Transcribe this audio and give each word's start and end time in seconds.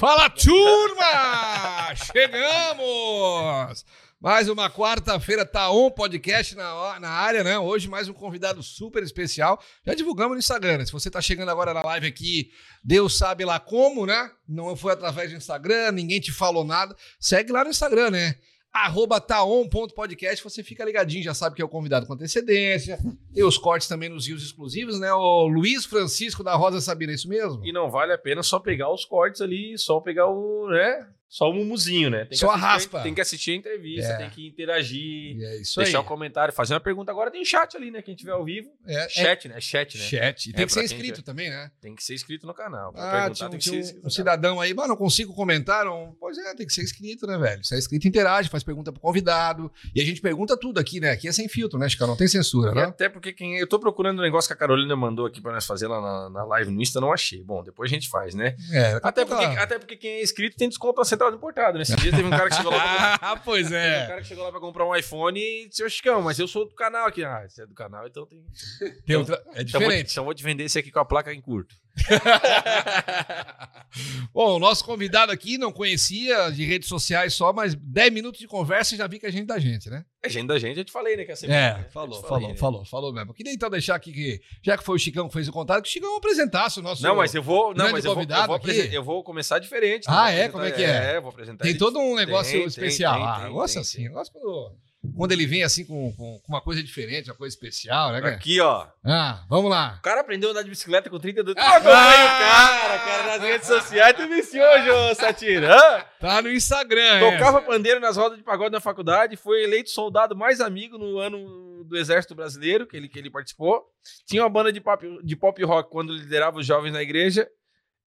Fala, 0.00 0.30
turma! 0.30 1.94
Chegamos! 1.94 3.84
Mais 4.18 4.48
uma 4.48 4.70
quarta-feira, 4.70 5.44
tá 5.44 5.70
on 5.70 5.90
podcast 5.90 6.56
na, 6.56 6.98
na 6.98 7.10
área, 7.10 7.44
né? 7.44 7.58
Hoje 7.58 7.86
mais 7.86 8.08
um 8.08 8.14
convidado 8.14 8.62
super 8.62 9.02
especial. 9.02 9.62
Já 9.84 9.92
divulgamos 9.92 10.32
no 10.32 10.38
Instagram, 10.38 10.78
né? 10.78 10.86
Se 10.86 10.92
você 10.92 11.10
tá 11.10 11.20
chegando 11.20 11.50
agora 11.50 11.74
na 11.74 11.82
live 11.82 12.06
aqui, 12.06 12.50
Deus 12.82 13.18
sabe 13.18 13.44
lá 13.44 13.60
como, 13.60 14.06
né? 14.06 14.30
Não 14.48 14.74
foi 14.74 14.94
através 14.94 15.32
do 15.32 15.36
Instagram, 15.36 15.92
ninguém 15.92 16.18
te 16.18 16.32
falou 16.32 16.64
nada. 16.64 16.96
Segue 17.20 17.52
lá 17.52 17.62
no 17.62 17.68
Instagram, 17.68 18.08
né? 18.08 18.36
Arroba 18.72 19.20
taon.podcast, 19.20 20.42
você 20.42 20.62
fica 20.62 20.84
ligadinho, 20.84 21.22
já 21.22 21.34
sabe 21.34 21.56
que 21.56 21.62
é 21.62 21.64
o 21.64 21.68
convidado 21.68 22.06
com 22.06 22.14
antecedência. 22.14 22.98
Tem 23.34 23.44
os 23.44 23.58
cortes 23.58 23.88
também 23.88 24.08
nos 24.08 24.26
rios 24.26 24.42
exclusivos, 24.42 24.98
né? 24.98 25.12
O 25.12 25.46
Luiz 25.46 25.84
Francisco 25.84 26.42
da 26.42 26.54
Rosa 26.54 26.80
Sabina, 26.80 27.12
é 27.12 27.14
isso 27.14 27.28
mesmo? 27.28 27.64
E 27.64 27.72
não 27.72 27.90
vale 27.90 28.12
a 28.12 28.18
pena 28.18 28.42
só 28.42 28.58
pegar 28.58 28.92
os 28.92 29.04
cortes 29.04 29.40
ali, 29.40 29.76
só 29.76 30.00
pegar 30.00 30.26
o, 30.28 30.68
né? 30.68 31.06
Só 31.30 31.48
o 31.48 31.54
mumuzinho, 31.54 32.10
né? 32.10 32.24
Tem 32.24 32.36
só 32.36 32.50
a 32.50 32.56
raspa. 32.56 33.02
Tem 33.02 33.14
que 33.14 33.20
assistir 33.20 33.52
a 33.52 33.54
entrevista, 33.54 34.10
é. 34.10 34.16
tem 34.16 34.30
que 34.30 34.48
interagir, 34.48 35.40
é 35.40 35.60
isso 35.60 35.78
deixar 35.78 35.98
aí. 35.98 36.04
um 36.04 36.06
comentário, 36.06 36.52
fazer 36.52 36.74
uma 36.74 36.80
pergunta. 36.80 37.12
Agora 37.12 37.30
tem 37.30 37.44
chat 37.44 37.76
ali, 37.76 37.92
né? 37.92 38.02
Quem 38.02 38.16
tiver 38.16 38.32
ao 38.32 38.44
vivo. 38.44 38.68
É, 38.84 39.08
chat, 39.08 39.48
né? 39.48 39.60
Chat, 39.60 39.96
né? 39.96 40.04
Chat. 40.04 40.50
E 40.50 40.52
tem 40.52 40.64
é, 40.64 40.66
que 40.66 40.72
ser 40.72 40.82
inscrito 40.82 41.22
também, 41.22 41.48
né? 41.48 41.70
Tem 41.80 41.94
que 41.94 42.02
ser 42.02 42.14
inscrito 42.14 42.48
no 42.48 42.52
canal. 42.52 42.92
Pra 42.92 43.26
ah, 43.26 43.30
tinha, 43.30 43.48
tem 43.48 43.60
que 43.60 43.64
ser 43.64 44.00
um, 44.02 44.08
um 44.08 44.10
cidadão 44.10 44.60
aí, 44.60 44.74
mas 44.74 44.88
não 44.88 44.96
consigo 44.96 45.32
comentar. 45.32 45.84
Não... 45.84 46.16
Pois 46.18 46.36
é, 46.36 46.52
tem 46.56 46.66
que 46.66 46.72
ser 46.72 46.82
inscrito, 46.82 47.28
né, 47.28 47.38
velho? 47.38 47.64
Se 47.64 47.76
é 47.76 47.78
inscrito, 47.78 48.08
interage, 48.08 48.48
faz 48.48 48.64
pergunta 48.64 48.90
pro 48.90 49.00
convidado. 49.00 49.70
E 49.94 50.00
a 50.00 50.04
gente 50.04 50.20
pergunta 50.20 50.56
tudo 50.56 50.80
aqui, 50.80 50.98
né? 50.98 51.12
Aqui 51.12 51.28
é 51.28 51.32
sem 51.32 51.48
filtro, 51.48 51.78
né, 51.78 51.88
Chico? 51.88 52.04
Não 52.08 52.16
tem 52.16 52.26
censura, 52.26 52.74
né? 52.74 52.82
Até 52.86 53.08
porque 53.08 53.32
quem. 53.32 53.56
Eu 53.56 53.68
tô 53.68 53.78
procurando 53.78 54.18
um 54.18 54.22
negócio 54.22 54.48
que 54.48 54.54
a 54.54 54.56
Carolina 54.56 54.96
mandou 54.96 55.26
aqui 55.26 55.40
pra 55.40 55.52
nós 55.52 55.64
fazer 55.64 55.86
lá 55.86 56.00
na, 56.00 56.30
na 56.30 56.44
live 56.44 56.72
no 56.72 56.82
Insta, 56.82 57.00
não 57.00 57.12
achei. 57.12 57.40
Bom, 57.44 57.62
depois 57.62 57.88
a 57.88 57.94
gente 57.94 58.08
faz, 58.08 58.34
né? 58.34 58.56
É, 58.72 58.98
até, 59.00 59.24
porque, 59.24 59.44
até 59.44 59.78
porque 59.78 59.96
quem 59.96 60.10
é 60.14 60.22
inscrito 60.24 60.56
tem 60.56 60.68
desconto 60.68 60.98
na 60.98 61.04
central 61.20 61.30
do 61.30 61.36
importado, 61.36 61.78
né? 61.78 61.84
dia 61.84 62.10
teve 62.10 62.24
um 62.24 62.30
cara 62.30 62.48
que 62.48 62.56
chegou 62.56 62.72
lá 62.72 63.18
pra... 63.18 63.18
Ah, 63.30 63.36
pois 63.36 63.70
é. 63.70 63.90
Teve 63.90 64.04
um 64.04 64.08
cara 64.08 64.20
que 64.22 64.26
chegou 64.26 64.44
lá 64.44 64.50
pra 64.50 64.60
comprar 64.60 64.86
um 64.86 64.96
iPhone 64.96 65.38
e 65.38 65.68
disse, 65.68 65.88
Chicão, 65.90 66.22
mas 66.22 66.38
eu 66.38 66.48
sou 66.48 66.66
do 66.66 66.74
canal 66.74 67.06
aqui. 67.06 67.22
Ah, 67.22 67.46
você 67.46 67.62
é 67.62 67.66
do 67.66 67.74
canal, 67.74 68.06
então 68.06 68.24
tem... 68.26 68.42
tem 68.78 68.92
então, 69.04 69.20
outra... 69.20 69.42
É 69.54 69.62
diferente. 69.62 69.68
Então 69.68 69.80
vou, 69.80 69.92
então 69.92 70.24
vou 70.24 70.34
te 70.34 70.42
vender 70.42 70.64
esse 70.64 70.78
aqui 70.78 70.90
com 70.90 70.98
a 70.98 71.04
placa 71.04 71.32
em 71.32 71.40
curto. 71.40 71.74
Bom, 74.32 74.56
o 74.56 74.58
nosso 74.58 74.84
convidado 74.84 75.30
aqui 75.32 75.58
não 75.58 75.72
conhecia 75.72 76.50
de 76.50 76.64
redes 76.64 76.88
sociais 76.88 77.34
só, 77.34 77.52
mas 77.52 77.74
10 77.74 78.12
minutos 78.12 78.40
de 78.40 78.46
conversa 78.46 78.94
e 78.94 78.98
já 78.98 79.06
vi 79.06 79.18
que 79.18 79.26
é 79.26 79.32
gente 79.32 79.46
da 79.46 79.58
gente, 79.58 79.90
né? 79.90 80.04
É 80.22 80.28
gente 80.28 80.46
da 80.46 80.58
gente, 80.58 80.78
eu 80.78 80.84
te 80.84 80.92
falei, 80.92 81.16
né? 81.16 81.24
Que 81.24 81.32
é, 81.32 81.34
é 81.42 81.48
né? 81.48 81.86
falou, 81.90 82.22
falou, 82.22 82.48
né? 82.48 82.56
falou, 82.56 82.84
falou 82.84 83.12
mesmo. 83.12 83.34
Queria 83.34 83.52
então 83.52 83.68
deixar 83.68 83.96
aqui 83.96 84.12
que, 84.12 84.40
já 84.62 84.78
que 84.78 84.84
foi 84.84 84.94
o 84.96 84.98
Chicão 84.98 85.28
que 85.28 85.34
fez 85.34 85.48
o 85.48 85.52
contato, 85.52 85.82
que 85.82 85.88
o 85.88 85.92
Chicão 85.92 86.16
apresentasse 86.16 86.78
o 86.78 86.82
nosso 86.82 87.02
Não, 87.02 87.16
mas 87.16 87.34
eu 87.34 87.42
vou, 87.42 87.74
não, 87.74 87.90
mas 87.90 88.04
eu 88.04 88.14
vou, 88.14 88.22
eu, 88.22 88.46
vou 88.46 88.60
eu 88.92 89.02
vou 89.02 89.24
começar 89.24 89.58
diferente. 89.58 90.08
Né? 90.08 90.14
Ah, 90.16 90.30
é? 90.30 90.48
Como 90.48 90.64
é 90.64 90.70
que 90.70 90.84
é? 90.84 91.16
É, 91.16 91.20
vou 91.20 91.30
apresentar. 91.30 91.64
Tem 91.64 91.76
todo 91.76 91.98
um 91.98 92.14
negócio 92.14 92.52
tem, 92.52 92.66
especial. 92.66 93.14
Tem, 93.14 93.22
tem, 93.22 93.46
ah, 93.46 93.48
gosto 93.48 93.78
assim, 93.78 94.10
gosto 94.10 94.32
quando 94.32 94.72
quando 95.16 95.32
ele 95.32 95.46
vem 95.46 95.62
assim 95.62 95.84
com, 95.84 96.12
com, 96.12 96.38
com, 96.40 96.52
uma 96.52 96.60
coisa 96.60 96.82
diferente, 96.82 97.30
uma 97.30 97.36
coisa 97.36 97.54
especial, 97.54 98.12
né, 98.12 98.20
cara? 98.20 98.34
Aqui, 98.34 98.60
ó. 98.60 98.86
Ah, 99.02 99.44
vamos 99.48 99.70
lá. 99.70 99.96
O 99.98 100.02
cara 100.02 100.20
aprendeu 100.20 100.50
a 100.50 100.52
andar 100.52 100.62
de 100.62 100.68
bicicleta 100.68 101.08
com 101.08 101.18
32 101.18 101.56
anos. 101.56 101.70
Ah, 101.70 101.78
o 101.78 101.82
cara, 101.82 102.98
cara, 102.98 103.26
nas 103.26 103.42
redes 103.42 103.66
sociais. 103.66 104.14
Tu 104.14 104.28
viciou, 104.28 104.82
Jô 104.84 105.14
Satira. 105.14 105.74
Ah? 105.74 106.06
Tá 106.20 106.42
no 106.42 106.52
Instagram, 106.52 107.00
é. 107.00 107.32
Tocava 107.32 107.58
é. 107.58 107.62
pandeiro 107.62 107.98
nas 107.98 108.18
rodas 108.18 108.36
de 108.36 108.44
pagode 108.44 108.72
na 108.72 108.80
faculdade, 108.80 109.36
foi 109.36 109.64
eleito 109.64 109.88
soldado 109.88 110.36
mais 110.36 110.60
amigo 110.60 110.98
no 110.98 111.18
ano 111.18 111.82
do 111.84 111.96
Exército 111.96 112.34
Brasileiro, 112.34 112.86
que 112.86 112.96
ele, 112.96 113.08
que 113.08 113.18
ele 113.18 113.30
participou. 113.30 113.82
Tinha 114.26 114.42
uma 114.42 114.50
banda 114.50 114.70
de 114.70 114.82
pop, 114.82 115.06
de 115.24 115.36
pop 115.36 115.64
rock 115.64 115.90
quando 115.90 116.12
liderava 116.12 116.58
os 116.58 116.66
jovens 116.66 116.92
na 116.92 117.02
igreja. 117.02 117.48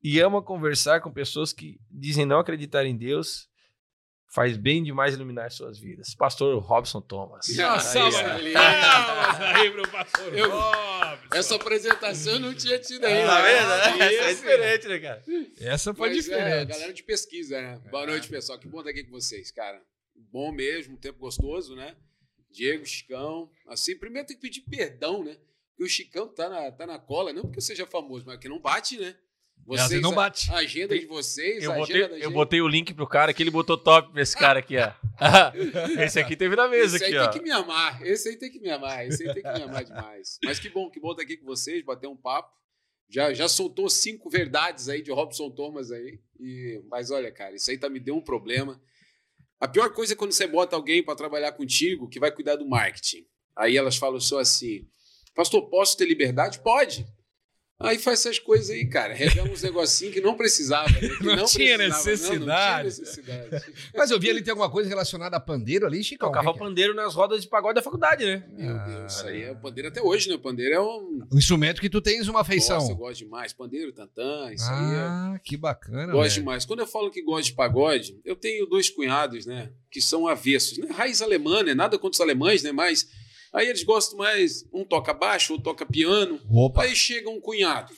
E 0.03 0.19
ama 0.19 0.43
conversar 0.43 1.01
com 1.01 1.11
pessoas 1.11 1.53
que 1.53 1.79
dizem 1.89 2.25
não 2.25 2.37
acreditar 2.37 2.85
em 2.85 2.95
Deus 2.95 3.47
faz 4.33 4.57
bem 4.57 4.83
demais 4.83 5.13
iluminar 5.13 5.51
suas 5.51 5.77
vidas. 5.77 6.15
Pastor 6.15 6.57
Robson 6.59 6.99
Thomas. 6.99 7.45
Nossa, 7.55 7.99
aí, 9.39 9.69
meu 9.69 9.87
pastor 9.87 10.35
eu, 10.35 10.49
Robson. 10.49 11.27
Essa 11.35 11.55
apresentação 11.55 12.33
eu 12.33 12.39
não 12.39 12.53
tinha 12.55 12.79
tido 12.79 13.05
ainda. 13.05 13.27
Tá 13.27 13.41
vendo? 13.41 14.01
Essa 14.01 14.23
é 14.23 14.33
diferente, 14.33 14.87
né, 14.87 14.99
cara? 14.99 15.23
Essa 15.59 15.93
foi 15.93 16.09
Mas, 16.09 16.17
diferente. 16.17 16.47
É, 16.47 16.65
galera 16.65 16.93
de 16.93 17.03
pesquisa, 17.03 17.61
né? 17.61 17.79
Boa 17.91 18.07
noite, 18.07 18.27
pessoal. 18.27 18.57
Que 18.57 18.67
bom 18.67 18.79
estar 18.79 18.89
aqui 18.89 19.03
com 19.03 19.11
vocês, 19.11 19.51
cara. 19.51 19.79
Bom 20.15 20.51
mesmo, 20.51 20.95
um 20.95 20.97
tempo 20.97 21.19
gostoso, 21.19 21.75
né? 21.75 21.95
Diego, 22.49 22.85
Chicão. 22.85 23.51
Assim, 23.67 23.95
primeiro 23.95 24.27
tem 24.27 24.35
que 24.35 24.41
pedir 24.41 24.61
perdão, 24.61 25.23
né? 25.23 25.37
Porque 25.69 25.83
o 25.83 25.87
Chicão 25.87 26.27
tá 26.27 26.49
na, 26.49 26.71
tá 26.71 26.87
na 26.87 26.97
cola, 26.97 27.31
não 27.31 27.43
porque 27.43 27.61
seja 27.61 27.85
famoso, 27.85 28.25
mas 28.25 28.35
porque 28.35 28.49
não 28.49 28.59
bate, 28.59 28.97
né? 28.97 29.15
Vocês, 29.65 30.01
não 30.01 30.13
bate. 30.13 30.51
A 30.51 30.57
agenda 30.57 30.97
de 30.97 31.05
vocês, 31.05 31.63
eu 31.63 31.73
botei, 31.73 32.03
eu 32.21 32.31
botei 32.31 32.61
o 32.61 32.67
link 32.67 32.93
pro 32.93 33.07
cara 33.07 33.33
que 33.33 33.41
ele 33.41 33.49
botou 33.49 33.77
top 33.77 34.11
pra 34.11 34.21
esse 34.21 34.35
cara 34.35 34.59
aqui, 34.59 34.75
ó. 34.77 34.91
esse 36.03 36.19
aqui 36.19 36.35
teve 36.35 36.55
na 36.55 36.67
mesa 36.67 36.97
esse 36.97 37.05
aqui, 37.05 37.17
ó. 37.17 37.21
Esse 37.21 37.27
aí 37.27 37.31
tem 37.31 37.39
que 37.39 37.45
me 37.45 37.51
amar. 37.51 38.05
Esse 38.05 38.29
aí 38.29 38.35
tem 38.37 38.51
que 38.51 38.59
me 38.59 38.69
amar. 38.69 39.07
Esse 39.07 39.27
aí 39.27 39.33
tem 39.33 39.43
que 39.43 39.53
me 39.53 39.63
amar 39.63 39.83
demais. 39.85 40.37
Mas 40.43 40.59
que 40.59 40.69
bom, 40.69 40.89
que 40.89 40.99
bom 40.99 41.11
estar 41.11 41.23
aqui 41.23 41.37
com 41.37 41.45
vocês, 41.45 41.83
bater 41.83 42.07
um 42.07 42.17
papo. 42.17 42.51
Já, 43.09 43.33
já 43.33 43.47
soltou 43.47 43.89
cinco 43.89 44.29
verdades 44.29 44.89
aí 44.89 45.01
de 45.01 45.11
Robson 45.11 45.49
Thomas 45.49 45.91
aí. 45.91 46.19
E, 46.39 46.81
mas 46.89 47.09
olha, 47.09 47.31
cara, 47.31 47.55
isso 47.55 47.71
aí 47.71 47.77
tá 47.77 47.89
me 47.89 47.99
deu 47.99 48.15
um 48.15 48.21
problema. 48.21 48.81
A 49.59 49.67
pior 49.67 49.93
coisa 49.93 50.13
é 50.13 50.15
quando 50.15 50.33
você 50.33 50.45
bota 50.45 50.75
alguém 50.75 51.01
para 51.01 51.15
trabalhar 51.15 51.53
contigo 51.53 52.09
que 52.09 52.19
vai 52.19 52.31
cuidar 52.31 52.57
do 52.57 52.67
marketing. 52.67 53.25
Aí 53.55 53.77
elas 53.77 53.95
falam 53.95 54.19
só 54.19 54.39
assim: 54.39 54.85
Pastor, 55.33 55.69
posso 55.69 55.95
ter 55.95 56.05
liberdade? 56.05 56.59
Pode. 56.59 57.05
Aí 57.79 57.99
faz 57.99 58.19
essas 58.19 58.39
coisas 58.39 58.69
aí, 58.69 58.85
cara. 58.85 59.13
Revela 59.13 59.49
uns 59.49 59.61
negocinhos 59.61 60.13
que 60.13 60.21
não 60.21 60.35
precisava. 60.35 60.89
Né? 60.89 61.09
Que 61.09 61.19
não, 61.23 61.35
não, 61.35 61.45
tinha 61.45 61.77
precisava, 61.77 62.09
necessidade. 62.09 62.39
Não, 62.39 62.45
não, 62.45 62.55
tinha 62.55 62.83
necessidade. 62.83 63.73
Mas 63.93 64.11
eu 64.11 64.19
vi 64.19 64.29
ali 64.29 64.41
tem 64.41 64.51
alguma 64.51 64.69
coisa 64.69 64.87
relacionada 64.87 65.35
a 65.35 65.39
pandeiro 65.39 65.85
ali, 65.85 66.03
Chico? 66.03 66.25
Tocava 66.25 66.51
é? 66.51 66.57
pandeiro 66.57 66.93
nas 66.93 67.13
rodas 67.13 67.41
de 67.41 67.49
pagode 67.49 67.75
da 67.75 67.81
faculdade, 67.81 68.23
né? 68.25 68.43
Meu 68.55 68.75
ah, 68.75 68.85
Deus, 68.85 69.13
isso 69.13 69.27
aí 69.27 69.43
é 69.43 69.53
pandeiro 69.53 69.89
até 69.89 70.01
hoje, 70.01 70.29
né? 70.29 70.35
O 70.35 70.39
pandeiro 70.39 70.73
é 70.73 70.81
um... 70.81 71.27
um 71.31 71.37
instrumento 71.37 71.81
que 71.81 71.89
tu 71.89 71.99
tens 71.99 72.27
uma 72.27 72.41
afeição. 72.41 72.77
Nossa, 72.77 72.91
eu 72.91 72.95
gosto 72.95 73.19
demais. 73.19 73.51
Pandeiro, 73.51 73.91
tantã, 73.91 74.51
isso 74.53 74.65
ah, 74.65 74.79
aí 74.79 74.95
é... 74.95 74.99
Ah, 75.35 75.39
que 75.43 75.57
bacana, 75.57 76.13
Gosto 76.13 76.29
véio. 76.29 76.33
demais. 76.33 76.65
Quando 76.65 76.79
eu 76.79 76.87
falo 76.87 77.11
que 77.11 77.21
gosto 77.21 77.47
de 77.47 77.53
pagode, 77.53 78.19
eu 78.23 78.35
tenho 78.35 78.65
dois 78.65 78.89
cunhados, 78.89 79.45
né? 79.45 79.71
Que 79.91 80.01
são 80.01 80.27
avessos. 80.27 80.77
Né? 80.77 80.87
Raiz 80.91 81.21
alemã, 81.21 81.63
né? 81.63 81.73
Nada 81.73 81.97
contra 81.97 82.15
os 82.15 82.21
alemães, 82.21 82.63
né? 82.63 82.71
Mas 82.71 83.07
aí 83.53 83.67
eles 83.67 83.83
gostam 83.83 84.17
mais... 84.17 84.65
Um 84.73 84.83
toca 84.83 85.13
baixo, 85.13 85.53
outro 85.53 85.65
toca 85.65 85.85
piano. 85.85 86.39
Opa. 86.49 86.83
Aí 86.83 86.95
chega 86.95 87.29
um 87.29 87.39
cunhado 87.39 87.93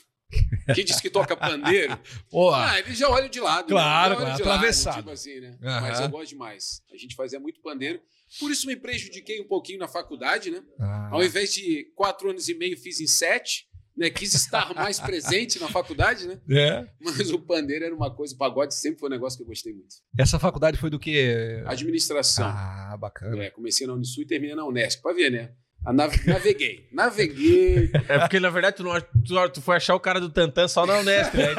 que 0.73 0.83
diz 0.83 0.99
que 0.99 1.09
toca 1.09 1.35
pandeiro, 1.35 1.97
Porra. 2.29 2.71
ah, 2.71 2.79
ele 2.79 2.95
já 2.95 3.09
olha 3.09 3.29
de 3.29 3.39
lado. 3.39 3.67
Claro, 3.67 4.15
né? 4.15 4.21
claro, 4.21 4.41
atravessado. 4.41 4.97
tipo 4.97 5.11
assim, 5.11 5.39
né? 5.39 5.57
Uhum. 5.61 5.81
Mas 5.81 5.99
eu 5.99 6.09
gosto 6.09 6.29
demais. 6.29 6.81
A 6.91 6.97
gente 6.97 7.15
fazia 7.15 7.39
muito 7.39 7.61
pandeiro. 7.61 8.01
Por 8.39 8.51
isso 8.51 8.67
me 8.67 8.75
prejudiquei 8.75 9.39
um 9.39 9.47
pouquinho 9.47 9.79
na 9.79 9.87
faculdade, 9.87 10.49
né? 10.49 10.63
Ah. 10.79 11.09
Ao 11.11 11.23
invés 11.23 11.53
de 11.53 11.91
quatro 11.95 12.29
anos 12.29 12.49
e 12.49 12.55
meio, 12.55 12.77
fiz 12.77 12.99
em 12.99 13.07
sete. 13.07 13.67
Né, 13.97 14.09
quis 14.09 14.33
estar 14.33 14.73
mais 14.75 14.99
presente 14.99 15.57
na 15.57 15.69
faculdade, 15.69 16.27
né? 16.27 16.37
É. 16.49 16.85
Mas 16.99 17.31
o 17.31 17.39
pandeiro 17.39 17.85
era 17.85 17.95
uma 17.95 18.13
coisa, 18.13 18.35
o 18.35 18.37
pagode 18.37 18.75
sempre 18.75 18.99
foi 18.99 19.07
um 19.07 19.11
negócio 19.11 19.37
que 19.37 19.43
eu 19.43 19.47
gostei 19.47 19.73
muito. 19.73 19.95
Essa 20.17 20.37
faculdade 20.37 20.77
foi 20.77 20.89
do 20.89 20.99
que? 20.99 21.63
Administração. 21.65 22.45
Ah, 22.45 22.97
bacana. 22.99 23.41
É, 23.41 23.49
comecei 23.49 23.87
na 23.87 23.93
Unisul 23.93 24.23
e 24.23 24.27
terminei 24.27 24.53
na 24.53 24.65
Unesco, 24.65 25.01
para 25.01 25.15
ver, 25.15 25.31
né? 25.31 25.53
Naveguei. 25.93 26.87
Naveguei. 26.91 27.91
É 28.07 28.19
porque, 28.19 28.39
na 28.39 28.49
verdade, 28.49 28.77
tu, 28.77 28.83
não, 28.83 28.99
tu, 28.99 29.49
tu 29.53 29.61
foi 29.61 29.75
achar 29.75 29.95
o 29.95 29.99
cara 29.99 30.19
do 30.19 30.29
Tantan 30.29 30.67
só 30.67 30.85
na 30.85 30.99
Unesp, 30.99 31.33
né? 31.35 31.53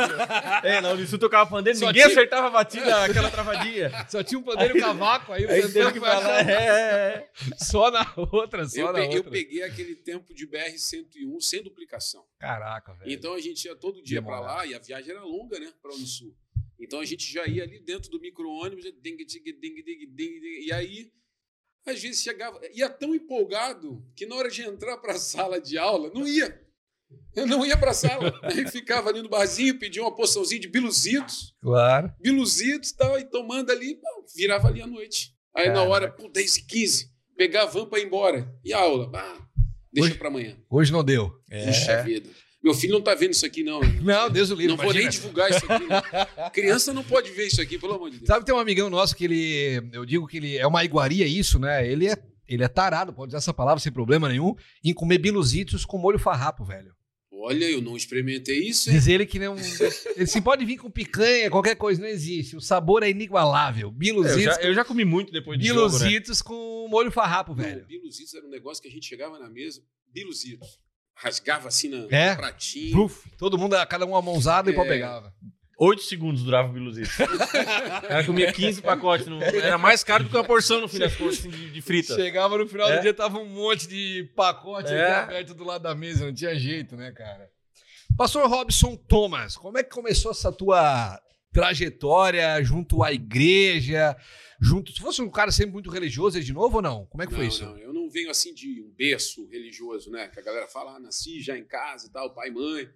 é, 0.65 0.81
na 0.81 0.93
Unisul 0.93 1.19
tocava 1.19 1.49
pandeiro, 1.49 1.79
só 1.79 1.87
ninguém 1.87 2.03
tinha... 2.03 2.13
acertava 2.13 2.49
a 2.49 2.51
batida, 2.51 3.05
aquela 3.05 3.31
travadinha. 3.31 3.91
Só 4.09 4.23
tinha 4.23 4.39
um 4.39 4.43
pandeiro 4.43 4.77
e 4.77 4.81
cavaco, 4.81 5.33
aí 5.33 5.45
o 5.45 5.51
aí 5.51 5.63
Tantan 5.63 5.93
que 5.93 6.01
falar, 6.01 6.49
é, 6.49 6.53
é, 6.53 6.69
é, 6.69 7.31
Só 7.57 7.91
na 7.91 8.13
outra, 8.17 8.65
só 8.69 8.81
eu 8.81 8.87
na 8.87 8.93
peguei, 8.95 9.17
outra. 9.17 9.29
Eu 9.29 9.33
peguei 9.33 9.63
aquele 9.63 9.95
tempo 9.95 10.35
de 10.35 10.47
BR-101 10.47 11.41
sem 11.41 11.63
duplicação. 11.63 12.25
Caraca, 12.39 12.95
velho. 12.95 13.13
Então 13.13 13.35
a 13.35 13.41
gente 13.41 13.65
ia 13.65 13.77
todo 13.77 14.03
dia 14.03 14.23
para 14.23 14.41
lá 14.41 14.67
e 14.67 14.75
a 14.75 14.79
viagem 14.79 15.11
era 15.11 15.23
longa, 15.23 15.59
né, 15.61 15.73
para 15.81 15.93
Unisul. 15.95 16.35
Então 16.79 17.01
a 17.01 17.05
gente 17.05 17.33
já 17.33 17.47
ia 17.47 17.63
ali 17.63 17.79
dentro 17.79 18.11
do 18.11 18.21
micro-ônibus, 18.21 18.85
e 18.85 20.73
aí 20.73 21.11
às 21.87 22.03
vezes 22.03 22.23
chegava, 22.23 22.61
ia 22.75 22.89
tão 22.89 23.15
empolgado 23.15 24.05
que 24.15 24.27
na 24.27 24.35
hora 24.35 24.51
de 24.51 24.63
entrar 24.63 24.97
para 24.99 25.13
a 25.13 25.19
sala 25.19 25.61
de 25.61 25.79
aula, 25.79 26.11
não 26.13 26.27
ia. 26.27 26.61
Eu 27.35 27.47
não 27.47 27.65
ia 27.65 27.77
para 27.77 27.93
a 27.93 27.95
sala. 27.95 28.33
Aí 28.43 28.69
ficava 28.69 29.11
ali 29.11 29.23
no 29.23 29.29
barzinho, 29.29 29.79
pedia 29.79 30.03
uma 30.03 30.15
porçãozinha 30.15 30.61
de 30.61 30.69
biluzitos. 30.69 31.55
Claro. 31.61 32.13
Biluzitos 32.21 32.91
e 32.91 32.97
tal, 32.97 33.19
e 33.19 33.25
tomando 33.25 33.71
ali, 33.71 34.01
virava 34.35 34.69
ali 34.69 34.83
à 34.83 34.87
noite. 34.87 35.35
Aí 35.55 35.67
Caraca. 35.67 35.81
na 35.81 35.89
hora, 35.89 36.11
pô, 36.11 36.29
10 36.29 36.57
e 36.57 36.67
15, 36.67 37.11
pegava 37.37 37.69
a 37.69 37.71
van 37.71 37.89
para 37.89 38.01
ir 38.01 38.07
embora. 38.07 38.53
E 38.65 38.73
a 38.73 38.79
aula? 38.79 39.11
deixa 39.93 40.15
para 40.17 40.29
amanhã. 40.29 40.57
Hoje 40.69 40.93
não 40.93 41.05
deu. 41.05 41.33
É. 41.51 41.67
Puxa 41.67 42.03
vida. 42.03 42.29
Meu 42.67 42.75
filho 42.75 42.95
não 42.95 42.99
está 42.99 43.15
vendo 43.15 43.33
isso 43.33 43.47
aqui, 43.47 43.63
não. 43.63 43.79
Não, 44.03 44.29
Deus 44.29 44.51
o 44.51 44.55
livre. 44.57 44.75
Não 44.75 44.75
imagina. 44.75 44.93
vou 44.93 45.01
nem 45.01 45.09
divulgar 45.09 45.51
isso 45.51 45.65
aqui. 45.71 45.87
Não. 45.87 46.51
Criança 46.51 46.93
não 46.93 47.05
pode 47.05 47.31
ver 47.31 47.47
isso 47.47 47.63
aqui, 47.63 47.79
pelo 47.79 47.95
amor 47.95 48.11
de 48.11 48.17
Deus. 48.17 48.27
Sabe, 48.27 48.45
tem 48.45 48.53
um 48.53 48.59
amigão 48.59 48.91
nosso 48.91 49.15
que 49.15 49.25
ele. 49.25 49.89
Eu 49.93 50.05
digo 50.05 50.27
que 50.27 50.39
ele 50.39 50.57
é 50.57 50.67
uma 50.67 50.85
iguaria, 50.85 51.25
isso, 51.25 51.61
né? 51.61 51.89
Ele 51.89 52.09
é, 52.09 52.17
ele 52.49 52.65
é 52.65 52.69
tarado, 52.69 53.13
pode 53.13 53.31
usar 53.31 53.39
essa 53.39 53.55
palavra 53.55 53.79
sem 53.79 53.93
problema 53.93 54.29
nenhum, 54.29 54.57
em 54.83 54.93
comer 54.93 55.19
biluzitos 55.19 55.85
com 55.85 55.97
molho 55.97 56.19
farrapo, 56.19 56.65
velho. 56.65 56.93
Olha, 57.31 57.71
eu 57.71 57.81
não 57.81 57.97
experimentei 57.97 58.59
isso, 58.59 58.91
hein? 58.91 58.97
Diz 58.97 59.07
ele 59.07 59.27
que 59.27 59.39
não. 59.39 59.55
Ele 60.17 60.27
se 60.27 60.41
pode 60.41 60.65
vir 60.65 60.79
com 60.79 60.91
picanha, 60.91 61.49
qualquer 61.49 61.77
coisa, 61.77 62.01
não 62.01 62.09
existe. 62.09 62.57
O 62.57 62.61
sabor 62.61 63.05
é 63.05 63.11
inigualável. 63.11 63.87
É, 63.87 63.91
Eu 63.91 63.93
Biluzitos, 63.93 64.57
já, 64.57 64.63
eu 64.63 64.75
já 64.75 64.85
comi 64.85 65.05
muito 65.05 65.31
depois 65.31 65.57
de 65.57 65.69
jogo, 65.69 65.83
né? 65.83 65.87
biluzitos 65.87 66.43
com 66.43 66.89
molho 66.91 67.13
farrapo, 67.13 67.55
velho. 67.55 67.83
Não, 67.83 67.87
Biluzitos 67.87 68.35
era 68.35 68.45
um 68.45 68.51
negócio 68.51 68.83
que 68.83 68.89
a 68.89 68.91
gente 68.91 69.07
chegava 69.07 69.39
na 69.39 69.49
mesa, 69.49 69.81
Biluzitos. 70.13 70.81
Rasgava 71.17 71.69
assim 71.69 71.89
na, 71.89 72.07
É? 72.15 72.31
no 72.33 72.37
pratinho. 72.37 72.93
Pluf, 72.93 73.31
todo 73.39 73.57
mundo, 73.59 73.75
cada 73.89 74.05
um 74.05 74.11
uma 74.11 74.23
mãozada 74.23 74.71
e 74.71 74.73
o 74.73 74.77
pau 74.77 74.85
É. 74.85 74.89
pegava. 74.89 75.33
Oito 75.79 76.03
segundos 76.03 76.43
durava 76.43 76.69
o 76.69 76.73
biluzito. 76.73 77.11
o 77.11 77.27
cara 78.09 78.25
comia 78.25 78.51
15 78.53 78.81
pacotes. 78.81 79.27
no- 79.27 79.43
Era 79.43 79.77
mais 79.77 80.03
caro 80.05 80.25
do 80.25 80.31
que 80.31 80.37
uma 80.37 80.45
porção 80.45 80.81
no 80.81 80.89
fim 80.89 80.99
das 80.99 81.15
contas 81.17 81.39
assim, 81.39 81.51
de, 81.51 81.71
de 81.71 81.83
frita. 81.83 82.15
Chegava 82.15 82.57
no 82.57 82.67
final 82.67 82.89
É. 82.91 82.97
do 82.97 83.03
dia, 83.03 83.13
tava 83.13 83.39
um 83.39 83.47
monte 83.47 83.87
de 83.87 84.31
pacote 84.35 84.93
É. 84.93 85.15
aberto 85.17 85.53
do 85.55 85.65
lado 85.65 85.83
da 85.83 85.95
mesa, 85.95 86.25
não 86.27 86.33
tinha 86.35 86.55
jeito, 86.59 86.97
né, 86.97 87.11
cara? 87.13 87.49
Pastor 88.17 88.49
Robson 88.49 88.97
Thomas, 88.97 89.57
como 89.57 89.77
é 89.77 89.83
que 89.83 89.91
começou 89.91 90.31
essa 90.31 90.51
tua 90.51 91.21
trajetória 91.53 92.63
junto 92.63 93.03
à 93.03 93.13
igreja? 93.13 94.17
Junto. 94.61 94.93
Se 94.93 95.01
fosse 95.01 95.21
um 95.21 95.29
cara 95.29 95.51
sempre 95.53 95.73
muito 95.75 95.91
religioso, 95.91 96.39
ele 96.39 96.45
de 96.45 96.53
novo 96.55 96.77
ou 96.77 96.83
não? 96.83 97.05
Como 97.07 97.23
é 97.23 97.27
que 97.27 97.33
Não, 97.33 97.39
foi 97.39 97.49
isso? 97.49 97.65
não, 97.67 97.77
eu 97.77 97.93
não 98.07 98.11
venho 98.11 98.31
assim 98.31 98.55
de 98.55 98.81
um 98.83 98.91
berço 98.91 99.47
religioso, 99.47 100.11
né? 100.11 100.29
Que 100.29 100.39
a 100.39 100.43
galera 100.43 100.69
fala, 100.69 100.97
ah, 100.97 101.01
nasci 101.01 101.41
já 101.41 101.59
em 101.59 101.65
casa 101.65 102.07
e 102.07 102.11
tal, 102.11 102.33
pai, 102.33 102.51
mãe. 102.51 102.89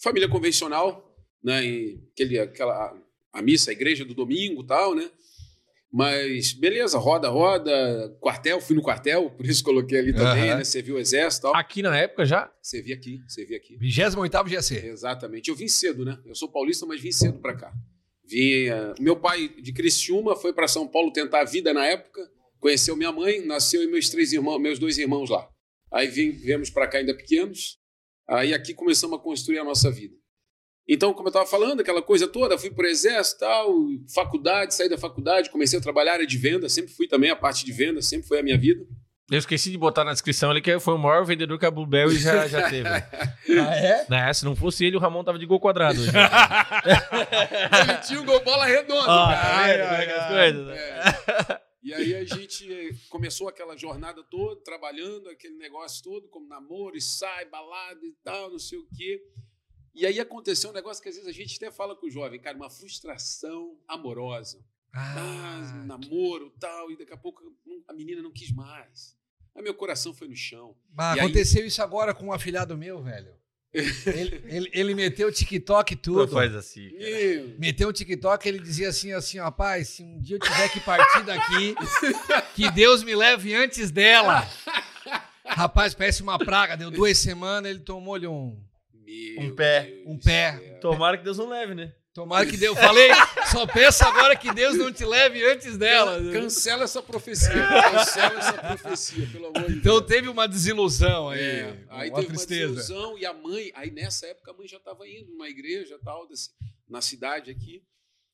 Família 0.00 0.28
convencional, 0.28 1.14
né? 1.42 1.64
E 1.64 2.00
aquele, 2.12 2.38
aquela, 2.38 2.96
a 3.32 3.42
missa, 3.42 3.70
a 3.70 3.72
igreja 3.72 4.04
do 4.04 4.14
domingo 4.14 4.62
e 4.62 4.66
tal, 4.66 4.94
né? 4.94 5.10
Mas 5.92 6.54
beleza, 6.54 6.96
roda, 6.96 7.28
roda, 7.28 8.16
quartel, 8.18 8.62
fui 8.62 8.74
no 8.74 8.82
quartel, 8.82 9.28
por 9.30 9.44
isso 9.44 9.62
coloquei 9.62 9.98
ali 9.98 10.14
também, 10.14 10.48
Aham. 10.48 10.58
né? 10.58 10.64
Servi 10.64 10.90
o 10.92 10.98
exército 10.98 11.48
e 11.48 11.50
tal. 11.50 11.60
Aqui 11.60 11.82
na 11.82 11.94
época 11.94 12.24
já? 12.24 12.50
Servi 12.62 12.94
aqui, 12.94 13.20
servi 13.28 13.54
aqui. 13.54 13.76
28 13.76 14.48
GC. 14.48 14.86
Exatamente. 14.86 15.50
Eu 15.50 15.56
vim 15.56 15.68
cedo, 15.68 16.04
né? 16.04 16.18
Eu 16.24 16.34
sou 16.34 16.48
paulista, 16.48 16.86
mas 16.86 17.00
vim 17.00 17.12
cedo 17.12 17.40
para 17.40 17.54
cá. 17.54 17.72
Vim, 18.24 18.68
eh, 18.68 18.94
meu 18.98 19.16
pai 19.16 19.48
de 19.48 19.72
Criciúma 19.72 20.34
foi 20.34 20.54
para 20.54 20.66
São 20.66 20.88
Paulo 20.88 21.12
tentar 21.12 21.42
a 21.42 21.44
vida 21.44 21.74
na 21.74 21.84
época, 21.84 22.26
conheceu 22.62 22.94
minha 22.96 23.10
mãe, 23.10 23.44
nasceu 23.44 23.82
e 23.82 23.88
meus 23.88 24.08
três 24.08 24.32
irmãos, 24.32 24.58
meus 24.60 24.78
dois 24.78 24.96
irmãos 24.96 25.28
lá. 25.28 25.46
Aí 25.92 26.06
vim, 26.06 26.30
viemos 26.30 26.70
para 26.70 26.86
cá 26.86 26.98
ainda 26.98 27.12
pequenos. 27.14 27.76
Aí 28.28 28.54
aqui 28.54 28.72
começamos 28.72 29.18
a 29.18 29.20
construir 29.20 29.58
a 29.58 29.64
nossa 29.64 29.90
vida. 29.90 30.14
Então, 30.88 31.12
como 31.12 31.26
eu 31.26 31.30
estava 31.30 31.46
falando, 31.46 31.80
aquela 31.80 32.00
coisa 32.00 32.26
toda, 32.28 32.56
fui 32.56 32.70
para 32.70 32.86
o 32.86 32.88
exército, 32.88 33.40
tal, 33.40 33.68
faculdade, 34.14 34.74
saí 34.74 34.88
da 34.88 34.96
faculdade, 34.96 35.50
comecei 35.50 35.78
a 35.78 35.82
trabalhar 35.82 36.14
área 36.14 36.26
de 36.26 36.38
venda, 36.38 36.68
sempre 36.68 36.92
fui 36.92 37.06
também 37.08 37.30
a 37.30 37.36
parte 37.36 37.64
de 37.64 37.72
venda, 37.72 38.00
sempre 38.00 38.26
foi 38.28 38.38
a 38.38 38.42
minha 38.42 38.56
vida. 38.58 38.84
Eu 39.30 39.38
esqueci 39.38 39.70
de 39.70 39.78
botar 39.78 40.04
na 40.04 40.12
descrição 40.12 40.50
ali 40.50 40.60
que 40.60 40.78
foi 40.78 40.94
o 40.94 40.98
maior 40.98 41.24
vendedor 41.24 41.58
que 41.58 41.66
a 41.66 41.70
Bluebell 41.70 42.10
já, 42.10 42.46
já 42.46 42.68
teve. 42.70 42.88
Ah, 42.88 43.76
é? 43.76 44.06
né? 44.08 44.32
Se 44.32 44.44
não 44.44 44.54
fosse 44.56 44.84
ele, 44.84 44.96
o 44.96 45.00
Ramon 45.00 45.24
tava 45.24 45.38
de 45.38 45.46
gol 45.46 45.58
quadrado 45.60 46.00
hoje. 46.00 46.10
Ele 47.88 47.98
tinha 48.06 48.20
um 48.20 48.24
gol 48.24 48.40
bola 48.40 48.64
redonda, 48.66 49.04
Ah, 49.08 49.34
cara. 49.34 50.02
é 50.02 50.06
que 50.06 50.12
as 50.12 50.28
coisas, 50.28 50.66
né? 50.66 50.76
É. 50.76 51.71
E 51.82 51.92
aí 51.92 52.14
a 52.14 52.24
gente 52.24 52.68
começou 53.08 53.48
aquela 53.48 53.76
jornada 53.76 54.22
toda, 54.22 54.60
trabalhando, 54.62 55.28
aquele 55.28 55.56
negócio 55.56 56.02
todo, 56.02 56.28
como 56.28 56.46
namoro, 56.46 56.96
e 56.96 57.00
sai, 57.00 57.44
balada 57.46 58.04
e 58.06 58.12
tal, 58.22 58.50
não 58.50 58.58
sei 58.58 58.78
o 58.78 58.86
quê. 58.96 59.20
E 59.94 60.06
aí 60.06 60.20
aconteceu 60.20 60.70
um 60.70 60.72
negócio 60.72 61.02
que 61.02 61.08
às 61.08 61.16
vezes 61.16 61.28
a 61.28 61.32
gente 61.32 61.56
até 61.56 61.70
fala 61.70 61.96
com 61.96 62.06
o 62.06 62.10
jovem, 62.10 62.40
cara, 62.40 62.56
uma 62.56 62.70
frustração 62.70 63.78
amorosa. 63.88 64.64
Ah, 64.94 65.58
Ah, 65.58 65.84
namoro 65.84 66.52
e 66.54 66.58
tal, 66.60 66.90
e 66.90 66.96
daqui 66.96 67.12
a 67.12 67.16
pouco 67.16 67.42
a 67.88 67.92
menina 67.92 68.22
não 68.22 68.30
quis 68.32 68.52
mais. 68.52 69.16
Aí 69.54 69.62
meu 69.62 69.74
coração 69.74 70.14
foi 70.14 70.28
no 70.28 70.36
chão. 70.36 70.76
mas 70.94 71.16
E 71.16 71.20
aí- 71.20 71.26
aconteceu 71.26 71.66
isso 71.66 71.82
agora 71.82 72.14
com 72.14 72.26
um 72.26 72.32
afilhado 72.32 72.76
meu, 72.76 73.02
velho. 73.02 73.34
Ele, 73.74 74.42
ele, 74.46 74.70
ele 74.72 74.94
meteu 74.94 75.28
o 75.28 75.32
TikTok 75.32 75.92
e 75.94 75.96
tudo. 75.96 76.32
Faz 76.32 76.54
assim. 76.54 76.90
cara. 76.98 77.54
Meteu 77.58 77.88
o 77.88 77.92
TikTok, 77.92 78.46
ele 78.46 78.58
dizia 78.58 78.88
assim, 78.88 79.12
assim, 79.12 79.38
rapaz, 79.38 79.88
se 79.88 80.02
um 80.02 80.20
dia 80.20 80.36
eu 80.36 80.40
tiver 80.40 80.68
que 80.68 80.80
partir 80.80 81.24
daqui, 81.24 81.74
que 82.54 82.70
Deus 82.70 83.02
me 83.02 83.14
leve 83.14 83.54
antes 83.54 83.90
dela. 83.90 84.46
Rapaz, 85.44 85.94
parece 85.94 86.22
uma 86.22 86.38
praga, 86.38 86.76
deu 86.76 86.90
duas 86.90 87.18
semanas, 87.18 87.70
ele 87.70 87.80
tomou-lhe 87.80 88.26
um... 88.26 88.58
meu 89.36 89.44
Um 89.44 89.54
pé, 89.54 89.92
Deus 90.04 90.14
um 90.14 90.18
pé. 90.18 90.58
céu. 90.58 90.80
Tomara 90.80 91.18
que 91.18 91.24
Deus 91.24 91.36
não 91.36 91.48
leve, 91.48 91.74
né? 91.74 91.92
Tomara 92.14 92.44
que 92.44 92.58
Deus... 92.58 92.78
Falei, 92.78 93.08
só 93.50 93.66
peça 93.66 94.06
agora 94.06 94.36
que 94.36 94.52
Deus 94.52 94.76
não 94.76 94.92
te 94.92 95.02
leve 95.04 95.42
antes 95.46 95.78
dela. 95.78 96.18
Cancela 96.30 96.84
essa 96.84 97.02
profecia. 97.02 97.48
Cancela 97.90 98.38
essa 98.38 98.52
profecia, 98.52 99.26
pelo 99.32 99.46
amor 99.46 99.70
de 99.72 99.78
Então 99.78 99.98
Deus. 99.98 100.06
teve 100.06 100.28
uma 100.28 100.46
desilusão 100.46 101.30
aí, 101.30 101.40
É, 101.40 101.86
aí 101.88 102.10
uma 102.10 102.16
teve 102.20 102.28
tristeza. 102.34 102.66
uma 102.72 102.76
desilusão 102.80 103.18
e 103.18 103.24
a 103.24 103.32
mãe, 103.32 103.70
aí 103.74 103.90
nessa 103.90 104.26
época 104.26 104.50
a 104.50 104.54
mãe 104.54 104.68
já 104.68 104.76
estava 104.76 105.08
indo 105.08 105.30
numa 105.30 105.48
igreja 105.48 105.98
tal, 106.04 106.28
desse- 106.28 106.50
na 106.86 107.00
cidade 107.00 107.50
aqui, 107.50 107.82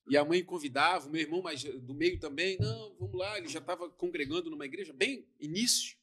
e 0.08 0.16
a 0.16 0.24
mãe 0.24 0.42
convidava, 0.42 1.06
o 1.06 1.10
meu 1.10 1.20
irmão 1.20 1.40
mais 1.40 1.62
do 1.62 1.94
meio 1.94 2.18
também, 2.18 2.56
não, 2.58 2.96
vamos 2.98 3.16
lá, 3.16 3.38
ele 3.38 3.46
já 3.46 3.60
estava 3.60 3.88
congregando 3.90 4.50
numa 4.50 4.64
igreja, 4.66 4.92
bem 4.92 5.24
início. 5.38 5.96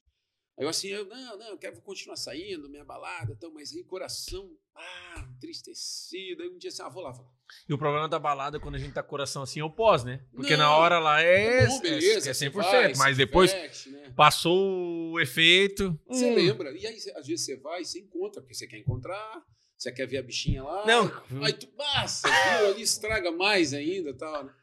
Aí 0.58 0.64
eu 0.64 0.70
assim, 0.70 0.88
eu, 0.88 1.04
não, 1.06 1.38
não, 1.38 1.48
eu 1.50 1.58
quero 1.58 1.82
continuar 1.82 2.16
saindo, 2.16 2.70
minha 2.70 2.86
balada, 2.86 3.36
tal, 3.36 3.52
mas 3.52 3.74
aí 3.74 3.84
coração, 3.84 4.56
ah, 4.74 5.28
entristecido, 5.36 6.42
aí 6.42 6.48
um 6.50 6.58
dia 6.58 6.70
assim, 6.70 6.82
ah, 6.82 6.88
vou 6.88 7.04
lá, 7.04 7.12
vou 7.12 7.26
lá. 7.26 7.32
E 7.68 7.74
o 7.74 7.78
problema 7.78 8.08
da 8.08 8.20
balada, 8.20 8.60
quando 8.60 8.76
a 8.76 8.78
gente 8.78 8.94
tá 8.94 9.04
com 9.04 9.10
coração 9.10 9.44
assim, 9.44 9.60
é 9.60 9.64
o 9.64 9.70
pós, 9.70 10.04
né? 10.04 10.24
Porque 10.34 10.58
Não. 10.58 10.66
na 10.66 10.76
hora 10.76 11.00
lá 11.00 11.22
é, 11.22 11.68
Bom, 11.68 11.78
é, 11.78 11.82
beleza, 11.82 12.30
é 12.30 12.34
você 12.34 12.50
100%, 12.50 12.52
vai, 12.54 12.94
mas 12.96 13.18
depois 13.18 13.52
diverte, 13.52 13.90
né? 13.90 14.14
passou 14.16 15.12
o 15.12 15.20
efeito. 15.20 16.00
Você 16.08 16.26
hum. 16.26 16.36
lembra? 16.36 16.72
E 16.72 16.86
aí, 16.86 16.96
às 17.16 17.28
vezes, 17.28 17.46
você 17.46 17.56
vai 17.58 17.82
e 17.82 17.86
você 17.86 18.00
encontra, 18.00 18.42
porque 18.42 18.54
você 18.54 18.68
quer 18.68 18.78
encontrar, 18.78 19.44
você 19.78 19.92
quer 19.92 20.08
ver 20.08 20.18
a 20.18 20.24
bichinha 20.24 20.64
lá. 20.64 20.86
Não. 20.86 21.12
Aí 21.44 21.54
tu, 21.54 21.68
passa, 21.68 22.28
viu? 22.28 22.68
Ali 22.70 22.82
estraga 22.82 23.32
mais 23.32 23.74
ainda 23.74 24.14
tal. 24.14 24.46
né? 24.46 24.54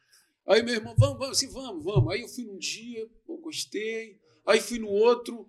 Aí 0.47 0.63
meu 0.63 0.75
irmão, 0.75 0.95
vamos, 0.99 1.19
vamos, 1.19 1.39
sim, 1.39 1.49
vamos, 1.49 1.85
vamos. 1.85 2.13
Aí 2.13 2.23
eu 2.23 2.29
fui 2.29 2.45
num 2.45 2.59
dia, 2.59 3.07
pô, 3.25 3.39
gostei. 3.39 4.19
Aí 4.47 4.61
fui 4.61 4.79
no 4.79 4.89
outro. 4.89 5.49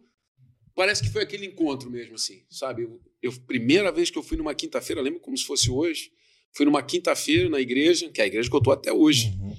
Parece 0.75 1.01
que 1.03 1.09
foi 1.09 1.23
aquele 1.23 1.45
encontro 1.45 1.89
mesmo, 1.89 2.15
assim, 2.15 2.45
sabe? 2.49 2.83
Eu, 2.83 3.01
eu- 3.21 3.41
primeira 3.45 3.91
vez 3.91 4.09
que 4.09 4.17
eu 4.17 4.23
fui 4.23 4.37
numa 4.37 4.55
quinta-feira, 4.55 5.01
lembro 5.01 5.19
como 5.19 5.37
se 5.37 5.45
fosse 5.45 5.69
hoje. 5.69 6.11
Fui 6.55 6.65
numa 6.65 6.83
quinta-feira 6.83 7.49
na 7.49 7.59
igreja, 7.59 8.09
que 8.09 8.21
é 8.21 8.25
a 8.25 8.27
igreja 8.27 8.49
que 8.49 8.55
eu 8.55 8.61
tô 8.61 8.71
até 8.71 8.91
hoje. 8.93 9.33
Uhum. 9.39 9.55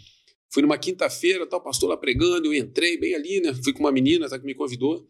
Fui 0.52 0.62
numa 0.62 0.79
quinta-feira, 0.79 1.46
tal, 1.46 1.61
pastor 1.61 1.91
lá 1.91 1.96
pregando, 1.96 2.46
eu 2.46 2.55
entrei 2.55 2.96
bem 2.96 3.14
ali, 3.14 3.41
né? 3.41 3.52
Fui 3.64 3.73
com 3.73 3.81
uma 3.81 3.91
menina, 3.91 4.29
tá, 4.29 4.38
que 4.38 4.46
me 4.46 4.55
convidou. 4.55 5.05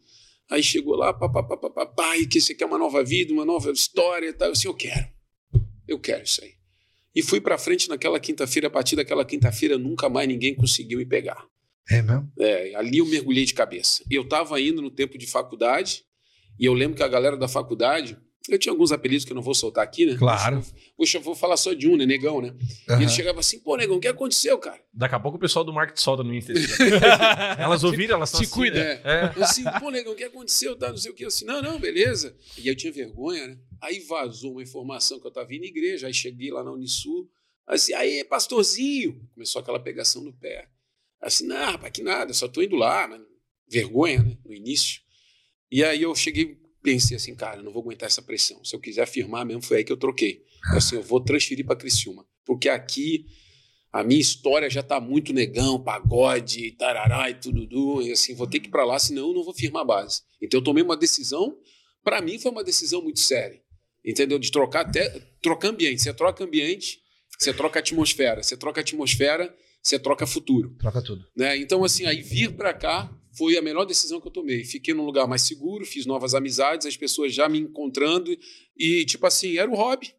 Aí 0.49 0.63
chegou 0.63 0.95
lá, 0.95 1.13
papapá, 1.13 2.17
e 2.17 2.27
que 2.27 2.41
você 2.41 2.55
quer 2.55 2.65
uma 2.65 2.77
nova 2.77 3.03
vida, 3.03 3.31
uma 3.31 3.45
nova 3.45 3.71
história 3.71 4.29
e 4.29 4.33
tal. 4.33 4.47
Eu 4.47 4.51
assim, 4.53 4.67
eu 4.67 4.73
quero. 4.73 5.07
Eu 5.87 5.99
quero 5.99 6.23
isso 6.23 6.43
aí. 6.43 6.53
E 7.15 7.21
fui 7.21 7.39
pra 7.39 7.57
frente 7.57 7.87
naquela 7.87 8.19
quinta-feira, 8.19 8.67
a 8.67 8.71
partir 8.71 8.95
daquela 8.95 9.23
quinta-feira, 9.23 9.77
nunca 9.77 10.09
mais 10.09 10.27
ninguém 10.27 10.53
conseguiu 10.53 10.97
me 10.97 11.05
pegar. 11.05 11.47
É 11.89 12.01
mesmo? 12.01 12.31
É, 12.39 12.75
ali 12.75 12.97
eu 12.97 13.05
mergulhei 13.05 13.45
de 13.45 13.53
cabeça. 13.53 14.03
Eu 14.09 14.23
estava 14.23 14.59
indo 14.59 14.81
no 14.81 14.89
tempo 14.89 15.17
de 15.17 15.27
faculdade, 15.27 16.03
e 16.59 16.65
eu 16.65 16.73
lembro 16.73 16.97
que 16.97 17.03
a 17.03 17.07
galera 17.07 17.37
da 17.37 17.47
faculdade, 17.47 18.17
eu 18.49 18.59
tinha 18.59 18.71
alguns 18.71 18.91
apelidos 18.91 19.25
que 19.25 19.31
eu 19.31 19.35
não 19.35 19.41
vou 19.41 19.55
soltar 19.55 19.83
aqui, 19.83 20.05
né? 20.05 20.15
Claro. 20.17 20.63
Puxa, 20.97 21.17
eu 21.17 21.21
vou 21.21 21.35
falar 21.35 21.57
só 21.57 21.73
de 21.73 21.87
um, 21.87 21.97
né? 21.97 22.05
Negão, 22.05 22.41
né? 22.41 22.55
E 22.89 22.93
ele 22.93 23.09
chegava 23.09 23.39
assim, 23.39 23.59
pô, 23.59 23.75
Negão, 23.75 23.97
o 23.97 23.99
que 23.99 24.07
aconteceu, 24.07 24.57
cara? 24.57 24.79
Daqui 24.93 25.15
a 25.15 25.19
pouco 25.19 25.37
o 25.37 25.41
pessoal 25.41 25.65
do 25.65 25.73
marketing 25.73 26.01
solta 26.01 26.23
no 26.23 26.33
Insta. 26.33 26.53
elas 27.59 27.83
ouviram, 27.83 28.15
elas 28.15 28.29
estão 28.29 28.45
Se 28.45 28.49
cuida. 28.49 28.79
É. 28.79 29.01
É. 29.03 29.33
Eu 29.35 29.43
assim, 29.43 29.63
pô, 29.79 29.89
negão, 29.89 30.13
o 30.13 30.15
que 30.15 30.23
aconteceu? 30.23 30.75
Tá, 30.75 30.89
não 30.89 30.97
sei 30.97 31.11
o 31.11 31.13
que. 31.13 31.23
Eu 31.23 31.27
assim, 31.27 31.45
não, 31.45 31.61
não, 31.61 31.79
beleza. 31.79 32.35
E 32.57 32.61
aí 32.61 32.67
eu 32.67 32.75
tinha 32.75 32.93
vergonha, 32.93 33.47
né? 33.47 33.57
Aí 33.81 33.99
vazou 33.99 34.53
uma 34.53 34.63
informação 34.63 35.19
que 35.19 35.27
eu 35.27 35.31
tava 35.31 35.53
indo 35.53 35.61
na 35.61 35.67
igreja, 35.67 36.07
aí 36.07 36.13
cheguei 36.13 36.51
lá 36.51 36.63
na 36.63 36.71
Unisul, 36.71 37.29
assim, 37.67 37.93
aí, 37.93 38.23
pastorzinho. 38.23 39.21
Começou 39.33 39.61
aquela 39.61 39.79
pegação 39.79 40.23
no 40.23 40.33
pé. 40.33 40.67
Assim, 41.21 41.45
não, 41.45 41.71
rapaz, 41.73 41.91
que 41.91 42.01
nada, 42.01 42.33
só 42.33 42.47
tô 42.47 42.61
indo 42.61 42.75
lá, 42.75 43.07
mas 43.07 43.21
vergonha, 43.67 44.23
né? 44.23 44.37
No 44.45 44.53
início. 44.53 45.01
E 45.71 45.83
aí 45.83 46.01
eu 46.01 46.15
cheguei, 46.15 46.57
pensei 46.85 47.17
assim, 47.17 47.33
cara, 47.35 47.61
não 47.63 47.71
vou 47.71 47.81
aguentar 47.81 48.05
essa 48.05 48.21
pressão. 48.21 48.63
Se 48.63 48.75
eu 48.75 48.79
quiser 48.79 49.07
firmar 49.07 49.43
mesmo, 49.43 49.63
foi 49.63 49.77
aí 49.77 49.83
que 49.83 49.91
eu 49.91 49.97
troquei. 49.97 50.43
Eu, 50.71 50.77
assim, 50.77 50.95
eu 50.97 51.01
vou 51.03 51.19
transferir 51.19 51.65
para 51.65 51.75
Criciúma. 51.75 52.23
Porque 52.45 52.69
aqui 52.69 53.25
a 53.91 54.03
minha 54.03 54.21
história 54.21 54.69
já 54.69 54.83
tá 54.83 54.99
muito 54.99 55.33
negão, 55.33 55.81
pagode, 55.83 56.71
tarará 56.73 57.29
e 57.29 57.33
tudo, 57.35 58.01
e 58.03 58.11
assim, 58.11 58.35
vou 58.35 58.45
ter 58.45 58.59
que 58.59 58.67
ir 58.67 58.71
para 58.71 58.85
lá, 58.85 58.99
senão 58.99 59.29
eu 59.29 59.33
não 59.33 59.43
vou 59.43 59.53
firmar 59.53 59.81
a 59.81 59.85
base. 59.85 60.21
Então 60.41 60.59
eu 60.59 60.63
tomei 60.63 60.83
uma 60.83 60.95
decisão, 60.97 61.57
para 62.03 62.21
mim 62.21 62.37
foi 62.37 62.51
uma 62.51 62.63
decisão 62.63 63.01
muito 63.01 63.19
séria, 63.21 63.59
entendeu? 64.05 64.37
De 64.37 64.51
trocar 64.51 64.81
até, 64.81 65.09
trocar 65.41 65.69
ambiente, 65.69 66.01
você 66.01 66.13
troca 66.13 66.43
ambiente, 66.43 66.99
você 67.39 67.53
troca 67.53 67.79
atmosfera, 67.79 68.43
você 68.43 68.55
troca 68.57 68.81
atmosfera, 68.81 69.55
você 69.81 69.97
troca 69.97 70.27
futuro, 70.27 70.75
Troca 70.77 71.01
tudo. 71.01 71.25
né? 71.35 71.57
Então 71.57 71.83
assim, 71.83 72.05
aí 72.05 72.21
vir 72.21 72.51
para 72.53 72.73
cá 72.73 73.09
foi 73.37 73.57
a 73.57 73.61
melhor 73.61 73.85
decisão 73.85 74.19
que 74.21 74.27
eu 74.27 74.31
tomei. 74.31 74.63
Fiquei 74.63 74.93
num 74.93 75.05
lugar 75.05 75.27
mais 75.27 75.41
seguro, 75.41 75.85
fiz 75.85 76.05
novas 76.05 76.33
amizades, 76.33 76.87
as 76.87 76.97
pessoas 76.97 77.33
já 77.33 77.47
me 77.49 77.59
encontrando 77.59 78.35
e 78.77 79.05
tipo 79.05 79.25
assim, 79.25 79.57
era 79.57 79.69
o 79.69 79.75
hobby. 79.75 80.13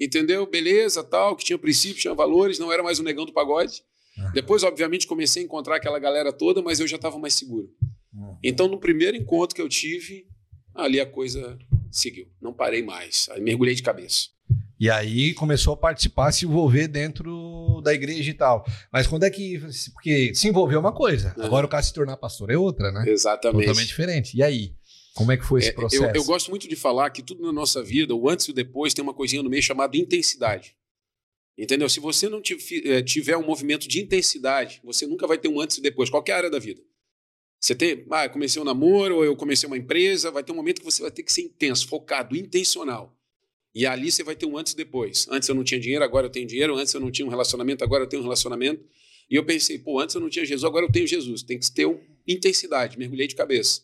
Entendeu? 0.00 0.44
Beleza, 0.46 1.04
tal, 1.04 1.36
que 1.36 1.44
tinha 1.44 1.58
princípios, 1.58 2.02
tinha 2.02 2.14
valores, 2.14 2.58
não 2.58 2.72
era 2.72 2.82
mais 2.82 2.98
o 2.98 3.02
negão 3.02 3.24
do 3.24 3.32
pagode. 3.32 3.82
Aham. 4.18 4.32
Depois, 4.32 4.62
obviamente, 4.62 5.06
comecei 5.06 5.42
a 5.42 5.44
encontrar 5.44 5.76
aquela 5.76 5.98
galera 5.98 6.32
toda, 6.32 6.62
mas 6.62 6.80
eu 6.80 6.86
já 6.86 6.96
estava 6.96 7.18
mais 7.18 7.34
seguro. 7.34 7.72
Uhum. 8.12 8.36
Então, 8.42 8.66
no 8.68 8.78
primeiro 8.78 9.16
encontro 9.16 9.54
que 9.54 9.62
eu 9.62 9.68
tive, 9.68 10.26
ali 10.74 11.00
a 11.00 11.06
coisa 11.06 11.58
seguiu. 11.90 12.26
Não 12.40 12.52
parei 12.52 12.82
mais. 12.82 13.28
Aí 13.30 13.40
mergulhei 13.40 13.74
de 13.74 13.82
cabeça. 13.82 14.28
E 14.78 14.90
aí 14.90 15.32
começou 15.34 15.74
a 15.74 15.76
participar, 15.76 16.32
se 16.32 16.44
envolver 16.44 16.88
dentro 16.88 17.80
da 17.84 17.94
igreja 17.94 18.28
e 18.30 18.34
tal. 18.34 18.64
Mas 18.92 19.06
quando 19.06 19.22
é 19.24 19.30
que. 19.30 19.58
Porque 19.92 20.34
se 20.34 20.48
envolveu 20.48 20.76
é 20.78 20.80
uma 20.80 20.92
coisa, 20.92 21.32
Uhum. 21.38 21.44
agora 21.44 21.66
o 21.66 21.68
cara 21.68 21.82
se 21.82 21.92
tornar 21.92 22.16
pastor 22.16 22.50
é 22.50 22.56
outra, 22.58 22.90
né? 22.90 23.04
Exatamente. 23.06 23.66
Totalmente 23.66 23.86
diferente. 23.88 24.36
E 24.36 24.42
aí? 24.42 24.74
Como 25.14 25.30
é 25.30 25.36
que 25.36 25.44
foi 25.44 25.60
esse 25.60 25.68
É, 25.68 25.72
processo? 25.72 26.02
eu, 26.04 26.10
eu 26.12 26.24
gosto 26.24 26.50
muito 26.50 26.66
de 26.68 26.74
falar 26.74 27.08
que 27.10 27.22
tudo 27.22 27.40
na 27.44 27.52
nossa 27.52 27.80
vida, 27.82 28.12
o 28.16 28.28
antes 28.28 28.46
e 28.46 28.50
o 28.50 28.54
depois, 28.54 28.92
tem 28.92 29.02
uma 29.02 29.14
coisinha 29.14 29.44
no 29.44 29.48
meio 29.48 29.62
chamada 29.62 29.96
intensidade. 29.96 30.74
Entendeu? 31.56 31.88
Se 31.88 32.00
você 32.00 32.28
não 32.28 32.42
eh, 32.84 33.00
tiver 33.02 33.36
um 33.36 33.46
movimento 33.46 33.86
de 33.86 34.02
intensidade, 34.02 34.80
você 34.82 35.06
nunca 35.06 35.24
vai 35.24 35.38
ter 35.38 35.46
um 35.46 35.60
antes 35.60 35.78
e 35.78 35.80
depois, 35.80 36.10
qualquer 36.10 36.32
área 36.32 36.50
da 36.50 36.58
vida. 36.58 36.82
Você 37.60 37.76
tem, 37.76 38.04
ah, 38.10 38.24
eu 38.24 38.30
comecei 38.30 38.60
um 38.60 38.64
namoro, 38.64 39.14
ou 39.18 39.24
eu 39.24 39.36
comecei 39.36 39.68
uma 39.68 39.78
empresa, 39.78 40.32
vai 40.32 40.42
ter 40.42 40.50
um 40.50 40.56
momento 40.56 40.80
que 40.80 40.84
você 40.84 41.00
vai 41.00 41.12
ter 41.12 41.22
que 41.22 41.32
ser 41.32 41.42
intenso, 41.42 41.86
focado, 41.86 42.36
intencional. 42.36 43.16
E 43.74 43.86
ali 43.86 44.10
você 44.12 44.22
vai 44.22 44.36
ter 44.36 44.46
um 44.46 44.56
antes 44.56 44.72
e 44.72 44.76
depois. 44.76 45.26
Antes 45.30 45.48
eu 45.48 45.54
não 45.54 45.64
tinha 45.64 45.80
dinheiro, 45.80 46.04
agora 46.04 46.26
eu 46.26 46.30
tenho 46.30 46.46
dinheiro. 46.46 46.76
Antes 46.76 46.94
eu 46.94 47.00
não 47.00 47.10
tinha 47.10 47.26
um 47.26 47.30
relacionamento, 47.30 47.82
agora 47.82 48.04
eu 48.04 48.06
tenho 48.08 48.20
um 48.22 48.24
relacionamento. 48.24 48.82
E 49.30 49.34
eu 49.34 49.44
pensei, 49.44 49.78
pô, 49.78 49.98
antes 50.00 50.14
eu 50.14 50.20
não 50.20 50.28
tinha 50.28 50.44
Jesus, 50.44 50.64
agora 50.64 50.84
eu 50.86 50.92
tenho 50.92 51.06
Jesus. 51.06 51.42
Tem 51.42 51.58
que 51.58 51.72
ter 51.72 51.86
um- 51.86 51.98
intensidade, 52.28 52.98
mergulhei 52.98 53.26
de 53.26 53.34
cabeça. 53.34 53.80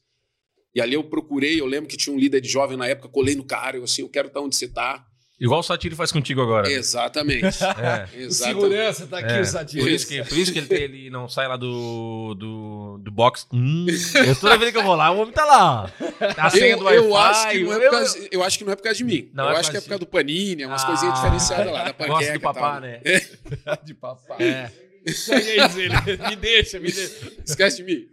E 0.75 0.81
ali 0.81 0.95
eu 0.95 1.03
procurei, 1.03 1.61
eu 1.61 1.67
lembro 1.67 1.89
que 1.89 1.97
tinha 1.97 2.15
um 2.15 2.19
líder 2.19 2.41
de 2.41 2.49
jovem 2.49 2.77
na 2.77 2.87
época, 2.87 3.09
colei 3.09 3.35
no 3.35 3.43
cara, 3.45 3.77
eu 3.77 3.85
assim, 3.85 4.03
eu 4.03 4.09
quero 4.09 4.29
estar 4.29 4.41
onde 4.41 4.55
você 4.55 4.67
está. 4.67 5.05
Igual 5.41 5.61
o 5.61 5.63
Satiro 5.63 5.97
faz 5.97 6.13
contigo 6.13 6.41
agora. 6.43 6.71
Exatamente. 6.71 7.47
É. 7.81 8.07
O 8.15 8.21
Exatamente. 8.21 8.35
segurança 8.35 9.07
tá 9.07 9.19
aqui, 9.19 9.33
É, 9.33 9.41
o 9.41 9.45
Satiro. 9.47 9.83
Por 9.83 9.91
isso 9.91 10.07
que, 10.07 10.23
por 10.23 10.39
isso 10.39 10.53
que 10.53 10.59
ele, 10.59 10.67
tem- 10.69 10.83
ele 10.83 11.11
não 11.11 11.29
sai 11.29 11.49
lá 11.49 11.57
do, 11.57 12.35
do, 12.39 12.99
do 12.99 13.11
box. 13.11 13.47
Hum, 13.53 13.87
eu, 14.27 14.37
toda 14.37 14.57
vez 14.59 14.71
que 14.71 14.77
eu 14.79 14.83
vou 14.85 14.95
lá, 14.95 15.11
o 15.11 15.19
homem 15.19 15.33
tá 15.33 15.45
lá. 15.47 15.93
Tá 16.35 16.47
a 16.47 16.51
senha 16.51 16.77
do 16.77 16.89
Eu, 16.89 17.17
acho 17.17 17.51
que 17.51 17.65
não 17.65 17.73
é 17.73 17.81
por 17.81 17.91
causa, 17.91 18.29
eu 18.31 18.43
acho 18.43 18.59
que 18.59 18.65
não 18.65 18.73
é 18.73 18.77
por 18.77 18.83
causa 18.83 18.99
de 18.99 19.05
mim. 19.05 19.31
Não, 19.33 19.45
eu 19.45 19.57
é 19.57 19.59
acho 19.59 19.71
que 19.71 19.77
é 19.77 19.81
por 19.81 19.89
causa 19.89 20.01
do 20.01 20.07
Panini, 20.07 20.63
é 20.63 20.67
umas 20.67 20.85
coisinhas 20.85 21.15
Ah, 21.15 21.23
diferenciadas 21.23 21.73
lá, 21.73 21.85
da 21.85 21.95
panqueca. 21.95 22.15
Gosta 22.19 22.33
do 22.35 22.41
papá, 22.41 22.81
né? 22.81 23.01
de 23.85 23.95
papai. 23.95 24.43
É. 24.43 24.91
Me 26.29 26.37
deixa, 26.37 26.79
me 26.79 26.93
deixa. 26.93 27.33
Esquece 27.45 27.79
de 27.79 27.85
mim. 27.85 28.07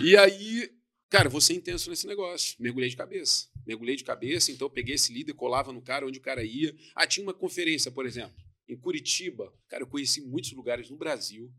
E 0.00 0.16
aí, 0.16 0.70
cara, 1.10 1.26
eu 1.26 1.30
vou 1.30 1.40
ser 1.40 1.54
intenso 1.54 1.90
nesse 1.90 2.06
negócio. 2.06 2.56
Mergulhei 2.58 2.88
de 2.88 2.96
cabeça. 2.96 3.46
Mergulhei 3.66 3.94
de 3.94 4.04
cabeça, 4.04 4.50
então 4.50 4.66
eu 4.66 4.70
peguei 4.70 4.94
esse 4.94 5.12
líder, 5.12 5.34
colava 5.34 5.72
no 5.72 5.82
cara 5.82 6.06
onde 6.06 6.18
o 6.18 6.22
cara 6.22 6.42
ia. 6.42 6.74
Ah, 6.94 7.06
tinha 7.06 7.22
uma 7.22 7.34
conferência, 7.34 7.90
por 7.90 8.06
exemplo, 8.06 8.34
em 8.68 8.76
Curitiba. 8.76 9.52
Cara, 9.68 9.82
eu 9.82 9.86
conheci 9.86 10.22
muitos 10.22 10.52
lugares 10.52 10.88
no 10.88 10.96
Brasil, 10.96 11.52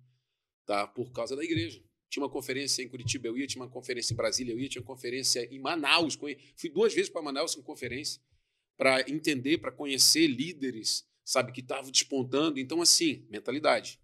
tá? 0.65 0.87
Por 0.87 1.11
causa 1.11 1.35
da 1.35 1.43
igreja. 1.43 1.79
Tinha 2.11 2.23
uma 2.23 2.29
conferência 2.29 2.83
em 2.83 2.89
Curitiba, 2.89 3.27
eu 3.27 3.37
ia, 3.37 3.47
tinha 3.47 3.63
uma 3.63 3.69
conferência 3.71 4.13
em 4.13 4.17
Brasília, 4.17 4.51
eu 4.51 4.59
ia, 4.59 4.67
tinha 4.67 4.81
uma 4.81 4.87
conferência 4.87 5.47
em 5.49 5.57
Manaus. 5.57 6.19
Fui 6.57 6.69
duas 6.69 6.93
vezes 6.93 7.09
para 7.09 7.21
Manaus 7.21 7.57
em 7.57 7.61
conferência 7.61 8.21
para 8.77 9.01
entender, 9.09 9.59
para 9.59 9.71
conhecer 9.71 10.27
líderes, 10.27 11.05
sabe, 11.23 11.51
que 11.51 11.61
estavam 11.61 11.89
despontando. 11.89 12.59
Então, 12.59 12.81
assim, 12.81 13.25
mentalidade. 13.29 13.97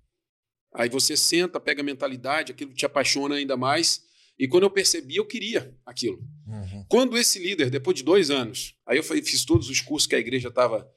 Aí 0.74 0.88
você 0.88 1.18
senta, 1.18 1.60
pega 1.60 1.82
a 1.82 1.84
mentalidade, 1.84 2.52
aquilo 2.52 2.74
te 2.74 2.86
apaixona 2.86 3.36
ainda 3.36 3.58
mais. 3.58 4.06
E 4.40 4.48
quando 4.48 4.64
eu 4.64 4.70
percebi, 4.70 5.16
eu 5.16 5.26
queria 5.26 5.76
aquilo. 5.86 6.20
Uhum. 6.46 6.86
Quando 6.88 7.18
esse 7.18 7.40
líder, 7.40 7.70
depois 7.70 7.98
de 7.98 8.04
dois 8.04 8.30
anos, 8.30 8.76
aí 8.86 8.98
eu 8.98 9.04
fiz 9.04 9.44
todos 9.44 9.70
os 9.70 9.82
cursos 9.82 10.08
que 10.08 10.16
a 10.16 10.20
igreja 10.20 10.48
estava 10.48 10.90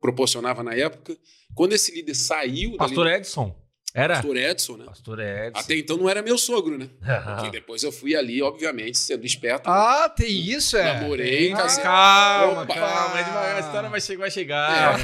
proporcionava 0.00 0.62
na 0.62 0.74
época. 0.74 1.16
Quando 1.54 1.74
esse 1.74 1.94
líder 1.94 2.14
saiu 2.14 2.76
Pastor 2.76 3.04
da 3.04 3.16
Edson. 3.16 3.63
Era? 3.96 4.14
Pastor 4.14 4.36
Edson, 4.36 4.76
né? 4.76 4.84
Pastor 4.86 5.20
Edson. 5.20 5.60
Até 5.60 5.76
então 5.76 5.96
não 5.96 6.10
era 6.10 6.20
meu 6.20 6.36
sogro, 6.36 6.76
né? 6.76 6.90
Porque 7.36 7.50
depois 7.52 7.82
eu 7.84 7.92
fui 7.92 8.16
ali, 8.16 8.42
obviamente, 8.42 8.98
sendo 8.98 9.24
esperto. 9.24 9.70
Ah, 9.70 10.08
tem 10.08 10.28
isso, 10.50 10.76
é? 10.76 10.94
Namorei, 10.94 11.46
Tem. 11.46 11.56
casei. 11.56 11.82
calma, 11.84 12.62
Opa! 12.62 12.74
calma. 12.74 13.20
é 13.20 13.22
devagar, 13.22 13.56
A 13.56 13.60
história 13.60 13.88
vai 13.88 14.00
chegar. 14.00 14.18
Vai 14.18 14.30
chegar. 14.32 15.00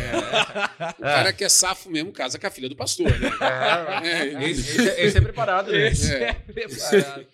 É, 0.80 0.90
o 0.98 1.02
cara 1.02 1.32
que 1.32 1.44
é 1.44 1.48
safo 1.48 1.88
mesmo 1.88 2.10
casa 2.10 2.36
com 2.36 2.46
a 2.46 2.50
filha 2.50 2.68
do 2.68 2.74
pastor, 2.74 3.06
né? 3.20 3.30
É, 4.02 4.50
Esse, 4.50 4.60
esse 4.80 4.88
é- 4.88 5.04
esse 5.06 5.18
é 5.18 5.20
preparado, 5.20 5.70
né? 5.70 5.88
Esse 5.88 6.12
É. 6.12 6.22
é 6.48 6.52
preparado. 6.52 7.26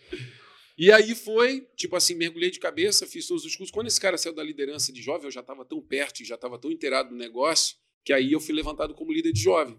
E 0.79 0.93
aí 0.93 1.15
foi, 1.15 1.67
tipo 1.75 1.97
assim, 1.97 2.15
mergulhei 2.15 2.51
de 2.51 2.59
cabeça, 2.61 3.07
fiz 3.07 3.27
todos 3.27 3.47
os 3.47 3.57
cursos. 3.57 3.73
Quando 3.73 3.87
esse 3.87 3.99
cara 3.99 4.19
saiu 4.19 4.35
da 4.35 4.43
liderança 4.45 4.93
de 4.93 5.01
jovem, 5.01 5.25
eu 5.25 5.31
já 5.31 5.41
estava 5.41 5.65
tão 5.65 5.81
perto, 5.81 6.21
e 6.21 6.25
já 6.27 6.35
estava 6.35 6.59
tão 6.59 6.71
inteirado 6.71 7.11
no 7.13 7.17
negócio, 7.17 7.77
que 8.07 8.13
aí 8.13 8.31
eu 8.33 8.41
fui 8.41 8.55
levantado 8.55 8.95
como 8.95 9.13
líder 9.13 9.33
de 9.33 9.43
jovem. 9.43 9.77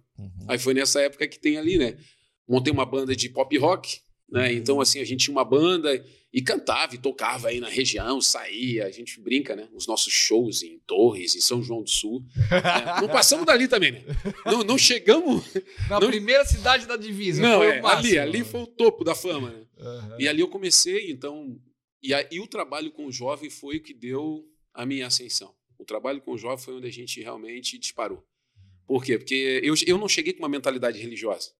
Aí 0.50 0.60
foi 0.60 0.74
nessa 0.74 1.00
época 1.02 1.26
que 1.30 1.40
tem 1.40 1.58
ali, 1.58 1.78
né? 1.78 1.98
Montei 2.46 2.74
uma 2.74 2.86
banda 2.86 3.16
de 3.16 3.30
pop 3.30 3.58
rock, 3.58 4.02
né? 4.30 4.52
Então, 4.52 4.82
assim, 4.82 5.00
a 5.00 5.06
gente 5.06 5.24
tinha 5.24 5.32
uma 5.34 5.46
banda 5.46 5.90
e 6.34 6.42
cantava 6.42 6.94
e 6.94 6.98
tocava 6.98 7.48
aí 7.48 7.62
na 7.62 7.70
região, 7.70 8.20
saía, 8.20 8.86
a 8.86 8.92
gente 8.92 9.22
brinca, 9.22 9.56
né? 9.56 9.70
Os 9.74 9.88
nossos 9.88 10.12
shows 10.12 10.62
em 10.62 10.78
Torres, 10.86 11.36
em 11.38 11.40
São 11.40 11.64
João 11.64 11.82
do 11.82 11.90
Sul. 11.90 12.22
né? 12.36 13.00
Não 13.02 13.08
passamos 13.08 13.46
dali 13.46 13.66
também, 13.70 13.94
né? 13.94 14.04
Não, 14.46 14.62
não 14.62 14.78
chegamos. 14.78 15.46
Na 15.90 15.98
Não- 16.02 16.10
primeira 16.10 16.44
cidade 16.44 16.86
da 16.86 16.98
divisa. 16.98 17.42
Não, 17.42 17.64
é, 17.64 17.80
ali, 17.86 18.20
ali 18.20 18.44
foi 18.44 18.62
o 18.62 18.68
topo 18.68 19.06
da 19.06 19.16
fama, 19.16 19.52
né? 19.52 19.64
Aham. 19.80 20.18
E 20.20 20.28
ali 20.28 20.42
eu 20.42 20.50
comecei, 20.50 21.10
então. 21.12 21.58
E, 22.04 22.14
aí, 22.14 22.40
o 22.42 22.48
trabalho 22.48 22.92
com 22.92 23.06
o 23.06 23.12
jovem 23.12 23.50
foi 23.50 23.78
o 23.78 23.82
que 23.84 23.94
deu 23.94 24.44
a 24.74 24.86
minha 24.86 25.08
ascensão. 25.08 25.56
O 25.88 25.94
trabalho 25.96 26.20
com 26.22 26.34
o 26.34 26.38
jovem 26.38 26.58
foi 26.58 26.74
onde 26.74 26.86
a 26.88 26.92
gente 26.92 27.22
realmente 27.22 27.78
disparou. 27.78 28.22
Por 28.86 29.02
quê? 29.06 29.18
Porque 29.18 29.62
eu, 29.64 29.74
eu 29.88 29.98
não 29.98 30.10
cheguei 30.10 30.34
com 30.34 30.40
uma 30.40 30.50
mentalidade 30.50 31.00
religiosa. 31.00 31.52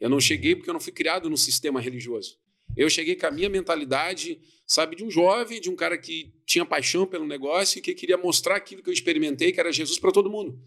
Eu 0.00 0.08
não 0.08 0.18
cheguei 0.18 0.56
porque 0.56 0.70
eu 0.70 0.72
não 0.72 0.80
fui 0.80 0.94
criado 0.94 1.28
num 1.28 1.36
sistema 1.36 1.78
religioso. 1.78 2.38
Eu 2.74 2.88
cheguei 2.88 3.16
com 3.16 3.26
a 3.26 3.30
minha 3.30 3.50
mentalidade, 3.50 4.40
sabe, 4.66 4.96
de 4.96 5.04
um 5.04 5.10
jovem, 5.10 5.60
de 5.60 5.68
um 5.68 5.76
cara 5.76 5.98
que 5.98 6.32
tinha 6.46 6.64
paixão 6.64 7.06
pelo 7.06 7.26
negócio 7.26 7.78
e 7.78 7.82
que 7.82 7.94
queria 7.94 8.16
mostrar 8.16 8.56
aquilo 8.56 8.82
que 8.82 8.88
eu 8.88 8.94
experimentei, 8.94 9.52
que 9.52 9.60
era 9.60 9.70
Jesus 9.70 9.98
para 9.98 10.10
todo 10.10 10.30
mundo. 10.30 10.58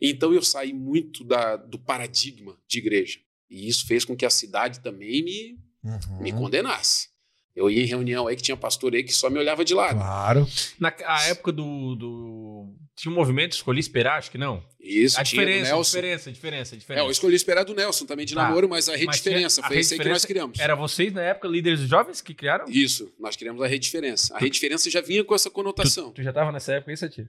Então 0.00 0.32
eu 0.32 0.40
saí 0.42 0.72
muito 0.72 1.24
da, 1.24 1.56
do 1.56 1.80
paradigma 1.80 2.56
de 2.68 2.78
igreja. 2.78 3.18
E 3.50 3.66
isso 3.68 3.88
fez 3.88 4.04
com 4.04 4.16
que 4.16 4.24
a 4.24 4.30
cidade 4.30 4.80
também 4.80 5.24
me, 5.24 5.58
Uhum. 5.82 6.22
me 6.22 6.30
condenasse. 6.32 7.08
Eu 7.54 7.68
ia 7.70 7.82
em 7.82 7.86
reunião 7.86 8.26
aí 8.26 8.34
que 8.36 8.42
tinha 8.42 8.56
pastor 8.56 8.94
aí 8.94 9.02
que 9.04 9.12
só 9.12 9.28
me 9.28 9.38
olhava 9.38 9.64
de 9.64 9.74
lado. 9.74 9.98
Claro. 9.98 10.48
Na 10.80 10.92
a 11.04 11.28
época 11.28 11.52
do, 11.52 11.94
do. 11.94 12.74
Tinha 12.96 13.12
um 13.12 13.14
movimento 13.14 13.52
Escolhi 13.52 13.78
Esperar, 13.80 14.18
acho 14.18 14.30
que 14.30 14.38
não. 14.38 14.62
Isso, 14.80 15.18
a 15.20 15.24
tinha 15.24 15.42
diferença, 15.42 15.70
a 15.70 15.74
Nelson. 15.74 15.90
diferença, 15.96 16.30
a 16.30 16.32
diferença, 16.32 16.74
a 16.74 16.76
É, 16.76 16.78
diferença. 16.78 17.06
eu 17.06 17.10
escolhi 17.10 17.36
esperar 17.36 17.64
do 17.64 17.74
Nelson 17.74 18.06
também 18.06 18.24
de 18.26 18.34
Tá. 18.34 18.42
namoro, 18.44 18.68
mas 18.68 18.88
a 18.88 18.92
rede 18.92 19.06
Mas 19.06 19.16
diferença 19.16 19.56
tinha- 19.56 19.64
a 19.66 19.68
foi 19.68 19.76
Rede 19.76 19.84
isso 19.86 19.94
aí 19.94 19.98
que 19.98 20.04
nós 20.08 20.22
Diferença 20.22 20.26
criamos. 20.26 20.58
Era 20.60 20.74
vocês, 20.74 21.12
na 21.12 21.22
época, 21.22 21.46
líderes 21.48 21.80
jovens 21.80 22.20
que 22.20 22.32
criaram? 22.34 22.64
Isso, 22.68 23.12
nós 23.20 23.36
criamos 23.36 23.62
a 23.62 23.66
rede 23.66 23.84
diferença. 23.84 24.34
A 24.34 24.38
rede 24.38 24.50
diferença 24.54 24.90
já 24.90 25.00
vinha 25.00 25.22
com 25.24 25.34
essa 25.34 25.50
conotação. 25.50 26.10
Tu, 26.10 26.16
tu 26.16 26.22
já 26.22 26.32
tava 26.32 26.52
nessa 26.52 26.72
época, 26.74 26.92
isso, 26.92 27.08
Tio? 27.08 27.28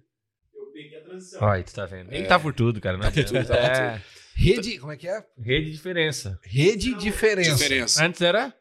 Eu 0.55 0.65
peguei 0.73 0.97
a 0.97 1.01
transição. 1.01 1.41
Olha, 1.41 1.63
tu 1.63 1.73
tá 1.73 1.85
vendo. 1.85 2.11
Ele 2.13 2.23
É. 2.23 2.27
tá 2.27 2.39
por 2.39 2.53
tudo, 2.53 2.79
cara. 2.81 2.97
Não 2.97 3.05
adianta. 3.07 3.27
tudo, 3.31 3.45
tá 3.47 3.55
por 3.57 3.63
é. 3.65 4.01
Rede, 4.35 4.79
como 4.79 4.91
é 4.91 4.97
que 4.97 5.07
é? 5.07 5.23
Rede 5.39 5.65
de 5.67 5.71
diferença. 5.73 6.39
Rede 6.43 6.93
diferença. 6.95 7.51
Diferença. 7.55 8.03
Antes 8.05 8.21
era? 8.21 8.53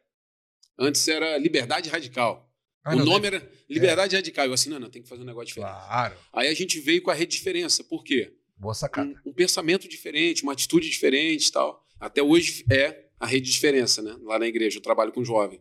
Antes 0.82 1.06
era 1.06 1.38
Liberdade 1.38 1.88
Radical. 1.88 2.50
Ah, 2.84 2.94
o 2.94 2.98
não, 2.98 3.04
nome 3.04 3.28
era 3.28 3.50
Liberdade 3.70 4.16
Radical. 4.16 4.46
Eu 4.46 4.52
assim, 4.52 4.68
não, 4.68 4.80
não, 4.80 4.90
tem 4.90 5.00
que 5.00 5.08
fazer 5.08 5.22
um 5.22 5.24
negócio 5.24 5.46
diferente. 5.46 5.70
Claro. 5.70 6.16
Aí 6.32 6.48
a 6.48 6.54
gente 6.54 6.80
veio 6.80 7.00
com 7.00 7.10
a 7.12 7.14
rede 7.14 7.36
diferença. 7.36 7.84
Por 7.84 8.02
quê? 8.02 8.34
Boa 8.56 8.74
sacada. 8.74 9.08
um, 9.24 9.30
um 9.30 9.32
pensamento 9.32 9.88
diferente, 9.88 10.42
uma 10.42 10.52
atitude 10.52 10.90
diferente 10.90 11.46
e 11.46 11.52
tal. 11.52 11.86
Até 12.00 12.20
hoje 12.20 12.64
é 12.68 13.04
a 13.20 13.26
rede 13.26 13.46
de 13.46 13.52
diferença, 13.52 14.02
né? 14.02 14.16
Lá 14.22 14.40
na 14.40 14.48
igreja, 14.48 14.78
eu 14.78 14.82
trabalho 14.82 15.12
com 15.12 15.24
jovem. 15.24 15.60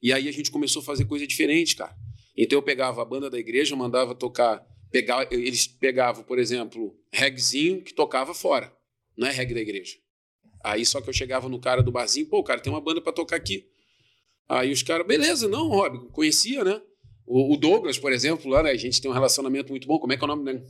E 0.00 0.12
aí 0.12 0.28
a 0.28 0.32
gente 0.32 0.52
começou 0.52 0.80
a 0.80 0.84
fazer 0.84 1.04
coisa 1.04 1.26
diferente, 1.26 1.74
cara. 1.74 1.96
Então 2.36 2.56
eu 2.56 2.62
pegava 2.62 3.02
a 3.02 3.04
banda 3.04 3.28
da 3.28 3.38
igreja, 3.38 3.74
mandava 3.74 4.14
tocar, 4.14 4.64
pegar, 4.92 5.26
eles 5.32 5.66
pegavam, 5.66 6.22
por 6.22 6.38
exemplo, 6.38 6.96
regzinho 7.12 7.82
que 7.82 7.92
tocava 7.92 8.32
fora, 8.32 8.72
não 9.16 9.26
é 9.26 9.32
reggae 9.32 9.52
da 9.52 9.60
igreja. 9.60 9.96
Aí 10.62 10.86
só 10.86 11.00
que 11.00 11.08
eu 11.08 11.12
chegava 11.12 11.48
no 11.48 11.60
cara 11.60 11.82
do 11.82 11.90
barzinho, 11.90 12.26
pô, 12.26 12.42
cara, 12.44 12.60
tem 12.60 12.72
uma 12.72 12.80
banda 12.80 13.00
pra 13.00 13.12
tocar 13.12 13.36
aqui. 13.36 13.66
Aí 14.50 14.72
os 14.72 14.82
caras, 14.82 15.06
beleza, 15.06 15.46
não, 15.48 15.68
Rob, 15.68 16.08
conhecia, 16.10 16.64
né? 16.64 16.82
O, 17.24 17.54
o 17.54 17.56
Douglas, 17.56 17.96
por 17.96 18.12
exemplo, 18.12 18.50
lá, 18.50 18.64
né? 18.64 18.72
A 18.72 18.76
gente 18.76 19.00
tem 19.00 19.08
um 19.08 19.14
relacionamento 19.14 19.70
muito 19.70 19.86
bom. 19.86 19.96
Como 20.00 20.12
é 20.12 20.16
que 20.16 20.24
é 20.24 20.26
o 20.26 20.28
nome 20.28 20.52
né? 20.52 20.60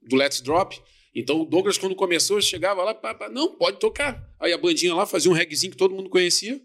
do 0.00 0.16
Let's 0.16 0.40
Drop? 0.40 0.74
Então 1.14 1.42
o 1.42 1.44
Douglas, 1.44 1.76
quando 1.76 1.94
começou, 1.94 2.40
chegava 2.40 2.82
lá, 2.82 2.94
pá, 2.94 3.14
pá, 3.14 3.28
não, 3.28 3.54
pode 3.54 3.78
tocar. 3.78 4.26
Aí 4.40 4.54
a 4.54 4.58
bandinha 4.58 4.94
lá 4.94 5.04
fazia 5.04 5.30
um 5.30 5.34
reggaezinho 5.34 5.70
que 5.70 5.76
todo 5.76 5.94
mundo 5.94 6.08
conhecia. 6.08 6.58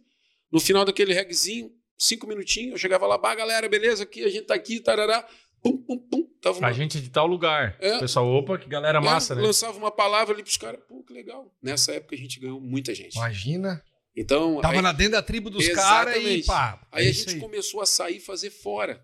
No 0.49 0.61
final 0.61 0.85
daquele 0.85 1.13
reggaezinho, 1.13 1.71
cinco 1.97 2.25
minutinhos, 2.25 2.71
eu 2.71 2.77
chegava 2.77 3.05
lá, 3.05 3.17
bah, 3.17 3.35
galera, 3.35 3.67
beleza, 3.67 4.03
aqui, 4.03 4.23
a 4.23 4.29
gente 4.29 4.45
tá 4.45 4.53
aqui, 4.53 4.79
tarará, 4.79 5.27
pum, 5.61 5.77
pum, 5.77 5.97
pum. 5.97 6.27
Tava 6.41 6.57
uma, 6.57 6.69
A 6.69 6.71
gente 6.71 7.01
de 7.01 7.09
tal 7.09 7.27
lugar. 7.27 7.77
É. 7.81 7.97
O 7.97 7.99
pessoal, 7.99 8.27
opa, 8.27 8.57
que 8.57 8.69
galera 8.69 8.99
é, 8.99 9.01
massa, 9.01 9.35
né? 9.35 9.41
lançava 9.41 9.77
uma 9.77 9.91
palavra 9.91 10.33
ali 10.33 10.41
pros 10.41 10.57
caras, 10.57 10.79
pô, 10.87 11.03
que 11.03 11.13
legal. 11.13 11.53
Nessa 11.61 11.91
época 11.91 12.15
a 12.15 12.17
gente 12.17 12.39
ganhou 12.39 12.61
muita 12.61 12.95
gente. 12.95 13.15
Imagina. 13.15 13.83
Então, 14.15 14.59
Tava 14.61 14.75
aí, 14.75 14.81
na 14.81 14.91
dentro 14.91 15.13
da 15.13 15.21
tribo 15.21 15.49
dos 15.49 15.67
caras 15.69 16.17
e 16.17 16.43
pá. 16.43 16.85
aí 16.91 17.05
é 17.05 17.07
a 17.07 17.11
isso 17.11 17.29
gente 17.29 17.39
começou 17.39 17.81
a 17.81 17.85
sair 17.85 18.17
e 18.17 18.19
fazer 18.19 18.49
fora, 18.49 19.01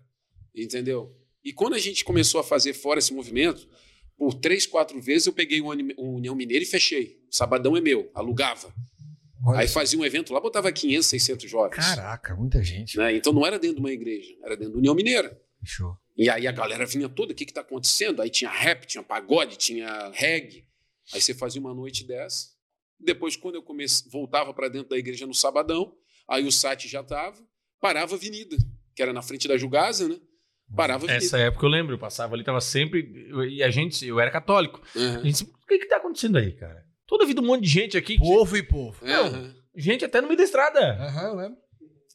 entendeu? 0.54 1.16
E 1.42 1.52
quando 1.52 1.74
a 1.74 1.78
gente 1.78 2.04
começou 2.04 2.40
a 2.40 2.44
fazer 2.44 2.74
fora 2.74 2.98
esse 2.98 3.12
movimento, 3.14 3.66
por 4.18 4.34
três, 4.34 4.66
quatro 4.66 5.00
vezes 5.00 5.26
eu 5.26 5.32
peguei 5.32 5.62
um, 5.62 5.70
um 5.98 6.16
União 6.16 6.34
Mineira 6.34 6.62
e 6.62 6.66
fechei. 6.66 7.22
Sabadão 7.30 7.76
é 7.76 7.80
meu, 7.80 8.10
alugava. 8.14 8.74
Olha 9.46 9.60
Aí 9.60 9.68
só. 9.68 9.74
fazia 9.80 9.98
um 9.98 10.04
evento 10.04 10.34
lá, 10.34 10.40
botava 10.40 10.70
500, 10.70 11.06
600 11.06 11.50
jovens. 11.50 11.76
Caraca, 11.76 12.34
muita 12.34 12.62
gente. 12.62 12.98
Né? 12.98 13.14
Então 13.14 13.32
não 13.32 13.46
era 13.46 13.58
dentro 13.58 13.76
de 13.76 13.80
uma 13.80 13.92
igreja, 13.92 14.34
era 14.42 14.56
dentro 14.56 14.72
da 14.74 14.78
União 14.78 14.94
Mineira. 14.94 15.40
Fechou. 15.60 15.96
E 16.16 16.28
aí 16.28 16.46
a 16.48 16.52
galera 16.52 16.84
vinha 16.84 17.08
toda, 17.08 17.32
o 17.32 17.34
que 17.34 17.46
que 17.46 17.52
tá 17.52 17.60
acontecendo? 17.60 18.20
Aí 18.20 18.28
tinha 18.28 18.50
rap, 18.50 18.84
tinha 18.86 19.02
pagode, 19.02 19.56
tinha 19.56 20.10
reggae. 20.12 20.66
Aí 21.14 21.20
você 21.20 21.32
fazia 21.32 21.60
uma 21.60 21.72
noite 21.72 22.04
dessa. 22.04 22.48
Depois, 23.00 23.36
quando 23.36 23.54
eu 23.56 23.62
comecei, 23.62 24.10
voltava 24.10 24.52
para 24.52 24.68
dentro 24.68 24.88
da 24.90 24.98
igreja 24.98 25.26
no 25.26 25.34
sabadão, 25.34 25.92
aí 26.28 26.44
o 26.44 26.52
site 26.52 26.88
já 26.88 27.02
tava, 27.02 27.38
parava 27.80 28.14
a 28.14 28.16
avenida, 28.16 28.56
que 28.94 29.02
era 29.02 29.12
na 29.12 29.22
frente 29.22 29.46
da 29.46 29.56
Jugasa, 29.56 30.08
né? 30.08 30.16
Parava 30.76 31.04
a 31.04 31.08
avenida. 31.08 31.24
Essa 31.24 31.38
época 31.38 31.64
eu 31.64 31.70
lembro, 31.70 31.94
eu 31.94 31.98
passava 31.98 32.34
ali, 32.34 32.44
tava 32.44 32.60
sempre. 32.60 33.10
E 33.50 33.62
a 33.62 33.70
gente, 33.70 34.04
eu 34.06 34.20
era 34.20 34.30
católico. 34.30 34.82
Aham. 34.94 35.20
A 35.20 35.24
gente, 35.24 35.44
o 35.44 35.66
que 35.66 35.78
que 35.78 35.86
tá 35.86 35.96
acontecendo 35.96 36.36
aí, 36.38 36.52
cara? 36.52 36.84
Toda 37.06 37.24
vida 37.24 37.40
um 37.40 37.46
monte 37.46 37.62
de 37.62 37.68
gente 37.70 37.96
aqui. 37.96 38.18
Povo 38.18 38.56
e 38.56 38.62
povo. 38.62 39.02
Aham. 39.06 39.54
Gente 39.74 40.04
até 40.04 40.20
no 40.20 40.26
meio 40.26 40.36
da 40.36 40.44
estrada. 40.44 40.78
Aham, 40.80 41.28
eu 41.28 41.34
lembro. 41.36 41.58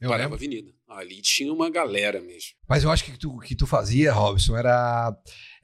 Eu 0.01 0.09
Parava 0.09 0.35
a 0.35 0.35
lembro. 0.35 0.35
avenida. 0.35 0.71
Ali 0.89 1.21
tinha 1.21 1.51
uma 1.51 1.69
galera 1.71 2.21
mesmo. 2.21 2.51
Mas 2.69 2.83
eu 2.83 2.91
acho 2.91 3.05
que 3.05 3.09
o 3.09 3.13
que 3.13 3.19
tu, 3.19 3.37
que 3.39 3.55
tu 3.55 3.65
fazia, 3.65 4.11
Robson, 4.11 4.55
era, 4.55 5.11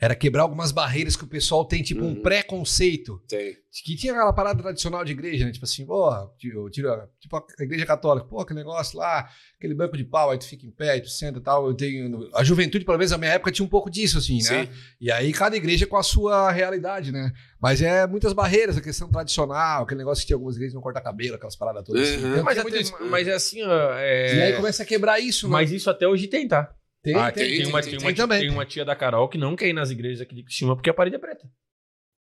era 0.01 0.15
quebrar 0.15 0.43
algumas 0.43 0.71
barreiras 0.71 1.15
que 1.15 1.23
o 1.23 1.27
pessoal 1.27 1.65
tem, 1.65 1.83
tipo, 1.83 2.01
um 2.03 2.09
Uhum. 2.15 2.21
preconceito. 2.21 3.21
Tem. 3.27 3.55
Que 3.83 3.95
tinha 3.95 4.13
aquela 4.13 4.33
parada 4.33 4.61
tradicional 4.63 5.05
de 5.05 5.11
igreja, 5.11 5.45
né? 5.45 5.51
Tipo 5.51 5.65
assim, 5.65 5.85
pô, 5.85 6.09
eu 6.11 6.69
tiro, 6.71 7.07
tipo 7.19 7.35
a 7.37 7.63
igreja 7.63 7.85
católica, 7.85 8.25
pô, 8.27 8.39
aquele 8.39 8.59
negócio 8.59 8.97
lá, 8.97 9.29
aquele 9.57 9.75
banco 9.75 9.95
de 9.95 10.03
pau, 10.03 10.31
aí 10.31 10.37
tu 10.39 10.45
fica 10.47 10.65
em 10.65 10.71
pé, 10.71 10.91
aí 10.91 11.01
tu 11.01 11.09
senta 11.09 11.37
e 11.37 11.41
tal. 11.41 11.67
Eu 11.67 11.73
tenho. 11.75 12.27
A 12.33 12.43
juventude, 12.43 12.83
pelo 12.83 12.97
menos 12.97 13.11
na 13.11 13.17
minha 13.17 13.31
época, 13.33 13.51
tinha 13.51 13.63
um 13.65 13.69
pouco 13.69 13.89
disso, 13.89 14.17
assim, 14.17 14.37
né? 14.37 14.65
Sim. 14.65 14.69
E 14.99 15.11
aí 15.11 15.31
cada 15.31 15.55
igreja 15.55 15.85
com 15.85 15.97
a 15.97 16.03
sua 16.03 16.49
realidade, 16.51 17.11
né? 17.11 17.31
Mas 17.61 17.81
é 17.81 18.07
muitas 18.07 18.33
barreiras, 18.33 18.75
a 18.77 18.81
questão 18.81 19.09
tradicional, 19.11 19.83
aquele 19.83 19.99
negócio 19.99 20.21
que 20.21 20.27
tinha 20.27 20.35
algumas 20.35 20.55
igrejas 20.55 20.71
que 20.73 20.75
não 20.75 20.81
corta 20.81 20.99
cabelo, 21.01 21.35
aquelas 21.35 21.55
paradas 21.55 21.83
todas. 21.85 22.07
assim. 22.09 22.23
Uhum. 22.23 22.31
Então, 22.31 22.43
Mas, 22.45 22.57
isso. 22.73 22.93
mas 23.09 23.27
é 23.27 23.33
assim, 23.33 23.61
ó. 23.63 23.93
é- 23.97 24.35
E 24.35 24.41
aí 24.41 24.53
começa 24.55 24.81
a 24.81 24.85
quebrar 24.85 25.19
isso, 25.19 25.45
né? 25.47 25.51
Mas 25.53 25.71
isso 25.71 25.89
até 25.89 26.07
hoje 26.07 26.27
tem, 26.27 26.47
tá? 26.47 26.73
Tem, 27.01 27.15
Ah, 27.15 27.31
tem, 27.31 27.47
tem, 27.47 27.57
Tem, 27.59 27.67
uma, 27.67 27.81
tem, 27.81 27.97
uma, 27.97 28.13
também. 28.13 28.39
tem 28.41 28.49
uma 28.49 28.65
tia 28.65 28.83
da 28.85 28.95
Carol 28.95 29.27
que 29.29 29.37
não 29.37 29.55
quer 29.55 29.67
ir 29.69 29.73
nas 29.73 29.89
igrejas 29.89 30.21
aqui 30.21 30.41
de 30.43 30.53
cima 30.53 30.75
porque 30.75 30.89
a 30.89 30.93
parede 30.93 31.15
é 31.15 31.19
preta. 31.19 31.49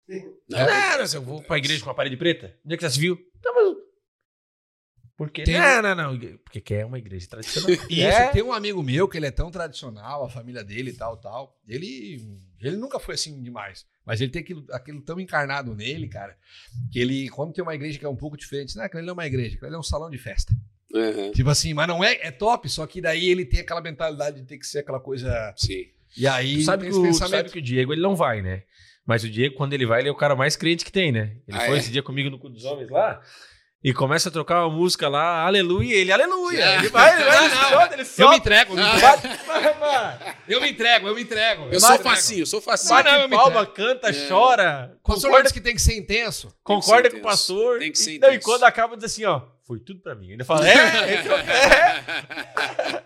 Não, 0.08 0.18
Não, 0.58 0.66
não, 0.98 1.14
eu 1.14 1.22
vou 1.22 1.42
pra 1.42 1.58
igreja 1.58 1.82
com 1.84 1.90
a 1.90 1.94
parede 1.94 2.16
preta, 2.16 2.58
onde 2.64 2.74
é 2.74 2.76
que 2.76 2.82
você 2.84 2.90
se 2.90 3.00
viu? 3.00 3.18
Não, 3.44 3.54
mas... 3.54 3.82
Por 5.16 5.30
quê? 5.30 5.44
Tem- 5.44 5.54
Não, 5.58 5.82
não, 5.82 5.94
não. 5.94 6.18
Porque 6.38 6.60
quer 6.60 6.84
uma 6.84 6.98
igreja 6.98 7.28
tradicional. 7.28 7.70
Isso, 7.88 8.00
É. 8.02 8.28
tem 8.30 8.42
um 8.42 8.52
amigo 8.52 8.82
meu 8.82 9.06
que 9.06 9.16
ele 9.16 9.26
é 9.26 9.30
tão 9.30 9.50
tradicional, 9.50 10.24
a 10.24 10.28
família 10.28 10.64
dele 10.64 10.90
e 10.90 10.94
tal, 10.96 11.16
tal. 11.18 11.56
Ele, 11.68 12.18
ele 12.60 12.76
nunca 12.76 12.98
foi 12.98 13.14
assim 13.14 13.40
demais. 13.42 13.86
Mas 14.04 14.20
ele 14.20 14.32
tem 14.32 14.42
aquilo, 14.42 14.66
aquilo 14.72 15.00
tão 15.02 15.20
encarnado 15.20 15.74
nele, 15.76 16.08
cara, 16.08 16.36
que 16.90 16.98
ele, 16.98 17.28
quando 17.28 17.52
tem 17.52 17.62
uma 17.62 17.74
igreja 17.74 17.98
que 17.98 18.04
é 18.04 18.08
um 18.08 18.16
pouco 18.16 18.36
diferente, 18.36 18.74
não, 18.74 18.82
aquilo 18.84 19.08
é 19.08 19.12
uma 19.12 19.26
igreja, 19.26 19.54
aquilo 19.56 19.74
é 19.74 19.78
um 19.78 19.82
salão 19.82 20.10
de 20.10 20.18
festa. 20.18 20.52
Aham. 20.94 21.30
Tipo 21.32 21.50
assim, 21.50 21.72
mas 21.74 21.88
não 21.88 22.02
é, 22.04 22.18
é 22.22 22.30
top, 22.30 22.68
só 22.68 22.86
que 22.86 23.00
daí 23.00 23.28
ele 23.28 23.44
tem 23.44 23.60
aquela 23.60 23.80
mentalidade 23.80 24.40
de 24.40 24.46
ter 24.46 24.58
que 24.58 24.66
ser 24.66 24.80
aquela 24.80 25.00
coisa. 25.00 25.52
Sim. 25.56 25.84
E 26.16 26.26
aí 26.26 26.56
Tu 26.58 26.64
sabe 26.64 26.86
que, 26.90 26.92
o, 26.96 27.14
sabe 27.14 27.48
que 27.50 27.58
o 27.58 27.62
Diego 27.62 27.92
ele 27.92 28.02
não 28.02 28.14
vai, 28.14 28.42
né? 28.42 28.62
Mas 29.06 29.24
o 29.24 29.28
Diego, 29.30 29.54
quando 29.56 29.72
ele 29.72 29.86
vai, 29.86 30.00
ele 30.00 30.08
é 30.08 30.12
o 30.12 30.16
cara 30.16 30.36
mais 30.36 30.54
crente 30.54 30.84
que 30.84 30.92
tem, 30.92 31.10
né? 31.10 31.36
Ele 31.48 31.56
Ah, 31.56 31.62
foi 31.66 31.76
é? 31.76 31.78
esse 31.78 31.90
dia 31.90 32.02
comigo 32.02 32.28
no 32.30 32.38
Cu 32.38 32.48
dos 32.50 32.64
Homens 32.64 32.90
lá. 32.90 33.20
E 33.84 33.92
começa 33.92 34.28
a 34.28 34.32
trocar 34.32 34.64
uma 34.64 34.76
música 34.76 35.08
lá, 35.08 35.44
aleluia, 35.44 35.92
e 35.96 35.98
ele, 35.98 36.12
aleluia. 36.12 36.64
Ah. 36.68 36.76
Ele 36.76 36.88
vai, 36.88 37.14
ele 37.16 37.24
vai, 37.24 37.44
ele 37.46 37.54
Não, 37.54 37.68
solta, 37.70 37.94
ele 37.94 37.94
Eu 37.94 37.96
me 37.98 38.04
solta. 38.04 38.36
entrego, 38.36 38.72
eu 38.72 38.76
me 38.76 38.82
Ah. 38.82 38.96
entrego. 38.96 40.36
Eu 40.48 40.60
me 40.60 40.70
entrego, 40.70 41.08
eu 41.08 41.14
me 41.16 41.22
entrego. 41.22 41.62
Eu 41.64 41.70
me 41.70 41.80
sou 41.80 41.98
facinho, 41.98 42.42
eu 42.42 42.46
sou 42.46 42.60
facinho. 42.60 42.90
Bate 42.94 43.08
não, 43.10 43.20
eu 43.22 43.28
me 43.28 43.34
palma, 43.36 43.66
canta, 43.66 44.08
É. 44.10 44.28
chora. 44.28 44.96
Pastor 45.02 45.30
Concorda, 45.30 45.52
que 45.52 45.60
tem 45.60 45.74
que 45.74 45.82
ser 45.82 45.96
intenso. 45.96 46.54
concorda 46.62 47.10
com 47.10 47.16
que 47.16 47.16
o 47.16 47.18
intenso. 47.20 47.22
pastor. 47.54 47.78
Tem 47.80 47.90
que 47.90 47.98
ser 47.98 48.12
e, 48.14 48.18
não, 48.20 48.28
e 48.28 48.32
intenso. 48.32 48.46
quando 48.46 48.64
acaba, 48.64 48.94
diz 48.96 49.04
assim, 49.06 49.24
ó, 49.24 49.42
foi 49.72 49.80
tudo 49.80 50.00
pra 50.00 50.14
mim. 50.14 50.30
Ele 50.30 50.44
fala, 50.44 50.68
é, 50.68 51.14
esse 51.14 51.28
é 51.28 51.32
é. 52.98 53.02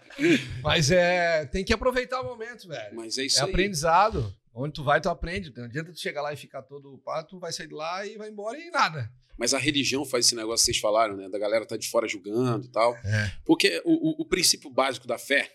Mas 0.62 0.90
é, 0.90 1.44
tem 1.46 1.64
que 1.64 1.72
aproveitar 1.72 2.20
o 2.20 2.24
momento, 2.24 2.66
velho. 2.66 2.94
Mas 2.96 3.16
é 3.18 3.24
isso 3.24 3.38
É 3.40 3.44
aí. 3.44 3.50
aprendizado. 3.50 4.34
Onde 4.54 4.72
tu 4.72 4.82
vai, 4.82 5.00
tu 5.00 5.08
aprende. 5.08 5.52
Não 5.56 5.64
adianta 5.64 5.92
tu 5.92 6.00
chegar 6.00 6.22
lá 6.22 6.32
e 6.32 6.36
ficar 6.36 6.62
todo 6.62 6.98
pá, 7.04 7.22
tu 7.22 7.38
vai 7.38 7.52
sair 7.52 7.68
de 7.68 7.74
lá 7.74 8.04
e 8.06 8.16
vai 8.16 8.28
embora 8.30 8.58
e 8.58 8.70
nada. 8.70 9.08
Mas 9.38 9.52
a 9.52 9.58
religião 9.58 10.04
faz 10.04 10.26
esse 10.26 10.34
negócio 10.34 10.64
que 10.64 10.72
vocês 10.72 10.78
falaram, 10.80 11.14
né? 11.16 11.28
Da 11.28 11.38
galera 11.38 11.66
tá 11.66 11.76
de 11.76 11.88
fora 11.88 12.08
julgando 12.08 12.64
e 12.66 12.68
tal. 12.70 12.94
É. 12.96 13.32
Porque 13.44 13.80
o, 13.84 13.92
o- 13.92 14.22
o 14.22 14.24
princípio 14.24 14.70
básico 14.70 15.06
da 15.06 15.18
fé 15.18 15.52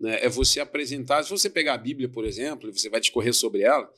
né, 0.00 0.18
é 0.24 0.28
você 0.28 0.58
apresentar. 0.60 1.22
Se 1.22 1.30
você 1.30 1.48
pegar 1.50 1.74
a 1.74 1.78
Bíblia, 1.78 2.08
por 2.08 2.24
exemplo, 2.24 2.68
e 2.70 2.72
você 2.72 2.88
vai 2.88 3.00
discorrer 3.00 3.34
sobre 3.34 3.60
ela, 3.62 3.88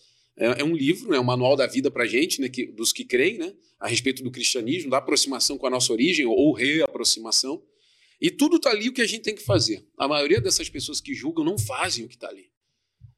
é, 0.41 0.63
é 0.63 0.65
um 0.65 0.75
livro, 0.75 1.15
é 1.15 1.21
um 1.21 1.25
manual 1.25 1.55
da 1.55 1.67
vida 1.67 1.91
pra 1.91 2.07
gente, 2.07 2.41
né? 2.41 2.49
Que, 2.49 2.65
dos 2.65 2.93
que 2.95 3.05
creem, 3.05 3.37
né? 3.37 3.55
A 3.79 3.87
respeito 3.87 4.23
do 4.23 4.31
cristianismo, 4.31 4.91
da 4.91 4.97
aproximação 4.97 5.59
com 5.59 5.67
a 5.67 5.71
nossa 5.71 5.93
origem 5.93 6.25
ou 6.25 6.53
reaproximação. 6.53 7.63
E 8.19 8.31
tudo 8.31 8.59
tá 8.59 8.71
ali 8.71 8.89
o 8.89 8.93
que 8.93 9.03
a 9.03 9.07
gente 9.07 9.23
tem 9.23 9.35
que 9.35 9.43
fazer. 9.43 9.87
A 9.99 10.09
maioria 10.09 10.41
dessas 10.41 10.69
pessoas 10.71 11.01
que 11.01 11.15
julgam 11.15 11.45
não 11.45 11.59
fazem 11.59 12.07
o 12.07 12.09
que 12.09 12.17
tá 12.17 12.29
ali. 12.29 12.51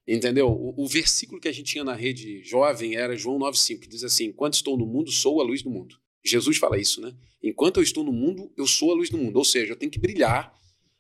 Entendeu? 0.07 0.49
O, 0.49 0.83
o 0.83 0.89
versículo 0.89 1.41
que 1.41 1.47
a 1.47 1.53
gente 1.53 1.71
tinha 1.71 1.85
na 1.85 1.95
rede 1.95 2.43
jovem 2.43 2.97
era 2.97 3.17
João 3.17 3.39
9,5, 3.39 3.81
que 3.81 3.89
diz 3.89 4.03
assim: 4.03 4.25
Enquanto 4.27 4.55
estou 4.55 4.77
no 4.77 4.85
mundo, 4.85 5.13
sou 5.13 5.41
a 5.41 5.45
luz 5.45 5.63
do 5.63 5.71
mundo. 5.71 5.97
Jesus 6.25 6.57
fala 6.57 6.79
isso, 6.79 7.01
né? 7.01 7.15
Enquanto 7.41 7.77
eu 7.77 7.83
estou 7.85 8.03
no 8.03 8.13
mundo, 8.13 8.53
eu 8.57 8.67
sou 8.67 8.91
a 8.91 8.95
luz 8.95 9.11
do 9.11 9.19
mundo. 9.19 9.37
Ou 9.37 9.45
seja, 9.45 9.73
eu 9.73 9.77
tenho 9.77 9.91
que 9.91 9.99
brilhar 9.99 10.53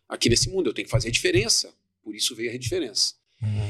aqui 0.08 0.28
nesse 0.28 0.48
mundo, 0.50 0.70
eu 0.70 0.74
tenho 0.74 0.87
que 0.87 0.90
fazer 0.90 1.08
a 1.08 1.12
diferença. 1.12 1.74
Por 2.02 2.14
isso 2.14 2.35
veio 2.35 2.52
a 2.52 2.56
diferença. 2.56 3.14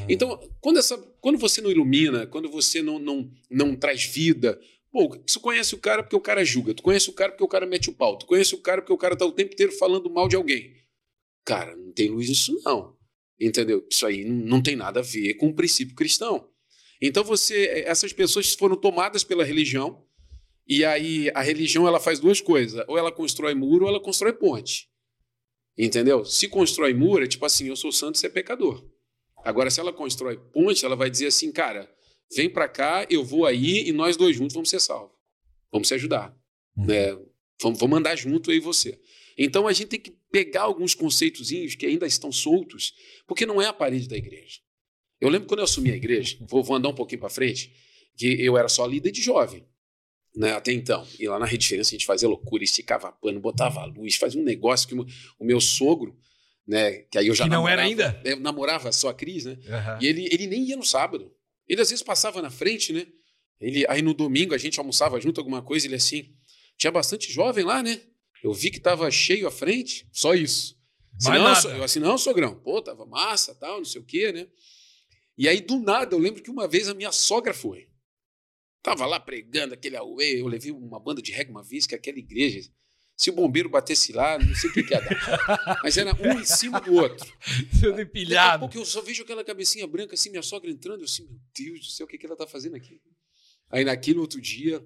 Então, 0.09 0.39
quando, 0.61 0.79
essa, 0.79 0.99
quando 1.21 1.39
você 1.39 1.61
não 1.61 1.71
ilumina, 1.71 2.27
quando 2.27 2.51
você 2.51 2.83
não, 2.83 2.99
não, 2.99 3.31
não 3.51 3.77
traz 3.77 4.05
vida, 4.05 4.61
pô, 4.91 5.17
tu 5.17 5.41
conhece 5.41 5.75
o 5.75 5.79
cara 5.79 6.03
porque 6.03 6.17
o 6.17 6.21
cara 6.21 6.45
julga, 6.45 6.75
tu 6.75 6.83
conhece 6.83 7.09
o 7.09 7.13
cara 7.13 7.33
porque 7.33 7.45
o 7.45 7.49
cara 7.49 7.67
mete 7.67 7.89
o 7.89 7.95
pau, 7.95 8.19
tu 8.19 8.27
conhece 8.27 8.55
o 8.55 8.59
cara 8.59 8.83
porque 8.83 8.93
o 8.93 8.99
cara 8.99 9.17
tá 9.17 9.25
o 9.25 9.33
tempo 9.33 9.53
inteiro 9.53 9.73
falando 9.73 10.11
mal 10.11 10.29
de 10.29 10.37
alguém. 10.37 10.75
Cara, 11.45 11.75
não 11.75 11.93
tem 11.93 12.09
luz 12.09 12.29
nisso 12.29 12.55
não. 12.65 12.97
Entendeu? 13.41 13.85
Isso 13.91 14.07
aí 14.07 14.25
não, 14.25 14.63
tem 14.63 14.77
nada 14.77 15.01
a 15.01 15.03
ver 15.03 15.35
com 15.35 15.49
o 15.49 15.55
princípio 15.55 15.97
cristão. 15.97 16.49
Então 17.01 17.25
você, 17.25 17.83
essas 17.85 18.13
pessoas 18.13 18.53
foram 18.53 18.77
tomadas 18.77 19.25
pela 19.25 19.43
religião 19.43 20.05
e 20.69 20.85
aí 20.85 21.29
a 21.35 21.43
religião 21.43 21.89
ela 21.89 21.99
faz 21.99 22.21
duas 22.21 22.41
coisas, 22.41 22.85
ou 22.87 22.97
ela 22.97 23.11
constrói 23.11 23.55
muro 23.55 23.85
ou 23.85 23.91
ela 23.91 24.01
constrói 24.01 24.33
ponte. 24.33 24.89
Entendeu? 25.77 26.25
Se 26.25 26.47
constrói 26.47 26.95
muro, 26.95 27.25
é 27.25 27.27
tipo 27.27 27.45
assim, 27.45 27.67
eu 27.69 27.75
sou 27.75 27.91
santo, 27.91 28.19
você 28.19 28.27
é 28.27 28.31
pecador. 28.31 28.85
Agora, 29.45 29.71
se 29.71 29.81
ela 29.81 29.93
constrói 29.93 30.39
ponte, 30.53 30.85
ela 30.85 30.97
vai 30.97 31.11
dizer 31.11 31.27
assim, 31.27 31.51
cara, 31.51 31.91
vem 32.35 32.49
pra 32.49 32.69
cá, 32.69 33.07
eu 33.11 33.25
vou 33.25 33.45
aí 33.47 33.89
e 33.89 33.93
nós 33.93 34.17
dois 34.17 34.37
juntos 34.37 34.55
vamos 34.55 34.71
ser 34.71 34.81
salvos. 34.81 35.17
Vamos 35.71 35.89
se 35.89 35.95
ajudar. 35.95 36.37
Uhum. 36.77 36.87
Né? 36.87 37.19
Vamos, 37.61 37.79
vamos 37.79 37.99
andar 37.99 38.17
junto 38.17 38.51
eu 38.51 38.57
e 38.57 38.61
você. 38.61 39.01
Então 39.37 39.67
a 39.67 39.73
gente 39.73 39.89
tem 39.89 40.01
que 40.01 40.11
pegar 40.31 40.63
alguns 40.63 40.95
conceitozinhos 40.95 41.75
que 41.75 41.87
ainda 41.87 42.07
estão 42.07 42.31
soltos, 42.31 42.95
porque 43.27 43.47
não 43.47 43.61
é 43.61 43.67
a 43.67 43.73
parede 43.73 44.09
da 44.09 44.17
igreja. 44.17 44.61
Eu 45.21 45.29
lembro 45.29 45.47
quando 45.47 45.61
eu 45.61 45.65
assumi 45.65 45.91
a 45.91 45.97
igreja, 45.97 46.37
vou, 46.49 46.63
vou 46.63 46.77
andar 46.77 46.89
um 46.89 46.95
pouquinho 46.95 47.21
para 47.21 47.31
frente, 47.31 47.73
que 48.17 48.27
eu 48.43 48.57
era 48.57 48.69
só 48.69 48.87
líder 48.87 49.11
de 49.11 49.23
jovem. 49.23 49.67
Né, 50.35 50.53
até 50.53 50.73
então. 50.73 51.07
E 51.19 51.29
lá 51.29 51.39
na 51.39 51.45
Rede 51.45 51.63
Diferença 51.63 51.91
a 51.91 51.93
gente 51.93 52.07
fazia 52.07 52.27
loucura, 52.27 52.65
esticava 52.65 53.13
pano, 53.13 53.39
botava 53.39 53.85
luz, 53.85 54.17
fazia 54.17 54.41
um 54.41 54.45
negócio 54.45 54.89
que 54.89 54.95
o 54.95 55.45
meu 55.45 55.61
sogro, 55.61 56.17
né, 56.67 56.99
que 57.11 57.19
aí 57.19 57.27
eu 57.27 57.35
já 57.35 57.45
Que 57.45 57.51
não 57.51 57.67
era 57.69 57.83
namorava- 57.83 58.09
ainda? 58.19 58.23
Eu 58.31 58.41
namorava 58.41 58.93
só 58.93 59.09
a 59.11 59.15
Cris, 59.15 59.45
né? 59.45 59.59
Aham. 59.69 59.99
E 60.01 60.07
ele, 60.07 60.27
ele 60.33 60.47
nem 60.47 60.63
ia 60.65 60.77
no 60.77 60.85
sábado. 60.85 61.35
Ele 61.69 61.81
às 61.81 61.91
vezes 61.91 62.03
passava 62.03 62.41
na 62.43 62.51
frente, 62.51 62.93
né? 62.93 63.07
Ele, 63.61 63.85
aí 63.89 64.03
no 64.03 64.13
domingo 64.15 64.55
a 64.55 64.59
gente 64.59 64.79
almoçava 64.79 65.21
junto, 65.21 65.41
alguma 65.41 65.63
coisa, 65.63 65.87
ele 65.87 65.95
assim. 65.97 66.35
Tinha 66.77 66.91
bastante 66.91 67.31
jovem 67.33 67.65
lá, 67.65 67.83
né? 67.83 68.01
Eu 68.43 68.53
vi 68.53 68.71
que 68.71 68.81
tava 68.81 69.09
cheio 69.11 69.47
à 69.47 69.51
frente, 69.51 70.09
só 70.13 70.35
isso. 70.35 70.77
Mais 71.23 71.41
não, 71.41 71.49
nada. 71.53 71.69
eu 71.77 71.85
assim, 71.85 72.01
não, 72.01 72.19
sogrão. 72.19 72.59
Pô, 72.59 72.83
tava 72.83 73.07
massa, 73.07 73.55
tal, 73.55 73.79
não 73.79 73.85
sei 73.85 74.01
o 74.01 74.05
quê, 74.05 74.33
né? 74.33 74.49
E 75.39 75.49
aí, 75.49 75.61
do 75.61 75.79
nada, 75.79 76.15
eu 76.15 76.19
lembro 76.19 76.43
que 76.43 76.51
uma 76.51 76.67
vez 76.67 76.89
a 76.89 76.95
minha 76.95 77.13
sogra 77.13 77.55
foi. 77.55 77.89
Tava 78.83 79.07
lá 79.07 79.21
pregando 79.21 79.75
aquele 79.75 79.97
auê, 79.97 80.41
eu 80.41 80.47
levei 80.49 80.73
uma 80.73 80.99
banda 80.99 81.23
de 81.23 81.31
reggae 81.31 81.51
uma 81.51 81.63
vez, 81.63 81.87
que 81.87 81.95
é 81.95 81.99
aquela 81.99 82.19
igreja. 82.19 82.69
Se 83.17 83.31
o 83.31 83.35
bombeiro 83.35 83.69
batesse 83.69 84.13
lá, 84.13 84.39
não 84.39 84.55
sei 84.55 84.71
o 84.71 84.73
que, 84.73 84.83
que 84.83 84.95
ia 84.95 85.01
dar. 85.01 85.81
Mas 85.83 85.97
era 85.97 86.13
um 86.15 86.41
em 86.41 86.45
cima 86.45 86.81
do 86.81 86.95
outro. 86.95 87.31
Tudo 87.81 88.01
empilhado. 88.01 88.61
pouco 88.61 88.77
eu 88.79 88.85
só 88.85 89.01
vejo 89.01 89.23
aquela 89.23 89.45
cabecinha 89.45 89.87
branca 89.87 90.15
assim, 90.15 90.31
minha 90.31 90.43
sogra 90.43 90.71
entrando, 90.71 91.01
eu 91.01 91.05
assim, 91.05 91.25
meu 91.25 91.39
Deus 91.55 91.87
do 91.87 91.93
céu, 91.93 92.07
o 92.07 92.09
que, 92.09 92.19
que 92.19 92.27
ela 92.27 92.37
tá 92.37 92.47
fazendo 92.47 92.75
aqui? 92.75 93.01
Aí 93.71 93.85
naquele 93.85 94.19
outro 94.19 94.41
dia, 94.41 94.85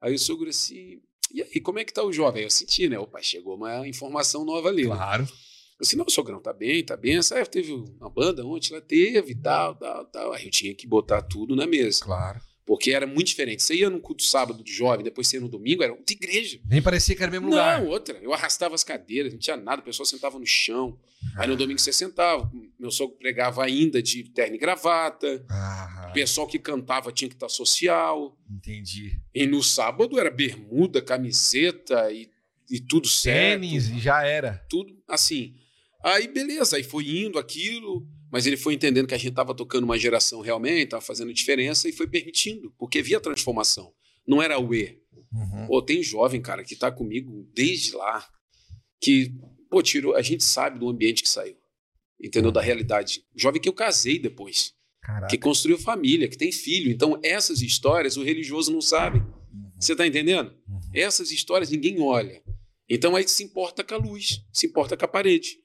aí 0.00 0.14
o 0.14 0.18
sogro 0.18 0.48
assim, 0.48 1.00
e 1.32 1.42
aí, 1.42 1.60
como 1.60 1.78
é 1.78 1.84
que 1.84 1.92
tá 1.92 2.02
o 2.02 2.12
jovem? 2.12 2.44
Eu 2.44 2.50
senti, 2.50 2.88
né? 2.88 2.98
Opa, 2.98 3.20
chegou 3.20 3.56
uma 3.56 3.86
informação 3.88 4.44
nova 4.44 4.68
ali. 4.68 4.84
né? 4.84 4.94
Claro. 4.94 5.24
Eu 5.24 5.82
disse, 5.82 5.96
não, 5.96 6.08
sogrão, 6.08 6.40
tá 6.40 6.52
bem, 6.52 6.84
tá 6.84 6.96
bem. 6.96 7.18
Ah, 7.18 7.46
teve 7.46 7.72
uma 7.72 8.08
banda 8.08 8.46
ontem, 8.46 8.72
lá 8.72 8.80
teve, 8.80 9.34
tal, 9.34 9.74
tal, 9.74 10.04
tal. 10.06 10.32
Aí 10.32 10.44
eu 10.44 10.50
tinha 10.50 10.74
que 10.74 10.86
botar 10.86 11.22
tudo 11.22 11.56
na 11.56 11.66
mesa. 11.66 12.04
Claro. 12.04 12.40
Porque 12.66 12.92
era 12.92 13.06
muito 13.06 13.26
diferente. 13.26 13.62
Você 13.62 13.74
ia 13.74 13.90
no 13.90 14.00
culto 14.00 14.22
sábado 14.22 14.64
de 14.64 14.72
jovem, 14.72 15.04
depois 15.04 15.28
você 15.28 15.36
ia 15.36 15.40
no 15.42 15.48
domingo, 15.50 15.82
era 15.82 15.92
outra 15.92 16.14
igreja. 16.14 16.58
Nem 16.64 16.80
parecia 16.80 17.14
que 17.14 17.22
era 17.22 17.28
o 17.30 17.32
mesmo 17.32 17.48
lugar. 17.50 17.80
Não, 17.82 17.88
outra. 17.88 18.18
Eu 18.22 18.32
arrastava 18.32 18.74
as 18.74 18.82
cadeiras, 18.82 19.32
não 19.32 19.38
tinha 19.38 19.56
nada, 19.56 19.82
o 19.82 19.84
pessoal 19.84 20.06
sentava 20.06 20.38
no 20.38 20.46
chão. 20.46 20.98
Aí 21.36 21.46
no 21.46 21.56
domingo 21.56 21.78
você 21.78 21.92
sentava. 21.92 22.50
Meu 22.78 22.90
sogro 22.90 23.16
pregava 23.16 23.62
ainda 23.64 24.02
de 24.02 24.24
terno 24.24 24.54
e 24.56 24.58
gravata. 24.58 25.44
Ah, 25.50 26.06
O 26.10 26.12
pessoal 26.14 26.46
que 26.46 26.58
cantava 26.58 27.12
tinha 27.12 27.28
que 27.28 27.34
estar 27.34 27.48
social. 27.50 28.34
entendi. 28.50 29.20
E 29.34 29.46
no 29.46 29.62
sábado 29.62 30.18
era 30.18 30.30
bermuda, 30.30 31.02
camiseta 31.02 32.10
e, 32.12 32.30
e 32.70 32.80
tudo 32.80 33.08
certo. 33.08 33.60
Tênis 33.60 33.88
e 33.90 33.98
já 33.98 34.22
era. 34.26 34.64
Tudo 34.70 34.96
assim. 35.08 35.54
Aí, 36.02 36.28
beleza, 36.28 36.76
aí 36.76 36.82
foi 36.84 37.08
indo 37.08 37.38
aquilo, 37.38 38.06
mas 38.34 38.48
ele 38.48 38.56
foi 38.56 38.74
entendendo 38.74 39.06
que 39.06 39.14
a 39.14 39.16
gente 39.16 39.28
estava 39.28 39.54
tocando 39.54 39.84
uma 39.84 39.96
geração 39.96 40.40
realmente, 40.40 40.86
estava 40.86 41.00
fazendo 41.00 41.32
diferença 41.32 41.88
e 41.88 41.92
foi 41.92 42.08
permitindo, 42.08 42.74
porque 42.76 43.00
via 43.00 43.20
transformação. 43.20 43.94
Não 44.26 44.42
era 44.42 44.58
o 44.58 44.74
E. 44.74 45.00
Uhum. 45.32 45.68
Pô, 45.68 45.80
tem 45.80 46.02
jovem, 46.02 46.42
cara, 46.42 46.64
que 46.64 46.74
está 46.74 46.90
comigo 46.90 47.48
desde 47.54 47.94
lá, 47.94 48.28
que, 49.00 49.32
pô, 49.70 49.80
tirou, 49.80 50.16
a 50.16 50.20
gente 50.20 50.42
sabe 50.42 50.80
do 50.80 50.88
ambiente 50.88 51.22
que 51.22 51.28
saiu, 51.28 51.56
entendeu? 52.20 52.50
Da 52.50 52.60
realidade. 52.60 53.24
Jovem 53.36 53.62
que 53.62 53.68
eu 53.68 53.72
casei 53.72 54.18
depois, 54.18 54.74
Caraca. 55.00 55.28
que 55.28 55.38
construiu 55.38 55.78
família, 55.78 56.26
que 56.26 56.36
tem 56.36 56.50
filho. 56.50 56.90
Então, 56.90 57.20
essas 57.22 57.62
histórias 57.62 58.16
o 58.16 58.24
religioso 58.24 58.72
não 58.72 58.80
sabe. 58.80 59.20
Uhum. 59.20 59.70
Você 59.78 59.92
está 59.92 60.04
entendendo? 60.04 60.52
Uhum. 60.66 60.80
Essas 60.92 61.30
histórias 61.30 61.70
ninguém 61.70 62.00
olha. 62.00 62.42
Então 62.88 63.14
aí 63.14 63.28
se 63.28 63.44
importa 63.44 63.84
com 63.84 63.94
a 63.94 63.98
luz, 63.98 64.44
se 64.52 64.66
importa 64.66 64.96
com 64.96 65.04
a 65.04 65.08
parede. 65.08 65.60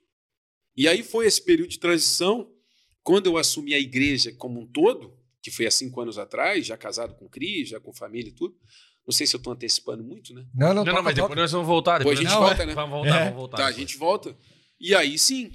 E 0.78 0.88
aí 0.88 1.02
foi 1.02 1.26
esse 1.26 1.44
período 1.44 1.72
de 1.72 1.80
transição, 1.80 2.48
quando 3.04 3.28
eu 3.28 3.38
assumi 3.38 3.74
a 3.74 3.80
igreja 3.80 4.34
como 4.34 4.60
um 4.62 4.68
todo, 4.68 5.18
que 5.42 5.52
foi 5.52 5.66
há 5.66 5.72
cinco 5.72 6.02
anos 6.02 6.18
atrás, 6.18 6.66
já 6.66 6.78
casado 6.78 7.16
com 7.16 7.28
Cris, 7.30 7.70
já 7.70 7.80
com 7.80 7.94
família 7.94 8.30
e 8.30 8.34
tudo. 8.34 8.56
Não 9.08 9.14
sei 9.14 9.26
se 9.26 9.36
eu 9.36 9.40
estou 9.40 9.54
antecipando 9.54 10.04
muito, 10.04 10.34
né? 10.34 10.46
Não, 10.54 10.68
não, 10.74 10.86
Não, 10.86 10.94
não, 10.94 11.04
mas 11.04 11.16
toca. 11.16 11.22
depois 11.30 11.38
nós 11.40 11.52
vamos 11.52 11.68
voltar. 11.68 11.98
Depois 12.00 12.20
a 12.20 12.22
gente 12.22 12.32
nós- 12.32 12.40
volta, 12.40 12.66
né? 12.66 12.74
Vamos 12.76 12.92
voltar, 12.92 13.16
É. 13.16 13.24
vamos 13.26 13.36
voltar. 13.38 13.58
Tá, 13.58 13.64
a 13.64 13.68
depois. 13.70 13.90
gente 13.90 13.98
volta. 13.98 14.38
E 14.80 14.94
aí 14.94 15.18
sim. 15.18 15.52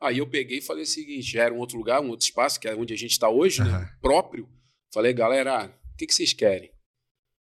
Aí 0.00 0.18
eu 0.18 0.26
peguei 0.28 0.58
e 0.58 0.62
falei 0.62 0.82
o 0.82 0.86
seguinte: 0.86 1.22
já 1.32 1.44
era 1.44 1.54
um 1.54 1.58
outro 1.58 1.78
lugar, 1.78 2.00
um 2.02 2.08
outro 2.10 2.24
espaço, 2.26 2.60
que 2.60 2.68
é 2.68 2.74
onde 2.74 2.92
a 2.92 2.96
gente 2.96 3.12
está 3.12 3.28
hoje, 3.30 3.62
né? 3.62 3.70
Aham. 3.70 3.88
Próprio. 4.00 4.48
Falei, 4.92 5.12
galera, 5.12 5.66
o 5.92 5.96
que, 5.96 6.06
que 6.06 6.14
vocês 6.14 6.32
querem? 6.32 6.70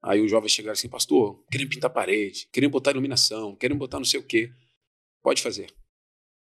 Aí 0.01 0.21
os 0.21 0.31
jovens 0.31 0.51
chegaram 0.53 0.73
assim, 0.73 0.88
pastor, 0.88 1.43
querem 1.51 1.67
pintar 1.67 1.89
parede, 1.89 2.47
querem 2.53 2.69
botar 2.69 2.91
iluminação, 2.91 3.53
querem 3.55 3.75
botar 3.77 3.97
não 3.97 4.05
sei 4.05 4.19
o 4.19 4.23
quê. 4.23 4.49
Pode 5.21 5.41
fazer. 5.41 5.69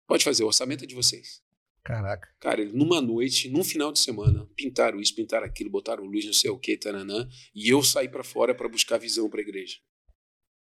Pode 0.06 0.22
fazer, 0.24 0.44
o 0.44 0.46
orçamento 0.46 0.84
é 0.84 0.86
de 0.86 0.94
vocês. 0.94 1.42
Caraca. 1.84 2.28
Cara, 2.40 2.64
numa 2.72 3.00
noite, 3.00 3.48
num 3.48 3.64
final 3.64 3.90
de 3.92 3.98
semana, 3.98 4.46
pintaram 4.54 5.00
isso, 5.00 5.14
pintaram 5.14 5.46
aquilo, 5.46 5.70
botaram 5.70 6.04
luz, 6.04 6.24
não 6.26 6.32
sei 6.32 6.50
o 6.50 6.58
quê, 6.58 6.76
tananã, 6.76 7.26
e 7.54 7.68
eu 7.68 7.82
saí 7.82 8.08
para 8.08 8.22
fora 8.22 8.54
para 8.54 8.68
buscar 8.68 8.98
visão 8.98 9.28
para 9.30 9.40
a 9.40 9.42
igreja. 9.42 9.76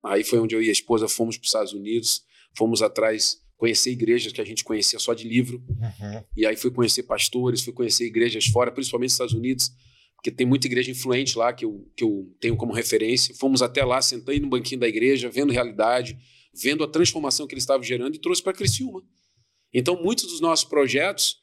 Aí 0.04 0.24
foi 0.24 0.40
onde 0.40 0.56
eu 0.56 0.62
e 0.64 0.70
a 0.70 0.72
esposa 0.72 1.08
fomos 1.10 1.36
para 1.38 1.44
os 1.44 1.50
Estados 1.50 1.74
Unidos, 1.74 2.24
fomos 2.58 2.82
atrás 2.82 3.42
conhecer 3.58 3.92
igrejas 3.92 4.32
que 4.32 4.40
a 4.40 4.46
gente 4.46 4.64
conhecia 4.64 4.98
só 4.98 5.14
de 5.14 5.28
livro, 5.28 5.62
Uhum. 5.68 6.24
e 6.38 6.46
aí 6.46 6.56
fui 6.56 6.72
conhecer 6.72 7.04
pastores, 7.04 7.62
fui 7.62 7.74
conhecer 7.74 8.06
igrejas 8.06 8.46
fora, 8.46 8.72
principalmente 8.72 9.10
nos 9.10 9.14
Estados 9.16 9.34
Unidos, 9.34 9.70
porque 10.16 10.32
tem 10.32 10.48
muita 10.48 10.68
igreja 10.68 10.90
influente 10.92 11.38
lá 11.38 11.52
que 11.52 11.66
eu, 11.66 11.86
que 11.96 12.04
eu 12.04 12.34
tenho 12.40 12.56
como 12.56 12.74
referência. 12.74 13.36
Fomos 13.36 13.62
até 13.62 13.84
lá, 13.84 14.02
sentei 14.02 14.40
no 14.40 14.48
banquinho 14.50 14.80
da 14.80 14.88
igreja, 14.88 15.30
vendo 15.30 15.52
realidade, 15.52 16.18
vendo 16.54 16.84
a 16.84 16.88
transformação 16.88 17.46
que 17.48 17.54
eles 17.54 17.64
estavam 17.64 17.84
gerando 17.84 18.16
e 18.16 18.20
trouxe 18.20 18.42
para 18.44 18.54
Criciúma. 18.54 19.02
Então, 19.74 20.02
muitos 20.02 20.26
dos 20.26 20.40
nossos 20.40 20.66
projetos 20.66 21.38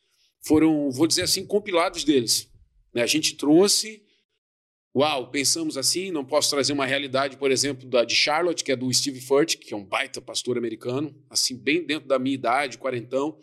foram, 0.45 0.91
vou 0.91 1.07
dizer 1.07 1.23
assim, 1.23 1.47
compilados 1.47 2.05
deles. 2.05 2.51
né? 2.95 3.03
A 3.03 3.07
gente 3.07 3.37
trouxe, 3.37 4.03
uau, 4.95 5.31
pensamos 5.31 5.77
assim, 5.77 6.11
não 6.11 6.25
posso 6.25 6.51
trazer 6.51 6.73
uma 6.73 6.87
realidade, 6.87 7.37
por 7.37 7.51
exemplo, 7.51 7.89
da, 7.89 8.05
de 8.05 8.15
Charlotte, 8.15 8.65
que 8.65 8.73
é 8.73 8.77
do 8.77 8.93
Steve 8.93 9.21
Furt, 9.21 9.57
que 9.57 9.75
é 9.75 9.77
um 9.77 9.85
baita 9.85 10.21
pastor 10.21 10.57
americano, 10.57 11.15
assim, 11.29 11.57
bem 11.57 11.85
dentro 11.85 12.09
da 12.09 12.19
minha 12.19 12.35
idade, 12.35 12.79
quarentão, 12.79 13.39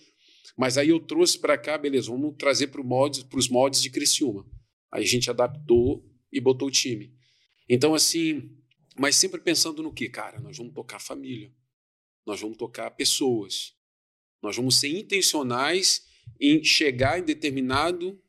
mas 0.58 0.78
aí 0.78 0.90
eu 0.90 1.00
trouxe 1.00 1.40
para 1.40 1.58
cá, 1.58 1.78
beleza, 1.78 2.12
vamos 2.12 2.36
trazer 2.38 2.68
para 2.68 2.82
os 2.82 3.50
moldes 3.50 3.82
de 3.82 3.90
Criciúma. 3.90 4.46
Aí 4.92 5.04
a 5.04 5.08
gente 5.08 5.30
adaptou 5.30 6.06
e 6.32 6.40
botou 6.40 6.68
o 6.68 6.72
time. 6.72 7.14
Então, 7.68 7.96
assim, 7.96 8.52
mas 8.98 9.16
sempre 9.16 9.42
pensando 9.42 9.82
no 9.82 9.94
que, 9.94 10.08
cara? 10.10 10.40
Nós 10.40 10.58
vamos 10.58 10.74
tocar 10.74 11.00
família, 11.00 11.52
nós 12.26 12.40
vamos 12.40 12.58
tocar 12.58 12.92
pessoas, 12.92 13.74
nós 14.44 14.56
vamos 14.58 14.80
ser 14.80 14.90
intencionais 14.90 16.04
em 16.40 16.64
chegar 16.64 17.18
em 17.20 17.24
determinado, 17.24 18.20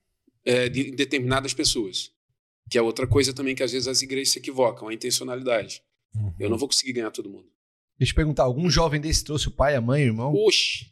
é, 0.45 0.69
de- 0.69 0.89
em 0.91 0.95
determinadas 0.95 1.53
pessoas. 1.53 2.11
Que 2.71 2.79
é 2.79 2.83
outra 2.83 3.07
coisa 3.07 3.35
também 3.35 3.55
que 3.55 3.63
às 3.63 3.73
vezes 3.73 3.89
as 3.89 4.01
igrejas 4.01 4.31
se 4.31 4.39
equivocam, 4.39 4.89
a 4.89 4.95
intencionalidade. 4.95 5.83
Uhum. 6.15 6.35
Eu 6.39 6.49
não 6.49 6.57
vou 6.57 6.69
conseguir 6.69 6.93
ganhar 6.95 7.11
todo 7.11 7.29
mundo. 7.29 7.47
Deixa 7.99 8.13
eu 8.13 8.17
perguntar, 8.17 8.45
algum 8.45 8.71
jovem 8.71 9.01
desse 9.01 9.23
trouxe 9.25 9.49
o 9.49 9.51
pai, 9.51 9.75
a 9.75 9.81
mãe, 9.81 10.03
o 10.05 10.07
irmão? 10.07 10.33
Oxe, 10.35 10.87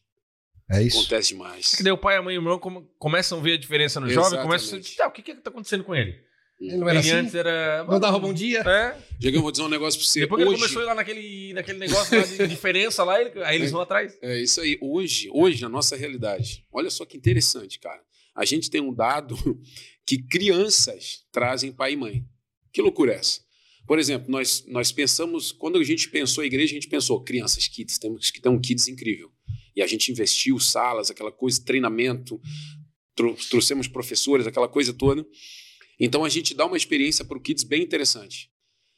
É 0.70 0.82
isso? 0.82 0.98
acontece 1.00 1.28
demais. 1.28 1.72
É 1.74 1.76
que 1.78 1.82
daí 1.82 1.92
o 1.92 1.98
pai, 1.98 2.16
a 2.16 2.22
mãe 2.22 2.35
e 2.35 2.38
o 2.38 2.40
irmão 2.40 2.58
come- 2.58 2.87
começam 2.98 3.38
a 3.38 3.42
ver 3.42 3.54
a 3.54 3.58
diferença 3.58 3.98
no 4.00 4.08
jovem, 4.08 4.26
Exatamente. 4.38 4.46
começam 4.48 4.78
a 4.78 4.80
dizer, 4.80 4.96
tá, 4.96 5.08
o 5.08 5.12
que 5.12 5.22
que 5.22 5.35
tá 5.37 5.50
acontecendo 5.50 5.85
com 5.85 5.94
ele? 5.94 6.14
Ele 6.68 6.77
não 6.77 6.88
era 6.88 6.98
ele 7.01 7.09
assim? 7.09 7.18
antes 7.18 7.35
era... 7.35 7.85
Não 7.85 7.98
dava 8.01 8.18
bom 8.18 8.33
dia? 8.33 8.61
É. 8.61 8.96
Diego, 9.18 9.38
eu 9.38 9.42
vou 9.42 9.51
dizer 9.51 9.62
um 9.64 9.68
negócio 9.68 9.98
pra 10.01 10.09
você. 10.09 10.20
Depois 10.20 10.38
que 10.38 10.42
ele 10.48 10.55
Hoje, 10.55 10.62
começou 10.62 10.85
lá 10.85 10.94
naquele, 10.94 11.53
naquele 11.53 11.79
negócio 11.79 12.16
lá 12.18 12.25
de 12.25 12.46
diferença 12.48 13.03
lá, 13.05 13.20
ele- 13.20 13.42
aí 13.44 13.57
eles 13.57 13.70
vão 13.70 13.81
atrás. 13.81 14.16
É 14.22 14.40
isso 14.40 14.61
aí. 14.61 14.79
Hoje, 14.81 15.29
hoje, 15.33 15.61
na 15.62 15.68
nossa 15.68 15.96
realidade, 15.96 16.64
olha 16.72 16.90
só 16.90 17.05
que 17.05 17.16
interessante, 17.16 17.79
cara. 17.79 18.01
A 18.35 18.44
gente 18.44 18.70
tem 18.70 18.81
um 18.81 18.94
dado 18.94 19.37
que 20.07 20.18
crianças 20.22 21.25
trazem 21.33 21.72
pai 21.72 21.92
e 21.92 21.96
mãe. 21.96 22.25
Que 22.72 22.81
loucura 22.81 23.12
é 23.12 23.16
essa? 23.16 23.40
Por 23.87 23.98
exemplo, 23.98 24.31
nós, 24.31 24.64
nós 24.68 24.92
pensamos, 24.92 25.51
quando 25.51 25.77
a 25.79 25.85
gente 25.85 26.09
pensou 26.09 26.42
a 26.42 26.46
igreja, 26.46 26.72
a 26.72 26.75
gente 26.75 26.88
pensou, 26.88 27.20
crianças, 27.22 27.66
kids, 27.66 27.98
temos 27.98 28.31
que 28.31 28.40
ter 28.40 28.48
um 28.48 28.61
kids 28.61 28.87
incrível. 28.88 29.31
E 29.75 29.83
a 29.83 29.87
gente 29.87 30.11
investiu 30.12 30.59
salas, 30.61 31.11
aquela 31.11 31.33
coisa, 31.33 31.62
treinamento, 31.64 32.40
trou- 33.16 33.37
trouxemos 33.51 33.88
professores, 33.88 34.46
aquela 34.46 34.68
coisa 34.68 34.92
toda. 34.94 35.27
Então 35.98 36.24
a 36.24 36.28
gente 36.28 36.55
dá 36.55 36.66
uma 36.66 36.76
experiência 36.76 37.24
para 37.24 37.37
o 37.37 37.40
kids 37.40 37.64
bem 37.64 37.83
interessante. 37.83 38.50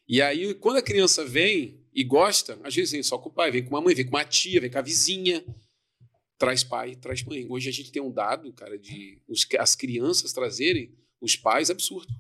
E 0.06 0.20
aí, 0.20 0.54
quando 0.54 0.76
a 0.76 0.82
criança 0.82 1.24
vem 1.24 1.82
e 1.92 2.04
gosta, 2.04 2.58
às 2.62 2.74
vezes 2.74 2.92
vem 2.92 3.02
só 3.02 3.16
com 3.18 3.28
o 3.28 3.32
pai, 3.32 3.50
vem 3.50 3.64
com 3.64 3.70
uma 3.70 3.80
mãe, 3.80 3.94
vem 3.94 4.04
com 4.04 4.16
uma 4.16 4.24
tia, 4.24 4.60
vem 4.60 4.70
com 4.70 4.78
a 4.78 4.82
vizinha, 4.82 5.44
traz 6.38 6.62
pai, 6.62 6.94
traz 6.96 7.22
mãe. 7.24 7.46
Hoje 7.48 7.68
a 7.68 7.72
gente 7.72 7.90
tem 7.90 8.02
um 8.02 8.12
dado, 8.12 8.52
cara, 8.52 8.78
de 8.78 9.20
os- 9.26 9.46
as 9.58 9.74
crianças 9.74 10.32
trazerem 10.32 10.94
os 11.20 11.36
pais 11.36 11.70
absurdo. 11.70 12.12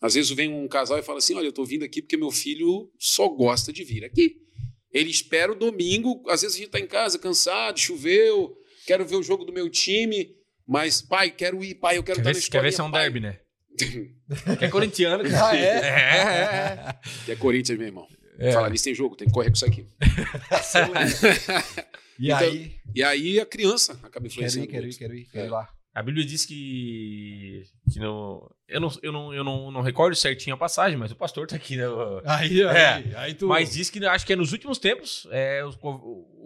Às 0.00 0.14
vezes 0.14 0.30
vem 0.30 0.52
um 0.52 0.66
casal 0.66 0.98
e 0.98 1.02
fala 1.02 1.18
assim: 1.18 1.34
Olha, 1.34 1.46
eu 1.46 1.52
tô 1.52 1.64
vindo 1.64 1.84
aqui 1.84 2.00
porque 2.00 2.16
meu 2.16 2.30
filho 2.30 2.90
só 2.98 3.28
gosta 3.28 3.72
de 3.72 3.84
vir 3.84 4.04
aqui. 4.04 4.40
Ele 4.92 5.10
espera 5.10 5.52
o 5.52 5.54
domingo, 5.54 6.22
às 6.28 6.42
vezes 6.42 6.56
a 6.56 6.60
gente 6.60 6.70
tá 6.70 6.80
em 6.80 6.86
casa 6.86 7.18
cansado, 7.18 7.78
choveu, 7.78 8.56
quero 8.86 9.04
ver 9.06 9.16
o 9.16 9.22
jogo 9.22 9.44
do 9.44 9.52
meu 9.52 9.68
time, 9.70 10.34
mas 10.70 11.02
pai, 11.02 11.30
quero 11.30 11.62
ir, 11.64 11.74
pai, 11.74 11.98
eu 11.98 12.02
quero 12.04 12.22
Quer 12.22 12.30
estar 12.30 12.30
ver, 12.30 12.36
na 12.36 12.40
se- 12.42 12.50
quer 12.50 12.62
ver 12.62 12.68
escolinha, 12.68 12.72
se 12.76 12.80
é 12.80 12.84
um 12.84 12.90
pai. 12.90 13.02
derby, 13.02 13.20
né? 13.20 13.38
é 14.60 14.68
corintiano. 14.68 15.24
cara. 15.24 15.44
Ah, 15.50 15.56
é? 15.56 15.60
É, 15.64 15.88
é, 16.88 16.94
Que 17.26 17.32
é 17.32 17.36
Corinthians, 17.36 17.78
meu 17.78 17.88
irmão. 17.88 18.06
É. 18.38 18.52
Fala 18.52 18.70
nisso 18.70 18.84
tem 18.84 18.94
jogo, 18.94 19.16
tem 19.16 19.26
que 19.28 19.34
correr 19.34 19.48
com 19.50 19.56
isso 19.56 19.66
aqui. 19.66 19.86
E 22.18 22.26
Então, 22.26 22.38
aí? 22.38 22.76
E 22.94 23.02
aí 23.02 23.40
a 23.40 23.46
criança 23.46 23.92
acaba 24.02 24.10
Quero 24.12 24.26
influenciando. 24.26 24.66
ir, 24.66 24.70
quero 24.70 24.86
ir, 24.86 24.94
quero 24.94 25.14
ir, 25.14 25.24
quero 25.32 25.44
ir 25.46 25.48
É. 25.48 25.50
lá. 25.50 25.68
A 25.92 26.02
Bíblia 26.02 26.24
diz 26.24 26.46
que. 26.46 27.64
que 27.92 27.98
no, 27.98 28.48
eu 28.68 28.80
não, 28.80 28.90
eu, 29.02 29.12
não, 29.12 29.34
eu 29.34 29.42
não, 29.44 29.70
não 29.72 29.80
recordo 29.80 30.14
certinho 30.14 30.54
a 30.54 30.58
passagem, 30.58 30.96
mas 30.96 31.10
o 31.10 31.16
pastor 31.16 31.46
tá 31.48 31.56
aqui, 31.56 31.76
né? 31.76 31.84
Aí, 32.24 32.62
aí, 32.62 33.14
aí 33.16 33.34
tu... 33.34 33.48
Mas 33.48 33.72
diz 33.72 33.90
que 33.90 34.04
acho 34.06 34.24
que 34.24 34.32
é 34.32 34.36
nos 34.36 34.52
últimos 34.52 34.78
tempos 34.78 35.26
é, 35.32 35.64
o, 35.64 35.70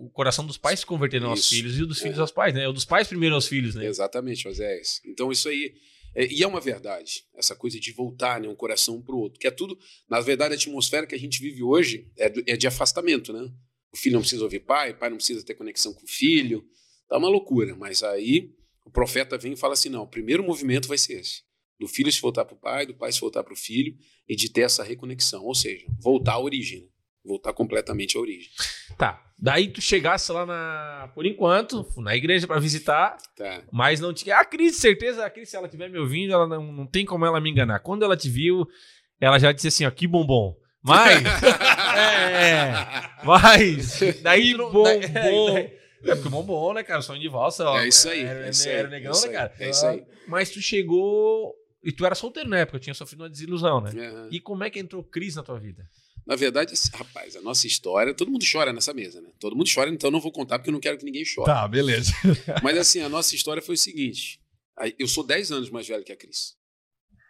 o 0.07 0.11
coração 0.15 0.47
dos 0.47 0.57
pais 0.57 0.81
se 0.81 0.87
convertendo 0.87 1.27
aos 1.27 1.47
filhos 1.49 1.79
e 1.79 1.83
o 1.83 1.87
dos 1.87 1.99
É. 2.01 2.03
filhos 2.05 2.19
aos 2.19 2.31
pais, 2.31 2.55
né? 2.55 2.67
O 2.67 2.73
dos 2.73 2.87
pais 2.87 3.07
primeiro 3.07 3.35
aos 3.35 3.47
filhos, 3.47 3.75
né? 3.75 3.85
Exatamente, 3.85 4.49
Oséias. 4.49 5.01
Então 5.05 5.31
isso 5.31 5.47
aí. 5.51 5.75
é- 6.15 6.27
e 6.33 6.43
é 6.43 6.47
uma 6.47 6.61
verdade, 6.61 7.25
essa 7.37 7.55
coisa 7.55 7.79
de 7.79 7.93
voltar 7.93 8.41
né, 8.41 8.49
um 8.49 8.55
coração 8.57 9.03
para 9.03 9.15
o 9.15 9.19
outro. 9.19 9.39
Que 9.39 9.47
é 9.47 9.51
tudo. 9.51 9.77
Na 10.09 10.21
verdade, 10.21 10.55
a 10.55 10.57
atmosfera 10.57 11.07
que 11.07 11.15
a 11.15 11.19
gente 11.19 11.39
vive 11.43 11.63
hoje 11.63 12.11
é, 12.17 12.31
do- 12.31 12.43
é 12.47 12.57
de 12.57 12.67
afastamento, 12.67 13.31
né? 13.31 13.47
O 13.93 13.97
filho 13.99 14.15
não 14.15 14.21
precisa 14.23 14.43
ouvir 14.43 14.61
pai, 14.61 14.93
o 14.93 14.97
pai 14.97 15.11
não 15.11 15.19
precisa 15.19 15.45
ter 15.45 15.55
conexão 15.55 15.93
com 15.93 16.03
o 16.05 16.09
filho. 16.09 16.65
Tá 17.09 17.19
uma 17.19 17.29
loucura. 17.29 17.77
Mas 17.77 18.03
aí 18.03 18.49
o 18.85 18.91
profeta 18.91 19.37
vem 19.39 19.53
e 19.53 19.57
fala 19.57 19.73
assim: 19.75 19.89
não, 19.89 20.03
o 20.03 20.09
primeiro 20.09 20.43
movimento 20.45 20.89
vai 20.89 20.99
ser 20.99 21.21
esse. 21.21 21.43
Do 21.81 21.89
filho 21.89 22.11
se 22.13 22.21
voltar 22.21 22.45
para 22.45 22.55
o 22.55 22.59
pai, 22.59 22.87
do 22.87 22.95
pai 22.95 23.11
se 23.13 23.21
voltar 23.21 23.43
para 23.43 23.53
o 23.53 23.57
filho, 23.57 23.95
e 24.29 24.37
de 24.37 24.49
ter 24.51 24.61
essa 24.63 24.85
reconexão. 24.85 25.43
Ou 25.45 25.55
seja, 25.55 25.85
voltar 26.01 26.35
à 26.35 26.39
origem. 26.41 26.83
né? 26.83 26.87
Voltar 27.25 27.53
completamente 27.55 28.17
à 28.17 28.21
origem. 28.21 28.51
Tá. 28.99 29.21
Daí 29.39 29.69
tu 29.69 29.81
chegasse 29.81 30.31
lá 30.31 30.45
na. 30.47 31.11
Por 31.15 31.25
enquanto, 31.27 31.85
na 31.97 32.15
igreja 32.15 32.47
pra 32.47 32.61
visitar, 32.61 33.17
Tá. 33.37 33.63
mas 33.73 33.99
não 33.99 34.13
tinha. 34.15 34.37
A 34.37 34.45
Cris, 34.45 34.77
certeza, 34.77 35.25
a 35.25 35.31
Cris, 35.31 35.49
se 35.49 35.57
ela 35.57 35.67
estiver 35.67 35.89
me 35.91 35.99
ouvindo, 35.99 36.33
ela 36.35 36.47
não, 36.47 36.71
não 36.73 36.87
tem 36.87 37.05
como 37.05 37.25
ela 37.27 37.41
me 37.41 37.51
enganar. 37.51 37.81
Quando 37.81 38.05
ela 38.05 38.17
te 38.17 38.29
viu, 38.31 38.67
ela 39.21 39.39
já 39.39 39.51
disse 39.53 39.69
assim, 39.69 39.85
ó, 39.87 39.91
que 39.91 40.07
bombom. 40.07 40.55
Mas. 40.83 41.25
é. 41.97 43.11
Mas. 43.25 44.01
Daí 44.23 44.55
bombom. 44.57 44.85
daí- 45.01 45.09
daí- 45.09 45.84
É 46.05 46.15
porque 46.15 46.29
bombom, 46.29 46.73
né, 46.75 46.83
cara? 46.83 47.03
Sonho 47.03 47.21
de 47.21 47.29
valsa, 47.29 47.65
ó. 47.65 47.79
É 47.79 47.89
isso 47.89 48.09
aí, 48.09 48.23
Era, 48.23 48.47
é 48.47 48.51
isso 48.51 48.69
aí, 48.69 48.75
era 48.75 48.89
negão, 48.89 49.13
é 49.13 49.27
né, 49.27 49.33
cara? 49.33 49.55
é 49.59 49.71
isso 49.71 49.87
aí. 49.87 50.05
Mas 50.27 50.51
tu 50.51 50.61
chegou. 50.61 51.55
E 51.83 51.93
tu 51.93 52.07
era 52.07 52.15
solteiro 52.15 52.49
na 52.49 52.59
época, 52.59 52.79
tinha 52.79 52.95
sofrido 52.95 53.21
uma 53.23 53.29
desilusão, 53.29 53.81
né? 53.81 53.91
Aham. 53.91 54.29
E 54.31 54.41
como 54.41 54.65
é 54.65 54.71
que 54.71 54.79
entrou 54.79 55.03
Cris 55.03 55.37
na 55.37 55.43
tua 55.43 55.59
vida? 55.59 55.87
Na 56.27 56.37
verdade, 56.37 56.73
assim, 56.73 56.91
rapaz, 56.95 57.37
a 57.37 57.43
nossa 57.43 57.67
história, 57.67 58.15
todo 58.15 58.31
mundo 58.31 58.45
chora 58.51 58.73
nessa 58.73 58.95
mesa, 58.95 59.21
né? 59.21 59.29
Todo 59.39 59.55
mundo 59.55 59.69
chora, 59.73 59.91
então 59.91 60.09
eu 60.09 60.13
não 60.13 60.21
vou 60.21 60.33
contar 60.33 60.59
porque 60.59 60.71
eu 60.71 60.73
não 60.73 60.81
quero 60.81 60.97
que 60.97 61.05
ninguém 61.05 61.25
chore. 61.25 61.47
Tá, 61.47 61.69
beleza. 61.69 62.13
Mas 62.63 62.79
assim, 62.79 63.01
a 63.01 63.09
nossa 63.09 63.35
história 63.35 63.61
foi 63.61 63.75
o 63.75 63.79
seguinte: 63.79 64.41
eu 64.99 65.07
sou 65.07 65.23
10 65.23 65.53
anos 65.53 65.71
mais 65.71 65.87
velho 65.87 66.03
que 66.03 66.13
a 66.13 66.17
Cris. 66.17 66.55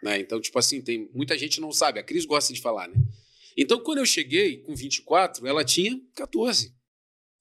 Né? 0.03 0.21
Então, 0.21 0.41
tipo 0.41 0.57
assim, 0.59 0.81
tem 0.81 1.11
muita 1.13 1.37
gente 1.37 1.61
não 1.61 1.73
sabe, 1.73 1.99
a 1.99 2.05
Cris 2.05 2.25
gosta 2.25 2.53
de 2.53 2.61
falar, 2.61 2.87
né? 2.89 2.95
Então, 3.57 3.81
quando 3.81 3.99
eu 3.99 4.07
cheguei 4.07 4.59
com 4.59 4.75
24, 4.75 5.47
ela 5.47 5.65
tinha 5.65 6.01
14. 6.15 6.73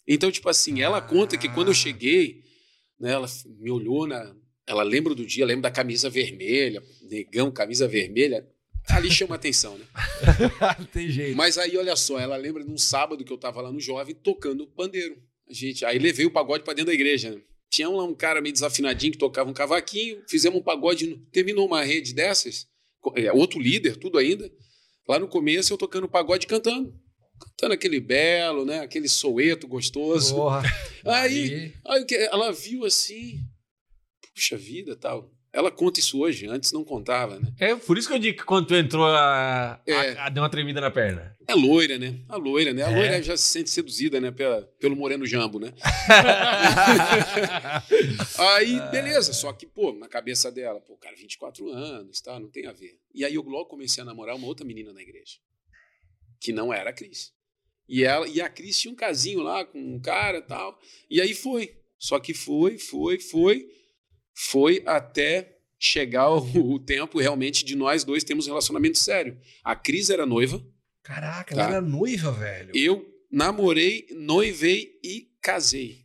Então, 0.08 0.32
tipo 0.32 0.50
assim, 0.50 0.82
ela 0.82 1.02
conta 1.02 1.38
que 1.38 1.50
quando 1.50 1.70
eu 1.70 1.74
cheguei, 1.74 2.44
né, 3.00 3.12
ela 3.12 3.28
me 3.60 3.72
olhou 3.72 4.08
na. 4.08 4.36
Ela 4.66 4.84
lembra 4.84 5.14
do 5.14 5.26
dia, 5.26 5.46
lembra 5.46 5.64
da 5.64 5.72
camisa 5.72 6.10
vermelha, 6.10 6.82
negão, 7.02 7.52
camisa 7.52 7.88
vermelha. 7.88 8.48
Ali 8.90 9.10
chama 9.10 9.36
atenção, 9.36 9.78
né? 9.78 9.86
Não 10.78 10.86
tem 10.92 11.10
jeito. 11.10 11.38
Mas 11.38 11.58
aí, 11.58 11.78
olha 11.78 11.96
só, 11.96 12.20
ela 12.20 12.36
lembra 12.36 12.64
de 12.64 12.72
um 12.72 12.78
sábado 12.78 13.24
que 13.24 13.32
eu 13.32 13.38
tava 13.38 13.62
lá 13.62 13.72
no 13.72 13.80
Jovem 13.80 14.14
tocando 14.14 14.68
pandeiro. 14.68 15.18
A 15.50 15.54
gente, 15.54 15.86
aí 15.86 15.98
levei 15.98 16.26
o 16.26 16.32
pagode 16.32 16.64
pra 16.64 16.74
dentro 16.74 16.88
da 16.88 16.94
igreja. 16.94 17.32
Né? 17.32 17.42
Tinha 17.70 17.90
lá 17.90 18.04
um 18.04 18.14
cara 18.14 18.42
meio 18.42 18.54
desafinadinho 18.54 19.14
que 19.14 19.18
tocava 19.18 19.50
um 19.50 19.54
cavaquinho, 19.54 20.22
fizemos 20.28 20.60
um 20.60 20.64
pagode, 20.64 21.18
terminou 21.32 21.66
uma 21.66 21.84
rede 21.84 22.14
dessas, 22.14 22.68
é, 23.16 23.32
outro 23.32 23.60
líder, 23.60 23.98
tudo 23.98 24.18
ainda. 24.18 24.52
Lá 25.08 25.18
no 25.18 25.28
começo 25.28 25.74
eu 25.74 25.78
tocando 25.78 26.08
pagode 26.08 26.48
cantando. 26.48 26.94
Cantando 27.40 27.74
aquele 27.74 28.00
belo, 28.00 28.66
né? 28.66 28.80
Aquele 28.80 29.10
soueto 29.10 29.68
gostoso. 29.68 30.36
Porra. 30.36 30.62
Aí, 31.06 31.74
aí 31.86 32.02
o 32.02 32.06
que- 32.06 32.16
ela 32.16 32.52
viu 32.54 32.86
assim, 32.86 33.38
puxa 34.34 34.56
vida, 34.56 34.96
tal. 34.96 35.30
Ela 35.52 35.70
conta 35.70 36.00
isso 36.00 36.20
hoje, 36.20 36.48
antes 36.48 36.72
não 36.72 36.84
contava, 36.84 37.38
né? 37.40 37.54
É 37.60 37.76
por 37.76 37.96
isso 37.98 38.08
que 38.08 38.14
eu 38.16 38.20
digo 38.20 38.40
que 38.40 38.44
quando 38.46 38.66
tu 38.68 38.74
entrou, 38.74 39.06
a, 39.06 39.80
É. 39.86 39.94
a- 40.14 40.26
a- 40.26 40.30
deu 40.30 40.42
uma 40.42 40.50
tremida 40.50 40.82
na 40.82 40.90
perna. 40.90 41.36
É 41.48 41.54
loira, 41.54 42.00
né? 42.00 42.22
A 42.28 42.38
loira, 42.38 42.74
né? 42.74 42.82
A 42.84 42.90
É. 42.90 42.96
loira 42.96 43.22
já 43.22 43.38
se 43.38 43.44
sente 43.44 43.70
seduzida, 43.70 44.20
né? 44.20 44.32
Pela, 44.32 44.64
pelo 44.80 44.96
Moreno 44.96 45.26
Jambo, 45.28 45.60
né? 45.60 45.72
Aí, 48.40 48.80
beleza. 48.92 49.34
Só 49.34 49.52
que, 49.54 49.66
pô, 49.68 49.94
na 49.94 50.08
cabeça 50.08 50.52
dela, 50.52 50.80
pô, 50.80 50.96
cara, 50.98 51.16
24 51.16 51.70
anos, 51.70 52.20
tá? 52.22 52.40
Não 52.40 52.50
tem 52.50 52.66
a 52.66 52.72
ver. 52.72 52.98
E 53.14 53.24
aí 53.26 53.36
eu 53.36 53.44
logo 53.44 53.66
comecei 53.70 54.02
a 54.02 54.06
namorar 54.06 54.36
uma 54.36 54.48
outra 54.48 54.66
menina 54.66 54.92
na 54.94 55.02
igreja. 55.02 55.38
Que 56.44 56.52
não 56.52 56.74
era 56.74 56.90
a 56.90 56.94
Cris. 56.94 57.32
E, 57.88 58.04
ela, 58.04 58.28
e 58.28 58.42
a 58.42 58.50
Cris 58.50 58.80
tinha 58.80 58.92
um 58.92 58.96
casinho 58.96 59.42
lá 59.42 59.64
com 59.66 59.80
um 59.80 60.00
cara 60.00 60.40
e 60.40 60.42
tal. 60.42 60.78
E 61.10 61.22
aí 61.22 61.34
foi. 61.34 61.78
Só 61.98 62.20
que 62.20 62.34
foi, 62.34 62.78
foi, 62.78 63.20
foi. 63.20 63.66
Foi 64.36 64.84
até 64.86 65.58
chegar 65.80 66.30
o, 66.30 66.40
o 66.76 66.80
tempo 66.80 67.20
realmente 67.20 67.64
de 67.64 67.76
nós 67.76 68.04
dois 68.04 68.24
termos 68.24 68.46
um 68.46 68.50
relacionamento 68.50 68.98
sério. 68.98 69.40
A 69.64 69.76
Cris 69.76 70.10
era 70.10 70.26
noiva. 70.26 70.62
Caraca, 71.02 71.56
Tá. 71.56 71.62
ela 71.64 71.72
era 71.78 71.82
noiva, 71.82 72.32
velho. 72.32 72.72
Eu 72.76 73.06
namorei, 73.32 74.08
noivei 74.12 75.00
e 75.04 75.30
casei. 75.42 76.04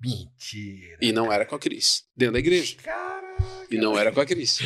Mentira. 0.00 0.98
E 1.00 1.12
não 1.12 1.32
era 1.32 1.44
com 1.46 1.54
a 1.54 1.58
Cris, 1.58 2.04
dentro 2.16 2.34
da 2.34 2.38
igreja. 2.38 2.76
Caraca. 2.82 3.66
E 3.70 3.76
não 3.76 3.98
era 3.98 4.12
com 4.12 4.20
a 4.20 4.26
Cris. 4.26 4.58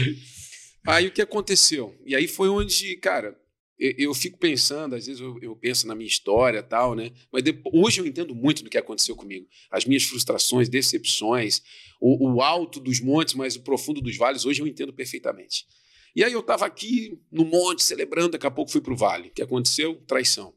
Aí 0.86 1.06
o 1.06 1.12
que 1.12 1.22
aconteceu? 1.22 1.96
E 2.04 2.14
aí 2.16 2.26
foi 2.26 2.48
onde, 2.48 2.96
cara, 2.96 3.38
eu, 3.78 3.94
eu 3.98 4.14
fico 4.14 4.38
pensando, 4.38 4.94
às 4.94 5.06
vezes 5.06 5.20
eu, 5.20 5.38
eu 5.40 5.54
penso 5.56 5.86
na 5.86 5.94
minha 5.94 6.08
história 6.08 6.62
tal, 6.62 6.94
né? 6.94 7.12
Mas 7.32 7.42
depo- 7.42 7.70
hoje 7.72 8.00
eu 8.00 8.06
entendo 8.06 8.34
muito 8.34 8.64
do 8.64 8.70
que 8.70 8.78
aconteceu 8.78 9.14
comigo. 9.14 9.46
As 9.70 9.84
minhas 9.84 10.04
frustrações, 10.04 10.68
decepções, 10.68 11.62
o, 12.00 12.34
o 12.34 12.42
alto 12.42 12.80
dos 12.80 13.00
montes, 13.00 13.34
mas 13.34 13.56
o 13.56 13.62
profundo 13.62 14.00
dos 14.00 14.16
vales, 14.16 14.44
hoje 14.44 14.60
eu 14.62 14.66
entendo 14.66 14.92
perfeitamente. 14.92 15.66
E 16.14 16.24
aí 16.24 16.32
eu 16.32 16.40
estava 16.40 16.66
aqui 16.66 17.20
no 17.30 17.44
monte 17.44 17.82
celebrando, 17.82 18.32
daqui 18.32 18.46
a 18.46 18.50
pouco 18.50 18.72
fui 18.72 18.80
para 18.80 18.92
o 18.92 18.96
vale. 18.96 19.28
O 19.28 19.32
que 19.32 19.42
aconteceu? 19.42 19.94
Traição. 20.06 20.54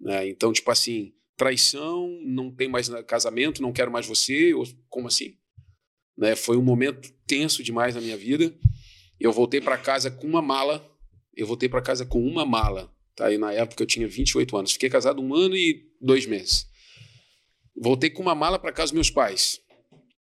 Né? 0.00 0.28
Então, 0.28 0.52
tipo 0.52 0.70
assim, 0.70 1.12
traição, 1.36 2.18
não 2.24 2.50
tem 2.50 2.68
mais 2.68 2.88
casamento, 3.06 3.62
não 3.62 3.72
quero 3.72 3.90
mais 3.90 4.06
você, 4.06 4.54
ou, 4.54 4.64
como 4.88 5.08
assim? 5.08 5.36
Né? 6.16 6.34
Foi 6.36 6.56
um 6.56 6.62
momento 6.62 7.12
tenso 7.26 7.62
demais 7.62 7.94
na 7.94 8.00
minha 8.00 8.16
vida. 8.16 8.54
Eu 9.18 9.32
voltei 9.32 9.60
para 9.60 9.78
casa 9.78 10.10
com 10.10 10.26
uma 10.26 10.42
mala. 10.42 10.88
Eu 11.36 11.46
voltei 11.46 11.68
para 11.68 11.82
casa 11.82 12.04
com 12.04 12.20
uma 12.26 12.44
mala. 12.44 12.92
Tá? 13.14 13.30
E 13.32 13.38
na 13.38 13.52
época 13.52 13.82
eu 13.82 13.86
tinha 13.86 14.08
28 14.08 14.56
anos. 14.56 14.72
Fiquei 14.72 14.88
casado 14.88 15.20
um 15.22 15.34
ano 15.34 15.56
e 15.56 15.86
dois 16.00 16.26
meses. 16.26 16.66
Voltei 17.76 18.10
com 18.10 18.22
uma 18.22 18.34
mala 18.34 18.58
para 18.58 18.72
casa 18.72 18.88
dos 18.90 18.94
meus 18.94 19.10
pais. 19.10 19.60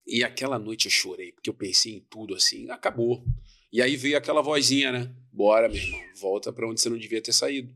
E 0.06 0.24
aquela 0.24 0.60
noite 0.60 0.86
eu 0.86 0.92
chorei, 0.92 1.32
porque 1.32 1.50
eu 1.50 1.54
pensei 1.54 1.96
em 1.96 2.00
tudo 2.10 2.36
assim. 2.36 2.70
Acabou. 2.70 3.24
E 3.72 3.82
aí 3.82 3.96
veio 3.96 4.18
aquela 4.18 4.42
vozinha, 4.42 4.92
né? 4.92 5.12
Bora, 5.32 5.68
meu 5.68 5.78
irmão, 5.82 6.00
volta 6.20 6.52
para 6.54 6.68
onde 6.70 6.80
você 6.80 6.90
não 6.90 6.98
devia 6.98 7.22
ter 7.22 7.34
saído. 7.34 7.74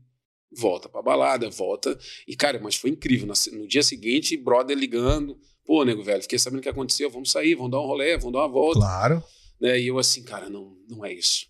Volta 0.50 0.88
pra 0.88 1.02
balada, 1.02 1.50
volta. 1.50 1.98
E, 2.26 2.36
cara, 2.36 2.58
mas 2.62 2.76
foi 2.76 2.90
incrível. 2.90 3.26
No, 3.52 3.66
dia 3.66 3.82
seguinte, 3.82 4.36
brother 4.36 4.76
ligando. 4.76 5.38
Pô, 5.64 5.84
nego, 5.84 6.02
velho, 6.02 6.22
fiquei 6.22 6.38
sabendo 6.38 6.60
o 6.60 6.62
que 6.62 6.68
aconteceu. 6.68 7.10
Vamos 7.10 7.30
sair, 7.30 7.54
vamos 7.54 7.70
dar 7.72 7.80
um 7.80 7.86
rolê, 7.86 8.16
vamos 8.16 8.32
dar 8.32 8.40
uma 8.40 8.48
volta 8.48 8.80
Claro. 8.80 9.22
né? 9.60 9.78
E 9.78 9.88
eu 9.88 9.98
assim, 9.98 10.22
cara, 10.22 10.48
não, 10.48 10.76
não 10.88 11.04
é 11.04 11.12
isso. 11.12 11.46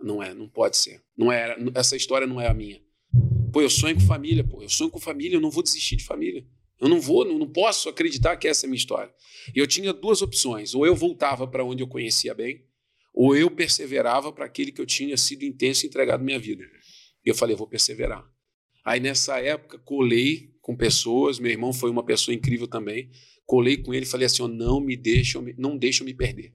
Não 0.00 0.22
é, 0.22 0.32
não 0.32 0.48
pode 0.48 0.76
ser. 0.76 1.02
Não 1.16 1.32
é, 1.32 1.56
essa 1.74 1.96
história 1.96 2.26
não 2.26 2.40
é 2.40 2.46
a 2.46 2.54
minha. 2.54 2.80
Pô, 3.52 3.60
eu 3.60 3.70
sonho 3.70 3.94
com 3.94 4.02
família, 4.02 4.44
pô. 4.44 4.62
Eu 4.62 4.68
sonho 4.68 4.90
com 4.90 5.00
família, 5.00 5.36
eu 5.36 5.40
não 5.40 5.50
vou 5.50 5.62
desistir 5.62 5.96
de 5.96 6.04
família. 6.04 6.46
Eu 6.80 6.88
não 6.88 7.00
vou, 7.00 7.24
não, 7.24 7.38
não 7.38 7.48
posso 7.48 7.88
acreditar 7.88 8.36
que 8.36 8.46
essa 8.46 8.64
é 8.64 8.66
a 8.66 8.70
minha 8.70 8.78
história. 8.78 9.12
E 9.54 9.58
eu 9.58 9.66
tinha 9.66 9.92
duas 9.92 10.22
opções. 10.22 10.74
Ou 10.74 10.86
eu 10.86 10.94
voltava 10.94 11.46
para 11.46 11.64
onde 11.64 11.82
eu 11.82 11.88
conhecia 11.88 12.34
bem, 12.34 12.64
ou 13.12 13.34
eu 13.34 13.50
perseverava 13.50 14.32
para 14.32 14.44
aquele 14.44 14.70
que 14.70 14.80
eu 14.80 14.86
tinha 14.86 15.16
sido 15.16 15.44
intenso 15.44 15.84
e 15.84 15.88
entregado 15.88 16.22
minha 16.22 16.38
vida. 16.38 16.64
E 17.24 17.28
eu 17.28 17.34
falei, 17.34 17.54
eu 17.54 17.58
vou 17.58 17.66
perseverar. 17.66 18.24
Aí 18.84 19.00
nessa 19.00 19.40
época 19.40 19.78
colei 19.78 20.54
com 20.60 20.76
pessoas, 20.76 21.38
meu 21.38 21.50
irmão 21.50 21.72
foi 21.72 21.90
uma 21.90 22.04
pessoa 22.04 22.34
incrível 22.34 22.68
também. 22.68 23.10
Colei 23.44 23.76
com 23.76 23.92
ele 23.92 24.04
e 24.04 24.08
falei 24.08 24.26
assim, 24.26 24.42
ó, 24.42 24.48
não 24.48 24.80
me 24.80 24.96
deixam, 24.96 25.44
não 25.56 25.76
deixam 25.76 26.04
me 26.04 26.14
perder. 26.14 26.54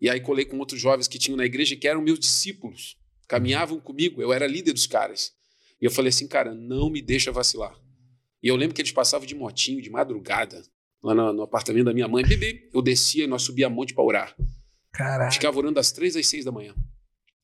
E 0.00 0.08
aí 0.10 0.20
colei 0.20 0.44
com 0.44 0.58
outros 0.58 0.80
jovens 0.80 1.08
que 1.08 1.18
tinham 1.18 1.36
na 1.36 1.44
igreja 1.44 1.74
que 1.76 1.88
eram 1.88 2.02
meus 2.02 2.18
discípulos, 2.18 2.96
caminhavam 3.28 3.80
comigo, 3.80 4.20
eu 4.20 4.32
era 4.32 4.46
líder 4.46 4.72
dos 4.72 4.86
caras. 4.86 5.32
E 5.80 5.84
eu 5.84 5.90
falei 5.90 6.10
assim, 6.10 6.26
cara, 6.28 6.54
não 6.54 6.90
me 6.90 7.00
deixa 7.02 7.32
vacilar. 7.32 7.78
E 8.42 8.48
eu 8.48 8.56
lembro 8.56 8.74
que 8.74 8.80
eles 8.82 8.92
passavam 8.92 9.26
de 9.26 9.34
motinho, 9.34 9.80
de 9.82 9.90
madrugada, 9.90 10.62
lá 11.02 11.14
no, 11.14 11.32
no 11.32 11.42
apartamento 11.42 11.84
da 11.86 11.92
minha 11.94 12.08
mãe. 12.08 12.24
Bebê, 12.24 12.68
eu 12.72 12.80
descia 12.82 13.24
e 13.24 13.26
nós 13.26 13.42
subia 13.42 13.66
a 13.66 13.70
monte 13.70 13.92
para 13.94 14.04
orar. 14.04 14.36
Caraca. 14.92 15.30
Ficava 15.32 15.58
orando 15.58 15.74
das 15.74 15.92
três 15.92 16.14
às 16.16 16.26
seis 16.26 16.44
da 16.44 16.52
manhã. 16.52 16.74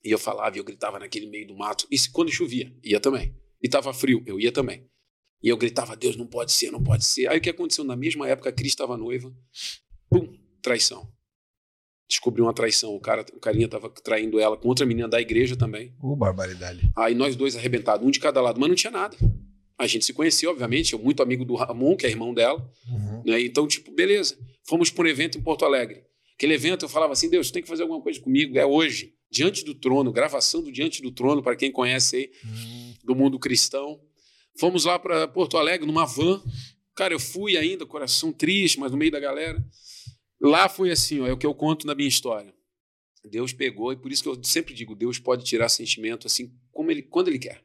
E 0.04 0.10
eu 0.10 0.18
falava, 0.18 0.56
e 0.56 0.58
eu 0.58 0.64
gritava 0.64 0.98
naquele 0.98 1.26
meio 1.28 1.46
do 1.46 1.56
mato. 1.56 1.86
E 1.90 1.98
se- 1.98 2.10
quando 2.10 2.30
chovia, 2.30 2.74
ia 2.82 2.98
também. 3.00 3.36
E 3.62 3.68
tava 3.68 3.92
frio, 3.92 4.22
eu 4.26 4.38
ia 4.40 4.50
também. 4.52 4.88
E 5.42 5.48
eu 5.48 5.56
gritava, 5.56 5.96
Deus, 5.96 6.16
não 6.16 6.26
pode 6.26 6.52
ser, 6.52 6.70
não 6.70 6.82
pode 6.82 7.04
ser. 7.04 7.28
Aí 7.28 7.38
o 7.38 7.40
que 7.40 7.50
aconteceu? 7.50 7.84
Na 7.84 7.96
mesma 7.96 8.28
época, 8.28 8.48
a 8.48 8.52
Cris 8.52 8.72
estava 8.72 8.96
noiva. 8.96 9.32
Pum, 10.08 10.38
traição. 10.62 11.12
Descobriu 12.12 12.44
uma 12.44 12.52
traição. 12.52 12.94
O, 12.94 13.00
cara, 13.00 13.24
o 13.32 13.40
carinha 13.40 13.64
estava 13.64 13.88
traindo 13.88 14.38
ela 14.38 14.54
com 14.54 14.68
outra 14.68 14.84
menina 14.84 15.08
da 15.08 15.18
igreja 15.18 15.56
também. 15.56 15.94
Uh, 16.02 16.14
barbaridade. 16.14 16.92
Aí 16.94 17.14
nós 17.14 17.34
dois 17.34 17.56
arrebentados, 17.56 18.06
um 18.06 18.10
de 18.10 18.20
cada 18.20 18.38
lado, 18.42 18.60
mas 18.60 18.68
não 18.68 18.76
tinha 18.76 18.90
nada. 18.90 19.16
A 19.78 19.86
gente 19.86 20.04
se 20.04 20.12
conhecia, 20.12 20.50
obviamente, 20.50 20.92
eu 20.92 20.98
muito 20.98 21.22
amigo 21.22 21.42
do 21.42 21.54
Ramon, 21.54 21.96
que 21.96 22.04
é 22.04 22.10
irmão 22.10 22.34
dela. 22.34 22.70
Uhum. 22.86 23.22
Né? 23.24 23.40
Então, 23.40 23.66
tipo, 23.66 23.90
beleza. 23.92 24.36
Fomos 24.62 24.90
para 24.90 25.04
um 25.06 25.08
evento 25.08 25.38
em 25.38 25.40
Porto 25.40 25.64
Alegre. 25.64 26.04
Aquele 26.34 26.52
evento 26.52 26.84
eu 26.84 26.88
falava 26.90 27.14
assim: 27.14 27.30
Deus, 27.30 27.50
tem 27.50 27.62
que 27.62 27.68
fazer 27.68 27.82
alguma 27.82 28.02
coisa 28.02 28.20
comigo. 28.20 28.58
É 28.58 28.66
hoje. 28.66 29.14
Diante 29.30 29.64
do 29.64 29.74
trono, 29.74 30.12
gravação 30.12 30.62
do 30.62 30.70
Diante 30.70 31.00
do 31.00 31.10
Trono, 31.10 31.42
para 31.42 31.56
quem 31.56 31.72
conhece 31.72 32.16
aí, 32.16 32.30
Hum. 32.44 32.94
do 33.02 33.16
mundo 33.16 33.38
cristão. 33.38 33.98
Fomos 34.60 34.84
lá 34.84 34.98
para 34.98 35.26
Porto 35.26 35.56
Alegre 35.56 35.86
numa 35.86 36.04
van. 36.04 36.42
Cara, 36.94 37.14
eu 37.14 37.18
fui 37.18 37.56
ainda, 37.56 37.86
coração 37.86 38.30
triste, 38.30 38.78
mas 38.78 38.92
no 38.92 38.98
meio 38.98 39.10
da 39.10 39.18
galera. 39.18 39.64
Lá 40.42 40.68
foi 40.68 40.90
assim, 40.90 41.20
ó, 41.20 41.26
é 41.28 41.32
o 41.32 41.36
que 41.36 41.46
eu 41.46 41.54
conto 41.54 41.86
na 41.86 41.94
minha 41.94 42.08
história. 42.08 42.52
Deus 43.24 43.52
pegou, 43.52 43.92
e 43.92 43.96
por 43.96 44.10
isso 44.10 44.24
que 44.24 44.28
eu 44.28 44.42
sempre 44.42 44.74
digo: 44.74 44.96
Deus 44.96 45.20
pode 45.20 45.44
tirar 45.44 45.68
sentimento 45.68 46.26
assim, 46.26 46.52
como 46.72 46.90
ele, 46.90 47.02
quando 47.02 47.28
Ele 47.28 47.38
quer. 47.38 47.64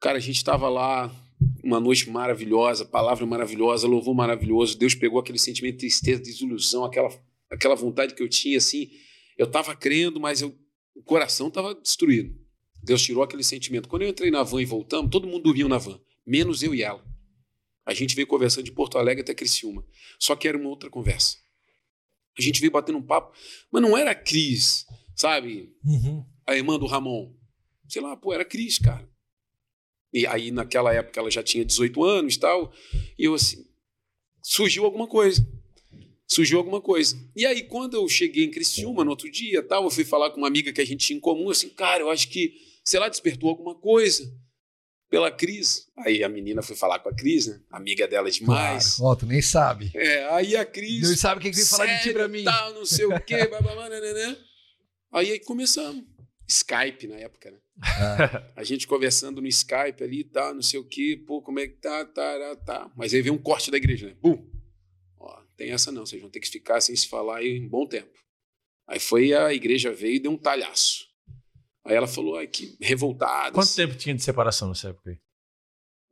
Cara, 0.00 0.16
a 0.16 0.20
gente 0.20 0.38
estava 0.38 0.70
lá, 0.70 1.14
uma 1.62 1.78
noite 1.78 2.08
maravilhosa, 2.08 2.86
palavra 2.86 3.26
maravilhosa, 3.26 3.86
louvor 3.86 4.14
maravilhoso. 4.14 4.78
Deus 4.78 4.94
pegou 4.94 5.20
aquele 5.20 5.38
sentimento 5.38 5.74
de 5.74 5.80
tristeza, 5.80 6.22
desilusão, 6.22 6.84
aquela, 6.84 7.10
aquela 7.50 7.74
vontade 7.74 8.14
que 8.14 8.22
eu 8.22 8.28
tinha, 8.28 8.56
assim. 8.56 8.90
Eu 9.36 9.46
estava 9.46 9.76
crendo, 9.76 10.18
mas 10.18 10.40
eu, 10.40 10.58
o 10.94 11.02
coração 11.02 11.48
estava 11.48 11.74
destruído. 11.74 12.34
Deus 12.82 13.02
tirou 13.02 13.22
aquele 13.22 13.44
sentimento. 13.44 13.88
Quando 13.88 14.02
eu 14.02 14.08
entrei 14.08 14.30
na 14.30 14.42
van 14.42 14.62
e 14.62 14.64
voltamos, 14.64 15.10
todo 15.10 15.28
mundo 15.28 15.44
dormiu 15.44 15.68
na 15.68 15.78
van, 15.78 16.00
menos 16.26 16.62
eu 16.62 16.74
e 16.74 16.82
ela. 16.82 17.04
A 17.84 17.92
gente 17.94 18.14
veio 18.14 18.26
conversando 18.26 18.64
de 18.64 18.72
Porto 18.72 18.96
Alegre 18.96 19.22
até 19.22 19.34
Criciúma. 19.34 19.84
Só 20.18 20.34
que 20.34 20.48
era 20.48 20.56
uma 20.56 20.68
outra 20.68 20.88
conversa. 20.88 21.41
A 22.38 22.42
gente 22.42 22.60
veio 22.60 22.72
batendo 22.72 22.98
um 22.98 23.02
papo, 23.02 23.36
mas 23.70 23.82
não 23.82 23.96
era 23.96 24.12
a 24.12 24.14
Cris, 24.14 24.86
sabe? 25.14 25.74
Uhum. 25.84 26.24
a 26.46 26.56
irmã 26.56 26.78
do 26.78 26.86
Ramon. 26.86 27.34
Sei 27.88 28.00
lá, 28.00 28.16
pô, 28.16 28.32
era 28.32 28.44
Cris, 28.44 28.78
cara. 28.78 29.08
E 30.12 30.26
aí, 30.26 30.50
naquela 30.50 30.92
época, 30.92 31.20
ela 31.20 31.30
já 31.30 31.42
tinha 31.42 31.64
18 31.64 32.02
anos 32.04 32.34
e 32.34 32.40
tal. 32.40 32.72
E 33.18 33.24
eu, 33.24 33.34
assim, 33.34 33.64
surgiu 34.42 34.84
alguma 34.84 35.06
coisa. 35.06 35.46
Surgiu 36.26 36.58
alguma 36.58 36.80
coisa. 36.80 37.16
E 37.36 37.44
aí, 37.44 37.62
quando 37.62 37.94
eu 37.94 38.08
cheguei 38.08 38.44
em 38.44 38.50
Criciúma, 38.50 39.04
no 39.04 39.10
outro 39.10 39.30
dia, 39.30 39.62
tal, 39.62 39.84
eu 39.84 39.90
fui 39.90 40.04
falar 40.04 40.30
com 40.30 40.38
uma 40.38 40.48
amiga 40.48 40.72
que 40.72 40.80
a 40.80 40.84
gente 40.84 41.06
tinha 41.06 41.16
em 41.16 41.20
comum, 41.20 41.50
assim, 41.50 41.68
cara, 41.68 42.02
eu 42.02 42.10
acho 42.10 42.28
que, 42.28 42.54
sei 42.84 42.98
lá, 42.98 43.08
despertou 43.08 43.50
alguma 43.50 43.74
coisa 43.74 44.30
pela 45.12 45.30
Cris. 45.30 45.86
Aí 45.98 46.24
a 46.24 46.28
menina 46.28 46.62
foi 46.62 46.74
falar 46.74 46.98
com 47.00 47.10
a 47.10 47.14
Cris, 47.14 47.46
né? 47.46 47.60
Amiga 47.70 48.08
dela 48.08 48.30
demais. 48.30 48.96
Claro. 48.96 49.12
Ó, 49.12 49.14
tu 49.14 49.26
nem 49.26 49.42
sabe. 49.42 49.90
É, 49.94 50.24
aí 50.30 50.56
a 50.56 50.64
Cris. 50.64 51.02
Deus 51.02 51.20
sabe 51.20 51.42
quem 51.42 51.50
veio 51.52 51.66
falar 51.66 51.84
de 51.84 52.02
ti 52.02 52.12
pra 52.14 52.26
mim. 52.26 52.42
Tal, 52.44 52.72
não 52.72 52.86
sei 52.86 53.04
o 53.04 53.20
quê, 53.20 53.44
bababá, 53.46 53.90
né, 53.90 54.00
né, 54.00 54.12
né. 54.14 54.38
Aí, 55.12 55.30
aí 55.32 55.38
começamos. 55.40 56.02
Skype 56.48 57.06
na 57.08 57.16
época, 57.16 57.50
né? 57.50 57.58
Ah, 57.82 58.52
A 58.56 58.64
gente 58.64 58.86
conversando 58.86 59.42
no 59.42 59.46
Skype 59.48 60.02
ali 60.02 60.20
e 60.20 60.24
tal, 60.24 60.54
não 60.54 60.62
sei 60.62 60.80
o 60.80 60.84
quê, 60.84 61.22
pô, 61.26 61.42
como 61.42 61.60
é 61.60 61.66
que 61.66 61.74
tá, 61.76 62.06
tá, 62.06 62.56
tá. 62.64 62.90
Mas 62.96 63.12
aí 63.12 63.20
veio 63.20 63.34
um 63.34 63.38
corte 63.38 63.70
da 63.70 63.76
igreja, 63.76 64.06
né? 64.06 64.16
Bum! 64.18 64.42
Ó, 65.20 65.42
tem 65.58 65.72
essa 65.72 65.92
não, 65.92 66.06
vocês 66.06 66.22
vão 66.22 66.30
ter 66.30 66.40
que 66.40 66.48
ficar 66.48 66.80
sem 66.80 66.96
se 66.96 67.06
falar 67.06 67.38
aí 67.38 67.60
um 67.60 67.68
bom 67.68 67.86
tempo. 67.86 68.18
Aí 68.88 68.98
foi 68.98 69.34
a 69.34 69.52
igreja 69.52 69.92
veio 69.92 70.14
e 70.14 70.20
deu 70.20 70.32
um 70.32 70.38
talhaço. 70.38 71.11
Aí 71.84 71.94
ela 71.94 72.06
falou, 72.06 72.36
ai, 72.36 72.46
que 72.46 72.76
revoltada. 72.80 73.52
Quanto 73.52 73.74
tempo 73.74 73.94
tinha 73.96 74.14
de 74.14 74.22
separação 74.22 74.68
nessa 74.68 74.88
época 74.90 75.10
aí? 75.10 75.18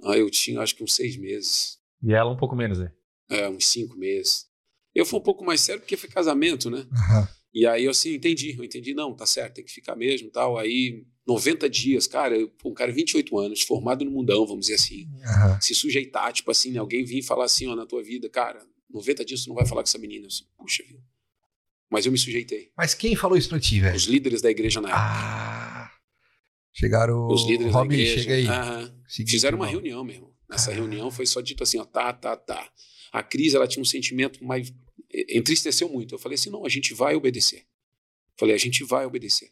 Aí 0.04 0.20
eu 0.20 0.30
tinha 0.30 0.61
acho 0.61 0.74
que 0.74 0.83
uns 0.83 0.94
seis 0.94 1.16
meses. 1.16 1.78
E 2.02 2.12
ela 2.12 2.30
um 2.30 2.37
pouco 2.37 2.56
menos, 2.56 2.78
né? 2.78 2.92
É, 3.28 3.48
uns 3.48 3.66
cinco 3.66 3.96
meses. 3.96 4.46
Eu 4.94 5.06
fui 5.06 5.18
um 5.18 5.22
pouco 5.22 5.44
mais 5.44 5.61
sério 5.61 5.80
porque 5.80 5.96
foi 5.96 6.09
casamento, 6.09 6.70
né? 6.70 6.87
aham. 6.92 7.28
E 7.52 7.66
aí 7.66 7.85
eu 7.85 7.90
assim, 7.90 8.14
entendi, 8.14 8.54
eu 8.56 8.62
entendi, 8.62 8.94
não, 8.94 9.12
tá 9.12 9.26
certo, 9.26 9.54
tem 9.54 9.64
que 9.64 9.72
ficar 9.72 9.96
mesmo 9.96 10.28
e 10.28 10.30
tal. 10.30 10.56
Aí, 10.56 11.04
90 11.26 11.68
dias, 11.68 12.06
cara, 12.06 12.37
eu, 12.37 12.50
um 12.64 12.72
cara 12.72 12.92
de 12.92 12.96
28 12.96 13.37
anos, 13.38 13.62
formado 13.62 14.04
no 14.04 14.11
mundão, 14.11 14.46
vamos 14.46 14.66
dizer 14.66 14.74
assim, 14.74 15.09
aham. 15.24 15.61
se 15.61 15.74
sujeitar, 15.74 16.33
tipo 16.33 16.50
assim, 16.50 16.70
né, 16.70 16.78
alguém 16.78 17.04
vir 17.04 17.22
falar 17.22 17.46
assim, 17.46 17.66
ó, 17.66 17.74
na 17.74 17.85
tua 17.85 18.02
vida, 18.04 18.28
cara, 18.28 18.64
90 18.88 19.24
dias 19.24 19.42
tu 19.42 19.48
não 19.48 19.56
vai 19.56 19.66
falar 19.66 19.83
com 19.83 19.88
essa 19.88 19.98
menina. 19.98 20.24
Eu 20.24 20.28
assim, 20.28 20.44
Puxa 20.56 20.85
vida. 20.85 21.02
Mas 21.90 22.06
eu 22.06 22.12
me 22.12 22.18
sujeitei. 22.18 22.70
Mas 22.76 22.94
quem 22.94 23.16
falou 23.16 23.37
isso 23.37 23.48
pra 23.48 23.59
ti, 23.59 23.80
velho? 23.80 23.96
Os 23.96 24.04
líderes 24.04 24.40
da 24.40 24.48
igreja 24.50 24.80
na 24.80 24.90
época. 24.90 25.02
Ah. 25.02 25.60
Chegaram. 26.72 27.26
os 27.28 27.46
líderes 27.46 27.72
da 27.72 27.78
Rob, 27.80 27.92
igreja. 27.94 28.22
chega 28.22 28.35
aí. 28.35 28.92
Seguinte, 29.09 29.30
Fizeram 29.33 29.59
uma 29.59 29.66
irmão. 29.66 29.80
reunião, 29.83 30.04
meu 30.04 30.14
irmão. 30.14 30.30
Nessa 30.48 30.70
Ah. 30.70 30.74
reunião 30.74 31.11
foi 31.11 31.26
só 31.26 31.40
dito 31.40 31.62
assim, 31.62 31.78
ó, 31.78 31.85
tá, 31.85 32.12
tá, 32.12 32.37
tá. 32.37 32.68
A 33.12 33.22
Cris, 33.22 33.54
ela 33.54 33.66
tinha 33.66 33.83
um 33.83 33.87
sentimento 33.87 34.44
mais... 34.44 34.72
Entristeceu 35.28 35.88
muito. 35.88 36.14
Eu 36.14 36.18
falei 36.18 36.35
assim, 36.37 36.50
não, 36.50 36.64
a 36.64 36.68
gente 36.68 36.94
vai 36.94 37.14
obedecer. 37.16 37.64
Falei, 38.38 38.54
a 38.54 38.59
gente 38.59 38.85
vai 38.85 39.04
obedecer. 39.04 39.50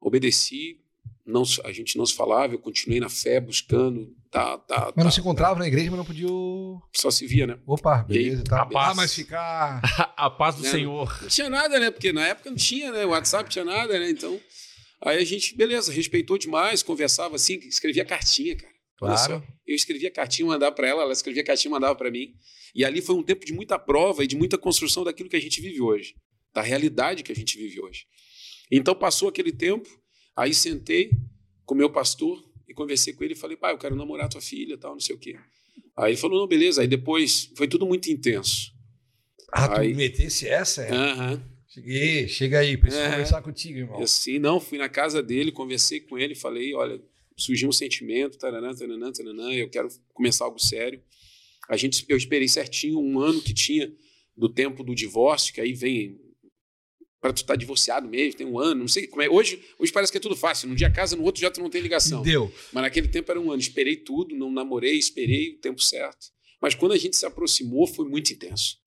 Obedeci, 0.00 0.80
não, 1.26 1.42
a 1.64 1.72
gente 1.72 1.96
não 1.98 2.06
se 2.06 2.14
falava, 2.14 2.54
eu 2.54 2.58
continuei 2.58 2.98
na 2.98 3.08
fé, 3.10 3.38
buscando, 3.40 4.14
tá, 4.30 4.56
tá, 4.58 4.86
Mas 4.86 4.96
não 4.96 5.04
tá. 5.04 5.10
se 5.10 5.20
encontrava 5.20 5.58
na 5.58 5.66
igreja, 5.68 5.90
mas 5.90 5.98
não 5.98 6.04
podia. 6.06 6.26
Só 6.96 7.10
se 7.10 7.26
via, 7.26 7.46
né? 7.46 7.58
Opa, 7.66 8.00
aí, 8.00 8.04
beleza 8.06 8.40
e 8.40 8.44
tal. 8.44 8.60
a 8.62 8.66
paz. 8.66 8.88
Ah, 8.90 8.94
mas 8.94 9.14
ficar. 9.14 9.80
A 10.16 10.28
paz 10.30 10.56
do 10.56 10.62
Né? 10.62 10.70
Senhor. 10.70 11.18
Não 11.22 11.28
tinha 11.28 11.48
nada, 11.50 11.78
né? 11.78 11.90
Porque 11.90 12.12
na 12.12 12.26
época 12.26 12.50
não 12.50 12.56
tinha, 12.56 12.90
né? 12.92 13.04
O 13.06 13.10
WhatsApp 13.10 13.44
não 13.44 13.50
tinha 13.50 13.64
nada, 13.64 13.98
né? 13.98 14.10
Então, 14.10 14.38
aí 15.02 15.18
a 15.18 15.24
gente, 15.24 15.56
beleza, 15.56 15.92
respeitou 15.92 16.36
demais, 16.38 16.82
conversava 16.82 17.36
assim, 17.36 17.54
escrevia 17.60 18.04
cartinha, 18.04 18.56
cara. 18.56 18.74
Claro. 18.96 19.42
eu 19.66 19.74
escrevia 19.74 20.10
cartinha, 20.10 20.46
mandava 20.46 20.74
para 20.74 20.86
ela, 20.86 21.02
ela 21.02 21.12
escrevia 21.12 21.42
cartinha, 21.42 21.70
mandava 21.70 21.94
para 21.94 22.10
mim. 22.10 22.34
E 22.74 22.84
ali 22.84 23.00
foi 23.00 23.14
um 23.14 23.22
tempo 23.22 23.46
de 23.46 23.52
muita 23.52 23.78
prova 23.78 24.22
e 24.22 24.26
de 24.26 24.36
muita 24.36 24.58
construção 24.58 25.02
daquilo 25.04 25.28
que 25.30 25.36
a 25.36 25.40
gente 25.40 25.58
vive 25.60 25.80
hoje, 25.80 26.14
da 26.52 26.60
realidade 26.60 27.22
que 27.22 27.32
a 27.32 27.34
gente 27.34 27.56
vive 27.56 27.80
hoje. 27.80 28.04
Então 28.70 28.94
passou 28.94 29.28
aquele 29.30 29.52
tempo, 29.52 29.88
aí 30.36 30.52
sentei 30.52 31.10
com 31.64 31.74
o 31.74 31.78
meu 31.78 31.90
pastor 31.90 32.44
e 32.68 32.74
conversei 32.74 33.14
com 33.14 33.24
ele 33.24 33.32
e 33.32 33.36
falei, 33.36 33.56
pai, 33.56 33.72
eu 33.72 33.78
quero 33.78 33.96
namorar 33.96 34.28
tua 34.28 34.40
filha, 34.40 34.76
tal, 34.76 34.92
não 34.92 35.00
sei 35.00 35.16
o 35.16 35.18
quê. 35.18 35.36
Aí 35.96 36.12
ele 36.12 36.16
falou, 36.20 36.38
não, 36.40 36.46
beleza. 36.46 36.82
Aí 36.82 36.86
depois 36.86 37.50
foi 37.56 37.66
tudo 37.66 37.86
muito 37.86 38.10
intenso. 38.10 38.70
Ah, 39.52 39.68
tu 39.68 39.80
Aí- 39.80 39.94
metesse 39.94 40.46
essa? 40.46 40.82
É. 40.82 40.92
Aham. 40.92 41.42
Cheguei, 41.72 42.26
chega 42.26 42.58
aí, 42.58 42.76
preciso 42.76 43.02
É. 43.02 43.10
conversar 43.10 43.42
contigo, 43.42 43.78
irmão. 43.78 44.00
E 44.00 44.02
assim, 44.02 44.40
não, 44.40 44.58
fui 44.58 44.76
na 44.76 44.88
casa 44.88 45.22
dele, 45.22 45.52
conversei 45.52 46.00
com 46.00 46.18
ele, 46.18 46.34
falei, 46.34 46.74
olha, 46.74 47.00
surgiu 47.36 47.68
um 47.68 47.72
sentimento, 47.72 48.36
taranã, 48.36 48.74
taranã, 48.74 49.12
taranã, 49.12 49.52
eu 49.52 49.70
quero 49.70 49.88
começar 50.12 50.44
algo 50.46 50.58
sério. 50.58 51.00
A 51.68 51.76
gente, 51.76 52.04
eu 52.08 52.16
esperei 52.16 52.48
certinho 52.48 52.98
um 52.98 53.20
ano 53.20 53.40
que 53.40 53.54
tinha 53.54 53.92
do 54.36 54.48
tempo 54.48 54.82
do 54.82 54.96
divórcio, 54.96 55.54
que 55.54 55.60
aí 55.60 55.72
vem 55.72 56.18
para 57.20 57.32
tu 57.32 57.42
estar 57.42 57.54
divorciado 57.54 58.08
mesmo, 58.08 58.38
tem 58.38 58.46
um 58.48 58.58
ano, 58.58 58.80
não 58.80 58.88
sei 58.88 59.06
como 59.06 59.22
é. 59.22 59.28
Hoje, 59.28 59.62
hoje 59.78 59.92
parece 59.92 60.10
que 60.10 60.18
é 60.18 60.20
tudo 60.20 60.34
fácil, 60.34 60.68
num 60.68 60.74
dia 60.74 60.90
casa, 60.90 61.14
no 61.14 61.22
outro 61.22 61.40
já 61.40 61.50
tu 61.52 61.60
não 61.60 61.70
tem 61.70 61.80
ligação. 61.80 62.22
Deu. 62.22 62.52
Mas 62.72 62.82
naquele 62.82 63.06
tempo 63.06 63.30
era 63.30 63.40
um 63.40 63.50
ano, 63.52 63.60
esperei 63.60 63.94
tudo, 63.94 64.34
não 64.34 64.50
namorei, 64.50 64.96
esperei 64.98 65.50
o 65.50 65.58
tempo 65.58 65.80
certo. 65.80 66.32
Mas 66.60 66.74
quando 66.74 66.92
a 66.92 66.98
gente 66.98 67.16
se 67.16 67.24
aproximou, 67.24 67.86
foi 67.86 68.08
muito 68.08 68.32
intenso. 68.32 68.79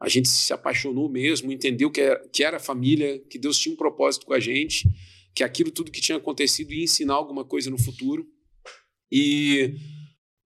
A 0.00 0.08
gente 0.08 0.28
se 0.28 0.52
apaixonou 0.52 1.08
mesmo, 1.08 1.50
entendeu 1.50 1.90
que 1.90 2.00
era, 2.00 2.28
que 2.28 2.44
era 2.44 2.58
família, 2.58 3.18
que 3.30 3.38
Deus 3.38 3.58
tinha 3.58 3.72
um 3.72 3.76
propósito 3.76 4.26
com 4.26 4.34
a 4.34 4.40
gente, 4.40 4.88
que 5.34 5.42
aquilo 5.42 5.70
tudo 5.70 5.90
que 5.90 6.00
tinha 6.00 6.18
acontecido 6.18 6.72
ia 6.72 6.84
ensinar 6.84 7.14
alguma 7.14 7.44
coisa 7.44 7.70
no 7.70 7.78
futuro. 7.78 8.26
E 9.10 9.74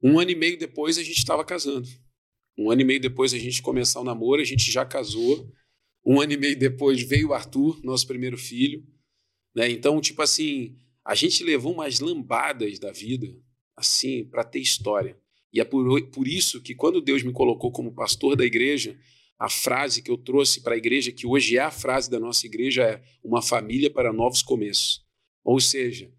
um 0.03 0.19
ano 0.19 0.31
e 0.31 0.35
meio 0.35 0.59
depois 0.59 0.99
a 0.99 1.03
gente 1.03 1.19
estava 1.19 1.45
casando. 1.45 1.89
Um 2.57 2.71
ano 2.71 2.81
e 2.81 2.85
meio 2.85 3.01
depois 3.01 3.33
a 3.35 3.39
gente 3.39 3.63
começar 3.63 4.01
o 4.01 4.05
namoro, 4.05 4.41
a 4.41 4.45
gente 4.45 4.71
já 4.71 4.85
casou. 4.85 5.51
Um 6.05 6.21
ano 6.21 6.33
e 6.33 6.37
meio 6.37 6.59
depois 6.59 7.03
veio 7.03 7.29
o 7.29 7.35
Arthur, 7.35 7.81
nosso 7.83 8.07
primeiro 8.07 8.39
filho. 8.39 8.85
Né? 9.55 9.71
Então, 9.71 10.01
tipo 10.01 10.23
assim, 10.23 10.77
a 11.05 11.15
gente 11.15 11.43
levou 11.43 11.73
umas 11.73 12.01
lambadas 12.01 12.79
da 12.79 12.93
vida, 12.93 13.27
assim, 13.77 14.25
para 14.25 14.45
ter 14.45 14.61
história. 14.61 15.19
E 15.53 15.61
é 15.61 15.65
por, 15.65 16.11
por 16.11 16.29
isso 16.29 16.63
que 16.63 16.75
quando 16.75 17.01
Deus 17.01 17.23
me 17.23 17.33
colocou 17.33 17.73
como 17.73 17.95
pastor 17.95 18.37
da 18.37 18.45
igreja, 18.45 18.97
a 19.41 19.49
frase 19.49 20.03
que 20.03 20.11
eu 20.11 20.19
trouxe 20.19 20.61
para 20.61 20.75
a 20.75 20.77
igreja, 20.77 21.11
que 21.11 21.27
hoje 21.27 21.57
é 21.57 21.61
a 21.61 21.71
frase 21.71 22.11
da 22.11 22.21
nossa 22.21 22.45
igreja, 22.45 22.83
é 22.83 23.03
uma 23.25 23.41
família 23.41 23.91
para 23.91 24.13
novos 24.13 24.43
começos. 24.43 25.03
Ou 25.43 25.59
seja, 25.59 26.13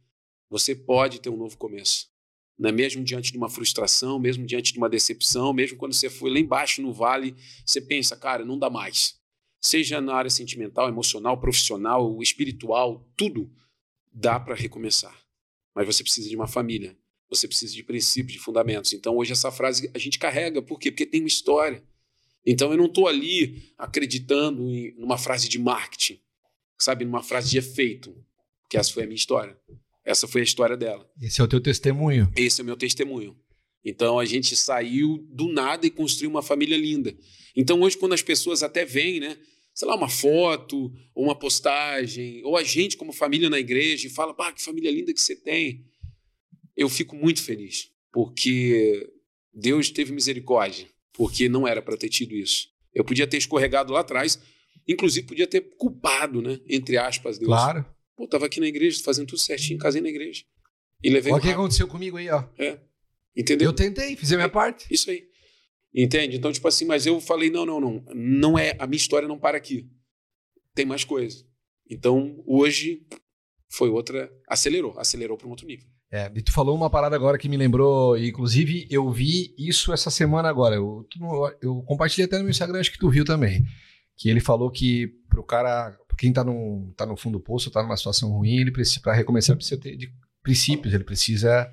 você 0.50 0.74
pode 0.74 1.22
ter 1.22 1.30
um 1.30 1.38
novo 1.38 1.56
começo. 1.56 2.10
Né? 2.58 2.72
Mesmo 2.72 3.04
diante 3.04 3.32
de 3.32 3.38
uma 3.38 3.48
frustração, 3.48 4.18
mesmo 4.18 4.44
diante 4.44 4.74
de 4.74 4.80
uma 4.80 4.90
decepção, 4.90 5.54
mesmo 5.54 5.78
quando 5.78 5.94
você 5.94 6.10
foi 6.10 6.32
lá 6.32 6.40
embaixo 6.40 6.82
no 6.82 6.92
vale, 6.92 7.36
você 7.64 7.80
pensa, 7.80 8.18
cara, 8.18 8.44
não 8.44 8.58
dá 8.58 8.72
mais. 8.72 9.20
Seja 9.62 10.02
na 10.02 10.16
área 10.16 10.32
sentimental, 10.32 10.90
emocional, 10.90 11.40
profissional, 11.40 12.20
espiritual, 12.24 13.08
tudo 13.16 13.54
dá 14.12 14.40
para 14.40 14.56
recomeçar. 14.56 15.16
Mas 15.76 15.86
você 15.86 16.02
precisa 16.02 16.28
de 16.28 16.36
uma 16.36 16.48
família, 16.48 16.98
você 17.30 17.48
precisa 17.48 17.76
de 17.76 17.84
princípios, 17.84 18.34
de 18.34 18.40
fundamentos. 18.40 18.94
Então, 18.94 19.16
hoje, 19.16 19.32
essa 19.32 19.52
frase 19.52 19.92
a 19.94 20.00
gente 20.00 20.18
carrega. 20.18 20.60
Por 20.60 20.80
quê? 20.80 20.90
Porque 20.90 21.06
tem 21.06 21.22
uma 21.22 21.28
história. 21.28 21.84
Então, 22.46 22.72
eu 22.72 22.78
não 22.78 22.86
estou 22.86 23.08
ali 23.08 23.74
acreditando 23.78 24.70
em 24.70 24.96
numa 24.98 25.18
frase 25.18 25.48
de 25.48 25.60
marketing, 25.60 26.20
sabe? 26.80 27.06
Numa 27.06 27.24
frase 27.24 27.50
de 27.50 27.58
efeito. 27.58 28.16
Que 28.70 28.78
essa 28.78 28.92
foi 28.94 29.04
a 29.04 29.06
minha 29.06 29.18
história. 29.18 29.58
Essa 30.04 30.28
foi 30.28 30.42
a 30.42 30.44
história 30.44 30.76
dela. 30.76 31.10
Esse 31.22 31.42
é 31.42 31.44
o 31.44 31.48
teu 31.48 31.62
testemunho. 31.62 32.32
Esse 32.36 32.62
é 32.62 32.64
o 32.64 32.66
meu 32.66 32.78
testemunho. 32.78 33.38
Então 33.84 34.20
a 34.20 34.26
gente 34.26 34.56
saiu 34.56 35.18
do 35.30 35.52
nada 35.52 35.86
e 35.86 35.92
construiu 35.92 36.30
uma 36.30 36.42
família 36.42 36.78
linda. 36.78 37.16
Então 37.56 37.82
hoje, 37.82 37.98
quando 37.98 38.14
as 38.14 38.22
pessoas 38.22 38.64
até 38.64 38.86
veem, 38.86 39.20
né? 39.20 39.38
Sei 39.74 39.88
lá, 39.88 39.96
uma 39.96 40.10
foto, 40.10 40.92
ou 41.16 41.26
uma 41.26 41.38
postagem, 41.38 42.44
ou 42.44 42.58
a 42.58 42.64
gente 42.64 42.98
como 42.98 43.14
família 43.14 43.50
na 43.50 43.60
igreja 43.60 44.08
e 44.08 44.10
fala, 44.10 44.34
pá, 44.34 44.52
que 44.52 44.62
família 44.62 44.92
linda 44.92 45.14
que 45.14 45.22
você 45.22 45.36
tem. 45.36 45.86
Eu 46.76 46.90
fico 46.90 47.16
muito 47.16 47.42
feliz, 47.42 47.90
porque 48.12 49.10
Deus 49.54 49.90
teve 49.90 50.12
misericórdia, 50.12 50.88
porque 51.14 51.50
não 51.50 51.68
era 51.68 51.82
para 51.82 51.98
ter 51.98 52.10
tido 52.10 52.36
isso. 52.36 52.68
Eu 52.94 53.04
podia 53.04 53.28
ter 53.28 53.38
escorregado 53.38 53.94
lá 53.94 54.02
atrás, 54.02 54.40
inclusive 54.88 55.28
podia 55.28 55.48
ter 55.48 55.62
culpado, 55.78 56.42
né? 56.42 56.60
Entre 56.68 56.98
aspas, 56.98 57.38
Deus. 57.38 57.48
Claro. 57.48 57.86
Pô, 58.16 58.28
tava 58.28 58.46
aqui 58.46 58.60
na 58.60 58.68
igreja, 58.68 59.02
fazendo 59.04 59.28
tudo 59.28 59.40
certinho, 59.40 59.80
casei 59.80 60.02
na 60.02 60.10
igreja. 60.10 60.44
E 61.04 61.10
levei 61.10 61.32
Olha 61.32 61.40
o 61.40 61.44
que 61.44 61.50
aconteceu 61.50 61.88
comigo 61.88 62.18
aí, 62.18 62.30
ó. 62.30 62.44
Entendeu? 63.36 63.70
Eu 63.70 63.74
tentei, 63.74 64.16
fiz 64.16 64.32
a 64.32 64.36
minha 64.36 64.50
parte. 64.50 64.86
Isso 64.92 65.10
aí. 65.10 65.28
Entende? 65.94 66.38
Então, 66.38 66.52
tipo 66.52 66.68
assim, 66.68 66.86
mas 66.86 67.06
eu 67.06 67.20
falei, 67.20 67.50
não, 67.50 67.66
não, 67.66 67.80
não. 67.80 68.06
Não 68.14 68.60
é, 68.60 68.76
a 68.80 68.88
minha 68.88 68.98
história 68.98 69.28
não 69.28 69.40
para 69.40 69.58
aqui. 69.58 69.90
Tem 70.74 70.86
mais 70.86 71.04
coisa. 71.04 71.46
Então, 71.90 72.42
hoje 72.46 73.06
foi 73.70 73.90
outra, 73.90 74.32
acelerou, 74.48 74.98
acelerou 74.98 75.38
para 75.38 75.48
um 75.48 75.50
outro 75.50 75.66
nível. 75.66 75.88
É, 76.12 76.30
e 76.36 76.42
tu 76.42 76.52
falou 76.52 76.76
uma 76.76 76.90
parada 76.90 77.16
agora 77.16 77.38
que 77.38 77.48
me 77.48 77.56
lembrou, 77.56 78.18
e, 78.18 78.30
inclusive 78.30 78.86
eu 78.92 79.10
vi 79.10 79.56
isso 79.58 79.94
essa 79.94 80.12
semana 80.12 80.50
agora. 80.50 80.76
Eu, 80.76 81.08
eu 81.62 81.82
compartilhei 81.84 82.26
até 82.26 82.38
no 82.38 82.44
meu 82.44 82.52
Instagram, 82.52 82.80
acho 82.80 82.92
que 82.92 83.00
tu 83.00 83.10
viu 83.10 83.24
também. 83.24 83.66
Que 84.18 84.30
ele 84.30 84.42
falou 84.42 84.70
que 84.70 85.08
pro 85.30 85.44
cara, 85.44 85.98
quem 86.18 86.34
tá 86.34 86.44
no, 86.44 86.94
tá 86.98 87.06
no 87.06 87.16
fundo 87.16 87.38
do 87.38 87.44
poço, 87.44 87.72
tá 87.72 87.82
numa 87.82 87.96
situação 87.96 88.30
ruim, 88.30 88.58
ele 88.58 88.72
precisa, 88.72 89.00
pra 89.00 89.14
recomeçar, 89.14 89.56
precisa 89.56 89.80
ter 89.80 89.96
de 89.96 90.14
princípios, 90.44 90.94
ele 90.94 91.06
precisa. 91.06 91.72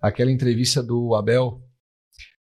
Aquela 0.00 0.30
entrevista 0.30 0.82
do 0.82 1.14
Abel, 1.14 1.60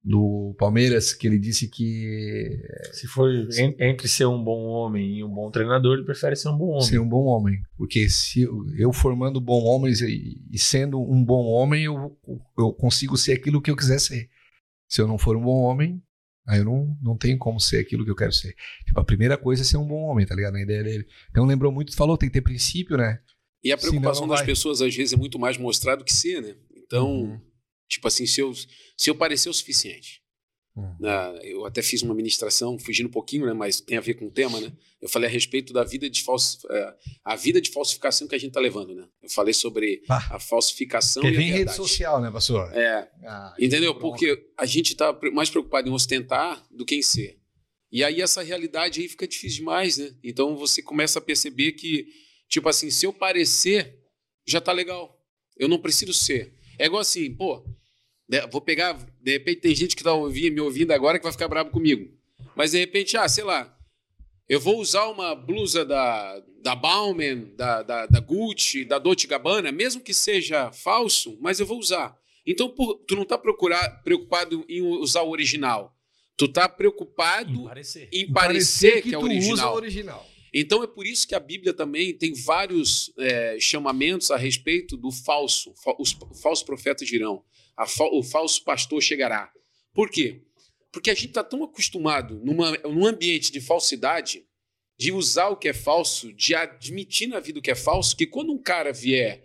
do 0.09 0.55
Palmeiras, 0.57 1.13
que 1.13 1.27
ele 1.27 1.37
disse 1.37 1.67
que 1.67 2.57
Se 2.93 3.07
for 3.07 3.29
en- 3.29 3.75
entre 3.77 4.07
ser 4.07 4.25
um 4.25 4.41
bom 4.41 4.63
homem 4.63 5.17
e 5.17 5.23
um 5.23 5.29
bom 5.29 5.51
treinador, 5.51 5.95
ele 5.97 6.05
prefere 6.05 6.33
ser 6.35 6.47
um 6.47 6.57
bom 6.57 6.69
homem. 6.69 6.81
ser 6.85 6.99
um 6.99 7.09
bom 7.09 7.25
homem. 7.25 7.61
Porque 7.75 8.07
se 8.07 8.47
eu, 8.77 8.93
formando 8.93 9.41
bom 9.41 9.61
homens 9.65 9.99
e, 9.99 10.41
e 10.49 10.57
sendo 10.57 10.97
um 11.01 11.21
bom 11.23 11.45
homem, 11.47 11.83
eu, 11.83 12.17
eu 12.57 12.71
consigo 12.71 13.17
ser 13.17 13.33
aquilo 13.33 13.61
que 13.61 13.69
eu 13.69 13.75
quiser 13.75 13.99
ser. 13.99 14.29
Se 14.89 15.01
eu 15.01 15.07
não 15.07 15.17
for 15.17 15.35
um 15.35 15.41
bom 15.43 15.59
homem, 15.63 16.01
aí 16.47 16.59
eu 16.59 16.65
não, 16.65 16.97
não 17.01 17.17
tenho 17.17 17.37
como 17.37 17.59
ser 17.59 17.79
aquilo 17.79 18.05
que 18.05 18.11
eu 18.11 18.15
quero 18.15 18.31
ser. 18.31 18.55
Tipo, 18.85 19.01
a 19.01 19.03
primeira 19.03 19.37
coisa 19.37 19.61
é 19.61 19.65
ser 19.65 19.75
um 19.75 19.85
bom 19.87 20.03
homem, 20.03 20.25
tá 20.25 20.33
ligado? 20.33 20.53
Na 20.53 20.61
ideia 20.61 20.83
dele. 20.83 21.05
Então 21.29 21.45
lembrou 21.45 21.69
muito, 21.69 21.91
tu 21.91 21.97
falou, 21.97 22.17
tem 22.17 22.29
que 22.29 22.33
ter 22.33 22.41
princípio, 22.41 22.95
né? 22.95 23.19
E 23.61 23.73
a 23.73 23.77
Senão 23.77 23.89
preocupação 23.91 24.21
não 24.21 24.29
das 24.29 24.39
vai. 24.39 24.45
pessoas, 24.45 24.81
às 24.81 24.95
vezes, 24.95 25.11
é 25.11 25.17
muito 25.17 25.37
mais 25.37 25.57
mostrar 25.57 25.95
do 25.97 26.05
que 26.05 26.13
ser, 26.13 26.41
né? 26.41 26.55
Então, 26.77 27.11
Uhum. 27.23 27.41
Tipo 27.87 28.07
assim, 28.07 28.25
se 28.25 28.41
eu, 28.41 28.53
se 28.97 29.09
eu 29.09 29.15
parecer 29.15 29.49
o 29.49 29.53
suficiente, 29.53 30.21
Hum. 30.77 30.95
eu 31.41 31.65
até 31.65 31.81
fiz 31.81 32.03
uma 32.03 32.13
ministração, 32.13 32.77
fugindo 32.77 33.07
um 33.07 33.11
pouquinho, 33.11 33.47
né, 33.47 33.53
mas 33.53 33.81
tem 33.81 33.97
a 33.97 34.01
ver 34.01 34.13
com 34.13 34.27
o 34.27 34.31
tema, 34.31 34.61
né? 34.61 34.71
Eu 35.01 35.09
falei 35.09 35.27
a 35.27 35.31
respeito 35.31 35.73
da 35.73 35.83
vida 35.83 36.07
de 36.07 36.21
falsi 36.21 36.59
é, 36.69 36.93
a 37.25 37.35
vida 37.35 37.59
de 37.59 37.71
falsificação 37.71 38.27
que 38.27 38.35
a 38.35 38.37
gente 38.37 38.49
está 38.49 38.59
levando, 38.59 38.93
né? 38.93 39.07
Eu 39.23 39.29
falei 39.29 39.55
sobre 39.55 40.03
ah, 40.07 40.35
a 40.35 40.39
falsificação 40.39 41.23
que 41.23 41.29
e 41.29 41.31
vem 41.31 41.51
a 41.51 41.55
rede 41.55 41.73
social, 41.73 42.21
né, 42.21 42.29
pastor? 42.29 42.71
É. 42.75 43.09
Ah, 43.23 43.55
entendeu? 43.59 43.95
Porque 43.95 44.51
a 44.55 44.67
gente 44.67 44.91
está 44.91 45.19
mais 45.33 45.49
preocupado 45.49 45.89
em 45.89 45.91
ostentar 45.91 46.63
do 46.69 46.85
que 46.85 46.93
em 46.93 47.01
ser. 47.01 47.39
E 47.91 48.03
aí 48.03 48.21
essa 48.21 48.43
realidade 48.43 49.01
aí 49.01 49.09
fica 49.09 49.27
difícil 49.27 49.59
demais, 49.59 49.97
né? 49.97 50.13
Então 50.23 50.55
você 50.55 50.83
começa 50.83 51.17
a 51.17 51.21
perceber 51.21 51.71
que, 51.71 52.05
tipo 52.47 52.69
assim, 52.69 52.91
se 52.91 53.05
eu 53.05 53.13
parecer, 53.13 53.97
já 54.45 54.61
tá 54.61 54.71
legal. 54.71 55.19
Eu 55.57 55.67
não 55.67 55.79
preciso 55.79 56.13
ser. 56.13 56.53
É 56.77 56.85
igual 56.85 57.01
assim, 57.01 57.33
pô, 57.33 57.63
né, 58.27 58.45
vou 58.47 58.61
pegar, 58.61 58.93
de 59.21 59.31
repente 59.31 59.61
tem 59.61 59.75
gente 59.75 59.95
que 59.95 60.01
está 60.01 60.13
ouvindo, 60.13 60.53
me 60.53 60.61
ouvindo 60.61 60.91
agora 60.91 61.17
que 61.17 61.23
vai 61.23 61.31
ficar 61.31 61.47
bravo 61.47 61.69
comigo. 61.69 62.11
Mas 62.55 62.71
de 62.71 62.79
repente, 62.79 63.15
ah, 63.17 63.27
sei 63.27 63.43
lá, 63.43 63.77
eu 64.49 64.59
vou 64.59 64.79
usar 64.79 65.07
uma 65.07 65.35
blusa 65.35 65.85
da, 65.85 66.41
da 66.61 66.75
Bauman, 66.75 67.51
da, 67.55 67.83
da, 67.83 68.05
da 68.05 68.19
Gucci, 68.19 68.85
da 68.85 68.97
Dolce 68.97 69.27
Gabbana, 69.27 69.71
mesmo 69.71 70.01
que 70.01 70.13
seja 70.13 70.71
falso, 70.71 71.37
mas 71.41 71.59
eu 71.59 71.65
vou 71.65 71.79
usar. 71.79 72.17
Então, 72.45 72.69
por, 72.69 72.95
tu 73.07 73.15
não 73.15 73.23
está 73.23 73.37
preocupado 73.37 74.65
em 74.69 74.81
usar 74.81 75.21
o 75.23 75.29
original. 75.29 75.93
Tu 76.37 76.45
está 76.45 76.69
preocupado 76.69 77.51
em 77.51 77.65
parecer, 77.65 78.09
em 78.13 78.31
parecer, 78.31 79.01
que, 79.01 79.09
que, 79.09 79.15
é 79.15 79.17
original. 79.17 79.73
original. 79.75 80.25
Então 80.53 80.83
é 80.83 80.87
por 80.87 81.05
isso 81.05 81.27
que 81.27 81.35
a 81.35 81.39
Bíblia 81.39 81.73
também 81.73 82.13
tem 82.13 82.33
vários 82.33 83.11
é, 83.17 83.57
chamamentos 83.59 84.31
a 84.31 84.37
respeito 84.37 84.95
do 84.95 85.11
falso. 85.11 85.73
Os 85.99 86.17
falsos 86.41 86.63
profetas 86.63 87.07
dirão 87.07 87.43
fa 87.85 88.05
o 88.05 88.23
falso 88.23 88.63
pastor 88.63 89.01
chegará. 89.01 89.51
Por 89.93 90.09
quê? 90.09 90.41
Porque 90.91 91.09
a 91.09 91.13
gente 91.13 91.27
está 91.27 91.43
tão 91.43 91.63
acostumado 91.63 92.39
numa, 92.43 92.71
num 92.77 93.05
ambiente 93.05 93.51
de 93.51 93.59
falsidade, 93.59 94.45
de 94.97 95.11
usar 95.11 95.49
o 95.49 95.57
que 95.57 95.67
é 95.67 95.73
falso, 95.73 96.33
de 96.33 96.55
admitir 96.55 97.27
na 97.27 97.39
vida 97.39 97.59
o 97.59 97.61
que 97.61 97.69
é 97.69 97.75
falso, 97.75 98.15
que 98.15 98.25
quando 98.25 98.51
um 98.51 98.61
cara 98.61 98.91
vier 98.91 99.43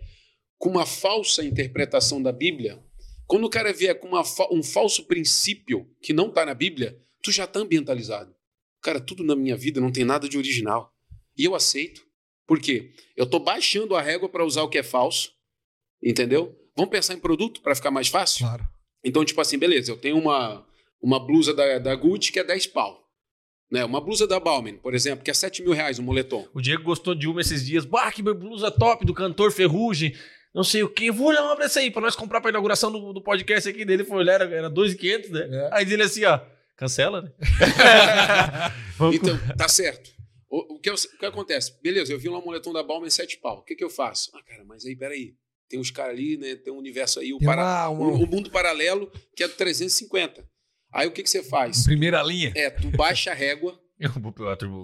com 0.57 0.69
uma 0.69 0.85
falsa 0.85 1.43
interpretação 1.43 2.21
da 2.21 2.31
Bíblia, 2.31 2.83
quando 3.27 3.45
o 3.45 3.49
cara 3.49 3.73
vier 3.73 3.99
com 3.99 4.07
uma, 4.07 4.23
um 4.51 4.63
falso 4.63 5.05
princípio 5.05 5.89
que 6.01 6.13
não 6.13 6.27
está 6.27 6.45
na 6.45 6.53
Bíblia, 6.53 6.97
tu 7.21 7.31
já 7.31 7.45
está 7.45 7.59
ambientalizado. 7.59 8.35
Cara, 8.81 8.99
tudo 8.99 9.23
na 9.23 9.35
minha 9.35 9.55
vida 9.55 9.79
não 9.79 9.91
tem 9.91 10.03
nada 10.03 10.27
de 10.27 10.37
original. 10.37 10.92
E 11.37 11.45
eu 11.45 11.55
aceito. 11.55 12.01
Por 12.47 12.59
quê? 12.59 12.91
Eu 13.15 13.25
estou 13.25 13.39
baixando 13.39 13.95
a 13.95 14.01
régua 14.01 14.29
para 14.29 14.45
usar 14.45 14.63
o 14.63 14.69
que 14.69 14.77
é 14.77 14.83
falso, 14.83 15.31
entendeu? 16.01 16.55
Vamos 16.75 16.91
pensar 16.91 17.13
em 17.13 17.19
produto 17.19 17.61
para 17.61 17.75
ficar 17.75 17.91
mais 17.91 18.07
fácil? 18.07 18.45
Claro. 18.45 18.67
Então, 19.03 19.23
tipo 19.23 19.39
assim, 19.41 19.57
beleza, 19.57 19.91
eu 19.91 19.97
tenho 19.97 20.17
uma, 20.17 20.65
uma 21.01 21.19
blusa 21.19 21.53
da, 21.53 21.79
da 21.79 21.95
Gucci 21.95 22.31
que 22.31 22.39
é 22.39 22.43
10 22.43 22.67
pau. 22.67 23.03
Né? 23.71 23.83
Uma 23.83 23.99
blusa 23.99 24.27
da 24.27 24.39
Balmain, 24.39 24.77
por 24.77 24.93
exemplo, 24.93 25.23
que 25.23 25.31
é 25.31 25.33
7 25.33 25.63
mil 25.63 25.73
reais 25.73 25.99
um 25.99 26.03
moletom. 26.03 26.47
O 26.53 26.61
Diego 26.61 26.83
gostou 26.83 27.15
de 27.15 27.27
uma 27.27 27.41
esses 27.41 27.65
dias. 27.65 27.85
Bah, 27.85 28.11
que 28.11 28.21
blusa 28.21 28.69
top 28.69 29.05
do 29.05 29.13
cantor 29.13 29.51
Ferrugem. 29.51 30.15
Não 30.53 30.63
sei 30.63 30.83
o 30.83 30.89
que. 30.89 31.11
Vou 31.11 31.27
olhar 31.27 31.43
uma 31.43 31.55
pra 31.55 31.65
essa 31.65 31.79
aí, 31.79 31.89
pra 31.89 32.01
nós 32.01 32.15
comprar 32.15 32.39
pra 32.39 32.51
inauguração 32.51 32.91
do, 32.91 33.11
do 33.11 33.21
podcast 33.21 33.67
aqui 33.67 33.83
dele. 33.83 34.03
Foi 34.03 34.17
olhar, 34.17 34.41
era, 34.41 34.55
era 34.55 34.69
2,500, 34.69 35.29
né? 35.31 35.49
É. 35.51 35.69
Aí 35.71 35.91
ele 35.91 36.03
assim, 36.03 36.23
ó, 36.25 36.39
cancela, 36.77 37.23
né? 37.23 37.31
então, 39.11 39.39
tá 39.57 39.67
certo. 39.67 40.11
O, 40.53 40.75
o, 40.75 40.79
que, 40.79 40.91
o 40.91 40.95
que 40.95 41.25
acontece? 41.25 41.73
Beleza, 41.81 42.13
eu 42.13 42.19
vi 42.19 42.29
um 42.29 42.39
moletom 42.39 42.71
da 42.71 42.83
Balmain 42.83 43.09
7 43.09 43.39
pau. 43.39 43.57
O 43.57 43.63
que, 43.63 43.73
que 43.73 43.83
eu 43.83 43.89
faço? 43.89 44.29
Ah, 44.35 44.43
cara, 44.43 44.63
mas 44.63 44.85
aí, 44.85 44.95
peraí 44.95 45.33
tem 45.67 45.79
uns 45.79 45.89
caras 45.89 46.13
ali, 46.13 46.37
né? 46.37 46.55
Tem 46.55 46.71
um 46.71 46.77
universo 46.77 47.19
aí, 47.19 47.33
o, 47.33 47.39
para, 47.39 47.89
uma... 47.89 48.11
o, 48.11 48.23
o, 48.23 48.27
mundo 48.27 48.51
paralelo, 48.51 49.11
que 49.35 49.43
é 49.43 49.47
do 49.47 49.55
350. 49.55 50.47
Aí 50.91 51.07
o 51.07 51.11
que, 51.11 51.23
que 51.23 51.29
você 51.29 51.41
faz? 51.41 51.83
Primeira 51.83 52.21
linha. 52.21 52.53
É, 52.55 52.69
tu 52.69 52.91
baixa 52.91 53.31
a 53.31 53.33
régua. 53.33 53.81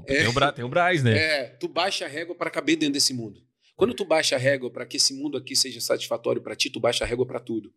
tem, 0.07 0.27
o 0.27 0.33
Bra, 0.33 0.51
tem 0.51 0.65
o 0.65 0.69
Braz, 0.69 1.03
né? 1.03 1.15
É, 1.15 1.43
tu 1.59 1.67
baixa 1.67 2.05
a 2.05 2.07
régua 2.07 2.33
para 2.33 2.49
caber 2.49 2.75
dentro 2.75 2.93
desse 2.93 3.13
mundo. 3.13 3.39
Quando 3.75 3.93
tu 3.93 4.03
baixa 4.03 4.35
a 4.35 4.39
régua 4.39 4.71
para 4.71 4.87
que 4.87 4.97
esse 4.97 5.13
mundo 5.13 5.37
aqui 5.37 5.55
seja 5.55 5.79
satisfatório 5.79 6.41
para 6.41 6.55
ti, 6.55 6.71
tu 6.71 6.79
baixa 6.79 7.03
a 7.03 7.07
régua 7.07 7.27
para 7.27 7.39
tudo. 7.39 7.71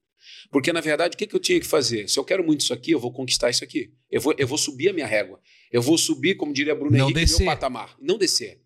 Porque, 0.50 0.72
na 0.72 0.80
verdade, 0.80 1.14
o 1.14 1.18
que, 1.18 1.26
que 1.26 1.36
eu 1.36 1.40
tinha 1.40 1.60
que 1.60 1.66
fazer? 1.66 2.08
Se 2.08 2.18
eu 2.18 2.24
quero 2.24 2.42
muito 2.42 2.62
isso 2.62 2.72
aqui, 2.72 2.92
eu 2.92 2.98
vou 2.98 3.12
conquistar 3.12 3.50
isso 3.50 3.62
aqui. 3.62 3.92
Eu 4.10 4.22
vou, 4.22 4.34
eu 4.38 4.48
vou 4.48 4.56
subir 4.56 4.88
a 4.88 4.92
minha 4.94 5.06
régua. 5.06 5.38
Eu 5.72 5.80
vou 5.80 5.96
subir, 5.96 6.36
como 6.36 6.52
diria 6.52 6.74
Bruno 6.74 6.96
Não 6.96 7.06
Henrique, 7.06 7.20
descer. 7.20 7.38
meu 7.38 7.46
patamar. 7.46 7.96
Não 8.00 8.18
descer. 8.18 8.60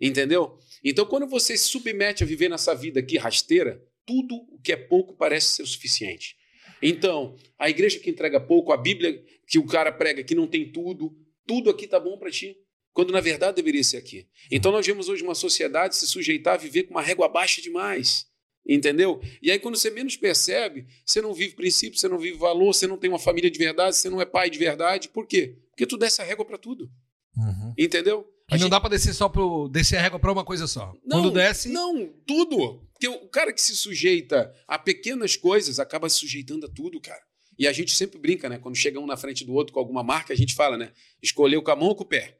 Entendeu? 0.00 0.58
Então, 0.82 1.06
quando 1.06 1.26
você 1.26 1.56
se 1.56 1.68
submete 1.68 2.22
a 2.22 2.26
viver 2.26 2.48
nessa 2.48 2.74
vida 2.74 3.00
aqui 3.00 3.16
rasteira, 3.16 3.82
tudo 4.04 4.34
o 4.50 4.58
que 4.60 4.72
é 4.72 4.76
pouco 4.76 5.14
parece 5.14 5.48
ser 5.56 5.62
o 5.62 5.66
suficiente. 5.66 6.36
Então, 6.80 7.36
a 7.58 7.68
igreja 7.68 7.98
que 7.98 8.10
entrega 8.10 8.40
pouco, 8.40 8.72
a 8.72 8.76
Bíblia 8.76 9.22
que 9.46 9.58
o 9.58 9.66
cara 9.66 9.90
prega 9.90 10.22
que 10.22 10.34
não 10.34 10.46
tem 10.46 10.70
tudo, 10.70 11.16
tudo 11.46 11.70
aqui 11.70 11.86
tá 11.86 11.98
bom 11.98 12.16
para 12.18 12.30
ti, 12.30 12.56
quando 12.92 13.12
na 13.12 13.20
verdade 13.20 13.56
deveria 13.56 13.82
ser 13.82 13.96
aqui. 13.96 14.26
Então 14.50 14.70
nós 14.70 14.86
vemos 14.86 15.08
hoje 15.08 15.22
uma 15.22 15.34
sociedade 15.34 15.96
se 15.96 16.06
sujeitar 16.06 16.54
a 16.54 16.56
viver 16.56 16.84
com 16.84 16.90
uma 16.90 17.02
régua 17.02 17.28
baixa 17.28 17.60
demais. 17.62 18.26
Entendeu? 18.66 19.20
E 19.40 19.50
aí, 19.50 19.58
quando 19.58 19.76
você 19.76 19.90
menos 19.90 20.16
percebe, 20.16 20.86
você 21.04 21.22
não 21.22 21.32
vive 21.32 21.54
princípio, 21.54 21.98
você 21.98 22.06
não 22.06 22.18
vive 22.18 22.36
valor, 22.36 22.74
você 22.74 22.86
não 22.86 22.98
tem 22.98 23.08
uma 23.08 23.18
família 23.18 23.50
de 23.50 23.58
verdade, 23.58 23.96
você 23.96 24.10
não 24.10 24.20
é 24.20 24.26
pai 24.26 24.50
de 24.50 24.58
verdade. 24.58 25.08
Por 25.08 25.26
quê? 25.26 25.56
Porque 25.78 25.86
tu 25.86 25.96
desce 25.96 26.20
a 26.20 26.24
régua 26.24 26.44
para 26.44 26.58
tudo. 26.58 26.90
Uhum. 27.36 27.72
Entendeu? 27.78 28.24
Que 28.48 28.54
não 28.54 28.62
gente... 28.62 28.70
dá 28.70 28.80
para 28.80 28.90
descer 28.90 29.14
só 29.14 29.28
pro 29.28 29.68
descer 29.68 29.96
a 29.96 30.02
régua 30.02 30.18
para 30.18 30.32
uma 30.32 30.44
coisa 30.44 30.66
só. 30.66 30.92
Não, 31.06 31.18
Quando 31.22 31.30
desce. 31.30 31.68
Não, 31.68 32.12
tudo. 32.26 32.82
Porque 32.92 33.06
o 33.06 33.28
cara 33.28 33.52
que 33.52 33.62
se 33.62 33.76
sujeita 33.76 34.52
a 34.66 34.76
pequenas 34.76 35.36
coisas 35.36 35.78
acaba 35.78 36.08
se 36.08 36.16
sujeitando 36.16 36.66
a 36.66 36.68
tudo, 36.68 37.00
cara. 37.00 37.22
E 37.56 37.68
a 37.68 37.72
gente 37.72 37.92
sempre 37.92 38.18
brinca, 38.18 38.48
né? 38.48 38.58
Quando 38.58 38.74
chega 38.74 38.98
um 38.98 39.06
na 39.06 39.16
frente 39.16 39.44
do 39.44 39.54
outro 39.54 39.72
com 39.72 39.78
alguma 39.78 40.02
marca, 40.02 40.32
a 40.32 40.36
gente 40.36 40.52
fala, 40.52 40.76
né? 40.76 40.90
Escolheu 41.22 41.62
com 41.62 41.70
a 41.70 41.76
mão 41.76 41.90
ou 41.90 41.94
com 41.94 42.02
o 42.02 42.08
pé. 42.08 42.36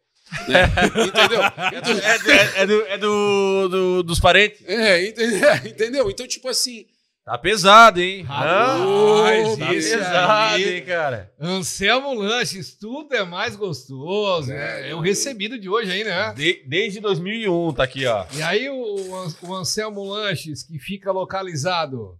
Né? 0.49 0.65
entendeu? 1.07 1.41
É, 1.41 2.59
é, 2.59 2.63
é, 2.63 2.67
do, 2.67 2.83
é 2.87 2.99
do, 2.99 3.69
do, 3.69 4.03
dos 4.03 4.19
parentes. 4.19 4.61
É, 4.67 5.07
entendeu? 5.65 6.11
Então, 6.11 6.27
tipo 6.27 6.49
assim, 6.49 6.87
Tá 7.29 7.37
pesado, 7.37 8.01
hein? 8.01 8.23
Rapaz, 8.23 9.59
tá 9.59 9.67
pesado, 9.69 10.55
aí, 10.55 10.77
hein, 10.77 10.83
cara? 10.83 11.31
Anselmo 11.39 12.15
Lanches, 12.15 12.75
tudo 12.75 13.15
é 13.15 13.23
mais 13.23 13.55
gostoso, 13.55 14.49
né? 14.49 14.89
É 14.89 14.95
o 14.95 15.01
recebido 15.01 15.59
de 15.59 15.69
hoje 15.69 15.93
aí, 15.93 16.05
né? 16.05 16.33
De, 16.35 16.65
desde 16.67 17.01
2001 17.01 17.75
tá 17.75 17.83
aqui, 17.83 18.07
ó. 18.07 18.25
E 18.33 18.41
aí 18.41 18.71
o, 18.71 19.35
o 19.43 19.55
Anselmo 19.55 20.03
Lanches, 20.05 20.63
que 20.63 20.79
fica 20.79 21.13
localizado 21.13 22.19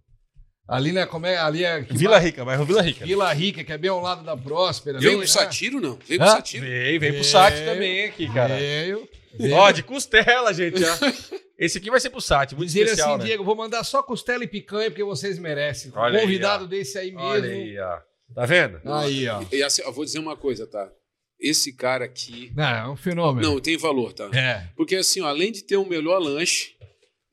ali, 0.67 0.91
né? 0.91 1.07
Como 1.07 1.25
é? 1.25 1.37
Ali 1.37 1.65
é... 1.65 1.81
Vila 1.81 2.19
Rica, 2.19 2.45
bairro 2.45 2.63
Vila 2.63 2.83
Rica. 2.83 3.03
Vila 3.03 3.33
Rica, 3.33 3.63
que 3.63 3.73
é 3.73 3.79
bem 3.79 3.89
ao 3.89 3.99
lado 3.99 4.23
da 4.23 4.37
Próspera. 4.37 4.99
Veio 4.99 5.17
pro 5.17 5.27
Satiro, 5.27 5.81
não? 5.81 5.97
Veio 6.07 6.19
pro 6.19 6.29
Satiro? 6.29 6.63
Veio, 6.67 6.99
veio 6.99 7.13
pro 7.15 7.23
Sátiro 7.23 7.65
também 7.65 8.05
aqui, 8.05 8.31
cara. 8.31 8.55
Veio. 8.55 9.09
Ó, 9.53 9.71
de 9.71 9.83
costela, 9.83 10.53
gente, 10.53 10.83
ó. 10.83 10.97
Esse 11.57 11.77
aqui 11.77 11.91
vai 11.91 11.99
ser 11.99 12.09
pro 12.09 12.21
Sat, 12.21 12.55
muito 12.55 12.67
Dizer 12.67 12.85
especial, 12.85 13.09
assim, 13.09 13.19
né? 13.19 13.25
Diego, 13.25 13.43
vou 13.43 13.55
mandar 13.55 13.83
só 13.83 14.01
costela 14.01 14.43
e 14.45 14.47
picanha 14.47 14.89
porque 14.89 15.03
vocês 15.03 15.37
merecem. 15.37 15.91
Olha 15.93 16.21
Convidado 16.21 16.63
aí, 16.63 16.69
desse 16.69 16.97
aí 16.97 17.11
mesmo. 17.11 17.27
Olha 17.27 17.49
aí, 17.49 17.77
ó. 17.77 17.99
Tá 18.33 18.45
vendo? 18.45 18.79
Aí, 18.85 19.27
ó. 19.27 19.43
E 19.51 19.61
assim, 19.61 19.81
eu 19.81 19.91
vou 19.91 20.05
dizer 20.05 20.19
uma 20.19 20.37
coisa, 20.37 20.65
tá? 20.65 20.89
Esse 21.37 21.73
cara 21.73 22.05
aqui. 22.05 22.51
Não, 22.55 22.63
é 22.63 22.89
um 22.89 22.95
fenômeno. 22.95 23.45
Não, 23.45 23.59
tem 23.59 23.77
valor, 23.77 24.13
tá? 24.13 24.29
É. 24.33 24.69
Porque 24.75 24.95
assim, 24.95 25.21
ó, 25.21 25.27
além 25.27 25.51
de 25.51 25.63
ter 25.63 25.75
um 25.77 25.85
melhor 25.85 26.19
lanche, 26.19 26.75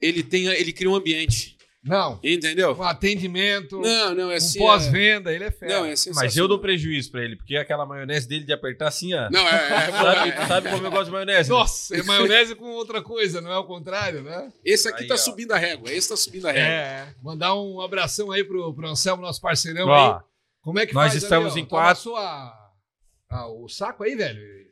ele 0.01 0.23
tem, 0.23 0.47
ele 0.47 0.73
cria 0.73 0.91
um 0.91 0.95
ambiente. 0.97 1.56
Não. 1.87 2.19
Entendeu? 2.23 2.75
Um 2.77 2.83
atendimento. 2.83 3.81
Não, 3.81 4.15
não, 4.15 4.31
é 4.31 4.37
assim. 4.37 4.59
Um 4.59 4.63
pós-venda, 4.63 5.31
é... 5.31 5.37
ele 5.37 5.45
é 5.45 5.51
fera. 5.51 5.81
Não, 5.81 5.87
é 5.87 5.95
Mas 6.15 6.37
eu 6.37 6.49
dou 6.49 6.59
prejuízo 6.59 7.13
pra 7.13 7.23
ele, 7.23 7.37
porque 7.37 7.57
aquela 7.57 7.87
maionese 7.87 8.29
dele 8.29 8.45
de 8.45 8.53
apertar 8.53 8.89
assim, 8.89 9.15
ó. 9.15 9.31
Não, 9.31 9.47
é. 9.49 9.55
é 9.55 9.93
sabe, 9.93 10.31
é, 10.31 10.47
sabe 10.47 10.71
como 10.71 10.87
eu 10.87 10.91
gosto 10.91 11.07
de 11.07 11.13
maionese? 11.13 11.49
Nossa, 11.49 11.97
é 11.97 12.03
maionese 12.03 12.55
com 12.57 12.65
outra 12.73 13.01
coisa, 13.01 13.41
não 13.41 13.53
é 13.53 13.59
o 13.59 13.65
contrário, 13.65 14.23
né? 14.23 14.53
Esse 14.65 14.89
aqui 14.89 15.05
aí, 15.05 15.09
tá 15.09 15.15
ó. 15.15 15.19
subindo 15.19 15.53
a 15.53 15.59
régua, 15.59 15.91
esse 15.93 16.09
tá 16.09 16.17
subindo 16.17 16.49
a 16.49 16.53
régua. 16.53 16.69
É. 16.69 17.09
Mandar 17.23 17.55
um 17.55 17.81
abração 17.81 18.33
aí 18.33 18.43
pro, 18.43 18.75
pro 18.75 18.89
Anselmo, 18.89 19.23
nosso 19.23 19.41
parceirão 19.41 19.87
ó, 19.87 20.17
aí. 20.17 20.21
Como 20.63 20.81
é 20.81 20.87
que 20.87 20.95
nós 20.95 21.13
faz, 21.13 21.23
estamos 21.23 21.53
ali, 21.53 21.63
em 21.63 21.65
quatro. 21.65 22.03
Sua... 22.03 22.53
Ah, 23.31 23.49
o 23.49 23.69
saco 23.69 24.03
aí, 24.03 24.17
velho? 24.17 24.66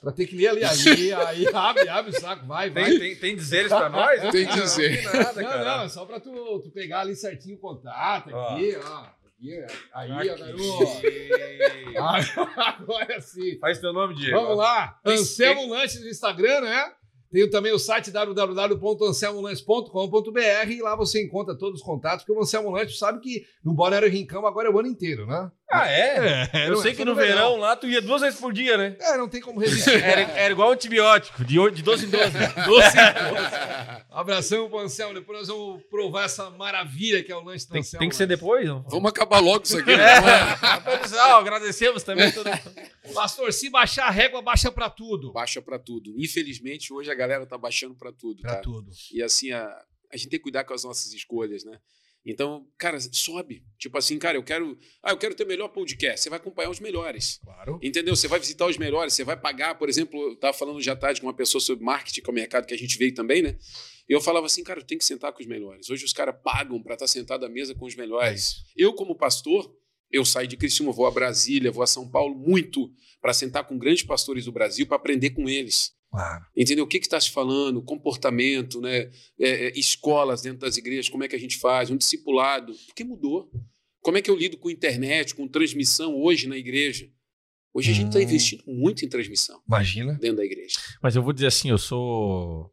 Pra 0.00 0.12
ter 0.12 0.26
que 0.26 0.34
ler 0.34 0.48
ali, 0.48 0.64
aí, 0.64 1.12
aí 1.12 1.46
abre, 1.52 1.88
abre 1.88 2.10
o 2.10 2.20
saco, 2.20 2.46
vai, 2.46 2.70
vai. 2.70 2.84
Tem, 2.84 2.98
tem, 2.98 3.16
tem 3.16 3.36
dizeres 3.36 3.68
pra 3.68 3.90
nós? 3.90 4.30
Tem 4.30 4.46
dizer. 4.46 5.04
Não, 5.04 5.12
nada, 5.12 5.42
não, 5.42 5.64
não, 5.64 5.82
é 5.82 5.88
só 5.88 6.06
pra 6.06 6.18
tu, 6.18 6.60
tu 6.60 6.70
pegar 6.70 7.00
ali 7.00 7.14
certinho 7.14 7.56
o 7.56 7.60
contato 7.60 8.34
aqui, 8.34 8.76
ó. 8.76 8.88
ó. 8.88 9.20
Aqui, 9.40 9.58
aí, 9.94 10.30
ó, 10.30 10.36
garoto. 10.36 10.62
Agora 12.60 13.20
sim. 13.20 13.58
Faz 13.58 13.78
teu 13.78 13.92
nome, 13.92 14.14
Diego. 14.14 14.38
Vamos 14.38 14.56
lá. 14.56 14.98
Anselmo 15.04 15.68
Lanches 15.68 16.00
no 16.00 16.08
Instagram, 16.08 16.62
né? 16.62 16.92
Tenho 17.30 17.48
também 17.48 17.72
o 17.72 17.78
site 17.78 18.10
www.anselmolanches.com.br 18.10 20.70
e 20.70 20.82
lá 20.82 20.96
você 20.96 21.22
encontra 21.22 21.56
todos 21.56 21.80
os 21.80 21.86
contatos, 21.86 22.24
porque 22.24 22.38
o 22.38 22.42
Anselmo 22.42 22.70
Lanches 22.70 22.98
sabe 22.98 23.20
que 23.20 23.44
no 23.64 23.72
Balneário 23.72 24.10
Rincão 24.10 24.44
agora 24.46 24.68
é 24.68 24.70
o 24.70 24.78
ano 24.78 24.88
inteiro, 24.88 25.26
né? 25.26 25.50
Ah, 25.72 25.88
é? 25.88 26.50
é 26.52 26.68
eu 26.68 26.76
sei 26.78 26.94
que 26.94 27.04
no 27.04 27.14
verão 27.14 27.56
lá 27.56 27.76
tu 27.76 27.86
ia 27.86 28.02
duas 28.02 28.20
vezes 28.20 28.38
por 28.40 28.52
dia, 28.52 28.76
né? 28.76 28.96
É, 29.00 29.16
não 29.16 29.28
tem 29.28 29.40
como 29.40 29.60
resistir. 29.60 29.90
era, 30.02 30.20
era 30.22 30.52
igual 30.52 30.72
antibiótico, 30.72 31.44
de, 31.44 31.54
de 31.70 31.82
12 31.82 32.06
em 32.06 32.10
12. 32.10 32.30
12 32.32 32.38
em 32.48 32.64
12. 32.64 34.04
Abração 34.10 34.68
pro 34.68 34.80
Anselmo, 34.80 35.14
depois 35.14 35.38
nós 35.38 35.48
vamos 35.48 35.82
provar 35.84 36.24
essa 36.24 36.50
maravilha 36.50 37.22
que 37.22 37.30
é 37.30 37.36
o 37.36 37.40
lanche 37.40 37.66
do 37.66 37.72
tem, 37.72 37.80
Anselmo. 37.80 38.00
Tem 38.00 38.08
que 38.08 38.16
ser 38.16 38.26
depois? 38.26 38.66
Não? 38.66 38.82
Vamos 38.88 39.10
acabar 39.10 39.38
logo 39.38 39.64
isso 39.64 39.78
aqui. 39.78 39.96
Né? 39.96 40.02
É. 40.02 41.18
Ah, 41.20 41.36
agradecemos 41.36 42.02
também. 42.02 42.32
Todo... 42.32 42.50
Pastor, 43.14 43.52
se 43.52 43.70
baixar 43.70 44.06
a 44.06 44.10
régua, 44.10 44.42
baixa 44.42 44.72
pra 44.72 44.90
tudo. 44.90 45.32
Baixa 45.32 45.62
pra 45.62 45.78
tudo. 45.78 46.14
Infelizmente, 46.18 46.92
hoje 46.92 47.10
a 47.10 47.14
galera 47.14 47.46
tá 47.46 47.56
baixando 47.56 47.94
pra 47.94 48.12
tudo, 48.12 48.42
Pra 48.42 48.50
cara. 48.52 48.62
tudo. 48.62 48.90
E 49.12 49.22
assim, 49.22 49.52
a, 49.52 49.64
a 50.12 50.16
gente 50.16 50.28
tem 50.28 50.38
que 50.38 50.42
cuidar 50.42 50.64
com 50.64 50.74
as 50.74 50.84
nossas 50.84 51.12
escolhas, 51.12 51.64
né? 51.64 51.78
Então, 52.24 52.66
cara, 52.76 52.98
sobe. 53.00 53.64
Tipo 53.78 53.96
assim, 53.96 54.18
cara, 54.18 54.36
eu 54.36 54.42
quero. 54.42 54.76
Ah, 55.02 55.12
eu 55.12 55.16
quero 55.16 55.34
ter 55.34 55.44
o 55.44 55.46
melhor 55.46 55.68
podcast. 55.68 56.20
Você 56.20 56.28
vai 56.28 56.38
acompanhar 56.38 56.68
os 56.70 56.78
melhores. 56.80 57.40
Claro. 57.42 57.78
Entendeu? 57.82 58.14
Você 58.14 58.28
vai 58.28 58.38
visitar 58.38 58.66
os 58.66 58.76
melhores, 58.76 59.14
você 59.14 59.24
vai 59.24 59.38
pagar, 59.40 59.76
por 59.76 59.88
exemplo, 59.88 60.20
eu 60.20 60.32
estava 60.34 60.52
falando 60.56 60.80
já 60.82 60.94
tarde 60.94 61.20
com 61.20 61.26
uma 61.26 61.34
pessoa 61.34 61.60
sobre 61.60 61.84
marketing, 61.84 62.20
que 62.20 62.28
é 62.28 62.32
o 62.32 62.34
mercado 62.34 62.66
que 62.66 62.74
a 62.74 62.78
gente 62.78 62.98
veio 62.98 63.14
também, 63.14 63.40
né? 63.42 63.56
E 64.08 64.12
eu 64.12 64.20
falava 64.20 64.46
assim, 64.46 64.62
cara, 64.62 64.80
eu 64.80 64.84
tenho 64.84 64.98
que 64.98 65.04
sentar 65.04 65.32
com 65.32 65.40
os 65.40 65.46
melhores. 65.46 65.88
Hoje 65.88 66.04
os 66.04 66.12
caras 66.12 66.34
pagam 66.42 66.82
para 66.82 66.94
estar 66.94 67.06
sentado 67.06 67.46
à 67.46 67.48
mesa 67.48 67.74
com 67.74 67.86
os 67.86 67.94
É 67.94 67.96
melhores. 67.96 68.40
isso. 68.42 68.64
Eu, 68.76 68.92
como 68.92 69.16
pastor, 69.16 69.72
eu 70.10 70.24
saio 70.24 70.48
de 70.48 70.56
Criciúma, 70.56 70.92
vou 70.92 71.06
a 71.06 71.10
Brasília, 71.10 71.70
vou 71.70 71.82
a 71.82 71.86
São 71.86 72.10
Paulo 72.10 72.34
muito 72.34 72.92
para 73.20 73.32
sentar 73.32 73.64
com 73.66 73.78
grandes 73.78 74.02
pastores 74.02 74.44
do 74.44 74.52
Brasil, 74.52 74.86
para 74.86 74.96
aprender 74.96 75.30
com 75.30 75.48
eles. 75.48 75.92
Claro. 76.10 76.44
Entendeu? 76.56 76.84
O 76.84 76.88
que 76.88 76.98
está 76.98 77.20
se 77.20 77.30
falando, 77.30 77.80
comportamento, 77.82 78.80
né? 78.80 79.10
É, 79.38 79.66
é, 79.68 79.72
escolas 79.78 80.42
dentro 80.42 80.58
das 80.60 80.76
igrejas, 80.76 81.08
como 81.08 81.22
é 81.22 81.28
que 81.28 81.36
a 81.36 81.38
gente 81.38 81.56
faz, 81.58 81.88
um 81.90 81.96
discipulado. 81.96 82.72
Porque 82.86 83.04
mudou. 83.04 83.50
Como 84.02 84.16
é 84.18 84.22
que 84.22 84.30
eu 84.30 84.36
lido 84.36 84.56
com 84.58 84.70
internet, 84.70 85.34
com 85.34 85.46
transmissão 85.46 86.14
hoje 86.16 86.48
na 86.48 86.56
igreja? 86.56 87.08
Hoje 87.72 87.92
a 87.92 87.94
gente 87.94 88.06
está 88.08 88.18
Hum. 88.18 88.22
investindo 88.22 88.64
muito 88.66 89.04
em 89.04 89.08
transmissão 89.08 89.62
Imagina. 89.68 90.14
dentro 90.14 90.38
da 90.38 90.44
igreja. 90.44 90.74
Mas 91.00 91.14
eu 91.14 91.22
vou 91.22 91.32
dizer 91.32 91.46
assim, 91.46 91.70
eu 91.70 91.78
sou. 91.78 92.72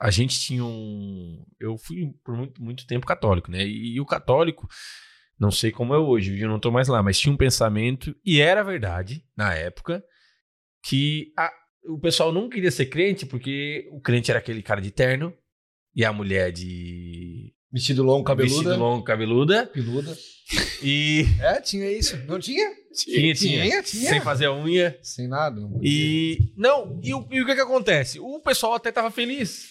A 0.00 0.10
gente 0.10 0.40
tinha 0.40 0.64
um. 0.64 1.44
Eu 1.60 1.78
fui 1.78 2.12
por 2.24 2.36
muito, 2.36 2.60
muito 2.60 2.86
tempo 2.86 3.06
católico, 3.06 3.48
né? 3.52 3.64
E, 3.64 4.00
o 4.00 4.04
católico, 4.06 4.66
não 5.38 5.52
sei 5.52 5.70
como 5.70 5.94
é 5.94 5.98
hoje, 5.98 6.40
eu 6.40 6.48
não 6.48 6.58
tô 6.58 6.72
mais 6.72 6.88
lá, 6.88 7.00
mas 7.04 7.20
tinha 7.20 7.32
um 7.32 7.36
pensamento, 7.36 8.12
e 8.24 8.40
era 8.40 8.64
verdade, 8.64 9.24
na 9.36 9.54
época, 9.54 10.02
que 10.82 11.32
a- 11.38 11.52
o 11.84 11.98
pessoal 11.98 12.32
não 12.32 12.48
queria 12.48 12.70
ser 12.70 12.86
crente 12.86 13.26
porque 13.26 13.88
o 13.92 14.00
crente 14.00 14.30
era 14.30 14.38
aquele 14.38 14.62
cara 14.62 14.80
de 14.80 14.90
terno 14.90 15.32
e 15.94 16.04
a 16.04 16.12
mulher 16.12 16.52
de. 16.52 17.52
Vestido 17.72 18.02
longo, 18.02 18.24
cabeluda. 18.24 18.54
Vestido 18.54 18.76
longo, 18.78 19.04
cabeluda. 19.04 19.66
Peluda. 19.66 20.16
E. 20.82 21.24
É, 21.40 21.60
tinha 21.60 21.90
isso. 21.90 22.16
Não 22.26 22.38
tinha? 22.38 22.68
Tinha, 22.92 23.34
tinha. 23.34 23.62
Tinha, 23.62 23.82
tinha. 23.82 24.10
Sem 24.10 24.20
fazer 24.20 24.46
a 24.46 24.52
unha. 24.52 24.98
Sem 25.00 25.28
nada. 25.28 25.58
não. 25.58 25.80
E. 25.82 26.52
Não, 26.56 27.00
e 27.02 27.14
o, 27.14 27.26
e 27.30 27.40
o 27.40 27.46
que 27.46 27.54
que 27.54 27.60
acontece? 27.60 28.18
O 28.18 28.40
pessoal 28.40 28.74
até 28.74 28.90
tava 28.90 29.10
feliz, 29.10 29.68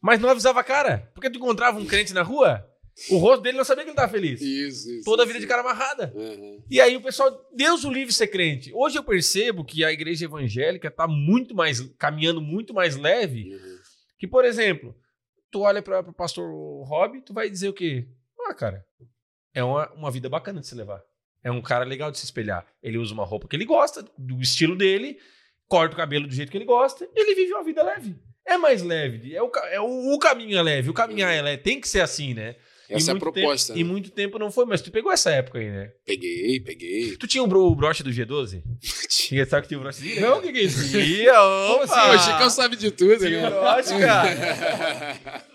mas 0.00 0.20
não 0.20 0.28
avisava 0.28 0.60
a 0.60 0.64
cara. 0.64 1.10
Porque 1.14 1.30
tu 1.30 1.38
encontrava 1.38 1.78
um 1.78 1.86
crente 1.86 2.12
na 2.12 2.22
rua, 2.22 2.64
o 3.08 3.18
rosto 3.18 3.42
dele 3.42 3.56
não 3.56 3.64
sabia 3.64 3.84
que 3.84 3.90
ele 3.90 3.96
tava 3.96 4.12
feliz. 4.12 4.40
Isso, 4.40 4.90
isso. 4.90 5.04
Toda 5.04 5.22
a 5.22 5.24
isso. 5.24 5.32
vida 5.32 5.40
de 5.40 5.46
cara 5.46 5.62
amarrada. 5.62 6.12
Aham. 6.14 6.58
E 6.68 6.80
aí 6.80 6.96
o 6.96 7.02
pessoal, 7.02 7.48
Deus 7.54 7.84
o 7.84 7.90
livre 7.90 8.12
ser 8.12 8.26
crente. 8.26 8.70
Hoje 8.74 8.98
eu 8.98 9.04
percebo 9.04 9.64
que 9.64 9.84
a 9.84 9.92
igreja 9.92 10.26
evangélica 10.26 10.90
tá 10.90 11.06
muito 11.06 11.54
mais, 11.54 11.80
caminhando 11.98 12.40
muito 12.40 12.74
mais 12.74 12.96
leve. 12.96 13.54
Uhum. 13.54 13.78
Que, 14.18 14.26
por 14.26 14.44
exemplo, 14.44 14.94
tu 15.50 15.60
olha 15.60 15.80
para 15.82 16.00
o 16.00 16.12
pastor 16.12 16.50
Rob, 16.86 17.20
tu 17.22 17.32
vai 17.32 17.48
dizer 17.48 17.68
o 17.68 17.72
quê? 17.72 18.06
Ah, 18.46 18.54
cara, 18.54 18.84
é 19.54 19.64
uma, 19.64 19.90
uma 19.92 20.10
vida 20.10 20.28
bacana 20.28 20.60
de 20.60 20.66
se 20.66 20.74
levar. 20.74 21.02
É 21.42 21.50
um 21.50 21.62
cara 21.62 21.84
legal 21.84 22.10
de 22.10 22.18
se 22.18 22.24
espelhar. 22.24 22.66
Ele 22.82 22.98
usa 22.98 23.14
uma 23.14 23.24
roupa 23.24 23.48
que 23.48 23.56
ele 23.56 23.64
gosta, 23.64 24.04
do 24.18 24.40
estilo 24.40 24.76
dele, 24.76 25.18
corta 25.66 25.94
o 25.94 25.96
cabelo 25.96 26.26
do 26.26 26.34
jeito 26.34 26.50
que 26.50 26.58
ele 26.58 26.64
gosta, 26.64 27.08
e 27.14 27.20
ele 27.20 27.34
vive 27.34 27.52
uma 27.52 27.64
vida 27.64 27.82
leve. 27.82 28.16
É 28.46 28.58
mais 28.58 28.82
leve. 28.82 29.34
É 29.34 29.42
o, 29.42 29.50
é 29.70 29.80
o, 29.80 30.14
o 30.14 30.18
caminho 30.18 30.58
é 30.58 30.62
leve, 30.62 30.90
o 30.90 30.94
caminhar 30.94 31.32
é 31.32 31.40
leve. 31.40 31.62
Tem 31.62 31.80
que 31.80 31.88
ser 31.88 32.00
assim, 32.00 32.34
né? 32.34 32.56
Essa 32.96 33.12
é 33.12 33.14
a 33.14 33.18
proposta. 33.18 33.72
Tempo, 33.72 33.80
E 33.80 33.84
né? 33.84 33.90
muito 33.90 34.10
tempo 34.10 34.38
não 34.38 34.50
foi, 34.50 34.64
mas 34.66 34.80
tu 34.82 34.90
pegou 34.90 35.10
essa 35.12 35.30
época 35.30 35.58
aí, 35.58 35.70
né? 35.70 35.92
Peguei, 36.04 36.60
peguei. 36.60 37.16
Tu 37.16 37.26
tinha 37.26 37.42
o, 37.42 37.46
bro, 37.46 37.66
o 37.66 37.74
broche 37.74 38.02
do 38.02 38.10
G12? 38.10 38.62
Tinha, 39.08 39.46
sabe 39.46 39.62
que 39.62 39.68
tinha 39.68 39.78
o 39.78 39.82
brochezinho? 39.82 40.20
Não, 40.20 40.38
o 40.38 40.42
que, 40.42 40.52
que 40.52 40.58
é 40.58 40.62
isso? 40.62 40.90
Tinha, 40.90 41.32
Como 41.34 41.84
opa! 41.84 41.84
assim? 41.84 42.16
o 42.16 42.18
Chicão 42.18 42.50
sabe 42.50 42.76
de 42.76 42.90
tudo, 42.90 43.18
Tinha 43.18 43.42
né? 43.42 43.48
o 43.48 43.60
broche, 43.60 43.98
cara. 44.00 45.44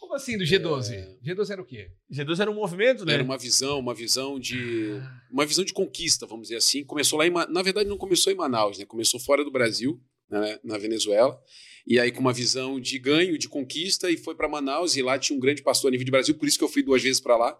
Como 0.00 0.14
assim 0.14 0.38
do 0.38 0.44
G12? 0.44 1.18
G12 1.26 1.50
era 1.50 1.60
o 1.62 1.64
quê? 1.64 1.88
G12 2.12 2.40
era 2.40 2.50
um 2.50 2.54
movimento, 2.54 3.04
né? 3.04 3.14
Era 3.14 3.22
uma 3.24 3.36
visão, 3.36 3.78
uma 3.78 3.94
visão 3.94 4.38
de 4.38 5.00
uma 5.30 5.44
visão 5.44 5.64
de 5.64 5.72
conquista, 5.72 6.26
vamos 6.26 6.44
dizer 6.48 6.56
assim. 6.58 6.84
Começou 6.84 7.18
lá 7.18 7.26
em, 7.26 7.30
na 7.30 7.62
verdade 7.62 7.88
não 7.88 7.96
começou 7.96 8.32
em 8.32 8.36
Manaus, 8.36 8.78
né? 8.78 8.84
Começou 8.86 9.18
fora 9.18 9.44
do 9.44 9.50
Brasil, 9.50 10.00
né? 10.30 10.58
na 10.62 10.78
Venezuela. 10.78 11.38
E 11.86 12.00
aí 12.00 12.10
com 12.10 12.20
uma 12.20 12.32
visão 12.32 12.80
de 12.80 12.98
ganho, 12.98 13.36
de 13.36 13.48
conquista 13.48 14.10
e 14.10 14.16
foi 14.16 14.34
para 14.34 14.48
Manaus 14.48 14.96
e 14.96 15.02
lá 15.02 15.18
tinha 15.18 15.36
um 15.36 15.40
grande 15.40 15.62
pastor 15.62 15.88
a 15.88 15.92
nível 15.92 16.04
de 16.04 16.10
Brasil, 16.10 16.34
por 16.34 16.48
isso 16.48 16.56
que 16.58 16.64
eu 16.64 16.68
fui 16.68 16.82
duas 16.82 17.02
vezes 17.02 17.20
para 17.20 17.36
lá. 17.36 17.58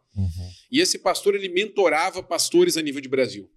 E 0.70 0.80
esse 0.80 0.98
pastor 0.98 1.34
ele 1.34 1.48
mentorava 1.48 2.22
pastores 2.22 2.76
a 2.76 2.82
nível 2.82 3.00
de 3.02 3.08
Brasil. 3.08 3.50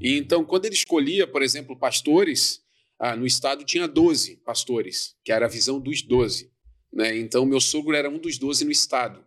E 0.00 0.16
então 0.16 0.44
quando 0.44 0.66
ele 0.66 0.74
escolhia, 0.74 1.26
por 1.26 1.42
exemplo, 1.42 1.78
pastores, 1.78 2.60
ah, 2.98 3.14
no 3.14 3.24
estado 3.26 3.64
tinha 3.64 3.86
12 3.86 4.36
pastores, 4.44 5.14
que 5.24 5.30
era 5.30 5.46
a 5.46 5.48
visão 5.48 5.80
dos 5.80 6.02
12, 6.02 6.50
né? 6.92 7.16
Então 7.16 7.46
meu 7.46 7.60
sogro 7.60 7.94
era 7.94 8.10
um 8.10 8.18
dos 8.18 8.36
12 8.36 8.64
no 8.64 8.70
estado. 8.70 9.24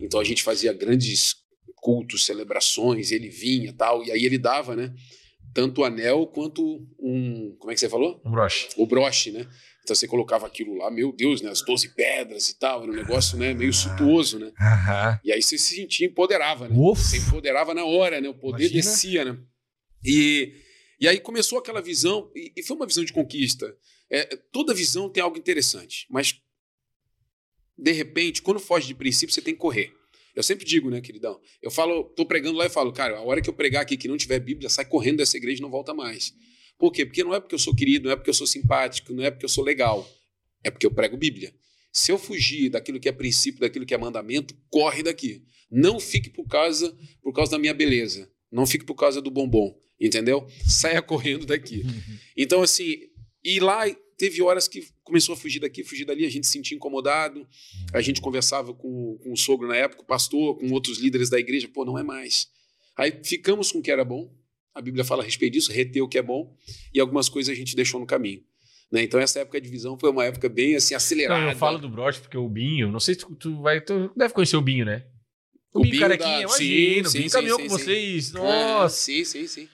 Então 0.00 0.20
a 0.20 0.24
gente 0.24 0.42
fazia 0.42 0.72
grandes 0.72 1.36
cultos, 1.76 2.24
celebrações, 2.24 3.12
ele 3.12 3.28
vinha 3.28 3.72
tal, 3.72 4.04
e 4.04 4.12
aí 4.12 4.24
ele 4.24 4.38
dava, 4.38 4.76
né? 4.76 4.94
Tanto 5.54 5.80
o 5.80 5.84
anel 5.84 6.26
quanto 6.26 6.86
um. 6.98 7.56
Como 7.58 7.70
é 7.70 7.74
que 7.74 7.80
você 7.80 7.88
falou? 7.88 8.20
Um 8.24 8.30
broche. 8.30 8.68
O 8.76 8.86
broche, 8.86 9.30
né? 9.32 9.48
Então 9.88 9.96
você 9.96 10.06
colocava 10.06 10.46
aquilo 10.46 10.74
lá, 10.74 10.90
meu 10.90 11.10
Deus, 11.10 11.40
né? 11.40 11.48
As 11.50 11.62
12 11.62 11.94
pedras 11.94 12.50
e 12.50 12.58
tal, 12.58 12.82
era 12.82 12.92
um 12.92 12.94
negócio 12.94 13.38
né, 13.38 13.54
meio 13.54 13.72
suntuoso, 13.72 14.38
né? 14.38 14.52
Aham. 14.60 15.18
E 15.24 15.32
aí 15.32 15.40
você 15.40 15.56
se 15.56 15.76
sentia, 15.76 16.06
empoderava, 16.06 16.68
né? 16.68 16.76
Uf. 16.78 17.00
Você 17.00 17.16
empoderava 17.16 17.72
na 17.72 17.86
hora, 17.86 18.20
né? 18.20 18.28
O 18.28 18.34
poder 18.34 18.64
Imagina. 18.64 18.82
descia, 18.82 19.24
né? 19.24 19.38
E, 20.04 20.52
e 21.00 21.08
aí 21.08 21.18
começou 21.18 21.58
aquela 21.58 21.80
visão, 21.80 22.30
e, 22.36 22.52
e 22.54 22.62
foi 22.62 22.76
uma 22.76 22.86
visão 22.86 23.02
de 23.02 23.14
conquista. 23.14 23.74
É, 24.10 24.36
toda 24.52 24.74
visão 24.74 25.08
tem 25.08 25.22
algo 25.22 25.38
interessante, 25.38 26.06
mas 26.10 26.38
de 27.78 27.92
repente, 27.92 28.42
quando 28.42 28.60
foge 28.60 28.88
de 28.88 28.94
princípio, 28.94 29.34
você 29.34 29.40
tem 29.40 29.54
que 29.54 29.60
correr. 29.60 29.90
Eu 30.36 30.42
sempre 30.42 30.66
digo, 30.66 30.90
né, 30.90 31.00
queridão? 31.00 31.40
Eu 31.62 31.70
falo, 31.70 32.04
tô 32.14 32.26
pregando 32.26 32.58
lá 32.58 32.66
e 32.66 32.70
falo, 32.70 32.92
cara, 32.92 33.16
a 33.16 33.22
hora 33.22 33.40
que 33.40 33.48
eu 33.48 33.54
pregar 33.54 33.82
aqui 33.82 33.96
que 33.96 34.06
não 34.06 34.18
tiver 34.18 34.38
Bíblia, 34.38 34.68
sai 34.68 34.84
correndo 34.84 35.16
dessa 35.16 35.38
igreja 35.38 35.60
e 35.60 35.62
não 35.62 35.70
volta 35.70 35.94
mais. 35.94 36.34
Por 36.78 36.92
quê? 36.92 37.04
Porque 37.04 37.24
não 37.24 37.34
é 37.34 37.40
porque 37.40 37.54
eu 37.54 37.58
sou 37.58 37.74
querido, 37.74 38.06
não 38.06 38.12
é 38.12 38.16
porque 38.16 38.30
eu 38.30 38.34
sou 38.34 38.46
simpático, 38.46 39.12
não 39.12 39.24
é 39.24 39.30
porque 39.30 39.44
eu 39.44 39.48
sou 39.48 39.64
legal. 39.64 40.08
É 40.62 40.70
porque 40.70 40.86
eu 40.86 40.90
prego 40.90 41.16
Bíblia. 41.16 41.52
Se 41.92 42.12
eu 42.12 42.18
fugir 42.18 42.70
daquilo 42.70 43.00
que 43.00 43.08
é 43.08 43.12
princípio, 43.12 43.60
daquilo 43.60 43.84
que 43.84 43.94
é 43.94 43.98
mandamento, 43.98 44.54
corre 44.70 45.02
daqui. 45.02 45.42
Não 45.70 45.98
fique 45.98 46.30
por 46.30 46.46
causa, 46.46 46.96
por 47.22 47.32
causa 47.32 47.52
da 47.52 47.58
minha 47.58 47.74
beleza. 47.74 48.30
Não 48.50 48.66
fique 48.66 48.84
por 48.84 48.94
causa 48.94 49.20
do 49.20 49.30
bombom. 49.30 49.76
Entendeu? 50.00 50.46
Saia 50.64 51.02
correndo 51.02 51.44
daqui. 51.44 51.82
Então, 52.36 52.62
assim, 52.62 53.00
e 53.44 53.58
lá 53.58 53.84
teve 54.16 54.40
horas 54.42 54.68
que 54.68 54.86
começou 55.02 55.32
a 55.32 55.36
fugir 55.36 55.60
daqui, 55.60 55.82
fugir 55.82 56.04
dali, 56.04 56.24
a 56.24 56.30
gente 56.30 56.46
se 56.46 56.52
sentia 56.52 56.76
incomodado, 56.76 57.46
a 57.92 58.00
gente 58.00 58.20
conversava 58.20 58.74
com, 58.74 59.18
com 59.22 59.32
o 59.32 59.36
sogro 59.36 59.66
na 59.66 59.76
época, 59.76 60.02
o 60.02 60.06
pastor, 60.06 60.58
com 60.58 60.70
outros 60.72 60.98
líderes 60.98 61.30
da 61.30 61.38
igreja, 61.38 61.68
pô, 61.68 61.84
não 61.84 61.98
é 61.98 62.02
mais. 62.02 62.48
Aí 62.96 63.12
ficamos 63.24 63.72
com 63.72 63.78
o 63.78 63.82
que 63.82 63.90
era 63.90 64.04
bom, 64.04 64.32
a 64.78 64.82
Bíblia 64.82 65.04
fala 65.04 65.22
a 65.22 65.24
respeito 65.24 65.54
disso, 65.54 65.72
reter 65.72 66.00
o 66.00 66.08
que 66.08 66.16
é 66.18 66.22
bom, 66.22 66.54
e 66.94 67.00
algumas 67.00 67.28
coisas 67.28 67.52
a 67.52 67.56
gente 67.56 67.74
deixou 67.74 67.98
no 68.00 68.06
caminho. 68.06 68.40
Né? 68.90 69.02
Então, 69.02 69.20
essa 69.20 69.40
época 69.40 69.60
de 69.60 69.68
visão 69.68 69.98
foi 69.98 70.10
uma 70.10 70.24
época 70.24 70.48
bem 70.48 70.76
assim, 70.76 70.94
acelerada. 70.94 71.40
Não, 71.42 71.50
eu 71.50 71.56
falo 71.56 71.78
do 71.78 71.88
broche 71.88 72.20
porque 72.20 72.38
o 72.38 72.48
Binho, 72.48 72.90
não 72.90 73.00
sei 73.00 73.14
se 73.14 73.20
tu, 73.20 73.34
tu 73.34 73.60
vai, 73.60 73.80
tu 73.80 74.10
deve 74.16 74.32
conhecer 74.32 74.56
o 74.56 74.62
Binho, 74.62 74.84
né? 74.86 75.04
O, 75.74 75.80
O 75.80 75.82
Binho 75.82 75.92
Binho 75.92 76.02
carequinha, 76.02 76.42
da- 76.46 76.48
sim, 76.48 77.00
o 77.00 77.10
Binho 77.10 77.10
sim, 77.10 77.28
caminhou 77.28 77.58
sim, 77.58 77.68
com 77.68 77.76
sim, 77.76 77.84
vocês, 77.84 78.34
É, 78.34 78.38
nossa. 78.38 78.96
sim, 78.96 79.24
sim, 79.24 79.46
sim. 79.46 79.68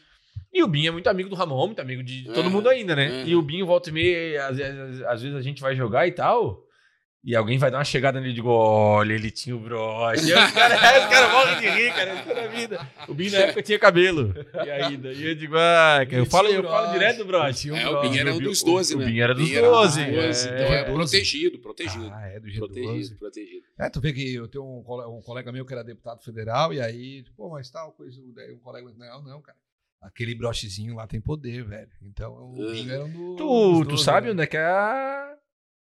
E 0.52 0.62
o 0.62 0.66
Binho 0.68 0.88
é 0.88 0.90
muito 0.90 1.07
amigo 1.09 1.28
do 1.28 1.34
Ramon, 1.36 1.66
muito 1.66 1.80
amigo 1.80 2.02
de 2.02 2.24
todo 2.32 2.46
É, 2.48 2.48
mundo 2.48 2.68
ainda, 2.68 2.96
né? 2.96 3.22
é. 3.22 3.26
E 3.28 3.36
o 3.36 3.42
Binho 3.42 3.66
volta 3.66 3.90
e 3.90 3.92
meia, 3.92 4.46
às, 4.48 4.57
vezes- 4.57 5.02
às 5.02 5.22
vezes 5.22 5.36
a 5.36 5.42
gente 5.42 5.61
vai 5.61 5.76
jogar 5.76 6.07
e 6.09 6.12
tal, 6.12 6.64
e 7.24 7.34
alguém 7.34 7.56
vai 7.56 7.70
dar 7.70 7.78
uma 7.78 7.84
chegada 7.84 8.20
nele 8.20 8.32
e 8.32 8.34
digo, 8.34 8.48
olha, 8.50 9.14
ele 9.14 9.30
tinha 9.30 9.56
o 9.56 9.58
broche. 9.58 10.26
E 10.26 10.32
aí 10.34 10.44
os 10.46 10.52
caras 10.52 10.78
cara 11.08 11.32
morrem 11.32 11.60
de 11.60 11.68
rir, 11.70 11.92
cara, 11.94 12.14
isso 12.14 12.34
na 12.34 12.46
vida. 12.48 12.88
O 13.08 13.14
Binho 13.14 13.32
na 13.32 13.38
época 13.38 13.62
tinha 13.62 13.78
cabelo. 13.78 14.34
E 14.64 14.70
ainda, 14.70 15.10
e 15.12 15.26
eu 15.28 15.34
digo, 15.34 15.54
ah, 15.56 16.04
cara, 16.04 16.16
eu 16.16 16.26
falo, 16.26 16.48
eu 16.48 16.60
o 16.60 16.64
falo 16.64 16.92
direto 16.92 17.16
do 17.18 17.24
broche. 17.24 17.70
Um 17.72 17.76
É, 17.76 17.88
o. 17.88 18.00
Binho 18.02 18.20
era 18.20 18.34
um 18.34 18.38
dos 18.38 18.62
12, 18.62 18.94
o 18.94 18.98
né? 18.98 19.06
Binho 19.06 19.22
era 19.24 19.34
dos 19.34 19.44
Binho 19.44 19.58
era 19.58 19.68
12. 19.68 20.04
dos 20.04 20.14
12, 20.14 20.48
é. 20.48 20.52
Então 20.52 20.66
é 20.74 20.80
É. 20.80 20.84
protegido, 20.84 21.58
protegido. 21.60 22.10
Ah, 22.12 22.26
é 22.28 22.38
do 22.40 22.46
G12. 22.48 22.58
protegido, 22.58 23.16
protegido. 23.16 23.64
É, 23.78 23.88
tu 23.88 24.00
vê 24.00 24.12
que 24.12 24.34
eu 24.34 24.46
tenho 24.46 24.64
um, 24.64 24.82
cole- 24.82 25.06
um 25.08 25.22
colega 25.22 25.50
meu 25.50 25.64
que 25.64 25.72
era 25.72 25.82
deputado 25.82 26.22
federal, 26.22 26.72
e 26.74 26.80
aí, 26.80 27.24
pô, 27.36 27.48
mas 27.50 27.70
tal 27.70 27.92
coisa, 27.92 28.20
daí 28.34 28.52
um 28.52 28.58
colega, 28.58 28.86
não, 28.98 29.22
não, 29.22 29.40
cara. 29.40 29.56
Aquele 30.02 30.34
brochezinho 30.34 30.94
lá 30.96 31.06
tem 31.06 31.18
poder, 31.22 31.64
velho. 31.64 31.88
Então, 32.02 32.34
o 32.54 32.68
É. 32.68 32.72
Binho 32.72 32.92
era 32.92 33.04
um 33.06 33.10
do, 33.10 33.36
Tu, 33.36 33.44
dos 33.44 33.78
tu 33.80 33.84
12, 33.92 34.04
sabe 34.04 34.26
né? 34.26 34.32
onde 34.34 34.42
é 34.42 34.46
que 34.46 34.56
é 34.58 34.64
a... 34.66 35.34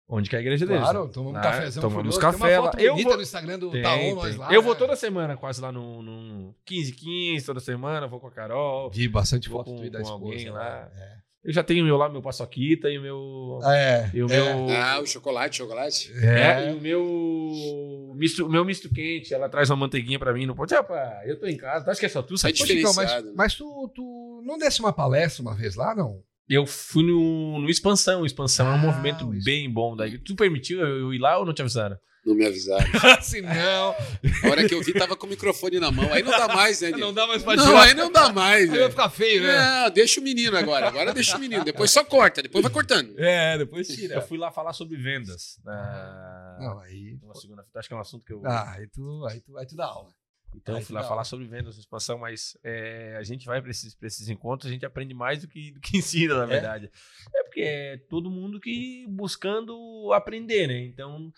Onde 0.09 0.31
que 0.31 0.37
é 0.37 0.39
a 0.39 0.43
igreja 0.43 0.65
deles? 0.65 0.83
Claro, 0.83 1.07
né? 1.07 1.11
tomamos 1.13 1.35
um 1.35 1.39
Ah, 1.39 1.43
cafezão 1.43 1.83
tomamos 1.83 2.17
café 2.19 2.39
Tem 2.49 2.59
uma 2.59 2.65
lá. 2.67 2.73
Eu 2.79 2.97
vou- 2.97 3.17
no 3.17 3.23
Instagram 3.23 3.59
do 3.59 3.71
Tem, 3.73 3.83
Taon, 3.83 4.15
nós 4.15 4.37
lá. 4.37 4.53
eu 4.55 4.63
vou 4.63 4.73
né? 4.75 4.79
toda 4.79 4.95
semana, 4.95 5.37
quase 5.37 5.61
lá 5.61 5.73
no, 5.73 6.01
no 6.03 6.55
15 6.65 6.93
15 6.93 7.45
toda 7.45 7.59
semana, 7.59 8.07
vou 8.07 8.21
com 8.21 8.29
a 8.29 8.31
Carol. 8.31 8.89
Vi 8.91 9.09
bastante 9.09 9.49
foto 9.49 9.71
com- 9.71 9.77
tu 9.79 9.85
e 9.85 9.91
da 9.91 9.99
com 9.99 10.05
esposa 10.05 10.25
alguém 10.25 10.51
lá. 10.51 10.59
lá. 10.61 10.91
É. 10.97 11.17
Eu 11.43 11.53
já 11.53 11.63
tenho 11.63 11.83
o 11.83 11.87
meu 11.87 11.97
lá, 11.97 12.09
meu 12.09 12.21
paçoquita 12.23 12.89
e 12.89 12.99
o 12.99 13.03
meu. 13.03 13.61
É. 13.65 14.11
E 14.15 14.23
o 14.23 14.27
é, 14.27 14.55
meu. 14.55 14.77
Ah, 14.77 15.01
o 15.01 15.07
chocolate, 15.07 15.57
chocolate. 15.59 16.13
É, 16.21 16.71
e 16.71 16.73
o 16.75 16.81
meu 16.81 18.13
misto, 18.17 18.47
o 18.47 18.49
meu 18.51 18.65
misto 18.65 18.89
quente, 18.93 19.33
ela 19.35 19.49
traz 19.49 19.71
uma 19.71 19.77
manteiguinha 19.77 20.19
pra 20.19 20.33
mim, 20.33 20.45
não 20.47 20.55
pode, 20.55 20.75
rapaz, 20.75 21.29
eu 21.29 21.39
tô 21.39 21.47
em 21.47 21.57
casa, 21.57 21.85
tu 21.85 21.91
acha 21.91 22.01
que 22.01 22.07
é 22.07 22.09
só 22.09 22.23
tu, 22.23 22.35
É 22.35 22.39
sabe? 22.39 22.55
Ô, 22.55 22.67
Chicão, 22.67 22.95
mas, 22.95 23.25
né? 23.25 23.33
mas 23.37 23.55
tu, 23.55 23.93
tu 23.95 24.43
não 24.45 24.59
desse 24.59 24.81
uma 24.81 24.93
palestra 24.93 25.43
uma 25.43 25.55
vez 25.55 25.77
lá, 25.77 25.95
não? 25.95 26.21
Eu 26.49 26.65
fui 26.67 27.03
no, 27.05 27.59
no 27.61 27.69
Expansão, 27.69 28.25
Expansão 28.25 28.67
é 28.69 28.71
um 28.71 28.75
Ah, 28.75 28.79
movimento 28.79 29.27
o 29.27 29.35
Exp- 29.35 29.45
bem 29.45 29.69
bom 29.71 29.97
daí. 29.97 30.17
Tu 30.19 30.35
permitiu 30.37 30.81
eu, 30.81 30.99
eu 31.01 31.15
ir 31.15 31.19
lá 31.19 31.39
ou 31.39 31.45
não 31.45 31.53
te 31.53 31.61
avisaram? 31.63 31.99
Não 32.25 32.35
me 32.35 32.45
avisaram. 32.45 32.85
Se 33.23 33.41
não, 33.41 33.51
A 33.55 34.49
hora 34.51 34.67
que 34.69 34.75
eu 34.75 34.83
vi, 34.83 34.93
tava 34.93 35.15
com 35.17 35.27
o 35.27 35.31
microfone 35.31 35.79
na 35.79 35.93
mão. 35.93 36.13
Aí 36.13 36.25
não 36.25 36.33
dá 36.33 36.49
mais, 36.49 36.81
né, 36.81 36.91
não 36.91 37.13
dá 37.15 37.25
mais 37.27 37.43
pra 37.43 37.55
Não, 37.55 37.67
tirar. 37.67 37.83
aí 37.83 37.95
não 37.95 38.11
dá 38.11 38.33
mais, 38.33 38.63
Aí 38.63 38.67
vai 38.69 38.79
velho. 38.79 38.91
ficar 38.91 39.11
feio, 39.11 39.43
né? 39.45 39.57
Não, 39.85 39.91
deixa 39.91 40.21
o 40.21 40.23
menino 40.25 40.57
agora. 40.57 40.89
Agora 40.89 41.15
deixa 41.15 41.37
o 41.37 41.41
menino. 41.41 41.65
Depois 41.65 41.91
só 41.91 42.05
corta, 42.05 42.43
depois 42.43 42.63
vai 42.65 42.73
cortando. 42.73 43.15
É, 43.19 43.57
depois 43.59 43.89
Eu 43.91 43.95
tira. 43.97 44.21
fui 44.23 44.39
lá 44.39 44.51
falar 44.51 44.73
sobre 44.73 44.97
vendas. 44.97 45.61
Na, 45.65 46.57
Não, 46.61 46.81
aí. 46.81 47.17
numa 47.23 47.35
segunda 47.37 47.65
acho 47.77 47.87
que 47.89 47.95
é 47.95 47.97
um 47.97 48.01
assunto 48.01 48.25
que 48.25 48.33
eu. 48.33 48.43
Ah, 48.45 48.73
aí 48.77 48.89
tu, 48.89 49.25
aí 49.31 49.41
tu, 49.41 49.57
aí 49.59 49.67
tu 49.67 49.77
dá 49.77 49.85
aula. 49.87 50.11
Então 50.55 50.81
fui 50.81 50.95
lá 50.95 51.03
falar 51.03 51.25
sobre 51.25 51.47
vendas 51.47 51.77
expansão, 51.77 52.19
mas 52.19 52.57
é, 52.65 53.17
a 53.19 53.23
gente 53.23 53.45
vai 53.47 53.61
para 53.61 53.71
esses, 53.71 53.95
pra 53.95 54.07
esses 54.07 54.29
encontros, 54.29 54.69
a 54.71 54.73
gente 54.73 54.87
aprende 54.87 55.13
mais 55.15 55.43
do 55.43 55.49
que, 55.49 55.71
do 55.73 55.81
que 55.81 55.97
ensina, 55.99 56.35
na 56.37 56.47
verdade. 56.47 56.91
É 57.35 57.43
porque 57.45 57.61
é 57.63 57.97
todo 58.09 58.31
mundo 58.31 58.59
que 58.61 59.05
buscando 59.09 60.13
aprender, 60.13 60.67
né? 60.67 60.79
Então, 60.85 61.33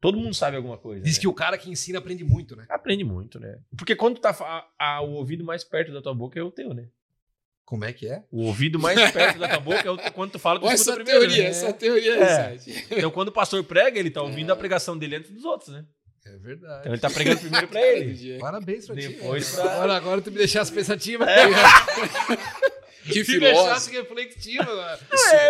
todo 0.00 0.18
mundo 0.18 0.34
sabe 0.34 0.56
alguma 0.56 0.78
coisa. 0.78 1.02
Diz 1.04 1.16
né? 1.16 1.20
que 1.20 1.28
o 1.28 1.34
cara 1.34 1.56
que 1.58 1.70
ensina 1.70 1.98
aprende 1.98 2.24
muito, 2.24 2.56
né? 2.56 2.66
Aprende 2.68 3.04
muito, 3.04 3.38
né? 3.38 3.58
Porque 3.76 3.94
quando 3.94 4.18
tá 4.20 4.32
fa- 4.32 4.66
a- 4.78 5.00
o 5.02 5.10
ouvido 5.12 5.44
mais 5.44 5.62
perto 5.62 5.92
da 5.92 6.02
tua 6.02 6.14
boca 6.14 6.38
é 6.38 6.42
o 6.42 6.50
teu, 6.50 6.74
né? 6.74 6.88
Como 7.64 7.84
é 7.84 7.92
que 7.92 8.08
é? 8.08 8.24
O 8.32 8.46
ouvido 8.46 8.80
mais 8.80 8.98
perto 9.12 9.38
da 9.38 9.46
tua 9.48 9.60
boca 9.60 9.86
é 9.86 9.90
o 9.90 9.96
teu, 9.96 10.10
quando 10.12 10.32
tu 10.32 10.38
fala, 10.40 10.58
tu 10.58 10.66
Olha 10.66 10.74
escuta 10.74 10.90
essa 10.90 11.04
primeiro, 11.04 11.20
teoria, 11.20 11.44
né? 11.44 11.50
essa 11.50 11.72
teoria 11.72 12.14
É. 12.16 12.46
aí, 12.48 12.58
Sati. 12.58 12.84
Então 12.90 13.10
quando 13.12 13.28
o 13.28 13.32
pastor 13.32 13.62
prega, 13.62 13.96
ele 13.96 14.10
tá 14.10 14.20
ouvindo 14.24 14.50
É. 14.50 14.52
a 14.52 14.56
pregação 14.56 14.98
dele 14.98 15.14
antes 15.16 15.30
dos 15.30 15.44
outros, 15.44 15.70
né? 15.72 15.84
É 16.26 16.36
verdade. 16.36 16.80
Então 16.80 16.92
ele 16.92 17.00
tá 17.00 17.10
pregando 17.10 17.40
primeiro 17.40 17.68
pra 17.68 17.80
ele. 17.86 18.38
Parabéns 18.38 18.86
pra 18.86 18.94
ti. 18.96 19.08
Depois 19.08 19.56
né? 19.56 19.62
pra- 19.62 19.72
Agora, 19.74 19.96
agora 19.96 20.20
tu 20.20 20.30
me 20.30 20.38
deixasse 20.38 20.72
pensativa. 20.72 21.26
Que 23.02 23.20
me 23.24 23.40
deixasse 23.40 23.88
filósofo. 23.90 24.14
reflexiva. 24.14 24.64
mano. 24.64 24.98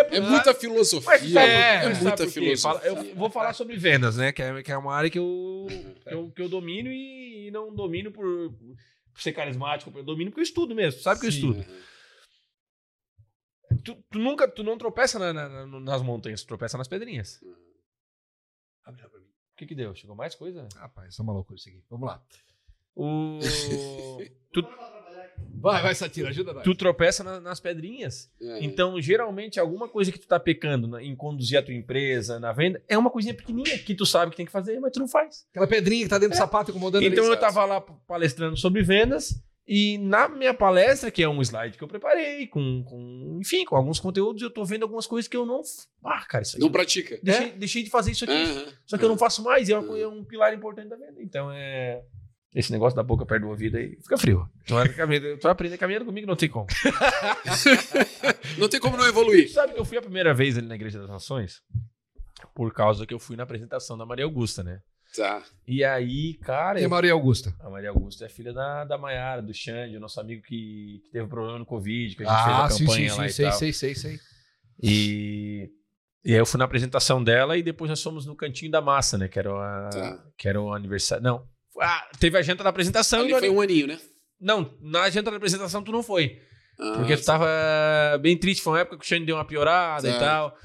É 0.09 0.19
muita 0.21 0.53
filosofia. 0.53 1.39
É, 1.41 1.85
é, 1.85 1.89
muita 1.95 2.25
filosofia. 2.25 2.57
Fala- 2.57 2.79
eu 2.85 3.13
vou 3.15 3.29
falar 3.29 3.53
sobre 3.53 3.75
vendas, 3.75 4.15
né? 4.15 4.31
Que 4.31 4.41
é, 4.41 4.63
que 4.63 4.71
é 4.71 4.77
uma 4.77 4.95
área 4.95 5.09
que 5.09 5.19
eu, 5.19 5.67
que 6.07 6.13
eu, 6.13 6.31
que 6.31 6.41
eu 6.41 6.47
domino 6.49 6.89
e 6.89 7.51
não 7.51 7.75
domino 7.75 8.09
por, 8.09 8.23
por 8.53 9.21
ser 9.21 9.33
carismático, 9.33 9.91
eu 9.95 10.01
domino 10.03 10.31
porque 10.31 10.39
eu 10.39 10.43
estudo 10.45 10.73
mesmo. 10.73 11.01
Sabe 11.01 11.19
que 11.19 11.27
eu 11.27 11.31
Sim. 11.31 11.37
estudo. 11.37 11.65
Tu, 13.83 13.95
tu 14.09 14.17
nunca, 14.17 14.47
tu 14.47 14.63
não 14.63 14.77
tropeça 14.77 15.19
na- 15.19 15.33
na- 15.33 15.65
na- 15.67 15.79
nas 15.81 16.01
montanhas, 16.01 16.41
tu 16.43 16.47
tropeça 16.47 16.77
nas 16.77 16.87
pedrinhas. 16.87 17.39
Abre 18.85 19.01
pra 19.01 19.09
mim. 19.19 19.20
O 19.20 19.20
que 19.61 19.67
que 19.67 19.75
deu? 19.75 19.93
Chegou 19.95 20.15
mais 20.15 20.33
coisa? 20.35 20.67
Rapaz, 20.75 21.13
isso 21.13 21.21
é 21.21 21.23
uma 21.23 21.33
loucura 21.33 21.57
isso 21.57 21.69
aqui. 21.69 21.81
Vamos 21.89 22.07
lá. 22.07 22.21
O... 22.95 23.39
tu, 24.51 24.65
Vai, 25.53 25.81
vai, 25.83 25.93
Satira, 25.93 26.29
ajuda 26.29 26.53
nós. 26.53 26.63
tu 26.63 26.73
tropeça 26.73 27.23
na- 27.23 27.39
nas 27.39 27.59
pedrinhas. 27.59 28.31
É. 28.41 28.63
Então, 28.63 28.99
geralmente, 28.99 29.59
alguma 29.59 29.87
coisa 29.87 30.11
que 30.11 30.17
tu 30.19 30.27
tá 30.27 30.39
pecando 30.39 30.87
na- 30.87 31.03
em 31.03 31.15
conduzir 31.15 31.57
a 31.59 31.63
tua 31.63 31.73
empresa, 31.73 32.39
na 32.39 32.51
venda, 32.51 32.81
é 32.87 32.97
uma 32.97 33.09
coisinha 33.11 33.33
pequenininha 33.33 33.77
que 33.77 33.93
tu 33.93 34.05
sabe 34.05 34.31
que 34.31 34.37
tem 34.37 34.45
que 34.45 34.51
fazer, 34.51 34.79
mas 34.79 34.91
tu 34.91 34.99
não 34.99 35.07
faz. 35.07 35.45
Aquela 35.51 35.67
pedrinha 35.67 36.03
que 36.03 36.09
tá 36.09 36.17
dentro 36.17 36.35
do 36.35 36.37
sapato 36.37 36.71
incomodando 36.71 37.03
Então, 37.03 37.25
ali. 37.25 37.33
eu 37.33 37.39
tava 37.39 37.63
lá 37.65 37.79
palestrando 37.81 38.57
sobre 38.57 38.81
vendas 38.81 39.39
e 39.73 39.97
na 39.97 40.27
minha 40.27 40.53
palestra, 40.53 41.09
que 41.09 41.23
é 41.23 41.29
um 41.29 41.41
slide 41.41 41.77
que 41.77 41.83
eu 41.83 41.87
preparei, 41.87 42.45
com, 42.45 42.83
com 42.83 43.39
enfim, 43.39 43.63
com 43.63 43.77
alguns 43.77 44.01
conteúdos, 44.01 44.41
eu 44.41 44.49
tô 44.49 44.65
vendo 44.65 44.83
algumas 44.83 45.07
coisas 45.07 45.29
que 45.29 45.37
eu 45.37 45.45
não... 45.45 45.61
Ah, 46.03 46.25
cara, 46.25 46.41
isso 46.41 46.57
aqui... 46.57 46.65
Não 46.65 46.69
pratica. 46.69 47.17
Deixei, 47.23 47.51
deixei 47.53 47.83
de 47.83 47.89
fazer 47.89 48.11
isso 48.11 48.25
aqui. 48.25 48.33
Aham. 48.33 48.65
Só 48.85 48.97
que 48.97 49.05
eu 49.05 49.07
não 49.07 49.17
faço 49.17 49.41
mais 49.41 49.69
e 49.69 49.71
é, 49.71 49.79
uma 49.79 49.97
é 49.97 50.05
um 50.05 50.25
pilar 50.25 50.53
importante 50.53 50.89
da 50.89 50.97
venda. 50.97 51.21
Então, 51.21 51.49
é... 51.49 52.03
Esse 52.53 52.69
negócio 52.69 52.97
da 52.97 53.01
boca 53.01 53.25
perto 53.25 53.43
do 53.43 53.49
ouvido 53.49 53.77
aí 53.77 53.95
fica 54.01 54.17
frio. 54.17 54.45
Tu 54.67 54.73
vai, 54.73 54.89
tu 54.89 55.43
vai 55.43 55.51
aprender 55.53 55.77
caminhando 55.77 56.03
comigo, 56.03 56.27
não 56.27 56.35
tem 56.35 56.49
como. 56.49 56.67
Não 58.59 58.67
tem 58.67 58.81
como 58.81 58.97
não 58.97 59.07
evoluir. 59.07 59.49
Sabe 59.49 59.73
que 59.73 59.79
eu 59.79 59.85
fui 59.85 59.97
a 59.97 60.01
primeira 60.01 60.33
vez 60.33 60.57
ali 60.57 60.67
na 60.67 60.75
Igreja 60.75 60.99
das 60.99 61.09
Nações 61.09 61.63
por 62.53 62.73
causa 62.73 63.05
que 63.05 63.13
eu 63.13 63.19
fui 63.19 63.37
na 63.37 63.43
apresentação 63.43 63.97
da 63.97 64.05
Maria 64.05 64.25
Augusta, 64.25 64.63
né? 64.63 64.81
Tá. 65.15 65.43
E 65.67 65.83
aí, 65.83 66.35
cara, 66.35 66.75
Tem 66.75 66.83
eu- 66.85 66.89
Maria 66.89 67.11
Augusta. 67.13 67.53
a 67.59 67.69
Maria 67.69 67.89
Augusta 67.89 68.25
é 68.25 68.29
filha 68.29 68.53
da, 68.53 68.85
da 68.85 68.97
Maiara, 68.97 69.41
do 69.41 69.53
Xande, 69.53 69.97
o 69.97 69.99
nosso 69.99 70.19
amigo 70.21 70.41
que, 70.43 71.01
que 71.03 71.09
teve 71.11 71.27
problema 71.27 71.59
no 71.59 71.65
Covid, 71.65 72.15
que 72.15 72.23
a 72.23 72.25
gente 72.25 72.35
Ah, 72.35 72.43
fez 72.45 72.57
a 72.57 72.69
sim, 72.69 72.85
campanha 72.85 73.09
sim, 73.11 73.17
lá 73.17 73.23
sim, 73.23 73.29
e 73.29 73.33
sei, 73.33 73.45
tal. 73.45 73.53
sei, 73.59 73.73
sei, 73.73 73.95
sei. 73.95 74.19
E, 74.81 75.69
e 76.23 76.31
aí 76.33 76.39
eu 76.39 76.45
fui 76.45 76.57
na 76.57 76.65
apresentação 76.65 77.23
dela 77.23 77.57
e 77.57 77.63
depois 77.63 77.89
nós 77.89 78.01
fomos 78.01 78.25
no 78.25 78.35
Cantinho 78.35 78.71
da 78.71 78.81
Massa, 78.81 79.17
né? 79.17 79.27
Que 79.27 79.39
era, 79.39 79.51
a, 79.51 79.89
Tá. 79.89 80.23
que 80.37 80.47
era 80.47 80.61
o 80.61 80.73
aniversário. 80.73 81.23
Não. 81.23 81.45
Ah, 81.79 82.07
teve 82.19 82.37
a 82.37 82.41
janta 82.41 82.63
da 82.63 82.69
apresentação 82.69 83.21
Ali 83.21 83.33
e 83.33 83.39
foi 83.39 83.49
um 83.49 83.61
aninho, 83.61 83.87
né? 83.87 83.99
Não, 84.39 84.73
na 84.81 85.09
janta 85.09 85.29
da 85.31 85.37
apresentação 85.37 85.83
tu 85.83 85.91
não 85.91 86.01
foi. 86.03 86.39
Ah, 86.79 86.93
Porque 86.97 87.15
tu 87.15 87.23
tava 87.25 87.47
bem 88.21 88.37
triste, 88.37 88.61
foi 88.63 88.73
uma 88.73 88.79
época 88.79 88.97
que 88.97 89.05
o 89.05 89.07
Xande 89.07 89.25
deu 89.25 89.35
uma 89.35 89.45
piorada 89.45 90.09
e 90.09 90.17
tal. 90.19 90.55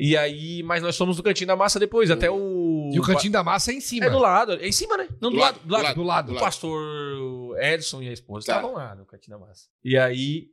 E 0.00 0.16
aí, 0.16 0.62
mas 0.62 0.80
nós 0.82 0.96
fomos 0.96 1.16
no 1.16 1.22
Cantinho 1.24 1.48
da 1.48 1.56
Massa 1.56 1.80
depois, 1.80 2.08
até 2.10 2.30
o. 2.30 2.90
E 2.94 3.00
o 3.00 3.02
cantinho 3.02 3.32
da 3.32 3.42
massa 3.42 3.72
é 3.72 3.74
em 3.74 3.80
cima. 3.80 4.06
É 4.06 4.10
do 4.10 4.18
lado, 4.18 4.52
é 4.52 4.66
em 4.68 4.72
cima, 4.72 4.96
né? 4.96 5.08
Não, 5.20 5.28
do, 5.30 5.36
Do 5.36 5.40
lado, 5.40 5.58
lado, 5.58 5.66
do 5.66 5.72
lado. 5.72 5.94
do 5.96 6.02
lado. 6.04 6.26
do 6.26 6.30
O 6.30 6.34
lado. 6.36 6.44
pastor 6.44 7.58
Edson 7.60 8.00
e 8.02 8.08
a 8.08 8.12
esposa 8.12 8.46
Tá. 8.46 8.52
estavam 8.56 8.76
lá 8.76 8.94
no 8.94 9.04
Cantinho 9.04 9.36
da 9.38 9.44
Massa. 9.44 9.66
E 9.84 9.98
aí, 9.98 10.46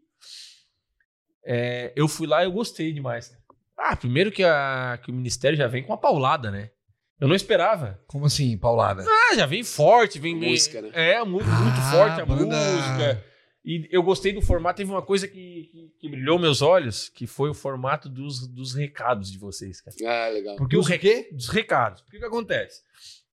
é, 1.46 1.94
eu 1.96 2.08
fui 2.08 2.28
lá 2.28 2.42
e 2.44 2.48
eu 2.48 2.52
gostei 2.52 2.92
demais. 2.92 3.32
Ah, 3.78 3.96
primeiro 3.96 4.32
que, 4.32 4.44
a, 4.44 5.00
que 5.04 5.12
o 5.12 5.14
ministério 5.14 5.58
já 5.58 5.68
vem 5.68 5.84
com 5.84 5.92
uma 5.92 5.98
paulada, 5.98 6.50
né? 6.50 6.72
Eu 7.20 7.28
não 7.28 7.36
esperava. 7.36 8.00
Como 8.08 8.26
assim, 8.26 8.58
Paulada? 8.58 9.06
Ah, 9.08 9.36
já 9.36 9.46
vem 9.46 9.64
forte, 9.64 10.20
vem. 10.20 10.36
Música, 10.36 10.82
né? 10.82 10.90
É, 10.94 11.24
muito, 11.24 11.48
muito 11.48 11.78
Ah, 11.80 11.92
forte 11.92 12.22
a 12.22 12.26
banda- 12.26 12.46
música. 12.58 13.24
E 13.66 13.88
eu 13.92 14.04
gostei 14.04 14.32
do 14.32 14.42
formato. 14.44 14.78
Teve 14.78 14.92
uma 14.92 15.02
coisa 15.02 15.28
que, 15.28 15.70
que, 15.72 15.92
que 16.00 16.10
brilhou 16.10 16.38
meus 16.38 16.62
olhos, 16.62 17.10
que 17.10 17.26
foi 17.26 17.50
o 17.50 17.54
formato 17.54 18.08
dos, 18.08 18.48
dos 18.48 18.76
recados 18.76 19.32
de 19.32 19.40
vocês, 19.40 19.82
cara. 19.82 19.96
Ah, 20.06 20.30
legal. 20.30 20.56
Porque 20.56 20.76
Dos 20.76 20.88
o 20.88 21.00
quê? 21.00 21.30
dos 21.32 21.50
recados. 21.50 22.02
Porque 22.04 22.18
o 22.18 22.20
que 22.20 22.26
acontece? 22.28 22.84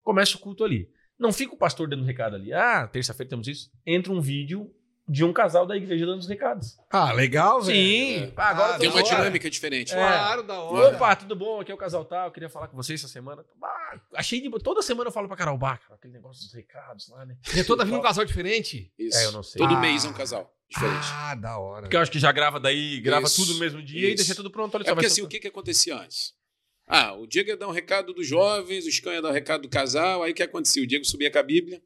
Começa 0.03 0.37
o 0.37 0.41
culto 0.41 0.65
ali. 0.65 0.91
Não 1.19 1.33
fica 1.33 1.55
o 1.55 1.59
pastor 1.59 1.87
dando 1.87 2.03
recado 2.03 2.35
ali. 2.35 2.53
Ah, 2.53 2.89
terça-feira 2.89 3.29
temos 3.29 3.47
isso. 3.47 3.71
Entra 3.87 4.11
um 4.11 4.21
vídeo 4.21 4.75
de 5.09 5.25
um 5.25 5.33
casal 5.33 5.67
da 5.67 5.77
igreja 5.77 6.07
dando 6.07 6.21
os 6.21 6.29
recados. 6.29 6.79
Ah, 6.91 7.13
legal, 7.13 7.61
velho. 7.61 7.77
Sim. 7.77 8.17
É. 8.25 8.27
Pá, 8.29 8.51
agora 8.51 8.75
Ah, 8.75 8.79
Tem 8.79 8.89
uma 8.89 9.03
dinâmica 9.03 9.51
diferente. 9.51 9.93
É. 9.93 9.97
Claro, 9.97 10.43
da 10.45 10.61
hora. 10.61 10.95
Opa, 10.97 11.17
tudo 11.17 11.35
bom? 11.35 11.61
Aqui 11.61 11.71
é 11.73 11.75
o 11.75 11.79
casal 11.79 12.05
tal. 12.05 12.27
Eu 12.27 12.33
queria 12.33 12.49
falar 12.49 12.69
com 12.69 12.77
vocês 12.77 13.01
essa 13.01 13.13
semana. 13.13 13.45
Ah, 13.63 14.01
achei 14.15 14.41
de. 14.41 14.49
Toda 14.61 14.81
semana 14.81 15.09
eu 15.09 15.13
falo 15.13 15.27
pra 15.29 15.37
Carol 15.37 15.59
Bach, 15.59 15.81
aquele 15.91 16.13
negócio 16.15 16.43
dos 16.45 16.55
recados 16.55 17.09
lá, 17.09 17.27
né? 17.27 17.37
E 17.55 17.61
é 17.61 17.65
toda 17.65 17.85
vida 17.85 17.97
um 17.97 18.01
casal 18.03 18.25
diferente. 18.25 18.93
Isso. 18.99 19.19
É, 19.19 19.27
eu 19.27 19.33
não 19.33 19.43
sei. 19.43 19.59
Todo 19.59 19.75
Ah. 19.75 19.81
mês 19.81 20.05
é 20.05 20.09
um 20.09 20.13
casal 20.13 20.55
diferente. 20.71 21.07
Ah, 21.13 21.35
da 21.35 21.59
hora. 21.59 21.83
Porque 21.83 21.97
eu 21.97 22.01
acho 22.01 22.11
que 22.11 22.19
já 22.21 22.31
grava 22.33 22.61
daí, 22.61 23.01
grava 23.01 23.27
Isso, 23.27 23.37
tudo 23.43 23.55
no 23.55 23.61
mesmo 23.61 23.83
dia 23.83 24.01
e 24.09 24.15
isso. 24.15 24.17
deixa 24.19 24.35
tudo 24.35 24.51
pronto. 24.51 24.75
Olha 24.77 24.83
É 24.89 24.93
porque 24.95 25.07
assim, 25.07 25.23
o 25.23 25.29
que, 25.29 25.39
que 25.41 25.49
acontecia 25.49 25.97
antes? 25.97 26.33
Ah, 26.87 27.13
o 27.15 27.27
Diego 27.27 27.49
ia 27.51 27.57
dar 27.57 27.69
um 27.69 27.73
recado 27.73 28.13
dos 28.13 28.27
jovens, 28.27 28.87
o 28.87 28.91
Scan 28.93 29.15
ia 29.15 29.23
dar 29.23 29.31
um 29.31 29.33
recado 29.33 29.63
do 29.63 29.69
casal, 29.69 30.23
aí 30.23 30.33
o 30.33 30.35
que 30.35 30.43
acontecia? 30.43 30.83
O 30.83 30.87
Diego 30.87 31.05
subia 31.05 31.31
com 31.31 31.39
a 31.39 31.43
Bíblia, 31.43 31.83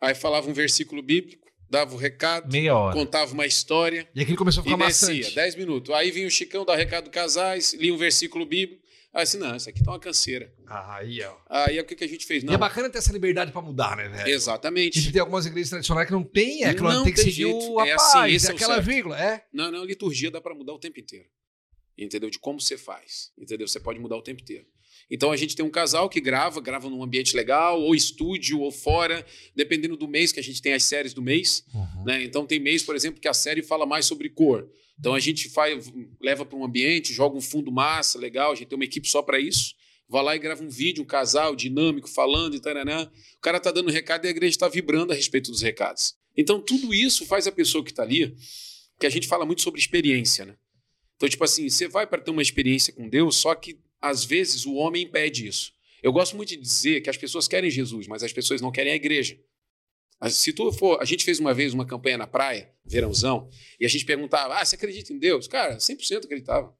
aí 0.00 0.14
falava 0.14 0.48
um 0.48 0.52
versículo 0.52 1.02
bíblico, 1.02 1.49
dava 1.70 1.94
o 1.94 1.96
recado, 1.96 2.50
Meia 2.52 2.74
hora. 2.76 2.92
contava 2.92 3.32
uma 3.32 3.46
história 3.46 4.08
E 4.14 4.20
aquilo 4.20 4.36
começou 4.36 4.62
a 4.62 4.66
e 4.66 4.70
ficar 4.72 4.86
descia, 4.86 5.08
maçante. 5.14 5.34
10 5.34 5.54
minutos. 5.54 5.94
Aí 5.94 6.10
vinha 6.10 6.26
o 6.26 6.30
Chicão 6.30 6.64
dar 6.64 6.72
o 6.72 6.76
recado 6.76 7.04
do 7.04 7.10
casais, 7.10 7.72
lia 7.74 7.94
um 7.94 7.96
versículo 7.96 8.44
bíblico, 8.44 8.82
aí 9.14 9.22
assim, 9.22 9.38
não, 9.38 9.54
isso 9.56 9.68
aqui 9.68 9.82
tá 9.82 9.92
uma 9.92 10.00
canseira. 10.00 10.52
Aí, 10.66 11.22
ó. 11.22 11.36
Aí 11.48 11.78
o 11.80 11.84
que, 11.84 11.94
que 11.94 12.04
a 12.04 12.08
gente 12.08 12.26
fez? 12.26 12.42
E 12.42 12.46
Não, 12.46 12.54
é 12.54 12.58
bacana 12.58 12.90
ter 12.90 12.98
essa 12.98 13.12
liberdade 13.12 13.52
pra 13.52 13.62
mudar, 13.62 13.96
né, 13.96 14.08
velho? 14.08 14.28
exatamente. 14.28 14.98
E 14.98 15.12
tem 15.12 15.20
algumas 15.20 15.46
igrejas 15.46 15.70
tradicionais 15.70 16.06
que 16.06 16.12
não 16.12 16.24
tem, 16.24 16.64
é 16.64 16.74
que 16.74 16.82
não, 16.82 16.92
Não 16.92 17.04
tem 17.04 17.12
que 17.12 17.20
seguir 17.22 17.46
o 17.46 17.80
É 17.80 17.92
rapaz, 17.92 18.44
assim, 18.44 18.46
é 18.46 18.50
é 18.50 18.54
aquela 18.54 18.80
vírgula, 18.80 19.20
é. 19.20 19.44
Não, 19.52 19.70
não, 19.70 19.84
liturgia 19.84 20.30
dá 20.30 20.40
para 20.40 20.54
mudar 20.54 20.72
o 20.72 20.78
tempo 20.78 20.98
inteiro. 20.98 21.26
Entendeu? 21.96 22.30
De 22.30 22.38
como 22.38 22.60
você 22.60 22.78
faz. 22.78 23.30
Entendeu? 23.38 23.68
Você 23.68 23.78
pode 23.78 23.98
mudar 23.98 24.16
o 24.16 24.22
tempo 24.22 24.40
inteiro. 24.40 24.64
Então 25.10 25.32
a 25.32 25.36
gente 25.36 25.56
tem 25.56 25.64
um 25.64 25.70
casal 25.70 26.08
que 26.08 26.20
grava, 26.20 26.60
grava 26.60 26.88
num 26.88 27.02
ambiente 27.02 27.34
legal, 27.34 27.80
ou 27.80 27.94
estúdio, 27.94 28.60
ou 28.60 28.70
fora, 28.70 29.26
dependendo 29.56 29.96
do 29.96 30.06
mês 30.06 30.30
que 30.30 30.38
a 30.38 30.42
gente 30.42 30.62
tem 30.62 30.72
as 30.72 30.84
séries 30.84 31.12
do 31.12 31.20
mês. 31.20 31.64
Né? 32.04 32.22
Então 32.22 32.46
tem 32.46 32.60
mês, 32.60 32.82
por 32.82 32.94
exemplo, 32.94 33.20
que 33.20 33.26
a 33.26 33.34
série 33.34 33.62
fala 33.62 33.84
mais 33.84 34.06
sobre 34.06 34.28
cor. 34.28 34.70
Então 34.98 35.14
a 35.14 35.18
gente 35.18 35.48
faz, 35.48 35.92
leva 36.20 36.44
para 36.44 36.56
um 36.56 36.64
ambiente, 36.64 37.12
joga 37.12 37.36
um 37.36 37.40
fundo 37.40 37.72
massa, 37.72 38.18
legal, 38.18 38.52
a 38.52 38.54
gente 38.54 38.68
tem 38.68 38.76
uma 38.76 38.84
equipe 38.84 39.08
só 39.08 39.22
para 39.22 39.40
isso. 39.40 39.74
Vai 40.08 40.22
lá 40.22 40.36
e 40.36 40.38
grava 40.38 40.62
um 40.62 40.68
vídeo, 40.68 41.02
um 41.02 41.06
casal 41.06 41.56
dinâmico 41.56 42.08
falando 42.08 42.54
e 42.54 42.60
taranã. 42.60 43.10
O 43.36 43.40
cara 43.40 43.58
tá 43.58 43.70
dando 43.70 43.90
recado 43.90 44.24
e 44.24 44.28
a 44.28 44.30
igreja 44.30 44.50
está 44.50 44.68
vibrando 44.68 45.12
a 45.12 45.16
respeito 45.16 45.50
dos 45.50 45.62
recados. 45.62 46.14
Então 46.36 46.60
tudo 46.60 46.94
isso 46.94 47.26
faz 47.26 47.46
a 47.46 47.52
pessoa 47.52 47.82
que 47.82 47.90
está 47.90 48.02
ali, 48.02 48.36
que 48.98 49.06
a 49.06 49.10
gente 49.10 49.26
fala 49.26 49.46
muito 49.46 49.62
sobre 49.62 49.80
experiência, 49.80 50.44
né? 50.44 50.56
Então, 51.16 51.28
tipo 51.28 51.44
assim, 51.44 51.68
você 51.68 51.86
vai 51.86 52.06
para 52.06 52.22
ter 52.22 52.30
uma 52.30 52.40
experiência 52.40 52.94
com 52.94 53.06
Deus, 53.06 53.36
só 53.36 53.54
que 53.54 53.78
às 54.00 54.24
vezes 54.24 54.66
o 54.66 54.74
homem 54.74 55.04
impede 55.04 55.46
isso. 55.46 55.72
Eu 56.02 56.12
gosto 56.12 56.36
muito 56.36 56.48
de 56.50 56.56
dizer 56.56 57.00
que 57.02 57.10
as 57.10 57.16
pessoas 57.16 57.46
querem 57.46 57.70
Jesus, 57.70 58.06
mas 58.06 58.22
as 58.22 58.32
pessoas 58.32 58.60
não 58.60 58.72
querem 58.72 58.92
a 58.92 58.96
igreja. 58.96 59.38
Se 60.28 60.52
tu 60.52 60.70
for, 60.72 61.00
a 61.00 61.04
gente 61.04 61.24
fez 61.24 61.38
uma 61.38 61.54
vez 61.54 61.72
uma 61.72 61.86
campanha 61.86 62.18
na 62.18 62.26
praia, 62.26 62.70
verãozão, 62.84 63.48
e 63.78 63.86
a 63.86 63.88
gente 63.88 64.04
perguntava: 64.04 64.58
"Ah, 64.58 64.64
você 64.64 64.76
acredita 64.76 65.12
em 65.12 65.18
Deus?" 65.18 65.48
Cara, 65.48 65.78
100% 65.78 66.24
acreditava. 66.26 66.74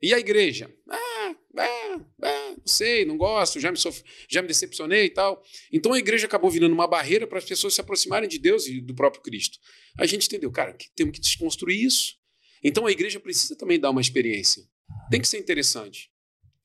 E 0.00 0.12
a 0.12 0.18
igreja? 0.18 0.68
Ah, 0.90 1.36
ah, 1.58 2.00
ah, 2.24 2.54
não 2.58 2.66
sei, 2.66 3.04
não 3.04 3.16
gosto, 3.16 3.60
já 3.60 3.70
me, 3.70 3.76
sof- 3.78 4.02
já 4.28 4.42
me 4.42 4.48
decepcionei 4.48 5.04
e 5.06 5.10
tal. 5.10 5.40
Então 5.72 5.92
a 5.92 5.98
igreja 5.98 6.26
acabou 6.26 6.50
virando 6.50 6.72
uma 6.72 6.88
barreira 6.88 7.24
para 7.24 7.38
as 7.38 7.44
pessoas 7.44 7.74
se 7.74 7.80
aproximarem 7.80 8.28
de 8.28 8.38
Deus 8.38 8.66
e 8.66 8.80
do 8.80 8.94
próprio 8.96 9.22
Cristo. 9.22 9.58
A 9.96 10.04
gente 10.04 10.26
entendeu, 10.26 10.50
cara, 10.50 10.72
que 10.72 10.86
temos 10.96 11.14
que 11.14 11.20
desconstruir 11.20 11.84
isso. 11.84 12.14
Então 12.64 12.84
a 12.86 12.90
igreja 12.90 13.20
precisa 13.20 13.54
também 13.56 13.78
dar 13.78 13.90
uma 13.90 14.00
experiência. 14.00 14.64
Tem 15.08 15.20
que 15.20 15.28
ser 15.28 15.38
interessante. 15.38 16.10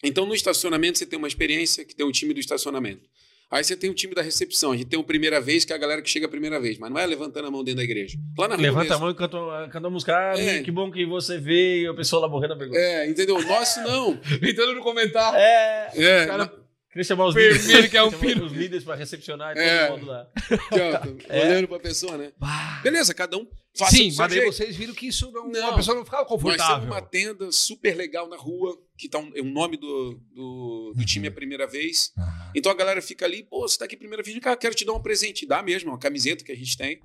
Então 0.03 0.25
no 0.25 0.33
estacionamento 0.35 0.97
você 0.97 1.05
tem 1.05 1.17
uma 1.17 1.27
experiência 1.27 1.83
que 1.85 1.95
tem 1.95 2.05
o 2.05 2.11
time 2.11 2.33
do 2.33 2.39
estacionamento. 2.39 3.01
Aí 3.49 3.63
você 3.63 3.77
tem 3.77 3.89
o 3.89 3.93
time 3.93 4.13
da 4.13 4.21
recepção. 4.21 4.73
A 4.73 4.77
gente 4.77 4.87
tem 4.89 4.99
o 4.99 5.03
primeira 5.03 5.39
vez, 5.39 5.63
que 5.63 5.71
é 5.71 5.75
a 5.75 5.79
galera 5.79 6.01
que 6.01 6.09
chega 6.09 6.25
a 6.25 6.29
primeira 6.29 6.59
vez, 6.59 6.77
mas 6.77 6.91
não 6.91 6.99
é 6.99 7.05
levantando 7.05 7.47
a 7.47 7.51
mão 7.51 7.63
dentro 7.63 7.77
da 7.77 7.83
igreja. 7.83 8.17
Lá 8.37 8.47
na 8.49 8.55
Levanta 8.57 8.81
a 8.81 8.89
mesmo. 8.89 8.99
mão 8.99 9.09
e 9.11 9.15
canta, 9.15 9.37
canta 9.71 9.87
a 9.87 9.89
música. 9.89 10.17
Ah, 10.17 10.37
É. 10.37 10.61
que 10.61 10.69
bom 10.69 10.91
que 10.91 11.05
você 11.05 11.37
veio. 11.37 11.91
A 11.91 11.95
pessoa 11.95 12.23
lá 12.23 12.27
morrendo 12.27 12.53
a 12.53 12.57
vergonha. 12.57 12.77
É, 12.79 13.09
entendeu? 13.09 13.41
Nosso 13.41 13.79
não. 13.83 14.17
Tentando 14.41 14.73
no 14.73 14.81
comentário. 14.83 15.39
É. 15.39 15.91
É, 15.95 16.25
Cara, 16.25 16.37
na- 16.45 16.51
Queria 16.89 17.03
chamar 17.05 17.27
os 17.27 17.35
Vermelho 17.35 17.61
líderes. 17.67 17.89
que 17.91 17.97
é 17.97 18.03
um 18.03 18.11
pino. 18.11 18.45
Os 18.45 18.51
líderes 18.51 18.83
pra 18.83 18.95
recepcionar 18.95 19.51
e 19.51 19.55
todo 19.55 19.63
É. 19.63 19.89
mundo 19.91 20.05
lá. 20.07 20.27
É. 21.29 21.41
olhando 21.45 21.67
pra 21.69 21.79
pessoa, 21.79 22.17
né? 22.17 22.31
Beleza, 22.83 23.13
cada 23.13 23.37
um 23.37 23.47
faça 23.77 23.95
Sim, 23.95 24.13
mas 24.17 24.33
jeito. 24.33 24.45
vocês 24.51 24.75
viram 24.75 24.93
que 24.93 25.07
isso 25.07 25.31
não, 25.31 25.47
Não. 25.47 25.69
a 25.69 25.75
pessoa 25.75 25.95
não 25.95 26.03
ficava 26.03 26.23
Nós 26.23 26.29
temos 26.29 26.43
confortável. 26.43 26.87
uma 26.89 27.01
tenda 27.01 27.49
super 27.51 27.95
legal 27.95 28.27
na 28.27 28.35
rua, 28.35 28.77
que 28.97 29.07
tá 29.07 29.19
um, 29.19 29.31
é 29.35 29.41
o 29.41 29.45
nome 29.45 29.77
do, 29.77 30.15
do, 30.33 30.93
do 30.95 31.05
time 31.05 31.27
Uhum. 31.27 31.31
a 31.33 31.35
primeira 31.35 31.67
vez. 31.67 32.11
Ah, 32.17 32.51
Então 32.55 32.71
a 32.71 32.75
galera 32.75 33.01
fica 33.01 33.25
ali, 33.25 33.43
pô, 33.43 33.67
você 33.67 33.77
tá 33.77 33.85
aqui 33.85 33.95
a 33.95 33.97
primeira 33.97 34.23
vez, 34.23 34.37
cara, 34.39 34.57
quero 34.57 34.73
te 34.75 34.83
dar 34.85 34.93
um 34.93 35.01
presente. 35.01 35.45
Dá 35.45 35.61
mesmo, 35.61 35.91
uma 35.91 35.99
camiseta 35.99 36.43
que 36.43 36.51
a 36.51 36.55
gente 36.55 36.75
tem. 36.77 36.99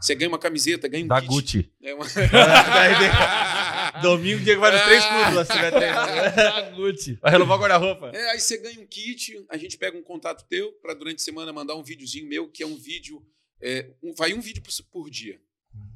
Você 0.00 0.14
ganha 0.14 0.28
uma 0.28 0.38
camiseta, 0.38 0.86
ganha 0.88 1.04
um 1.04 1.08
Da 1.08 1.20
kit. 1.20 1.28
Gucci. 1.30 1.70
É 1.82 1.94
uma... 1.94 2.04
Domingo, 4.02 4.40
Diego 4.44 4.60
vai 4.60 4.72
nos 4.72 4.82
três 4.82 5.04
clubes 5.04 5.34
lá, 5.34 5.44
se 5.44 5.52
tiver 5.52 5.70
treinando. 5.70 6.12
da 6.36 6.70
Gucci. 6.72 7.18
Vai 7.22 7.32
renovar 7.32 7.56
o 7.56 7.60
guarda-roupa. 7.60 8.10
É, 8.14 8.30
aí 8.30 8.40
você 8.40 8.58
ganha 8.58 8.80
um 8.80 8.86
kit, 8.86 9.44
a 9.48 9.56
gente 9.56 9.78
pega 9.78 9.96
um 9.96 10.02
contato 10.02 10.44
teu 10.48 10.72
para 10.82 10.94
durante 10.94 11.16
a 11.16 11.24
semana 11.24 11.52
mandar 11.52 11.74
um 11.76 11.82
videozinho 11.82 12.28
meu, 12.28 12.48
que 12.48 12.62
é 12.62 12.66
um 12.66 12.76
vídeo, 12.76 13.24
é, 13.62 13.90
um- 14.02 14.12
vai 14.14 14.34
um 14.34 14.40
vídeo 14.40 14.62
por, 14.62 14.72
por 14.90 15.10
dia. 15.10 15.40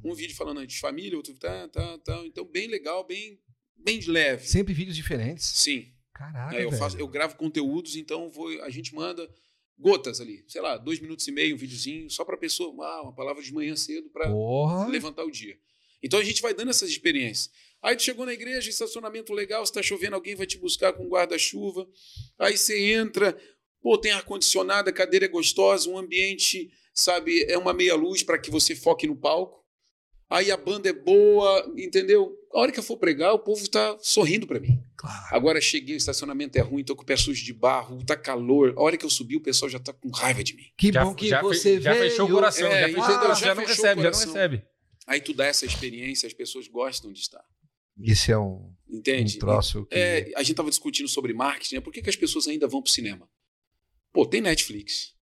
Um 0.05 0.15
vídeo 0.15 0.35
falando 0.37 0.67
de 0.67 0.79
família, 0.79 1.17
outro 1.17 1.35
tá, 1.35 1.69
tá, 1.69 1.99
tá. 1.99 2.23
Então, 2.27 2.45
bem 2.45 2.69
legal, 2.69 3.07
bem, 3.07 3.39
bem 3.83 3.99
de 3.99 4.11
leve. 4.11 4.47
Sempre 4.47 4.72
vídeos 4.72 4.97
diferentes. 4.97 5.47
Sim. 5.47 5.87
Caraca, 6.14 6.55
É, 6.55 6.64
eu, 6.64 6.72
faço, 6.72 6.99
eu 6.99 7.09
gravo 7.09 7.37
conteúdos, 7.37 7.97
então 7.97 8.31
vou, 8.31 8.49
a 8.62 8.70
gente 8.70 8.95
manda 8.95 9.28
gotas 9.78 10.20
ali, 10.20 10.45
sei 10.47 10.61
lá, 10.61 10.76
dois 10.76 11.01
minutos 11.01 11.26
e 11.26 11.33
meio, 11.33 11.55
um 11.55 11.59
videozinho, 11.59 12.11
só 12.11 12.24
para 12.24 12.37
pessoa, 12.37 12.74
ah, 12.87 13.03
uma 13.03 13.14
palavra 13.14 13.43
de 13.43 13.53
manhã 13.53 13.74
cedo 13.74 14.11
para 14.11 14.28
levantar 14.91 15.24
o 15.24 15.31
dia. 15.31 15.57
Então 16.03 16.20
a 16.20 16.24
gente 16.24 16.43
vai 16.43 16.53
dando 16.53 16.70
essas 16.70 16.91
experiências. 16.91 17.51
Aí 17.83 17.97
tu 17.97 18.03
chegou 18.03 18.26
na 18.26 18.35
igreja, 18.35 18.68
estacionamento 18.68 19.33
legal, 19.33 19.64
se 19.64 19.72
tá 19.72 19.83
chovendo, 19.83 20.14
alguém 20.14 20.35
vai 20.35 20.47
te 20.47 20.59
buscar 20.59 20.93
com 20.93 21.09
guarda-chuva. 21.09 21.89
Aí 22.39 22.57
você 22.57 22.93
entra, 22.93 23.35
pô, 23.81 23.97
tem 23.97 24.12
ar-condicionado, 24.12 24.91
a 24.91 24.93
cadeira 24.93 25.24
é 25.24 25.28
gostosa, 25.28 25.89
um 25.89 25.97
ambiente, 25.97 26.70
sabe, 26.93 27.45
é 27.45 27.57
uma 27.57 27.72
meia-luz 27.72 28.22
para 28.22 28.39
que 28.39 28.51
você 28.51 28.74
foque 28.74 29.07
no 29.07 29.16
palco. 29.16 29.60
Aí 30.31 30.51
a 30.53 30.57
banda 30.57 30.89
é 30.89 30.93
boa, 30.93 31.72
entendeu? 31.76 32.37
A 32.53 32.61
hora 32.61 32.70
que 32.72 32.78
eu 32.78 32.83
for 32.85 32.97
pregar, 32.97 33.33
o 33.35 33.39
povo 33.41 33.68
tá 33.68 33.97
sorrindo 34.01 34.47
para 34.47 34.61
mim. 34.61 34.81
Claro. 34.97 35.35
Agora 35.35 35.61
cheguei, 35.61 35.95
o 35.95 35.99
estacionamento 35.99 36.57
é 36.57 36.61
ruim, 36.61 36.85
tô 36.85 36.95
com 36.95 37.03
o 37.03 37.07
pé 37.07 37.16
sujo 37.16 37.45
de 37.45 37.53
barro, 37.53 38.05
tá 38.05 38.16
calor. 38.16 38.72
A 38.76 38.81
hora 38.83 38.97
que 38.97 39.05
eu 39.05 39.11
subi, 39.11 39.37
o 39.37 39.41
pessoal 39.41 39.68
já 39.68 39.78
tá 39.81 39.93
com 39.93 40.09
raiva 40.11 40.45
de 40.45 40.55
mim. 40.55 40.66
Que 40.76 40.93
Já, 40.93 41.05
bom 41.05 41.14
que 41.14 41.28
já, 41.28 41.43
você 41.43 41.76
fe- 41.78 41.81
já 41.83 41.93
veio. 41.95 42.11
fechou 42.11 42.26
o 42.28 42.31
coração. 42.33 42.66
É, 42.68 42.81
já 42.81 42.87
fechou 42.89 43.03
coração. 43.18 43.35
Já 43.35 43.47
Já 43.47 43.55
não 43.55 43.62
fechou 43.66 43.85
recebe, 43.85 44.01
o 44.01 44.05
já 44.05 44.11
não 44.11 44.18
recebe. 44.18 44.62
Aí 45.07 45.20
tu 45.20 45.33
dá 45.35 45.47
essa 45.47 45.66
experiência, 45.66 46.26
as 46.28 46.33
pessoas 46.33 46.68
gostam 46.68 47.12
de 47.12 47.18
estar. 47.20 47.45
Isso 47.99 48.31
é 48.31 48.39
um, 48.39 48.72
um 48.89 48.99
Entende? 48.99 49.37
troço 49.39 49.85
que... 49.87 49.95
É, 49.97 50.33
a 50.37 50.41
gente 50.43 50.53
estava 50.53 50.70
discutindo 50.70 51.09
sobre 51.09 51.33
marketing, 51.35 51.74
né? 51.76 51.81
por 51.81 51.93
que, 51.93 52.01
que 52.01 52.09
as 52.09 52.16
pessoas 52.16 52.47
ainda 52.47 52.66
vão 52.68 52.81
pro 52.81 52.91
cinema? 52.91 53.28
Pô, 54.12 54.24
tem 54.24 54.41
Netflix, 54.41 55.12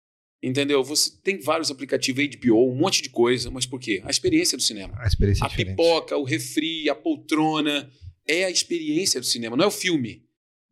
entendeu? 0.42 0.82
Você 0.84 1.10
tem 1.22 1.40
vários 1.40 1.70
aplicativos, 1.70 2.24
HBO, 2.36 2.70
um 2.70 2.74
monte 2.76 3.02
de 3.02 3.10
coisa, 3.10 3.50
mas 3.50 3.66
por 3.66 3.78
quê? 3.80 4.00
A 4.04 4.10
experiência 4.10 4.56
do 4.56 4.62
cinema. 4.62 4.94
A 5.00 5.06
experiência 5.06 5.42
é 5.42 5.46
A 5.46 5.48
diferente. 5.48 5.76
pipoca, 5.76 6.16
o 6.16 6.24
refri, 6.24 6.88
a 6.88 6.94
poltrona, 6.94 7.90
é 8.26 8.44
a 8.44 8.50
experiência 8.50 9.20
do 9.20 9.26
cinema, 9.26 9.56
não 9.56 9.64
é 9.64 9.68
o 9.68 9.70
filme. 9.72 10.24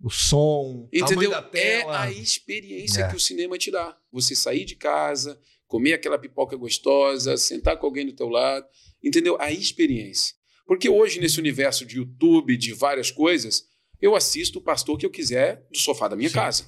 O 0.02 0.10
som, 0.10 0.88
Entendeu? 0.92 1.30
da 1.30 1.38
É 1.38 1.42
tela. 1.42 2.02
a 2.02 2.10
experiência 2.12 3.02
É. 3.04 3.08
que 3.08 3.16
o 3.16 3.20
cinema 3.20 3.56
te 3.56 3.70
dá. 3.70 3.96
Você 4.12 4.36
sair 4.36 4.64
de 4.66 4.76
casa, 4.76 5.40
comer 5.66 5.94
aquela 5.94 6.18
pipoca 6.18 6.54
gostosa, 6.56 7.36
sentar 7.38 7.78
com 7.78 7.86
alguém 7.86 8.04
do 8.04 8.12
teu 8.12 8.28
lado, 8.28 8.66
entendeu? 9.02 9.36
A 9.40 9.50
experiência. 9.50 10.34
Porque 10.66 10.88
hoje, 10.88 11.18
nesse 11.18 11.38
universo 11.40 11.86
de 11.86 11.96
YouTube, 11.96 12.56
de 12.58 12.72
várias 12.74 13.10
coisas, 13.10 13.64
eu 14.00 14.14
assisto 14.14 14.58
o 14.58 14.62
pastor 14.62 14.98
que 14.98 15.06
eu 15.06 15.10
quiser 15.10 15.64
do 15.72 15.78
sofá 15.78 16.08
da 16.08 16.14
minha 16.16 16.28
Sim. 16.28 16.34
casa. 16.34 16.66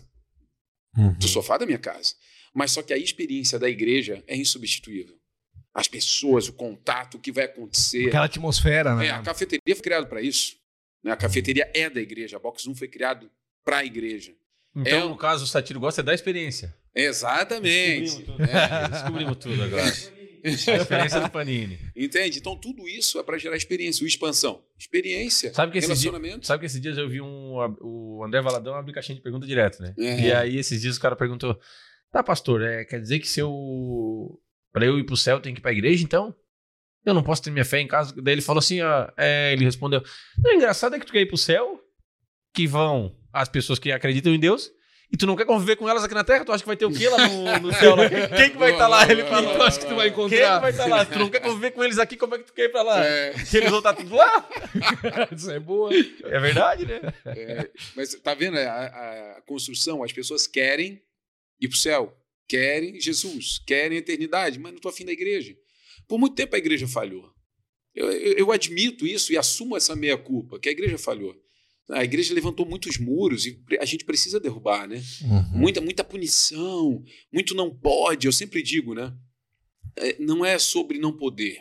Uhum. 0.97 1.13
Do 1.19 1.29
sofá 1.29 1.59
da 1.59 1.67
minha 1.67 1.79
casa. 1.79 2.15
Mas 2.55 2.73
só 2.73 2.83
que 2.83 2.93
a 2.93 2.97
experiência 2.99 3.59
da 3.59 3.69
igreja 3.69 4.23
é 4.27 4.37
insubstituível. 4.37 5.17
As 5.75 5.87
pessoas, 5.87 6.49
o 6.49 6.53
contato, 6.55 7.17
o 7.17 7.21
que 7.21 7.31
vai 7.31 7.45
acontecer. 7.45 8.09
Aquela 8.09 8.25
atmosfera, 8.25 8.97
né? 8.97 9.07
É, 9.07 9.11
a 9.11 9.23
cafeteria 9.23 9.75
foi 9.77 9.83
criada 9.83 10.07
para 10.07 10.21
isso. 10.21 10.57
né? 11.05 11.13
A 11.13 11.17
cafeteria 11.17 11.71
é 11.75 11.89
da 11.89 12.01
igreja. 12.01 12.37
A 12.37 12.41
Box 12.41 12.67
1 12.69 12.75
foi 12.75 12.89
criado 12.89 13.31
para 13.65 13.79
a 13.79 13.85
igreja. 13.85 14.33
Então, 14.75 14.99
É 14.99 15.05
um- 15.05 15.11
no 15.11 15.17
caso, 15.17 15.45
o 15.45 15.47
Satiro 15.47 15.79
gosta 15.79 16.03
da 16.03 16.13
experiência. 16.15 16.75
Exatamente. 16.95 18.03
Descobrimos 18.17 18.25
tudo. 18.25 18.43
É. 18.45 18.89
Descobrimos 18.89 19.37
tudo 19.37 19.63
agora. 19.63 19.93
A 20.45 20.49
experiência 20.49 21.21
do 21.21 21.31
Panini. 21.31 21.79
Entende? 21.97 22.39
Então, 22.39 22.57
tudo 22.57 22.89
isso 22.89 23.19
é 23.19 23.23
para 23.23 23.37
gerar 23.39 23.57
experiência. 23.57 24.05
O 24.05 24.07
expansão. 24.07 24.63
Experiência, 24.79 25.53
Sabe 25.53 25.73
que 25.73 25.79
esses 25.79 25.89
dias, 25.89 26.05
relacionamento. 26.05 26.47
sabe 26.47 26.61
que 26.61 26.67
esses 26.67 26.81
dias 26.81 26.97
eu 26.97 27.09
vi 27.09 27.21
um, 27.21 27.55
o 27.81 28.23
André 28.25 28.41
Valadão 28.41 28.75
abrir 28.75 28.93
caixinha 28.93 29.17
de 29.17 29.23
pergunta 29.23 29.47
direto, 29.47 29.81
né? 29.83 29.95
É. 29.99 30.21
E 30.21 30.33
aí 30.33 30.57
esses 30.57 30.81
dias 30.81 30.97
o 30.97 31.01
cara 31.01 31.17
perguntou: 31.17 31.59
Tá, 32.13 32.23
pastor, 32.23 32.63
é, 32.63 32.85
quer 32.85 33.01
dizer 33.01 33.19
que 33.19 33.29
se 33.29 33.41
eu. 33.41 34.39
Pra 34.73 34.85
eu 34.85 34.99
ir 34.99 35.05
pro 35.05 35.17
céu, 35.17 35.37
eu 35.37 35.41
tenho 35.43 35.55
que 35.55 35.61
ir 35.61 35.63
pra 35.63 35.73
igreja, 35.73 36.03
então? 36.05 36.35
Eu 37.05 37.15
não 37.15 37.23
posso 37.23 37.43
ter 37.43 37.51
minha 37.51 37.65
fé 37.65 37.81
em 37.81 37.87
casa. 37.89 38.15
Daí 38.23 38.35
ele 38.35 38.43
falou 38.43 38.59
assim: 38.59 38.81
ó, 38.83 39.09
é, 39.17 39.53
ele 39.53 39.65
respondeu: 39.65 40.03
Não, 40.43 40.53
o 40.53 40.55
engraçado 40.55 40.95
é 40.97 40.99
que 40.99 41.07
tu 41.07 41.13
quer 41.13 41.21
ir 41.21 41.27
pro 41.27 41.37
céu, 41.39 41.79
que 42.55 42.67
vão 42.67 43.15
as 43.33 43.49
pessoas 43.49 43.79
que 43.79 43.93
acreditam 43.93 44.33
em 44.35 44.39
Deus. 44.41 44.71
E 45.11 45.17
tu 45.17 45.27
não 45.27 45.35
quer 45.37 45.47
conviver 45.47 45.77
com 45.77 45.89
elas 45.89 46.05
aqui 46.05 46.13
na 46.15 46.23
Terra? 46.23 46.45
Tu 46.45 46.53
acha 46.53 46.63
que 46.63 46.67
vai 46.67 46.77
ter 46.77 46.85
o 46.85 46.93
quê 46.93 47.09
lá 47.09 47.17
no, 47.29 47.61
no 47.69 47.73
céu? 47.75 47.97
lá? 47.97 48.05
Quem, 48.37 48.51
que 48.51 48.59
vai 48.59 48.73
estar 48.73 48.89
lá? 48.89 49.11
Ele 49.11 49.25
falou. 49.25 49.55
Tu 49.57 49.63
acha 49.63 49.81
que 49.81 49.87
tu 49.87 49.95
vai 49.95 50.11
Quem 50.11 50.15
que 50.29 50.35
encontrar? 50.37 50.59
vai 50.59 50.71
estar 50.71 50.87
lá? 50.87 51.05
Tu 51.07 51.19
não 51.19 51.31
quer 51.31 51.41
conviver 51.41 51.71
com 51.71 51.83
eles 51.83 51.99
aqui, 51.99 52.15
como 52.15 52.35
é 52.35 52.39
que 52.39 52.45
tu 52.45 52.53
quer 52.53 52.65
ir 52.65 52.69
pra 52.69 52.83
lá? 52.83 53.03
É, 53.03 53.33
Que 53.33 53.57
eles 53.57 53.71
vão 53.71 53.79
estar 53.79 53.95
tudo 53.95 54.15
lá? 54.15 54.49
Isso 55.35 55.51
é 55.51 55.59
boa. 55.59 55.91
É 56.25 56.39
verdade, 56.39 56.85
né? 56.85 57.01
é, 57.25 57.71
mas 57.97 58.15
tá 58.17 58.35
vendo 58.35 58.59
a, 58.59 58.61
a- 58.71 59.37
a 59.39 59.43
construção? 59.47 60.03
As 60.05 60.13
pessoas 60.13 60.47
querem 60.47 61.01
ir 61.61 61.69
para 61.69 61.75
o 61.77 61.79
céu, 61.79 62.17
querem 62.49 63.01
Jesus, 63.01 63.59
querem 63.67 63.97
a 63.99 64.01
eternidade, 64.01 64.59
mas 64.59 64.73
não 64.73 64.77
estou 64.79 64.91
afim 64.91 65.05
da 65.05 65.13
igreja. 65.13 65.57
Por 66.07 66.19
muito 66.19 66.35
tempo 66.35 66.55
a 66.55 66.59
igreja 66.59 66.87
falhou. 66.89 67.33
Eu, 67.95 68.11
eu- 68.13 68.33
eu 68.35 68.53
admito 68.53 69.07
isso 69.07 69.33
e 69.33 69.37
assumo 69.37 69.77
essa 69.77 69.95
meia-culpa, 69.97 70.59
que 70.59 70.69
a 70.69 70.73
igreja 70.73 70.97
falhou. 70.99 71.35
A 71.91 72.05
igreja 72.05 72.35
levantou 72.35 72.67
muitos 72.67 72.99
muros 72.99 73.47
e 73.47 73.59
a 73.81 73.85
gente 73.87 74.05
precisa 74.05 74.39
derrubar, 74.39 74.87
né? 74.87 75.03
Uhum. 75.23 75.59
muita, 75.59 75.81
muita 75.81 76.05
punição, 76.05 77.03
muito 77.33 77.55
não 77.55 77.75
pode. 77.75 78.27
Eu 78.27 78.33
sempre 78.33 78.63
digo, 78.63 78.95
né? 78.95 79.17
É, 79.97 80.19
não 80.21 80.45
é 80.45 80.59
sobre 80.59 80.99
não 80.99 81.17
poder, 81.17 81.59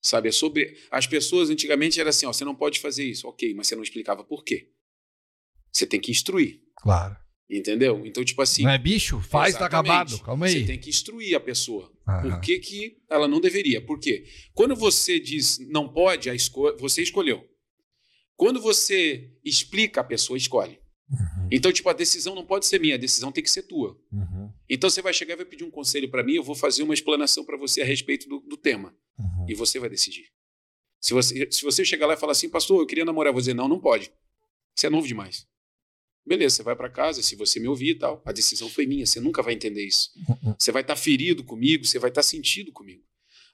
sabe? 0.00 0.28
É 0.28 0.32
sobre. 0.32 0.76
As 0.90 1.06
pessoas 1.06 1.48
antigamente 1.50 1.98
era 1.98 2.10
assim: 2.10 2.26
ó, 2.26 2.32
você 2.34 2.44
não 2.44 2.54
pode 2.54 2.78
fazer 2.80 3.04
isso, 3.04 3.26
ok, 3.26 3.54
mas 3.54 3.66
você 3.66 3.74
não 3.74 3.82
explicava 3.82 4.22
por 4.22 4.44
quê. 4.44 4.70
Você 5.72 5.86
tem 5.86 6.00
que 6.00 6.10
instruir, 6.10 6.60
Claro. 6.76 7.16
Entendeu? 7.48 8.04
Então, 8.06 8.24
tipo 8.24 8.42
assim. 8.42 8.62
Não 8.62 8.70
é 8.70 8.78
bicho? 8.78 9.20
Faz, 9.20 9.56
tá 9.56 9.66
acabado. 9.66 10.18
Calma 10.20 10.48
Você 10.48 10.58
aí. 10.58 10.66
tem 10.66 10.78
que 10.78 10.90
instruir 10.90 11.36
a 11.36 11.40
pessoa. 11.40 11.92
Aham. 12.06 12.30
Por 12.30 12.40
que, 12.40 12.58
que 12.58 12.98
ela 13.08 13.26
não 13.28 13.40
deveria? 13.40 13.80
Por 13.80 13.98
quê? 13.98 14.24
Quando 14.52 14.74
você 14.74 15.18
diz 15.18 15.58
não 15.68 15.88
pode, 15.88 16.30
a 16.30 16.34
esco... 16.34 16.76
você 16.78 17.02
escolheu. 17.02 17.44
Quando 18.36 18.60
você 18.60 19.30
explica, 19.44 20.00
a 20.00 20.04
pessoa 20.04 20.36
escolhe. 20.36 20.78
Uhum. 21.10 21.48
Então, 21.50 21.72
tipo, 21.72 21.88
a 21.88 21.92
decisão 21.92 22.34
não 22.34 22.44
pode 22.44 22.66
ser 22.66 22.80
minha, 22.80 22.96
a 22.96 22.98
decisão 22.98 23.32
tem 23.32 23.42
que 23.42 23.50
ser 23.50 23.62
tua. 23.62 23.98
Uhum. 24.12 24.52
Então 24.68 24.90
você 24.90 25.00
vai 25.00 25.14
chegar 25.14 25.34
e 25.34 25.36
vai 25.36 25.46
pedir 25.46 25.64
um 25.64 25.70
conselho 25.70 26.10
para 26.10 26.22
mim, 26.22 26.34
eu 26.34 26.42
vou 26.42 26.54
fazer 26.54 26.82
uma 26.82 26.94
explanação 26.94 27.44
para 27.44 27.56
você 27.56 27.80
a 27.80 27.84
respeito 27.84 28.28
do, 28.28 28.40
do 28.40 28.56
tema. 28.56 28.94
Uhum. 29.18 29.46
E 29.48 29.54
você 29.54 29.78
vai 29.78 29.88
decidir. 29.88 30.26
Se 31.00 31.14
você, 31.14 31.48
se 31.50 31.62
você 31.62 31.84
chegar 31.84 32.06
lá 32.06 32.14
e 32.14 32.16
falar 32.16 32.32
assim, 32.32 32.48
pastor, 32.48 32.80
eu 32.80 32.86
queria 32.86 33.04
namorar, 33.04 33.30
eu 33.30 33.34
vou 33.34 33.40
dizer, 33.40 33.54
não, 33.54 33.68
não 33.68 33.78
pode. 33.78 34.12
Você 34.74 34.88
é 34.88 34.90
novo 34.90 35.06
demais. 35.06 35.46
Beleza, 36.26 36.56
você 36.56 36.62
vai 36.64 36.74
para 36.74 36.90
casa, 36.90 37.22
se 37.22 37.36
você 37.36 37.60
me 37.60 37.68
ouvir 37.68 37.90
e 37.90 37.94
tal. 37.94 38.20
A 38.24 38.32
decisão 38.32 38.68
foi 38.68 38.84
minha, 38.84 39.06
você 39.06 39.20
nunca 39.20 39.42
vai 39.42 39.54
entender 39.54 39.84
isso. 39.84 40.10
Uhum. 40.28 40.54
Você 40.58 40.72
vai 40.72 40.82
estar 40.82 40.96
ferido 40.96 41.44
comigo, 41.44 41.84
você 41.84 41.98
vai 41.98 42.10
estar 42.10 42.22
sentido 42.22 42.72
comigo. 42.72 43.04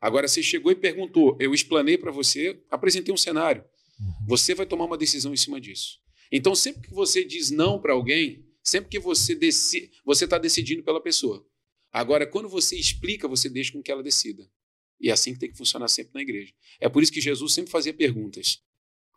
Agora, 0.00 0.26
você 0.26 0.42
chegou 0.42 0.72
e 0.72 0.74
perguntou, 0.74 1.36
eu 1.38 1.52
explanei 1.52 1.98
para 1.98 2.10
você, 2.10 2.60
apresentei 2.70 3.12
um 3.12 3.16
cenário. 3.16 3.62
Uhum. 4.00 4.26
Você 4.28 4.54
vai 4.54 4.64
tomar 4.64 4.86
uma 4.86 4.96
decisão 4.96 5.34
em 5.34 5.36
cima 5.36 5.60
disso. 5.60 6.00
Então, 6.30 6.54
sempre 6.54 6.88
que 6.88 6.94
você 6.94 7.22
diz 7.22 7.50
não 7.50 7.78
para 7.78 7.92
alguém, 7.92 8.44
sempre 8.64 8.90
que 8.90 8.98
você 8.98 9.34
deci 9.34 9.90
você 10.04 10.24
está 10.24 10.38
decidindo 10.38 10.82
pela 10.82 11.00
pessoa. 11.00 11.46
Agora, 11.92 12.26
quando 12.26 12.48
você 12.48 12.74
explica, 12.74 13.28
você 13.28 13.50
deixa 13.50 13.70
com 13.70 13.82
que 13.82 13.92
ela 13.92 14.02
decida. 14.02 14.50
E 14.98 15.10
é 15.10 15.12
assim 15.12 15.34
que 15.34 15.40
tem 15.40 15.50
que 15.50 15.58
funcionar 15.58 15.88
sempre 15.88 16.12
na 16.14 16.22
igreja. 16.22 16.54
É 16.80 16.88
por 16.88 17.02
isso 17.02 17.12
que 17.12 17.20
Jesus 17.20 17.52
sempre 17.52 17.70
fazia 17.70 17.92
perguntas, 17.92 18.62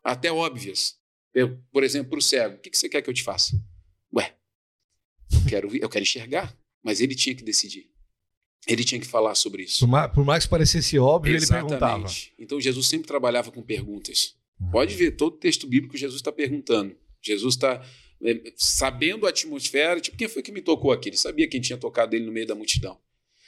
até 0.03 0.31
óbvias. 0.31 0.97
Eu, 1.35 1.59
por 1.71 1.83
exemplo, 1.83 2.11
para 2.11 2.19
o 2.19 2.21
cego: 2.21 2.55
o 2.55 2.59
que 2.59 2.75
você 2.75 2.87
quer 2.87 3.01
que 3.01 3.09
eu 3.09 3.13
te 3.13 3.21
faça? 3.21 3.61
Ué, 4.15 4.33
eu 5.31 5.45
quero, 5.47 5.75
eu 5.75 5.89
quero 5.89 6.03
enxergar. 6.03 6.57
Mas 6.81 7.01
ele 7.01 7.15
tinha 7.15 7.35
que 7.35 7.43
decidir. 7.43 7.89
Ele 8.67 8.83
tinha 8.83 9.01
que 9.01 9.07
falar 9.07 9.35
sobre 9.35 9.63
isso. 9.63 9.87
Por 10.13 10.23
mais, 10.23 10.45
que 10.45 10.49
parecesse 10.49 10.97
óbvio, 10.97 11.35
ele 11.35 11.45
perguntava. 11.45 12.07
Então 12.37 12.61
Jesus 12.61 12.87
sempre 12.87 13.07
trabalhava 13.07 13.51
com 13.51 13.61
perguntas. 13.61 14.35
Pode 14.71 14.95
ver, 14.95 15.11
todo 15.11 15.37
texto 15.37 15.67
bíblico 15.67 15.97
Jesus 15.97 16.19
está 16.19 16.31
perguntando. 16.31 16.95
Jesus 17.21 17.55
está 17.55 17.83
é, 18.23 18.53
sabendo 18.55 19.25
a 19.25 19.29
atmosfera. 19.29 19.99
Tipo, 19.99 20.17
quem 20.17 20.27
foi 20.27 20.41
que 20.41 20.51
me 20.51 20.61
tocou 20.61 20.91
aqui? 20.91 21.09
Ele 21.09 21.17
sabia 21.17 21.47
quem 21.47 21.59
tinha 21.59 21.77
tocado 21.77 22.15
ele 22.15 22.25
no 22.25 22.31
meio 22.31 22.47
da 22.47 22.55
multidão. 22.55 22.99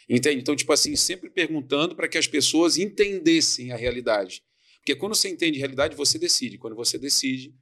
Entende? 0.09 0.41
Então, 0.41 0.55
tipo 0.55 0.71
assim, 0.73 0.95
sempre 0.95 1.29
perguntando 1.29 1.95
para 1.95 2.07
que 2.07 2.17
as 2.17 2.27
pessoas 2.27 2.77
entendessem 2.77 3.71
a 3.71 3.75
realidade. 3.75 4.43
Porque 4.77 4.95
quando 4.95 5.15
você 5.15 5.29
entende 5.29 5.57
a 5.57 5.59
realidade, 5.59 5.95
você 5.95 6.17
decide. 6.17 6.57
Quando 6.57 6.75
você 6.75 6.97
decide, 6.97 7.53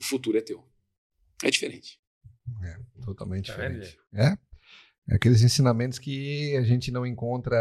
o 0.00 0.04
futuro 0.04 0.38
é 0.38 0.40
teu. 0.40 0.64
É 1.42 1.50
diferente. 1.50 1.98
É, 2.62 2.78
totalmente 3.04 3.46
diferente. 3.46 3.98
É? 4.12 4.36
É 5.08 5.14
aqueles 5.14 5.42
ensinamentos 5.42 5.98
que 5.98 6.56
a 6.56 6.62
gente 6.62 6.90
não 6.90 7.06
encontra 7.06 7.56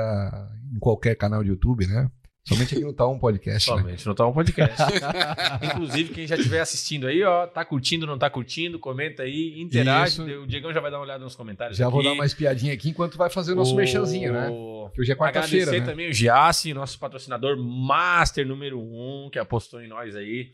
em 0.73 0.79
qualquer 0.79 1.15
canal 1.15 1.43
de 1.43 1.49
YouTube, 1.49 1.85
né? 1.85 2.09
Somente 2.47 2.75
aqui 2.75 2.83
no 2.83 2.93
Tá 2.93 3.07
Um 3.07 3.17
Podcast. 3.17 3.71
Né? 3.71 3.77
Somente 3.77 4.05
né? 4.05 4.09
no 4.09 4.15
Tá 4.15 4.27
Um 4.27 4.33
Podcast. 4.33 4.77
Inclusive, 5.65 6.13
quem 6.13 6.27
já 6.27 6.35
estiver 6.35 6.59
assistindo 6.59 7.07
aí, 7.07 7.23
ó, 7.23 7.47
tá 7.47 7.65
curtindo, 7.65 8.05
não 8.05 8.19
tá 8.19 8.29
curtindo, 8.29 8.77
comenta 8.77 9.23
aí, 9.23 9.59
interage. 9.59 10.21
Isso. 10.21 10.41
O 10.41 10.45
Diegão 10.45 10.71
já 10.71 10.79
vai 10.79 10.91
dar 10.91 10.97
uma 10.97 11.03
olhada 11.03 11.23
nos 11.23 11.35
comentários. 11.35 11.75
Já 11.75 11.85
aqui. 11.85 11.93
vou 11.93 12.03
dar 12.03 12.13
uma 12.13 12.25
espiadinha 12.25 12.71
aqui 12.71 12.89
enquanto 12.89 13.17
vai 13.17 13.31
fazer 13.31 13.53
o 13.53 13.55
nosso 13.55 13.73
o... 13.73 13.75
merchanzinho, 13.75 14.31
né? 14.31 14.47
Que 14.93 15.01
hoje 15.01 15.11
é 15.11 15.15
quarta-feira. 15.15 15.63
Agradecer 15.63 15.79
né? 15.79 15.91
também 15.91 16.09
o 16.09 16.13
Giassi, 16.13 16.71
nosso 16.71 16.99
patrocinador 16.99 17.57
master 17.57 18.45
número 18.45 18.79
um, 18.79 19.27
que 19.31 19.39
apostou 19.39 19.81
em 19.81 19.87
nós 19.87 20.15
aí. 20.15 20.51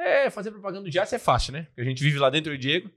É, 0.00 0.30
fazer 0.30 0.50
propaganda 0.50 0.84
do 0.84 0.90
Giassi 0.90 1.14
é 1.14 1.18
fácil, 1.18 1.52
né? 1.52 1.66
Porque 1.66 1.82
a 1.82 1.84
gente 1.84 2.02
vive 2.02 2.18
lá 2.18 2.30
dentro 2.30 2.50
do 2.50 2.58
Diego. 2.58 2.90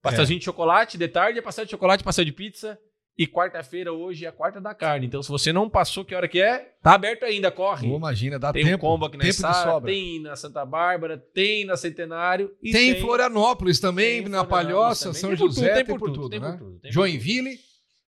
Pastelzinho 0.00 0.36
é. 0.36 0.38
de 0.38 0.44
chocolate, 0.44 0.96
de 0.96 1.08
tarde 1.08 1.40
é 1.40 1.42
pastel 1.42 1.64
de 1.64 1.72
chocolate, 1.72 2.04
pastel 2.04 2.24
de 2.24 2.32
pizza. 2.32 2.78
E 3.18 3.26
quarta-feira 3.26 3.92
hoje 3.92 4.26
é 4.26 4.28
a 4.28 4.32
quarta 4.32 4.60
da 4.60 4.74
carne. 4.74 5.06
Então, 5.06 5.22
se 5.22 5.30
você 5.30 5.50
não 5.50 5.70
passou, 5.70 6.04
que 6.04 6.14
hora 6.14 6.28
que 6.28 6.40
é? 6.40 6.74
Tá 6.82 6.92
aberto 6.92 7.24
ainda, 7.24 7.50
corre. 7.50 7.90
Oh, 7.90 7.96
imagina, 7.96 8.38
dá 8.38 8.52
tem 8.52 8.62
tempo. 8.62 8.78
Tem 8.78 8.88
um 8.88 8.92
combo 8.92 9.06
aqui 9.06 9.16
na 9.16 9.32
Sara, 9.32 9.80
tem 9.80 10.20
na 10.20 10.36
Santa 10.36 10.66
Bárbara, 10.66 11.16
tem 11.16 11.64
na 11.64 11.78
Centenário. 11.78 12.54
E 12.62 12.70
tem, 12.70 12.90
em 12.90 13.00
Florianópolis 13.00 13.80
também, 13.80 14.22
tem 14.22 14.30
na 14.30 14.44
Palhoça, 14.44 15.14
São 15.14 15.30
tem 15.30 15.38
José, 15.38 15.82
tem 15.82 15.84
por 15.86 15.98
tudo, 15.98 16.28
tem 16.28 16.38
por 16.38 16.50
né? 16.50 16.56
tudo. 16.58 16.78
Tem 16.78 16.92
Joinville, 16.92 17.58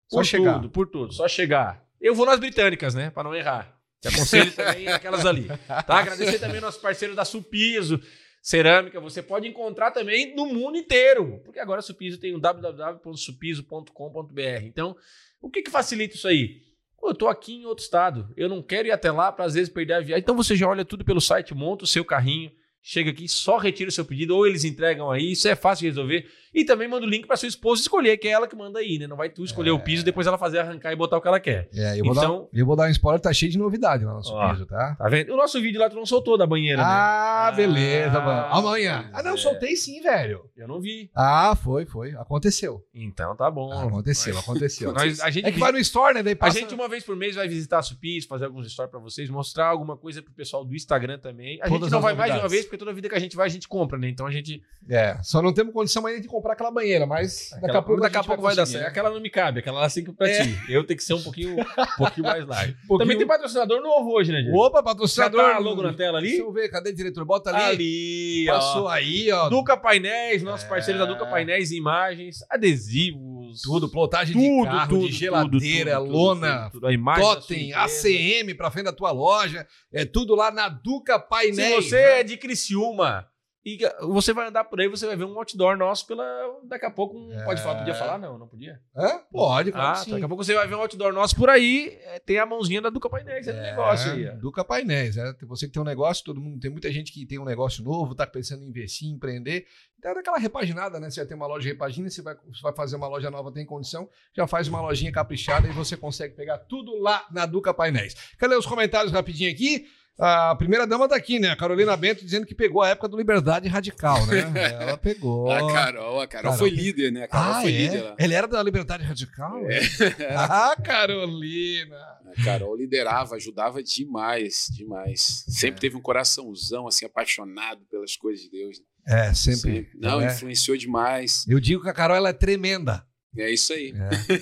só 0.06 0.18
por 0.18 0.24
chegar. 0.24 0.54
Tudo, 0.56 0.70
por 0.70 0.86
tudo, 0.86 1.12
só 1.14 1.26
chegar. 1.26 1.82
Eu 1.98 2.14
vou 2.14 2.26
nas 2.26 2.38
britânicas, 2.38 2.94
né, 2.94 3.08
para 3.08 3.24
não 3.24 3.34
errar. 3.34 3.79
Te 4.00 4.08
aconselho 4.08 4.52
também 4.52 4.88
aquelas 4.88 5.26
ali. 5.26 5.48
Tá? 5.66 5.98
Agradecer 5.98 6.38
também 6.38 6.60
nosso 6.60 6.80
parceiro 6.80 7.14
da 7.14 7.24
Supiso, 7.24 8.00
cerâmica, 8.42 9.00
você 9.00 9.22
pode 9.22 9.46
encontrar 9.46 9.90
também 9.90 10.34
no 10.34 10.46
mundo 10.46 10.78
inteiro, 10.78 11.42
porque 11.44 11.60
agora 11.60 11.80
a 11.80 11.82
Supiso 11.82 12.18
tem 12.18 12.34
o 12.34 12.40
www.supiso.com.br. 12.40 14.64
Então, 14.64 14.96
o 15.40 15.50
que, 15.50 15.62
que 15.62 15.70
facilita 15.70 16.16
isso 16.16 16.28
aí? 16.28 16.68
eu 17.02 17.12
estou 17.12 17.28
aqui 17.28 17.54
em 17.54 17.64
outro 17.64 17.82
estado, 17.82 18.32
eu 18.36 18.48
não 18.48 18.62
quero 18.62 18.88
ir 18.88 18.92
até 18.92 19.10
lá 19.10 19.32
para 19.32 19.44
às 19.44 19.54
vezes 19.54 19.72
perder 19.72 19.94
a 19.94 20.00
viagem. 20.00 20.22
Então 20.22 20.36
você 20.36 20.54
já 20.54 20.68
olha 20.68 20.84
tudo 20.84 21.04
pelo 21.04 21.20
site, 21.20 21.54
monta 21.54 21.84
o 21.84 21.86
seu 21.86 22.04
carrinho, 22.04 22.52
chega 22.82 23.10
aqui, 23.10 23.28
só 23.28 23.56
retira 23.56 23.88
o 23.88 23.92
seu 23.92 24.04
pedido, 24.04 24.36
ou 24.36 24.46
eles 24.46 24.64
entregam 24.64 25.10
aí, 25.10 25.32
isso 25.32 25.48
é 25.48 25.54
fácil 25.54 25.84
de 25.84 25.88
resolver. 25.88 26.30
E 26.52 26.64
também 26.64 26.88
manda 26.88 27.06
o 27.06 27.08
link 27.08 27.26
para 27.26 27.36
sua 27.36 27.48
esposa 27.48 27.80
escolher, 27.80 28.16
que 28.16 28.26
é 28.26 28.32
ela 28.32 28.48
que 28.48 28.56
manda 28.56 28.80
aí, 28.80 28.98
né? 28.98 29.06
Não 29.06 29.16
vai 29.16 29.30
tu 29.30 29.44
escolher 29.44 29.70
é... 29.70 29.72
o 29.72 29.78
piso, 29.78 30.04
depois 30.04 30.26
ela 30.26 30.36
fazer 30.36 30.58
arrancar 30.58 30.92
e 30.92 30.96
botar 30.96 31.16
o 31.16 31.20
que 31.20 31.28
ela 31.28 31.38
quer. 31.38 31.68
É, 31.72 32.00
eu 32.00 32.04
vou, 32.04 32.12
então, 32.12 32.48
dar, 32.52 32.58
eu 32.58 32.66
vou 32.66 32.76
dar 32.76 32.88
um 32.88 32.90
spoiler, 32.90 33.20
tá 33.20 33.32
cheio 33.32 33.52
de 33.52 33.58
novidade 33.58 34.04
lá 34.04 34.10
no 34.10 34.16
nosso 34.16 34.34
ó, 34.34 34.50
piso, 34.50 34.66
tá? 34.66 34.96
Tá 34.96 35.08
vendo? 35.08 35.32
O 35.32 35.36
nosso 35.36 35.60
vídeo 35.60 35.80
lá 35.80 35.88
tu 35.88 35.94
não 35.94 36.04
soltou 36.04 36.36
da 36.36 36.46
banheira, 36.46 36.82
ah, 36.84 37.50
né? 37.50 37.56
beleza, 37.56 38.18
ah, 38.18 38.24
mano. 38.24 38.54
Amanhã. 38.54 39.10
Ah, 39.12 39.22
não, 39.22 39.34
é. 39.34 39.36
soltei 39.36 39.76
sim, 39.76 40.00
velho. 40.00 40.44
Eu 40.56 40.66
não 40.66 40.80
vi. 40.80 41.08
Ah, 41.14 41.54
foi, 41.54 41.86
foi. 41.86 42.10
Aconteceu. 42.16 42.84
Então 42.92 43.36
tá 43.36 43.48
bom. 43.48 43.72
Ah, 43.72 43.84
aconteceu, 43.84 44.36
aconteceu. 44.36 44.90
Nós, 44.92 45.20
a 45.20 45.30
gente 45.30 45.46
é 45.46 45.52
que 45.52 45.58
vai 45.58 45.70
no 45.70 45.78
store, 45.78 46.14
né? 46.14 46.22
Daí 46.22 46.34
passa... 46.34 46.58
A 46.58 46.60
gente 46.60 46.74
uma 46.74 46.88
vez 46.88 47.04
por 47.04 47.14
mês 47.14 47.36
vai 47.36 47.46
visitar 47.46 47.78
a 47.78 47.82
Supis, 47.82 48.24
fazer 48.26 48.46
alguns 48.46 48.70
stories 48.70 48.90
pra 48.90 49.00
vocês, 49.00 49.30
mostrar 49.30 49.66
alguma 49.66 49.96
coisa 49.96 50.20
pro 50.20 50.32
pessoal 50.32 50.64
do 50.64 50.74
Instagram 50.74 51.18
também. 51.18 51.60
A 51.62 51.68
Todas 51.68 51.82
gente 51.82 51.92
não 51.92 52.00
vai 52.00 52.12
novidades. 52.12 52.18
mais 52.18 52.32
de 52.32 52.38
uma 52.40 52.48
vez, 52.48 52.64
porque 52.64 52.76
toda 52.76 52.92
vida 52.92 53.08
que 53.08 53.14
a 53.14 53.20
gente 53.20 53.36
vai, 53.36 53.46
a 53.46 53.50
gente 53.50 53.68
compra, 53.68 53.98
né? 53.98 54.08
Então 54.08 54.26
a 54.26 54.30
gente... 54.30 54.62
É, 54.88 55.16
só 55.22 55.40
não 55.40 55.52
temos 55.52 55.72
condição 55.72 56.04
ainda 56.06 56.20
de 56.20 56.28
comprar 56.28 56.39
aquela 56.48 56.70
banheira, 56.70 57.06
mas 57.06 57.20
mas 57.20 57.50
daqui 57.60 57.76
a 57.76 57.82
pouco, 57.82 58.00
daqui 58.00 58.16
a 58.16 58.24
pouco 58.24 58.42
vai, 58.42 58.54
vai 58.54 58.56
dar 58.56 58.66
certo. 58.66 58.82
Né? 58.82 58.88
Aquela 58.88 59.10
não 59.10 59.20
me 59.20 59.30
cabe, 59.30 59.60
aquela 59.60 59.80
lá 59.80 59.86
assim 59.86 60.04
pra 60.04 60.28
é. 60.28 60.44
ti. 60.44 60.58
Eu 60.68 60.84
tenho 60.84 60.96
que 60.96 61.04
ser 61.04 61.14
um 61.14 61.22
pouquinho, 61.22 61.56
um 61.60 61.96
pouquinho 61.96 62.26
mais 62.26 62.46
largo. 62.46 62.72
Um 62.72 62.86
pouquinho... 62.86 62.98
Também 62.98 63.18
tem 63.18 63.26
patrocinador 63.26 63.80
novo 63.80 64.12
hoje, 64.12 64.32
né, 64.32 64.42
Diego? 64.42 64.56
Opa, 64.58 64.82
patrocinador. 64.82 65.40
Já 65.40 65.52
tá 65.54 65.58
logo 65.58 65.82
na 65.82 65.92
tela 65.92 66.18
ali? 66.18 66.28
Deixa 66.28 66.42
eu 66.42 66.52
ver, 66.52 66.68
cadê 66.68 66.90
o 66.90 66.94
diretor? 66.94 67.24
Bota 67.24 67.50
ali. 67.50 67.62
Ali, 67.62 68.44
Passou 68.46 68.84
ó. 68.84 68.88
aí, 68.88 69.30
ó. 69.30 69.48
Duca 69.48 69.76
Painéis, 69.76 70.42
nossos 70.42 70.66
é. 70.66 70.68
parceiros 70.68 71.00
da 71.00 71.06
Duca 71.06 71.26
Painéis 71.26 71.70
Imagens, 71.70 72.38
adesivos. 72.50 73.62
Tudo, 73.62 73.90
plotagem 73.90 74.32
tudo, 74.32 74.64
de 74.64 74.76
carro, 74.76 74.88
tudo, 74.88 75.06
de 75.08 75.12
geladeira, 75.12 75.96
tudo, 75.96 76.10
lona, 76.12 76.70
tudo, 76.70 76.86
totem, 77.16 77.72
ACM 77.72 78.54
pra 78.56 78.70
frente 78.70 78.84
da 78.84 78.92
tua 78.92 79.10
loja. 79.10 79.66
É 79.92 80.04
tudo 80.04 80.36
lá 80.36 80.52
na 80.52 80.68
Duca 80.68 81.18
Painéis. 81.18 81.84
Se 81.84 81.90
você 81.90 81.96
né? 81.96 82.20
é 82.20 82.22
de 82.22 82.36
Criciúma 82.36 83.26
e 83.62 83.78
você 84.00 84.32
vai 84.32 84.48
andar 84.48 84.64
por 84.64 84.80
aí, 84.80 84.88
você 84.88 85.06
vai 85.06 85.16
ver 85.16 85.24
um 85.24 85.38
outdoor 85.38 85.76
nosso 85.76 86.06
pela. 86.06 86.24
Daqui 86.64 86.86
a 86.86 86.90
pouco. 86.90 87.18
Um... 87.18 87.30
É... 87.32 87.44
Pode 87.44 87.62
falar, 87.62 87.78
podia 87.78 87.94
falar? 87.94 88.18
Não, 88.18 88.38
não 88.38 88.48
podia. 88.48 88.80
É? 88.96 89.18
Pode, 89.30 89.70
claro. 89.70 89.98
Ah, 90.00 90.10
daqui 90.10 90.24
a 90.24 90.28
pouco 90.28 90.42
você 90.42 90.54
vai 90.54 90.66
ver 90.66 90.76
um 90.76 90.80
outdoor 90.80 91.12
nosso 91.12 91.36
por 91.36 91.50
aí. 91.50 91.98
É, 92.04 92.18
tem 92.18 92.38
a 92.38 92.46
mãozinha 92.46 92.80
da 92.80 92.88
Duca 92.88 93.10
Painéis, 93.10 93.46
é, 93.46 93.50
é 93.50 93.70
negócio 93.70 94.12
aí. 94.12 94.30
Duca 94.38 94.64
Painéis, 94.64 95.18
é. 95.18 95.34
Você 95.42 95.66
que 95.66 95.72
tem 95.72 95.82
um 95.82 95.84
negócio, 95.84 96.24
todo 96.24 96.40
mundo. 96.40 96.58
Tem 96.58 96.70
muita 96.70 96.90
gente 96.90 97.12
que 97.12 97.26
tem 97.26 97.38
um 97.38 97.44
negócio 97.44 97.84
novo, 97.84 98.14
tá 98.14 98.26
pensando 98.26 98.64
em 98.64 98.68
investir, 98.68 99.10
empreender. 99.10 99.66
Então 99.98 100.12
é 100.12 100.14
daquela 100.14 100.38
repaginada, 100.38 100.98
né? 100.98 101.10
Você 101.10 101.20
já 101.20 101.26
tem 101.26 101.36
uma 101.36 101.46
loja 101.46 101.68
repagina, 101.68 102.08
você 102.08 102.22
vai, 102.22 102.34
você 102.34 102.62
vai 102.62 102.74
fazer 102.74 102.96
uma 102.96 103.08
loja 103.08 103.30
nova, 103.30 103.52
tem 103.52 103.66
condição, 103.66 104.08
já 104.34 104.46
faz 104.46 104.66
uma 104.68 104.80
lojinha 104.80 105.12
caprichada 105.12 105.68
e 105.68 105.72
você 105.72 105.98
consegue 105.98 106.34
pegar 106.34 106.56
tudo 106.60 106.96
lá 106.98 107.26
na 107.30 107.44
Duca 107.44 107.74
Painéis. 107.74 108.14
Cadê 108.38 108.54
os 108.54 108.64
comentários 108.64 109.12
rapidinho 109.12 109.50
aqui? 109.52 109.86
A 110.20 110.54
primeira 110.54 110.86
dama 110.86 111.08
tá 111.08 111.16
aqui, 111.16 111.38
né? 111.38 111.48
A 111.48 111.56
Carolina 111.56 111.96
Bento 111.96 112.22
dizendo 112.22 112.46
que 112.46 112.54
pegou 112.54 112.82
a 112.82 112.88
época 112.90 113.08
do 113.08 113.16
Liberdade 113.16 113.68
Radical, 113.68 114.26
né? 114.26 114.40
Ela 114.78 114.98
pegou. 114.98 115.50
A 115.50 115.72
Carol, 115.72 116.20
a 116.20 116.26
Carol, 116.26 116.50
Carol. 116.52 116.58
foi 116.58 116.68
líder, 116.68 117.10
né? 117.10 117.24
A 117.24 117.28
Carol 117.28 117.52
ah, 117.54 117.60
foi 117.62 117.72
é? 117.72 117.78
líder 117.78 118.02
lá. 118.02 118.14
Ela 118.18 118.34
era 118.34 118.46
da 118.46 118.62
Liberdade 118.62 119.02
Radical? 119.02 119.64
É. 119.70 119.80
ah, 120.36 120.76
Carolina! 120.84 121.96
A 122.36 122.44
Carol 122.44 122.76
liderava, 122.76 123.36
ajudava 123.36 123.82
demais, 123.82 124.66
demais. 124.70 125.44
Sempre 125.48 125.78
é. 125.78 125.80
teve 125.80 125.96
um 125.96 126.02
coraçãozão, 126.02 126.86
assim, 126.86 127.06
apaixonado 127.06 127.80
pelas 127.90 128.14
coisas 128.14 128.42
de 128.42 128.50
Deus. 128.50 128.78
Né? 128.78 129.28
É, 129.28 129.34
sempre. 129.34 129.60
sempre. 129.60 129.98
Não, 129.98 130.20
é. 130.20 130.26
influenciou 130.26 130.76
demais. 130.76 131.46
Eu 131.48 131.58
digo 131.58 131.82
que 131.82 131.88
a 131.88 131.94
Carol 131.94 132.16
ela 132.16 132.28
é 132.28 132.34
tremenda. 132.34 133.04
É 133.36 133.50
isso 133.50 133.72
aí. 133.72 133.94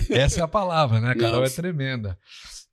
É. 0.09 0.19
Essa 0.19 0.41
é 0.41 0.43
a 0.43 0.47
palavra, 0.47 0.99
né? 0.99 1.11
A 1.11 1.15
Carol 1.15 1.39
Não. 1.39 1.45
é 1.45 1.49
tremenda. 1.49 2.17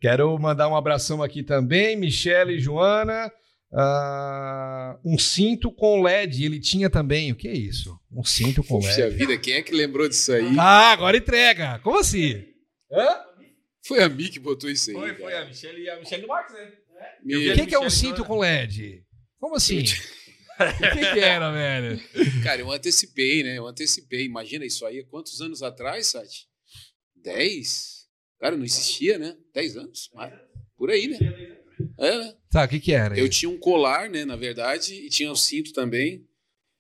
Quero 0.01 0.39
mandar 0.39 0.69
um 0.69 0.77
abração 0.77 1.23
aqui 1.23 1.43
também, 1.43 1.97
Michele 1.97 2.55
e 2.55 2.61
Joana. 2.61 3.31
Uh, 3.73 4.99
um 5.05 5.19
cinto 5.19 5.73
com 5.73 6.03
LED, 6.03 6.45
ele 6.45 6.61
tinha 6.61 6.89
também. 6.89 7.33
O 7.33 7.37
que 7.37 7.49
é 7.49 7.53
isso? 7.53 7.99
Um 8.11 8.25
cinto 8.25 8.63
com 8.63 8.79
LED. 8.79 8.89
Puxa 8.89 9.11
vida, 9.11 9.37
quem 9.39 9.55
é 9.55 9.63
que 9.63 9.75
lembrou 9.75 10.09
disso 10.09 10.33
aí? 10.33 10.57
Ah, 10.59 10.93
agora 10.93 11.17
entrega. 11.17 11.79
Como 11.81 11.99
assim? 11.99 12.45
Hã? 12.91 13.21
Foi 13.87 14.03
a 14.03 14.09
Mi 14.09 14.29
que 14.29 14.39
botou 14.39 14.71
isso 14.71 14.91
aí. 14.91 14.97
Foi, 14.97 15.15
cara. 15.15 15.23
foi 15.23 15.37
a 15.37 15.45
Michelle 15.45 15.83
e 15.83 15.91
a 15.91 15.99
Michelle 15.99 16.23
do 16.23 16.29
Marcos, 16.29 16.55
né? 16.55 16.73
O 17.25 17.55
que, 17.55 17.67
que 17.67 17.75
é 17.75 17.81
um 17.81 17.91
cinto 17.91 18.25
com 18.25 18.39
LED? 18.39 19.03
Como 19.39 19.57
assim? 19.57 19.85
O 20.87 20.95
que, 20.95 21.13
que, 21.13 21.21
era, 21.21 21.53
velho? 21.53 22.01
Cara, 22.43 22.61
eu 22.61 22.71
antecipei, 22.71 23.43
né? 23.43 23.59
Eu 23.59 23.67
antecipei. 23.67 24.25
Imagina 24.25 24.65
isso 24.65 24.87
aí. 24.87 25.05
Quantos 25.05 25.41
anos 25.41 25.63
atrás, 25.63 26.09
Sati? 26.09 26.49
Dez? 27.15 28.07
Cara, 28.39 28.57
não 28.57 28.65
existia, 28.65 29.19
né? 29.19 29.37
10 29.55 29.77
anos? 29.77 30.11
Por 30.77 30.91
aí, 30.91 31.09
né? 31.09 31.19
É, 31.99 32.19
né? 32.19 32.35
Tá, 32.51 32.65
o 32.65 32.69
que 32.69 32.81
que 32.81 32.93
era? 32.93 33.19
Eu 33.19 33.29
tinha 33.29 33.49
um 33.49 33.59
colar, 33.59 34.09
né, 34.09 34.25
na 34.25 34.37
verdade, 34.37 34.95
e 34.95 35.09
tinha 35.09 35.31
um 35.31 35.37
cinto 35.37 35.73
também. 35.73 36.27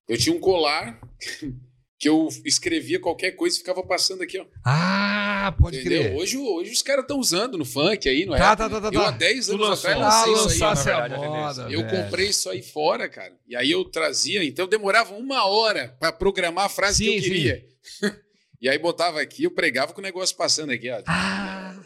Eu 0.08 0.16
tinha 0.16 0.34
um 0.34 0.40
colar 0.40 1.00
que 1.98 2.08
eu 2.08 2.28
escrevia 2.44 3.00
qualquer 3.00 3.32
coisa 3.32 3.56
e 3.56 3.58
ficava 3.58 3.82
passando 3.82 4.22
aqui, 4.22 4.38
ó. 4.38 4.44
Ah, 4.64 5.54
pode 5.58 5.80
Entendeu? 5.80 6.02
crer. 6.02 6.16
Hoje, 6.16 6.36
hoje 6.36 6.70
os 6.70 6.82
caras 6.82 7.02
estão 7.02 7.18
usando 7.18 7.56
no 7.56 7.64
funk 7.64 8.08
aí, 8.08 8.26
não 8.26 8.34
é? 8.34 8.38
Tá, 8.38 8.54
tá, 8.54 8.68
tá, 8.68 8.80
tá. 8.80 8.90
Eu 8.92 9.00
há 9.00 9.10
10 9.10 9.46
tá. 9.46 9.54
anos 9.54 9.78
atrás 9.78 9.98
lancei 9.98 10.32
ah, 10.32 10.36
isso 10.36 10.64
aí. 10.64 10.84
Verdade, 10.84 11.14
a 11.14 11.18
moda, 11.18 11.68
eu 11.70 11.86
comprei 11.86 12.28
isso 12.28 12.50
aí 12.50 12.62
fora, 12.62 13.08
cara. 13.08 13.32
E 13.48 13.56
aí 13.56 13.70
eu 13.70 13.84
trazia, 13.84 14.44
então 14.44 14.68
demorava 14.68 15.14
uma 15.14 15.46
hora 15.46 15.96
para 15.98 16.12
programar 16.12 16.66
a 16.66 16.68
frase 16.68 17.04
sim, 17.04 17.10
que 17.12 17.16
eu 17.16 17.22
queria. 17.22 17.64
E 18.58 18.70
aí 18.70 18.78
botava 18.78 19.20
aqui, 19.20 19.44
eu 19.44 19.50
pregava 19.50 19.92
com 19.92 20.00
o 20.00 20.02
negócio 20.02 20.34
passando 20.34 20.72
aqui, 20.72 20.90
ó. 20.90 21.02
Ah. 21.06 21.78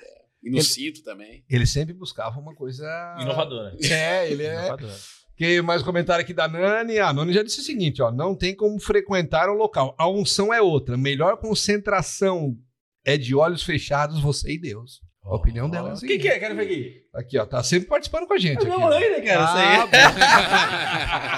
E 0.43 0.49
no 0.49 0.57
ele, 0.57 0.65
cinto 0.65 1.03
também. 1.03 1.45
Ele 1.51 1.67
sempre 1.67 1.93
buscava 1.93 2.39
uma 2.39 2.55
coisa. 2.55 2.87
Inovadora. 3.21 3.77
É, 3.83 4.31
ele 4.31 4.45
é. 4.45 4.55
Inovadora. 4.55 4.97
Que 5.41 5.63
mais 5.63 5.83
comentário 5.83 6.23
aqui 6.23 6.35
da 6.35 6.47
Nani. 6.47 6.99
A 6.99 7.15
Nani 7.15 7.33
já 7.33 7.43
disse 7.43 7.61
o 7.61 7.65
seguinte: 7.65 8.03
ó, 8.03 8.13
não 8.13 8.35
tem 8.35 8.55
como 8.55 8.79
frequentar 8.79 9.49
o 9.49 9.55
local. 9.55 9.95
A 9.97 10.07
unção 10.07 10.53
é 10.53 10.61
outra. 10.61 10.99
Melhor 10.99 11.39
concentração 11.39 12.59
é 13.07 13.17
de 13.17 13.35
olhos 13.35 13.63
fechados 13.63 14.21
você 14.21 14.53
e 14.53 14.61
Deus. 14.61 15.01
A 15.25 15.35
opinião 15.35 15.71
dela 15.71 15.89
é 15.89 15.93
a 15.93 15.95
O 15.95 16.01
que, 16.01 16.29
é? 16.29 16.39
Quero 16.39 16.55
ver 16.55 16.65
aqui. 16.65 17.07
Aqui, 17.15 17.39
ó, 17.39 17.47
tá 17.47 17.63
sempre 17.63 17.89
participando 17.89 18.27
com 18.27 18.35
a 18.35 18.39
gente. 18.39 18.67
É 18.67 18.69
aqui, 18.71 18.81
mãe, 18.81 19.11
né, 19.13 19.21
cara? 19.23 19.41
Ah, 19.41 19.87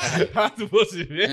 Isso 0.09 0.18
aí. 0.18 0.30
Ah, 0.34 0.50
tu 0.50 0.66
você 0.66 1.05
ver. 1.05 1.30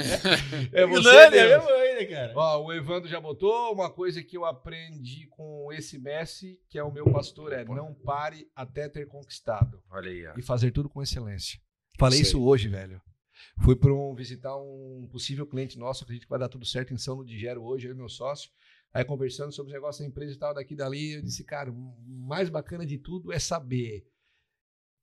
É 0.72 0.86
você, 0.86 1.12
Nani, 1.12 1.38
é 1.38 1.46
minha 1.48 1.64
mãe, 1.64 1.96
né, 1.96 2.06
cara? 2.06 2.34
Ó, 2.36 2.66
o 2.66 2.72
Evandro 2.72 3.10
já 3.10 3.20
botou 3.20 3.74
uma 3.74 3.90
coisa 3.90 4.22
que 4.22 4.38
eu 4.38 4.46
aprendi 4.46 5.26
com 5.32 5.74
esse 5.74 5.98
Messi, 5.98 6.60
que 6.70 6.78
é 6.78 6.84
o 6.84 6.92
meu 6.92 7.06
pastor, 7.12 7.52
é 7.52 7.66
não 7.66 7.96
pare 7.96 8.48
até 8.56 8.88
ter 8.88 9.08
conquistado 9.08 9.82
Olha 9.90 10.12
aí, 10.12 10.28
ó. 10.28 10.34
e 10.38 10.44
fazer 10.44 10.70
tudo 10.70 10.88
com 10.88 11.02
excelência. 11.02 11.60
Falei 12.00 12.22
Isso 12.22 12.42
hoje, 12.42 12.70
velho. 12.70 13.02
Fui 13.62 13.76
para 13.76 13.94
um, 13.94 14.16
visitar 14.16 14.56
um 14.56 15.08
possível 15.12 15.46
cliente 15.46 15.78
nosso, 15.78 16.04
acredito 16.04 16.24
que 16.24 16.30
vai 16.30 16.40
dar 16.40 16.48
tudo 16.48 16.66
certo 16.66 16.94
em 16.94 16.98
São 16.98 17.18
no 17.18 17.26
Digero 17.26 17.62
hoje, 17.62 17.88
eu 17.88 17.94
e 17.94 17.96
meu 17.96 18.08
sócio. 18.08 18.50
Aí 18.94 19.04
conversando 19.04 19.52
sobre 19.52 19.72
os 19.72 19.74
negócios 19.74 20.00
da 20.04 20.10
empresa 20.10 20.34
e 20.34 20.38
tal, 20.38 20.54
daqui 20.54 20.74
e 20.74 20.78
dali, 20.78 21.14
eu 21.14 21.22
disse, 21.22 21.44
cara, 21.44 21.72
o 21.72 21.96
mais 22.08 22.50
bacana 22.50 22.86
de 22.86 22.98
tudo 22.98 23.32
é 23.32 23.38
saber 23.38 24.06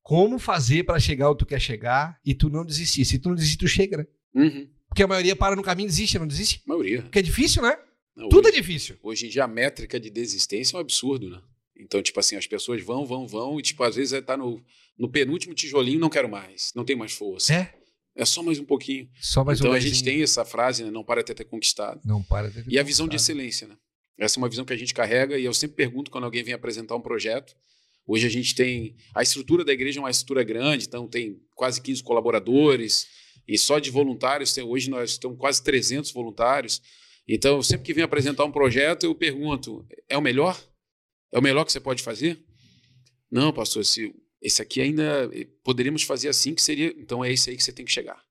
como 0.03 0.39
fazer 0.39 0.85
para 0.85 0.99
chegar 0.99 1.31
onde 1.31 1.39
tu 1.39 1.47
quer 1.47 1.61
chegar 1.61 2.19
e 2.25 2.35
tu 2.35 2.49
não 2.49 2.65
desistir. 2.65 3.05
Se 3.05 3.19
tu 3.19 3.29
não 3.29 3.37
desistir, 3.37 3.59
tu 3.59 3.69
chega, 3.69 3.99
né? 3.99 4.07
Uhum. 4.35 4.69
Porque 4.89 5.03
a 5.03 5.07
maioria 5.07 5.37
para 5.37 5.55
no 5.55 5.63
caminho 5.63 5.87
e 5.87 5.91
desiste, 5.91 6.19
não 6.19 6.27
desiste? 6.27 6.63
Maioria. 6.67 7.03
Porque 7.03 7.19
é 7.19 7.23
difícil, 7.23 7.63
né? 7.63 7.77
Não, 8.17 8.29
Tudo 8.29 8.49
é 8.49 8.51
hoje, 8.51 8.61
difícil. 8.61 8.97
hoje 9.03 9.27
em 9.27 9.29
dia 9.29 9.45
a 9.45 9.49
métrica 9.49 10.01
de 10.01 10.09
desistência 10.09 10.75
é 10.75 10.79
um 10.79 10.81
absurdo, 10.81 11.29
né? 11.29 11.43
Então, 11.79 12.03
tipo 12.03 12.19
assim, 12.19 12.37
as 12.37 12.47
pessoas 12.47 12.83
vão, 12.83 13.05
vão, 13.05 13.27
vão, 13.27 13.59
e 13.59 13.63
tipo, 13.63 13.83
às 13.83 13.97
vezes 13.97 14.19
tá 14.25 14.37
no, 14.37 14.63
no 14.99 15.09
penúltimo 15.09 15.55
tijolinho, 15.55 16.01
não 16.01 16.09
quero 16.09 16.29
mais, 16.29 16.73
não 16.75 16.85
tem 16.85 16.97
mais 16.97 17.13
força. 17.13 17.55
É? 17.55 17.75
É 18.15 18.25
só 18.25 18.43
mais 18.43 18.59
um 18.59 18.65
pouquinho. 18.65 19.09
Só 19.21 19.45
mais 19.45 19.59
então 19.59 19.71
um 19.71 19.75
a 19.75 19.81
gente 19.81 20.03
tem 20.03 20.23
essa 20.23 20.45
frase, 20.45 20.83
né? 20.83 20.91
Não 20.91 21.05
para 21.05 21.21
até 21.21 21.35
ter 21.35 21.45
conquistado. 21.45 22.01
Não 22.05 22.23
para 22.23 22.49
de 22.49 22.63
ter 22.63 22.73
E 22.73 22.79
a 22.79 22.83
visão 22.83 23.07
de 23.07 23.11
conquistado. 23.11 23.37
excelência, 23.37 23.69
né? 23.69 23.77
Essa 24.19 24.39
é 24.39 24.41
uma 24.41 24.49
visão 24.49 24.65
que 24.65 24.73
a 24.73 24.77
gente 24.77 24.95
carrega 24.95 25.39
e 25.39 25.45
eu 25.45 25.53
sempre 25.53 25.77
pergunto 25.77 26.11
quando 26.11 26.25
alguém 26.25 26.43
vem 26.43 26.55
apresentar 26.55 26.97
um 26.97 27.01
projeto. 27.03 27.55
Hoje 28.07 28.27
a 28.27 28.31
gente 28.31 28.55
tem. 28.55 28.97
A 29.15 29.23
estrutura 29.23 29.63
da 29.63 29.73
igreja 29.73 29.99
é 29.99 30.03
uma 30.03 30.11
estrutura 30.11 30.43
grande, 30.43 30.87
então 30.87 31.07
tem 31.07 31.39
quase 31.55 31.83
15 31.83 32.03
colaboradores 32.03 33.07
e 33.47 33.57
só 33.59 33.79
de 33.79 33.91
voluntários, 33.91 34.53
tem, 34.53 34.65
hoje 34.65 34.91
nós 34.91 35.11
estamos 35.11 35.39
quase 35.39 35.63
300 35.63 36.11
voluntários. 36.13 36.83
Então, 37.29 37.63
sempre 37.63 37.85
que 37.85 37.95
vem 37.95 38.05
apresentar 38.05 38.45
um 38.45 38.53
projeto, 38.53 39.05
eu 39.05 39.15
pergunto: 39.15 39.87
é 40.09 40.17
o 40.17 40.23
melhor? 40.23 40.59
É 41.33 41.39
o 41.39 41.43
melhor 41.43 41.65
que 41.65 41.73
você 41.73 41.81
pode 41.81 42.03
fazer? 42.03 42.43
Não, 43.31 43.53
pastor, 43.53 43.85
se, 43.85 44.15
esse 44.41 44.63
aqui 44.63 44.81
ainda 44.81 45.29
eh, 45.33 45.49
poderíamos 45.65 46.03
fazer 46.03 46.29
assim, 46.29 46.55
que 46.55 46.63
seria. 46.63 46.95
Então 46.99 47.25
é 47.25 47.33
esse 47.33 47.51
aí 47.51 47.57
que 47.57 47.63
você 47.65 47.73
tem 47.73 47.85
que 47.85 47.93
chegar. 47.93 48.25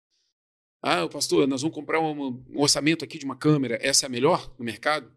Ah, 0.82 1.08
pastor, 1.08 1.48
nós 1.48 1.62
vamos 1.62 1.76
comprar 1.76 2.00
um, 2.00 2.28
um 2.28 2.62
orçamento 2.62 3.04
aqui 3.04 3.18
de 3.18 3.26
uma 3.26 3.36
câmera, 3.36 3.78
essa 3.82 4.06
é 4.06 4.08
a 4.08 4.10
melhor 4.10 4.54
no 4.58 4.64
mercado? 4.64 5.12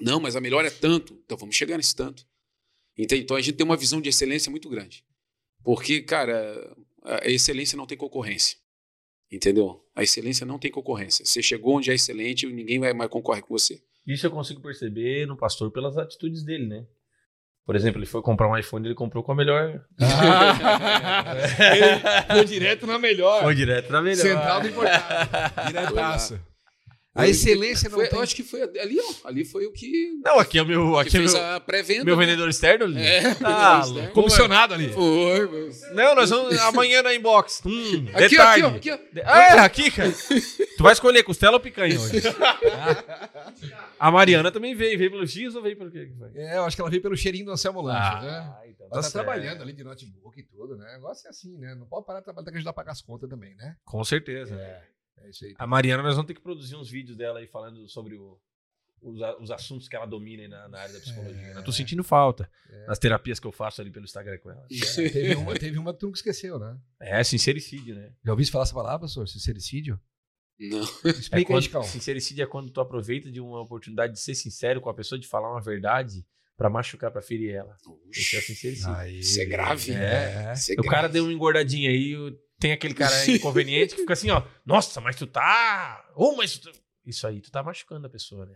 Não, 0.00 0.18
mas 0.18 0.36
a 0.36 0.40
melhor 0.40 0.64
é 0.64 0.70
tanto. 0.70 1.20
Então 1.24 1.36
vamos 1.36 1.54
chegar 1.54 1.76
nesse 1.76 1.94
tanto. 1.94 2.26
Entende? 2.96 3.22
Então 3.22 3.36
a 3.36 3.40
gente 3.40 3.56
tem 3.56 3.64
uma 3.64 3.76
visão 3.76 4.00
de 4.00 4.08
excelência 4.08 4.50
muito 4.50 4.68
grande. 4.68 5.04
Porque, 5.62 6.02
cara, 6.02 6.76
a 7.02 7.28
excelência 7.28 7.76
não 7.76 7.86
tem 7.86 7.96
concorrência. 7.96 8.56
Entendeu? 9.30 9.82
A 9.94 10.02
excelência 10.02 10.44
não 10.44 10.58
tem 10.58 10.70
concorrência. 10.70 11.24
Você 11.24 11.42
chegou 11.42 11.76
onde 11.76 11.90
é 11.90 11.94
excelente, 11.94 12.46
ninguém 12.46 12.78
vai 12.78 12.92
mais 12.92 13.10
concorrer 13.10 13.42
com 13.42 13.56
você. 13.56 13.82
Isso 14.06 14.26
eu 14.26 14.30
consigo 14.30 14.60
perceber 14.60 15.26
no 15.26 15.36
pastor 15.36 15.70
pelas 15.70 15.96
atitudes 15.96 16.42
dele, 16.42 16.66
né? 16.66 16.86
Por 17.64 17.76
exemplo, 17.76 18.00
ele 18.00 18.06
foi 18.06 18.20
comprar 18.22 18.48
um 18.48 18.58
iPhone, 18.58 18.86
ele 18.86 18.94
comprou 18.94 19.22
com 19.22 19.30
a 19.32 19.34
melhor. 19.36 19.80
Ele 21.70 22.00
foi 22.34 22.44
direto 22.44 22.86
na 22.86 22.98
melhor. 22.98 23.42
Foi 23.42 23.54
direto 23.54 23.92
na 23.92 24.02
melhor. 24.02 24.22
Central 24.22 24.60
do 24.60 24.68
importado. 24.68 25.66
Diretaço. 25.68 26.40
A 27.14 27.20
Foi- 27.20 27.30
excelência 27.30 27.90
não 27.90 27.98
foi- 27.98 28.08
tem... 28.08 28.18
Eu 28.18 28.22
acho 28.22 28.34
que 28.34 28.42
foi 28.42 28.62
ali, 28.62 28.98
ó. 28.98 29.28
Ali 29.28 29.44
foi 29.44 29.66
o 29.66 29.72
que, 29.72 30.18
Não, 30.24 30.38
aqui 30.38 30.58
é 30.58 30.62
o 30.62 30.66
meu, 30.66 30.96
aqui 30.98 31.08
é 31.08 31.20
fez 31.20 31.34
meu, 31.34 31.44
a 31.44 31.60
pré-venda. 31.60 32.04
meu 32.04 32.16
né? 32.16 32.24
vendedor 32.24 32.48
externo 32.48 32.86
ali. 32.86 33.02
É, 33.02 33.20
Ah, 33.44 33.82
externo. 33.84 34.10
Comissionado 34.12 34.72
ali. 34.72 34.90
Foi, 34.92 35.46
foi. 35.46 35.70
Não, 35.94 36.14
nós 36.14 36.30
vamos 36.30 36.58
amanhã 36.60 37.02
na 37.02 37.14
inbox. 37.14 37.60
Hum, 37.66 38.06
Aqui, 38.14 38.28
de 38.28 38.38
ó, 38.40 38.42
tarde. 38.42 38.64
aqui, 38.64 38.90
ó, 38.90 38.94
aqui, 38.94 39.02
ó. 39.20 39.22
Ah, 39.26 39.42
é, 39.42 39.58
aqui, 39.58 39.90
cara. 39.90 40.10
tu 40.78 40.82
vai 40.82 40.92
escolher 40.94 41.22
costela 41.22 41.56
ou 41.56 41.60
picanha 41.60 42.00
hoje? 42.00 42.22
A 43.98 44.10
Mariana 44.10 44.50
também 44.50 44.74
veio. 44.74 44.98
Veio 44.98 45.10
pelo 45.10 45.26
X 45.26 45.54
ou 45.54 45.62
veio 45.62 45.76
pelo 45.76 45.90
quê? 45.90 46.10
É, 46.34 46.56
eu 46.56 46.64
acho 46.64 46.76
que 46.76 46.80
ela 46.80 46.90
veio 46.90 47.02
pelo 47.02 47.16
cheirinho 47.16 47.44
do 47.46 47.52
Anselmo 47.52 47.80
Lanches, 47.80 48.22
né? 48.24 48.54
então 48.68 48.86
Ela 48.86 48.96
tá, 48.96 49.02
certo. 49.02 49.12
trabalhando 49.12 49.62
ali 49.62 49.72
de 49.72 49.84
notebook 49.84 50.38
e 50.40 50.42
tudo, 50.44 50.76
né? 50.76 50.88
O 50.90 50.92
negócio 50.94 51.26
é 51.26 51.30
assim, 51.30 51.56
né? 51.58 51.74
Não 51.74 51.86
pode 51.86 52.06
parar 52.06 52.20
de 52.20 52.24
trabalhar, 52.24 52.44
tem 52.44 52.52
que 52.52 52.58
ajudar 52.58 52.70
a 52.70 52.74
pagar 52.74 52.92
as 52.92 53.02
contas 53.02 53.28
também, 53.28 53.54
né? 53.56 53.76
Com 53.84 54.02
certeza. 54.04 54.54
É, 54.54 54.80
é 55.26 55.30
isso 55.30 55.44
aí. 55.44 55.54
A 55.58 55.66
Mariana, 55.66 56.02
nós 56.02 56.14
vamos 56.14 56.26
ter 56.26 56.34
que 56.34 56.40
produzir 56.40 56.76
uns 56.76 56.90
vídeos 56.90 57.16
dela 57.16 57.38
aí 57.38 57.46
falando 57.46 57.88
sobre 57.88 58.14
o- 58.16 58.38
os, 59.00 59.18
os 59.40 59.50
assuntos 59.50 59.88
que 59.88 59.96
ela 59.96 60.06
domina 60.06 60.42
aí 60.44 60.48
na, 60.48 60.68
na 60.68 60.78
área 60.78 60.94
da 60.94 61.00
psicologia. 61.00 61.36
É. 61.48 61.56
Eu 61.56 61.64
tô 61.64 61.72
sentindo 61.72 62.04
falta 62.04 62.48
É. 62.70 62.86
nas 62.86 62.98
terapias 62.98 63.40
que 63.40 63.46
eu 63.46 63.50
faço 63.52 63.80
ali 63.80 63.90
pelo 63.90 64.04
Instagram 64.04 64.38
com 64.38 64.50
ela. 64.50 64.64
É, 64.70 65.08
teve, 65.08 65.34
uma, 65.34 65.54
teve 65.58 65.78
uma 65.78 65.92
que 65.92 65.98
tu 66.00 66.06
nunca 66.06 66.18
esqueceu, 66.18 66.58
né? 66.58 66.78
É, 67.00 67.22
sincericídio, 67.24 67.94
né? 67.96 68.12
Já 68.24 68.30
ouviu 68.32 68.46
falar 68.46 68.62
essa 68.64 68.74
palavra, 68.74 69.00
professor? 69.00 69.26
Sincericídio? 69.28 69.98
Não. 70.60 70.80
Explica 70.82 71.34
É 71.34 71.38
aí, 71.38 71.44
quando, 71.44 71.62
Chicão. 71.64 71.82
sincericídio 71.82 72.42
é 72.44 72.46
quando 72.46 72.70
tu 72.70 72.80
aproveita 72.80 73.30
de 73.32 73.40
uma 73.40 73.60
oportunidade 73.60 74.12
de 74.12 74.20
ser 74.20 74.36
sincero 74.36 74.80
com 74.80 74.88
a 74.88 74.94
pessoa, 74.94 75.18
de 75.18 75.26
falar 75.26 75.50
uma 75.50 75.60
verdade 75.60 76.24
pra 76.56 76.70
machucar, 76.70 77.10
pra 77.10 77.20
ferir 77.20 77.52
ela. 77.54 77.76
Isso 78.12 78.36
é 78.36 78.40
sincericídio. 78.40 78.94
Aí. 78.94 79.18
Isso 79.18 79.40
é 79.40 79.44
grave. 79.44 79.90
É. 79.92 80.52
Isso 80.54 80.70
é 80.70 80.74
o 80.74 80.84
cara 80.84 81.00
grave. 81.08 81.14
deu 81.14 81.24
uma 81.24 81.32
engordadinha 81.32 81.90
aí, 81.90 82.14
tem 82.62 82.72
aquele 82.72 82.94
cara 82.94 83.12
inconveniente 83.28 83.96
que 83.96 84.02
fica 84.02 84.12
assim, 84.12 84.30
ó, 84.30 84.40
nossa, 84.64 85.00
mas 85.00 85.16
tu 85.16 85.26
tá. 85.26 86.08
Ô, 86.14 86.36
mas 86.36 86.58
tu... 86.58 86.70
Isso 87.04 87.26
aí, 87.26 87.40
tu 87.40 87.50
tá 87.50 87.64
machucando 87.64 88.06
a 88.06 88.10
pessoa, 88.10 88.46
né? 88.46 88.54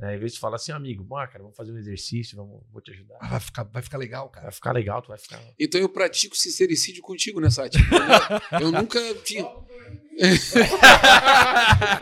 É. 0.00 0.06
Aí, 0.06 0.16
Em 0.16 0.18
vez 0.18 0.32
de 0.32 0.40
falar 0.40 0.56
assim, 0.56 0.72
amigo, 0.72 1.04
bom, 1.04 1.16
cara, 1.16 1.40
vamos 1.40 1.54
fazer 1.54 1.70
um 1.70 1.76
exercício, 1.76 2.34
vamos, 2.34 2.62
vou 2.72 2.80
te 2.80 2.92
ajudar. 2.92 3.18
Ah, 3.20 3.28
vai, 3.28 3.40
ficar, 3.40 3.64
vai 3.64 3.82
ficar 3.82 3.98
legal, 3.98 4.30
Vai 4.32 4.40
cara. 4.40 4.50
ficar 4.50 4.72
legal, 4.72 5.02
tu 5.02 5.08
vai 5.08 5.18
ficar. 5.18 5.38
Então 5.60 5.78
eu 5.78 5.90
pratico 5.90 6.34
sincericídio 6.34 7.02
contigo 7.02 7.40
nessa 7.40 7.64
arte. 7.64 7.76
Eu 8.58 8.72
nunca 8.72 8.98
tinha. 9.16 9.44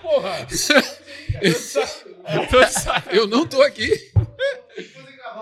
Porra! 0.01 0.47
Eu 3.11 3.27
não 3.27 3.45
tô 3.45 3.61
aqui. 3.63 4.13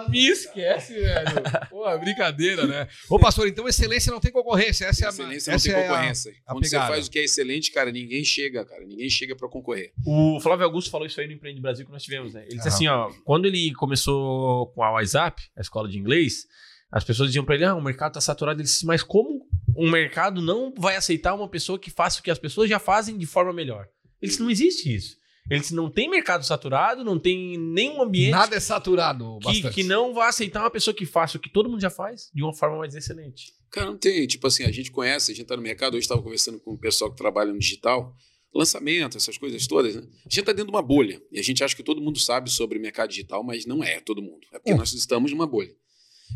Me 0.08 0.26
esquece, 0.28 0.94
velho. 0.94 1.42
Pô, 1.68 1.98
brincadeira, 1.98 2.66
né? 2.66 2.88
Ô, 3.08 3.18
pastor, 3.18 3.46
então 3.48 3.68
excelência 3.68 4.10
não 4.12 4.20
tem 4.20 4.30
concorrência. 4.32 4.84
Essa 4.86 5.04
é 5.04 5.06
a 5.06 5.10
Excelência 5.10 5.52
não 5.52 5.58
tem 5.60 5.72
é 5.72 5.76
a- 5.76 5.88
concorrência. 5.88 6.32
a 6.46 6.52
Quando 6.52 6.66
você 6.66 6.76
faz 6.78 7.06
o 7.06 7.10
que 7.10 7.18
é 7.18 7.24
excelente, 7.24 7.70
cara, 7.72 7.90
ninguém 7.92 8.24
chega, 8.24 8.64
cara. 8.64 8.84
Ninguém 8.84 9.10
chega 9.10 9.36
pra 9.36 9.48
concorrer. 9.48 9.92
O 10.06 10.40
Flávio 10.40 10.64
Augusto 10.64 10.90
falou 10.90 11.06
isso 11.06 11.20
aí 11.20 11.26
no 11.26 11.32
Empreende 11.34 11.60
Brasil 11.60 11.84
que 11.84 11.92
nós 11.92 12.02
tivemos, 12.02 12.32
né? 12.34 12.42
Ele 12.46 12.56
disse 12.56 12.68
Aham. 12.68 12.74
assim, 12.74 12.88
ó, 12.88 13.10
quando 13.24 13.46
ele 13.46 13.72
começou 13.74 14.68
com 14.68 14.82
a 14.82 14.92
WhatsApp, 14.92 15.42
a 15.56 15.60
escola 15.60 15.88
de 15.88 15.98
inglês, 15.98 16.46
as 16.90 17.04
pessoas 17.04 17.28
diziam 17.28 17.44
pra 17.44 17.54
ele, 17.54 17.64
ah, 17.64 17.74
o 17.74 17.82
mercado 17.82 18.14
tá 18.14 18.20
saturado. 18.20 18.58
Ele 18.60 18.64
disse, 18.64 18.84
mas 18.86 19.02
como 19.02 19.46
um 19.76 19.90
mercado 19.90 20.40
não 20.42 20.74
vai 20.76 20.96
aceitar 20.96 21.34
uma 21.34 21.48
pessoa 21.48 21.78
que 21.78 21.90
faça 21.90 22.20
o 22.20 22.22
que 22.22 22.30
as 22.30 22.38
pessoas 22.38 22.68
já 22.68 22.78
fazem 22.78 23.16
de 23.16 23.26
forma 23.26 23.52
melhor? 23.52 23.86
Ele 24.20 24.30
disse, 24.30 24.42
não 24.42 24.50
existe 24.50 24.92
isso. 24.94 25.16
Ele 25.48 25.60
disse, 25.60 25.74
não 25.74 25.90
tem 25.90 26.08
mercado 26.08 26.44
saturado, 26.44 27.04
não 27.04 27.18
tem 27.18 27.56
nenhum 27.58 28.02
ambiente 28.02 28.30
Nada 28.30 28.56
é 28.56 28.60
saturado 28.60 29.38
que, 29.40 29.44
bastante. 29.46 29.74
que 29.74 29.82
não 29.82 30.14
vai 30.14 30.28
aceitar 30.28 30.60
uma 30.60 30.70
pessoa 30.70 30.94
que 30.94 31.04
faça 31.06 31.36
o 31.38 31.40
que 31.40 31.48
todo 31.50 31.68
mundo 31.68 31.80
já 31.80 31.90
faz 31.90 32.30
de 32.32 32.42
uma 32.42 32.54
forma 32.54 32.78
mais 32.78 32.94
excelente. 32.94 33.52
Cara, 33.70 33.86
não 33.86 33.96
tem. 33.96 34.26
Tipo 34.26 34.46
assim, 34.46 34.64
a 34.64 34.70
gente 34.70 34.90
conhece, 34.90 35.32
a 35.32 35.34
gente 35.34 35.46
tá 35.46 35.56
no 35.56 35.62
mercado. 35.62 35.94
Hoje 35.94 36.04
estava 36.04 36.22
conversando 36.22 36.58
com 36.60 36.72
o 36.72 36.78
pessoal 36.78 37.10
que 37.10 37.16
trabalha 37.16 37.52
no 37.52 37.58
digital. 37.58 38.14
Lançamento, 38.52 39.16
essas 39.16 39.38
coisas 39.38 39.64
todas, 39.68 39.94
né? 39.94 40.02
A 40.02 40.28
gente 40.28 40.42
tá 40.44 40.52
dentro 40.52 40.66
de 40.66 40.76
uma 40.76 40.82
bolha. 40.82 41.22
E 41.30 41.38
a 41.38 41.42
gente 41.42 41.62
acha 41.62 41.74
que 41.76 41.82
todo 41.84 42.00
mundo 42.00 42.18
sabe 42.18 42.50
sobre 42.50 42.78
o 42.78 42.82
mercado 42.82 43.08
digital, 43.10 43.44
mas 43.44 43.64
não 43.64 43.82
é 43.82 44.00
todo 44.00 44.20
mundo. 44.20 44.44
É 44.52 44.58
porque 44.58 44.72
Hum. 44.74 44.76
nós 44.76 44.92
estamos 44.92 45.30
numa 45.30 45.46
bolha. 45.46 45.72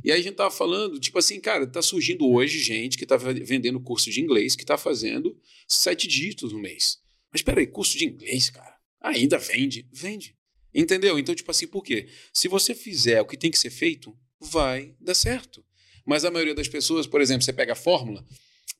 E 0.04 0.10
aí 0.12 0.20
a 0.20 0.22
gente 0.22 0.34
tava 0.34 0.50
falando, 0.50 0.98
tipo 0.98 1.18
assim, 1.18 1.40
cara, 1.40 1.66
tá 1.66 1.80
surgindo 1.82 2.28
hoje 2.28 2.58
gente 2.60 2.96
que 2.98 3.06
tá 3.06 3.16
vendendo 3.16 3.80
curso 3.80 4.10
de 4.10 4.20
inglês, 4.20 4.54
que 4.56 4.64
tá 4.64 4.76
fazendo 4.76 5.36
sete 5.68 6.06
dígitos 6.08 6.52
no 6.52 6.58
mês. 6.60 6.98
Mas 7.32 7.42
peraí, 7.42 7.66
curso 7.66 7.96
de 7.98 8.04
inglês, 8.04 8.50
cara, 8.50 8.73
ainda 9.04 9.38
vende? 9.38 9.86
Vende. 9.92 10.36
Entendeu? 10.74 11.18
Então, 11.18 11.34
tipo 11.34 11.50
assim, 11.50 11.66
por 11.66 11.82
quê? 11.84 12.08
Se 12.32 12.48
você 12.48 12.74
fizer 12.74 13.20
o 13.20 13.26
que 13.26 13.36
tem 13.36 13.50
que 13.50 13.58
ser 13.58 13.70
feito, 13.70 14.16
vai 14.40 14.96
dar 15.00 15.14
certo. 15.14 15.64
Mas 16.04 16.24
a 16.24 16.30
maioria 16.30 16.54
das 16.54 16.68
pessoas, 16.68 17.06
por 17.06 17.20
exemplo, 17.20 17.44
você 17.44 17.52
pega 17.52 17.74
a 17.74 17.76
fórmula, 17.76 18.24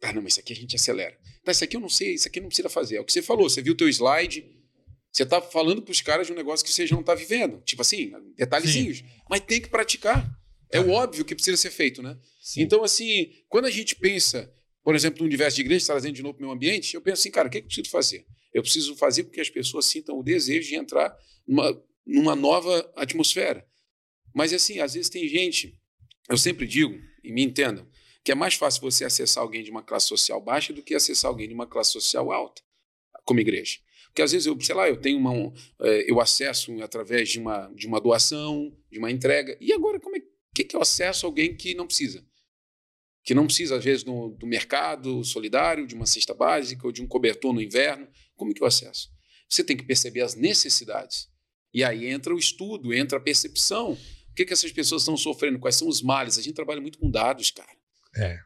ah, 0.03 0.13
não, 0.13 0.21
mas 0.21 0.33
isso 0.33 0.41
aqui 0.41 0.53
a 0.53 0.57
gente 0.57 0.75
acelera. 0.75 1.17
Tá, 1.45 1.53
isso 1.53 1.63
aqui 1.63 1.77
eu 1.77 1.81
não 1.81 1.89
sei, 1.89 2.15
isso 2.15 2.27
aqui 2.27 2.41
não 2.41 2.49
precisa 2.49 2.69
fazer. 2.69 2.97
É 2.97 3.01
o 3.01 3.05
que 3.05 3.13
você 3.13 3.23
falou, 3.23 3.49
você 3.49 3.63
viu 3.63 3.75
o 3.75 3.77
teu 3.77 3.89
slide, 3.89 4.45
você 5.13 5.25
tá 5.25 5.41
falando 5.41 5.81
pros 5.81 6.01
caras 6.01 6.27
de 6.27 6.33
um 6.33 6.37
negócio 6.37 6.67
que 6.67 6.73
você 6.73 6.87
já 6.87 6.97
não 6.97 7.03
tá 7.03 7.15
vivendo. 7.15 7.63
Tipo 7.63 7.83
assim, 7.83 8.13
detalhezinhos. 8.37 9.05
Mas 9.31 9.41
tem 9.41 9.61
que 9.61 9.69
praticar. 9.69 10.29
É 10.71 10.81
o 10.81 10.91
óbvio 10.91 11.25
que 11.25 11.35
precisa 11.35 11.57
ser 11.57 11.71
feito, 11.71 12.03
né? 12.03 12.19
Então, 12.57 12.83
assim, 12.83 13.31
quando 13.49 13.67
a 13.67 13.71
gente 13.71 13.95
pensa, 13.95 14.53
por 14.83 14.97
exemplo, 14.97 15.21
no 15.21 15.27
universo 15.27 15.55
de 15.55 15.63
igreja, 15.63 15.87
trazendo 15.87 16.15
de 16.15 16.23
novo 16.23 16.35
para 16.35 16.43
o 16.43 16.47
meu 16.47 16.55
ambiente, 16.55 16.95
eu 16.95 17.01
penso 17.01 17.21
assim, 17.21 17.31
cara, 17.31 17.47
o 17.47 17.51
que, 17.51 17.59
é 17.59 17.61
que 17.61 17.67
eu 17.67 17.69
preciso 17.69 17.91
fazer? 17.91 18.27
Eu 18.55 18.63
preciso 18.63 18.97
fazer 18.97 19.25
com 19.25 19.31
que 19.31 19.41
as 19.41 19.51
pessoas 19.51 19.85
sintam 19.85 20.19
o 20.19 20.23
desejo 20.23 20.69
de 20.69 20.77
entrar 20.77 21.15
numa, 21.47 21.85
numa 22.07 22.37
nova 22.37 22.91
atmosfera. 22.97 23.67
Mas, 24.33 24.53
assim, 24.53 24.79
às 24.79 24.95
vezes 24.95 25.11
tem 25.11 25.29
gente, 25.29 25.79
eu 26.31 26.39
sempre 26.39 26.67
digo, 26.67 26.99
e 27.23 27.33
me 27.33 27.43
entendam, 27.43 27.87
que 28.25 28.33
é 28.33 28.35
mais 28.35 28.55
fácil 28.55 28.81
você 28.81 29.05
acessar 29.05 29.43
alguém 29.43 29.63
de 29.63 29.71
uma 29.71 29.83
classe 29.83 30.09
social 30.09 30.41
baixa 30.41 30.73
do 30.73 30.83
que 30.83 30.95
acessar 30.95 31.31
alguém 31.31 31.47
de 31.47 31.55
uma 31.55 31.67
classe 31.67 31.93
social 31.93 32.33
alta. 32.33 32.63
como 33.25 33.41
igreja. 33.41 33.79
Porque 34.15 34.23
às 34.23 34.31
vezes 34.31 34.47
eu, 34.47 34.59
sei 34.61 34.75
lá, 34.75 34.89
eu 34.89 34.97
tenho 34.97 35.19
uma, 35.19 35.33
um, 35.33 35.53
é, 35.81 36.11
eu 36.11 36.21
acesso 36.21 36.73
através 36.81 37.31
de 37.31 37.41
uma, 37.41 37.67
de 37.75 37.87
uma 37.87 38.01
doação, 38.01 38.73
de 38.89 38.99
uma 38.99 39.11
entrega. 39.11 39.59
E 39.61 39.73
agora, 39.73 39.99
como 39.99 40.17
é 40.17 40.21
que, 40.55 40.63
que 40.63 40.77
eu 40.77 40.81
acesso 40.81 41.27
alguém 41.27 41.57
que 41.57 41.75
não 41.75 41.85
precisa? 41.85 42.25
Que 43.25 43.35
não 43.35 43.47
precisa, 43.47 43.77
às 43.77 43.85
vezes, 43.85 44.05
no, 44.05 44.31
do 44.31 44.47
mercado 44.47 45.25
solidário, 45.25 45.85
de 45.85 45.97
uma 45.97 46.07
cesta 46.07 46.33
básica 46.33 46.87
ou 46.87 46.93
de 46.93 47.03
um 47.03 47.09
cobertor 47.09 47.53
no 47.53 47.61
inverno. 47.61 48.07
Como 48.37 48.51
é 48.51 48.55
que 48.55 48.63
eu 48.63 48.67
acesso? 48.67 49.09
Você 49.49 49.63
tem 49.63 49.77
que 49.77 49.85
perceber 49.85 50.23
as 50.23 50.35
necessidades. 50.35 51.29
E 51.73 51.83
aí 51.83 52.07
entra 52.07 52.35
o 52.35 52.39
estudo, 52.39 52.95
entra 52.95 53.19
a 53.19 53.21
percepção. 53.21 53.93
O 53.93 54.35
que, 54.35 54.45
que 54.45 54.53
essas 54.53 54.73
pessoas 54.73 55.03
estão 55.03 55.17
sofrendo? 55.17 55.59
Quais 55.59 55.77
são 55.77 55.89
os 55.89 56.03
males? 56.03 56.39
A 56.39 56.43
gente 56.43 56.55
trabalha 56.55 56.81
muito 56.81 56.99
com 56.99 57.11
dados, 57.11 57.51
cara. 57.51 57.71
É. 58.17 58.39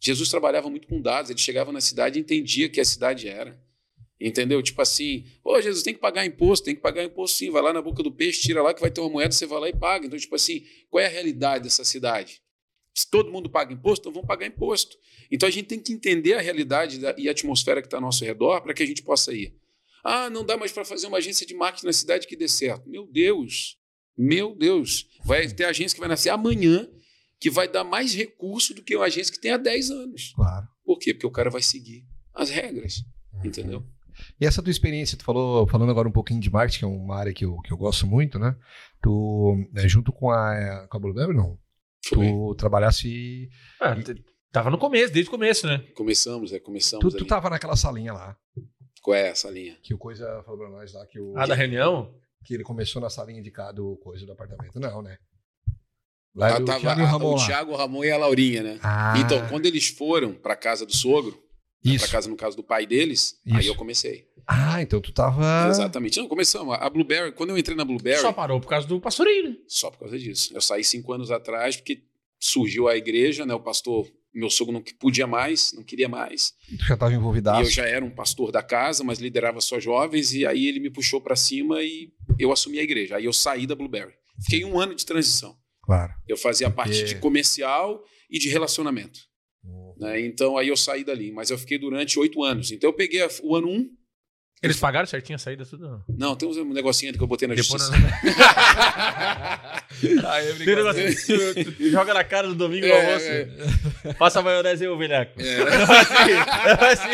Jesus 0.00 0.28
trabalhava 0.28 0.68
muito 0.68 0.86
com 0.86 1.00
dados. 1.00 1.30
Ele 1.30 1.38
chegava 1.38 1.72
na 1.72 1.80
cidade 1.80 2.18
e 2.18 2.22
entendia 2.22 2.68
que 2.68 2.80
a 2.80 2.84
cidade 2.84 3.28
era. 3.28 3.58
Entendeu? 4.20 4.62
Tipo 4.62 4.80
assim, 4.80 5.26
pô, 5.42 5.60
Jesus 5.60 5.82
tem 5.82 5.92
que 5.92 6.00
pagar 6.00 6.24
imposto, 6.24 6.64
tem 6.64 6.74
que 6.74 6.80
pagar 6.80 7.02
imposto 7.02 7.38
sim. 7.38 7.50
Vai 7.50 7.62
lá 7.62 7.72
na 7.72 7.82
boca 7.82 8.02
do 8.02 8.12
peixe, 8.12 8.42
tira 8.42 8.62
lá 8.62 8.72
que 8.72 8.80
vai 8.80 8.90
ter 8.90 9.00
uma 9.00 9.10
moeda, 9.10 9.32
você 9.32 9.46
vai 9.46 9.60
lá 9.60 9.68
e 9.68 9.76
paga. 9.76 10.06
Então, 10.06 10.18
tipo 10.18 10.34
assim, 10.34 10.64
qual 10.88 11.02
é 11.02 11.06
a 11.06 11.10
realidade 11.10 11.64
dessa 11.64 11.84
cidade? 11.84 12.40
Se 12.94 13.10
todo 13.10 13.30
mundo 13.32 13.50
paga 13.50 13.72
imposto, 13.72 14.02
então 14.02 14.12
vamos 14.12 14.28
pagar 14.28 14.46
imposto. 14.46 14.96
Então 15.30 15.48
a 15.48 15.52
gente 15.52 15.66
tem 15.66 15.80
que 15.80 15.92
entender 15.92 16.34
a 16.34 16.40
realidade 16.40 17.00
e 17.18 17.28
a 17.28 17.32
atmosfera 17.32 17.80
que 17.82 17.86
está 17.88 17.96
ao 17.96 18.00
nosso 18.02 18.24
redor 18.24 18.60
para 18.60 18.72
que 18.72 18.82
a 18.82 18.86
gente 18.86 19.02
possa 19.02 19.32
ir. 19.32 19.54
Ah, 20.04 20.30
não 20.30 20.44
dá 20.44 20.56
mais 20.56 20.70
para 20.70 20.84
fazer 20.84 21.06
uma 21.06 21.16
agência 21.18 21.46
de 21.46 21.54
marketing 21.54 21.86
na 21.86 21.92
cidade 21.92 22.26
que 22.26 22.36
dê 22.36 22.46
certo. 22.46 22.88
Meu 22.88 23.06
Deus, 23.06 23.76
meu 24.16 24.54
Deus. 24.54 25.08
Vai 25.24 25.48
ter 25.48 25.64
agência 25.64 25.94
que 25.96 26.00
vai 26.00 26.08
nascer 26.08 26.28
amanhã 26.30 26.88
que 27.40 27.50
vai 27.50 27.66
dar 27.68 27.84
mais 27.84 28.14
recurso 28.14 28.72
do 28.74 28.82
que 28.82 28.94
uma 28.96 29.06
agência 29.06 29.32
que 29.32 29.40
tem 29.40 29.50
há 29.50 29.56
10 29.56 29.90
anos. 29.90 30.32
Claro. 30.34 30.66
Por 30.84 30.98
quê? 30.98 31.12
Porque 31.12 31.26
o 31.26 31.30
cara 31.30 31.50
vai 31.50 31.62
seguir 31.62 32.04
as 32.32 32.48
regras, 32.48 33.02
Uhum. 33.32 33.46
entendeu? 33.46 33.84
E 34.40 34.46
essa 34.46 34.62
tua 34.62 34.70
experiência, 34.70 35.18
tu 35.18 35.24
falou, 35.24 35.66
falando 35.66 35.90
agora 35.90 36.08
um 36.08 36.12
pouquinho 36.12 36.40
de 36.40 36.48
marketing, 36.50 36.78
que 36.78 36.84
é 36.84 36.88
uma 36.88 37.16
área 37.16 37.32
que 37.34 37.44
eu, 37.44 37.56
que 37.62 37.72
eu 37.72 37.76
gosto 37.76 38.06
muito, 38.06 38.38
né? 38.38 38.56
Tu, 39.02 39.68
é, 39.76 39.88
junto 39.88 40.12
com 40.12 40.30
a, 40.30 40.86
com 40.88 40.96
a 40.96 41.00
Blueberry, 41.00 41.34
não? 41.34 41.58
Foi. 42.08 42.26
Tu 42.26 42.54
trabalhasse. 42.56 43.48
Ah, 43.80 43.94
t- 43.96 44.14
tava 44.52 44.70
no 44.70 44.78
começo, 44.78 45.12
desde 45.12 45.28
o 45.28 45.30
começo, 45.32 45.66
né? 45.66 45.78
Começamos, 45.94 46.52
é, 46.52 46.58
começamos 46.60 47.12
Tu, 47.12 47.18
tu 47.18 47.24
tava 47.26 47.48
naquela 47.50 47.76
salinha 47.76 48.12
lá, 48.12 48.36
Qual 49.02 49.14
é 49.14 49.28
essa 49.28 49.50
linha? 49.50 49.76
que 49.82 49.92
o 49.94 49.98
Coisa 49.98 50.42
falou 50.44 50.58
pra 50.60 50.70
nós 50.70 50.92
lá, 50.92 51.06
que, 51.06 51.18
o, 51.20 51.36
Ah, 51.36 51.46
da 51.46 51.54
reunião? 51.54 52.14
que 52.44 52.54
ele 52.54 52.62
começou 52.64 53.00
na 53.00 53.08
salinha 53.10 53.42
de 53.42 53.50
cá 53.50 53.72
do 53.72 53.96
Coisa 53.98 54.24
do 54.26 54.32
apartamento. 54.32 54.78
Não, 54.80 55.02
né? 55.02 55.18
Lá 56.34 56.56
Ah, 56.56 56.58
do 56.58 56.64
tava 56.64 56.80
Thiago 56.80 57.00
e 57.00 57.02
o 57.02 57.06
a- 57.06 57.10
Ramon 57.10 57.34
o. 57.34 57.46
Thiago, 57.46 57.72
o 57.72 57.76
Ramon 57.76 58.04
e 58.04 58.10
a 58.10 58.16
Laurinha, 58.16 58.62
né? 58.62 58.78
Ah, 58.82 59.14
Então, 59.18 59.46
quando 59.48 59.66
eles 59.66 59.86
foram 59.88 60.34
para 60.34 60.56
casa 60.56 60.84
do 60.84 60.92
sogro, 60.92 61.38
para 61.84 62.04
isso. 62.04 62.10
casa 62.10 62.30
no 62.30 62.36
caso 62.36 62.56
do 62.56 62.62
pai 62.62 62.86
deles, 62.86 63.38
aí 63.50 63.60
Isso. 63.60 63.68
eu 63.68 63.74
comecei. 63.74 64.26
Ah, 64.46 64.80
então 64.80 65.00
tu 65.00 65.12
tava. 65.12 65.68
Exatamente. 65.68 66.18
Não, 66.18 66.28
começamos. 66.28 66.76
A 66.78 66.88
Blueberry, 66.88 67.32
quando 67.32 67.50
eu 67.50 67.58
entrei 67.58 67.76
na 67.76 67.84
Blueberry, 67.84 68.20
Só 68.20 68.28
só, 68.28 68.32
parou 68.32 68.60
por 68.60 68.68
causa 68.68 68.86
do 68.86 69.00
pastoreio, 69.00 69.50
né? 69.50 69.56
por 69.82 69.98
causa 69.98 70.18
disso. 70.18 70.54
Eu 70.54 70.60
saí 70.60 70.82
cinco 70.82 71.12
anos 71.12 71.30
atrás 71.30 71.76
porque 71.76 72.02
surgiu 72.38 72.88
a 72.88 72.96
igreja, 72.96 73.46
né? 73.46 73.54
O 73.54 73.60
pastor, 73.60 74.06
meu 74.34 74.50
sogro 74.50 74.72
não 74.72 74.82
podia 74.98 75.26
mais, 75.26 75.72
não 75.72 75.82
queria 75.82 76.08
mais. 76.08 76.52
Tu 76.78 76.84
já 76.86 76.96
tava 76.96 77.14
envolvidaço. 77.14 77.62
E 77.62 77.64
eu 77.64 77.70
já 77.70 77.86
era 77.86 78.04
um 78.04 78.10
pastor 78.10 78.50
da 78.52 78.62
casa, 78.62 79.02
mas 79.02 79.18
liderava 79.18 79.60
só 79.60 79.80
jovens, 79.80 80.34
e 80.34 80.46
aí 80.46 80.66
ele 80.66 80.80
me 80.80 80.90
puxou 80.90 81.20
para 81.20 81.36
cima 81.36 81.82
e 81.82 82.12
eu 82.38 82.52
assumi 82.52 82.78
a 82.78 82.82
igreja. 82.82 83.16
Aí 83.16 83.24
eu 83.24 83.32
saí 83.32 83.66
da 83.66 83.74
Blueberry. 83.74 84.12
Fiquei 84.42 84.64
um 84.64 84.78
ano 84.78 84.94
de 84.94 85.06
transição. 85.06 85.56
Claro. 85.82 86.12
Eu 86.26 86.36
fazia 86.36 86.66
a 86.66 86.70
parte 86.70 87.04
de 87.04 87.16
comercial 87.16 88.02
e 88.30 88.38
de 88.38 88.48
relacionamento. 88.48 89.20
Uhum. 89.64 89.94
né? 89.98 90.20
Então 90.20 90.56
aí 90.56 90.68
eu 90.68 90.76
saí 90.76 91.04
dali, 91.04 91.32
mas 91.32 91.50
eu 91.50 91.58
fiquei 91.58 91.78
durante 91.78 92.18
oito 92.18 92.42
anos. 92.42 92.70
Então 92.70 92.90
eu 92.90 92.94
peguei 92.94 93.20
o 93.42 93.56
ano 93.56 93.68
um. 93.68 93.90
Eles 94.64 94.78
pagaram 94.78 95.06
certinho 95.06 95.36
a 95.36 95.38
saída, 95.38 95.64
tudo. 95.66 96.02
Não, 96.08 96.34
tem 96.34 96.48
um 96.48 96.72
negocinho 96.72 97.10
ali 97.10 97.18
que 97.18 97.24
eu 97.24 97.28
botei 97.28 97.46
na 97.46 97.54
Depois 97.54 97.82
justiça. 97.82 98.02
Aí, 100.28 100.52
Tem 100.64 100.74
um 100.74 101.64
tu- 101.64 101.72
tu 101.72 101.90
joga 101.90 102.12
na 102.14 102.24
cara 102.24 102.48
do 102.48 102.54
domingo 102.54 102.84
É, 102.86 103.06
almoço. 103.06 103.26
é. 103.26 104.14
Faça 104.14 104.40
a 104.40 104.42
maionese 104.42 104.82
aí, 104.84 104.88
ô 104.90 104.96
velhaco. 104.98 105.40
É. 105.40 105.56
assim, 106.92 107.08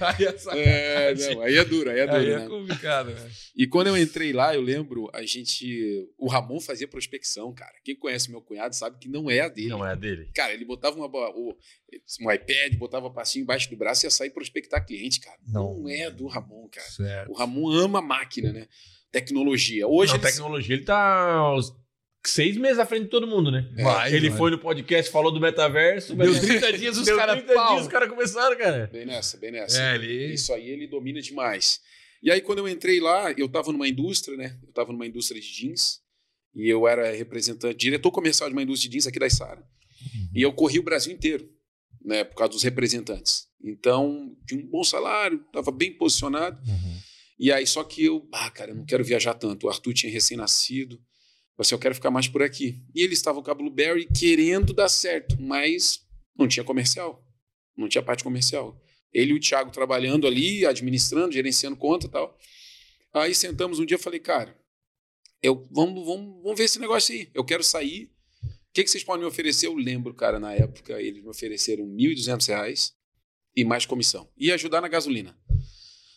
Aí 0.00 0.24
é 0.24 0.38
sacanagem. 0.38 0.64
É, 0.64 1.34
não, 1.34 1.42
aí 1.42 1.56
é 1.56 1.64
duro, 1.64 1.90
aí 1.90 1.98
é 2.00 2.06
duro, 2.06 2.18
Aí 2.18 2.30
é 2.30 2.38
né? 2.38 2.46
complicado, 2.48 3.10
né? 3.10 3.30
E 3.56 3.66
quando 3.66 3.88
eu 3.88 3.96
entrei 3.98 4.32
lá, 4.32 4.54
eu 4.54 4.60
lembro, 4.60 5.10
a 5.12 5.22
gente. 5.24 6.08
O 6.16 6.28
Ramon 6.28 6.60
fazia 6.60 6.86
prospecção, 6.86 7.52
cara. 7.52 7.72
Quem 7.84 7.96
conhece 7.96 8.30
meu 8.30 8.40
cunhado 8.40 8.74
sabe 8.76 8.96
que 8.98 9.08
não 9.08 9.28
é 9.30 9.40
a 9.40 9.48
dele. 9.48 9.68
Não 9.68 9.84
é 9.86 9.96
dele. 9.96 10.28
Cara, 10.34 10.52
ele 10.52 10.64
botava 10.64 10.96
uma, 10.96 11.06
o- 11.06 11.56
um 12.20 12.30
iPad, 12.30 12.74
botava 12.76 13.06
a 13.06 13.10
pastinha 13.10 13.42
embaixo 13.42 13.70
do 13.70 13.76
braço 13.76 14.04
e 14.04 14.06
ia 14.06 14.10
sair 14.10 14.30
prospectar 14.30 14.84
cliente, 14.86 15.20
cara. 15.20 15.38
Não. 15.46 15.78
Não, 15.80 15.88
é 15.88 16.10
do 16.10 16.26
Ramon, 16.26 16.68
cara. 16.68 16.86
Certo. 16.88 17.30
O 17.30 17.34
Ramon 17.34 17.70
ama 17.72 18.00
máquina, 18.02 18.52
né? 18.52 18.66
Tecnologia. 19.10 19.86
Hoje 19.88 20.12
Não, 20.12 20.20
ele- 20.20 20.30
tecnologia, 20.30 20.74
ele 20.76 20.84
tá 20.84 21.54
uns 21.56 21.72
seis 22.26 22.56
meses 22.58 22.78
à 22.78 22.84
frente 22.84 23.04
de 23.04 23.08
todo 23.10 23.26
mundo, 23.26 23.50
né? 23.50 23.66
Vai, 23.82 24.12
ele 24.14 24.28
vai. 24.28 24.38
foi 24.38 24.50
no 24.50 24.58
podcast, 24.58 25.10
falou 25.10 25.32
do 25.32 25.40
metaverso. 25.40 26.14
Deu 26.14 26.30
mas- 26.30 26.40
30 26.44 26.72
dias, 26.74 26.98
os 26.98 27.08
caras 27.08 27.36
30 27.38 27.54
pau. 27.54 27.68
dias, 27.74 27.86
os 27.86 27.88
caras 27.92 28.08
começaram, 28.10 28.56
cara. 28.58 28.86
Bem 28.92 29.06
nessa, 29.06 29.38
bem 29.38 29.50
nessa. 29.52 29.80
É, 29.82 29.94
ele. 29.94 30.34
Isso 30.34 30.52
aí 30.52 30.68
ele 30.68 30.86
domina 30.86 31.20
demais. 31.22 31.80
E 32.22 32.30
aí, 32.30 32.40
quando 32.40 32.58
eu 32.58 32.68
entrei 32.68 33.00
lá, 33.00 33.32
eu 33.32 33.46
estava 33.46 33.70
numa 33.72 33.88
indústria, 33.88 34.36
né? 34.36 34.58
Eu 34.62 34.68
estava 34.70 34.92
numa 34.92 35.06
indústria 35.06 35.40
de 35.40 35.46
jeans. 35.52 36.00
E 36.54 36.68
eu 36.68 36.88
era 36.88 37.12
representante, 37.12 37.76
diretor 37.78 38.10
comercial 38.10 38.48
de 38.48 38.52
uma 38.54 38.62
indústria 38.62 38.90
de 38.90 38.94
jeans 38.94 39.06
aqui 39.06 39.18
da 39.18 39.26
Isara. 39.26 39.62
E 40.34 40.42
eu 40.42 40.52
corri 40.52 40.78
o 40.78 40.82
Brasil 40.82 41.12
inteiro, 41.12 41.48
né? 42.08 42.24
Por 42.24 42.36
causa 42.36 42.54
dos 42.54 42.62
representantes. 42.62 43.46
Então, 43.62 44.34
tinha 44.46 44.58
um 44.58 44.66
bom 44.66 44.82
salário, 44.82 45.44
estava 45.46 45.70
bem 45.70 45.92
posicionado. 45.92 46.58
Uhum. 46.66 46.98
E 47.38 47.52
aí, 47.52 47.66
só 47.66 47.84
que 47.84 48.02
eu, 48.02 48.26
ah, 48.32 48.50
cara, 48.50 48.70
eu 48.70 48.76
não 48.76 48.86
quero 48.86 49.04
viajar 49.04 49.34
tanto. 49.34 49.66
O 49.66 49.70
Arthur 49.70 49.92
tinha 49.92 50.10
recém-nascido. 50.10 50.96
Eu 50.96 51.02
assim, 51.58 51.74
eu 51.74 51.78
quero 51.78 51.94
ficar 51.94 52.10
mais 52.10 52.26
por 52.26 52.42
aqui. 52.42 52.82
E 52.94 53.02
eles 53.02 53.18
estavam 53.18 53.42
com 53.42 53.50
a 53.50 53.54
Blueberry 53.54 54.06
querendo 54.06 54.72
dar 54.72 54.88
certo, 54.88 55.36
mas 55.38 56.00
não 56.36 56.48
tinha 56.48 56.64
comercial. 56.64 57.22
Não 57.76 57.88
tinha 57.88 58.02
parte 58.02 58.24
comercial. 58.24 58.80
Ele 59.12 59.32
e 59.32 59.34
o 59.34 59.40
Thiago 59.40 59.70
trabalhando 59.70 60.26
ali, 60.26 60.64
administrando, 60.64 61.32
gerenciando 61.32 61.76
conta 61.76 62.06
e 62.06 62.10
tal. 62.10 62.38
Aí 63.12 63.34
sentamos 63.34 63.78
um 63.78 63.84
dia 63.84 63.96
e 63.96 64.00
falei, 64.00 64.20
cara, 64.20 64.56
eu, 65.42 65.68
vamos, 65.70 66.06
vamos, 66.06 66.42
vamos 66.42 66.58
ver 66.58 66.64
esse 66.64 66.78
negócio 66.78 67.14
aí. 67.14 67.30
Eu 67.34 67.44
quero 67.44 67.62
sair. 67.62 68.10
O 68.70 68.72
que, 68.74 68.84
que 68.84 68.90
vocês 68.90 69.02
podem 69.02 69.22
me 69.22 69.28
oferecer? 69.28 69.66
Eu 69.66 69.74
lembro, 69.74 70.14
cara, 70.14 70.38
na 70.38 70.54
época, 70.54 71.00
eles 71.00 71.22
me 71.22 71.28
ofereceram 71.28 71.84
1.200 71.86 72.46
reais 72.48 72.94
e 73.56 73.64
mais 73.64 73.86
comissão. 73.86 74.30
E 74.36 74.52
ajudar 74.52 74.80
na 74.80 74.88
gasolina. 74.88 75.36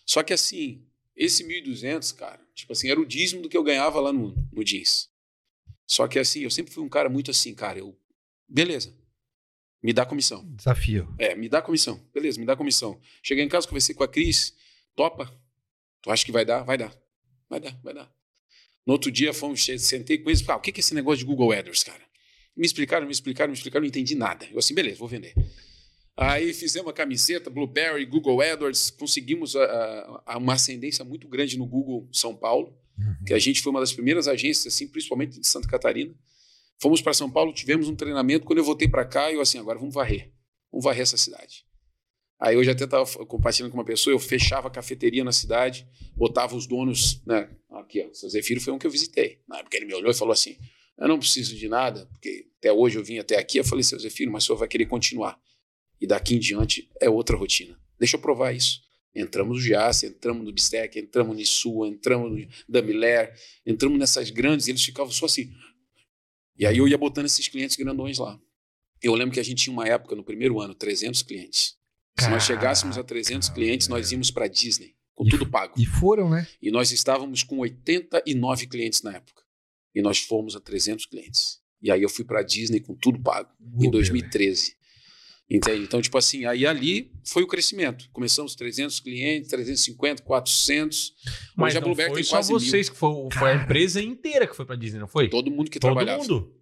Só 0.05 0.21
que 0.21 0.33
assim, 0.33 0.85
esse 1.15 1.43
1.200, 1.43 2.15
cara, 2.15 2.41
tipo 2.53 2.73
assim, 2.73 2.89
era 2.89 2.99
o 2.99 3.05
dízimo 3.05 3.41
do 3.41 3.49
que 3.49 3.57
eu 3.57 3.63
ganhava 3.63 3.99
lá 3.99 4.11
no, 4.11 4.35
no 4.51 4.63
jeans. 4.63 5.09
Só 5.87 6.07
que 6.07 6.19
assim, 6.19 6.41
eu 6.41 6.49
sempre 6.49 6.73
fui 6.73 6.83
um 6.83 6.89
cara 6.89 7.09
muito 7.09 7.31
assim, 7.31 7.53
cara, 7.53 7.79
eu. 7.79 7.97
Beleza. 8.47 8.95
Me 9.81 9.93
dá 9.93 10.05
comissão. 10.05 10.45
Desafio. 10.53 11.13
É, 11.17 11.33
me 11.35 11.49
dá 11.49 11.61
comissão. 11.61 11.99
Beleza, 12.13 12.39
me 12.39 12.45
dá 12.45 12.55
comissão. 12.55 12.99
Cheguei 13.23 13.43
em 13.43 13.49
casa, 13.49 13.67
conversei 13.67 13.95
com 13.95 14.03
a 14.03 14.07
Cris. 14.07 14.55
Topa? 14.95 15.33
Tu 16.01 16.11
acha 16.11 16.25
que 16.25 16.31
vai 16.31 16.45
dar? 16.45 16.63
Vai 16.63 16.77
dar. 16.77 16.95
Vai 17.49 17.59
dar, 17.59 17.79
vai 17.83 17.93
dar. 17.93 18.13
No 18.85 18.93
outro 18.93 19.11
dia, 19.11 19.33
fomos, 19.33 19.63
sentei 19.63 20.17
com 20.17 20.29
eles 20.29 20.41
e 20.41 20.43
falei, 20.43 20.57
ah, 20.57 20.59
o 20.59 20.61
que 20.61 20.71
é 20.71 20.79
esse 20.79 20.93
negócio 20.93 21.19
de 21.19 21.25
Google 21.25 21.51
AdWords, 21.51 21.83
cara? 21.83 22.03
Me 22.55 22.65
explicaram, 22.65 23.05
me 23.05 23.11
explicaram, 23.11 23.51
me 23.51 23.57
explicaram, 23.57 23.81
não 23.83 23.87
entendi 23.87 24.15
nada. 24.15 24.45
Eu 24.51 24.59
assim, 24.59 24.73
beleza, 24.73 24.97
vou 24.97 25.07
vender. 25.07 25.33
Aí 26.17 26.53
fizemos 26.53 26.87
uma 26.87 26.93
camiseta, 26.93 27.49
Blueberry, 27.49 28.05
Google 28.05 28.41
AdWords, 28.41 28.91
conseguimos 28.91 29.55
a, 29.55 30.21
a, 30.25 30.37
uma 30.37 30.53
ascendência 30.53 31.03
muito 31.05 31.27
grande 31.27 31.57
no 31.57 31.65
Google 31.65 32.07
São 32.11 32.35
Paulo, 32.35 32.77
Uhum. 32.97 33.25
que 33.25 33.33
a 33.33 33.39
gente 33.39 33.61
foi 33.61 33.71
uma 33.71 33.79
das 33.79 33.93
primeiras 33.93 34.27
agências, 34.27 34.73
assim, 34.73 34.87
principalmente 34.87 35.39
de 35.39 35.47
Santa 35.47 35.67
Catarina. 35.67 36.13
Fomos 36.79 37.01
para 37.01 37.13
São 37.13 37.31
Paulo, 37.31 37.53
tivemos 37.53 37.87
um 37.87 37.95
treinamento. 37.95 38.45
Quando 38.45 38.59
eu 38.59 38.65
voltei 38.65 38.87
para 38.87 39.05
cá, 39.05 39.31
eu 39.31 39.41
assim, 39.41 39.57
agora 39.57 39.79
vamos 39.79 39.93
varrer. 39.93 40.31
Vamos 40.71 40.83
varrer 40.83 41.01
essa 41.01 41.17
cidade. 41.17 41.65
Aí 42.39 42.55
eu 42.55 42.63
já 42.63 42.71
até 42.71 42.85
estava 42.85 43.05
compartilhando 43.25 43.71
com 43.71 43.78
uma 43.78 43.86
pessoa, 43.86 44.13
eu 44.13 44.19
fechava 44.19 44.67
a 44.67 44.71
cafeteria 44.71 45.23
na 45.23 45.32
cidade, 45.32 45.87
botava 46.15 46.55
os 46.55 46.65
donos, 46.65 47.23
né? 47.25 47.49
Aqui, 47.71 48.03
ó, 48.03 48.09
o 48.09 48.15
seu 48.15 48.29
Zefiro 48.29 48.59
foi 48.59 48.73
um 48.73 48.79
que 48.79 48.87
eu 48.87 48.91
visitei. 48.91 49.41
Na 49.47 49.59
época 49.59 49.78
ele 49.78 49.86
me 49.86 49.93
olhou 49.93 50.09
e 50.09 50.13
falou 50.15 50.33
assim: 50.33 50.57
Eu 50.97 51.08
não 51.08 51.20
preciso 51.20 51.55
de 51.55 51.68
nada, 51.68 52.05
porque 52.08 52.47
até 52.58 52.72
hoje 52.72 52.97
eu 52.97 53.04
vim 53.04 53.18
até 53.18 53.38
aqui. 53.38 53.58
Eu 53.58 53.63
falei, 53.63 53.84
seu 53.84 54.00
Zefiro, 54.00 54.32
mas 54.32 54.43
o 54.43 54.47
senhor 54.47 54.58
vai 54.58 54.68
querer 54.68 54.86
continuar. 54.86 55.39
E 56.00 56.08
daqui 56.08 56.36
em 56.36 56.39
diante 56.39 56.89
é 57.00 57.09
outra 57.09 57.36
rotina. 57.36 57.80
Deixa 58.00 58.18
eu 58.18 58.22
provar 58.22 58.54
isso. 58.54 58.82
Entramos 59.13 59.58
no 59.58 59.62
Giasse, 59.62 60.05
entramos 60.05 60.46
no 60.46 60.54
Bistec, 60.54 60.97
entramos 60.97 61.38
no 61.38 61.46
Sul, 61.46 61.86
entramos 61.86 62.32
no 62.32 62.47
Damiler, 62.68 63.34
entramos 63.66 64.00
nessas 64.00 64.30
grandes, 64.30 64.68
e 64.68 64.72
eles 64.72 64.84
ficavam 64.84 65.12
só 65.12 65.26
assim. 65.26 65.51
E 66.58 66.66
aí 66.66 66.78
eu 66.78 66.88
ia 66.88 66.97
botando 66.97 67.26
esses 67.26 67.47
clientes 67.47 67.76
grandões 67.76 68.18
lá. 68.18 68.39
Eu 69.01 69.13
lembro 69.16 69.34
que 69.34 69.39
a 69.39 69.43
gente 69.43 69.63
tinha 69.63 69.74
uma 69.74 69.88
época, 69.88 70.16
no 70.16 70.24
primeiro 70.24 70.62
ano, 70.62 70.74
300 70.74 71.24
clientes. 71.24 71.76
Se 72.20 72.30
nós 72.30 72.43
chegássemos 72.43 72.97
a 72.97 73.04
300 73.04 73.50
clientes, 73.50 73.88
nós 73.88 74.12
íamos 74.12 74.30
para 74.30 74.47
Disney, 74.47 74.96
com 75.16 75.26
E 75.26 75.30
tudo 75.30 75.50
pago. 75.50 75.74
E 75.78 75.86
foram, 75.86 76.30
né? 76.30 76.47
E 76.62 76.70
nós 76.70 76.92
estávamos 76.92 77.42
com 77.43 77.58
89 77.59 78.68
clientes 78.68 79.01
na 79.01 79.16
época. 79.16 79.42
E 79.93 80.01
nós 80.01 80.20
fomos 80.20 80.55
a 80.55 80.59
300 80.59 81.05
clientes. 81.05 81.59
E 81.82 81.92
aí 81.92 82.01
eu 82.01 82.09
fui 82.09 82.24
para 82.24 82.43
Disney 82.43 82.80
com 82.80 82.93
tudo 82.96 83.20
pago, 83.20 83.50
em 83.59 83.88
Uber, 83.88 83.92
2013. 83.92 84.76
Entende? 85.50 85.84
Então, 85.84 86.01
tipo 86.01 86.18
assim, 86.18 86.46
aí 86.46 86.66
ali 86.66 87.12
foi 87.26 87.43
o 87.43 87.47
crescimento. 87.47 88.09
Começamos 88.13 88.55
300 88.55 89.01
clientes, 89.01 89.50
350, 89.50 90.24
400. 90.24 91.13
Mas 91.58 91.72
Hoje 91.74 91.78
a 91.78 91.82
Blueberry 91.82 92.09
foi 92.12 92.16
tem 92.22 92.24
só 92.24 92.36
quase 92.38 92.50
mil. 92.51 92.59
vocês 92.59 92.89
que 92.89 92.96
foi, 92.96 93.12
foi 93.34 93.51
a 93.51 93.55
empresa 93.55 94.01
inteira 94.01 94.47
que 94.47 94.55
foi 94.55 94.66
pra 94.66 94.78
Disney, 94.78 95.00
não 95.00 95.08
foi? 95.09 95.28
Todo 95.28 95.51
mundo 95.51 95.70
que 95.70 95.78
Todo 95.80 95.89
trabalhava. 95.93 96.22
mundo. 96.24 96.55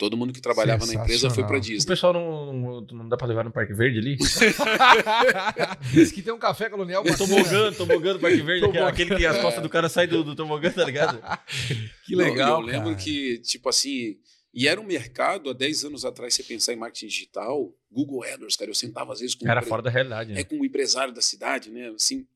Todo 0.00 0.16
mundo 0.16 0.32
que 0.32 0.40
trabalhava 0.40 0.86
na 0.86 0.94
empresa 0.94 1.28
foi 1.28 1.44
pra 1.44 1.56
Sensacional. 1.56 1.58
O 1.58 1.60
Disney. 1.60 1.86
pessoal 1.86 2.12
não, 2.14 2.52
não, 2.54 2.80
não 2.80 3.06
dá 3.10 3.18
pra 3.18 3.26
levar 3.26 3.44
no 3.44 3.52
Parque 3.52 3.74
Verde 3.74 3.98
ali? 3.98 4.16
Diz 5.92 6.10
que 6.10 6.22
tem 6.22 6.32
um 6.32 6.38
café 6.38 6.70
colonial 6.70 7.04
bacana. 7.04 7.18
Tobogã, 7.28 7.72
tobogã 7.72 8.12
do 8.14 8.18
Parque 8.18 8.40
Verde, 8.40 8.62
Tobogã. 8.62 8.88
aquele 8.88 9.14
que 9.14 9.26
as 9.26 9.38
costas 9.42 9.62
do 9.62 9.68
cara 9.68 9.90
saem 9.90 10.08
do, 10.08 10.24
do 10.24 10.34
tobogã, 10.34 10.70
tá 10.70 10.84
ligado? 10.84 11.20
Que 12.06 12.16
Não, 12.16 12.24
legal, 12.24 12.60
Eu 12.60 12.66
lembro 12.66 12.90
cara. 12.92 12.96
que, 12.96 13.38
tipo 13.40 13.68
assim, 13.68 14.16
e 14.54 14.66
era 14.66 14.80
um 14.80 14.84
mercado, 14.84 15.50
há 15.50 15.52
10 15.52 15.84
anos 15.84 16.04
atrás, 16.06 16.32
você 16.34 16.42
pensar 16.42 16.72
em 16.72 16.76
marketing 16.76 17.06
digital, 17.06 17.70
Google 17.92 18.24
AdWords, 18.24 18.56
cara, 18.56 18.70
eu 18.70 18.74
sentava 18.74 19.12
às 19.12 19.20
vezes 19.20 19.34
com, 19.36 19.44
um 19.44 19.48
Era 19.50 19.60
empre- 19.60 19.68
fora 19.68 19.82
da 19.82 19.90
realidade, 19.90 20.32
né? 20.32 20.40
é, 20.40 20.44
com 20.44 20.56
um 20.56 20.64
empresário 20.64 21.12
da 21.12 21.20
cidade, 21.20 21.70
né, 21.70 21.88
assim, 21.94 22.26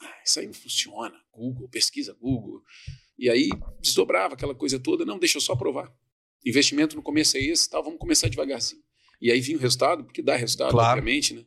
ah, 0.00 0.14
isso 0.24 0.38
aí 0.38 0.46
não 0.46 0.52
funciona, 0.54 1.14
Google, 1.32 1.68
pesquisa 1.68 2.14
Google. 2.20 2.62
E 3.18 3.28
aí 3.30 3.48
desdobrava 3.80 4.34
aquela 4.34 4.54
coisa 4.54 4.78
toda, 4.78 5.04
não, 5.04 5.18
deixa 5.18 5.38
eu 5.38 5.42
só 5.42 5.56
provar. 5.56 5.90
Investimento 6.44 6.96
no 6.96 7.02
começo 7.02 7.36
é 7.36 7.40
esse, 7.40 7.68
tal, 7.70 7.82
vamos 7.82 7.98
começar 7.98 8.28
devagarzinho. 8.28 8.80
E 9.20 9.30
aí 9.30 9.40
vinha 9.40 9.56
o 9.56 9.60
resultado, 9.60 10.04
porque 10.04 10.20
dá 10.22 10.34
resultado, 10.36 10.70
Claro. 10.72 10.98
obviamente, 10.98 11.34
né? 11.34 11.44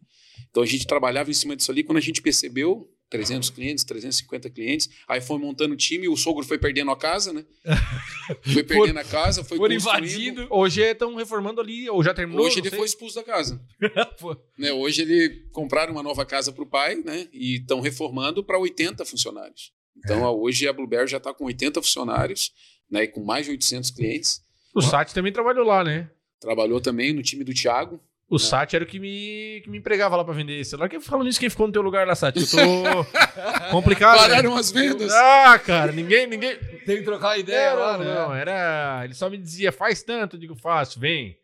Então 0.49 0.63
a 0.63 0.65
gente 0.65 0.87
trabalhava 0.87 1.29
em 1.29 1.33
cima 1.33 1.55
disso 1.55 1.71
ali, 1.71 1.83
quando 1.83 1.97
a 1.97 2.01
gente 2.01 2.21
percebeu 2.21 2.89
300 3.09 3.49
clientes, 3.49 3.83
350 3.83 4.49
clientes, 4.49 4.89
aí 5.07 5.21
foi 5.21 5.37
montando 5.37 5.73
o 5.73 5.77
time, 5.77 6.07
o 6.07 6.15
sogro 6.17 6.43
foi 6.45 6.57
perdendo 6.57 6.89
a 6.91 6.97
casa, 6.97 7.31
né? 7.33 7.45
Foi 8.53 8.63
perdendo 8.63 8.97
a 8.97 9.03
casa, 9.03 9.43
foi 9.43 9.57
construindo. 9.59 9.81
invadindo. 9.81 10.47
Hoje 10.49 10.81
estão 10.81 11.13
reformando 11.15 11.61
ali, 11.61 11.87
ou 11.89 12.03
já 12.03 12.13
terminou? 12.13 12.43
Hoje 12.45 12.59
ele 12.59 12.69
sei. 12.69 12.77
foi 12.79 12.87
expulso 12.87 13.15
da 13.15 13.23
casa. 13.23 13.61
Né? 14.57 14.71
Hoje 14.73 15.03
ele 15.03 15.47
compraram 15.51 15.91
uma 15.93 16.01
nova 16.01 16.25
casa 16.25 16.51
para 16.51 16.63
o 16.63 16.67
pai, 16.67 16.95
né? 16.95 17.27
E 17.31 17.57
estão 17.57 17.81
reformando 17.81 18.43
para 18.43 18.57
80 18.57 19.05
funcionários. 19.05 19.71
Então 19.97 20.23
É. 20.25 20.29
hoje 20.29 20.67
a 20.67 20.73
Blueberry 20.73 21.07
já 21.07 21.17
está 21.17 21.31
com 21.33 21.45
80 21.45 21.81
funcionários, 21.81 22.51
né? 22.89 23.03
E 23.03 23.07
com 23.07 23.23
mais 23.23 23.45
de 23.45 23.51
800 23.51 23.91
clientes. 23.91 24.41
O 24.75 24.81
Sati 24.81 25.13
também 25.13 25.31
trabalhou 25.31 25.65
lá, 25.65 25.83
né? 25.83 26.09
Trabalhou 26.39 26.79
também 26.81 27.13
no 27.13 27.23
time 27.23 27.43
do 27.43 27.53
Thiago. 27.53 27.99
O 28.27 28.37
Sati 28.39 28.75
era 28.75 28.83
o 28.83 28.87
que 28.87 28.99
me, 28.99 29.61
que 29.63 29.69
me 29.69 29.77
empregava 29.77 30.15
lá 30.15 30.23
pra 30.25 30.33
vender 30.33 30.63
celular. 30.65 30.89
Que 30.89 30.99
falando 30.99 31.27
nisso, 31.27 31.39
quem 31.39 31.49
ficou 31.49 31.67
no 31.67 31.73
teu 31.73 31.81
lugar 31.81 32.07
lá, 32.07 32.15
Sati? 32.15 32.39
Eu 32.39 32.47
tô 32.47 33.05
complicado. 33.71 34.19
né? 34.21 34.27
Pararam 34.29 34.55
as 34.55 34.71
vendas. 34.71 35.11
Ah, 35.13 35.57
cara, 35.59 35.91
ninguém, 35.91 36.25
ninguém. 36.27 36.57
Tem 36.85 36.97
que 36.97 37.03
trocar 37.03 37.37
ideia 37.39 37.71
Não, 37.73 37.79
lá, 37.79 37.97
não, 37.97 38.05
né? 38.05 38.13
não, 38.15 38.33
era. 38.35 39.01
Ele 39.03 39.13
só 39.13 39.29
me 39.29 39.37
dizia, 39.37 39.71
faz 39.71 40.01
tanto, 40.03 40.35
eu 40.35 40.39
digo, 40.39 40.55
faço, 40.55 40.99
vem. 40.99 41.37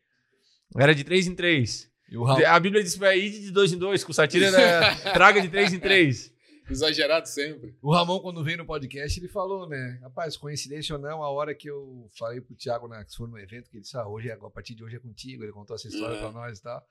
Era 0.78 0.94
de 0.96 1.04
três 1.04 1.28
em 1.28 1.36
três. 1.36 1.88
E 2.10 2.18
o 2.18 2.24
Raul, 2.24 2.46
A 2.46 2.60
Bíblia 2.60 2.84
diz 2.84 2.98
pra 2.98 3.16
ir 3.16 3.30
de 3.30 3.52
dois 3.52 3.72
em 3.72 3.78
dois, 3.78 4.04
com 4.04 4.12
o 4.12 4.14
Satira 4.14 4.48
era 4.48 4.96
traga 5.14 5.40
de 5.42 5.48
três 5.50 5.72
em 5.74 5.80
três. 5.80 6.32
Exagerado 6.70 7.28
sempre. 7.28 7.76
o 7.82 7.92
Ramon, 7.94 8.20
quando 8.20 8.44
veio 8.44 8.58
no 8.60 8.66
podcast, 8.66 9.20
ele 9.20 9.28
falou, 9.28 9.68
né? 9.68 10.00
Rapaz, 10.02 10.38
coincidência 10.38 10.96
ou 10.96 11.02
não, 11.02 11.22
a 11.24 11.30
hora 11.30 11.54
que 11.54 11.70
eu 11.70 12.10
falei 12.18 12.40
pro 12.42 12.56
Thiago, 12.56 12.88
na, 12.88 13.04
que 13.04 13.16
foi 13.16 13.28
no 13.28 13.38
evento, 13.38 13.70
que 13.70 13.78
ele 13.78 13.82
disse, 13.84 13.98
ah, 13.98 14.08
hoje 14.08 14.30
é, 14.30 14.34
a 14.34 14.50
partir 14.50 14.76
de 14.76 14.84
hoje 14.84 14.96
é 14.96 15.00
contigo, 15.00 15.44
ele 15.44 15.52
contou 15.52 15.76
essa 15.76 15.88
história 15.88 16.16
É. 16.16 16.20
pra 16.20 16.32
nós 16.32 16.60
e 16.60 16.62
tal. 16.62 16.82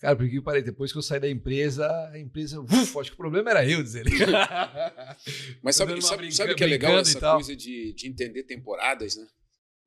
Cara, 0.00 0.16
porque 0.16 0.38
eu 0.38 0.42
parei, 0.42 0.62
depois 0.62 0.90
que 0.90 0.98
eu 0.98 1.02
saí 1.02 1.20
da 1.20 1.28
empresa, 1.28 1.86
a 2.10 2.18
empresa, 2.18 2.60
uf, 2.60 2.98
acho 2.98 3.10
que 3.10 3.14
o 3.14 3.18
problema 3.18 3.50
era 3.50 3.64
eu, 3.68 3.82
diz 3.82 3.94
ele. 3.94 4.10
Mas 5.62 5.76
sabe, 5.76 6.00
sabe, 6.02 6.32
sabe 6.32 6.52
o 6.52 6.56
que 6.56 6.64
é 6.64 6.66
legal 6.66 6.98
essa 6.98 7.20
coisa 7.34 7.54
de, 7.54 7.92
de 7.92 8.08
entender 8.08 8.44
temporadas, 8.44 9.16
né? 9.16 9.26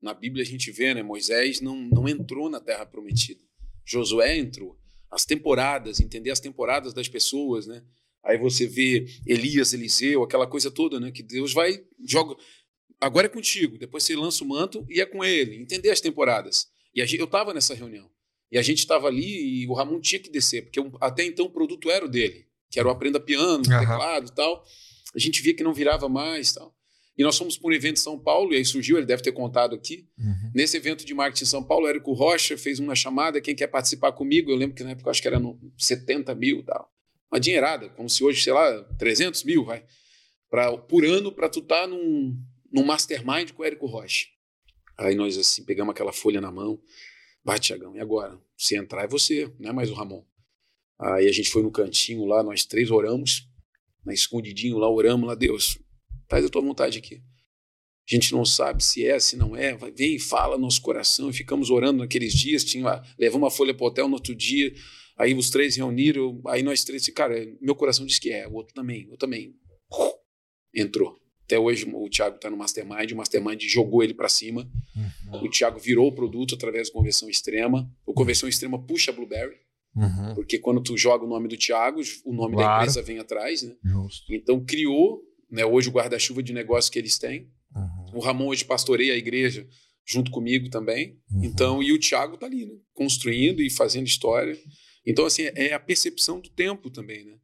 Na 0.01 0.13
Bíblia 0.13 0.43
a 0.43 0.45
gente 0.45 0.71
vê, 0.71 0.93
né? 0.93 1.01
Moisés 1.01 1.61
não, 1.61 1.75
não 1.75 2.07
entrou 2.07 2.49
na 2.49 2.59
Terra 2.59 2.85
Prometida. 2.85 3.41
Josué 3.85 4.37
entrou. 4.37 4.77
As 5.09 5.25
temporadas, 5.25 5.99
entender 5.99 6.31
as 6.31 6.39
temporadas 6.39 6.93
das 6.93 7.07
pessoas, 7.07 7.67
né? 7.67 7.83
Aí 8.23 8.37
você 8.37 8.65
vê 8.67 9.05
Elias, 9.25 9.73
Eliseu, 9.73 10.23
aquela 10.23 10.47
coisa 10.47 10.71
toda, 10.71 10.99
né? 10.99 11.11
Que 11.11 11.21
Deus 11.21 11.53
vai, 11.53 11.83
joga. 12.05 12.35
Agora 13.01 13.25
é 13.27 13.29
contigo, 13.29 13.77
depois 13.77 14.03
você 14.03 14.15
lança 14.15 14.43
o 14.43 14.47
manto 14.47 14.85
e 14.89 15.01
é 15.01 15.05
com 15.05 15.23
ele. 15.23 15.57
Entender 15.57 15.89
as 15.89 15.99
temporadas. 15.99 16.67
E 16.95 17.01
a 17.01 17.05
gente, 17.05 17.19
eu 17.19 17.25
estava 17.25 17.53
nessa 17.53 17.73
reunião. 17.73 18.09
E 18.51 18.57
a 18.57 18.61
gente 18.61 18.79
estava 18.79 19.07
ali 19.07 19.63
e 19.63 19.67
o 19.67 19.73
Ramon 19.73 19.99
tinha 19.99 20.19
que 20.19 20.29
descer, 20.29 20.61
porque 20.63 20.79
o- 20.79 20.91
até 21.01 21.25
então 21.25 21.45
o 21.47 21.49
produto 21.49 21.89
era 21.89 22.05
o 22.05 22.07
dele, 22.07 22.45
que 22.69 22.79
era 22.79 22.87
o 22.87 22.91
Aprenda 22.91 23.19
Piano, 23.19 23.63
Aham. 23.67 23.79
teclado 23.79 24.27
e 24.29 24.33
tal. 24.35 24.63
A 25.13 25.19
gente 25.19 25.41
via 25.41 25.53
que 25.53 25.63
não 25.63 25.73
virava 25.73 26.07
mais 26.07 26.51
e 26.51 26.55
tal. 26.55 26.73
E 27.17 27.23
nós 27.23 27.37
fomos 27.37 27.57
para 27.57 27.69
um 27.69 27.73
evento 27.73 27.97
em 27.97 28.01
São 28.01 28.17
Paulo, 28.17 28.53
e 28.53 28.57
aí 28.57 28.65
surgiu, 28.65 28.97
ele 28.97 29.05
deve 29.05 29.21
ter 29.21 29.31
contado 29.31 29.75
aqui. 29.75 30.07
Uhum. 30.17 30.51
Nesse 30.55 30.77
evento 30.77 31.03
de 31.05 31.13
marketing 31.13 31.43
em 31.43 31.47
São 31.47 31.63
Paulo, 31.63 31.85
o 31.85 31.89
Érico 31.89 32.13
Rocha 32.13 32.57
fez 32.57 32.79
uma 32.79 32.95
chamada, 32.95 33.41
quem 33.41 33.55
quer 33.55 33.67
participar 33.67 34.11
comigo? 34.13 34.49
Eu 34.49 34.55
lembro 34.55 34.75
que 34.75 34.83
na 34.83 34.91
época 34.91 35.07
eu 35.09 35.11
acho 35.11 35.21
que 35.21 35.27
era 35.27 35.39
no 35.39 35.59
70 35.77 36.33
mil 36.33 36.59
e 36.59 36.63
tal. 36.63 36.91
Uma 37.33 37.39
dinheirada, 37.39 37.89
como 37.89 38.07
se 38.07 38.23
hoje, 38.23 38.43
sei 38.43 38.53
lá, 38.53 38.83
300 38.99 39.43
mil, 39.43 39.65
vai. 39.65 39.83
Pra, 40.51 40.77
por 40.77 41.03
ano, 41.03 41.31
para 41.31 41.49
tu 41.49 41.61
estar 41.61 41.87
num, 41.87 42.39
num 42.71 42.85
mastermind 42.85 43.49
com 43.53 43.63
o 43.63 43.65
Érico 43.65 43.87
Rocha. 43.87 44.27
Aí 44.95 45.15
nós, 45.15 45.35
assim, 45.35 45.65
pegamos 45.65 45.93
aquela 45.93 46.13
folha 46.13 46.39
na 46.39 46.51
mão. 46.51 46.79
Vai, 47.43 47.57
Tiagão, 47.57 47.95
e 47.95 47.99
agora? 47.99 48.39
Se 48.55 48.77
entrar 48.77 49.05
é 49.05 49.07
você, 49.07 49.51
não 49.59 49.71
é 49.71 49.73
mais 49.73 49.89
o 49.89 49.95
Ramon. 49.95 50.23
Aí 50.99 51.27
a 51.27 51.31
gente 51.31 51.49
foi 51.49 51.63
no 51.63 51.71
cantinho 51.71 52.23
lá, 52.25 52.43
nós 52.43 52.65
três 52.65 52.91
oramos, 52.91 53.49
na 54.05 54.13
escondidinho 54.13 54.77
lá, 54.77 54.87
oramos 54.87 55.27
lá, 55.27 55.33
Deus, 55.33 55.79
faz 56.29 56.45
a 56.45 56.49
tua 56.49 56.61
vontade 56.61 56.99
aqui. 56.99 57.15
A 57.15 58.13
gente 58.13 58.31
não 58.31 58.45
sabe 58.45 58.83
se 58.83 59.03
é, 59.03 59.19
se 59.19 59.35
não 59.35 59.55
é, 59.55 59.75
vai, 59.75 59.89
vem 59.89 60.19
fala 60.19 60.55
no 60.55 60.65
nosso 60.65 60.83
coração, 60.83 61.31
e 61.31 61.33
ficamos 61.33 61.71
orando 61.71 62.03
naqueles 62.03 62.31
dias, 62.31 62.63
tinha, 62.63 63.01
levamos 63.17 63.43
uma 63.43 63.51
folha 63.51 63.73
para 63.73 63.85
o 63.85 63.87
hotel 63.87 64.07
no 64.07 64.13
outro 64.13 64.35
dia, 64.35 64.71
aí 65.17 65.33
os 65.33 65.49
três 65.49 65.75
reuniram, 65.75 66.41
aí 66.47 66.63
nós 66.63 66.83
três, 66.83 67.05
cara, 67.09 67.35
meu 67.61 67.75
coração 67.75 68.05
diz 68.05 68.19
que 68.19 68.31
é, 68.31 68.47
o 68.47 68.53
outro 68.53 68.73
também, 68.73 69.07
eu 69.09 69.17
também. 69.17 69.53
Entrou. 70.75 71.17
Até 71.45 71.59
hoje 71.59 71.85
o 71.93 72.09
Thiago 72.09 72.37
está 72.37 72.49
no 72.49 72.57
Mastermind, 72.57 73.11
o 73.11 73.15
Mastermind 73.17 73.61
jogou 73.63 74.01
ele 74.01 74.13
para 74.13 74.29
cima, 74.29 74.67
o 75.41 75.49
Thiago 75.49 75.77
virou 75.79 76.07
o 76.07 76.11
produto 76.15 76.55
através 76.55 76.87
do 76.89 76.93
Conversão 76.93 77.29
Extrema, 77.29 77.91
o 78.05 78.13
Conversão 78.13 78.47
Extrema 78.47 78.81
puxa 78.83 79.11
a 79.11 79.13
Blueberry, 79.13 79.57
Uhum. 79.95 80.33
porque 80.33 80.57
quando 80.57 80.81
tu 80.81 80.97
joga 80.97 81.23
o 81.23 81.27
nome 81.27 81.47
do 81.47 81.55
Thiago, 81.55 82.01
o 82.25 82.33
nome 82.33 82.55
da 82.55 82.63
Claro. 82.63 82.81
empresa 82.81 83.01
vem 83.03 83.19
atrás, 83.19 83.61
né? 83.61 83.75
Justo. 83.83 84.33
Então 84.33 84.65
criou, 84.65 85.21
né, 85.51 85.63
hoje 85.63 85.89
o 85.89 85.91
guarda-chuva 85.91 86.41
de 86.41 86.51
negócio 86.51 86.91
que 86.91 86.97
eles 86.97 87.19
têm. 87.19 87.47
Uhum. 87.75 88.17
O 88.17 88.19
Ramon 88.19 88.47
hoje 88.47 88.65
pastoreia 88.65 89.13
a 89.13 89.17
igreja 89.17 89.67
junto 90.03 90.31
comigo 90.31 90.67
também. 90.69 91.19
Uhum. 91.31 91.43
Então, 91.43 91.83
e 91.83 91.91
o 91.93 91.99
Thiago 91.99 92.37
tá 92.37 92.47
ali, 92.47 92.65
né, 92.65 92.73
construindo 92.93 93.61
e 93.61 93.69
fazendo 93.69 94.07
história. 94.07 94.57
Então, 95.05 95.25
assim, 95.25 95.43
é 95.55 95.73
a 95.73 95.79
percepção 95.79 96.39
do 96.39 96.49
tempo 96.49 96.89
também, 96.89 97.25
né? 97.25 97.37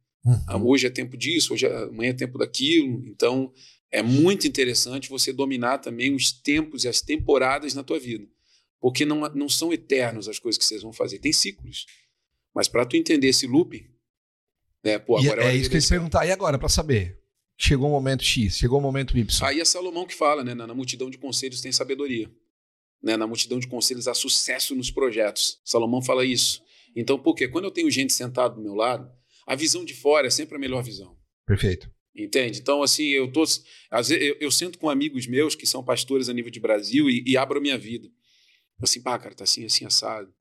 Ah, 0.46 0.56
Uhum. 0.56 0.68
Hoje 0.68 0.86
é 0.86 0.90
tempo 0.90 1.16
disso, 1.16 1.54
hoje 1.54 1.66
é, 1.66 1.84
amanhã 1.84 2.10
é 2.10 2.14
tempo 2.14 2.38
daquilo. 2.38 3.06
Então, 3.06 3.52
é 3.90 4.02
muito 4.02 4.46
interessante 4.46 5.08
você 5.08 5.32
dominar 5.32 5.78
também 5.78 6.14
os 6.14 6.30
tempos 6.30 6.84
e 6.84 6.88
as 6.88 7.00
temporadas 7.00 7.74
na 7.74 7.82
tua 7.82 7.98
vida. 7.98 8.26
Porque 8.80 9.04
não, 9.04 9.20
não 9.34 9.48
são 9.48 9.72
eternos 9.72 10.28
as 10.28 10.38
coisas 10.38 10.58
que 10.58 10.64
vocês 10.64 10.82
vão 10.82 10.92
fazer, 10.92 11.18
tem 11.18 11.32
ciclos. 11.32 11.86
Mas 12.54 12.68
para 12.68 12.84
tu 12.86 12.96
entender 12.96 13.28
esse 13.28 13.46
loop, 13.46 13.88
né, 14.82 14.98
pô, 14.98 15.20
E 15.20 15.26
agora 15.26 15.42
é, 15.42 15.44
hora 15.46 15.54
isso 15.54 15.68
que 15.70 15.76
eu 15.76 15.80
ia 15.80 15.88
perguntar. 15.88 16.26
E 16.26 16.32
agora, 16.32 16.58
pra 16.58 16.68
saber? 16.68 17.18
Chegou 17.58 17.88
o 17.88 17.92
momento 17.92 18.24
X, 18.24 18.56
chegou 18.56 18.78
o 18.78 18.82
momento 18.82 19.16
Y. 19.16 19.46
Aí 19.46 19.60
é 19.60 19.64
Salomão 19.64 20.06
que 20.06 20.14
fala, 20.14 20.42
né? 20.42 20.54
Na, 20.54 20.66
na 20.66 20.74
multidão 20.74 21.10
de 21.10 21.18
conselhos 21.18 21.60
tem 21.60 21.70
sabedoria. 21.70 22.30
Né? 23.02 23.18
Na 23.18 23.26
multidão 23.26 23.58
de 23.58 23.68
conselhos 23.68 24.08
há 24.08 24.14
sucesso 24.14 24.74
nos 24.74 24.90
projetos. 24.90 25.60
Salomão 25.62 26.00
fala 26.00 26.24
isso. 26.24 26.62
Então, 26.94 27.18
por 27.18 27.34
quê? 27.34 27.48
Quando 27.48 27.64
eu 27.64 27.70
tenho 27.70 27.90
gente 27.90 28.12
sentada 28.12 28.54
do 28.54 28.62
meu 28.62 28.74
lado, 28.74 29.10
a 29.46 29.54
visão 29.54 29.84
de 29.84 29.94
fora 29.94 30.26
é 30.26 30.30
sempre 30.30 30.56
a 30.56 30.58
melhor 30.58 30.82
visão. 30.82 31.16
Perfeito. 31.46 31.90
Entende? 32.14 32.58
Então, 32.60 32.82
assim, 32.82 33.04
eu 33.04 33.30
tô. 33.32 33.42
Às 33.90 34.08
vezes, 34.08 34.28
eu, 34.28 34.36
eu 34.40 34.50
sento 34.50 34.78
com 34.78 34.90
amigos 34.90 35.26
meus 35.26 35.54
que 35.54 35.66
são 35.66 35.82
pastores 35.82 36.28
a 36.28 36.32
nível 36.32 36.50
de 36.50 36.60
Brasil 36.60 37.08
e, 37.08 37.22
e 37.26 37.36
abro 37.36 37.58
a 37.58 37.62
minha 37.62 37.78
vida. 37.78 38.08
Assim, 38.82 39.00
pá, 39.00 39.18
cara, 39.18 39.34
tá 39.34 39.44
assim, 39.44 39.64
assim, 39.64 39.84
assado. 39.84 40.32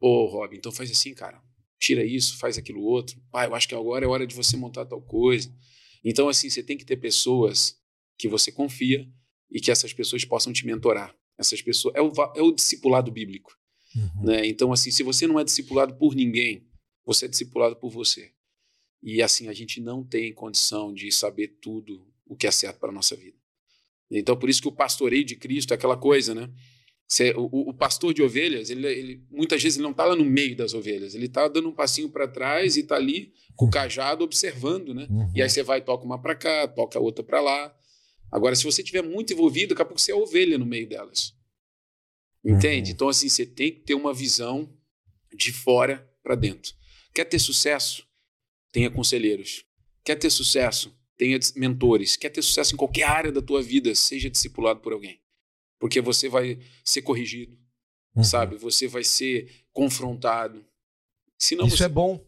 Ô, 0.00 0.26
Rob, 0.26 0.56
então 0.56 0.72
faz 0.72 0.90
assim, 0.90 1.14
cara. 1.14 1.42
Tira 1.78 2.04
isso, 2.04 2.38
faz 2.38 2.56
aquilo 2.56 2.82
outro. 2.82 3.20
Pá, 3.30 3.44
eu 3.44 3.54
acho 3.54 3.68
que 3.68 3.74
agora 3.74 4.04
é 4.04 4.08
hora 4.08 4.26
de 4.26 4.34
você 4.34 4.56
montar 4.56 4.86
tal 4.86 5.02
coisa. 5.02 5.54
Então, 6.02 6.28
assim, 6.28 6.48
você 6.48 6.62
tem 6.62 6.76
que 6.76 6.84
ter 6.84 6.96
pessoas 6.96 7.76
que 8.16 8.28
você 8.28 8.50
confia 8.50 9.06
e 9.50 9.60
que 9.60 9.70
essas 9.70 9.92
pessoas 9.92 10.24
possam 10.24 10.52
te 10.52 10.64
mentorar. 10.64 11.14
Essas 11.38 11.60
pessoas. 11.60 11.94
É 11.94 12.00
o, 12.00 12.12
é 12.34 12.42
o 12.42 12.52
discipulado 12.52 13.10
bíblico. 13.10 13.52
Uhum. 13.96 14.24
Né? 14.26 14.46
Então, 14.46 14.72
assim, 14.72 14.90
se 14.90 15.02
você 15.02 15.26
não 15.26 15.38
é 15.38 15.44
discipulado 15.44 15.94
por 15.96 16.14
ninguém, 16.14 16.66
você 17.04 17.26
é 17.26 17.28
discipulado 17.28 17.76
por 17.76 17.90
você. 17.90 18.30
E 19.02 19.22
assim, 19.22 19.48
a 19.48 19.52
gente 19.52 19.80
não 19.80 20.02
tem 20.02 20.32
condição 20.32 20.92
de 20.92 21.12
saber 21.12 21.58
tudo 21.60 22.06
o 22.26 22.34
que 22.36 22.46
é 22.46 22.50
certo 22.50 22.78
para 22.80 22.88
a 22.88 22.92
nossa 22.92 23.14
vida. 23.14 23.36
Então, 24.10 24.36
por 24.36 24.48
isso 24.48 24.62
que 24.62 24.68
o 24.68 24.72
pastoreio 24.72 25.24
de 25.24 25.36
Cristo 25.36 25.72
é 25.72 25.74
aquela 25.74 25.96
coisa, 25.96 26.34
né? 26.34 26.50
Cê- 27.06 27.34
o, 27.36 27.68
o 27.70 27.74
pastor 27.74 28.14
de 28.14 28.22
ovelhas, 28.22 28.70
ele, 28.70 28.86
ele- 28.86 29.22
muitas 29.30 29.62
vezes 29.62 29.76
ele 29.76 29.82
não 29.84 29.90
está 29.90 30.06
lá 30.06 30.16
no 30.16 30.24
meio 30.24 30.56
das 30.56 30.72
ovelhas, 30.72 31.14
ele 31.14 31.26
está 31.26 31.46
dando 31.48 31.68
um 31.68 31.72
passinho 31.74 32.08
para 32.08 32.26
trás 32.26 32.76
e 32.76 32.80
está 32.80 32.96
ali 32.96 33.32
com 33.54 33.66
o 33.66 33.70
cajado 33.70 34.24
observando, 34.24 34.94
né? 34.94 35.06
Uhum. 35.10 35.30
E 35.34 35.42
aí 35.42 35.48
você 35.50 35.62
vai 35.62 35.78
e 35.78 35.82
toca 35.82 36.04
uma 36.04 36.18
para 36.20 36.34
cá, 36.34 36.66
toca 36.66 36.98
outra 36.98 37.22
para 37.22 37.40
lá. 37.42 37.74
Agora, 38.32 38.56
se 38.56 38.64
você 38.64 38.80
estiver 38.80 39.02
muito 39.02 39.32
envolvido, 39.32 39.70
daqui 39.70 39.82
a 39.82 39.84
pouco 39.84 40.00
você 40.00 40.12
é 40.12 40.14
ovelha 40.14 40.56
no 40.58 40.64
meio 40.66 40.88
delas. 40.88 41.34
Entende? 42.44 42.90
Uhum. 42.90 42.94
Então, 42.94 43.08
assim, 43.08 43.28
você 43.28 43.46
tem 43.46 43.72
que 43.72 43.80
ter 43.80 43.94
uma 43.94 44.12
visão 44.12 44.70
de 45.34 45.52
fora 45.52 46.08
para 46.22 46.34
dentro. 46.34 46.72
Quer 47.14 47.24
ter 47.24 47.38
sucesso? 47.38 48.06
Tenha 48.72 48.90
conselheiros. 48.90 49.64
Quer 50.04 50.16
ter 50.16 50.30
sucesso? 50.30 50.94
Tenha 51.16 51.38
mentores. 51.56 52.16
Quer 52.16 52.30
ter 52.30 52.42
sucesso 52.42 52.74
em 52.74 52.76
qualquer 52.76 53.04
área 53.04 53.32
da 53.32 53.40
tua 53.40 53.62
vida? 53.62 53.94
Seja 53.94 54.28
discipulado 54.28 54.80
por 54.80 54.92
alguém. 54.92 55.20
Porque 55.78 56.00
você 56.00 56.28
vai 56.28 56.58
ser 56.84 57.02
corrigido, 57.02 57.56
Uhum. 58.16 58.24
sabe? 58.24 58.56
Você 58.56 58.86
vai 58.86 59.04
ser 59.04 59.64
confrontado. 59.72 60.64
Senão 61.38 61.66
Isso 61.66 61.76
você 61.78 61.84
é 61.84 61.88
bom. 61.88 62.24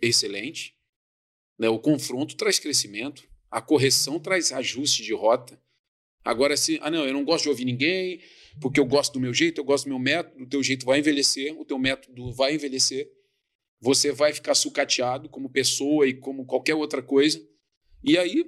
excelente. 0.00 0.74
Né? 1.58 1.68
O 1.68 1.78
confronto 1.78 2.36
traz 2.36 2.58
crescimento, 2.58 3.28
a 3.50 3.60
correção 3.60 4.18
traz 4.20 4.52
ajuste 4.52 5.02
de 5.02 5.12
rota. 5.12 5.60
Agora, 6.24 6.56
se, 6.56 6.78
ah, 6.82 6.90
não, 6.90 7.04
eu 7.06 7.12
não 7.12 7.24
gosto 7.24 7.44
de 7.44 7.48
ouvir 7.48 7.64
ninguém, 7.64 8.20
porque 8.60 8.80
eu 8.80 8.86
gosto 8.86 9.12
do 9.14 9.20
meu 9.20 9.32
jeito, 9.32 9.60
eu 9.60 9.64
gosto 9.64 9.84
do 9.84 9.90
meu 9.90 9.98
método, 9.98 10.44
o 10.44 10.48
teu 10.48 10.62
jeito 10.62 10.84
vai 10.84 10.98
envelhecer, 10.98 11.58
o 11.58 11.64
teu 11.64 11.78
método 11.78 12.32
vai 12.32 12.54
envelhecer, 12.54 13.08
você 13.80 14.12
vai 14.12 14.32
ficar 14.32 14.54
sucateado 14.54 15.28
como 15.28 15.48
pessoa 15.48 16.06
e 16.06 16.14
como 16.14 16.44
qualquer 16.44 16.74
outra 16.74 17.02
coisa. 17.02 17.40
E 18.02 18.18
aí 18.18 18.44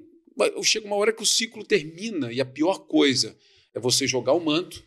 chega 0.62 0.86
uma 0.86 0.96
hora 0.96 1.12
que 1.12 1.22
o 1.22 1.26
ciclo 1.26 1.64
termina, 1.64 2.32
e 2.32 2.40
a 2.40 2.44
pior 2.44 2.86
coisa 2.86 3.36
é 3.74 3.80
você 3.80 4.06
jogar 4.06 4.32
o 4.32 4.40
manto, 4.40 4.84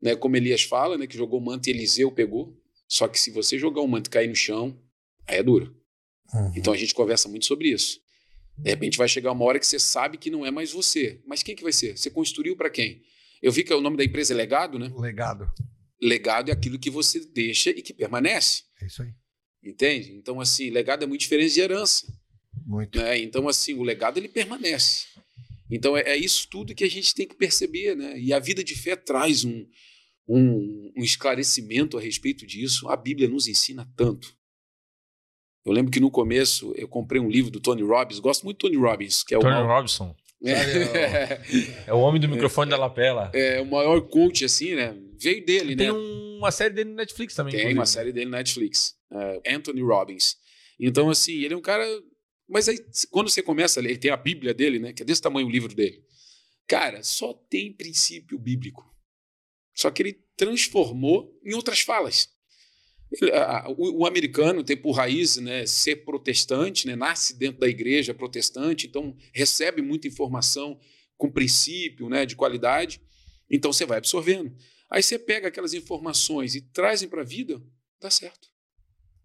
né? 0.00 0.16
como 0.16 0.36
Elias 0.36 0.62
fala, 0.62 0.96
né? 0.96 1.06
que 1.06 1.16
jogou 1.16 1.40
o 1.40 1.44
manto 1.44 1.68
e 1.68 1.70
Eliseu 1.70 2.10
pegou. 2.10 2.56
Só 2.88 3.06
que 3.06 3.20
se 3.20 3.30
você 3.30 3.58
jogar 3.58 3.82
o 3.82 3.88
manto 3.88 4.08
e 4.08 4.10
cair 4.10 4.28
no 4.28 4.34
chão, 4.34 4.76
aí 5.26 5.38
é 5.38 5.42
duro. 5.42 5.76
Uhum. 6.34 6.52
Então 6.56 6.72
a 6.72 6.76
gente 6.76 6.94
conversa 6.94 7.28
muito 7.28 7.46
sobre 7.46 7.68
isso. 7.68 8.00
De 8.58 8.70
repente 8.70 8.98
vai 8.98 9.08
chegar 9.08 9.32
uma 9.32 9.44
hora 9.44 9.58
que 9.58 9.66
você 9.66 9.78
sabe 9.78 10.18
que 10.18 10.30
não 10.30 10.44
é 10.44 10.50
mais 10.50 10.72
você. 10.72 11.20
Mas 11.24 11.42
quem 11.42 11.54
que 11.54 11.62
vai 11.62 11.72
ser? 11.72 11.96
Você 11.96 12.10
construiu 12.10 12.56
para 12.56 12.68
quem? 12.68 13.02
Eu 13.42 13.52
vi 13.52 13.64
que 13.64 13.72
o 13.72 13.80
nome 13.80 13.96
da 13.96 14.04
empresa 14.04 14.32
é 14.34 14.36
Legado, 14.36 14.78
né? 14.78 14.92
Legado. 14.96 15.50
Legado 16.00 16.50
é 16.50 16.52
aquilo 16.52 16.78
que 16.78 16.90
você 16.90 17.20
deixa 17.20 17.70
e 17.70 17.82
que 17.82 17.92
permanece. 17.92 18.64
É 18.80 18.86
isso 18.86 19.02
aí. 19.02 19.12
Entende? 19.62 20.12
Então, 20.12 20.40
assim, 20.40 20.70
legado 20.70 21.02
é 21.02 21.06
muito 21.06 21.20
diferente 21.20 21.54
de 21.54 21.60
herança. 21.60 22.06
Muito. 22.64 22.98
Né? 22.98 23.18
Então, 23.18 23.46
assim, 23.48 23.74
o 23.74 23.82
legado 23.82 24.18
ele 24.18 24.28
permanece. 24.28 25.06
Então, 25.70 25.96
é, 25.96 26.02
é 26.02 26.16
isso 26.16 26.48
tudo 26.50 26.74
que 26.74 26.84
a 26.84 26.90
gente 26.90 27.14
tem 27.14 27.26
que 27.26 27.34
perceber. 27.34 27.94
Né? 27.94 28.18
E 28.18 28.32
a 28.32 28.38
vida 28.38 28.64
de 28.64 28.74
fé 28.74 28.96
traz 28.96 29.44
um, 29.44 29.66
um, 30.26 30.92
um 30.96 31.02
esclarecimento 31.02 31.98
a 31.98 32.00
respeito 32.00 32.46
disso. 32.46 32.88
A 32.88 32.96
Bíblia 32.96 33.28
nos 33.28 33.46
ensina 33.46 33.86
tanto. 33.94 34.34
Eu 35.64 35.72
lembro 35.72 35.92
que 35.92 36.00
no 36.00 36.10
começo 36.10 36.72
eu 36.74 36.88
comprei 36.88 37.20
um 37.20 37.28
livro 37.28 37.50
do 37.50 37.60
Tony 37.60 37.82
Robbins. 37.82 38.18
Gosto 38.18 38.44
muito 38.44 38.56
do 38.56 38.60
Tony 38.60 38.76
Robbins, 38.76 39.22
que 39.22 39.34
é 39.34 39.38
o 39.38 39.42
Tony 39.42 39.66
Robson. 39.66 40.16
É, 40.44 41.40
É 41.88 41.92
o 41.92 41.98
homem 41.98 42.20
do 42.20 42.28
microfone 42.28 42.70
da 42.70 42.76
lapela. 42.76 43.30
é 43.34 43.60
o 43.60 43.66
maior 43.66 44.00
coach, 44.02 44.44
assim, 44.44 44.74
né? 44.74 44.96
Veio 45.18 45.44
dele, 45.44 45.76
Tem 45.76 45.88
né? 45.88 45.92
uma 46.38 46.50
série 46.50 46.74
dele 46.74 46.90
no 46.90 46.96
Netflix 46.96 47.34
também. 47.34 47.52
Tem 47.52 47.60
inclusive. 47.60 47.78
uma 47.78 47.86
série 47.86 48.12
dele 48.12 48.30
na 48.30 48.38
Netflix, 48.38 48.94
é, 49.12 49.54
Anthony 49.54 49.82
Robbins. 49.82 50.36
Então, 50.78 51.10
assim, 51.10 51.34
ele 51.42 51.54
é 51.54 51.56
um 51.56 51.60
cara. 51.60 51.84
Mas 52.48 52.68
aí, 52.68 52.78
quando 53.10 53.28
você 53.28 53.42
começa 53.42 53.78
a 53.78 53.82
ler, 53.82 53.90
ele 53.90 53.98
tem 53.98 54.10
a 54.10 54.16
Bíblia 54.16 54.54
dele, 54.54 54.78
né? 54.78 54.92
Que 54.92 55.02
é 55.02 55.06
desse 55.06 55.20
tamanho 55.20 55.46
o 55.46 55.50
livro 55.50 55.74
dele. 55.74 56.02
Cara, 56.66 57.02
só 57.02 57.34
tem 57.50 57.72
princípio 57.72 58.38
bíblico. 58.38 58.84
Só 59.74 59.90
que 59.90 60.02
ele 60.02 60.18
transformou 60.36 61.30
em 61.44 61.54
outras 61.54 61.80
falas. 61.80 62.28
Ele- 63.12 63.32
a- 63.32 63.66
o, 63.76 64.00
o 64.02 64.06
americano 64.06 64.62
tem 64.62 64.76
por 64.76 64.92
raiz 64.92 65.36
né, 65.36 65.66
ser 65.66 66.04
protestante, 66.04 66.86
né, 66.86 66.94
nasce 66.94 67.36
dentro 67.36 67.60
da 67.60 67.68
igreja 67.68 68.14
protestante, 68.14 68.86
então 68.86 69.16
recebe 69.32 69.82
muita 69.82 70.06
informação 70.08 70.78
com 71.16 71.30
princípio, 71.30 72.08
né, 72.08 72.24
de 72.24 72.36
qualidade. 72.36 73.00
Então 73.50 73.72
você 73.72 73.84
vai 73.84 73.98
absorvendo. 73.98 74.54
Aí 74.88 75.02
você 75.02 75.18
pega 75.18 75.48
aquelas 75.48 75.74
informações 75.74 76.54
e 76.54 76.60
trazem 76.60 77.08
para 77.08 77.22
a 77.22 77.24
vida, 77.24 77.60
dá 78.00 78.10
certo. 78.10 78.48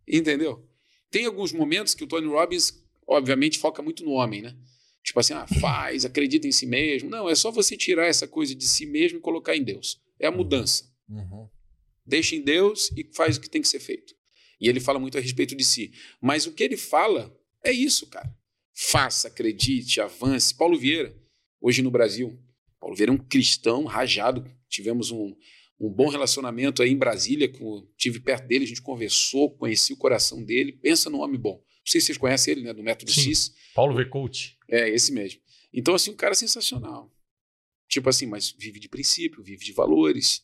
Entendeu? 0.08 0.68
Tem 1.10 1.26
alguns 1.26 1.52
momentos 1.52 1.94
que 1.96 2.04
o 2.04 2.08
Tony 2.08 2.28
Robbins, 2.28 2.84
obviamente, 3.08 3.58
foca 3.60 3.82
muito 3.82 4.04
no 4.04 4.12
homem, 4.12 4.42
né? 4.42 4.56
Tipo 5.04 5.20
assim, 5.20 5.34
ah, 5.34 5.46
faz, 5.62 6.04
acredita 6.06 6.48
em 6.48 6.52
si 6.52 6.66
mesmo. 6.66 7.10
Não, 7.10 7.30
é 7.30 7.36
só 7.36 7.52
você 7.52 7.78
tirar 7.78 8.08
essa 8.08 8.28
coisa 8.28 8.56
de 8.56 8.68
si 8.68 8.86
mesmo 8.88 9.20
e 9.20 9.22
colocar 9.22 9.56
em 9.56 9.64
Deus. 9.64 10.02
É 10.20 10.28
a 10.28 10.32
mudança. 10.32 10.92
Uhum. 11.08 11.48
Deixa 12.06 12.36
em 12.36 12.42
Deus 12.42 12.92
e 12.96 13.10
faz 13.14 13.38
o 13.38 13.42
que 13.42 13.50
tem 13.50 13.62
que 13.62 13.68
ser 13.68 13.80
feito. 13.80 14.14
E 14.60 14.70
ele 14.70 14.80
fala 14.80 15.00
muito 15.00 15.18
a 15.18 15.22
respeito 15.22 15.56
de 15.56 15.64
si. 15.64 15.92
Mas 16.22 16.46
o 16.46 16.52
que 16.52 16.64
ele 16.64 16.78
fala 16.78 17.36
é 17.64 17.72
isso, 17.72 18.08
cara. 18.08 18.34
Faça, 18.74 19.28
acredite, 19.28 20.00
avance. 20.00 20.54
Paulo 20.54 20.78
Vieira, 20.78 21.16
hoje 21.60 21.82
no 21.82 21.92
Brasil. 21.92 22.40
Paulo 22.80 22.96
Vieira 22.96 23.12
é 23.12 23.16
um 23.16 23.18
cristão 23.18 23.86
rajado. 23.86 24.46
Tivemos 24.70 25.12
um, 25.12 25.36
um 25.80 25.90
bom 25.90 26.10
relacionamento 26.10 26.82
aí 26.82 26.92
em 26.92 26.98
Brasília. 26.98 27.50
Com, 27.50 27.88
tive 27.98 28.20
perto 28.20 28.48
dele, 28.48 28.66
a 28.66 28.68
gente 28.68 28.82
conversou, 28.82 29.52
conheci 29.56 29.94
o 29.94 29.98
coração 29.98 30.44
dele. 30.44 30.74
Pensa 30.74 31.10
num 31.10 31.22
homem 31.22 31.40
bom. 31.40 31.56
Não 31.56 31.92
sei 31.92 32.02
se 32.02 32.08
vocês 32.08 32.18
conhecem 32.18 32.54
ele, 32.54 32.62
né? 32.62 32.74
Do 32.74 32.84
método 32.84 33.12
Sim. 33.12 33.22
CIS. 33.22 33.54
Paulo 33.74 33.96
V. 33.96 34.06
Coach. 34.06 34.58
É, 34.70 34.90
esse 34.90 35.12
mesmo. 35.12 35.40
Então, 35.74 35.94
assim, 35.94 36.12
um 36.12 36.16
cara 36.16 36.34
sensacional. 36.34 37.12
Tipo 37.88 38.10
assim, 38.10 38.26
mas 38.26 38.56
vive 38.58 38.80
de 38.80 38.90
princípio, 38.90 39.44
vive 39.44 39.64
de 39.64 39.72
valores. 39.72 40.42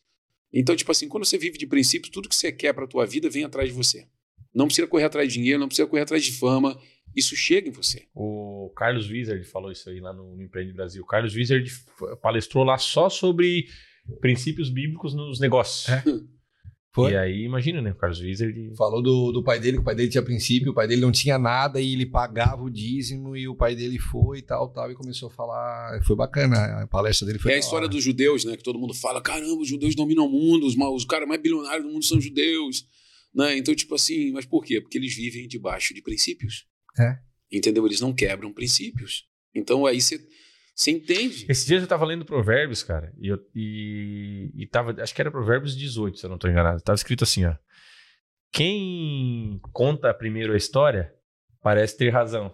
Então, 0.53 0.76
tipo 0.76 0.91
assim, 0.91 1.07
quando 1.07 1.26
você 1.26 1.38
vive 1.38 1.57
de 1.57 1.65
princípios, 1.65 2.11
tudo 2.11 2.28
que 2.28 2.36
você 2.36 2.52
quer 2.52 2.73
para 2.73 2.88
tua 2.88 3.06
vida 3.06 3.30
vem 3.30 3.44
atrás 3.44 3.69
de 3.69 3.76
você. 3.76 4.07
Não 4.53 4.65
precisa 4.65 4.88
correr 4.88 5.06
atrás 5.06 5.28
de 5.28 5.36
dinheiro, 5.36 5.60
não 5.60 5.68
precisa 5.68 5.88
correr 5.88 6.02
atrás 6.02 6.23
de 6.23 6.34
fama. 6.34 6.78
Isso 7.15 7.36
chega 7.36 7.69
em 7.69 7.72
você. 7.72 8.07
O 8.14 8.72
Carlos 8.76 9.10
Wizard 9.10 9.44
falou 9.45 9.72
isso 9.72 9.90
aí 9.90 9.99
lá 9.99 10.14
no, 10.14 10.36
no 10.36 10.44
Empreende 10.44 10.73
Brasil. 10.73 11.03
O 11.03 11.06
Carlos 11.06 11.36
Wizard 11.36 11.69
palestrou 12.22 12.64
lá 12.64 12.78
só 12.78 13.10
sobre 13.10 13.65
princípios 14.19 14.69
bíblicos 14.69 15.14
nos 15.14 15.40
negócios. 15.40 15.90
É. 15.90 16.03
Foi? 16.94 17.14
E 17.14 17.16
aí, 17.16 17.44
imagina, 17.44 17.82
né? 17.82 17.92
O 17.92 17.96
Carlos 17.96 18.20
Wizard. 18.20 18.76
Falou 18.76 19.02
do, 19.02 19.32
do 19.32 19.44
pai 19.44 19.60
dele, 19.60 19.78
que 19.78 19.82
o 19.82 19.84
pai 19.84 19.96
dele 19.96 20.10
tinha 20.10 20.22
princípio, 20.22 20.72
o 20.72 20.76
pai 20.76 20.88
dele 20.88 21.00
não 21.00 21.12
tinha 21.12 21.38
nada 21.40 21.80
e 21.80 21.94
ele 21.94 22.06
pagava 22.06 22.62
o 22.62 22.70
dízimo 22.70 23.36
e 23.36 23.48
o 23.48 23.56
pai 23.56 23.76
dele 23.76 23.98
foi 23.98 24.40
e 24.40 24.42
tal, 24.42 24.68
tal, 24.70 24.92
e 24.92 24.96
começou 24.96 25.30
a 25.30 25.32
falar. 25.32 26.02
Foi 26.04 26.18
bacana, 26.18 26.84
a 26.84 26.88
palestra 26.88 27.26
dele 27.26 27.40
foi 27.40 27.54
é 27.54 27.56
a 27.56 27.60
história 27.60 27.86
hora. 27.86 27.94
dos 27.94 28.04
judeus, 28.04 28.44
né? 28.44 28.58
Que 28.58 28.64
todo 28.64 28.78
mundo 28.78 28.94
fala: 28.94 29.22
caramba, 29.22 29.62
os 29.62 29.70
judeus 29.70 29.96
dominam 29.96 30.26
o 30.26 30.30
mundo, 30.30 30.66
os, 30.66 30.76
os 30.76 31.06
caras 31.06 31.28
mais 31.28 31.42
bilionários 31.42 31.86
do 31.86 31.94
mundo 31.94 32.04
são 32.04 32.20
judeus. 32.20 32.86
Né? 33.34 33.58
Então, 33.58 33.74
tipo 33.74 33.96
assim, 33.96 34.32
mas 34.34 34.46
por 34.46 34.64
quê? 34.66 34.82
Porque 34.82 34.98
eles 34.98 35.16
vivem 35.16 35.48
debaixo 35.48 35.94
de 35.94 36.02
princípios. 36.02 36.66
É. 37.00 37.18
Entendeu? 37.50 37.86
Eles 37.86 38.02
não 38.02 38.14
quebram 38.14 38.52
princípios. 38.52 39.26
Então 39.56 39.86
aí 39.86 40.02
você 40.02 40.20
você 40.73 40.91
entende. 40.91 41.45
Esses 41.49 41.65
dias 41.65 41.81
eu 41.81 41.88
tava 41.88 42.06
lendo 42.06 42.26
Provérbios, 42.26 42.84
cara, 42.84 43.14
e, 43.19 43.27
eu, 43.27 43.39
e, 43.56 44.52
e 44.56 44.68
tava, 44.68 45.02
acho 45.02 45.14
que 45.14 45.22
era 45.22 45.31
Provérbios 45.31 45.76
18, 45.76 46.19
se 46.19 46.26
eu 46.26 46.30
não 46.30 46.38
tô 46.38 46.48
enganado. 46.48 46.81
Tava 46.81 46.95
escrito 46.95 47.23
assim, 47.23 47.45
ó. 47.45 47.56
Quem 48.52 49.60
conta 49.72 50.14
primeiro 50.14 50.53
a 50.53 50.57
história 50.57 51.14
parece 51.61 51.98
ter 51.98 52.10
razão, 52.10 52.53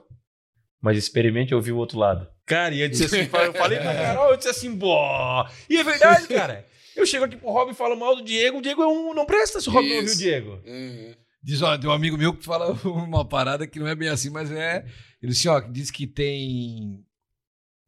mas 0.81 0.97
experimente 0.97 1.55
ouvir 1.55 1.71
o 1.71 1.77
outro 1.77 1.97
lado. 1.97 2.27
Cara, 2.45 2.73
e 2.73 2.81
eu 2.81 2.89
disse 2.89 3.05
assim, 3.05 3.19
eu 3.19 3.27
falei 3.53 3.79
pra 3.79 3.93
Carol, 3.93 4.31
eu 4.31 4.37
disse 4.37 4.49
assim, 4.49 4.75
bó. 4.75 5.49
E 5.69 5.77
é 5.77 5.83
verdade, 5.83 6.27
cara. 6.33 6.65
Eu 6.95 7.05
chego 7.05 7.25
aqui 7.25 7.37
pro 7.37 7.49
Rob 7.49 7.71
e 7.71 7.75
falo 7.75 7.95
mal 7.95 8.15
do 8.15 8.23
Diego, 8.23 8.57
o 8.57 8.61
Diego 8.61 8.81
é 8.81 8.87
um, 8.87 9.13
não 9.13 9.25
presta 9.25 9.61
se 9.61 9.69
o 9.69 9.71
Rob 9.71 9.87
não 9.87 9.97
ouviu 9.97 10.13
o. 10.13 10.17
Diego. 10.17 10.61
É. 10.65 11.15
Diz, 11.43 11.61
ó, 11.61 11.77
tem 11.77 11.89
um 11.89 11.93
amigo 11.93 12.17
meu 12.17 12.33
que 12.33 12.43
fala 12.43 12.71
uma 12.83 13.27
parada 13.27 13.67
que 13.67 13.79
não 13.79 13.87
é 13.87 13.95
bem 13.95 14.09
assim, 14.09 14.29
mas 14.29 14.51
é. 14.51 14.83
Ele 15.21 15.31
assim, 15.31 15.47
ó, 15.47 15.59
diz 15.59 15.91
que 15.91 16.07
tem. 16.07 17.05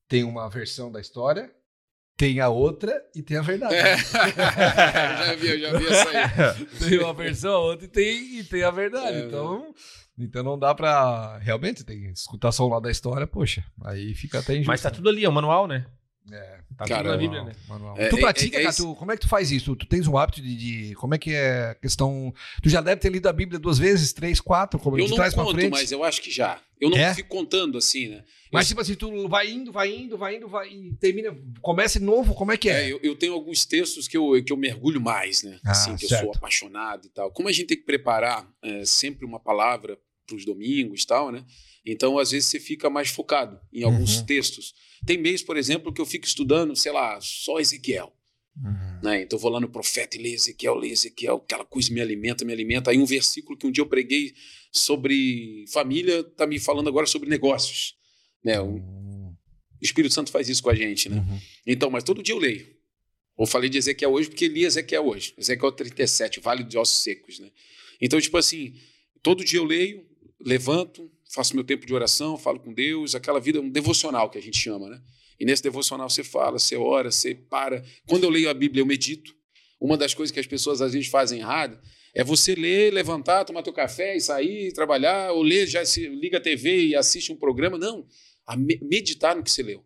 Tem 0.09 0.23
uma 0.25 0.49
versão 0.49 0.91
da 0.91 0.99
história, 0.99 1.49
tem 2.19 2.41
a 2.41 2.49
outra 2.49 3.01
e 3.15 3.23
tem 3.23 3.37
a 3.37 3.41
verdade. 3.41 3.75
É. 3.75 3.95
já 4.03 5.35
vi, 5.35 5.47
eu 5.47 5.59
já 5.59 5.77
vi 5.77 5.87
essa 5.87 6.09
aí. 6.09 6.65
Tem 6.89 6.99
uma 6.99 7.13
versão, 7.13 7.53
a 7.53 7.59
outra 7.59 7.85
e 7.85 7.87
tem, 7.87 8.39
e 8.39 8.43
tem 8.43 8.61
a 8.61 8.71
verdade. 8.71 9.19
É, 9.19 9.25
então, 9.25 9.73
então 10.17 10.43
não 10.43 10.59
dá 10.59 10.75
pra. 10.75 11.37
Realmente, 11.37 11.85
tem 11.85 12.01
que 12.01 12.07
escutar 12.09 12.51
só 12.51 12.67
um 12.67 12.71
lado 12.71 12.83
da 12.83 12.91
história, 12.91 13.25
poxa. 13.25 13.63
Aí 13.85 14.13
fica 14.15 14.39
até 14.39 14.51
injusto. 14.51 14.67
Mas 14.67 14.81
tá 14.81 14.91
tudo 14.91 15.07
ali, 15.07 15.23
é 15.23 15.29
o 15.29 15.31
manual, 15.31 15.65
né? 15.65 15.85
É, 16.31 16.59
Tá 16.77 16.85
Cara, 16.85 17.01
tudo 17.03 17.11
na 17.11 17.17
Bíblia, 17.17 17.39
manual, 17.43 17.45
né? 17.45 17.55
manual. 17.67 17.97
É, 17.97 18.07
tu 18.09 18.17
é, 18.17 18.19
pratica, 18.21 18.57
é 18.57 18.63
cara? 18.63 18.73
Tu- 18.75 18.95
como 18.95 19.11
é 19.11 19.15
que 19.17 19.21
tu 19.21 19.27
faz 19.27 19.51
isso? 19.51 19.75
Tu 19.75 19.85
tens 19.85 20.07
o 20.07 20.17
hábito 20.17 20.41
de, 20.41 20.55
de- 20.55 20.95
Como 20.95 21.13
é 21.13 21.17
que 21.17 21.33
é 21.33 21.71
a 21.71 21.75
questão. 21.75 22.33
Tu 22.63 22.69
já 22.69 22.79
deve 22.79 23.01
ter 23.01 23.11
lido 23.11 23.27
a 23.27 23.33
Bíblia 23.33 23.59
duas 23.59 23.77
vezes, 23.77 24.13
três, 24.13 24.39
quatro, 24.39 24.79
como 24.79 24.97
Eu 24.97 25.07
não 25.09 25.15
pra 25.17 25.29
conto, 25.31 25.51
frente. 25.51 25.71
mas 25.71 25.91
eu 25.91 26.03
acho 26.03 26.21
que 26.21 26.31
já. 26.31 26.61
Eu 26.79 26.89
não 26.89 26.97
É? 26.97 27.13
fico 27.13 27.27
contando 27.27 27.77
assim, 27.77 28.07
né? 28.07 28.23
Mas, 28.51 28.65
eu, 28.65 28.69
tipo 28.69 28.81
assim, 28.81 28.95
tu 28.95 29.27
vai 29.27 29.49
indo, 29.51 29.71
vai 29.71 29.93
indo, 29.93 30.17
vai 30.17 30.37
indo, 30.37 30.47
vai 30.47 30.69
e 30.69 30.93
termina, 30.95 31.35
começa 31.61 31.99
de 31.99 32.05
novo, 32.05 32.33
como 32.33 32.51
é 32.53 32.57
que 32.57 32.69
é? 32.69 32.85
é, 32.85 32.93
eu, 32.93 32.99
eu 33.03 33.15
tenho 33.17 33.33
alguns 33.33 33.65
textos 33.65 34.07
que 34.07 34.15
eu, 34.17 34.41
que 34.43 34.53
eu 34.53 34.57
mergulho 34.57 35.01
mais, 35.01 35.43
né? 35.43 35.59
Ah, 35.65 35.71
assim, 35.71 35.95
que 35.97 36.05
eu 36.05 36.09
certo. 36.09 36.23
sou 36.23 36.31
apaixonado 36.33 37.05
e 37.05 37.09
tal. 37.09 37.29
Como 37.31 37.49
a 37.49 37.51
gente 37.51 37.67
tem 37.67 37.77
que 37.77 37.83
preparar 37.85 38.47
é, 38.63 38.83
sempre 38.85 39.25
uma 39.25 39.39
palavra 39.39 39.97
os 40.35 40.45
domingos 40.45 41.03
e 41.03 41.07
tal, 41.07 41.31
né? 41.31 41.45
Então, 41.85 42.17
às 42.19 42.31
vezes, 42.31 42.49
você 42.49 42.59
fica 42.59 42.89
mais 42.89 43.09
focado 43.09 43.59
em 43.71 43.83
alguns 43.83 44.17
Uhum. 44.19 44.25
textos. 44.25 44.73
Tem 45.05 45.17
mês, 45.17 45.41
por 45.41 45.55
exemplo, 45.57 45.93
que 45.93 46.01
eu 46.01 46.05
fico 46.05 46.25
estudando, 46.25 46.75
sei 46.75 46.91
lá, 46.91 47.19
só 47.21 47.59
Ezequiel. 47.59 48.13
Uhum. 48.61 48.99
né? 49.01 49.21
Então 49.21 49.37
eu 49.37 49.41
vou 49.41 49.49
lá 49.51 49.59
no 49.61 49.69
profeta 49.69 50.17
e 50.17 50.21
leio 50.21 50.35
Ezequiel, 50.35 50.75
leio 50.75 50.91
Ezequiel, 50.91 51.35
aquela 51.37 51.63
coisa 51.63 51.93
me 51.93 52.01
alimenta, 52.01 52.43
me 52.43 52.51
alimenta. 52.51 52.91
Aí 52.91 52.97
um 52.97 53.05
versículo 53.05 53.57
que 53.57 53.65
um 53.65 53.71
dia 53.71 53.81
eu 53.81 53.87
preguei 53.87 54.33
sobre 54.71 55.63
família 55.71 56.19
está 56.21 56.45
me 56.45 56.59
falando 56.59 56.87
agora 56.89 57.05
sobre 57.05 57.29
negócios. 57.29 57.95
Né? 58.43 58.59
O 58.59 58.65
Uhum. 58.65 59.35
Espírito 59.81 60.13
Santo 60.13 60.29
faz 60.31 60.49
isso 60.49 60.61
com 60.61 60.69
a 60.69 60.75
gente, 60.75 61.07
né? 61.07 61.17
Uhum. 61.17 61.39
Então, 61.65 61.89
mas 61.89 62.03
todo 62.03 62.21
dia 62.21 62.35
eu 62.35 62.39
leio. 62.39 62.67
Eu 63.37 63.45
falei 63.45 63.69
de 63.69 63.77
Ezequiel 63.77 64.11
hoje 64.11 64.27
porque 64.29 64.49
li 64.49 64.65
Ezequiel 64.65 65.05
hoje. 65.07 65.33
Ezequiel 65.37 65.71
37, 65.71 66.41
Vale 66.41 66.63
de 66.63 66.77
Ossos 66.77 67.01
Secos, 67.01 67.39
né? 67.39 67.49
Então, 68.01 68.19
tipo 68.19 68.37
assim, 68.37 68.73
Todo 69.21 69.43
dia 69.43 69.59
eu 69.59 69.65
leio, 69.65 70.05
levanto, 70.39 71.11
faço 71.31 71.55
meu 71.55 71.63
tempo 71.63 71.85
de 71.85 71.93
oração, 71.93 72.37
falo 72.37 72.59
com 72.59 72.73
Deus, 72.73 73.15
aquela 73.15 73.39
vida, 73.39 73.59
um 73.59 73.69
devocional 73.69 74.29
que 74.29 74.37
a 74.37 74.41
gente 74.41 74.57
chama, 74.57 74.89
né? 74.89 75.01
E 75.39 75.45
nesse 75.45 75.63
devocional 75.63 76.09
você 76.09 76.23
fala, 76.23 76.59
você 76.59 76.75
ora, 76.75 77.11
você 77.11 77.33
para. 77.33 77.83
Quando 78.07 78.25
eu 78.25 78.29
leio 78.29 78.49
a 78.49 78.53
Bíblia, 78.53 78.81
eu 78.81 78.85
medito. 78.85 79.33
Uma 79.79 79.95
das 79.95 80.13
coisas 80.13 80.33
que 80.33 80.39
as 80.39 80.47
pessoas 80.47 80.81
às 80.81 80.91
vezes 80.91 81.07
fazem 81.07 81.39
errado 81.39 81.79
é 82.13 82.23
você 82.23 82.55
ler, 82.55 82.91
levantar, 82.91 83.45
tomar 83.45 83.63
teu 83.63 83.71
café 83.71 84.17
e 84.17 84.21
sair, 84.21 84.73
trabalhar, 84.73 85.31
ou 85.31 85.41
ler, 85.41 85.67
já 85.67 85.85
se, 85.85 86.07
liga 86.07 86.37
a 86.37 86.41
TV 86.41 86.87
e 86.87 86.95
assiste 86.95 87.31
um 87.31 87.35
programa. 87.35 87.77
Não, 87.77 88.05
a 88.45 88.57
me, 88.57 88.79
meditar 88.81 89.35
no 89.35 89.43
que 89.43 89.51
você 89.51 89.63
leu. 89.63 89.85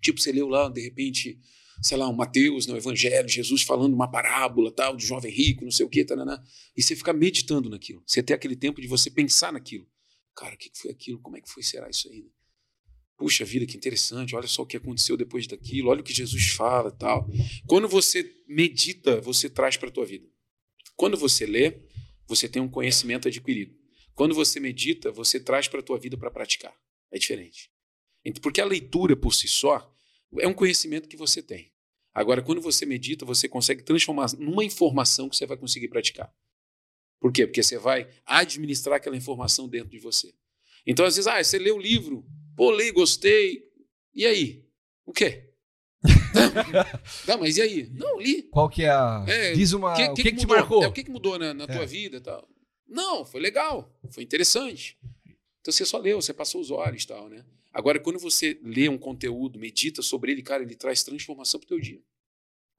Tipo, 0.00 0.20
você 0.20 0.30
leu 0.30 0.46
lá, 0.46 0.68
de 0.68 0.80
repente, 0.80 1.38
sei 1.80 1.96
lá, 1.96 2.08
um 2.08 2.14
Mateus 2.14 2.66
no 2.66 2.76
Evangelho, 2.76 3.28
Jesus 3.28 3.62
falando 3.62 3.94
uma 3.94 4.10
parábola, 4.10 4.72
tal, 4.72 4.96
do 4.96 5.02
jovem 5.02 5.32
rico, 5.32 5.64
não 5.64 5.70
sei 5.70 5.86
o 5.86 5.88
quê, 5.88 6.04
tananá, 6.04 6.42
e 6.76 6.82
você 6.82 6.96
fica 6.96 7.12
meditando 7.12 7.70
naquilo. 7.70 8.02
Você 8.06 8.22
tem 8.22 8.34
aquele 8.34 8.56
tempo 8.56 8.80
de 8.80 8.86
você 8.86 9.10
pensar 9.10 9.52
naquilo. 9.52 9.86
Cara, 10.34 10.54
o 10.54 10.58
que 10.58 10.70
foi 10.74 10.90
aquilo? 10.90 11.20
Como 11.20 11.36
é 11.36 11.40
que 11.40 11.50
foi? 11.50 11.62
Será 11.62 11.88
isso 11.88 12.08
aí? 12.08 12.30
Puxa 13.16 13.44
vida, 13.44 13.66
que 13.66 13.76
interessante, 13.76 14.36
olha 14.36 14.46
só 14.46 14.62
o 14.62 14.66
que 14.66 14.76
aconteceu 14.76 15.16
depois 15.16 15.46
daquilo, 15.46 15.90
olha 15.90 16.00
o 16.00 16.04
que 16.04 16.12
Jesus 16.12 16.50
fala 16.50 16.92
tal. 16.92 17.28
Quando 17.66 17.88
você 17.88 18.32
medita, 18.46 19.20
você 19.20 19.50
traz 19.50 19.76
para 19.76 19.88
a 19.88 19.92
tua 19.92 20.06
vida. 20.06 20.28
Quando 20.94 21.16
você 21.16 21.44
lê, 21.44 21.82
você 22.28 22.48
tem 22.48 22.62
um 22.62 22.68
conhecimento 22.68 23.26
adquirido. 23.26 23.76
Quando 24.14 24.34
você 24.34 24.60
medita, 24.60 25.10
você 25.10 25.40
traz 25.40 25.66
para 25.66 25.80
a 25.80 25.82
tua 25.82 25.98
vida 25.98 26.16
para 26.16 26.30
praticar. 26.30 26.74
É 27.10 27.18
diferente. 27.18 27.70
Porque 28.42 28.60
a 28.60 28.64
leitura 28.64 29.16
por 29.16 29.34
si 29.34 29.48
só 29.48 29.92
é 30.38 30.46
um 30.46 30.54
conhecimento 30.54 31.08
que 31.08 31.16
você 31.16 31.42
tem. 31.42 31.72
Agora, 32.14 32.42
quando 32.42 32.60
você 32.60 32.84
medita, 32.84 33.24
você 33.24 33.48
consegue 33.48 33.82
transformar 33.82 34.26
numa 34.38 34.64
informação 34.64 35.28
que 35.28 35.36
você 35.36 35.46
vai 35.46 35.56
conseguir 35.56 35.88
praticar. 35.88 36.32
Por 37.20 37.32
quê? 37.32 37.46
Porque 37.46 37.62
você 37.62 37.78
vai 37.78 38.08
administrar 38.24 38.96
aquela 38.96 39.16
informação 39.16 39.68
dentro 39.68 39.90
de 39.90 39.98
você. 39.98 40.32
Então, 40.86 41.04
às 41.04 41.16
vezes, 41.16 41.26
ah, 41.26 41.42
você 41.42 41.58
lê 41.58 41.70
o 41.70 41.78
livro, 41.78 42.24
pô, 42.56 42.70
li, 42.72 42.90
gostei. 42.90 43.62
E 44.14 44.26
aí? 44.26 44.64
O 45.04 45.12
quê? 45.12 45.48
não, 47.26 47.38
mas 47.38 47.56
e 47.56 47.62
aí? 47.62 47.90
Não, 47.92 48.20
li. 48.20 48.44
Qual 48.44 48.68
que 48.68 48.84
é 48.84 48.90
a. 48.90 49.24
É, 49.28 49.52
Diz 49.52 49.72
uma. 49.72 49.94
Que, 49.94 50.02
o 50.04 50.14
que, 50.14 50.22
que, 50.22 50.32
que 50.32 50.38
te 50.38 50.46
marcou? 50.46 50.82
É, 50.82 50.86
o 50.86 50.92
que, 50.92 51.04
que 51.04 51.10
mudou 51.10 51.38
na, 51.38 51.52
na 51.52 51.64
é. 51.64 51.66
tua 51.66 51.86
vida 51.86 52.20
tal? 52.20 52.48
Não, 52.86 53.24
foi 53.24 53.40
legal, 53.40 53.94
foi 54.10 54.22
interessante. 54.22 54.98
Então 55.60 55.72
você 55.72 55.84
só 55.84 55.98
leu, 55.98 56.20
você 56.20 56.32
passou 56.32 56.60
os 56.60 56.70
olhos 56.70 57.04
tal, 57.04 57.28
né? 57.28 57.44
Agora, 57.78 58.00
quando 58.00 58.18
você 58.18 58.58
lê 58.60 58.88
um 58.88 58.98
conteúdo, 58.98 59.56
medita 59.56 60.02
sobre 60.02 60.32
ele, 60.32 60.42
cara, 60.42 60.64
ele 60.64 60.74
traz 60.74 61.04
transformação 61.04 61.60
para 61.60 61.66
o 61.66 61.68
teu 61.68 61.80
dia. 61.80 62.00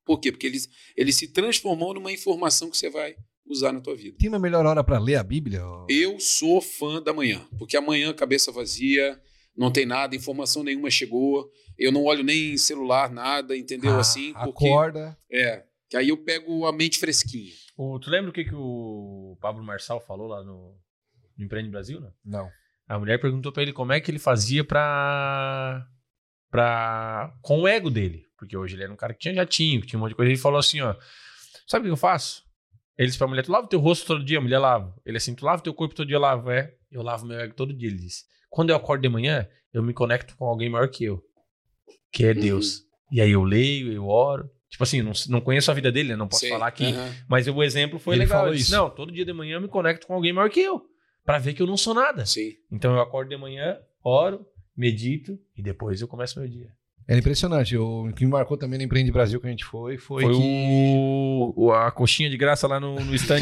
Por 0.03 0.19
quê? 0.19 0.29
Porque 0.29 0.45
ele, 0.45 0.57
ele 0.93 1.13
se 1.13 1.29
transformou 1.29 1.93
numa 1.93 2.11
informação 2.11 2.69
que 2.69 2.75
você 2.75 2.89
vai 2.89 3.15
usar 3.45 3.71
na 3.71 3.79
tua 3.79 3.95
vida. 3.95 4.17
Tem 4.19 4.27
uma 4.27 4.37
melhor 4.37 4.65
hora 4.65 4.83
para 4.83 4.99
ler 4.99 5.15
a 5.15 5.23
Bíblia? 5.23 5.61
Eu 5.87 6.19
sou 6.19 6.59
fã 6.59 7.01
da 7.01 7.13
manhã, 7.13 7.47
porque 7.57 7.77
amanhã 7.77 8.13
cabeça 8.13 8.51
vazia, 8.51 9.17
não 9.55 9.71
tem 9.71 9.85
nada, 9.85 10.17
informação 10.17 10.65
nenhuma 10.65 10.91
chegou, 10.91 11.49
eu 11.77 11.93
não 11.93 12.03
olho 12.03 12.21
nem 12.21 12.57
celular, 12.57 13.09
nada, 13.09 13.55
entendeu? 13.55 13.93
Ah, 13.93 13.99
assim, 14.01 14.33
porque, 14.33 14.67
acorda. 14.67 15.17
É, 15.31 15.63
que 15.89 15.95
aí 15.95 16.09
eu 16.09 16.17
pego 16.17 16.65
a 16.65 16.73
mente 16.73 16.99
fresquinha. 16.99 17.53
tu 17.77 18.09
lembra 18.09 18.31
o 18.31 18.33
que, 18.33 18.43
que 18.43 18.53
o 18.53 19.37
Pablo 19.39 19.63
Marçal 19.63 20.01
falou 20.01 20.27
lá 20.27 20.43
no, 20.43 20.77
no 21.37 21.45
Empreende 21.45 21.69
Brasil, 21.69 22.01
né? 22.01 22.11
Não. 22.25 22.51
A 22.89 22.97
mulher 22.97 23.19
perguntou 23.19 23.51
para 23.51 23.61
ele 23.61 23.71
como 23.71 23.93
é 23.93 24.01
que 24.01 24.09
ele 24.09 24.17
fazia 24.17 24.63
pra. 24.63 25.87
pra. 26.49 27.31
com 27.43 27.61
o 27.61 27.67
ego 27.67 27.91
dele. 27.91 28.25
Porque 28.35 28.57
hoje 28.57 28.75
ele 28.75 28.83
era 28.83 28.91
um 28.91 28.95
cara 28.95 29.13
que 29.13 29.19
tinha 29.19 29.33
jatinho, 29.35 29.79
que 29.79 29.85
tinha 29.85 29.99
um 29.99 30.01
monte 30.01 30.09
de 30.09 30.15
coisa. 30.15 30.31
Ele 30.31 30.39
falou 30.39 30.57
assim: 30.57 30.81
ó, 30.81 30.95
sabe 31.67 31.83
o 31.83 31.89
que 31.89 31.91
eu 31.91 31.97
faço? 31.97 32.43
Ele 32.97 33.05
disse 33.05 33.19
pra 33.19 33.27
mulher: 33.27 33.43
tu 33.43 33.51
lava 33.51 33.67
o 33.67 33.69
teu 33.69 33.79
rosto 33.79 34.07
todo 34.07 34.25
dia? 34.25 34.39
A 34.39 34.41
mulher 34.41 34.57
lava. 34.57 34.95
Ele 35.05 35.17
assim: 35.17 35.35
tu 35.35 35.45
lava 35.45 35.59
o 35.59 35.63
teu 35.63 35.73
corpo 35.73 35.93
todo 35.93 36.07
dia? 36.07 36.15
Eu 36.15 36.21
lavo. 36.21 36.49
É, 36.49 36.73
eu 36.91 37.03
lavo 37.03 37.27
meu 37.27 37.39
ego 37.39 37.53
todo 37.53 37.71
dia. 37.71 37.89
Ele 37.89 37.99
disse: 37.99 38.23
quando 38.49 38.71
eu 38.71 38.75
acordo 38.75 39.03
de 39.03 39.09
manhã, 39.09 39.47
eu 39.71 39.83
me 39.83 39.93
conecto 39.93 40.35
com 40.35 40.45
alguém 40.45 40.67
maior 40.67 40.89
que 40.89 41.03
eu, 41.03 41.23
que 42.11 42.25
é 42.25 42.33
Deus. 42.33 42.79
Uhum. 42.79 42.85
E 43.11 43.21
aí 43.21 43.31
eu 43.31 43.43
leio, 43.43 43.93
eu 43.93 44.07
oro. 44.07 44.49
Tipo 44.67 44.83
assim, 44.83 45.03
não, 45.03 45.11
não 45.27 45.41
conheço 45.41 45.69
a 45.69 45.75
vida 45.75 45.91
dele, 45.91 46.09
né? 46.09 46.15
não 46.15 46.27
posso 46.27 46.45
Sim. 46.45 46.49
falar 46.49 46.67
aqui. 46.67 46.85
Uhum. 46.85 47.13
Mas 47.27 47.47
o 47.47 47.61
exemplo 47.61 47.99
foi 47.99 48.15
ele 48.15 48.23
legal. 48.23 48.41
Falou 48.41 48.55
disse, 48.55 48.71
não, 48.71 48.89
todo 48.89 49.11
dia 49.11 49.25
de 49.25 49.33
manhã 49.33 49.57
eu 49.57 49.61
me 49.61 49.67
conecto 49.67 50.07
com 50.07 50.13
alguém 50.13 50.33
maior 50.33 50.49
que 50.49 50.59
eu 50.59 50.89
para 51.25 51.37
ver 51.37 51.53
que 51.53 51.61
eu 51.61 51.67
não 51.67 51.77
sou 51.77 51.93
nada. 51.93 52.25
Sim. 52.25 52.55
Então 52.71 52.93
eu 52.93 53.01
acordo 53.01 53.29
de 53.29 53.37
manhã, 53.37 53.77
oro, 54.03 54.45
medito 54.75 55.37
e 55.55 55.61
depois 55.61 56.01
eu 56.01 56.07
começo 56.07 56.39
meu 56.39 56.47
dia. 56.47 56.71
É 57.07 57.17
impressionante. 57.17 57.75
O 57.75 58.13
que 58.15 58.23
me 58.23 58.31
marcou 58.31 58.55
também 58.55 58.77
no 58.77 58.85
Empreende 58.85 59.11
Brasil 59.11 59.41
que 59.41 59.47
a 59.47 59.49
gente 59.49 59.65
foi 59.65 59.97
foi, 59.97 60.21
foi 60.21 60.31
que... 60.31 60.93
o, 61.55 61.71
a 61.71 61.91
coxinha 61.91 62.29
de 62.29 62.37
graça 62.37 62.67
lá 62.67 62.79
no, 62.79 62.99
no 63.03 63.15
stand. 63.15 63.39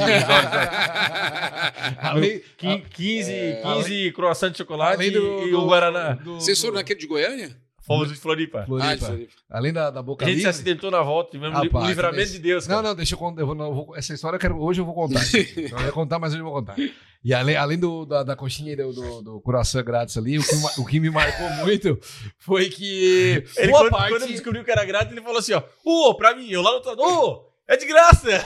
além, 1.99 2.41
15, 2.57 3.31
é, 3.31 3.61
15 3.61 4.11
croissant 4.13 4.51
de 4.51 4.59
chocolate 4.59 5.09
do, 5.11 5.45
e, 5.45 5.53
o 5.53 5.65
Guaraná. 5.65 6.13
Do, 6.13 6.35
Vocês 6.35 6.61
foram 6.61 6.75
naquele 6.75 7.01
de 7.01 7.07
Goiânia? 7.07 7.57
Fomos 7.87 8.09
de 8.09 8.15
Floripa. 8.15 8.65
Floripa. 8.65 8.89
Ah, 8.89 8.95
de 8.95 9.05
Floripa. 9.05 9.33
Além 9.49 9.71
da, 9.71 9.89
da 9.89 10.03
boca 10.03 10.25
A 10.25 10.27
gente 10.27 10.39
livre. 10.39 10.51
se 10.51 10.59
acidentou 10.59 10.91
na 10.91 11.01
volta, 11.01 11.31
tivemos 11.31 11.57
o 11.57 11.77
um 11.77 11.87
livramento 11.87 12.33
de 12.33 12.39
Deus. 12.39 12.67
Cara. 12.67 12.81
Não, 12.81 12.89
não, 12.89 12.95
deixa 12.95 13.15
eu 13.15 13.17
contar. 13.17 13.41
Eu 13.41 13.47
vou, 13.47 13.55
eu 13.55 13.73
vou, 13.73 13.95
essa 13.95 14.13
história 14.13 14.35
eu 14.35 14.41
quero, 14.41 14.61
hoje 14.61 14.81
eu 14.81 14.85
vou 14.85 14.93
contar. 14.93 15.21
não 15.71 15.85
ia 15.85 15.91
contar, 15.93 16.19
mas 16.19 16.33
hoje 16.33 16.41
eu 16.41 16.45
vou 16.45 16.53
contar. 16.53 16.75
E 17.23 17.33
além, 17.33 17.55
além 17.55 17.79
do, 17.79 18.05
da, 18.05 18.23
da 18.23 18.35
coxinha 18.35 18.73
e 18.73 18.75
do, 18.75 18.91
do, 18.91 19.21
do 19.21 19.39
coração 19.39 19.81
grátis 19.83 20.17
ali, 20.17 20.37
o 20.37 20.43
que, 20.43 20.81
o 20.81 20.85
que 20.85 20.99
me 20.99 21.09
marcou 21.09 21.49
muito 21.65 21.97
foi 22.37 22.69
que. 22.69 23.45
Ele, 23.55 23.71
quando, 23.71 23.89
parte... 23.89 24.09
quando 24.09 24.23
ele 24.23 24.33
descobriu 24.33 24.65
que 24.65 24.71
era 24.71 24.83
grátis, 24.83 25.13
ele 25.13 25.21
falou 25.21 25.39
assim: 25.39 25.53
ó, 25.53 25.63
ô, 25.85 26.09
oh, 26.09 26.15
pra 26.15 26.35
mim, 26.35 26.49
eu 26.49 26.61
lá 26.61 26.71
no 26.71 26.79
ô, 27.01 27.23
oh, 27.23 27.47
é 27.69 27.77
de 27.77 27.85
graça! 27.85 28.27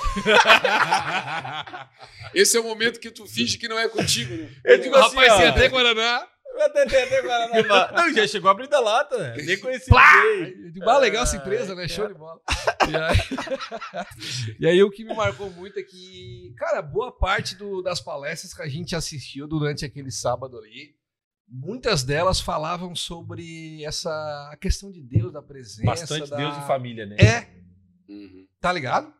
Esse 2.33 2.57
é 2.57 2.59
o 2.59 2.63
momento 2.63 2.99
que 2.99 3.09
tu 3.09 3.25
finge 3.25 3.57
que 3.57 3.67
não 3.67 3.79
é 3.79 3.89
contigo, 3.89 4.35
né? 4.35 4.49
Eu 4.63 4.77
digo 4.79 4.95
assim, 4.95 5.15
Rapaz, 5.15 5.43
ó, 5.43 5.47
até 5.47 5.67
Guaraná. 5.67 6.27
Até, 6.59 6.83
até 6.83 7.21
Guaraná. 7.21 7.91
Não, 7.91 8.13
já 8.13 8.27
chegou 8.27 8.51
a 8.51 8.79
lata. 8.79 9.35
Nem 9.35 9.59
conheci 9.59 9.89
ninguém. 9.91 10.83
Ah, 10.87 10.97
legal 10.97 11.23
essa 11.23 11.37
empresa, 11.37 11.73
né? 11.75 11.87
Show 11.87 12.07
de 12.07 12.13
bola. 12.13 12.39
E 12.89 12.95
aí, 12.95 14.55
e 14.59 14.67
aí, 14.67 14.83
o 14.83 14.91
que 14.91 15.03
me 15.03 15.13
marcou 15.15 15.49
muito 15.51 15.79
é 15.79 15.83
que, 15.83 16.53
cara, 16.57 16.81
boa 16.81 17.11
parte 17.11 17.55
do, 17.55 17.81
das 17.81 18.01
palestras 18.01 18.53
que 18.53 18.61
a 18.61 18.67
gente 18.67 18.95
assistiu 18.95 19.47
durante 19.47 19.85
aquele 19.85 20.11
sábado 20.11 20.57
ali, 20.57 20.95
muitas 21.47 22.03
delas 22.03 22.39
falavam 22.39 22.95
sobre 22.95 23.83
essa 23.83 24.09
a 24.51 24.57
questão 24.57 24.91
de 24.91 25.01
Deus, 25.01 25.33
da 25.33 25.41
presença. 25.41 25.83
Bastante 25.83 26.29
da... 26.29 26.37
Deus 26.37 26.57
e 26.57 26.67
família, 26.67 27.05
né? 27.05 27.15
É. 27.17 27.61
Uhum. 28.07 28.47
Tá 28.59 28.71
ligado? 28.71 29.13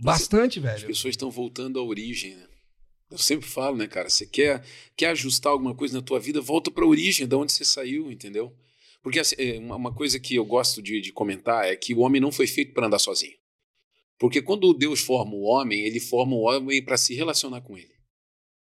Bastante, 0.00 0.60
velho. 0.60 0.76
As 0.76 0.84
pessoas 0.84 1.12
estão 1.12 1.30
voltando 1.30 1.78
à 1.78 1.82
origem, 1.82 2.36
né? 2.36 2.47
Eu 3.10 3.18
sempre 3.18 3.48
falo, 3.48 3.76
né, 3.76 3.86
cara? 3.86 4.10
Você 4.10 4.26
quer, 4.26 4.64
quer 4.96 5.10
ajustar 5.10 5.52
alguma 5.52 5.74
coisa 5.74 5.94
na 5.94 6.02
tua 6.02 6.20
vida, 6.20 6.40
volta 6.40 6.70
para 6.70 6.84
a 6.84 6.88
origem, 6.88 7.26
de 7.26 7.34
onde 7.34 7.52
você 7.52 7.64
saiu, 7.64 8.12
entendeu? 8.12 8.54
Porque 9.02 9.18
assim, 9.18 9.36
é, 9.38 9.58
uma 9.58 9.94
coisa 9.94 10.20
que 10.20 10.34
eu 10.34 10.44
gosto 10.44 10.82
de, 10.82 11.00
de 11.00 11.12
comentar 11.12 11.66
é 11.66 11.74
que 11.74 11.94
o 11.94 12.00
homem 12.00 12.20
não 12.20 12.30
foi 12.30 12.46
feito 12.46 12.74
para 12.74 12.86
andar 12.86 12.98
sozinho. 12.98 13.36
Porque 14.18 14.42
quando 14.42 14.74
Deus 14.74 15.00
forma 15.00 15.32
o 15.34 15.42
homem, 15.42 15.80
ele 15.86 16.00
forma 16.00 16.34
o 16.34 16.40
homem 16.40 16.84
para 16.84 16.96
se 16.96 17.14
relacionar 17.14 17.62
com 17.62 17.78
ele. 17.78 17.96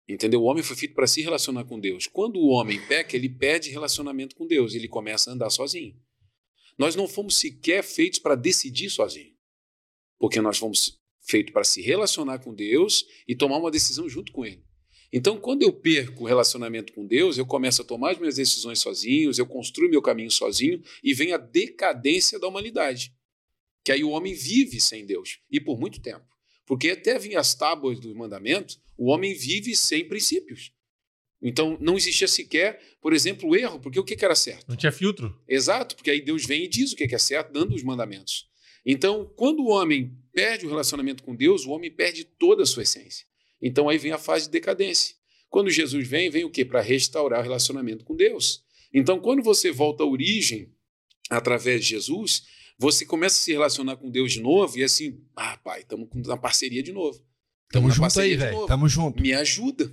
Entendeu? 0.09 0.43
O 0.43 0.45
homem 0.45 0.63
foi 0.63 0.77
feito 0.77 0.95
para 0.95 1.07
se 1.07 1.23
relacionar 1.23 1.65
com 1.65 1.79
Deus. 1.79 2.07
Quando 2.07 2.39
o 2.39 2.49
homem 2.49 2.81
peca, 2.87 3.17
ele 3.17 3.29
perde 3.29 3.71
relacionamento 3.71 4.35
com 4.35 4.47
Deus, 4.47 4.75
ele 4.75 4.89
começa 4.89 5.31
a 5.31 5.35
andar 5.35 5.51
sozinho. 5.51 5.95
Nós 6.77 6.97
não 6.97 7.07
fomos 7.07 7.37
sequer 7.37 7.83
feitos 7.85 8.19
para 8.19 8.35
decidir 8.35 8.91
sozinho. 8.91 9.33
Porque 10.19 10.41
nós 10.41 10.59
fomos 10.59 10.99
feitos 11.25 11.53
para 11.53 11.65
se 11.65 11.81
relacionar 11.81 12.39
com 12.39 12.55
Deus 12.55 13.05
e 13.27 13.35
tomar 13.35 13.59
uma 13.59 13.71
decisão 13.71 14.09
junto 14.09 14.31
com 14.31 14.45
Ele. 14.45 14.63
Então, 15.13 15.39
quando 15.39 15.63
eu 15.63 15.73
perco 15.73 16.25
o 16.25 16.27
relacionamento 16.27 16.93
com 16.93 17.07
Deus, 17.07 17.39
eu 17.39 17.47
começo 17.47 17.83
a 17.83 17.85
tomar 17.85 18.13
as 18.13 18.19
minhas 18.19 18.35
decisões 18.35 18.81
sozinhos, 18.81 19.39
eu 19.39 19.47
construo 19.47 19.89
meu 19.89 20.03
caminho 20.03 20.31
sozinho 20.31 20.83
e 21.03 21.15
vem 21.15 21.33
a 21.33 21.37
decadência 21.37 22.39
da 22.39 22.49
humanidade. 22.49 23.15
Que 23.85 23.93
aí 23.93 24.03
o 24.03 24.11
homem 24.11 24.35
vive 24.35 24.81
sem 24.81 25.07
Deus 25.07 25.39
e 25.51 25.61
por 25.61 25.79
muito 25.79 26.01
tempo. 26.01 26.27
Porque 26.67 26.91
até 26.91 27.19
vir 27.19 27.37
as 27.37 27.55
tábuas 27.55 28.01
dos 28.01 28.15
mandamentos, 28.15 28.81
o 28.97 29.07
homem 29.11 29.35
vive 29.35 29.77
sem 29.77 30.09
princípios. 30.09 30.73
Então 31.41 31.79
não 31.81 31.97
existia 31.97 32.27
sequer, 32.27 32.81
por 33.01 33.13
exemplo, 33.13 33.51
o 33.51 33.55
erro, 33.55 33.79
porque 33.79 34.01
o 34.01 34.05
que 34.05 34.25
era 34.25 34.35
certo? 34.35 34.67
Não 34.67 34.77
tinha 34.77 34.91
filtro. 34.91 35.39
Exato, 35.47 35.95
porque 35.95 36.11
aí 36.11 36.23
Deus 36.23 36.47
vem 36.47 36.65
e 36.65 36.69
diz 36.69 36.93
o 36.93 36.97
que 36.97 37.15
é 37.15 37.19
certo, 37.19 37.53
dando 37.53 37.75
os 37.75 37.83
mandamentos. 37.83 38.49
Então, 38.85 39.31
quando 39.37 39.61
o 39.61 39.69
homem 39.69 40.17
perde 40.33 40.67
o 40.67 40.69
relacionamento 40.69 41.23
com 41.23 41.35
Deus, 41.35 41.65
o 41.65 41.71
homem 41.71 41.91
perde 41.91 42.25
toda 42.25 42.65
a 42.65 42.67
sua 42.67 42.83
essência. 42.83 43.25
Então 43.63 43.89
aí 43.89 43.97
vem 43.97 44.13
a 44.13 44.19
fase 44.19 44.47
de 44.47 44.51
decadência. 44.51 45.15
Quando 45.49 45.71
Jesus 45.71 46.07
vem, 46.07 46.29
vem 46.29 46.45
o 46.45 46.51
quê? 46.51 46.65
Para 46.65 46.81
restaurar 46.81 47.41
o 47.41 47.43
relacionamento 47.43 48.05
com 48.05 48.15
Deus. 48.15 48.63
Então, 48.93 49.21
quando 49.21 49.43
você 49.43 49.71
volta 49.71 50.03
à 50.03 50.07
origem 50.07 50.73
através 51.31 51.81
de 51.81 51.91
Jesus, 51.91 52.43
você 52.79 53.07
começa 53.07 53.37
a 53.37 53.39
se 53.39 53.53
relacionar 53.53 53.97
com 53.97 54.11
Deus 54.11 54.33
de 54.33 54.41
novo 54.41 54.77
e 54.79 54.85
assim, 54.85 55.21
ah, 55.35 55.57
pai, 55.57 55.81
estamos 55.81 56.09
na 56.27 56.37
parceria 56.37 56.83
de 56.83 56.93
novo. 56.93 57.25
Tamo 57.71 57.91
junto 57.91 58.21
aí, 58.21 58.37
velho. 58.37 58.67
Tamo 58.67 58.89
junto. 58.89 59.23
Me 59.23 59.33
ajuda. 59.33 59.93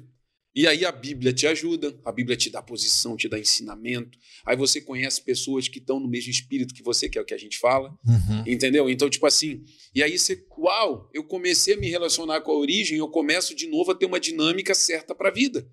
E 0.54 0.68
aí 0.68 0.84
a 0.86 0.92
Bíblia 0.92 1.32
te 1.32 1.48
ajuda, 1.48 1.98
a 2.04 2.12
Bíblia 2.12 2.36
te 2.36 2.50
dá 2.50 2.62
posição, 2.62 3.16
te 3.16 3.30
dá 3.30 3.40
ensinamento. 3.40 4.18
Aí 4.46 4.58
você 4.58 4.82
conhece 4.82 5.24
pessoas 5.24 5.68
que 5.70 5.80
estão 5.80 6.00
no 6.00 6.10
mesmo 6.10 6.30
espírito 6.30 6.74
que 6.74 6.84
você, 6.84 7.08
que 7.08 7.18
é 7.18 7.22
o 7.22 7.26
que 7.26 7.34
a 7.34 7.38
gente 7.38 7.58
fala, 7.58 7.90
Uhum. 8.06 8.44
entendeu? 8.46 8.90
Então, 8.90 9.10
tipo 9.10 9.26
assim, 9.26 9.64
e 9.96 10.04
aí 10.04 10.18
você, 10.20 10.46
uau, 10.58 11.10
eu 11.14 11.24
comecei 11.24 11.76
a 11.76 11.78
me 11.78 11.88
relacionar 11.90 12.42
com 12.42 12.52
a 12.52 12.58
origem, 12.58 12.98
eu 12.98 13.08
começo 13.08 13.56
de 13.56 13.68
novo 13.68 13.92
a 13.92 13.96
ter 13.96 14.06
uma 14.06 14.20
dinâmica 14.20 14.74
certa 14.76 15.16
para 15.16 15.30
a 15.30 15.34
vida. 15.34 15.66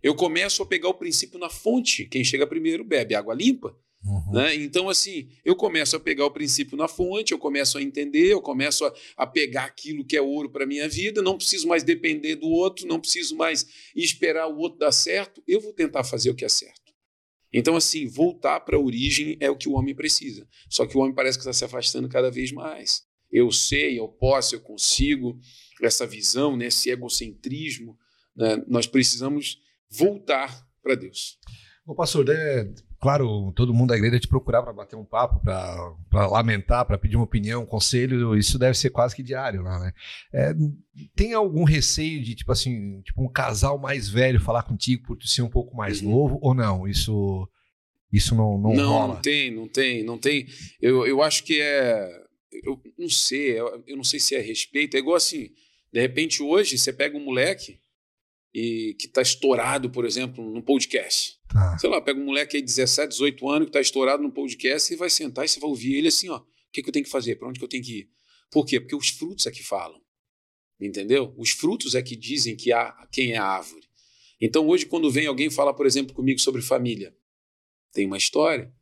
Eu 0.00 0.14
começo 0.14 0.62
a 0.62 0.66
pegar 0.66 0.88
o 0.88 0.94
princípio 0.94 1.38
na 1.38 1.48
fonte. 1.48 2.06
Quem 2.06 2.22
chega 2.24 2.46
primeiro 2.46 2.84
bebe 2.84 3.14
água 3.14 3.34
limpa. 3.34 3.76
Uhum. 4.04 4.32
Né? 4.32 4.54
Então, 4.56 4.88
assim, 4.88 5.28
eu 5.44 5.54
começo 5.54 5.94
a 5.94 6.00
pegar 6.00 6.26
o 6.26 6.30
princípio 6.30 6.76
na 6.76 6.88
fonte, 6.88 7.32
eu 7.32 7.38
começo 7.38 7.78
a 7.78 7.82
entender, 7.82 8.32
eu 8.32 8.40
começo 8.40 8.84
a, 8.84 8.92
a 9.16 9.26
pegar 9.26 9.64
aquilo 9.64 10.04
que 10.04 10.16
é 10.16 10.22
ouro 10.22 10.50
para 10.50 10.66
minha 10.66 10.88
vida, 10.88 11.22
não 11.22 11.36
preciso 11.36 11.68
mais 11.68 11.84
depender 11.84 12.36
do 12.36 12.48
outro, 12.48 12.86
não 12.86 12.98
preciso 12.98 13.36
mais 13.36 13.66
esperar 13.94 14.48
o 14.48 14.58
outro 14.58 14.80
dar 14.80 14.92
certo, 14.92 15.42
eu 15.46 15.60
vou 15.60 15.72
tentar 15.72 16.02
fazer 16.02 16.30
o 16.30 16.34
que 16.34 16.44
é 16.44 16.48
certo. 16.48 16.92
Então, 17.52 17.76
assim, 17.76 18.06
voltar 18.06 18.60
para 18.60 18.76
a 18.76 18.80
origem 18.80 19.36
é 19.38 19.50
o 19.50 19.56
que 19.56 19.68
o 19.68 19.74
homem 19.74 19.94
precisa. 19.94 20.48
Só 20.68 20.86
que 20.86 20.96
o 20.96 21.00
homem 21.00 21.14
parece 21.14 21.36
que 21.36 21.42
está 21.42 21.52
se 21.52 21.64
afastando 21.64 22.08
cada 22.08 22.30
vez 22.30 22.50
mais. 22.50 23.02
Eu 23.30 23.52
sei, 23.52 23.98
eu 23.98 24.08
posso, 24.08 24.54
eu 24.54 24.60
consigo, 24.60 25.38
essa 25.82 26.06
visão, 26.06 26.56
né, 26.56 26.66
esse 26.66 26.90
egocentrismo, 26.90 27.96
né, 28.34 28.62
nós 28.66 28.86
precisamos 28.86 29.58
voltar 29.90 30.66
para 30.82 30.94
Deus. 30.94 31.38
Ô, 31.86 31.94
pastor, 31.94 32.28
é, 32.30 32.72
claro, 33.02 33.52
todo 33.56 33.74
mundo 33.74 33.88
da 33.90 33.96
igreja 33.96 34.20
te 34.20 34.28
procurar 34.28 34.62
para 34.62 34.72
bater 34.72 34.94
um 34.96 35.04
papo, 35.04 35.40
para 35.42 36.26
lamentar, 36.28 36.86
para 36.86 36.96
pedir 36.96 37.16
uma 37.16 37.24
opinião, 37.24 37.62
um 37.64 37.66
conselho, 37.66 38.36
isso 38.36 38.58
deve 38.58 38.78
ser 38.78 38.90
quase 38.90 39.14
que 39.16 39.22
diário 39.24 39.60
lá, 39.62 39.78
né? 39.80 39.92
É, 40.32 40.54
tem 41.14 41.34
algum 41.34 41.64
receio 41.64 42.22
de, 42.22 42.36
tipo 42.36 42.52
assim, 42.52 43.02
tipo 43.02 43.20
um 43.20 43.28
casal 43.28 43.76
mais 43.76 44.08
velho 44.08 44.40
falar 44.40 44.62
contigo 44.62 45.02
por 45.04 45.16
tu 45.16 45.26
ser 45.26 45.42
um 45.42 45.50
pouco 45.50 45.76
mais 45.76 46.00
Uhum. 46.00 46.10
novo, 46.10 46.38
ou 46.40 46.54
não? 46.54 46.86
Isso, 46.86 47.48
isso 48.12 48.34
não, 48.36 48.56
não, 48.56 48.72
não, 48.72 48.92
rola? 48.92 49.14
não 49.14 49.20
tem, 49.20 49.50
não 49.50 49.68
tem, 49.68 50.04
não 50.04 50.18
tem. 50.18 50.46
Eu, 50.80 51.04
eu 51.06 51.20
acho 51.22 51.42
que 51.44 51.60
é. 51.60 52.08
Eu 52.64 52.80
não 52.96 53.08
sei, 53.08 53.58
eu, 53.58 53.82
eu 53.86 53.96
não 53.96 54.04
sei 54.04 54.20
se 54.20 54.36
é 54.36 54.40
respeito. 54.40 54.94
É 54.96 55.00
igual 55.00 55.16
assim, 55.16 55.48
de 55.92 56.00
repente 56.00 56.40
hoje 56.42 56.78
você 56.78 56.92
pega 56.92 57.16
um 57.18 57.24
moleque 57.24 57.80
e 58.54 58.94
que 58.98 59.06
está 59.06 59.22
estourado, 59.22 59.90
por 59.90 60.04
exemplo, 60.04 60.52
no 60.52 60.62
podcast. 60.62 61.38
Tá. 61.48 61.78
Sei 61.78 61.88
lá, 61.88 62.00
pega 62.00 62.20
um 62.20 62.24
moleque 62.24 62.56
aí 62.56 62.62
de 62.62 62.66
17, 62.66 63.10
18 63.10 63.48
anos 63.48 63.66
que 63.66 63.70
está 63.70 63.80
estourado 63.80 64.22
no 64.22 64.30
podcast 64.30 64.92
e 64.92 64.96
vai 64.96 65.08
sentar 65.08 65.44
e 65.44 65.48
você 65.48 65.58
vai 65.58 65.70
ouvir 65.70 65.94
ele 65.94 66.08
assim, 66.08 66.28
ó. 66.28 66.38
O 66.38 66.44
que, 66.72 66.82
que 66.82 66.88
eu 66.88 66.92
tenho 66.92 67.04
que 67.04 67.10
fazer? 67.10 67.36
Para 67.36 67.48
onde 67.48 67.58
que 67.58 67.64
eu 67.64 67.68
tenho 67.68 67.82
que 67.82 68.00
ir? 68.00 68.10
Por 68.50 68.66
quê? 68.66 68.80
Porque 68.80 68.96
os 68.96 69.08
frutos 69.08 69.46
é 69.46 69.50
que 69.50 69.62
falam. 69.62 70.00
Entendeu? 70.80 71.34
Os 71.36 71.50
frutos 71.50 71.94
é 71.94 72.02
que 72.02 72.16
dizem 72.16 72.56
que 72.56 72.72
há 72.72 73.06
quem 73.10 73.32
é 73.32 73.38
a 73.38 73.44
árvore. 73.44 73.86
Então 74.40 74.66
hoje, 74.66 74.84
quando 74.86 75.10
vem 75.10 75.26
alguém 75.26 75.48
falar, 75.48 75.74
por 75.74 75.86
exemplo, 75.86 76.14
comigo 76.14 76.40
sobre 76.40 76.60
família, 76.60 77.14
tem 77.92 78.06
uma 78.06 78.16
história. 78.16 78.72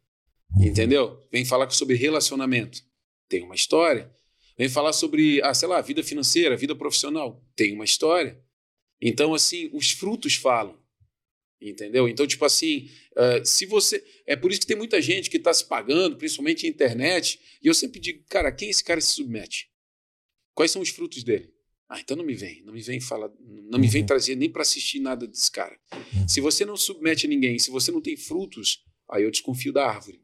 Entendeu? 0.59 1.21
Vem 1.31 1.45
falar 1.45 1.71
sobre 1.71 1.95
relacionamento. 1.95 2.83
Tem 3.29 3.43
uma 3.43 3.55
história. 3.55 4.11
Vem 4.59 4.69
falar 4.69 4.93
sobre, 4.93 5.41
ah, 5.43 5.55
sei 5.55 5.69
lá, 5.69 5.81
vida 5.81 6.03
financeira, 6.03 6.57
vida 6.57 6.75
profissional. 6.75 7.45
Tem 7.55 7.73
uma 7.75 7.85
história. 7.85 8.43
Então, 9.01 9.33
assim, 9.35 9.71
os 9.73 9.91
frutos 9.91 10.35
falam. 10.35 10.79
Entendeu? 11.61 12.09
Então, 12.09 12.27
tipo 12.27 12.45
assim, 12.45 12.89
eh, 13.17 13.45
se 13.45 13.67
você. 13.67 14.03
É 14.27 14.35
por 14.35 14.51
isso 14.51 14.61
que 14.61 14.67
tem 14.67 14.77
muita 14.77 15.01
gente 15.03 15.29
que 15.29 15.37
está 15.37 15.53
se 15.53 15.67
pagando, 15.67 16.17
principalmente 16.17 16.63
na 16.63 16.71
internet, 16.71 17.39
e 17.63 17.67
eu 17.67 17.75
sempre 17.75 18.01
digo, 18.01 18.25
cara, 18.31 18.51
quem 18.51 18.71
esse 18.71 18.83
cara 18.83 18.99
se 19.01 19.13
submete? 19.13 19.69
Quais 20.55 20.71
são 20.71 20.81
os 20.81 20.89
frutos 20.89 21.23
dele? 21.23 21.53
Ah, 21.87 22.01
então 22.01 22.17
não 22.17 22.25
me 22.25 22.35
vem, 22.35 22.63
não 22.65 22.73
me 22.73 22.81
vem 22.81 23.01
falar, 23.01 23.31
não 23.69 23.79
me 23.79 23.89
vem 23.89 24.03
Uhum. 24.03 24.07
trazer 24.07 24.37
nem 24.37 24.49
para 24.49 24.63
assistir 24.63 25.01
nada 25.01 25.27
desse 25.27 25.51
cara. 25.51 25.77
Se 26.27 26.41
você 26.41 26.65
não 26.65 26.77
submete 26.77 27.27
a 27.27 27.29
ninguém, 27.29 27.59
se 27.59 27.71
você 27.71 27.91
não 27.91 28.01
tem 28.01 28.17
frutos, 28.17 28.79
aí 29.11 29.25
eu 29.25 29.31
desconfio 29.31 29.73
da 29.73 29.87
árvore. 29.87 30.23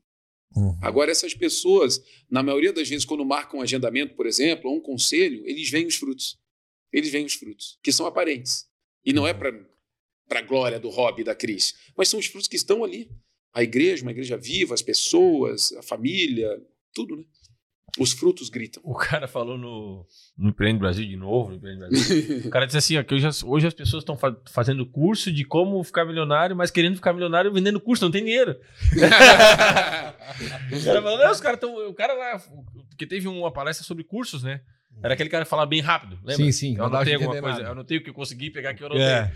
Uhum. 0.54 0.78
Agora, 0.80 1.10
essas 1.10 1.34
pessoas, 1.34 2.00
na 2.30 2.42
maioria 2.42 2.72
das 2.72 2.88
vezes, 2.88 3.04
quando 3.04 3.24
marcam 3.26 3.58
um 3.58 3.62
agendamento, 3.62 4.14
por 4.14 4.26
exemplo, 4.26 4.70
ou 4.70 4.76
um 4.76 4.80
conselho, 4.80 5.42
eles 5.44 5.68
veem 5.68 5.86
os 5.86 5.96
frutos. 5.96 6.38
Eles 6.96 7.10
veem 7.12 7.26
os 7.26 7.34
frutos, 7.34 7.78
que 7.82 7.92
são 7.92 8.06
aparentes. 8.06 8.64
E 9.04 9.12
não 9.12 9.26
é 9.26 9.34
para 9.34 9.52
a 10.30 10.42
glória 10.42 10.80
do 10.80 10.88
hobby 10.88 11.22
da 11.22 11.34
Cris, 11.34 11.74
mas 11.96 12.08
são 12.08 12.18
os 12.18 12.24
frutos 12.26 12.48
que 12.48 12.56
estão 12.56 12.82
ali. 12.82 13.10
A 13.52 13.62
igreja, 13.62 14.02
uma 14.02 14.10
igreja 14.12 14.36
viva, 14.36 14.72
as 14.74 14.80
pessoas, 14.82 15.72
a 15.72 15.82
família, 15.82 16.48
tudo, 16.94 17.16
né? 17.16 17.24
Os 17.98 18.12
frutos 18.12 18.50
gritam. 18.50 18.82
O 18.84 18.94
cara 18.94 19.26
falou 19.26 19.56
no, 19.56 20.06
no 20.36 20.50
Empreende 20.50 20.78
Brasil 20.78 21.06
de 21.06 21.16
novo, 21.16 21.52
no 21.52 21.58
Brasil. 21.58 22.38
O 22.46 22.50
cara 22.50 22.66
disse 22.66 22.76
assim, 22.76 22.96
ó, 22.98 23.02
que 23.02 23.14
hoje, 23.14 23.26
as- 23.26 23.42
hoje 23.42 23.66
as 23.66 23.72
pessoas 23.74 24.02
estão 24.02 24.16
fa- 24.18 24.36
fazendo 24.50 24.84
curso 24.84 25.32
de 25.32 25.44
como 25.44 25.82
ficar 25.82 26.04
milionário, 26.04 26.54
mas 26.56 26.70
querendo 26.70 26.96
ficar 26.96 27.14
milionário 27.14 27.50
vendendo 27.52 27.80
curso, 27.80 28.04
não 28.04 28.10
tem 28.10 28.24
dinheiro. 28.24 28.58
O 30.72 30.84
cara 30.84 31.02
falou, 31.02 31.18
não, 31.18 31.30
os 31.32 31.40
caras 31.40 31.56
estão... 31.56 31.88
O 31.88 31.94
cara 31.94 32.12
lá, 32.12 32.38
porque 32.90 33.06
teve 33.06 33.28
uma 33.28 33.50
palestra 33.52 33.84
sobre 33.86 34.04
cursos, 34.04 34.42
né? 34.42 34.60
Era 35.02 35.14
aquele 35.14 35.28
cara 35.28 35.44
que 35.44 35.50
falava 35.50 35.68
bem 35.68 35.80
rápido, 35.80 36.16
lembra? 36.24 36.36
Sim, 36.36 36.52
sim. 36.52 36.72
Eu 36.72 36.78
não 36.78 36.86
anotei 36.86 37.14
alguma 37.14 37.32
coisa, 37.32 37.56
nada. 37.58 37.62
eu 37.64 37.72
anotei 37.72 37.98
o 37.98 38.02
que 38.02 38.10
eu 38.10 38.14
consegui 38.14 38.50
pegar 38.50 38.70
aqui, 38.70 38.82
eu 38.82 38.86
anotei. 38.86 39.04
É. 39.04 39.32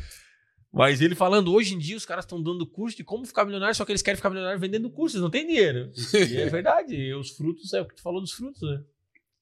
Mas 0.73 1.01
ele 1.01 1.15
falando, 1.15 1.53
hoje 1.53 1.74
em 1.74 1.78
dia 1.78 1.97
os 1.97 2.07
caras 2.07 2.24
estão 2.24 2.41
dando 2.41 2.65
curso 2.65 2.97
de 2.97 3.03
como 3.03 3.27
ficar 3.27 3.45
milionário, 3.45 3.74
só 3.74 3.85
que 3.85 3.91
eles 3.91 4.03
querem 4.03 4.16
ficar 4.16 4.31
milionário 4.31 4.59
vendendo 4.61 4.89
cursos, 4.89 5.20
não 5.20 5.31
tem 5.31 5.47
dinheiro. 5.47 5.91
E 6.15 6.37
é 6.37 6.47
verdade, 6.49 6.95
e 6.95 7.12
os 7.15 7.31
frutos, 7.31 7.73
é 7.73 7.81
o 7.81 7.87
que 7.87 7.97
tu 7.97 8.03
falou 8.03 8.20
dos 8.20 8.32
frutos, 8.32 8.62
né? 8.62 8.82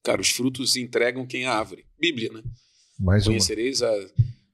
Cara, 0.03 0.21
os 0.21 0.29
frutos 0.29 0.75
entregam 0.75 1.25
quem 1.27 1.43
é 1.43 1.47
a 1.47 1.53
árvore. 1.53 1.85
Bíblia, 1.99 2.31
né? 2.33 2.41
Mais 2.99 3.25
uma. 3.25 3.33
Conhecereis 3.33 3.83
a, 3.83 3.91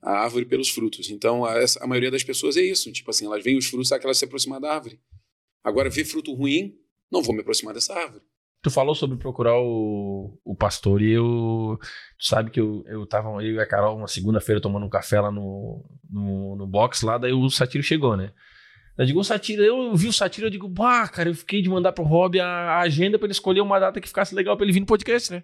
a 0.01 0.11
árvore 0.19 0.45
pelos 0.45 0.69
frutos. 0.69 1.09
Então, 1.09 1.45
a, 1.45 1.55
a 1.81 1.87
maioria 1.87 2.11
das 2.11 2.23
pessoas 2.23 2.57
é 2.57 2.61
isso. 2.61 2.91
Tipo 2.91 3.11
assim, 3.11 3.25
elas 3.25 3.43
veem 3.43 3.57
os 3.57 3.67
frutos, 3.67 3.87
sabe 3.87 4.01
que 4.01 4.07
elas 4.07 4.17
se 4.17 4.25
aproximar 4.25 4.59
da 4.59 4.73
árvore. 4.73 4.99
Agora, 5.63 5.89
ver 5.89 6.03
fruto 6.03 6.33
ruim, 6.33 6.75
não 7.11 7.21
vou 7.21 7.33
me 7.33 7.41
aproximar 7.41 7.73
dessa 7.73 7.93
árvore. 7.93 8.23
Tu 8.65 8.71
falou 8.71 8.95
sobre 8.95 9.15
procurar 9.15 9.59
o, 9.59 10.39
o 10.43 10.55
pastor 10.55 10.99
e 10.99 11.11
eu. 11.11 11.79
Tu 12.17 12.25
sabe 12.25 12.49
que 12.49 12.59
eu, 12.59 12.83
eu 12.87 13.05
tava, 13.05 13.29
eu 13.43 13.53
e 13.53 13.59
a 13.59 13.67
Carol, 13.67 13.95
uma 13.95 14.07
segunda-feira, 14.07 14.59
tomando 14.59 14.87
um 14.87 14.89
café 14.89 15.21
lá 15.21 15.29
no, 15.29 15.85
no, 16.09 16.55
no 16.55 16.65
box 16.65 17.05
lá, 17.05 17.19
daí 17.19 17.31
o 17.31 17.47
Satiro 17.47 17.83
chegou, 17.83 18.17
né? 18.17 18.31
Eu 18.97 19.05
digo, 19.05 19.19
o 19.19 19.23
Satiro, 19.23 19.61
eu 19.61 19.95
vi 19.95 20.07
o 20.07 20.11
Satiro, 20.13 20.47
eu 20.47 20.49
digo, 20.49 20.67
bah, 20.67 21.07
cara, 21.07 21.29
eu 21.29 21.35
fiquei 21.35 21.61
de 21.61 21.69
mandar 21.69 21.91
pro 21.91 22.03
Rob 22.03 22.39
a, 22.39 22.47
a 22.47 22.79
agenda 22.79 23.19
pra 23.19 23.27
ele 23.27 23.33
escolher 23.33 23.61
uma 23.61 23.77
data 23.77 24.01
que 24.01 24.07
ficasse 24.07 24.33
legal 24.33 24.57
pra 24.57 24.65
ele 24.65 24.73
vir 24.73 24.79
no 24.79 24.87
podcast, 24.87 25.31
né? 25.31 25.43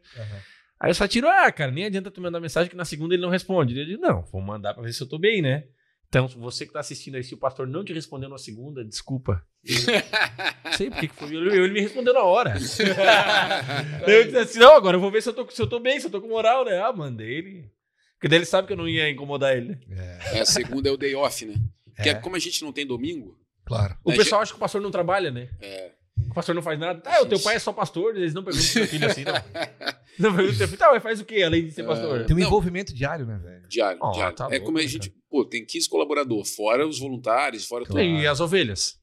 Aí 0.80 0.90
o 0.90 0.96
Satiro, 0.96 1.28
ah, 1.30 1.52
cara, 1.52 1.70
nem 1.70 1.86
adianta 1.86 2.10
tu 2.10 2.20
mandar 2.20 2.40
mensagem 2.40 2.72
que 2.72 2.76
na 2.76 2.86
segunda 2.86 3.14
ele 3.14 3.22
não 3.22 3.30
responde. 3.30 3.78
Eu 3.78 3.86
digo, 3.86 4.02
não, 4.02 4.24
vou 4.32 4.42
mandar 4.42 4.74
pra 4.74 4.82
ver 4.82 4.94
se 4.94 5.04
eu 5.04 5.08
tô 5.08 5.20
bem, 5.20 5.44
né? 5.44 5.66
Então, 6.14 6.28
você 6.28 6.66
que 6.66 6.74
tá 6.74 6.82
assistindo 6.82 7.16
aí, 7.16 7.24
se 7.24 7.34
o 7.34 7.38
pastor 7.38 7.66
não 7.66 7.86
te 7.86 7.94
respondeu 7.94 8.28
na 8.28 8.38
segunda, 8.38 8.84
desculpa. 8.84 9.42
Não 9.64 10.74
sei 10.76 10.90
porque 10.90 11.08
que 11.08 11.16
foi. 11.16 11.34
Ele, 11.34 11.56
ele 11.56 11.72
me 11.74 11.80
respondeu 11.80 12.14
na 12.14 12.20
hora. 12.24 12.54
eu 14.06 14.24
disse 14.26 14.38
assim, 14.38 14.60
não, 14.60 14.76
agora 14.76 14.98
eu 14.98 15.02
vou 15.02 15.10
ver 15.10 15.22
se 15.24 15.30
eu, 15.30 15.34
tô, 15.34 15.50
se 15.50 15.62
eu 15.62 15.68
tô 15.68 15.80
bem, 15.80 16.02
se 16.02 16.08
eu 16.08 16.12
tô 16.12 16.20
com 16.22 16.28
moral, 16.28 16.66
né? 16.66 16.82
Ah, 16.82 16.92
mandei 16.92 17.30
ele. 17.38 17.72
Porque 18.16 18.28
daí 18.28 18.40
ele 18.40 18.46
sabe 18.46 18.68
que 18.68 18.74
eu 18.74 18.78
não 18.78 18.90
ia 18.90 19.10
incomodar 19.10 19.56
ele. 19.56 19.80
né? 19.88 20.20
É, 20.34 20.38
É, 20.38 20.42
a 20.42 20.46
segunda 20.46 20.90
é 20.90 20.92
o 20.92 20.98
day 20.98 21.16
off, 21.16 21.46
né? 21.46 21.56
Porque 21.96 22.10
É. 22.10 22.14
como 22.16 22.36
a 22.36 22.40
gente 22.40 22.62
não 22.62 22.74
tem 22.74 22.86
domingo, 22.86 23.40
claro. 23.66 23.96
O 24.04 24.12
É, 24.12 24.16
pessoal 24.18 24.42
acha 24.42 24.52
que 24.52 24.58
o 24.58 24.60
pastor 24.60 24.82
não 24.82 24.92
trabalha, 24.92 25.32
né? 25.32 25.50
é, 25.62 25.92
O 26.30 26.34
pastor 26.34 26.56
não 26.56 26.62
faz 26.62 26.80
nada. 26.80 27.02
Ah, 27.06 27.22
o 27.22 27.26
teu 27.26 27.40
pai 27.40 27.56
é 27.56 27.60
só 27.60 27.74
pastor, 27.74 28.16
eles 28.16 28.34
não 28.34 28.44
perguntam 28.44 28.68
pro 28.72 28.74
teu 28.82 28.88
filho 28.88 29.08
assim, 29.08 29.24
não. 29.24 29.34
Não 30.20 30.36
perguntam 30.36 30.50
pro 30.50 30.58
teu 30.58 30.68
filho, 30.68 30.78
tá, 30.78 30.92
mas 30.92 31.02
faz 31.04 31.20
o 31.22 31.26
quê, 31.26 31.42
além 31.42 31.66
de 31.66 31.72
ser 31.72 31.84
pastor? 31.84 32.26
Tem 32.26 32.36
um 32.36 32.40
Não. 32.40 32.46
envolvimento 32.46 32.94
diário, 32.94 33.26
né, 33.26 33.38
velho? 33.42 33.68
diário. 33.68 34.00
Oh, 34.04 34.12
diário. 34.12 34.36
tá 34.36 34.46
é 34.46 34.50
louco, 34.50 34.66
como 34.66 34.78
a 34.78 34.82
né, 34.82 34.88
gente, 34.88 35.10
pô, 35.30 35.46
tem 35.46 35.66
15 35.66 35.90
colaboradores, 35.90 36.54
fora 36.54 36.86
os 36.86 37.00
voluntários, 37.00 37.66
fora 37.66 37.86
tudo, 37.86 38.00
E 38.00 38.28
as 38.28 38.40
ovelhas? 38.42 39.00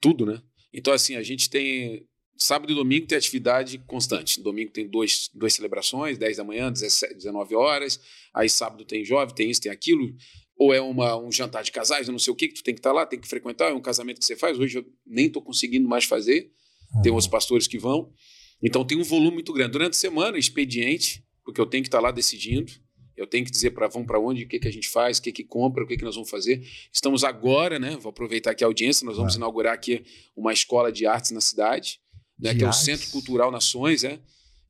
tudo, 0.00 0.26
né? 0.26 0.42
Então, 0.72 0.92
assim, 0.92 1.16
a 1.16 1.22
gente 1.22 1.48
tem. 1.48 2.04
Sábado 2.36 2.70
e 2.72 2.74
domingo 2.76 3.06
tem 3.06 3.18
atividade 3.18 3.78
constante. 3.86 4.40
Domingo 4.40 4.70
tem 4.70 4.86
dois, 4.88 5.28
duas 5.34 5.52
celebrações, 5.54 6.18
10 6.18 6.36
da 6.36 6.44
manhã, 6.44 6.70
17, 6.70 7.14
19 7.14 7.54
horas. 7.56 7.98
Aí 8.34 8.48
sábado 8.48 8.84
tem 8.84 9.04
jovem, 9.04 9.34
tem 9.34 9.50
isso, 9.50 9.60
tem 9.60 9.72
aquilo. 9.72 10.14
Ou 10.58 10.74
é 10.74 10.80
uma, 10.80 11.16
um 11.16 11.30
jantar 11.30 11.62
de 11.62 11.70
casais, 11.70 12.08
não 12.08 12.18
sei 12.18 12.32
o 12.32 12.36
que, 12.36 12.48
que 12.48 12.54
tu 12.54 12.62
tem 12.64 12.74
que 12.74 12.80
estar 12.80 12.92
lá, 12.92 13.06
tem 13.06 13.20
que 13.20 13.28
frequentar. 13.28 13.70
É 13.70 13.74
um 13.74 13.80
casamento 13.80 14.18
que 14.18 14.24
você 14.24 14.34
faz. 14.36 14.58
Hoje 14.58 14.78
eu 14.78 14.86
nem 15.06 15.26
estou 15.26 15.40
conseguindo 15.40 15.88
mais 15.88 16.04
fazer. 16.04 16.50
Tem 17.02 17.12
outros 17.12 17.28
pastores 17.28 17.66
que 17.66 17.78
vão. 17.78 18.12
Então 18.62 18.84
tem 18.84 18.98
um 18.98 19.04
volume 19.04 19.34
muito 19.34 19.52
grande. 19.52 19.72
Durante 19.72 19.92
a 19.92 19.96
semana, 19.96 20.36
expediente, 20.36 21.24
porque 21.44 21.60
eu 21.60 21.66
tenho 21.66 21.82
que 21.84 21.88
estar 21.88 22.00
lá 22.00 22.10
decidindo. 22.10 22.72
Eu 23.16 23.26
tenho 23.26 23.44
que 23.44 23.50
dizer 23.50 23.70
para 23.70 23.88
vamos 23.88 24.06
para 24.06 24.18
onde, 24.18 24.44
o 24.44 24.48
que, 24.48 24.58
que 24.58 24.68
a 24.68 24.70
gente 24.72 24.88
faz, 24.88 25.18
o 25.18 25.22
que, 25.22 25.32
que 25.32 25.44
compra, 25.44 25.84
o 25.84 25.86
que, 25.86 25.96
que 25.96 26.04
nós 26.04 26.14
vamos 26.14 26.30
fazer. 26.30 26.64
Estamos 26.92 27.24
agora, 27.24 27.78
né? 27.78 27.96
Vou 28.00 28.10
aproveitar 28.10 28.52
aqui 28.52 28.62
a 28.64 28.66
audiência, 28.66 29.04
nós 29.04 29.16
vamos 29.16 29.34
Ah. 29.34 29.38
inaugurar 29.38 29.74
aqui 29.74 30.04
uma 30.36 30.52
escola 30.52 30.90
de 30.92 31.04
artes 31.04 31.30
na 31.32 31.40
cidade, 31.40 32.00
né, 32.38 32.54
que 32.54 32.62
é 32.62 32.64
o 32.64 32.68
artes? 32.68 32.84
Centro 32.84 33.10
Cultural 33.10 33.50
Nações, 33.50 34.04
é. 34.04 34.20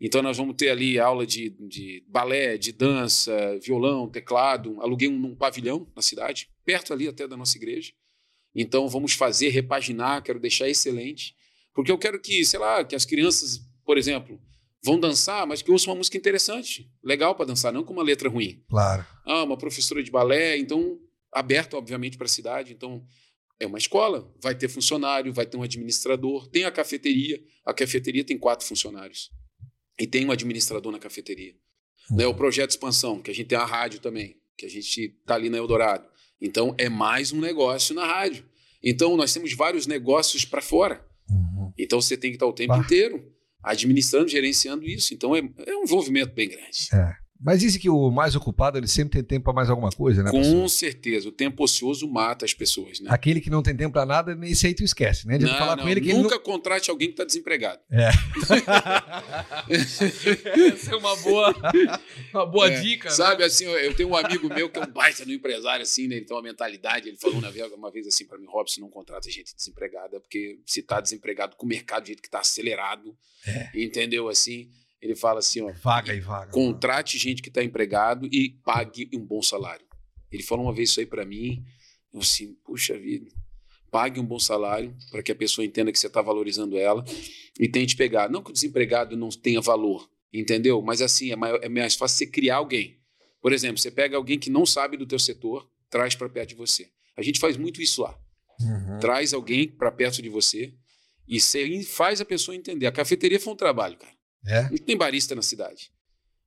Então 0.00 0.22
nós 0.22 0.36
vamos 0.36 0.54
ter 0.56 0.70
ali 0.70 0.98
aula 0.98 1.26
de, 1.26 1.50
de 1.50 2.04
balé, 2.08 2.56
de 2.56 2.72
dança, 2.72 3.58
violão, 3.60 4.08
teclado. 4.08 4.80
Aluguei 4.80 5.08
um, 5.08 5.26
um 5.26 5.34
pavilhão 5.34 5.90
na 5.94 6.02
cidade, 6.02 6.48
perto 6.64 6.92
ali 6.92 7.08
até 7.08 7.26
da 7.26 7.36
nossa 7.36 7.56
igreja. 7.56 7.92
Então 8.54 8.88
vamos 8.88 9.12
fazer, 9.14 9.48
repaginar, 9.48 10.22
quero 10.22 10.38
deixar 10.38 10.68
excelente. 10.68 11.34
Porque 11.74 11.90
eu 11.90 11.98
quero 11.98 12.20
que, 12.20 12.44
sei 12.44 12.58
lá, 12.58 12.84
que 12.84 12.94
as 12.94 13.04
crianças, 13.04 13.60
por 13.84 13.98
exemplo, 13.98 14.40
vão 14.84 14.98
dançar, 14.98 15.46
mas 15.46 15.62
que 15.62 15.70
ouçam 15.70 15.92
uma 15.92 15.98
música 15.98 16.16
interessante, 16.16 16.90
legal 17.02 17.34
para 17.34 17.46
dançar, 17.46 17.72
não 17.72 17.84
com 17.84 17.92
uma 17.92 18.02
letra 18.02 18.28
ruim. 18.28 18.62
Claro. 18.68 19.04
Ah, 19.24 19.44
uma 19.44 19.56
professora 19.56 20.02
de 20.02 20.10
balé, 20.10 20.56
então 20.58 20.98
aberta, 21.32 21.76
obviamente, 21.76 22.16
para 22.16 22.26
a 22.26 22.30
cidade. 22.30 22.72
Então, 22.72 23.04
é 23.60 23.66
uma 23.66 23.78
escola, 23.78 24.32
vai 24.40 24.54
ter 24.54 24.68
funcionário, 24.68 25.32
vai 25.32 25.44
ter 25.44 25.56
um 25.56 25.62
administrador, 25.62 26.48
tem 26.48 26.64
a 26.64 26.70
cafeteria. 26.70 27.42
A 27.64 27.74
cafeteria 27.74 28.24
tem 28.24 28.38
quatro 28.38 28.66
funcionários. 28.66 29.30
E 29.98 30.06
tem 30.06 30.26
um 30.26 30.30
administrador 30.30 30.92
na 30.92 30.98
cafeteria. 30.98 31.54
Né, 32.10 32.26
o 32.26 32.34
projeto 32.34 32.68
de 32.70 32.74
expansão, 32.74 33.20
que 33.20 33.30
a 33.30 33.34
gente 33.34 33.48
tem 33.48 33.58
a 33.58 33.64
rádio 33.64 34.00
também, 34.00 34.36
que 34.56 34.64
a 34.64 34.68
gente 34.68 35.14
está 35.20 35.34
ali 35.34 35.50
na 35.50 35.58
Eldorado. 35.58 36.08
Então, 36.40 36.74
é 36.78 36.88
mais 36.88 37.32
um 37.32 37.40
negócio 37.40 37.94
na 37.94 38.06
rádio. 38.06 38.44
Então, 38.82 39.16
nós 39.16 39.32
temos 39.32 39.52
vários 39.52 39.86
negócios 39.86 40.44
para 40.44 40.62
fora. 40.62 41.04
Uhum. 41.28 41.72
Então, 41.76 42.00
você 42.00 42.16
tem 42.16 42.30
que 42.30 42.36
estar 42.36 42.46
o 42.46 42.52
tempo 42.52 42.74
Bah. 42.74 42.78
inteiro 42.78 43.32
administrando, 43.62 44.28
gerenciando 44.28 44.86
isso. 44.86 45.12
Então, 45.12 45.34
é, 45.34 45.40
é 45.66 45.76
um 45.76 45.82
envolvimento 45.82 46.32
bem 46.32 46.48
grande. 46.48 46.88
Mas 47.40 47.60
dizem 47.60 47.80
que 47.80 47.88
o 47.88 48.10
mais 48.10 48.34
ocupado, 48.34 48.76
ele 48.78 48.88
sempre 48.88 49.18
tem 49.18 49.22
tempo 49.22 49.44
para 49.44 49.52
mais 49.52 49.70
alguma 49.70 49.90
coisa, 49.90 50.22
né? 50.24 50.30
Com 50.30 50.38
professor? 50.40 50.68
certeza, 50.68 51.28
o 51.28 51.32
tempo 51.32 51.62
ocioso 51.62 52.08
mata 52.08 52.44
as 52.44 52.52
pessoas, 52.52 52.98
né? 53.00 53.08
Aquele 53.12 53.40
que 53.40 53.48
não 53.48 53.62
tem 53.62 53.76
tempo 53.76 53.92
para 53.92 54.04
nada, 54.04 54.36
esse 54.46 54.66
aí 54.66 54.74
tu 54.74 54.82
esquece, 54.82 55.26
né? 55.26 55.38
De 55.38 55.44
Não, 55.44 55.56
falar 55.56 55.76
não, 55.76 55.84
com 55.84 55.88
ele 55.88 56.00
que 56.00 56.10
ele 56.10 56.18
nunca 56.22 56.38
contrate 56.38 56.90
alguém 56.90 57.08
que 57.08 57.12
está 57.14 57.24
desempregado. 57.24 57.80
Essa 59.68 60.92
é 60.92 60.96
uma 60.96 61.16
boa, 61.16 61.54
uma 62.34 62.46
boa 62.46 62.68
É, 62.68 62.80
dica. 62.80 63.08
né? 63.08 63.14
Sabe, 63.14 63.44
assim, 63.44 63.64
eu- 63.64 63.94
tenho 63.94 64.08
um 64.10 64.16
amigo 64.16 64.48
meu 64.52 64.68
que 64.70 64.78
é 64.78 64.82
um 64.82 64.90
baita 64.90 65.24
no 65.24 65.32
empresário, 65.32 65.82
assim, 65.82 66.06
né? 66.08 66.16
Ele 66.16 66.24
tem 66.24 66.36
uma 66.36 66.42
mentalidade. 66.42 67.08
Ele 67.08 67.16
falou 67.16 67.38
uma 67.38 67.50
vez, 67.50 67.70
uma 67.72 67.90
vez 67.90 68.06
assim 68.06 68.24
para 68.26 68.38
mim, 68.38 68.46
Robson, 68.46 68.80
não 68.80 68.90
contrata 68.90 69.30
gente 69.30 69.54
desempregada, 69.54 70.20
porque 70.20 70.58
se 70.66 70.82
tá 70.82 71.00
desempregado 71.00 71.56
com 71.56 71.66
o 71.66 71.68
mercado 71.68 72.02
do 72.02 72.06
jeito 72.08 72.22
que 72.22 72.30
tá 72.30 72.40
acelerado, 72.40 73.16
entendeu? 73.74 74.28
Assim, 74.28 74.68
ele 75.00 75.14
fala 75.14 75.38
assim, 75.38 75.60
ó. 75.60 75.72
Vaga 75.72 76.14
e 76.14 76.20
vaga. 76.20 76.50
contrate 76.50 77.18
gente 77.18 77.42
que 77.42 77.48
está 77.48 77.62
empregado 77.62 78.26
e 78.32 78.50
pague 78.64 79.08
um 79.14 79.24
bom 79.24 79.42
salário. 79.42 79.86
Ele 80.30 80.42
falou 80.42 80.66
uma 80.66 80.74
vez 80.74 80.90
isso 80.90 81.00
aí 81.00 81.06
para 81.06 81.24
mim, 81.24 81.64
eu 82.12 82.20
assim, 82.20 82.54
puxa 82.64 82.98
vida, 82.98 83.30
pague 83.90 84.20
um 84.20 84.24
bom 84.24 84.38
salário 84.38 84.94
para 85.10 85.22
que 85.22 85.32
a 85.32 85.34
pessoa 85.34 85.64
entenda 85.64 85.92
que 85.92 85.98
você 85.98 86.06
está 86.06 86.20
valorizando 86.20 86.76
ela 86.76 87.04
e 87.58 87.68
tente 87.68 87.96
pegar. 87.96 88.28
Não 88.28 88.42
que 88.42 88.50
o 88.50 88.52
desempregado 88.52 89.16
não 89.16 89.28
tenha 89.28 89.60
valor, 89.60 90.08
entendeu? 90.32 90.82
Mas 90.82 91.00
assim, 91.00 91.32
é 91.32 91.36
mais, 91.36 91.62
é 91.62 91.68
mais 91.68 91.94
fácil 91.94 92.18
você 92.18 92.26
criar 92.26 92.56
alguém. 92.56 92.98
Por 93.40 93.52
exemplo, 93.52 93.78
você 93.78 93.90
pega 93.90 94.16
alguém 94.16 94.38
que 94.38 94.50
não 94.50 94.66
sabe 94.66 94.96
do 94.96 95.06
teu 95.06 95.18
setor, 95.18 95.68
traz 95.88 96.14
para 96.14 96.28
perto 96.28 96.50
de 96.50 96.54
você. 96.54 96.88
A 97.16 97.22
gente 97.22 97.38
faz 97.38 97.56
muito 97.56 97.80
isso 97.80 98.02
lá. 98.02 98.18
Uhum. 98.60 98.98
Traz 98.98 99.32
alguém 99.32 99.68
para 99.68 99.90
perto 99.90 100.20
de 100.20 100.28
você 100.28 100.74
e 101.26 101.40
você 101.40 101.82
faz 101.82 102.20
a 102.20 102.24
pessoa 102.24 102.56
entender. 102.56 102.86
A 102.86 102.92
cafeteria 102.92 103.38
foi 103.38 103.52
um 103.52 103.56
trabalho, 103.56 103.96
cara. 103.96 104.17
É? 104.48 104.68
Não 104.70 104.76
tem 104.78 104.96
barista 104.96 105.34
na 105.34 105.42
cidade. 105.42 105.90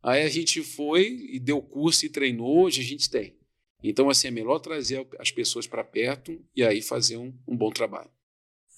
Aí 0.04 0.24
a 0.24 0.30
gente 0.30 0.64
foi 0.64 1.08
e 1.32 1.40
deu 1.40 1.62
curso 1.62 2.06
e 2.06 2.10
treinou, 2.10 2.64
hoje 2.64 2.82
a 2.82 2.84
gente 2.84 3.10
tem. 3.10 3.38
Então, 3.84 4.10
assim, 4.10 4.28
é 4.28 4.32
melhor 4.32 4.60
trazer 4.60 5.08
as 5.20 5.32
pessoas 5.32 5.68
para 5.68 5.84
perto 5.84 6.40
e 6.56 6.64
aí 6.64 6.82
fazer 6.82 7.18
um, 7.18 7.34
um 7.48 7.56
bom 7.56 7.70
trabalho. 7.72 8.10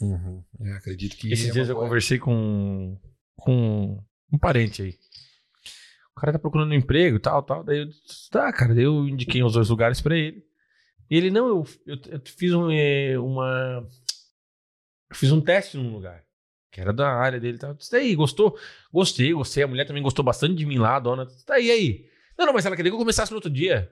Uhum. 0.02 0.44
É, 0.62 0.72
acredito 0.74 1.16
que. 1.18 1.32
Esses 1.32 1.50
é 1.50 1.52
dias 1.52 1.70
eu 1.70 1.76
boa- 1.76 1.86
conversei 1.88 2.18
com, 2.20 2.98
com 3.38 4.04
um 4.32 4.38
parente 4.38 4.82
aí. 4.82 4.98
O 6.16 6.20
cara 6.20 6.34
tá 6.34 6.40
procurando 6.40 6.72
um 6.72 6.76
emprego 6.76 7.18
e 7.18 7.20
tal, 7.20 7.41
tal. 7.44 7.64
Daí 7.64 7.80
eu 7.80 7.86
disse, 7.88 8.30
tá, 8.30 8.52
cara. 8.54 8.74
Daí 8.76 8.84
eu 8.84 9.08
indiquei 9.08 9.44
os 9.44 9.54
dois 9.54 9.70
lugares 9.70 10.00
pra 10.02 10.18
ele. 10.18 10.44
E 11.10 11.18
ele, 11.18 11.30
não, 11.32 11.48
eu, 11.48 11.68
eu, 11.86 11.98
eu 12.08 12.22
fiz 12.26 12.54
um, 12.54 12.70
eh, 12.72 13.18
uma. 13.18 13.86
Eu 15.10 15.16
fiz 15.16 15.32
um 15.32 15.41
teste 15.41 15.78
num 15.78 15.91
lugar. 15.91 16.24
Que 16.74 16.82
era 16.82 16.91
da 16.91 17.08
área 17.08 17.40
dele. 17.40 17.60
Eu 17.62 17.74
Disse, 17.76 17.91
daí, 17.91 18.16
gostou? 18.16 18.58
Gostei, 18.91 19.32
gostei. 19.32 19.64
A 19.64 19.68
mulher 19.68 19.86
também 19.86 20.02
gostou 20.02 20.26
bastante 20.26 20.56
de 20.56 20.66
mim 20.66 20.80
lá, 20.80 20.95
a 20.95 21.00
dona. 21.00 21.28
Tá 21.45 21.54
aí, 21.54 21.70
aí. 21.70 22.06
Não, 22.36 22.48
não, 22.48 22.54
mas 22.54 22.66
ela 22.66 22.76
queria 22.76 22.90
que 22.91 22.95
eu 22.95 23.00
começasse 23.00 23.32
no 23.32 23.38
outro 23.38 23.50
dia. 23.52 23.91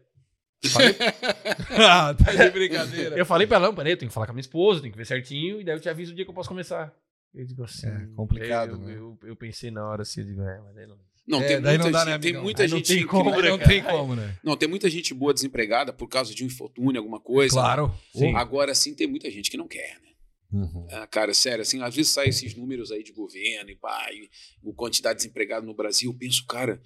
Falei- 0.66 0.96
ah, 1.88 2.14
tá 2.16 2.32
de 2.34 2.50
brincadeira. 2.50 3.16
eu 3.16 3.26
falei 3.26 3.46
pra 3.46 3.58
ela, 3.58 3.68
não, 3.68 3.76
peraí, 3.76 3.94
eu 3.94 3.98
tenho 3.98 4.10
que 4.10 4.14
falar 4.14 4.26
com 4.26 4.32
a 4.32 4.34
minha 4.34 4.42
esposa, 4.42 4.82
tenho 4.82 4.92
que 4.92 4.98
ver 4.98 5.06
certinho, 5.06 5.62
e 5.62 5.64
daí 5.64 5.76
eu 5.76 5.80
te 5.80 5.90
aviso 5.90 6.12
o 6.12 6.16
dia 6.16 6.26
que 6.26 6.32
eu 6.32 6.36
posso 6.36 6.50
começar. 6.50 6.92
Eu 7.36 7.46
digo 7.46 7.64
assim. 7.64 7.88
É, 7.88 8.08
complicado, 8.16 8.72
eu, 8.72 8.78
né? 8.80 8.94
eu, 8.96 9.20
eu 9.24 9.36
pensei 9.36 9.70
na 9.70 9.88
hora 9.88 10.02
assim, 10.02 10.22
eu 10.22 10.28
digo, 10.28 10.42
é, 10.42 10.60
mas 10.60 10.74
daí 10.76 10.88
não. 10.88 10.98
Não, 11.28 11.40
É, 11.40 11.48
tem 11.48 11.62
muita, 11.62 11.78
não 11.78 11.92
dá, 11.92 12.00
gente, 12.00 12.10
né, 12.10 12.20
tem 12.20 12.34
muita 12.34 12.68
gente 12.68 12.96
tem 12.96 13.06
como, 13.06 13.30
incrível. 13.30 13.52
Não 13.52 13.58
cara. 13.60 13.70
tem 13.70 13.84
como, 13.84 14.16
né? 14.16 14.36
Não, 14.44 14.58
tem 14.58 14.68
muita 14.68 14.90
gente 14.90 15.14
boa 15.14 15.32
desempregada 15.34 15.94
por 15.94 16.08
causa 16.08 16.34
de 16.34 16.44
um 16.44 16.48
infortúnio, 16.48 17.00
alguma 17.00 17.20
coisa. 17.20 17.54
Claro. 17.54 17.94
Sim. 18.12 18.36
Agora 18.36 18.74
sim 18.74 18.96
tem 18.96 19.06
muita 19.06 19.30
gente 19.30 19.50
que 19.52 19.56
não 19.56 19.68
quer, 19.68 20.00
né? 20.02 20.10
Uhum. 20.52 20.88
Ah, 20.92 21.08
cara, 21.08 21.34
sério, 21.34 21.62
assim, 21.62 21.82
às 21.82 21.96
vezes 21.96 22.12
saem 22.12 22.30
esses 22.30 22.56
números 22.56 22.92
aí 22.92 23.04
de 23.04 23.14
governo 23.14 23.70
e 23.70 23.76
pá, 23.76 24.10
e 24.12 24.30
o 24.62 24.74
quantidade 24.74 25.18
de 25.18 25.24
desempregado 25.24 25.66
no 25.66 25.74
Brasil, 25.74 26.12
eu 26.12 26.18
penso, 26.18 26.46
cara, 26.46 26.82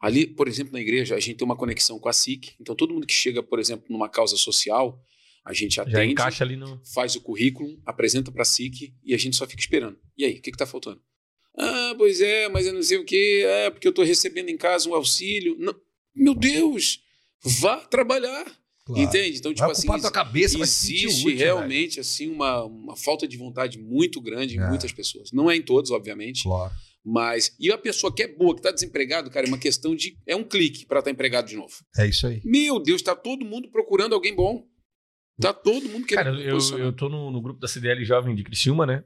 ali, 0.00 0.26
por 0.26 0.48
exemplo, 0.48 0.72
na 0.72 0.80
igreja, 0.80 1.14
a 1.14 1.20
gente 1.20 1.36
tem 1.36 1.44
uma 1.44 1.56
conexão 1.56 1.98
com 1.98 2.08
a 2.08 2.12
SIC, 2.12 2.54
então 2.60 2.74
todo 2.74 2.94
mundo 2.94 3.06
que 3.06 3.12
chega, 3.12 3.42
por 3.42 3.58
exemplo, 3.58 3.86
numa 3.90 4.08
causa 4.08 4.36
social, 4.36 4.98
a 5.44 5.52
gente 5.52 5.80
atende, 5.80 6.12
encaixa 6.12 6.44
ali 6.44 6.56
no. 6.56 6.80
faz 6.94 7.16
o 7.16 7.20
currículo, 7.20 7.80
apresenta 7.84 8.30
para 8.30 8.42
a 8.42 8.46
SIC 8.46 8.94
e 9.04 9.12
a 9.12 9.18
gente 9.18 9.36
só 9.36 9.46
fica 9.46 9.60
esperando. 9.60 9.98
E 10.16 10.24
aí, 10.24 10.38
o 10.38 10.40
que 10.40 10.50
está 10.50 10.66
faltando? 10.66 11.02
Ah, 11.58 11.94
pois 11.98 12.20
é, 12.20 12.48
mas 12.48 12.66
eu 12.66 12.72
não 12.72 12.82
sei 12.82 12.98
o 12.98 13.04
quê, 13.04 13.42
é 13.44 13.70
porque 13.70 13.86
eu 13.86 13.90
estou 13.90 14.04
recebendo 14.04 14.48
em 14.48 14.56
casa 14.56 14.88
um 14.88 14.94
auxílio. 14.94 15.56
Não, 15.58 15.74
meu 16.14 16.34
Deus, 16.34 17.00
vá 17.60 17.76
trabalhar, 17.78 18.46
Claro. 18.94 19.08
entende? 19.08 19.38
Então, 19.38 19.52
tipo 19.52 19.60
Vai 19.66 19.72
assim, 19.72 19.86
tua 20.00 20.10
cabeça, 20.10 20.58
existe 20.58 21.26
útil, 21.26 21.36
realmente 21.38 22.00
assim 22.00 22.28
uma, 22.30 22.64
uma 22.64 22.96
falta 22.96 23.26
de 23.26 23.36
vontade 23.36 23.78
muito 23.78 24.20
grande 24.20 24.56
em 24.56 24.60
É. 24.60 24.68
muitas 24.68 24.92
pessoas. 24.92 25.30
Não 25.32 25.50
é 25.50 25.56
em 25.56 25.62
todos, 25.62 25.90
obviamente. 25.90 26.42
Claro. 26.44 26.72
mas 27.04 27.54
e 27.58 27.70
a 27.72 27.76
pessoa 27.78 28.14
que 28.14 28.22
é 28.22 28.28
boa, 28.28 28.54
que 28.54 28.60
está 28.60 28.70
desempregado, 28.70 29.28
cara, 29.30 29.46
é 29.46 29.48
uma 29.48 29.58
questão 29.58 29.94
de 29.94 30.16
é 30.26 30.36
um 30.36 30.44
clique 30.44 30.86
para 30.86 31.00
estar 31.00 31.10
empregado 31.10 31.48
de 31.48 31.56
novo. 31.56 31.74
É 31.98 32.06
isso 32.06 32.26
aí. 32.26 32.40
Meu 32.44 32.78
Deus, 32.80 33.00
está 33.00 33.14
todo 33.16 33.44
mundo 33.44 33.68
procurando 33.70 34.14
alguém 34.14 34.34
bom. 34.36 34.64
Tá 35.40 35.52
todo 35.52 35.88
mundo 35.88 36.06
querendo. 36.06 36.36
Cara, 36.36 36.40
eu, 36.40 36.58
eu 36.78 36.92
tô 36.92 37.08
no, 37.08 37.30
no 37.32 37.40
grupo 37.42 37.58
da 37.58 37.66
CDL 37.66 38.04
Jovem 38.04 38.34
de 38.36 38.44
Criciúma, 38.44 38.86
né? 38.86 39.02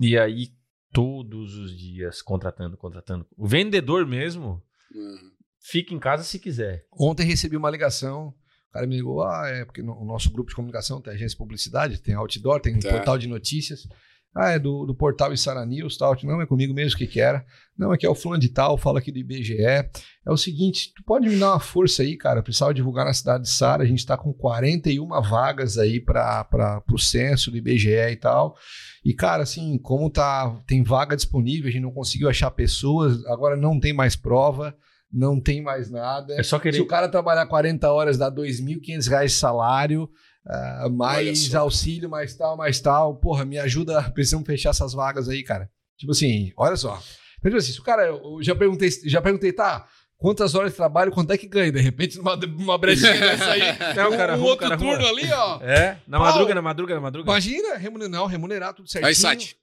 E 0.00 0.16
aí, 0.16 0.48
todos 0.92 1.54
os 1.56 1.76
dias, 1.76 2.22
contratando, 2.22 2.76
contratando. 2.78 3.26
O 3.36 3.46
vendedor 3.46 4.06
mesmo 4.06 4.62
Uhum. 4.94 5.30
fica 5.60 5.92
em 5.92 5.98
casa 5.98 6.22
se 6.24 6.38
quiser. 6.38 6.86
Ontem 6.98 7.26
recebi 7.26 7.56
uma 7.56 7.68
ligação. 7.70 8.32
O 8.70 8.72
cara 8.72 8.86
me 8.86 8.96
ligou, 8.96 9.22
ah, 9.22 9.48
é 9.48 9.64
porque 9.64 9.82
no, 9.82 9.94
o 10.00 10.04
nosso 10.04 10.30
grupo 10.30 10.50
de 10.50 10.56
comunicação 10.56 11.00
tem 11.00 11.12
agência 11.12 11.30
de 11.30 11.36
publicidade, 11.38 12.00
tem 12.00 12.14
outdoor, 12.14 12.60
tem 12.60 12.76
um 12.76 12.78
Tá. 12.78 12.90
portal 12.90 13.16
de 13.18 13.26
notícias. 13.26 13.88
Ah, 14.36 14.50
é 14.50 14.58
do, 14.58 14.84
do 14.84 14.94
portal 14.94 15.32
Isara 15.32 15.64
News, 15.64 15.96
tal. 15.96 16.14
Não, 16.22 16.40
é 16.40 16.46
comigo 16.46 16.72
mesmo, 16.74 16.98
que 16.98 17.06
que 17.06 17.18
era? 17.18 17.44
Não, 17.76 17.90
aqui 17.90 18.04
é 18.04 18.10
o 18.10 18.14
fulano 18.14 18.40
de 18.40 18.50
tal, 18.50 18.76
fala 18.76 18.98
aqui 18.98 19.10
do 19.10 19.18
IBGE. 19.18 19.56
É 19.58 19.90
o 20.26 20.36
seguinte, 20.36 20.92
tu 20.94 21.02
pode 21.02 21.28
me 21.28 21.36
dar 21.38 21.52
uma 21.52 21.60
força 21.60 22.02
aí, 22.02 22.14
cara? 22.16 22.40
Eu 22.40 22.42
precisava 22.42 22.74
divulgar 22.74 23.06
na 23.06 23.14
cidade 23.14 23.44
de 23.44 23.50
Sara, 23.50 23.82
a 23.82 23.86
gente 23.86 24.04
tá 24.04 24.16
com 24.18 24.32
41 24.32 25.08
vagas 25.22 25.78
aí 25.78 25.98
para 25.98 26.82
o 26.92 26.98
censo 26.98 27.50
do 27.50 27.56
IBGE 27.56 27.88
e 27.88 28.16
tal. 28.16 28.54
E, 29.02 29.14
cara, 29.14 29.42
assim, 29.44 29.78
como 29.78 30.10
tá, 30.10 30.54
tem 30.66 30.82
vaga 30.84 31.16
disponível, 31.16 31.68
a 31.68 31.72
gente 31.72 31.82
não 31.82 31.90
conseguiu 31.92 32.28
achar 32.28 32.50
pessoas, 32.50 33.24
agora 33.26 33.56
não 33.56 33.80
tem 33.80 33.94
mais 33.94 34.14
prova, 34.14 34.76
não 35.12 35.40
tem 35.40 35.62
mais 35.62 35.90
nada. 35.90 36.34
É 36.38 36.42
só 36.42 36.56
Se 36.56 36.62
querer. 36.62 36.80
o 36.80 36.86
cara 36.86 37.08
trabalhar 37.08 37.46
40 37.46 37.90
horas, 37.90 38.18
dá 38.18 38.30
2.500 38.30 39.08
reais 39.08 39.32
de 39.32 39.38
salário, 39.38 40.08
Olha 40.46 40.88
mais 40.88 41.54
auxílio, 41.54 42.08
mais 42.08 42.34
tal, 42.34 42.56
mais 42.56 42.80
tal. 42.80 43.16
Porra, 43.16 43.44
me 43.44 43.58
ajuda, 43.58 44.02
precisamos 44.12 44.46
fechar 44.46 44.70
essas 44.70 44.92
vagas 44.94 45.28
aí, 45.28 45.42
cara. 45.42 45.70
Tipo 45.98 46.12
assim, 46.12 46.52
olha 46.56 46.76
só. 46.76 46.94
Mas, 46.94 47.52
tipo 47.52 47.56
assim, 47.56 47.72
se 47.72 47.80
o 47.80 47.82
cara, 47.82 48.06
eu 48.06 48.38
já 48.42 48.54
perguntei, 48.54 48.88
já 49.04 49.20
perguntei, 49.20 49.52
tá, 49.52 49.86
quantas 50.16 50.54
horas 50.54 50.70
de 50.72 50.76
trabalho, 50.76 51.12
quanto 51.12 51.32
é 51.32 51.38
que 51.38 51.46
ganha? 51.46 51.70
De 51.70 51.80
repente, 51.80 52.16
numa, 52.16 52.36
numa 52.36 52.78
brechinha 52.78 53.12
dessa 53.18 53.50
aí, 53.50 53.60
Não, 53.94 54.12
um, 54.12 54.16
cara, 54.16 54.36
um 54.36 54.42
outro 54.42 54.68
cara, 54.68 54.78
turno 54.78 55.06
ali, 55.06 55.30
ó. 55.32 55.60
É, 55.60 55.98
na 56.06 56.18
Pau. 56.18 56.26
madruga, 56.26 56.54
na 56.54 56.62
madruga, 56.62 56.94
na 56.94 57.00
madruga. 57.00 57.30
Imagina, 57.30 57.76
remunerar, 57.76 58.10
não, 58.10 58.26
remunerar 58.26 58.74
tudo 58.74 58.88
certinho. 58.88 59.08
Aí, 59.08 59.14
Sati. 59.14 59.56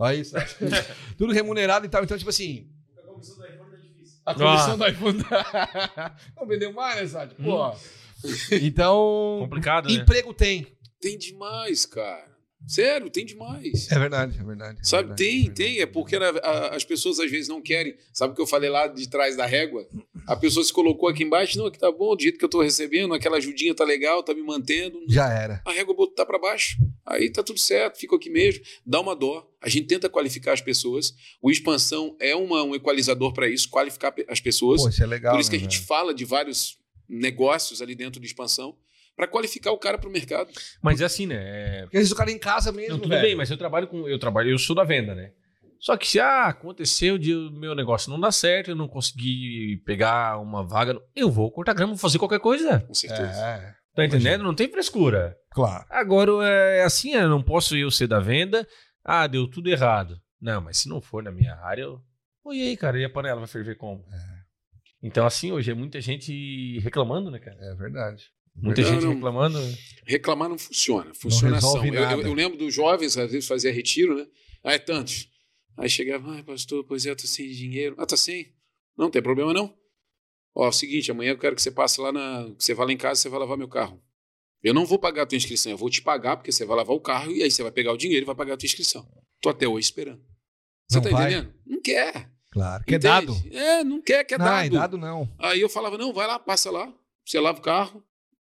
Aí, 0.00 0.24
Sati. 0.24 0.56
tudo 1.16 1.32
remunerado 1.32 1.86
e 1.86 1.88
tal. 1.88 2.02
Então, 2.02 2.18
tipo 2.18 2.30
assim, 2.30 2.66
a 4.26 4.30
Ah. 4.32 4.34
comissão 4.34 4.78
do 4.78 4.86
iPhone. 4.86 5.18
não 6.36 6.46
vendeu 6.48 6.72
mais, 6.72 6.96
né, 7.00 7.06
Sati? 7.06 7.34
Pô. 7.34 7.72
Então, 8.52 9.36
Complicado, 9.40 9.88
né? 9.88 9.94
emprego 9.96 10.32
tem. 10.32 10.66
Tem 11.00 11.18
demais, 11.18 11.84
cara. 11.84 12.26
Sério, 12.66 13.10
tem 13.10 13.26
demais. 13.26 13.90
É 13.90 13.98
verdade, 13.98 14.38
é 14.40 14.44
verdade. 14.44 14.78
é 14.80 14.84
Sabe, 14.84 15.08
verdade, 15.08 15.22
tem, 15.24 15.38
verdade. 15.40 15.54
tem. 15.54 15.80
É 15.80 15.86
porque 15.86 16.16
a- 16.16 16.28
a- 16.30 16.74
as 16.76 16.84
pessoas 16.84 17.20
às 17.20 17.30
vezes 17.30 17.48
não 17.48 17.60
querem. 17.60 17.94
Sabe 18.12 18.32
o 18.32 18.36
que 18.36 18.40
eu 18.42 18.46
falei 18.46 18.70
lá 18.70 18.86
de 18.86 19.08
trás 19.08 19.36
da 19.36 19.44
régua? 19.46 19.86
A 20.26 20.34
pessoa 20.34 20.64
se 20.64 20.72
colocou 20.72 21.08
aqui 21.08 21.22
embaixo, 21.22 21.58
não, 21.58 21.66
aqui 21.66 21.78
tá 21.78 21.92
bom, 21.92 22.16
do 22.16 22.22
jeito 22.22 22.38
que 22.38 22.44
eu 22.44 22.48
tô 22.48 22.62
recebendo, 22.62 23.12
aquela 23.12 23.36
ajudinha 23.36 23.74
tá 23.74 23.84
legal, 23.84 24.22
tá 24.22 24.32
me 24.34 24.42
mantendo. 24.42 24.98
Já 25.08 25.28
era. 25.30 25.60
A 25.66 25.72
régua 25.72 25.94
botar 25.94 26.24
para 26.24 26.38
baixo. 26.38 26.76
Aí 27.06 27.30
tá 27.30 27.42
tudo 27.42 27.60
certo, 27.60 27.98
fica 27.98 28.16
aqui 28.16 28.30
mesmo. 28.30 28.64
Dá 28.86 28.98
uma 29.00 29.14
dó. 29.14 29.46
A 29.60 29.68
gente 29.68 29.86
tenta 29.86 30.08
qualificar 30.08 30.52
as 30.54 30.60
pessoas. 30.62 31.14
O 31.42 31.50
expansão 31.50 32.16
é 32.18 32.34
uma, 32.34 32.62
um 32.62 32.74
equalizador 32.74 33.32
para 33.34 33.46
isso, 33.48 33.68
qualificar 33.68 34.14
as 34.28 34.40
pessoas. 34.40 34.82
Pô, 34.82 34.88
isso 34.88 35.02
é 35.02 35.06
legal. 35.06 35.34
Por 35.34 35.40
isso 35.40 35.50
que 35.50 35.56
a 35.56 35.58
né, 35.58 35.64
gente 35.64 35.76
velho? 35.76 35.86
fala 35.86 36.14
de 36.14 36.24
vários 36.24 36.78
negócios 37.08 37.82
ali 37.82 37.94
dentro 37.94 38.20
de 38.20 38.26
expansão 38.26 38.74
para 39.16 39.26
qualificar 39.28 39.72
o 39.72 39.78
cara 39.78 39.98
para 39.98 40.08
o 40.08 40.12
mercado. 40.12 40.50
Mas 40.82 41.00
é 41.00 41.04
assim, 41.04 41.26
né? 41.26 41.36
É- 41.36 41.82
Porque 41.82 41.96
às 41.96 42.02
vezes 42.02 42.12
o 42.12 42.16
cara 42.16 42.30
em 42.30 42.38
casa 42.38 42.72
mesmo. 42.72 42.94
Não, 42.94 42.98
tudo 43.00 43.10
velho. 43.10 43.22
bem, 43.22 43.34
mas 43.34 43.50
eu 43.50 43.56
trabalho 43.56 43.86
com. 43.86 44.08
Eu 44.08 44.18
trabalho, 44.18 44.50
eu 44.50 44.58
sou 44.58 44.74
da 44.74 44.84
venda, 44.84 45.14
né? 45.14 45.32
Só 45.78 45.96
que 45.98 46.08
se 46.08 46.18
ah, 46.18 46.46
aconteceu 46.46 47.18
de 47.18 47.34
o 47.34 47.50
meu 47.50 47.74
negócio 47.74 48.10
não 48.10 48.18
dar 48.18 48.32
certo, 48.32 48.70
eu 48.70 48.76
não 48.76 48.88
consegui 48.88 49.82
pegar 49.84 50.38
uma 50.38 50.66
vaga, 50.66 50.98
eu 51.14 51.30
vou 51.30 51.50
cortar 51.50 51.74
grama, 51.74 51.92
vou 51.92 51.98
fazer 51.98 52.18
qualquer 52.18 52.40
coisa. 52.40 52.80
Com 52.80 52.94
certeza. 52.94 53.38
É. 53.38 53.74
Tá 53.94 54.04
entendendo? 54.04 54.42
Não 54.42 54.54
tem 54.54 54.68
frescura. 54.68 55.36
Claro. 55.52 55.84
Agora 55.90 56.48
é 56.48 56.82
assim, 56.82 57.12
eu 57.12 57.28
não 57.28 57.42
posso 57.42 57.76
eu 57.76 57.90
ser 57.90 58.06
da 58.06 58.18
venda. 58.18 58.66
Ah, 59.04 59.26
deu 59.26 59.46
tudo 59.46 59.68
errado. 59.68 60.18
Não, 60.40 60.60
mas 60.62 60.78
se 60.78 60.88
não 60.88 61.00
for 61.00 61.22
na 61.22 61.30
minha 61.30 61.54
área, 61.54 61.82
eu. 61.82 62.00
E 62.50 62.68
aí, 62.68 62.76
cara? 62.76 62.98
E 62.98 63.04
a 63.04 63.10
panela 63.10 63.40
vai 63.40 63.46
ferver 63.46 63.76
como? 63.76 64.04
Então, 65.02 65.26
assim, 65.26 65.52
hoje 65.52 65.70
é 65.70 65.74
muita 65.74 66.00
gente 66.00 66.78
reclamando, 66.80 67.30
né, 67.30 67.38
cara? 67.38 67.58
É 67.60 67.74
verdade. 67.74 68.24
Muita 68.56 68.82
Não, 68.82 68.88
gente 68.88 69.04
não. 69.04 69.14
reclamando. 69.14 69.58
Reclamar 70.06 70.48
não 70.48 70.58
funciona. 70.58 71.12
Funciona 71.14 71.56
ação. 71.58 71.84
Eu, 71.84 71.94
eu- 71.94 72.20
eu 72.22 72.34
lembro 72.34 72.56
dos 72.58 72.72
jovens, 72.74 73.16
às 73.16 73.30
vezes 73.32 73.48
fazia 73.48 73.72
retiro, 73.72 74.16
né? 74.16 74.26
Ah, 74.62 74.74
é 74.74 74.78
tantos. 74.78 75.28
Aí 75.76 75.88
chegava, 75.88 76.30
ai, 76.32 76.42
pastor, 76.42 76.84
pois 76.84 77.04
é, 77.04 77.10
eu 77.10 77.16
tô 77.16 77.26
sem 77.26 77.50
dinheiro. 77.50 77.94
Ah, 77.98 78.06
tá 78.06 78.16
sem? 78.16 78.54
Não, 78.96 79.10
tem 79.10 79.20
problema 79.22 79.52
não. 79.52 79.74
Ó, 80.54 80.66
é 80.66 80.68
o 80.68 80.72
seguinte, 80.72 81.10
amanhã 81.10 81.32
eu 81.32 81.38
quero 81.38 81.56
que 81.56 81.62
você 81.62 81.70
passe 81.70 82.00
lá 82.00 82.12
na. 82.12 82.48
que 82.56 82.62
você 82.62 82.74
vá 82.74 82.84
lá 82.84 82.92
em 82.92 82.96
casa 82.96 83.18
e 83.18 83.22
você 83.22 83.28
vai 83.28 83.40
lavar 83.40 83.56
meu 83.58 83.66
carro. 83.68 84.00
Eu 84.62 84.72
não 84.72 84.86
vou 84.86 84.98
pagar 84.98 85.22
a 85.22 85.26
tua 85.26 85.36
inscrição, 85.36 85.72
eu 85.72 85.76
vou 85.78 85.90
te 85.90 86.00
pagar, 86.00 86.36
porque 86.36 86.52
você 86.52 86.64
vai 86.64 86.76
lavar 86.76 86.94
o 86.96 87.00
carro 87.00 87.32
e 87.32 87.42
aí 87.42 87.50
você 87.50 87.62
vai 87.62 87.72
pegar 87.72 87.92
o 87.92 87.96
dinheiro 87.96 88.24
e 88.24 88.26
vai 88.26 88.34
pagar 88.36 88.54
a 88.54 88.56
tua 88.56 88.66
inscrição. 88.66 89.06
Tô 89.40 89.48
até 89.48 89.66
hoje 89.66 89.86
esperando. 89.86 90.22
Você 90.88 90.96
Não 90.98 91.02
tá 91.02 91.10
vai? 91.10 91.32
entendendo? 91.32 91.54
Não 91.66 91.80
quer. 91.82 92.30
Claro. 92.52 92.84
Que 92.84 92.94
é 92.94 92.98
Entende? 92.98 93.26
dado. 93.26 93.34
É, 93.50 93.84
não 93.84 94.00
quer, 94.00 94.24
quer 94.24 94.38
não, 94.38 94.46
dado. 94.46 94.64
é 94.66 94.70
dado 94.70 94.96
não. 94.96 95.28
Aí 95.40 95.60
eu 95.60 95.68
falava, 95.68 95.98
não, 95.98 96.12
vai 96.14 96.26
lá, 96.28 96.38
passa 96.38 96.70
lá, 96.70 96.90
você 97.26 97.40
lava 97.40 97.58
o 97.58 97.62
carro, 97.62 98.02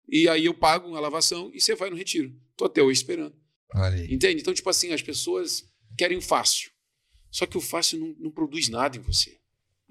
e 0.09 0.29
aí 0.29 0.45
eu 0.45 0.55
pago 0.55 0.95
a 0.95 1.01
lavação 1.01 1.51
e 1.53 1.61
você 1.61 1.75
vai 1.75 1.91
no 1.91 1.97
retiro. 1.97 2.35
Tô 2.57 2.67
até 2.67 2.83
hoje 2.83 3.01
esperando. 3.01 3.35
Aí. 3.73 4.13
Entende? 4.13 4.41
Então, 4.41 4.55
tipo 4.55 4.69
assim, 4.71 4.93
as 4.93 5.03
pessoas 5.03 5.65
querem 5.97 6.17
o 6.17 6.23
fácil. 6.23 6.71
Só 7.31 7.47
que 7.47 7.59
o 7.59 7.61
fácil 7.61 7.99
não, 7.99 8.15
não 8.19 8.31
produz 8.31 8.69
nada 8.69 8.97
em 8.97 9.01
você. 9.01 9.39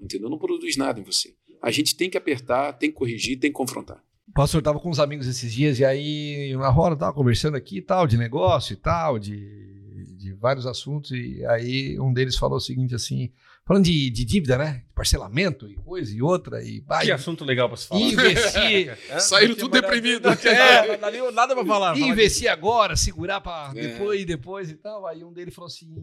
Entendeu? 0.00 0.30
Não 0.30 0.38
produz 0.38 0.76
nada 0.76 0.98
em 0.98 1.02
você. 1.02 1.34
A 1.60 1.70
gente 1.70 1.94
tem 1.94 2.10
que 2.10 2.16
apertar, 2.16 2.72
tem 2.74 2.90
que 2.90 2.96
corrigir, 2.96 3.38
tem 3.38 3.50
que 3.50 3.56
confrontar. 3.56 4.02
Pastor 4.34 4.62
tava 4.62 4.80
com 4.80 4.90
uns 4.90 4.98
amigos 4.98 5.26
esses 5.26 5.52
dias 5.52 5.78
e 5.78 5.84
aí 5.84 6.56
na 6.56 6.68
roda 6.68 6.96
tava 6.96 7.12
conversando 7.12 7.56
aqui 7.56 7.78
e 7.78 7.82
tal, 7.82 8.06
de 8.06 8.16
negócio 8.16 8.72
e 8.72 8.76
tal, 8.76 9.18
de, 9.18 10.16
de 10.16 10.32
vários 10.32 10.66
assuntos. 10.66 11.10
E 11.10 11.44
aí 11.46 12.00
um 12.00 12.12
deles 12.12 12.36
falou 12.36 12.56
o 12.56 12.60
seguinte 12.60 12.94
assim, 12.94 13.30
falando 13.66 13.84
de, 13.84 14.10
de 14.10 14.24
dívida, 14.24 14.58
né? 14.58 14.84
Parcelamento 14.94 15.68
e 15.68 15.74
coisa 15.76 16.14
e 16.14 16.22
outra. 16.22 16.62
E, 16.62 16.80
vai 16.80 17.04
Que 17.06 17.12
assunto 17.12 17.44
legal 17.44 17.68
pra 17.68 17.76
se 17.76 17.86
falar. 17.86 18.00
investir, 18.00 18.98
Hã? 19.10 19.20
Saíram 19.20 19.54
tudo 19.56 19.72
deprimido. 19.80 20.28
nada- 20.28 20.40
É, 20.48 20.96
não 20.98 21.32
nada 21.32 21.54
pra 21.54 21.64
falar. 21.64 21.94
falar 21.94 22.06
investir 22.08 22.48
agora, 22.50 22.96
segurar 22.96 23.40
pra 23.40 23.72
É. 23.74 23.80
depois 23.88 24.20
e 24.20 24.24
depois 24.24 24.70
e 24.70 24.74
tal. 24.74 25.06
Aí 25.06 25.24
um 25.24 25.32
deles 25.32 25.54
falou 25.54 25.66
assim: 25.68 25.94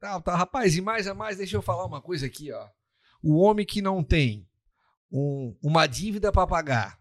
tá, 0.00 0.20
tá, 0.20 0.36
rapaz, 0.36 0.76
e 0.76 0.80
mais 0.80 1.06
a 1.06 1.14
mais, 1.14 1.36
deixa 1.38 1.56
eu 1.56 1.62
falar 1.62 1.84
uma 1.84 2.00
coisa 2.00 2.26
aqui, 2.26 2.50
ó. 2.52 2.66
O 3.22 3.36
homem 3.38 3.66
que 3.66 3.82
não 3.82 4.02
tem 4.02 4.46
um- 5.10 5.56
uma 5.62 5.86
dívida 5.86 6.30
pra 6.30 6.46
pagar 6.46 6.98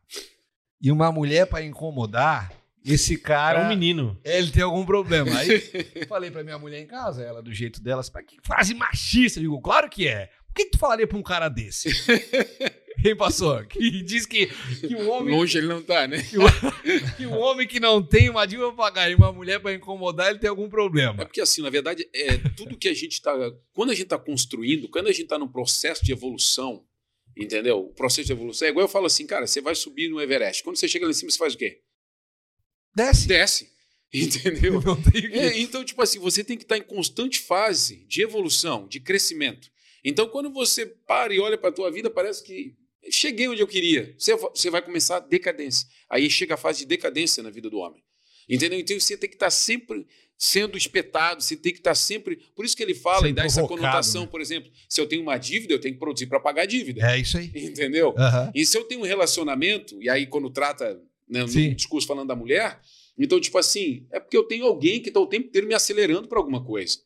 e 0.81 0.91
uma 0.91 1.11
mulher 1.11 1.45
pra 1.48 1.61
incomodar, 1.64 2.52
esse 2.85 3.17
cara. 3.17 3.61
É 3.61 3.65
um 3.65 3.69
menino. 3.69 4.19
Ele 4.23 4.51
tem 4.51 4.63
algum 4.63 4.85
problema. 4.85 5.37
Aí 5.37 5.59
falei 6.07 6.31
pra 6.31 6.43
minha 6.43 6.57
mulher 6.57 6.79
em 6.81 6.87
casa, 6.87 7.23
ela 7.23 7.41
do 7.41 7.53
jeito 7.53 7.81
dela, 7.81 8.01
assim, 8.01 8.11
"Mas 8.13 8.25
que 8.25 8.37
frase 8.43 8.73
machista. 8.73 9.39
Eu 9.39 9.43
digo, 9.43 9.61
claro 9.61 9.89
que 9.89 10.07
é. 10.07 10.29
Por 10.47 10.53
que, 10.55 10.65
que 10.65 10.71
tu 10.71 10.79
falaria 10.79 11.05
pra 11.07 11.17
um 11.17 11.23
cara 11.23 11.49
desse? 11.49 11.89
Quem 12.99 13.15
passou? 13.15 13.63
Que 13.65 14.01
diz 14.01 14.25
que, 14.25 14.47
que 14.47 14.95
o 14.95 15.09
homem 15.11 15.35
Longe 15.35 15.55
ele 15.55 15.67
não 15.67 15.83
tá, 15.83 16.07
né? 16.07 16.17
que 17.15 17.27
o 17.27 17.33
homem 17.35 17.67
que 17.67 17.79
não 17.79 18.01
tem 18.01 18.27
uma 18.27 18.43
dívida 18.47 18.69
pra 18.69 18.85
pagar 18.85 19.11
e 19.11 19.13
uma 19.13 19.31
mulher 19.31 19.59
pra 19.59 19.71
incomodar, 19.71 20.31
ele 20.31 20.39
tem 20.39 20.49
algum 20.49 20.65
É 20.65 20.69
problema. 20.69 21.13
porque, 21.23 21.39
assim, 21.39 21.61
na 21.61 21.69
verdade, 21.69 22.09
é 22.11 22.37
tudo 22.55 22.75
que 22.75 22.87
a 22.87 22.93
gente 22.95 23.11
está. 23.13 23.31
Quando 23.71 23.91
a 23.91 23.93
gente 23.93 24.05
está 24.05 24.17
construindo, 24.17 24.89
quando 24.89 25.05
a 25.07 25.11
gente 25.11 25.23
está 25.23 25.37
num 25.37 25.47
processo 25.47 26.03
de 26.03 26.11
evolução, 26.11 26.83
entendeu? 27.37 27.81
O 27.81 27.93
processo 27.93 28.25
de 28.25 28.33
evolução 28.33 28.67
é 28.67 28.71
igual 28.71 28.85
eu 28.85 28.89
falo 28.89 29.05
assim, 29.05 29.27
cara, 29.27 29.45
você 29.45 29.61
vai 29.61 29.75
subir 29.75 30.09
no 30.09 30.19
Everest. 30.19 30.63
Quando 30.63 30.75
você 30.77 30.87
chega 30.87 31.05
lá 31.05 31.11
em 31.11 31.13
cima, 31.13 31.29
você 31.29 31.37
faz 31.37 31.53
o 31.53 31.57
quê? 31.57 31.79
Desce. 32.97 33.27
Desce. 33.27 33.69
Entendeu? 34.13 34.81
É, 35.33 35.59
então, 35.59 35.83
tipo 35.83 36.01
assim, 36.01 36.17
você 36.17 36.43
tem 36.43 36.57
que 36.57 36.63
estar 36.63 36.77
em 36.77 36.81
constante 36.81 37.39
fase 37.39 38.05
de 38.07 38.21
evolução, 38.21 38.87
de 38.87 38.99
crescimento. 38.99 39.69
Então, 40.03 40.27
quando 40.29 40.51
você 40.51 40.85
para 40.85 41.33
e 41.33 41.39
olha 41.39 41.57
para 41.57 41.69
a 41.69 41.73
tua 41.73 41.91
vida, 41.91 42.09
parece 42.09 42.41
que 42.43 42.73
cheguei 43.11 43.47
onde 43.47 43.61
eu 43.61 43.67
queria. 43.67 44.15
Você, 44.17 44.35
va- 44.35 44.49
você 44.49 44.69
vai 44.69 44.81
começar 44.81 45.17
a 45.17 45.19
decadência. 45.19 45.87
Aí 46.09 46.29
chega 46.29 46.53
a 46.55 46.57
fase 46.57 46.79
de 46.79 46.85
decadência 46.85 47.43
na 47.43 47.49
vida 47.49 47.69
do 47.69 47.77
homem. 47.77 48.01
Entendeu? 48.49 48.79
Então, 48.79 48.97
você 48.97 49.17
tem 49.17 49.29
que 49.29 49.35
estar 49.35 49.49
sempre 49.51 50.07
sendo 50.37 50.77
espetado, 50.77 51.41
você 51.43 51.57
tem 51.57 51.73
que 51.73 51.79
estar 51.79 51.95
sempre... 51.95 52.37
Por 52.55 52.63
isso 52.63 52.77
que 52.77 52.83
ele 52.83 52.93
fala 52.95 53.27
e 53.27 53.33
dá 53.33 53.43
essa 53.43 53.67
conotação, 53.67 54.21
né? 54.21 54.27
por 54.27 54.39
exemplo, 54.39 54.71
se 54.87 55.01
eu 55.01 55.07
tenho 55.07 55.21
uma 55.23 55.37
dívida, 55.37 55.73
eu 55.73 55.81
tenho 55.81 55.95
que 55.95 55.99
produzir 55.99 56.27
para 56.27 56.39
pagar 56.39 56.61
a 56.61 56.65
dívida. 56.65 57.05
É 57.11 57.19
isso 57.19 57.37
aí. 57.37 57.51
Entendeu? 57.53 58.13
Aham. 58.17 58.51
E 58.55 58.65
se 58.65 58.77
eu 58.77 58.83
tenho 58.85 59.01
um 59.01 59.03
relacionamento, 59.03 60.01
e 60.01 60.07
aí 60.09 60.25
quando 60.27 60.49
trata 60.49 60.97
né, 61.27 61.41
no 61.41 61.47
Sim. 61.47 61.73
discurso 61.73 62.07
falando 62.07 62.27
da 62.27 62.35
mulher, 62.35 62.79
então, 63.17 63.39
tipo 63.39 63.57
assim, 63.57 64.05
é 64.11 64.19
porque 64.19 64.37
eu 64.37 64.43
tenho 64.43 64.65
alguém 64.65 65.01
que 65.01 65.09
está 65.09 65.19
o 65.19 65.27
tempo 65.27 65.47
inteiro 65.47 65.67
me 65.67 65.73
acelerando 65.73 66.27
para 66.27 66.37
alguma 66.37 66.63
coisa. 66.63 66.99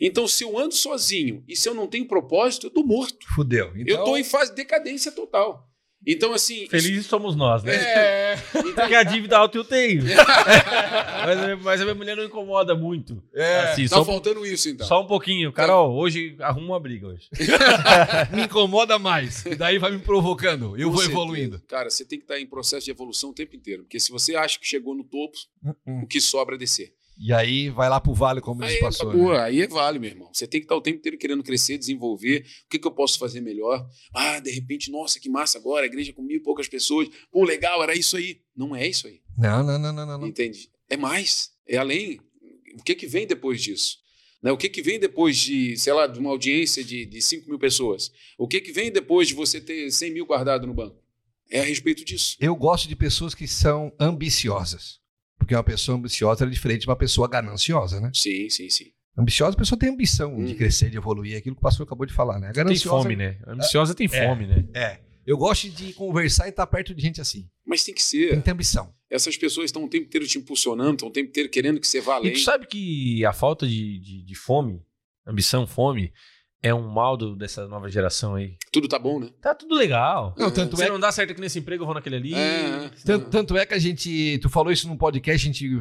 Então, 0.00 0.26
se 0.26 0.44
eu 0.44 0.58
ando 0.58 0.74
sozinho 0.74 1.44
e 1.48 1.56
se 1.56 1.68
eu 1.68 1.74
não 1.74 1.86
tenho 1.86 2.06
propósito, 2.06 2.66
eu 2.66 2.70
tô 2.70 2.82
morto. 2.82 3.26
Fudeu. 3.34 3.72
eu 3.74 3.82
Então, 3.82 4.04
tô 4.04 4.16
em 4.16 4.24
fase 4.24 4.50
de 4.50 4.56
decadência 4.56 5.12
total. 5.12 5.68
Então, 6.06 6.32
assim. 6.34 6.66
Felizes 6.68 7.06
somos 7.06 7.34
nós, 7.34 7.62
né? 7.62 7.74
É, 7.74 8.36
Porque 8.74 8.94
a 8.94 9.02
dívida 9.02 9.38
alta 9.38 9.56
eu 9.56 9.64
tenho. 9.64 10.04
mas, 11.24 11.62
mas 11.62 11.80
a 11.80 11.84
minha 11.84 11.94
mulher 11.94 12.16
não 12.16 12.24
incomoda 12.24 12.74
muito. 12.74 13.22
é, 13.34 13.60
Assim, 13.70 13.84
tá 13.88 13.96
só, 13.96 14.04
faltando 14.04 14.44
isso, 14.46 14.68
então. 14.68 14.86
só 14.86 15.02
um 15.02 15.06
pouquinho. 15.06 15.52
Carol, 15.52 15.94
hoje 15.94 16.36
arruma 16.40 16.66
uma 16.74 16.80
briga 16.80 17.08
hoje. 17.08 17.28
me 18.32 18.42
incomoda 18.44 18.98
mais. 18.98 19.44
E 19.46 19.54
daí 19.54 19.78
vai 19.78 19.90
me 19.92 19.98
provocando. 19.98 20.76
Eu 20.76 20.88
Com 20.88 20.94
vou 20.94 21.02
certeza. 21.02 21.10
evoluindo. 21.12 21.62
Cara, 21.68 21.88
você 21.90 22.04
tem 22.04 22.18
que 22.18 22.24
estar 22.24 22.38
em 22.38 22.46
processo 22.46 22.84
de 22.84 22.90
evolução 22.90 23.30
o 23.30 23.34
tempo 23.34 23.56
inteiro. 23.56 23.82
Porque 23.84 23.98
se 24.00 24.10
você 24.12 24.36
acha 24.36 24.58
que 24.58 24.66
chegou 24.66 24.94
no 24.94 25.04
topo, 25.04 25.36
Hum, 25.86 26.02
o 26.02 26.06
que 26.06 26.20
sobra 26.20 26.56
é 26.56 26.58
descer. 26.58 26.92
E 27.16 27.32
aí 27.32 27.70
vai 27.70 27.88
lá 27.88 28.00
pro 28.00 28.12
vale, 28.12 28.40
como 28.40 28.60
diz 28.60 28.72
Aí, 28.72 28.78
o 28.78 28.80
pastor. 28.80 29.08
acabou, 29.10 29.32
né? 29.32 29.40
aí 29.40 29.60
é 29.60 29.66
vale, 29.68 29.98
meu 29.98 30.10
irmão. 30.10 30.30
Você 30.32 30.46
tem 30.46 30.60
que 30.60 30.64
estar 30.64 30.74
o 30.74 30.80
tempo 30.80 30.98
inteiro 30.98 31.16
querendo 31.16 31.42
crescer, 31.42 31.78
desenvolver. 31.78 32.44
O 32.66 32.68
que, 32.68 32.78
que 32.78 32.86
eu 32.86 32.90
posso 32.92 33.18
fazer 33.18 33.40
melhor? 33.40 33.88
Ah, 34.12 34.40
de 34.40 34.50
repente, 34.50 34.90
nossa, 34.90 35.20
que 35.20 35.28
massa 35.28 35.58
agora, 35.58 35.84
a 35.84 35.86
igreja 35.86 36.12
com 36.12 36.22
mil 36.22 36.38
e 36.38 36.42
poucas 36.42 36.66
pessoas. 36.66 37.08
Pô, 37.30 37.44
legal, 37.44 37.82
era 37.82 37.94
isso 37.94 38.16
aí. 38.16 38.40
Não 38.56 38.74
é 38.74 38.86
isso 38.86 39.06
aí. 39.06 39.20
Não, 39.38 39.62
não, 39.62 39.78
não, 39.78 39.92
não, 39.92 40.06
não. 40.06 40.18
não. 40.18 40.26
Entende? 40.26 40.68
É 40.88 40.96
mais. 40.96 41.50
É 41.68 41.76
além. 41.76 42.20
O 42.78 42.82
que, 42.82 42.94
que 42.94 43.06
vem 43.06 43.26
depois 43.26 43.62
disso? 43.62 43.98
Né? 44.42 44.50
O 44.52 44.56
que, 44.58 44.68
que 44.68 44.82
vem 44.82 44.98
depois 44.98 45.38
de, 45.38 45.76
sei 45.78 45.92
lá, 45.92 46.06
de 46.06 46.18
uma 46.18 46.30
audiência 46.30 46.84
de, 46.84 47.06
de 47.06 47.22
5 47.22 47.48
mil 47.48 47.58
pessoas? 47.58 48.12
O 48.36 48.46
que, 48.46 48.60
que 48.60 48.72
vem 48.72 48.90
depois 48.90 49.28
de 49.28 49.34
você 49.34 49.60
ter 49.60 49.90
100 49.90 50.12
mil 50.12 50.26
guardado 50.26 50.66
no 50.66 50.74
banco? 50.74 51.02
É 51.50 51.60
a 51.60 51.64
respeito 51.64 52.04
disso. 52.04 52.36
Eu 52.40 52.54
gosto 52.56 52.88
de 52.88 52.96
pessoas 52.96 53.34
que 53.34 53.46
são 53.46 53.92
ambiciosas. 53.98 55.00
Porque 55.38 55.54
uma 55.54 55.64
pessoa 55.64 55.98
ambiciosa 55.98 56.44
é 56.44 56.48
diferente 56.48 56.82
de 56.82 56.88
uma 56.88 56.96
pessoa 56.96 57.28
gananciosa, 57.28 58.00
né? 58.00 58.10
Sim, 58.14 58.48
sim, 58.48 58.68
sim. 58.70 58.86
Ambiciosa, 59.16 59.54
a 59.54 59.58
pessoa 59.58 59.78
tem 59.78 59.90
ambição 59.90 60.36
de 60.44 60.52
Uhum. 60.52 60.56
crescer, 60.56 60.90
de 60.90 60.96
evoluir. 60.96 61.36
Aquilo 61.36 61.54
que 61.54 61.60
o 61.60 61.62
pastor 61.62 61.86
acabou 61.86 62.06
de 62.06 62.12
falar, 62.12 62.38
né? 62.40 62.46
Tem 62.52 62.64
Gananciosa, 62.64 63.02
fome, 63.02 63.16
né? 63.16 63.38
Ambiciosa 63.46 63.94
tem 63.94 64.06
É. 64.10 64.26
fome, 64.26 64.46
né? 64.46 64.64
É. 64.74 65.00
Eu 65.26 65.36
gosto 65.38 65.70
de 65.70 65.92
conversar 65.94 66.46
e 66.46 66.50
estar 66.50 66.66
perto 66.66 66.94
de 66.94 67.00
gente 67.00 67.20
assim. 67.20 67.48
Mas 67.66 67.82
tem 67.84 67.94
que 67.94 68.00
Tem 68.00 68.20
ser. 68.28 68.36
que 68.36 68.42
ter 68.42 68.50
ambição. 68.50 68.92
Essas 69.10 69.36
pessoas 69.36 69.66
estão 69.66 69.84
o 69.84 69.88
tempo 69.88 70.06
inteiro 70.06 70.26
te 70.26 70.36
impulsionando, 70.38 70.92
estão 70.94 71.08
o 71.08 71.12
tempo 71.12 71.28
inteiro 71.30 71.48
querendo 71.48 71.80
que 71.80 71.86
você 71.86 72.00
vá 72.00 72.14
E 72.14 72.16
além. 72.16 72.32
tu 72.32 72.40
sabe 72.40 72.66
que 72.66 73.24
a 73.24 73.32
falta 73.32 73.66
de, 73.66 73.98
de, 74.00 74.24
de 74.24 74.34
fome, 74.34 74.82
ambição, 75.26 75.66
fome, 75.66 76.12
é 76.64 76.74
um 76.74 76.88
mal 76.88 77.16
do- 77.16 77.36
dessa 77.36 77.68
nova 77.68 77.90
geração 77.90 78.34
aí. 78.36 78.56
Tudo 78.72 78.88
tá 78.88 78.98
bom, 78.98 79.20
né? 79.20 79.28
Tá 79.40 79.54
tudo 79.54 79.74
legal. 79.74 80.34
Não, 80.38 80.50
tanto 80.50 80.76
Se 80.76 80.84
é 80.84 80.88
não 80.88 80.98
dá 80.98 81.12
certo 81.12 81.32
aqui 81.32 81.40
nesse 81.40 81.58
emprego, 81.58 81.82
eu 81.82 81.86
vou 81.86 81.94
naquele 81.94 82.16
ali. 82.16 82.34
É, 82.34 82.38
é. 82.86 82.90
Tanto, 83.04 83.30
tanto 83.30 83.56
é 83.56 83.66
que 83.66 83.74
a 83.74 83.78
gente. 83.78 84.38
Tu 84.40 84.48
falou 84.48 84.72
isso 84.72 84.88
num 84.88 84.96
podcast, 84.96 85.46
a 85.46 85.52
gente 85.52 85.80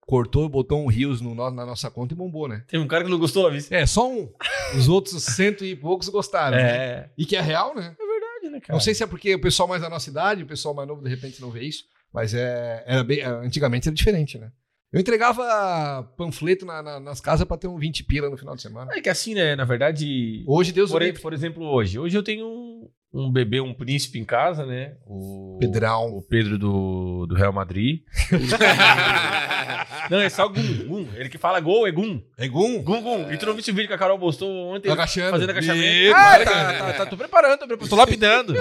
cortou, 0.00 0.48
botou 0.48 0.82
um 0.82 0.88
rios 0.88 1.20
no, 1.20 1.34
na 1.34 1.64
nossa 1.64 1.88
conta 1.90 2.12
e 2.14 2.16
bombou, 2.16 2.48
né? 2.48 2.64
Tem 2.66 2.80
um 2.80 2.88
cara 2.88 3.04
que 3.04 3.10
não 3.10 3.18
gostou, 3.18 3.44
Lavis. 3.44 3.70
É, 3.70 3.86
só 3.86 4.10
um. 4.10 4.28
Os 4.76 4.88
outros 4.88 5.22
cento 5.22 5.64
e 5.64 5.76
poucos 5.76 6.08
gostaram. 6.08 6.56
né? 6.56 6.62
É. 6.76 7.10
E 7.16 7.24
que 7.24 7.36
é 7.36 7.40
real, 7.40 7.74
né? 7.74 7.94
verdade, 7.96 8.50
né, 8.52 8.60
cara? 8.60 8.72
Não 8.72 8.80
sei 8.80 8.92
se 8.94 9.02
é 9.04 9.06
porque 9.06 9.34
o 9.34 9.40
pessoal 9.40 9.68
mais 9.68 9.80
da 9.82 9.88
nossa 9.88 10.10
idade, 10.10 10.42
o 10.42 10.46
pessoal 10.46 10.74
mais 10.74 10.88
novo, 10.88 11.02
de 11.02 11.08
repente 11.08 11.40
não 11.40 11.50
vê 11.50 11.62
isso, 11.64 11.84
mas 12.12 12.34
é, 12.34 12.82
era 12.86 13.04
bem, 13.04 13.22
antigamente 13.22 13.86
era 13.88 13.94
diferente, 13.94 14.38
né? 14.38 14.50
Eu 14.92 15.00
entregava 15.00 16.02
panfleto 16.16 16.66
na- 16.66 16.82
na- 16.82 16.98
nas 17.00 17.20
casas 17.20 17.46
pra 17.46 17.56
ter 17.56 17.68
um 17.68 17.78
20 17.78 18.02
pila 18.04 18.28
no 18.28 18.36
final 18.36 18.56
de 18.56 18.62
semana. 18.62 18.90
É 18.92 19.00
que 19.00 19.08
assim, 19.08 19.34
né? 19.34 19.54
Na 19.54 19.64
verdade. 19.64 20.42
Hoje, 20.48 20.72
Deus 20.72 20.90
Por, 20.90 21.00
por 21.20 21.32
exemplo, 21.32 21.64
hoje. 21.64 21.96
Hoje 21.96 22.18
eu 22.18 22.24
tenho 22.24 22.44
um, 22.44 22.90
um 23.12 23.30
bebê, 23.30 23.60
um 23.60 23.72
príncipe 23.72 24.18
em 24.18 24.24
casa, 24.24 24.66
né? 24.66 24.96
O, 25.06 25.58
Pedrão. 25.60 26.08
o 26.16 26.22
Pedro 26.22 26.58
do, 26.58 27.24
do 27.26 27.36
Real 27.36 27.52
Madrid. 27.52 28.00
Não, 30.10 30.18
é 30.20 30.28
só 30.28 30.48
Gum. 30.48 30.86
Gum. 30.88 31.06
Ele 31.14 31.28
que 31.28 31.38
fala 31.38 31.60
gol 31.60 31.86
é 31.86 31.92
Gum. 31.92 32.20
É 32.36 32.48
Gum? 32.48 32.82
Gum, 32.82 33.00
Gum. 33.00 33.30
E 33.32 33.36
tu 33.38 33.46
não 33.46 33.54
viste 33.54 33.70
o 33.70 33.74
vídeo 33.74 33.86
que 33.86 33.94
a 33.94 33.98
Carol 33.98 34.18
postou 34.18 34.50
ontem? 34.74 34.90
Agachando. 34.90 35.30
Fazendo 35.30 35.50
agachamento. 35.50 36.16
Ah, 36.16 36.32
para, 36.32 36.44
tá, 36.44 36.72
tá, 36.78 36.92
tá, 36.94 37.06
tô 37.06 37.16
preparando, 37.16 37.58
tô, 37.60 37.66
preparando, 37.68 37.90
tô 37.90 37.96
lapidando. 37.96 38.54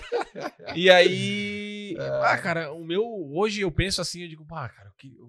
e 0.74 0.88
aí. 0.88 1.94
Ah, 2.22 2.38
cara, 2.38 2.72
o 2.72 2.82
meu. 2.82 3.02
Hoje 3.34 3.60
eu 3.60 3.70
penso 3.70 4.00
assim, 4.00 4.22
eu 4.22 4.28
digo, 4.28 4.46
ah, 4.50 4.68
cara, 4.68 4.90
que- 4.96 5.14
eu, 5.18 5.28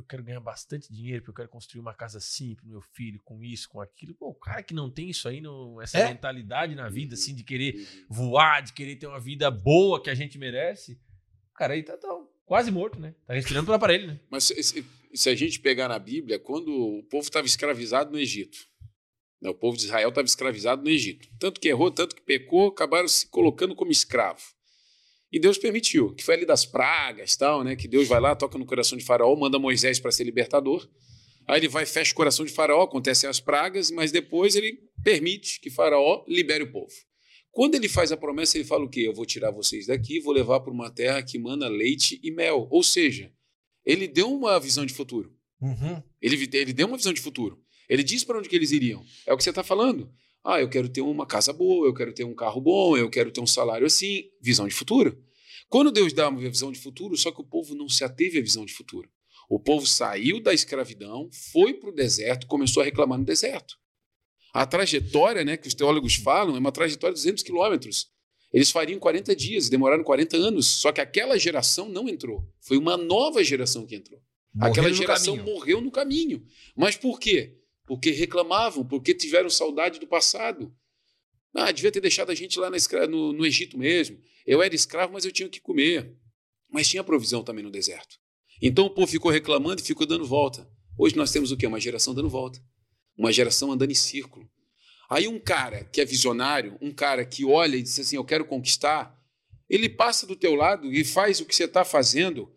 eu 0.00 0.04
quero 0.04 0.22
ganhar 0.22 0.40
bastante 0.40 0.92
dinheiro, 0.92 1.22
porque 1.22 1.30
eu 1.32 1.34
quero 1.44 1.48
construir 1.48 1.80
uma 1.80 1.92
casa 1.94 2.18
assim 2.18 2.54
pro 2.54 2.66
meu 2.66 2.80
filho, 2.80 3.20
com 3.24 3.42
isso, 3.42 3.68
com 3.68 3.80
aquilo. 3.80 4.14
Pô, 4.14 4.28
o 4.28 4.34
cara 4.34 4.62
que 4.62 4.72
não 4.72 4.88
tem 4.90 5.10
isso 5.10 5.28
aí, 5.28 5.40
não, 5.40 5.80
essa 5.82 5.98
É. 5.98 6.08
mentalidade 6.08 6.74
na 6.74 6.88
vida, 6.88 7.14
assim, 7.14 7.34
de 7.34 7.42
querer 7.42 7.74
voar, 8.08 8.60
de 8.62 8.72
querer 8.72 8.96
ter 8.96 9.06
uma 9.06 9.20
vida 9.20 9.50
boa 9.50 10.00
que 10.02 10.08
a 10.10 10.14
gente 10.14 10.38
merece, 10.38 11.00
cara, 11.54 11.74
aí 11.74 11.82
tá, 11.82 11.96
tá, 11.96 12.08
quase 12.46 12.70
morto, 12.70 13.00
né? 13.00 13.14
Tá 13.26 13.34
respirando 13.34 13.66
pelo 13.66 13.76
aparelho, 13.76 14.06
né? 14.06 14.20
Mas 14.30 14.44
se, 14.44 14.62
se- 14.62 14.84
se 15.14 15.28
a 15.28 15.34
gente 15.34 15.58
pegar 15.60 15.88
na 15.88 15.98
Bíblia, 15.98 16.38
quando 16.38 16.68
o 16.72 17.02
povo 17.04 17.24
estava 17.24 17.46
escravizado 17.46 18.10
no 18.12 18.18
Egito, 18.18 18.58
né, 19.40 19.50
o 19.50 19.54
povo 19.54 19.76
de 19.76 19.84
Israel 19.84 20.08
estava 20.10 20.26
escravizado 20.26 20.82
no 20.82 20.88
Egito. 20.90 21.28
Tanto 21.38 21.60
que 21.60 21.68
errou, 21.68 21.90
tanto 21.90 22.14
que 22.14 22.22
pecou, 22.22 22.68
acabaram 22.68 23.08
se 23.08 23.26
colocando 23.28 23.74
como 23.74 23.90
escravo. 23.90 24.42
E 25.30 25.38
Deus 25.38 25.58
permitiu, 25.58 26.14
que 26.14 26.24
foi 26.24 26.34
ali 26.34 26.46
das 26.46 26.64
pragas, 26.64 27.36
tal, 27.36 27.62
né? 27.62 27.76
Que 27.76 27.86
Deus 27.86 28.08
vai 28.08 28.20
lá, 28.20 28.34
toca 28.34 28.58
no 28.58 28.64
coração 28.64 28.96
de 28.96 29.04
Faraó, 29.04 29.34
manda 29.36 29.58
Moisés 29.58 30.00
para 30.00 30.10
ser 30.10 30.24
libertador. 30.24 30.88
Aí 31.46 31.60
ele 31.60 31.68
vai, 31.68 31.84
fecha 31.86 32.12
o 32.12 32.14
coração 32.14 32.44
de 32.44 32.52
Faraó, 32.52 32.82
acontecem 32.82 33.28
as 33.28 33.40
pragas, 33.40 33.90
mas 33.90 34.10
depois 34.10 34.56
ele 34.56 34.80
permite 35.02 35.60
que 35.60 35.70
Faraó 35.70 36.24
libere 36.26 36.64
o 36.64 36.72
povo. 36.72 36.92
Quando 37.50 37.74
ele 37.74 37.88
faz 37.88 38.12
a 38.12 38.16
promessa, 38.16 38.56
ele 38.56 38.64
fala 38.64 38.84
o 38.84 38.88
quê? 38.88 39.00
Eu 39.00 39.14
vou 39.14 39.26
tirar 39.26 39.50
vocês 39.50 39.86
daqui 39.86 40.16
e 40.16 40.20
vou 40.20 40.32
levar 40.32 40.60
para 40.60 40.72
uma 40.72 40.90
terra 40.90 41.22
que 41.22 41.38
mana 41.38 41.66
leite 41.68 42.20
e 42.22 42.30
mel. 42.30 42.68
Ou 42.70 42.82
seja, 42.82 43.32
ele 43.84 44.06
deu 44.06 44.32
uma 44.32 44.60
visão 44.60 44.86
de 44.86 44.94
futuro. 44.94 45.34
Uhum. 45.60 46.02
Ele, 46.20 46.48
ele 46.52 46.72
deu 46.72 46.86
uma 46.86 46.96
visão 46.96 47.12
de 47.12 47.20
futuro. 47.20 47.60
Ele 47.88 48.02
disse 48.02 48.24
para 48.24 48.38
onde 48.38 48.48
que 48.48 48.54
eles 48.54 48.70
iriam. 48.70 49.04
É 49.26 49.32
o 49.32 49.36
que 49.36 49.42
você 49.42 49.50
está 49.50 49.64
falando. 49.64 50.12
Ah, 50.44 50.60
eu 50.60 50.68
quero 50.68 50.88
ter 50.88 51.00
uma 51.00 51.26
casa 51.26 51.52
boa, 51.52 51.86
eu 51.86 51.94
quero 51.94 52.12
ter 52.12 52.24
um 52.24 52.34
carro 52.34 52.60
bom, 52.60 52.96
eu 52.96 53.10
quero 53.10 53.30
ter 53.30 53.40
um 53.40 53.46
salário 53.46 53.86
assim. 53.86 54.24
Visão 54.40 54.66
de 54.66 54.74
futuro. 54.74 55.22
Quando 55.68 55.92
Deus 55.92 56.12
dá 56.12 56.28
uma 56.28 56.40
visão 56.40 56.72
de 56.72 56.78
futuro, 56.78 57.16
só 57.16 57.30
que 57.30 57.40
o 57.40 57.44
povo 57.44 57.74
não 57.74 57.88
se 57.88 58.02
ateve 58.02 58.38
à 58.38 58.40
visão 58.40 58.64
de 58.64 58.72
futuro. 58.72 59.10
O 59.48 59.58
povo 59.58 59.86
saiu 59.86 60.42
da 60.42 60.52
escravidão, 60.52 61.28
foi 61.52 61.74
para 61.74 61.90
o 61.90 61.94
deserto, 61.94 62.46
começou 62.46 62.82
a 62.82 62.84
reclamar 62.84 63.18
no 63.18 63.24
deserto. 63.24 63.76
A 64.52 64.66
trajetória 64.66 65.44
né, 65.44 65.56
que 65.56 65.68
os 65.68 65.74
teólogos 65.74 66.16
falam 66.16 66.56
é 66.56 66.58
uma 66.58 66.72
trajetória 66.72 67.14
de 67.14 67.20
200 67.22 67.42
quilômetros. 67.42 68.06
Eles 68.52 68.70
fariam 68.70 68.98
40 68.98 69.36
dias, 69.36 69.68
demoraram 69.68 70.02
40 70.02 70.36
anos, 70.36 70.66
só 70.66 70.90
que 70.90 71.00
aquela 71.00 71.38
geração 71.38 71.88
não 71.88 72.08
entrou. 72.08 72.46
Foi 72.60 72.78
uma 72.78 72.96
nova 72.96 73.44
geração 73.44 73.86
que 73.86 73.94
entrou. 73.94 74.20
Aquela 74.56 74.88
Morreram 74.88 74.90
no 74.90 74.96
geração 74.96 75.36
morreu 75.36 75.80
no 75.80 75.90
caminho. 75.90 76.42
Mas 76.74 76.96
por 76.96 77.20
quê? 77.20 77.57
Porque 77.88 78.10
reclamavam, 78.10 78.84
porque 78.86 79.14
tiveram 79.14 79.50
saudade 79.50 79.98
do 79.98 80.06
passado. 80.06 80.72
Ah, 81.54 81.72
devia 81.72 81.90
ter 81.90 82.00
deixado 82.00 82.30
a 82.30 82.34
gente 82.34 82.58
lá 82.60 82.70
no, 83.08 83.32
no 83.32 83.46
Egito 83.46 83.76
mesmo. 83.78 84.20
Eu 84.46 84.62
era 84.62 84.74
escravo, 84.74 85.14
mas 85.14 85.24
eu 85.24 85.32
tinha 85.32 85.48
que 85.48 85.60
comer. 85.60 86.14
Mas 86.70 86.86
tinha 86.86 87.02
provisão 87.02 87.42
também 87.42 87.64
no 87.64 87.70
deserto. 87.70 88.16
Então 88.60 88.86
o 88.86 88.90
povo 88.90 89.06
ficou 89.06 89.30
reclamando 89.30 89.80
e 89.80 89.84
ficou 89.84 90.06
dando 90.06 90.26
volta. 90.26 90.68
Hoje 90.98 91.16
nós 91.16 91.32
temos 91.32 91.50
o 91.50 91.56
quê? 91.56 91.66
Uma 91.66 91.80
geração 91.80 92.14
dando 92.14 92.28
volta. 92.28 92.62
Uma 93.16 93.32
geração 93.32 93.72
andando 93.72 93.90
em 93.90 93.94
círculo. 93.94 94.48
Aí 95.08 95.26
um 95.26 95.38
cara 95.40 95.84
que 95.84 96.00
é 96.00 96.04
visionário, 96.04 96.76
um 96.82 96.92
cara 96.92 97.24
que 97.24 97.44
olha 97.44 97.76
e 97.76 97.82
diz 97.82 97.98
assim, 97.98 98.16
eu 98.16 98.24
quero 98.24 98.44
conquistar, 98.44 99.18
ele 99.68 99.88
passa 99.88 100.26
do 100.26 100.36
teu 100.36 100.54
lado 100.54 100.92
e 100.92 101.02
faz 101.04 101.40
o 101.40 101.46
que 101.46 101.56
você 101.56 101.64
está 101.64 101.84
fazendo, 101.84 102.52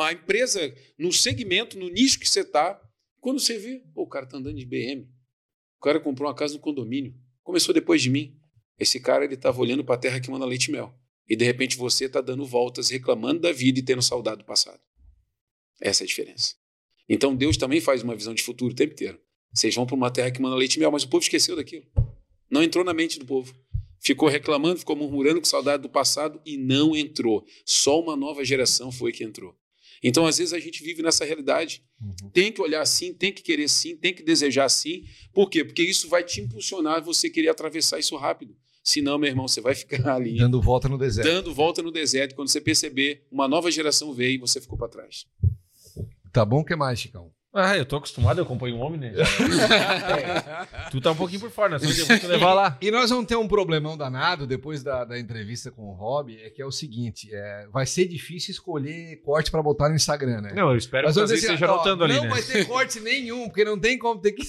a 0.00 0.12
empresa 0.12 0.74
no 0.98 1.12
segmento, 1.12 1.78
no 1.78 1.88
nicho 1.88 2.18
que 2.18 2.28
você 2.28 2.40
está. 2.40 2.80
Quando 3.20 3.40
você 3.40 3.58
vê, 3.58 3.82
pô, 3.94 4.02
o 4.02 4.08
cara 4.08 4.24
está 4.24 4.36
andando 4.36 4.56
de 4.56 4.64
BM, 4.64 5.08
o 5.78 5.80
cara 5.80 6.00
comprou 6.00 6.28
uma 6.28 6.34
casa 6.34 6.54
no 6.54 6.60
condomínio, 6.60 7.14
começou 7.42 7.74
depois 7.74 8.02
de 8.02 8.10
mim. 8.10 8.36
Esse 8.78 9.00
cara 9.00 9.24
ele 9.24 9.34
estava 9.34 9.60
olhando 9.60 9.84
para 9.84 9.96
a 9.96 9.98
terra 9.98 10.20
que 10.20 10.30
manda 10.30 10.44
leite 10.44 10.66
e 10.66 10.72
mel. 10.72 10.94
E 11.28 11.36
de 11.36 11.44
repente 11.44 11.76
você 11.76 12.06
está 12.06 12.20
dando 12.20 12.44
voltas, 12.46 12.90
reclamando 12.90 13.40
da 13.40 13.52
vida 13.52 13.78
e 13.78 13.82
tendo 13.82 14.02
saudade 14.02 14.38
do 14.38 14.44
passado. 14.44 14.80
Essa 15.80 16.02
é 16.02 16.04
a 16.04 16.06
diferença. 16.06 16.54
Então 17.08 17.34
Deus 17.34 17.56
também 17.56 17.80
faz 17.80 18.02
uma 18.02 18.14
visão 18.14 18.34
de 18.34 18.42
futuro 18.42 18.72
o 18.72 18.76
tempo 18.76 18.92
inteiro. 18.92 19.20
Vocês 19.52 19.74
vão 19.74 19.86
para 19.86 19.96
uma 19.96 20.10
terra 20.10 20.30
que 20.30 20.40
manda 20.40 20.56
leite 20.56 20.76
e 20.76 20.80
mel, 20.80 20.90
mas 20.90 21.02
o 21.02 21.08
povo 21.08 21.22
esqueceu 21.22 21.56
daquilo. 21.56 21.86
Não 22.50 22.62
entrou 22.62 22.84
na 22.84 22.94
mente 22.94 23.18
do 23.18 23.26
povo. 23.26 23.54
Ficou 24.00 24.28
reclamando, 24.28 24.78
ficou 24.78 24.96
murmurando 24.96 25.40
com 25.40 25.46
saudade 25.46 25.82
do 25.82 25.88
passado 25.88 26.40
e 26.46 26.56
não 26.56 26.96
entrou. 26.96 27.44
Só 27.64 28.00
uma 28.00 28.16
nova 28.16 28.44
geração 28.44 28.92
foi 28.92 29.12
que 29.12 29.24
entrou. 29.24 29.56
Então, 30.02 30.26
às 30.26 30.38
vezes, 30.38 30.52
a 30.52 30.58
gente 30.58 30.82
vive 30.82 31.02
nessa 31.02 31.24
realidade. 31.24 31.82
Uhum. 32.00 32.30
Tem 32.30 32.52
que 32.52 32.60
olhar 32.60 32.80
assim, 32.80 33.12
tem 33.12 33.32
que 33.32 33.42
querer 33.42 33.68
sim, 33.68 33.96
tem 33.96 34.14
que 34.14 34.22
desejar 34.22 34.68
sim. 34.68 35.04
Por 35.32 35.50
quê? 35.50 35.64
Porque 35.64 35.82
isso 35.82 36.08
vai 36.08 36.22
te 36.22 36.40
impulsionar 36.40 37.02
você 37.02 37.28
querer 37.28 37.48
atravessar 37.48 37.98
isso 37.98 38.16
rápido. 38.16 38.56
Senão, 38.84 39.18
meu 39.18 39.28
irmão, 39.28 39.46
você 39.46 39.60
vai 39.60 39.74
ficar 39.74 40.06
ali 40.14 40.38
Dando 40.38 40.62
volta 40.62 40.88
no 40.88 40.96
deserto. 40.96 41.26
dando 41.26 41.52
volta 41.54 41.82
no 41.82 41.90
deserto. 41.90 42.34
Quando 42.34 42.48
você 42.48 42.60
perceber, 42.60 43.26
uma 43.30 43.46
nova 43.48 43.70
geração 43.70 44.12
veio 44.12 44.36
e 44.36 44.38
você 44.38 44.60
ficou 44.60 44.78
para 44.78 44.88
trás. 44.88 45.26
Tá 46.32 46.44
bom, 46.44 46.60
o 46.60 46.64
que 46.64 46.76
mais, 46.76 47.00
Chicão? 47.00 47.30
Ah, 47.60 47.76
eu 47.76 47.84
tô 47.84 47.96
acostumado, 47.96 48.38
eu 48.38 48.44
acompanho 48.44 48.76
o 48.76 48.80
homem, 48.80 49.00
né? 49.00 49.12
É, 50.08 50.90
tu 50.90 51.00
tá 51.00 51.10
um 51.10 51.16
pouquinho 51.16 51.40
por 51.40 51.50
fora, 51.50 51.70
né? 51.70 51.78
Só 51.78 51.86
eu 51.86 52.06
vou 52.06 52.18
te 52.18 52.26
levar 52.28 52.54
lá. 52.54 52.78
E 52.80 52.90
nós 52.90 53.10
vamos 53.10 53.26
ter 53.26 53.36
um 53.36 53.48
problemão 53.48 53.96
danado 53.96 54.46
depois 54.46 54.82
da, 54.82 55.04
da 55.04 55.18
entrevista 55.18 55.70
com 55.70 55.82
o 55.82 55.92
Rob, 55.92 56.36
é 56.40 56.50
que 56.50 56.62
é 56.62 56.66
o 56.66 56.70
seguinte, 56.70 57.28
é, 57.32 57.66
vai 57.72 57.86
ser 57.86 58.06
difícil 58.06 58.52
escolher 58.52 59.20
corte 59.22 59.50
pra 59.50 59.62
botar 59.62 59.88
no 59.88 59.96
Instagram, 59.96 60.40
né? 60.40 60.52
Não, 60.54 60.70
eu 60.70 60.76
espero 60.76 61.06
Nós 61.06 61.14
que 61.14 61.20
vocês 61.20 61.40
dizer 61.40 61.54
assim, 61.54 61.64
anotando 61.64 62.04
ali, 62.04 62.14
não 62.14 62.22
né? 62.24 62.28
vai 62.28 62.42
ter 62.42 62.64
corte 62.66 63.00
nenhum, 63.00 63.46
porque 63.48 63.64
não 63.64 63.78
tem 63.78 63.98
como 63.98 64.20
ter 64.20 64.32
que 64.32 64.42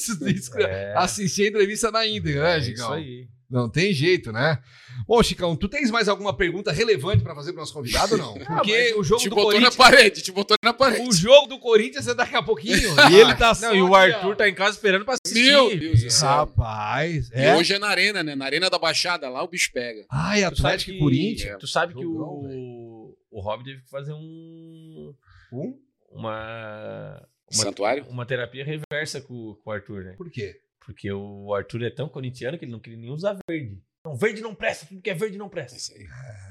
É, 0.57 0.93
assistir 0.97 1.43
a 1.45 1.47
entrevista 1.49 1.91
na 1.91 2.05
íntegra, 2.05 2.43
né, 2.43 2.57
é 2.57 2.61
Chicão? 2.61 2.85
isso 2.85 2.93
aí. 2.93 3.27
Não 3.49 3.67
tem 3.67 3.91
jeito, 3.91 4.31
né? 4.31 4.61
Bom, 5.07 5.23
Chicão, 5.23 5.55
tu 5.55 5.67
tens 5.67 5.89
mais 5.89 6.07
alguma 6.07 6.35
pergunta 6.35 6.71
relevante 6.71 7.23
pra 7.23 7.33
fazer 7.33 7.51
pro 7.51 7.61
nosso 7.61 7.73
convidado 7.73 8.13
ou 8.13 8.17
não? 8.19 8.33
Porque 8.45 8.93
o 8.95 9.03
jogo 9.03 9.21
Te 9.21 9.29
do 9.29 9.35
botou 9.35 9.51
Corinthians... 9.51 9.75
na 9.77 9.83
parede, 9.83 10.21
te 10.21 10.31
botou 10.31 10.57
na 10.63 10.71
parede. 10.73 11.07
O 11.07 11.11
jogo 11.11 11.47
do 11.47 11.57
Corinthians 11.57 12.07
é 12.07 12.13
daqui 12.13 12.35
a 12.35 12.43
pouquinho. 12.43 12.77
e 13.11 13.15
ele 13.15 13.33
tá 13.35 13.53
Não, 13.61 13.73
e 13.75 13.81
o 13.81 13.95
Arthur 13.95 14.33
ó. 14.33 14.35
tá 14.35 14.47
em 14.47 14.53
casa 14.53 14.75
esperando 14.75 15.03
pra 15.03 15.15
assistir. 15.15 15.45
Meu 15.51 15.75
Deus 15.77 16.03
do 16.03 16.09
céu. 16.11 16.29
Rapaz, 16.29 17.31
E 17.31 17.41
é. 17.41 17.55
hoje 17.55 17.73
é 17.73 17.79
na 17.79 17.87
arena, 17.87 18.21
né? 18.21 18.35
Na 18.35 18.45
arena 18.45 18.69
da 18.69 18.77
Baixada, 18.77 19.27
lá 19.29 19.41
o 19.43 19.47
bicho 19.47 19.71
pega. 19.73 20.05
Ai, 20.11 20.41
Tu 20.41 20.43
sabe 20.43 20.55
Atlético 20.67 20.91
que, 20.91 20.97
e 20.97 20.99
Corinthians. 20.99 21.57
Tu 21.59 21.67
sabe 21.67 21.93
que 21.95 22.01
Jogão, 22.03 22.27
o, 22.43 23.17
o 23.31 23.41
Rob 23.41 23.63
teve 23.63 23.81
que 23.81 23.89
fazer 23.89 24.13
um, 24.13 25.13
Um? 25.51 25.73
uma, 26.11 27.19
uma, 27.51 27.63
Santuário? 27.63 28.05
uma 28.09 28.25
terapia 28.27 28.63
reversa 28.63 29.21
com, 29.21 29.55
com 29.63 29.69
o 29.69 29.73
Arthur, 29.73 30.03
né? 30.03 30.13
Por 30.17 30.29
quê? 30.29 30.55
Porque 30.89 31.11
o 31.11 31.53
Arthur 31.53 31.83
é 31.83 31.91
tão 31.91 32.09
corintiano 32.09 32.57
que 32.57 32.65
ele 32.65 32.71
não 32.71 32.79
queria 32.79 32.97
nem 32.97 33.11
usar 33.11 33.37
verde. 33.47 33.79
Não, 34.03 34.15
verde 34.15 34.41
não 34.41 34.55
presta, 34.55 34.87
tudo 34.87 34.99
que 35.01 35.09
é 35.11 35.13
verde 35.13 35.37
não 35.37 35.47
presta. 35.47 35.77
isso 35.77 35.93
aí. 35.93 36.07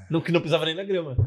Não, 0.09 0.21
que 0.21 0.31
não 0.31 0.39
precisava 0.39 0.63
nem 0.63 0.73
na 0.75 0.83
grama. 0.85 1.17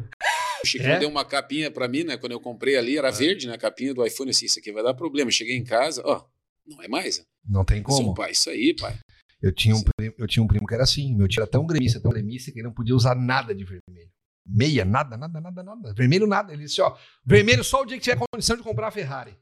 O 0.63 0.65
Chicão 0.65 0.87
É? 0.93 0.97
deu 0.99 1.09
uma 1.09 1.23
capinha 1.23 1.69
pra 1.69 1.87
mim, 1.87 2.03
né? 2.03 2.17
Quando 2.17 2.31
eu 2.31 2.39
comprei 2.39 2.75
ali, 2.75 2.97
era 2.97 3.11
verde, 3.11 3.45
né? 3.45 3.53
A 3.53 3.57
capinha 3.57 3.93
do 3.93 4.03
iPhone. 4.03 4.31
Assim, 4.31 4.45
isso 4.47 4.57
aqui 4.57 4.71
vai 4.71 4.81
dar 4.81 4.95
problema. 4.95 5.29
Cheguei 5.29 5.55
em 5.55 5.63
casa, 5.63 6.01
ó, 6.03 6.25
não 6.65 6.81
é 6.81 6.87
mais. 6.87 7.23
Não 7.47 7.63
tem 7.63 7.83
disse, 7.83 7.97
como. 8.01 8.15
pai, 8.15 8.31
isso 8.31 8.49
aí, 8.49 8.75
pai. 8.75 8.97
Eu 9.39 9.51
tinha, 9.53 9.75
um 9.75 9.83
primo, 9.83 10.15
eu 10.17 10.25
tinha 10.25 10.41
um 10.41 10.47
primo 10.47 10.65
que 10.65 10.73
era 10.73 10.83
assim. 10.83 11.15
Meu 11.15 11.27
tio 11.27 11.41
era 11.41 11.51
tão 11.51 11.67
gremista, 11.67 12.01
tão 12.01 12.09
gremista, 12.09 12.51
que 12.51 12.57
ele 12.59 12.67
não 12.67 12.73
podia 12.73 12.95
usar 12.95 13.13
nada 13.13 13.53
de 13.53 13.63
vermelho. 13.63 14.09
Meia, 14.43 14.83
nada, 14.83 15.15
nada, 15.15 15.39
nada, 15.39 15.61
nada. 15.61 15.93
Vermelho, 15.93 16.25
nada. 16.25 16.51
Ele 16.51 16.63
disse, 16.63 16.81
ó, 16.81 16.97
vermelho 17.23 17.63
só 17.63 17.81
o 17.83 17.85
dia 17.85 17.97
que 17.97 18.03
tiver 18.03 18.17
condição 18.17 18.57
de 18.57 18.63
comprar 18.63 18.87
a 18.87 18.91
Ferrari. 18.91 19.37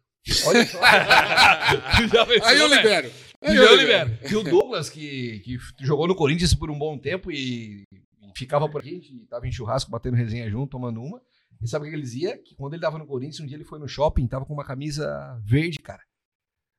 Olha 0.46 0.66
só. 0.66 0.80
Aí 2.44 2.60
eu 2.60 2.68
né? 2.68 2.78
libero. 2.78 3.12
Aí 3.42 3.56
Eu 3.56 3.76
libero. 3.76 4.18
E 4.30 4.36
o 4.36 4.44
Douglas, 4.44 4.90
que, 4.90 5.40
que 5.40 5.58
jogou 5.80 6.08
no 6.08 6.16
Corinthians 6.16 6.54
por 6.54 6.70
um 6.70 6.78
bom 6.78 6.98
tempo 6.98 7.32
e, 7.32 7.84
e 7.92 8.38
ficava 8.38 8.70
por 8.70 8.82
aqui, 8.82 8.90
a 8.90 8.94
gente 8.94 9.26
tava 9.28 9.48
em 9.48 9.52
churrasco, 9.52 9.90
batendo 9.90 10.16
resenha 10.16 10.50
junto, 10.50 10.72
tomando 10.72 11.02
uma. 11.02 11.22
E 11.62 11.68
sabe 11.68 11.86
o 11.86 11.90
que 11.90 11.96
ele 11.96 12.04
dizia? 12.04 12.38
Que 12.38 12.56
quando 12.56 12.74
ele 12.74 12.82
tava 12.82 12.98
no 12.98 13.08
Corinthians, 13.08 13.40
um 13.40 13.46
dia 13.46 13.58
ele 13.58 13.64
foi 13.64 13.80
no 13.80 13.88
shopping, 13.88 14.28
tava 14.28 14.46
com 14.46 14.54
uma 14.54 14.66
camisa 14.66 15.40
verde, 15.44 15.80
cara. 15.80 16.02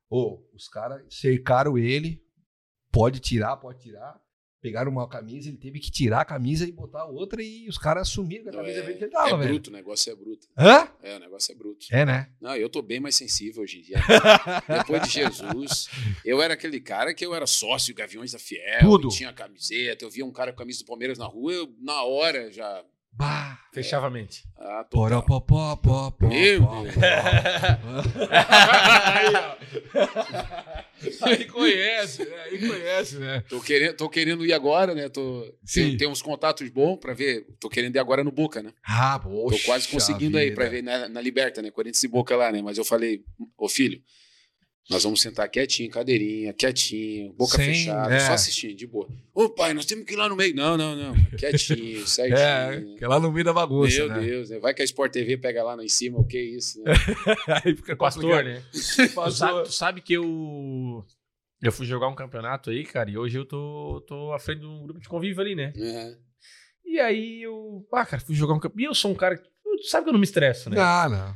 Ô, 0.08 0.40
os 0.54 0.68
caras 0.68 1.02
cercaram 1.10 1.76
ele, 1.76 2.22
pode 2.92 3.18
tirar, 3.18 3.56
pode 3.56 3.80
tirar. 3.80 4.20
Pegaram 4.62 4.92
uma 4.92 5.08
camisa, 5.08 5.48
ele 5.48 5.58
teve 5.58 5.80
que 5.80 5.90
tirar 5.90 6.20
a 6.20 6.24
camisa 6.24 6.64
e 6.64 6.70
botar 6.70 7.04
outra 7.04 7.42
e 7.42 7.68
os 7.68 7.76
caras 7.76 8.08
assumiram 8.08 8.48
a 8.48 8.52
camisa 8.52 8.78
é, 8.78 8.82
verde 8.82 8.98
que 8.98 9.04
ele 9.06 9.10
é 9.10 9.12
tava, 9.12 9.36
velho. 9.36 9.50
bruto, 9.50 9.70
o 9.70 9.72
negócio 9.72 10.12
é 10.12 10.14
bruto. 10.14 10.46
Hã? 10.56 10.88
É, 11.02 11.16
o 11.16 11.18
negócio 11.18 11.50
é 11.50 11.54
bruto. 11.56 11.86
É, 11.90 12.04
né? 12.04 12.30
Não, 12.40 12.54
eu 12.54 12.70
tô 12.70 12.80
bem 12.80 13.00
mais 13.00 13.16
sensível 13.16 13.64
hoje 13.64 13.80
em 13.80 13.82
dia. 13.82 13.96
Depois 14.68 15.02
de 15.02 15.10
Jesus, 15.10 15.88
eu 16.24 16.40
era 16.40 16.54
aquele 16.54 16.80
cara 16.80 17.12
que 17.12 17.26
eu 17.26 17.34
era 17.34 17.44
sócio 17.44 17.92
Gaviões 17.92 18.30
da 18.30 18.38
Fiel, 18.38 18.82
Tudo. 18.82 19.08
tinha 19.08 19.32
camiseta, 19.32 20.04
eu 20.04 20.10
via 20.10 20.24
um 20.24 20.30
cara 20.30 20.52
com 20.52 20.58
camisa 20.58 20.78
do 20.78 20.86
Palmeiras 20.86 21.18
na 21.18 21.26
rua, 21.26 21.52
eu 21.52 21.74
na 21.80 22.04
hora 22.04 22.52
já. 22.52 22.84
Bah. 23.12 23.51
Fechava 23.72 24.06
a 24.08 24.10
mente. 24.10 24.44
Ah, 24.58 24.84
Poró, 24.90 25.22
total. 25.22 25.40
pó, 25.40 25.40
pó, 25.40 25.76
pó, 25.76 26.10
pó, 26.10 26.28
Meu 26.28 26.62
pó, 26.62 26.82
Deus. 26.82 26.94
aí, 29.02 29.32
ó. 29.34 29.56
Aí 31.26 31.44
conhece, 31.46 32.24
né? 32.24 32.36
Aí 32.44 32.58
conhece, 32.68 33.16
né? 33.18 33.42
Tô 33.48 33.60
querendo, 33.60 33.96
tô 33.96 34.08
querendo 34.08 34.44
ir 34.46 34.52
agora, 34.52 34.94
né? 34.94 35.08
Tô, 35.08 35.42
Sim. 35.64 35.88
tem, 35.88 35.96
tem 35.96 36.08
uns 36.08 36.20
contatos 36.22 36.68
bons 36.68 36.98
pra 36.98 37.14
ver. 37.14 37.46
Tô 37.58 37.68
querendo 37.68 37.96
ir 37.96 37.98
agora 37.98 38.22
no 38.22 38.30
Boca, 38.30 38.62
né? 38.62 38.72
Ah, 38.86 39.18
Tô 39.18 39.28
poxa 39.30 39.64
quase 39.64 39.88
conseguindo 39.88 40.36
aí 40.38 40.52
pra 40.52 40.68
ver 40.68 40.82
na, 40.82 41.08
na 41.08 41.20
Liberta, 41.20 41.62
né? 41.62 41.70
Corinthians 41.70 42.02
e 42.04 42.08
Boca 42.08 42.36
lá, 42.36 42.52
né? 42.52 42.60
Mas 42.62 42.76
eu 42.78 42.84
falei, 42.84 43.22
ô 43.56 43.68
filho, 43.68 44.00
nós 44.90 45.04
vamos 45.04 45.22
sentar 45.22 45.48
quietinho, 45.48 45.88
cadeirinha, 45.90 46.52
quietinho, 46.52 47.32
boca 47.34 47.56
Sim, 47.56 47.64
fechada, 47.64 48.14
é. 48.14 48.18
só 48.20 48.32
assistindo, 48.32 48.74
de 48.74 48.86
boa. 48.86 49.08
Ô 49.32 49.48
pai, 49.48 49.72
nós 49.72 49.86
temos 49.86 50.04
que 50.04 50.12
ir 50.12 50.16
lá 50.16 50.28
no 50.28 50.36
meio. 50.36 50.54
Não, 50.54 50.76
não, 50.76 50.94
não. 50.96 51.14
Quietinho, 51.38 52.04
certinho. 52.06 52.36
É, 52.36 52.96
que 52.98 53.04
é 53.04 53.08
lá 53.08 53.18
no 53.20 53.30
meio 53.32 53.44
da 53.44 53.52
bagunça, 53.52 53.96
Meu 53.96 54.08
né? 54.08 54.20
Deus, 54.20 54.50
né? 54.50 54.58
Vai 54.58 54.74
que 54.74 54.82
a 54.82 54.84
Sport 54.84 55.12
TV 55.12 55.38
pega 55.38 55.62
lá 55.62 55.82
em 55.82 55.88
cima, 55.88 56.18
o 56.18 56.26
que 56.26 56.36
é 56.36 56.42
isso, 56.42 56.82
né? 56.82 56.92
Aí 57.64 57.76
fica 57.76 57.96
Pastor, 57.96 58.44
né? 58.44 58.62
Tu 58.72 59.14
Pastor. 59.14 59.32
sabe, 59.32 59.62
tu 59.64 59.72
sabe 59.72 60.00
que 60.02 60.12
eu. 60.14 61.04
Eu 61.62 61.70
fui 61.72 61.86
jogar 61.86 62.08
um 62.08 62.14
campeonato 62.16 62.70
aí, 62.70 62.84
cara, 62.84 63.08
e 63.08 63.16
hoje 63.16 63.38
eu 63.38 63.44
tô, 63.46 64.04
tô 64.08 64.32
à 64.32 64.38
frente 64.40 64.60
de 64.60 64.66
um 64.66 64.82
grupo 64.82 64.98
de 65.00 65.08
convívio 65.08 65.40
ali, 65.40 65.54
né? 65.54 65.72
É. 65.76 66.16
E 66.84 66.98
aí 66.98 67.40
eu. 67.42 67.86
Ah, 67.92 68.04
cara, 68.04 68.20
fui 68.20 68.34
jogar 68.34 68.54
um 68.54 68.58
campeonato. 68.58 68.80
E 68.80 68.84
eu 68.84 68.94
sou 68.94 69.12
um 69.12 69.14
cara. 69.14 69.36
que- 69.38 69.44
tu 69.44 69.84
sabe 69.88 70.04
que 70.04 70.08
eu 70.10 70.12
não 70.12 70.18
me 70.20 70.26
estresso, 70.26 70.68
né? 70.68 70.76
Não, 70.76 71.08
não. 71.08 71.34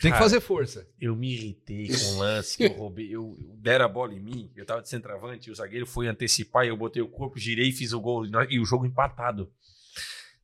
Tem 0.00 0.12
que 0.12 0.18
fazer 0.18 0.40
força. 0.40 0.86
Eu 1.00 1.14
me 1.14 1.32
irritei 1.32 1.88
com 1.88 2.14
o 2.14 2.18
lance 2.20 2.56
que 2.56 2.64
eu 2.64 2.72
roubei. 2.72 3.06
Eu, 3.06 3.36
eu 3.38 3.54
deram 3.56 3.84
a 3.84 3.88
bola 3.88 4.14
em 4.14 4.20
mim, 4.20 4.50
eu 4.56 4.64
tava 4.64 4.80
de 4.82 4.88
centroavante, 4.88 5.48
e 5.48 5.52
o 5.52 5.54
zagueiro 5.54 5.86
foi 5.86 6.06
antecipar, 6.08 6.64
eu 6.66 6.76
botei 6.76 7.02
o 7.02 7.08
corpo, 7.08 7.38
girei 7.38 7.68
e 7.68 7.72
fiz 7.72 7.92
o 7.92 8.00
gol. 8.00 8.24
e 8.48 8.58
o 8.58 8.64
jogo 8.64 8.86
empatado. 8.86 9.50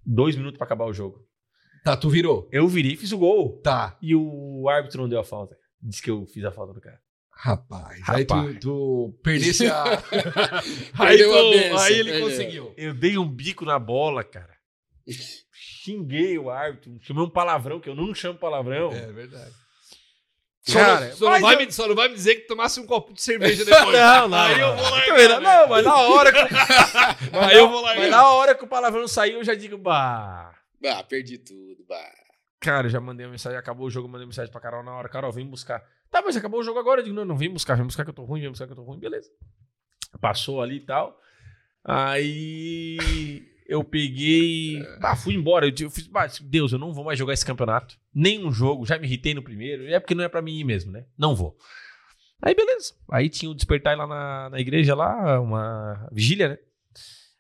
Dois 0.05 0.37
minutos 0.37 0.59
pra 0.59 0.67
acabar 0.67 0.85
o 0.85 0.93
jogo. 0.93 1.27
Tá, 1.83 1.97
tu 1.97 2.11
virou. 2.11 2.49
Eu 2.53 2.67
virei 2.69 2.93
e 2.93 2.97
fiz 2.97 3.13
o 3.13 3.19
gol. 3.19 3.61
Tá. 3.63 3.97
E 4.03 4.15
o 4.15 4.69
árbitro 4.69 5.03
não 5.03 5.09
deu 5.09 5.21
a 5.21 5.25
falta. 5.25 5.57
Disse 5.81 6.03
que 6.03 6.11
eu 6.11 6.27
fiz 6.27 6.45
a 6.45 6.51
falta 6.51 6.73
do 6.75 6.81
cara. 6.81 7.01
Rapaz. 7.31 8.03
Aí 8.09 8.23
Rapaz. 8.23 8.55
tu, 8.55 8.61
tu 8.61 9.19
perdesse 9.23 9.67
a. 9.67 9.85
aí, 10.99 11.23
a 11.23 11.29
tu- 11.29 11.51
benção, 11.51 11.79
aí 11.79 11.99
ele 11.99 12.21
conseguiu. 12.21 12.73
Eu 12.77 12.95
dei 12.95 13.19
um 13.19 13.29
bico 13.29 13.65
na 13.65 13.79
bola, 13.79 14.25
cara. 14.25 14.56
Xinguei 15.53 16.39
o 16.39 16.51
árbitro, 16.51 16.93
chamei 17.03 17.23
um 17.23 17.31
palavrão, 17.31 17.81
que 17.81 17.89
eu 17.89 17.95
não 17.95 18.15
chamo 18.15 18.39
palavrão. 18.39 18.93
É 18.93 19.13
verdade. 19.13 19.53
Cara, 20.73 21.13
só, 21.13 21.31
não, 21.31 21.41
vai 21.41 21.55
eu- 21.55 21.59
me, 21.61 21.73
só 21.73 21.87
não 21.87 21.95
vai 21.95 22.09
me 22.09 22.15
dizer 22.17 22.35
que 22.35 22.49
tomasse 22.49 22.81
um 22.81 22.87
copo 22.87 23.13
de 23.15 23.23
cerveja 23.23 23.63
depois. 23.65 23.93
Não, 23.97 24.27
não. 24.29 24.37
Aí 24.39 24.59
eu 24.59 24.67
não. 24.67 24.77
vou 24.77 24.91
largar, 24.91 25.07
Também 25.07 25.29
não? 25.29 25.41
Não, 25.41 25.69
mas 25.69 25.85
na 25.85 25.97
hora 25.97 26.33
que, 26.33 26.39
mas 27.33 27.49
Aí 27.51 27.57
eu 27.57 27.69
vou 27.69 27.81
largar. 27.83 28.01
Mas 28.03 28.11
na 28.11 28.29
hora 28.33 28.55
que 28.55 28.65
o 28.65 28.69
palavrão 28.69 29.07
saiu, 29.07 29.39
eu 29.39 29.45
já 29.45 29.55
digo, 29.55 29.79
bah. 29.79 30.53
Ah, 30.85 31.03
perdi 31.05 31.39
tudo. 31.39 31.85
Bah. 31.89 32.11
Cara, 32.59 32.87
eu 32.87 32.91
já 32.91 33.01
mandei 33.01 33.25
uma 33.27 33.31
mensagem, 33.33 33.57
acabou 33.57 33.87
o 33.87 33.91
jogo, 33.91 34.09
mandei 34.09 34.27
mensagem 34.27 34.51
pra 34.51 34.61
Carol 34.61 34.83
na 34.83 34.93
hora. 34.93 35.09
Carol, 35.09 35.31
vem 35.31 35.47
buscar. 35.47 35.85
Tá, 36.11 36.21
mas 36.21 36.37
acabou 36.37 36.59
o 36.59 36.65
jogo 36.65 36.81
agora. 36.81 37.01
Eu 37.01 37.05
digo, 37.05 37.15
não, 37.17 37.25
não, 37.25 37.37
vem 37.37 37.49
buscar, 37.53 37.77
vem 37.77 37.87
buscar 37.87 38.03
que 38.03 38.11
eu 38.11 38.15
tô 38.15 38.25
ruim, 38.25 38.41
vem 38.41 38.51
buscar 38.51 38.67
que 38.67 38.73
eu 38.73 38.77
tô 38.77 38.83
ruim, 38.83 38.99
beleza. 38.99 39.31
Passou 40.21 40.61
ali 40.61 40.77
e 40.79 40.85
tal. 40.85 41.17
Aí 41.85 43.47
eu 43.69 43.83
peguei. 43.85 44.83
Ah, 45.03 45.17
fui 45.17 45.35
embora. 45.35 45.67
Eu, 45.67 45.73
eu 45.81 45.91
fiz, 45.91 46.07
bah, 46.07 46.27
Deus, 46.43 46.73
eu 46.73 46.79
não 46.79 46.93
vou 46.93 47.05
mais 47.05 47.19
jogar 47.19 47.33
esse 47.33 47.45
campeonato. 47.45 47.97
Nem 48.15 48.45
um 48.45 48.53
jogo, 48.53 48.87
já 48.87 48.99
me 48.99 49.07
irritei 49.07 49.35
no 49.35 49.43
primeiro. 49.43 49.87
É 49.89 49.99
porque 50.01 50.15
não 50.15 50.25
é 50.25 50.29
pra 50.29 50.43
mim 50.43 50.59
ir 50.59 50.65
mesmo, 50.65 50.93
né? 50.93 51.05
Não 51.19 51.35
vou. 51.35 51.57
Aí 52.43 52.55
beleza. 52.55 52.95
Aí 53.11 53.29
tinha 53.29 53.51
o 53.51 53.55
despertar 53.55 53.97
lá 53.97 54.07
na, 54.07 54.51
na 54.51 54.61
igreja, 54.61 54.95
lá, 54.95 55.41
uma 55.41 56.09
vigília, 56.13 56.51
né? 56.51 56.59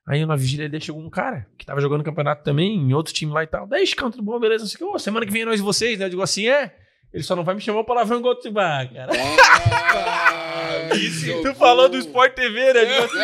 Aí 0.06 0.24
na 0.24 0.36
vigília 0.36 0.68
dele 0.68 0.84
chegou 0.84 1.02
um 1.02 1.10
cara 1.10 1.46
que 1.58 1.66
tava 1.66 1.80
jogando 1.80 2.04
campeonato 2.04 2.44
também, 2.44 2.76
em 2.76 2.94
outro 2.94 3.12
time 3.12 3.32
lá 3.32 3.42
e 3.42 3.46
tal. 3.46 3.66
Daí, 3.66 3.86
Chicão, 3.86 4.10
tudo 4.10 4.22
bom, 4.22 4.38
beleza? 4.38 4.62
Não 4.62 4.68
sei 4.68 4.76
o 4.76 4.78
que. 4.78 4.96
Ô, 4.96 4.98
semana 4.98 5.26
que 5.26 5.32
vem 5.32 5.42
é 5.42 5.44
nós 5.44 5.58
e 5.60 5.62
vocês, 5.62 5.98
né? 5.98 6.06
Eu 6.06 6.10
digo 6.10 6.22
assim, 6.22 6.48
é. 6.48 6.76
Ele 7.12 7.22
só 7.22 7.34
não 7.34 7.44
vai 7.44 7.54
me 7.54 7.60
chamar 7.60 7.84
palavrão 7.84 8.18
igual 8.18 8.34
tu. 8.34 8.48
Ah, 8.58 8.86
cara. 8.92 9.12
Ah, 9.14 10.88
Tu 11.42 11.54
falou 11.54 11.88
do 11.88 11.96
Sport 11.98 12.34
TV, 12.34 12.72
né? 12.72 12.84
Digo 12.84 13.04
assim, 13.04 13.18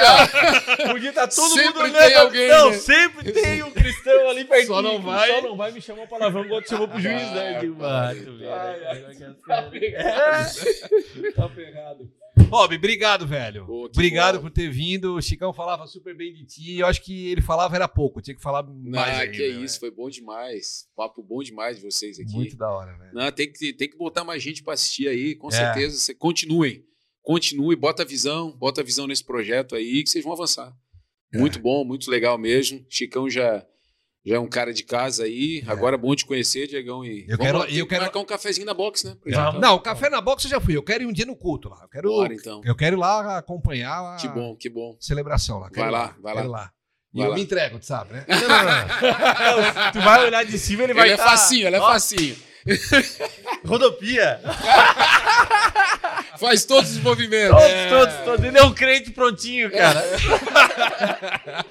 ó, 0.88 0.92
podia 0.92 1.10
estar 1.10 1.26
todo 1.28 1.48
Sempre 1.52 1.82
mundo 1.82 1.96
olhando. 1.96 2.16
alguém, 2.18 2.48
não, 2.48 2.70
né? 2.70 2.76
sempre 2.78 3.32
tem 3.32 3.62
um 3.62 3.70
cristão 3.70 4.30
ali 4.30 4.44
pertinho. 4.44 4.74
Só 4.74 4.82
não 4.82 5.00
vai- 5.02 5.30
Só 5.30 5.40
não 5.42 5.56
vai 5.56 5.72
me 5.72 5.80
chamar 5.80 6.02
o 6.04 6.08
palavrão 6.08 6.44
igual 6.44 6.62
tu 6.62 6.70
chamou 6.70 6.88
pro 6.88 7.00
juiz, 7.00 7.30
né? 7.32 7.56
Eu 7.56 7.60
digo, 7.60 7.84
ah, 7.84 8.12
tu 8.14 8.36
vê, 8.38 8.48
Ai, 8.48 9.14
né? 9.14 9.34
Tá 9.46 9.62
pegado. 11.48 12.10
Bob, 12.48 12.74
obrigado, 12.76 13.26
velho. 13.26 13.66
Pô, 13.66 13.84
obrigado 13.86 14.36
bom. 14.36 14.42
por 14.42 14.50
ter 14.50 14.70
vindo. 14.70 15.14
O 15.16 15.22
Chicão 15.22 15.52
falava 15.52 15.86
super 15.86 16.16
bem 16.16 16.32
de 16.32 16.44
ti. 16.44 16.78
Eu 16.78 16.86
acho 16.86 17.02
que 17.02 17.26
ele 17.28 17.42
falava 17.42 17.74
era 17.74 17.86
pouco. 17.86 18.20
Tinha 18.22 18.34
que 18.34 18.42
falar 18.42 18.62
mais. 18.62 19.18
aí, 19.20 19.30
que 19.30 19.38
né, 19.38 19.64
isso, 19.64 19.78
foi 19.78 19.90
bom 19.90 20.08
demais. 20.08 20.86
Papo 20.96 21.22
bom 21.22 21.42
demais 21.42 21.76
de 21.76 21.82
vocês 21.82 22.18
aqui. 22.18 22.32
Muito 22.32 22.56
da 22.56 22.70
hora, 22.70 22.96
velho. 22.96 23.12
Não, 23.14 23.30
tem 23.32 23.50
que, 23.52 23.72
tem 23.74 23.88
que 23.88 23.96
botar 23.96 24.24
mais 24.24 24.42
gente 24.42 24.62
para 24.62 24.74
assistir 24.74 25.08
aí, 25.08 25.34
com 25.34 25.48
É. 25.48 25.52
certeza. 25.52 25.98
Cê- 25.98 26.14
Continuem. 26.14 26.84
Continue, 27.22 27.76
bota 27.76 28.02
a 28.02 28.06
visão, 28.06 28.50
bota 28.56 28.80
a 28.80 28.84
visão 28.84 29.06
nesse 29.06 29.24
projeto 29.24 29.76
aí 29.76 30.02
que 30.02 30.10
vocês 30.10 30.24
vão 30.24 30.32
avançar. 30.32 30.74
É. 31.32 31.38
Muito 31.38 31.58
bom, 31.60 31.84
muito 31.84 32.10
legal 32.10 32.36
mesmo. 32.36 32.84
Chicão 32.88 33.30
já, 33.30 33.64
já 34.24 34.36
é 34.36 34.38
um 34.38 34.46
cara 34.48 34.72
de 34.72 34.82
casa 34.84 35.24
aí. 35.24 35.64
Agora 35.66 35.96
é 35.96 35.98
bom 35.98 36.14
te 36.14 36.24
conhecer, 36.24 36.66
Diegão. 36.68 37.04
E 37.04 37.24
Eu 37.28 37.36
quero- 37.38 37.58
lá, 37.58 37.64
eu 37.66 37.84
que 37.84 37.90
quero- 37.90 38.02
marcar 38.02 38.20
um 38.20 38.24
cafezinho 38.24 38.64
na 38.66 38.74
box, 38.74 39.04
né? 39.04 39.16
gente. 39.26 39.58
Não, 39.60 39.74
o 39.74 39.80
café 39.80 40.08
na 40.08 40.20
box 40.20 40.44
eu 40.44 40.50
já 40.50 40.60
fui. 40.60 40.76
Eu 40.76 40.82
quero 40.82 41.02
ir 41.02 41.06
um 41.06 41.12
dia 41.12 41.26
no 41.26 41.34
culto 41.36 41.68
lá. 41.68 41.78
Eu 41.82 41.88
quero, 41.88 42.08
Bora, 42.08 42.32
então. 42.34 42.60
eu 42.64 42.74
quero 42.76 42.96
ir 42.96 42.98
lá 43.00 43.38
acompanhar 43.38 44.14
a 44.14 44.16
Que 44.16 44.28
bom, 44.28 44.54
que 44.56 44.70
bom. 44.70 44.96
celebração 45.00 45.58
lá. 45.58 45.68
Vai 45.74 45.90
lá, 45.90 46.14
vai 46.22 46.34
quero 46.34 46.48
lá. 46.48 46.70
ir 47.12 47.16
E 47.16 47.18
Vai 47.18 47.26
eu 47.26 47.30
lá. 47.30 47.36
me 47.36 47.42
entrego, 47.42 47.78
tu 47.78 47.84
sabe, 47.86 48.12
né? 48.14 48.24
Não, 48.30 48.38
não, 48.48 48.64
não. 49.84 49.92
tu 49.92 50.00
vai 50.00 50.24
olhar 50.24 50.44
de 50.44 50.58
cima, 50.58 50.84
ele 50.84 50.94
vai 50.94 51.08
Ele 51.08 51.14
é 51.14 51.16
tá- 51.16 51.24
facinho, 51.24 51.66
ele 51.66 51.76
é 51.76 51.80
Ó, 51.80 51.86
facinho. 51.92 52.36
Rodopia. 53.66 54.40
Faz 56.42 56.64
todos 56.64 56.90
os 56.90 56.98
movimentos. 56.98 57.56
Todos, 57.56 57.88
todos, 57.88 58.14
todos. 58.24 58.44
Ele 58.44 58.58
é 58.58 58.62
um 58.64 58.74
crente 58.74 59.12
prontinho, 59.12 59.70
cara. 59.70 60.02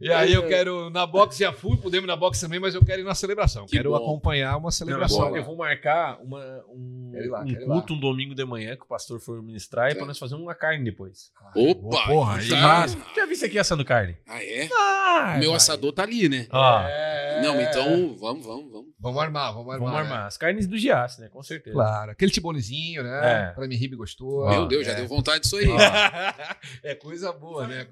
E 0.00 0.10
aí 0.12 0.32
eu 0.32 0.46
quero, 0.46 0.90
na 0.90 1.06
box 1.06 1.38
já 1.38 1.52
fui, 1.52 1.76
podemos 1.76 2.04
ir 2.04 2.08
na 2.08 2.16
box 2.16 2.40
também, 2.40 2.58
mas 2.58 2.74
eu 2.74 2.84
quero 2.84 3.02
ir 3.02 3.04
na 3.04 3.14
celebração. 3.14 3.66
Que 3.66 3.76
quero 3.76 3.90
bom. 3.90 3.96
acompanhar 3.96 4.56
uma 4.56 4.70
celebração. 4.70 5.30
bom. 5.30 5.36
eu 5.36 5.44
vou 5.44 5.56
marcar 5.56 6.18
uma, 6.20 6.40
um, 6.68 7.12
lá, 7.30 7.42
um 7.42 7.54
culto 7.64 7.94
um 7.94 8.00
domingo 8.00 8.34
de 8.34 8.44
manhã 8.44 8.76
que 8.76 8.82
o 8.82 8.86
pastor 8.86 9.20
for 9.20 9.40
ministrar 9.42 9.88
e 9.88 9.92
É. 9.92 9.94
pra 9.94 10.04
nós 10.06 10.18
fazer 10.18 10.34
uma 10.34 10.54
carne 10.54 10.84
depois. 10.84 11.30
Opa! 11.54 12.06
Porra, 12.06 12.38
aí. 12.38 12.48
tá. 12.48 12.80
Mas, 12.80 12.98
já 13.14 13.26
vi 13.26 13.32
isso 13.32 13.44
aqui 13.46 13.58
assando 13.58 13.84
carne? 13.84 14.16
Ah, 14.26 14.42
é? 14.44 14.68
Ah, 14.76 15.36
Meu 15.38 15.50
vai. 15.50 15.56
assador 15.56 15.92
tá 15.92 16.02
ali, 16.02 16.28
né? 16.28 16.46
Ó, 16.50 16.80
É. 16.80 17.40
Não, 17.42 17.60
então 17.60 18.16
vamos, 18.16 18.44
vamos, 18.44 18.72
vamos. 18.72 18.94
Vamos 18.98 19.22
armar, 19.22 19.52
vamos 19.52 19.72
armar. 19.72 19.90
vamos 19.90 19.92
né? 20.08 20.14
armar. 20.14 20.26
As 20.26 20.36
carnes 20.36 20.66
do 20.66 20.78
Giasse, 20.78 21.20
né? 21.20 21.28
Com 21.28 21.42
certeza. 21.42 21.74
Claro, 21.74 22.10
aquele 22.10 22.30
tibonezinho, 22.30 23.02
né? 23.02 23.50
É. 23.50 23.52
Pra 23.52 23.66
mim, 23.68 23.73
ribe 23.76 23.96
gostoso. 23.96 24.48
Meu 24.50 24.66
Deus, 24.66 24.86
já 24.86 24.92
é. 24.92 24.96
deu 24.96 25.06
vontade 25.08 25.40
disso 25.42 25.56
aí. 25.56 25.66
é 26.82 26.94
coisa 26.94 27.32
boa, 27.32 27.66
né? 27.66 27.86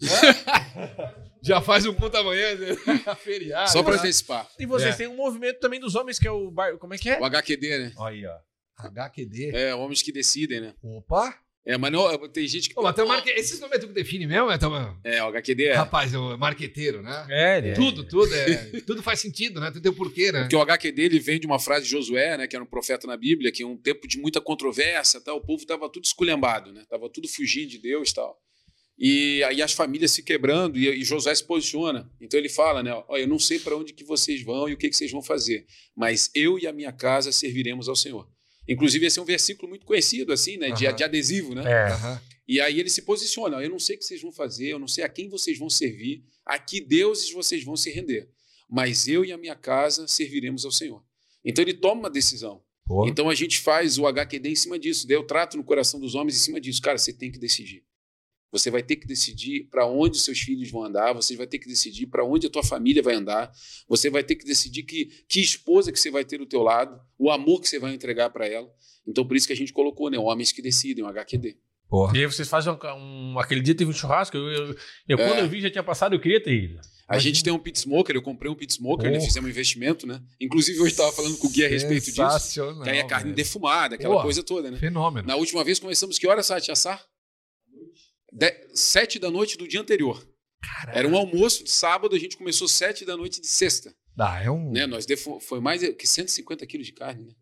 Já 1.42 1.60
faz 1.60 1.86
um 1.86 1.94
culto 1.94 2.16
amanhã, 2.16 2.54
né? 2.56 2.74
feriado. 3.16 3.70
Só 3.70 3.82
pra 3.82 3.94
né? 3.94 3.98
antecipar. 3.98 4.48
E 4.58 4.66
vocês 4.66 4.94
É. 4.94 4.98
têm 4.98 5.08
um 5.08 5.16
movimento 5.16 5.60
também 5.60 5.78
dos 5.78 5.94
homens 5.94 6.18
que 6.18 6.26
é 6.26 6.30
o 6.30 6.50
bar... 6.50 6.76
Como 6.78 6.94
é 6.94 6.98
que 6.98 7.10
é? 7.10 7.20
O 7.20 7.24
HQD, 7.24 7.78
né? 7.78 7.92
Aí, 8.00 8.26
ó. 8.26 8.36
HQD. 8.76 9.54
É, 9.54 9.74
homens 9.74 10.02
que 10.02 10.10
decidem, 10.12 10.60
né? 10.60 10.74
Opa! 10.82 11.38
É, 11.66 11.78
mas 11.78 11.90
não, 11.90 12.28
tem 12.28 12.46
gente 12.46 12.68
que. 12.68 12.74
Tem 12.74 13.04
um 13.04 13.08
marque... 13.08 13.30
Esses 13.30 13.58
nomes 13.58 13.76
é 13.76 13.80
tu 13.80 13.86
que 13.86 13.94
define 13.94 14.26
mesmo, 14.26 14.50
é, 14.50 14.58
Toma? 14.58 15.00
É, 15.02 15.22
o 15.22 15.28
HQD 15.28 15.64
é. 15.64 15.72
Rapaz, 15.72 16.12
é 16.12 16.18
o 16.18 16.36
marqueteiro, 16.36 17.02
né? 17.02 17.26
É, 17.30 17.58
ele 17.58 17.68
é. 17.68 17.72
Tudo, 17.72 18.04
tudo 18.04 18.34
é. 18.34 18.80
tudo 18.86 19.02
faz 19.02 19.20
sentido, 19.20 19.60
né? 19.60 19.68
Tudo 19.70 19.80
tem 19.80 19.90
um 19.90 19.94
porquê, 19.94 20.30
né? 20.30 20.40
Porque 20.42 20.56
o 20.56 20.60
HQD 20.60 21.02
ele 21.02 21.18
vem 21.18 21.40
de 21.40 21.46
uma 21.46 21.58
frase 21.58 21.86
de 21.86 21.90
Josué, 21.90 22.36
né, 22.36 22.46
que 22.46 22.54
era 22.54 22.62
um 22.62 22.68
profeta 22.68 23.06
na 23.06 23.16
Bíblia, 23.16 23.50
que 23.50 23.62
é 23.62 23.66
um 23.66 23.78
tempo 23.78 24.06
de 24.06 24.18
muita 24.18 24.42
controvérsia, 24.42 25.20
tal, 25.22 25.38
o 25.38 25.40
povo 25.40 25.62
estava 25.62 25.88
tudo 25.88 26.04
esculhambado, 26.04 26.70
né? 26.70 26.84
Tava 26.88 27.08
tudo 27.08 27.26
fugindo 27.28 27.68
de 27.70 27.78
Deus, 27.78 28.12
tal. 28.12 28.38
E 28.98 29.42
aí 29.44 29.60
as 29.60 29.72
famílias 29.72 30.10
se 30.10 30.22
quebrando 30.22 30.78
e, 30.78 30.88
e 30.88 31.02
Josué 31.02 31.34
se 31.34 31.44
posiciona. 31.44 32.10
Então 32.20 32.38
ele 32.38 32.48
fala, 32.50 32.82
né, 32.82 32.92
ó, 32.92 33.16
eu 33.16 33.26
não 33.26 33.38
sei 33.38 33.58
para 33.58 33.74
onde 33.74 33.94
que 33.94 34.04
vocês 34.04 34.42
vão 34.42 34.68
e 34.68 34.74
o 34.74 34.76
que 34.76 34.88
que 34.90 34.96
vocês 34.96 35.10
vão 35.10 35.22
fazer, 35.22 35.66
mas 35.96 36.30
eu 36.34 36.58
e 36.58 36.66
a 36.66 36.72
minha 36.72 36.92
casa 36.92 37.32
serviremos 37.32 37.88
ao 37.88 37.96
Senhor. 37.96 38.28
Inclusive 38.68 39.06
esse 39.06 39.18
é 39.18 39.22
um 39.22 39.26
versículo 39.26 39.68
muito 39.68 39.84
conhecido 39.84 40.32
assim, 40.32 40.56
né, 40.56 40.70
de, 40.70 40.86
Aham. 40.86 40.96
de 40.96 41.04
adesivo, 41.04 41.54
né? 41.54 41.62
É. 41.70 41.92
Aham. 41.92 42.20
E 42.46 42.60
aí 42.60 42.78
ele 42.78 42.90
se 42.90 43.02
posiciona: 43.02 43.62
eu 43.62 43.70
não 43.70 43.78
sei 43.78 43.96
o 43.96 43.98
que 43.98 44.04
vocês 44.04 44.20
vão 44.20 44.32
fazer, 44.32 44.68
eu 44.68 44.78
não 44.78 44.88
sei 44.88 45.04
a 45.04 45.08
quem 45.08 45.28
vocês 45.28 45.58
vão 45.58 45.70
servir, 45.70 46.24
a 46.44 46.58
que 46.58 46.80
deuses 46.80 47.30
vocês 47.30 47.64
vão 47.64 47.76
se 47.76 47.90
render, 47.90 48.28
mas 48.68 49.08
eu 49.08 49.24
e 49.24 49.32
a 49.32 49.38
minha 49.38 49.54
casa 49.54 50.06
serviremos 50.06 50.64
ao 50.64 50.72
Senhor. 50.72 51.02
Então 51.44 51.62
ele 51.62 51.74
toma 51.74 52.02
uma 52.02 52.10
decisão. 52.10 52.62
Pô. 52.86 53.06
Então 53.06 53.30
a 53.30 53.34
gente 53.34 53.60
faz 53.60 53.98
o 53.98 54.06
HQD 54.06 54.50
em 54.50 54.54
cima 54.54 54.78
disso. 54.78 55.06
Daí 55.06 55.16
eu 55.16 55.26
trato 55.26 55.56
no 55.56 55.64
coração 55.64 55.98
dos 55.98 56.14
homens 56.14 56.36
em 56.36 56.40
cima 56.40 56.60
disso. 56.60 56.82
Cara, 56.82 56.98
você 56.98 57.12
tem 57.12 57.30
que 57.30 57.38
decidir. 57.38 57.82
Você 58.54 58.70
vai 58.70 58.84
ter 58.84 58.94
que 58.94 59.06
decidir 59.06 59.64
para 59.68 59.84
onde 59.84 60.16
seus 60.20 60.38
filhos 60.38 60.70
vão 60.70 60.84
andar, 60.84 61.12
você 61.12 61.34
vai 61.36 61.44
ter 61.46 61.58
que 61.58 61.66
decidir 61.66 62.06
para 62.06 62.24
onde 62.24 62.46
a 62.46 62.50
tua 62.50 62.62
família 62.62 63.02
vai 63.02 63.16
andar, 63.16 63.50
você 63.88 64.08
vai 64.08 64.22
ter 64.22 64.36
que 64.36 64.44
decidir 64.46 64.84
que, 64.84 65.06
que 65.28 65.40
esposa 65.40 65.90
que 65.90 65.98
você 65.98 66.08
vai 66.08 66.24
ter 66.24 66.38
do 66.38 66.46
teu 66.46 66.62
lado, 66.62 66.96
o 67.18 67.32
amor 67.32 67.60
que 67.60 67.68
você 67.68 67.80
vai 67.80 67.92
entregar 67.92 68.30
para 68.30 68.46
ela. 68.46 68.68
Então 69.04 69.26
por 69.26 69.36
isso 69.36 69.48
que 69.48 69.52
a 69.52 69.56
gente 69.56 69.72
colocou, 69.72 70.08
né, 70.08 70.16
homens 70.18 70.52
que 70.52 70.62
decidem, 70.62 71.02
o 71.04 71.08
HQD. 71.08 71.56
Porra. 71.88 72.16
E 72.16 72.20
aí 72.20 72.26
vocês 72.26 72.48
fazem 72.48 72.72
um, 72.72 72.78
um- 72.96 73.38
Aquele 73.40 73.60
dia 73.60 73.74
teve 73.74 73.90
um 73.90 73.92
churrasco. 73.94 74.36
Eu, 74.36 74.48
eu- 74.48 74.76
eu- 75.08 75.18
É. 75.18 75.28
quando 75.28 75.38
eu 75.40 75.48
vi, 75.48 75.60
já 75.60 75.68
tinha 75.70 75.82
passado, 75.82 76.14
eu 76.14 76.20
queria 76.20 76.40
ter 76.40 76.54
ido. 76.54 76.80
A 77.08 77.18
gente 77.18 77.42
tem 77.44 77.52
um 77.52 77.58
pit 77.58 77.78
smoker, 77.78 78.14
eu 78.16 78.22
comprei 78.22 78.50
um 78.50 78.54
pit 78.54 78.72
smoker, 78.72 79.10
né, 79.10 79.20
fizemos 79.20 79.46
um 79.48 79.50
investimento, 79.50 80.06
né? 80.06 80.22
Inclusive 80.40 80.80
hoje 80.80 80.92
estava 80.92 81.10
falando 81.12 81.36
com 81.38 81.48
o 81.48 81.50
Gui 81.50 81.64
a 81.64 81.68
respeito 81.68 82.06
disso, 82.06 82.62
que 82.82 82.88
aí 82.88 82.98
é 82.98 83.04
carne 83.04 83.24
velho. 83.24 83.36
defumada, 83.36 83.96
aquela 83.96 84.14
Porra. 84.14 84.24
coisa 84.24 84.42
toda, 84.42 84.70
né? 84.70 84.78
Fenômeno. 84.78 85.26
Na 85.28 85.36
última 85.36 85.62
vez 85.62 85.78
começamos 85.78 86.18
que 86.18 86.26
horas, 86.26 86.46
Sati, 86.46 86.70
a 86.70 86.72
assar? 86.72 87.04
De- 88.36 88.68
sete 88.74 89.18
da 89.18 89.30
noite 89.30 89.56
do 89.56 89.66
dia 89.68 89.80
anterior. 89.80 90.26
Era 90.88 91.06
um 91.06 91.16
almoço 91.16 91.62
de 91.62 91.70
sábado, 91.70 92.16
a 92.16 92.18
gente 92.18 92.36
começou 92.36 92.66
sete 92.66 93.04
da 93.04 93.16
noite 93.16 93.40
de 93.40 93.46
sexta. 93.46 93.94
Dá, 94.16 94.42
é 94.42 94.50
um. 94.50 94.72
Né? 94.72 94.86
Nós 94.86 95.06
defu- 95.06 95.38
foi 95.40 95.60
mais 95.60 95.82
que 95.94 96.06
150 96.06 96.66
quilos 96.66 96.86
de 96.86 96.92
carne, 96.92 97.24
né? 97.26 97.32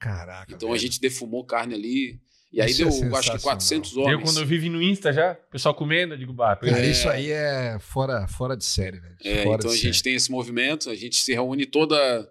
Caraca. 0.00 0.52
Então 0.54 0.68
a 0.68 0.72
velho. 0.72 0.82
gente 0.82 1.00
defumou 1.00 1.44
carne 1.44 1.74
ali. 1.74 2.20
E 2.50 2.62
aí 2.62 2.70
Isso 2.70 2.82
é 2.82 2.84
deu, 2.84 2.92
acho 2.92 3.00
que 3.00 3.10
sensacional. 3.10 3.40
400 3.42 3.92
Eu, 3.96 4.02
homens. 4.02 4.22
quando 4.22 4.40
eu 4.40 4.46
vi 4.46 4.70
no 4.70 4.82
Insta 4.82 5.12
já, 5.12 5.32
o 5.32 5.50
pessoal 5.50 5.74
comendo, 5.74 6.14
eu 6.14 6.18
digo, 6.18 6.32
bah, 6.32 6.58
É. 6.62 6.86
isso 6.90 7.06
aí 7.08 7.30
é 7.30 7.76
fora, 7.80 8.26
fora 8.26 8.56
de 8.56 8.64
série, 8.64 8.98
velho. 9.00 9.16
É, 9.22 9.42
Fora 9.42 9.56
então 9.58 9.70
a 9.70 9.74
de 9.74 9.80
gente 9.80 9.94
série. 9.96 10.04
tem 10.04 10.14
esse 10.14 10.30
movimento, 10.30 10.88
a 10.88 10.94
gente 10.94 11.16
se 11.16 11.32
reúne 11.34 11.66
toda 11.66 12.26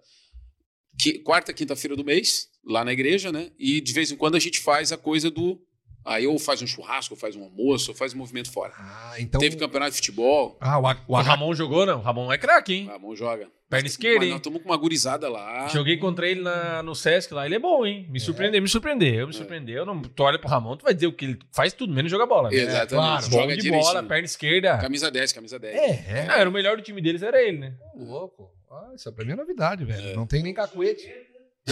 quarta, 1.24 1.52
quinta-feira 1.52 1.94
do 1.94 2.04
mês, 2.04 2.48
lá 2.64 2.84
na 2.84 2.92
igreja, 2.92 3.30
né? 3.30 3.50
E 3.58 3.80
de 3.80 3.92
vez 3.92 4.10
em 4.10 4.16
quando 4.16 4.34
a 4.34 4.40
gente 4.40 4.58
faz 4.60 4.90
a 4.92 4.96
coisa 4.96 5.30
do 5.30 5.60
Aí 6.04 6.26
ou 6.26 6.38
faz 6.38 6.62
um 6.62 6.66
churrasco, 6.66 7.12
ou 7.14 7.20
faz 7.20 7.36
um 7.36 7.42
almoço, 7.44 7.90
ou 7.90 7.96
faz 7.96 8.14
um 8.14 8.18
movimento 8.18 8.50
fora. 8.50 8.72
Ah, 8.78 9.14
então. 9.18 9.38
Teve 9.40 9.56
campeonato 9.56 9.90
de 9.90 9.96
futebol, 9.98 10.56
Ah, 10.60 10.78
o, 10.78 10.86
A- 10.86 10.96
o 11.06 11.12
O 11.14 11.16
Ramon 11.20 11.54
jogou, 11.54 11.84
não? 11.84 11.98
O 11.98 12.02
Ramon 12.02 12.32
é 12.32 12.38
craque, 12.38 12.72
hein? 12.74 12.86
o 12.88 12.92
Ramon 12.92 13.14
joga. 13.14 13.46
Perna 13.68 13.86
esquerda, 13.86 14.20
nós 14.20 14.28
hein? 14.30 14.36
estamos 14.36 14.62
com 14.62 14.68
uma 14.70 14.76
gurizada 14.78 15.28
lá. 15.28 15.68
Joguei 15.68 15.98
contra 15.98 16.26
ele 16.26 16.40
na- 16.40 16.82
no 16.82 16.94
Sesc 16.94 17.34
lá. 17.34 17.44
Ele 17.44 17.56
é 17.56 17.58
bom, 17.58 17.84
hein? 17.84 18.06
Me 18.08 18.18
surpreendeu, 18.18 18.62
me 18.62 18.68
surpreendeu, 18.68 19.26
me 19.26 19.34
surpreendeu. 19.34 19.84
Não, 19.84 20.00
tu 20.00 20.22
olha 20.22 20.38
pro 20.38 20.48
Ramon, 20.48 20.74
tu 20.78 20.84
vai 20.84 20.94
dizer 20.94 21.06
o 21.06 21.12
que 21.12 21.26
ele 21.26 21.38
faz 21.52 21.74
tudo, 21.74 21.92
menos 21.92 22.10
jogar 22.10 22.24
bola. 22.24 22.48
Né? 22.48 22.56
Exatamente. 22.56 22.88
claro, 22.94 23.24
Bom 23.28 23.30
joga 23.42 23.54
de 23.56 23.60
direitinho. 23.62 23.82
bola, 23.92 24.02
perna 24.02 24.24
esquerda. 24.24 24.78
Camisa 24.78 25.10
10, 25.10 25.32
camisa 25.34 25.58
10. 25.58 25.74
É, 25.76 25.90
é. 26.20 26.26
Ah, 26.30 26.38
era 26.38 26.48
o 26.48 26.52
melhor 26.52 26.78
do 26.78 26.82
time 26.82 27.02
deles, 27.02 27.22
era 27.22 27.42
ele, 27.42 27.58
né? 27.58 27.74
Louco. 27.94 28.50
Ah, 28.70 28.92
isso 28.94 29.12
pra 29.12 29.24
mim 29.24 29.32
é 29.32 29.36
novidade, 29.36 29.84
velho. 29.84 30.16
Não 30.16 30.26
tem 30.26 30.42
nem 30.42 30.54
cacuete. 30.54 31.06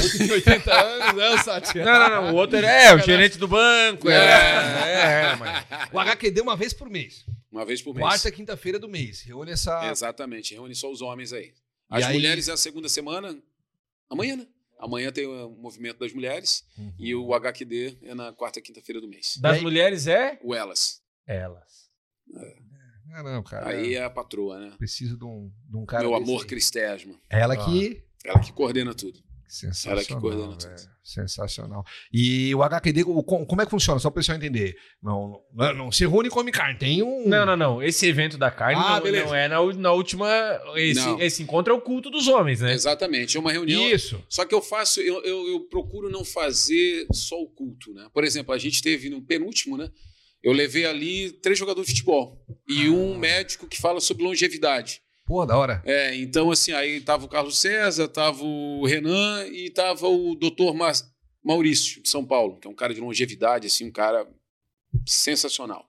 Outro 0.03 0.19
de 0.27 0.33
80 0.33 0.75
anos, 0.75 1.15
né, 1.17 1.31
o 1.31 1.39
Sati? 1.39 1.79
Não, 1.79 1.85
não, 1.99 2.09
não. 2.23 2.35
O 2.35 2.37
outro 2.37 2.57
era 2.59 2.67
é, 2.71 2.95
o 2.95 2.99
gerente 2.99 3.39
do 3.39 3.49
banco. 3.49 4.09
É, 4.11 4.15
é, 4.17 5.33
é, 5.33 5.37
mas. 5.37 5.65
O 5.93 5.99
HQD 5.99 6.41
uma 6.41 6.57
vez 6.57 6.73
por 6.73 6.89
mês. 6.91 7.25
Uma 7.51 7.65
vez 7.65 7.81
por 7.83 7.95
mês. 7.95 8.07
Quarta 8.07 8.29
e 8.29 8.33
quinta-feira 8.33 8.79
do 8.79 8.89
mês. 8.89 9.23
Reúne 9.23 9.53
essa. 9.53 9.89
Exatamente, 9.91 10.55
reúne 10.55 10.75
só 10.75 10.91
os 10.91 11.01
homens 11.01 11.33
aí. 11.33 11.47
E 11.47 11.53
As 11.91 12.05
aí- 12.05 12.13
mulheres 12.15 12.49
é 12.49 12.53
a 12.53 12.57
segunda 12.57 12.89
semana, 12.89 13.37
amanhã, 14.11 14.37
né? 14.37 14.47
Amanhã 14.79 15.11
tem 15.11 15.27
o 15.27 15.49
movimento 15.51 15.99
das 16.01 16.13
mulheres 16.13 16.63
Uhum. 16.77 16.93
e 16.99 17.15
o 17.15 17.33
HQD 17.33 17.99
é 18.03 18.15
na 18.15 18.31
quarta 18.33 18.59
e 18.59 18.63
quinta-feira 18.63 19.01
do 19.01 19.09
mês. 19.09 19.39
Das 19.41 19.55
E 19.55 19.57
aí- 19.59 19.63
mulheres 19.63 20.07
é 20.07 20.39
O 20.43 20.55
Elas. 20.55 21.01
elas. 21.27 21.87
Ah, 23.15 23.23
não, 23.23 23.43
cara. 23.43 23.69
Aí 23.71 23.95
é 23.95 24.03
a 24.05 24.11
patroa, 24.11 24.59
né? 24.59 24.73
Preciso 24.77 25.17
de 25.17 25.25
um, 25.25 25.51
de 25.71 25.77
um 25.77 25.87
cara. 25.87 26.03
Meu 26.03 26.15
amor 26.15 26.43
aí. 26.43 26.47
Cristesma. 26.47 27.15
Ela 27.31 27.57
que. 27.57 28.03
Ela 28.25 28.41
que 28.41 28.53
coordena 28.53 28.93
tudo. 28.95 29.19
Sensacional. 29.49 29.99
Ela 29.99 30.05
que 30.07 30.15
velho. 30.15 30.57
tudo. 30.57 30.97
Sensacional. 31.03 31.85
E 32.13 32.53
o 32.55 32.63
HQD, 32.63 33.05
o- 33.05 33.23
como 33.23 33.63
é 33.63 33.65
que 33.65 33.71
funciona? 33.71 33.99
Só 34.01 34.11
para 34.11 34.19
o 34.19 34.21
pessoal 34.21 34.37
entender. 34.37 34.75
Não, 35.03 35.41
não, 35.55 35.75
não 35.75 35.93
se 35.93 36.05
reúne 36.07 36.29
e 36.29 36.31
come 36.31 36.51
carne. 36.51 36.79
Tem 36.79 37.03
um. 37.03 37.29
Não, 37.29 37.47
não, 37.47 37.57
não. 37.57 37.83
Esse 37.83 38.07
evento 38.07 38.37
da 38.37 38.51
carne 38.51 38.81
Ah, 38.85 39.01
não, 39.01 39.11
não 39.27 39.35
é 39.35 39.47
na, 39.49 39.61
na 39.75 39.93
última. 39.93 40.29
Esse, 40.75 41.01
Não. 41.01 41.21
esse 41.21 41.43
encontro 41.43 41.73
é 41.73 41.77
o 41.77 41.81
culto 41.81 42.11
dos 42.11 42.27
homens, 42.27 42.61
né? 42.61 42.73
Exatamente. 42.73 43.37
É 43.37 43.41
uma 43.41 43.53
reunião. 43.53 43.89
Isso. 43.89 44.21
Só 44.29 44.45
que 44.45 44.55
eu 44.55 44.61
faço, 44.61 45.01
eu, 45.01 45.23
eu, 45.23 45.47
eu 45.49 45.61
procuro 45.69 46.11
não 46.11 46.25
fazer 46.25 47.07
só 47.13 47.37
o 47.41 47.49
culto, 47.49 47.93
né? 47.93 48.09
Por 48.13 48.25
exemplo, 48.25 48.53
a 48.53 48.59
gente 48.59 48.83
teve 48.83 49.09
no 49.09 49.23
penúltimo, 49.23 49.77
né? 49.77 49.89
Eu 50.43 50.53
levei 50.53 50.87
ali 50.87 51.31
três 51.41 51.59
jogadores 51.59 51.89
de 51.89 51.95
futebol 51.95 52.45
e 52.69 52.89
um 52.89 53.17
médico 53.17 53.67
que 53.67 53.81
fala 53.81 54.01
sobre 54.01 54.23
longevidade. 54.25 55.01
Pô, 55.27 55.45
da 55.45 55.57
hora. 55.59 55.83
É, 55.85 56.15
então, 56.17 56.51
assim, 56.53 56.73
aí 56.73 57.01
tava 57.01 57.25
o 57.25 57.29
Carlos 57.29 57.59
César, 57.59 58.07
tava 58.09 58.45
o 58.45 58.87
Renan 58.87 59.47
e 59.49 59.69
tava 59.71 60.07
o 60.09 60.35
doutor 60.37 60.73
Ma- 60.75 60.93
Maurício, 61.45 62.01
de 62.03 62.09
São 62.09 62.25
Paulo, 62.25 62.59
que 62.61 62.67
é 62.69 62.71
um 62.71 62.75
cara 62.75 62.95
de 62.95 63.01
longevidade, 63.01 63.67
assim, 63.67 63.87
um 63.87 63.91
cara 63.93 64.27
sensacional. 65.07 65.89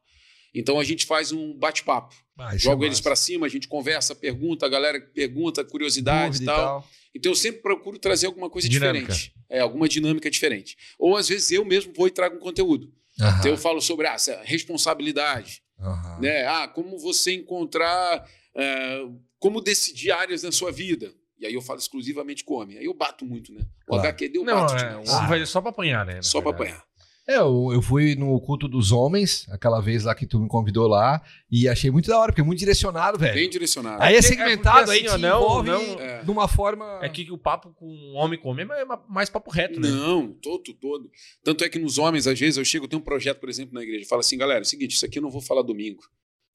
Então 0.54 0.80
a 0.80 0.84
gente 0.84 1.06
faz 1.06 1.32
um 1.32 1.54
bate-papo. 1.54 2.16
Ah, 2.38 2.56
isso 2.56 2.66
Jogo 2.66 2.84
é 2.84 2.88
eles 2.88 3.00
para 3.02 3.16
cima, 3.16 3.46
a 3.46 3.50
gente 3.50 3.68
conversa, 3.68 4.16
pergunta, 4.16 4.66
a 4.66 4.70
galera 4.70 5.00
pergunta, 5.00 5.64
curiosidade 5.64 6.40
Dúvida 6.40 6.52
e 6.52 6.56
tal. 6.56 6.88
Então 7.16 7.32
eu 7.32 7.36
sempre 7.36 7.62
procuro 7.62 7.98
trazer 7.98 8.28
alguma 8.28 8.50
coisa 8.50 8.68
Dinâmica. 8.70 9.08
diferente. 9.14 9.34
É, 9.50 9.60
alguma 9.60 9.88
dinâmica 9.88 10.30
diferente. 10.30 10.76
Ou 11.00 11.16
às 11.16 11.28
vezes 11.30 11.52
eu 11.52 11.64
mesmo 11.66 11.94
vou 11.96 12.08
e 12.08 12.12
trago 12.12 12.36
um 12.36 12.40
conteúdo. 12.40 12.92
Aham, 13.20 13.40
Então 13.40 13.52
eu 13.52 13.58
falo 13.58 13.82
sobre 13.82 14.08
ah, 14.08 14.16
responsabilidade, 14.44 15.64
aham. 15.80 16.20
né? 16.22 16.46
Ah, 16.46 16.68
como 16.68 16.98
você 17.00 17.34
encontrar, 17.34 18.28
é, 18.56 19.04
como 19.40 19.62
decidir 19.62 20.12
áreas 20.12 20.44
na 20.44 20.52
sua 20.52 20.72
vida. 20.72 21.14
E 21.40 21.46
aí 21.46 21.54
eu 21.54 21.62
falo 21.62 21.78
exclusivamente 21.80 22.44
com 22.44 22.56
homem. 22.56 22.78
Aí 22.80 22.86
eu 22.86 22.94
bato 22.94 23.24
muito, 23.26 23.54
né? 23.54 23.62
O 23.88 23.92
Claro. 23.92 24.08
HQD 24.10 24.38
eu 24.40 24.44
Não, 24.44 24.56
bato 24.56 24.74
é, 24.74 24.90
demais. 24.90 25.10
vai 25.30 25.46
só 25.46 25.62
pra 25.62 25.70
apanhar, 25.70 26.06
né? 26.06 26.20
Só 26.22 26.42
pra 26.42 26.50
apanhar. 26.52 26.84
É, 27.30 27.38
eu, 27.40 27.72
eu 27.74 27.82
fui 27.82 28.16
no 28.16 28.40
culto 28.40 28.70
dos 28.70 28.94
homens, 28.94 29.46
aquela 29.52 29.82
vez 29.82 30.06
lá 30.06 30.16
que 30.16 30.26
tu 30.26 30.40
me 30.40 30.48
convidou 30.48 30.88
lá, 30.88 31.22
e 31.52 31.68
achei 31.68 31.92
muito 31.92 32.08
da 32.08 32.18
hora, 32.18 32.32
porque 32.32 32.40
é 32.40 32.44
muito 32.44 32.58
direcionado, 32.60 33.20
velho. 33.20 33.34
Bem 33.34 33.50
direcionado. 33.50 34.02
Aí 34.02 34.16
é 34.16 34.20
É, 34.20 34.22
segmentado, 34.22 34.78
é 34.80 34.84
porque 34.86 34.92
aí 34.92 35.08
assim, 35.08 35.20
te 35.20 35.26
ó, 35.26 35.30
não- 35.30 35.42
envolve 35.42 35.70
não- 35.70 36.00
É. 36.00 36.24
de 36.24 36.32
uma 36.32 36.48
forma... 36.48 37.00
É 37.04 37.10
que 37.10 37.30
o 37.30 37.38
papo 37.38 37.74
com 37.74 38.14
homem 38.16 38.40
com 38.40 38.48
homem 38.50 38.66
é 38.72 38.86
ma- 38.86 39.04
mais 39.10 39.30
papo 39.30 39.52
reto, 39.52 39.78
né? 39.78 39.90
Não, 39.90 40.32
todo, 40.42 40.74
todo. 40.74 41.12
Tanto 41.44 41.66
é 41.66 41.70
que 41.70 41.78
nos 41.78 41.98
homens, 41.98 42.28
às 42.28 42.40
vezes, 42.40 42.56
eu 42.58 42.64
chego, 42.64 42.86
eu 42.86 42.90
tenho 42.90 43.02
um 43.02 43.06
projeto, 43.06 43.40
por 43.42 43.50
exemplo, 43.50 43.74
na 43.76 43.84
igreja, 43.84 44.06
fala 44.08 44.22
assim, 44.22 44.38
galera, 44.38 44.62
é 44.62 44.64
o 44.64 44.66
seguinte, 44.66 44.96
isso 44.96 45.06
aqui 45.06 45.20
eu 45.20 45.24
não 45.24 45.30
vou 45.30 45.42
falar 45.42 45.62
domingo, 45.64 46.02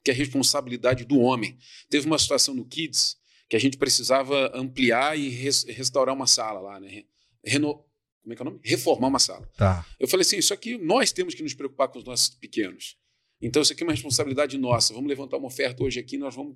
que 0.03 0.11
é 0.11 0.13
responsabilidade 0.13 1.05
do 1.05 1.19
homem. 1.19 1.57
Teve 1.89 2.05
uma 2.07 2.17
situação 2.19 2.53
no 2.53 2.65
Kids 2.65 3.15
que 3.49 3.55
a 3.55 3.59
gente 3.59 3.77
precisava 3.77 4.51
ampliar 4.55 5.17
e 5.17 5.29
res- 5.29 5.63
restaurar 5.65 6.13
uma 6.15 6.27
sala 6.27 6.59
lá, 6.59 6.79
né? 6.79 6.87
Re- 6.89 7.07
Reno... 7.45 7.83
Como 8.21 8.31
é 8.31 8.35
que 8.37 8.41
é 8.41 8.45
o 8.45 8.49
nome? 8.49 8.59
Reformar 8.63 9.07
uma 9.07 9.19
sala. 9.19 9.45
Tá. 9.57 9.85
Eu 9.99 10.07
falei 10.07 10.21
assim, 10.21 10.37
isso 10.37 10.53
aqui 10.53 10.77
nós 10.77 11.11
temos 11.11 11.33
que 11.35 11.43
nos 11.43 11.53
preocupar 11.53 11.89
com 11.89 11.99
os 11.99 12.05
nossos 12.05 12.29
pequenos. 12.29 12.95
Então 13.41 13.61
isso 13.61 13.73
aqui 13.73 13.83
é 13.83 13.85
uma 13.85 13.91
responsabilidade 13.91 14.57
nossa. 14.57 14.93
Vamos 14.93 15.09
levantar 15.09 15.35
uma 15.37 15.47
oferta 15.47 15.83
hoje 15.83 15.99
aqui, 15.99 16.17
nós 16.17 16.33
vamos... 16.33 16.55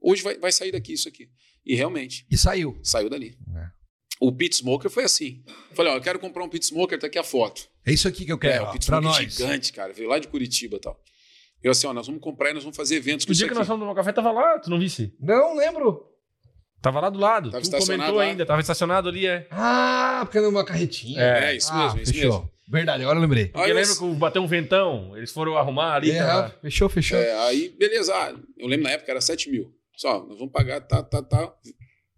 Hoje 0.00 0.22
vai, 0.22 0.38
vai 0.38 0.52
sair 0.52 0.70
daqui 0.70 0.92
isso 0.92 1.08
aqui. 1.08 1.28
E 1.66 1.74
realmente, 1.74 2.24
E 2.30 2.36
saiu. 2.38 2.78
saiu 2.82 3.08
dali. 3.10 3.36
É. 3.56 3.66
O 4.20 4.30
Pit 4.30 4.54
Smoker 4.54 4.88
foi 4.90 5.02
assim. 5.02 5.42
Eu 5.70 5.74
falei, 5.76 5.92
ó, 5.92 5.96
eu 5.96 6.00
quero 6.00 6.18
comprar 6.20 6.44
um 6.44 6.48
Pit 6.48 6.64
Smoker, 6.66 6.96
tá 6.98 7.08
aqui 7.08 7.18
a 7.18 7.24
foto. 7.24 7.68
É 7.84 7.92
isso 7.92 8.06
aqui 8.06 8.24
que 8.24 8.30
eu 8.32 8.36
É, 8.36 8.40
quero, 8.40 8.64
o 8.64 8.66
ó, 8.68 8.72
Pit 8.72 8.84
Smoker 8.84 9.02
nós. 9.08 9.32
gigante, 9.34 9.72
cara. 9.72 9.92
Veio 9.92 10.08
lá 10.08 10.18
de 10.20 10.28
Curitiba 10.28 10.76
e 10.76 10.80
tal. 10.80 11.02
Eu 11.64 11.72
assim, 11.72 11.86
ó, 11.86 11.92
nós 11.94 12.06
vamos 12.06 12.20
comprar 12.22 12.50
e 12.50 12.52
nós 12.54 12.62
vamos 12.62 12.76
fazer 12.76 12.96
eventos 12.96 13.24
com 13.24 13.30
O 13.30 13.32
isso 13.32 13.38
dia 13.40 13.48
que 13.48 13.52
aqui. 13.52 13.58
nós 13.58 13.66
fomos 13.66 13.80
tomar 13.82 13.94
café, 13.94 14.12
tava 14.12 14.30
lá, 14.30 14.58
tu 14.58 14.68
não 14.70 14.78
visse? 14.78 15.12
Não 15.18 15.56
lembro. 15.56 16.04
Tava 16.82 17.00
lá 17.00 17.08
do 17.08 17.18
lado. 17.18 17.50
Tava 17.50 17.62
tu 17.62 17.64
estacionado 17.64 18.02
comentou 18.02 18.16
lá. 18.18 18.24
ainda, 18.24 18.44
tava 18.46 18.60
estacionado 18.60 19.08
ali, 19.08 19.26
é. 19.26 19.48
Ah, 19.50 20.20
porque 20.24 20.36
era 20.36 20.46
uma 20.48 20.62
carretinha. 20.64 21.18
É, 21.18 21.56
isso 21.56 21.72
ah, 21.72 21.84
mesmo, 21.84 22.00
isso 22.02 22.12
fechou. 22.12 22.30
mesmo. 22.32 22.50
Verdade, 22.68 23.02
agora 23.02 23.16
eu 23.18 23.22
lembrei. 23.22 23.46
Porque 23.46 23.70
Aí 23.70 23.76
eu- 23.76 23.96
que 23.98 24.14
bateu 24.18 24.42
um 24.42 24.46
ventão, 24.46 25.16
eles 25.16 25.32
foram 25.32 25.56
arrumar 25.56 25.94
ali. 25.94 26.10
É, 26.10 26.18
tava- 26.22 26.50
fechou, 26.60 26.88
fechou. 26.90 27.18
É, 27.18 27.46
aí, 27.48 27.74
beleza. 27.78 28.14
Ah, 28.14 28.34
eu 28.58 28.66
lembro 28.68 28.84
na 28.84 28.90
época 28.90 29.10
era 29.10 29.20
7 29.22 29.50
mil. 29.50 29.74
Só, 29.96 30.24
nós 30.26 30.36
vamos 30.38 30.52
pagar, 30.52 30.80
tá, 30.82 31.02
tá, 31.02 31.22
tá. 31.22 31.54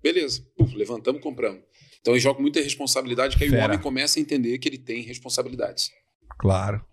Beleza. 0.02 0.42
Puf, 0.56 0.74
levantamos, 0.76 1.20
compramos. 1.22 1.60
Então 2.00 2.14
eu 2.14 2.20
jogo 2.20 2.40
muita 2.42 2.60
responsabilidade, 2.60 3.36
que 3.36 3.44
aí 3.44 3.50
Fera. 3.50 3.62
o 3.62 3.64
homem 3.66 3.78
começa 3.78 4.18
a 4.18 4.22
entender 4.22 4.58
que 4.58 4.68
ele 4.68 4.78
tem 4.78 5.02
responsabilidades. 5.02 5.90
Claro. 6.38 6.84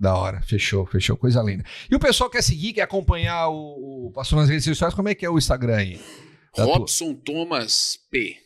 Da 0.00 0.16
hora. 0.16 0.40
Fechou, 0.40 0.86
fechou. 0.86 1.16
Coisa 1.16 1.42
linda. 1.42 1.62
E 1.90 1.94
o 1.94 2.00
pessoal 2.00 2.30
quer 2.30 2.42
seguir, 2.42 2.72
quer 2.72 2.82
acompanhar 2.82 3.48
o, 3.48 4.06
o 4.06 4.12
Pastor 4.12 4.38
nas 4.38 4.48
redes 4.48 4.64
sociais, 4.64 4.94
como 4.94 5.08
é 5.10 5.14
que 5.14 5.26
é 5.26 5.30
o 5.30 5.36
Instagram 5.36 5.76
aí? 5.76 6.00
Da 6.56 6.64
tua- 6.64 6.78
Robson 6.78 7.14
Thomas 7.14 7.98
P. 8.10 8.36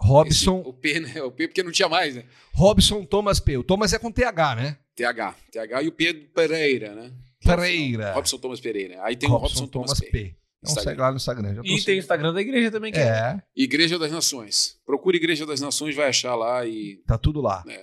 Robson, 0.00 0.60
Esse- 0.60 0.68
o 0.68 0.72
P, 0.72 1.00
né? 1.00 1.22
O 1.22 1.30
P 1.30 1.46
porque 1.48 1.62
não 1.62 1.70
tinha 1.70 1.88
mais, 1.88 2.16
né? 2.16 2.24
Robson 2.54 3.04
Thomas 3.04 3.38
P. 3.38 3.56
O 3.58 3.62
Thomas 3.62 3.92
é 3.92 3.98
com 3.98 4.10
TH, 4.10 4.54
né? 4.56 4.78
TH. 4.96 5.34
TH 5.52 5.82
e 5.82 5.88
o 5.88 5.92
Pedro 5.92 6.26
Pereira, 6.34 6.94
né? 6.94 7.12
Pereira. 7.44 8.12
Robson 8.14 8.38
Thomas 8.38 8.60
Pereira. 8.60 9.02
Aí 9.04 9.14
tem 9.16 9.28
o 9.28 9.32
Robson 9.36 9.66
Thomas, 9.66 10.00
P. 10.00 10.08
Então 10.08 10.70
Instagram. 10.72 10.82
segue 10.90 11.00
lá 11.00 11.10
no 11.10 11.16
Instagram. 11.16 11.54
Já 11.54 11.62
tô 11.62 11.66
E 11.66 11.68
tem 11.68 11.76
o 11.76 11.80
seguindo. 11.80 11.98
Instagram 12.00 12.32
da 12.32 12.40
igreja 12.40 12.70
também, 12.70 12.90
que 12.92 12.98
é. 12.98 13.02
É, 13.02 13.42
Igreja 13.54 13.98
das 13.98 14.10
Nações. 14.10 14.76
Procure 14.86 15.18
Igreja 15.18 15.44
das 15.44 15.60
Nações, 15.60 15.94
vai 15.94 16.08
achar 16.08 16.34
lá 16.34 16.64
e 16.66 17.02
tá 17.06 17.18
tudo 17.18 17.42
lá. 17.42 17.62
né, 17.66 17.76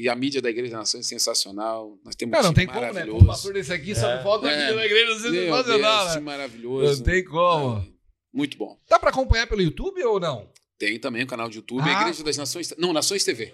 E 0.00 0.08
a 0.08 0.14
mídia 0.16 0.40
da 0.40 0.48
Igreja 0.48 0.70
das 0.70 0.78
Nações 0.80 1.04
é 1.04 1.08
sensacional. 1.10 1.98
Nós 2.02 2.14
temos 2.14 2.32
Cara, 2.32 2.44
um 2.44 2.48
não 2.48 2.54
tem 2.54 2.66
como, 2.66 2.80
né? 2.92 3.04
Um 3.04 3.26
pastor 3.26 3.52
desse 3.52 3.70
aqui, 3.70 3.94
só 3.94 4.10
É. 4.10 4.16
não 4.16 4.22
falta 4.22 4.48
É. 4.48 4.64
aqui 4.66 4.74
na 4.76 4.86
igreja 4.86 5.14
do 5.14 5.30
Meu 5.30 5.42
sensacional, 5.44 5.64
Deus, 5.98 6.06
né? 6.06 6.12
time 6.14 6.24
maravilhoso. 6.24 6.96
Não 6.98 7.04
tem 7.04 7.24
como. 7.24 7.78
É, 7.78 7.86
muito 8.32 8.56
bom. 8.56 8.78
Dá 8.88 8.98
pra 8.98 9.10
acompanhar 9.10 9.46
pelo 9.46 9.60
YouTube 9.60 10.02
ou 10.04 10.18
não? 10.18 10.48
Tem 10.78 10.98
também 10.98 11.22
o 11.24 11.26
canal 11.26 11.50
de 11.50 11.56
YouTube, 11.58 11.82
Ah. 11.82 11.98
a 11.98 12.00
Igreja 12.00 12.24
das 12.24 12.36
Nações. 12.38 12.72
Não, 12.78 12.94
Nações 12.94 13.22
TV. 13.24 13.52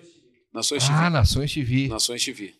Nações 0.54 0.84
TV. 0.84 0.94
Ah, 0.96 1.10
Nações 1.10 1.52
TV. 1.52 1.88
Nações 1.88 2.24
TV. 2.24 2.54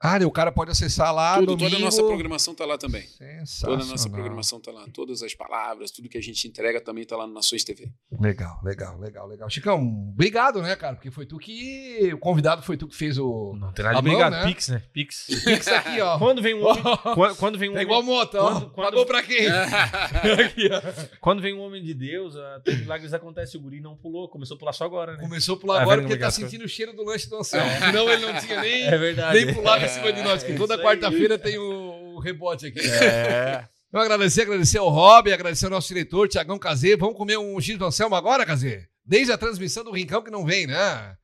Ah, 0.00 0.18
e 0.20 0.24
o 0.24 0.30
cara 0.30 0.52
pode 0.52 0.70
acessar 0.70 1.12
lá 1.14 1.36
Tudo, 1.36 1.46
domingo. 1.56 1.70
toda 1.70 1.76
a 1.82 1.84
nossa 1.84 2.02
programação 2.02 2.54
tá 2.54 2.64
lá 2.66 2.76
também. 2.78 3.02
Sensacional. 3.02 3.76
Toda 3.78 3.88
a 3.88 3.92
nossa 3.92 4.10
programação 4.10 4.60
tá 4.60 4.70
lá. 4.70 4.86
Todas 4.92 5.22
as 5.22 5.34
palavras, 5.34 5.90
tudo 5.90 6.08
que 6.08 6.18
a 6.18 6.22
gente 6.22 6.46
entrega 6.46 6.80
também 6.80 7.04
tá 7.04 7.16
lá 7.16 7.26
no 7.26 7.32
Nações 7.34 7.64
TV. 7.64 7.90
Legal, 8.20 8.60
legal, 8.62 8.98
legal, 8.98 9.26
legal. 9.26 9.48
Chicão, 9.50 9.82
obrigado, 10.12 10.60
né, 10.62 10.76
cara? 10.76 10.94
Porque 10.96 11.10
foi 11.10 11.24
tu 11.26 11.38
que. 11.38 12.10
O 12.12 12.18
convidado 12.18 12.62
foi 12.62 12.76
tu 12.76 12.86
que 12.88 12.94
fez 12.96 13.18
o. 13.18 13.54
Não 13.58 13.72
tem 13.72 13.84
nada 13.84 13.98
A 13.98 14.00
de 14.00 14.06
mão, 14.06 14.16
obrigado. 14.16 14.32
né? 14.42 14.46
Pix, 14.52 14.68
né? 14.68 14.82
Pix. 14.92 15.26
Pix 15.44 15.68
aqui, 15.68 16.00
ó. 16.00 16.18
Quando 16.26 16.42
vem 16.42 16.54
um 16.54 16.64
homem. 16.66 16.82
quando, 17.14 17.36
quando 17.36 17.58
vem 17.58 17.68
um 17.68 17.72
É 17.72 17.74
homem, 17.76 17.84
igual 17.84 18.02
moto, 18.02 18.34
ó. 18.36 18.52
Quando- 18.52 18.70
quando- 18.70 18.86
Pagou 18.86 19.06
pra 19.06 19.22
quem? 19.22 19.46
Aqui, 19.48 20.68
ó. 20.72 20.80
quando 21.20 21.40
vem 21.42 21.54
um 21.54 21.60
homem 21.60 21.82
de 21.82 21.94
Deus, 21.94 22.36
até 22.36 22.74
milagres 22.74 23.12
acontecem. 23.12 23.58
O 23.58 23.62
guri 23.62 23.80
não 23.80 23.96
pulou, 23.96 24.28
começou 24.28 24.56
a 24.56 24.58
pular 24.58 24.72
só 24.72 24.84
agora, 24.84 25.12
né? 25.16 25.20
Começou 25.20 25.56
a 25.56 25.58
pular 25.58 25.76
Tá 25.76 25.82
agora 25.82 26.00
porque 26.02 26.12
ele 26.14 26.20
tá 26.20 26.26
é 26.26 26.28
é 26.28 26.32
sentindo 26.32 26.64
o 26.64 26.68
cheiro 26.68 26.92
do 26.92 27.04
lanche 27.04 27.28
do 27.28 27.36
Anselmo. 27.36 27.70
Senão 27.78 28.10
ele 28.10 28.26
não 28.26 28.40
tinha 28.40 28.60
nem, 28.60 28.82
É 28.86 28.96
verdade. 28.98 29.44
nem 29.44 29.54
pulado 29.54 29.85
em 29.86 29.94
cima 29.94 30.12
de 30.12 30.22
nós, 30.22 30.42
que 30.42 30.52
É 30.52 30.56
toda 30.56 30.74
isso 30.74 30.82
quarta-feira 30.82 31.38
tem 31.38 31.58
o, 31.58 32.14
o 32.14 32.18
rebote 32.20 32.66
aqui. 32.66 32.80
É. 32.80 33.64
Então 33.88 34.00
agradecer, 34.00 34.42
agradecer 34.42 34.78
ao 34.78 34.88
Rob, 34.90 35.32
agradecer 35.32 35.64
ao 35.64 35.70
nosso 35.70 35.88
diretor, 35.88 36.28
Tiagão 36.28 36.58
Cazê. 36.58 36.96
Vamos 36.96 37.16
comer 37.16 37.38
um 37.38 37.58
X 37.58 37.78
do 37.78 37.86
Anselmo 37.86 38.16
agora, 38.16 38.44
Cazê? 38.44 38.88
Desde 39.04 39.32
a 39.32 39.38
transmissão 39.38 39.84
do 39.84 39.92
Rincão 39.92 40.22
que 40.22 40.30
não 40.30 40.44
vem, 40.44 40.66
né? 40.66 41.16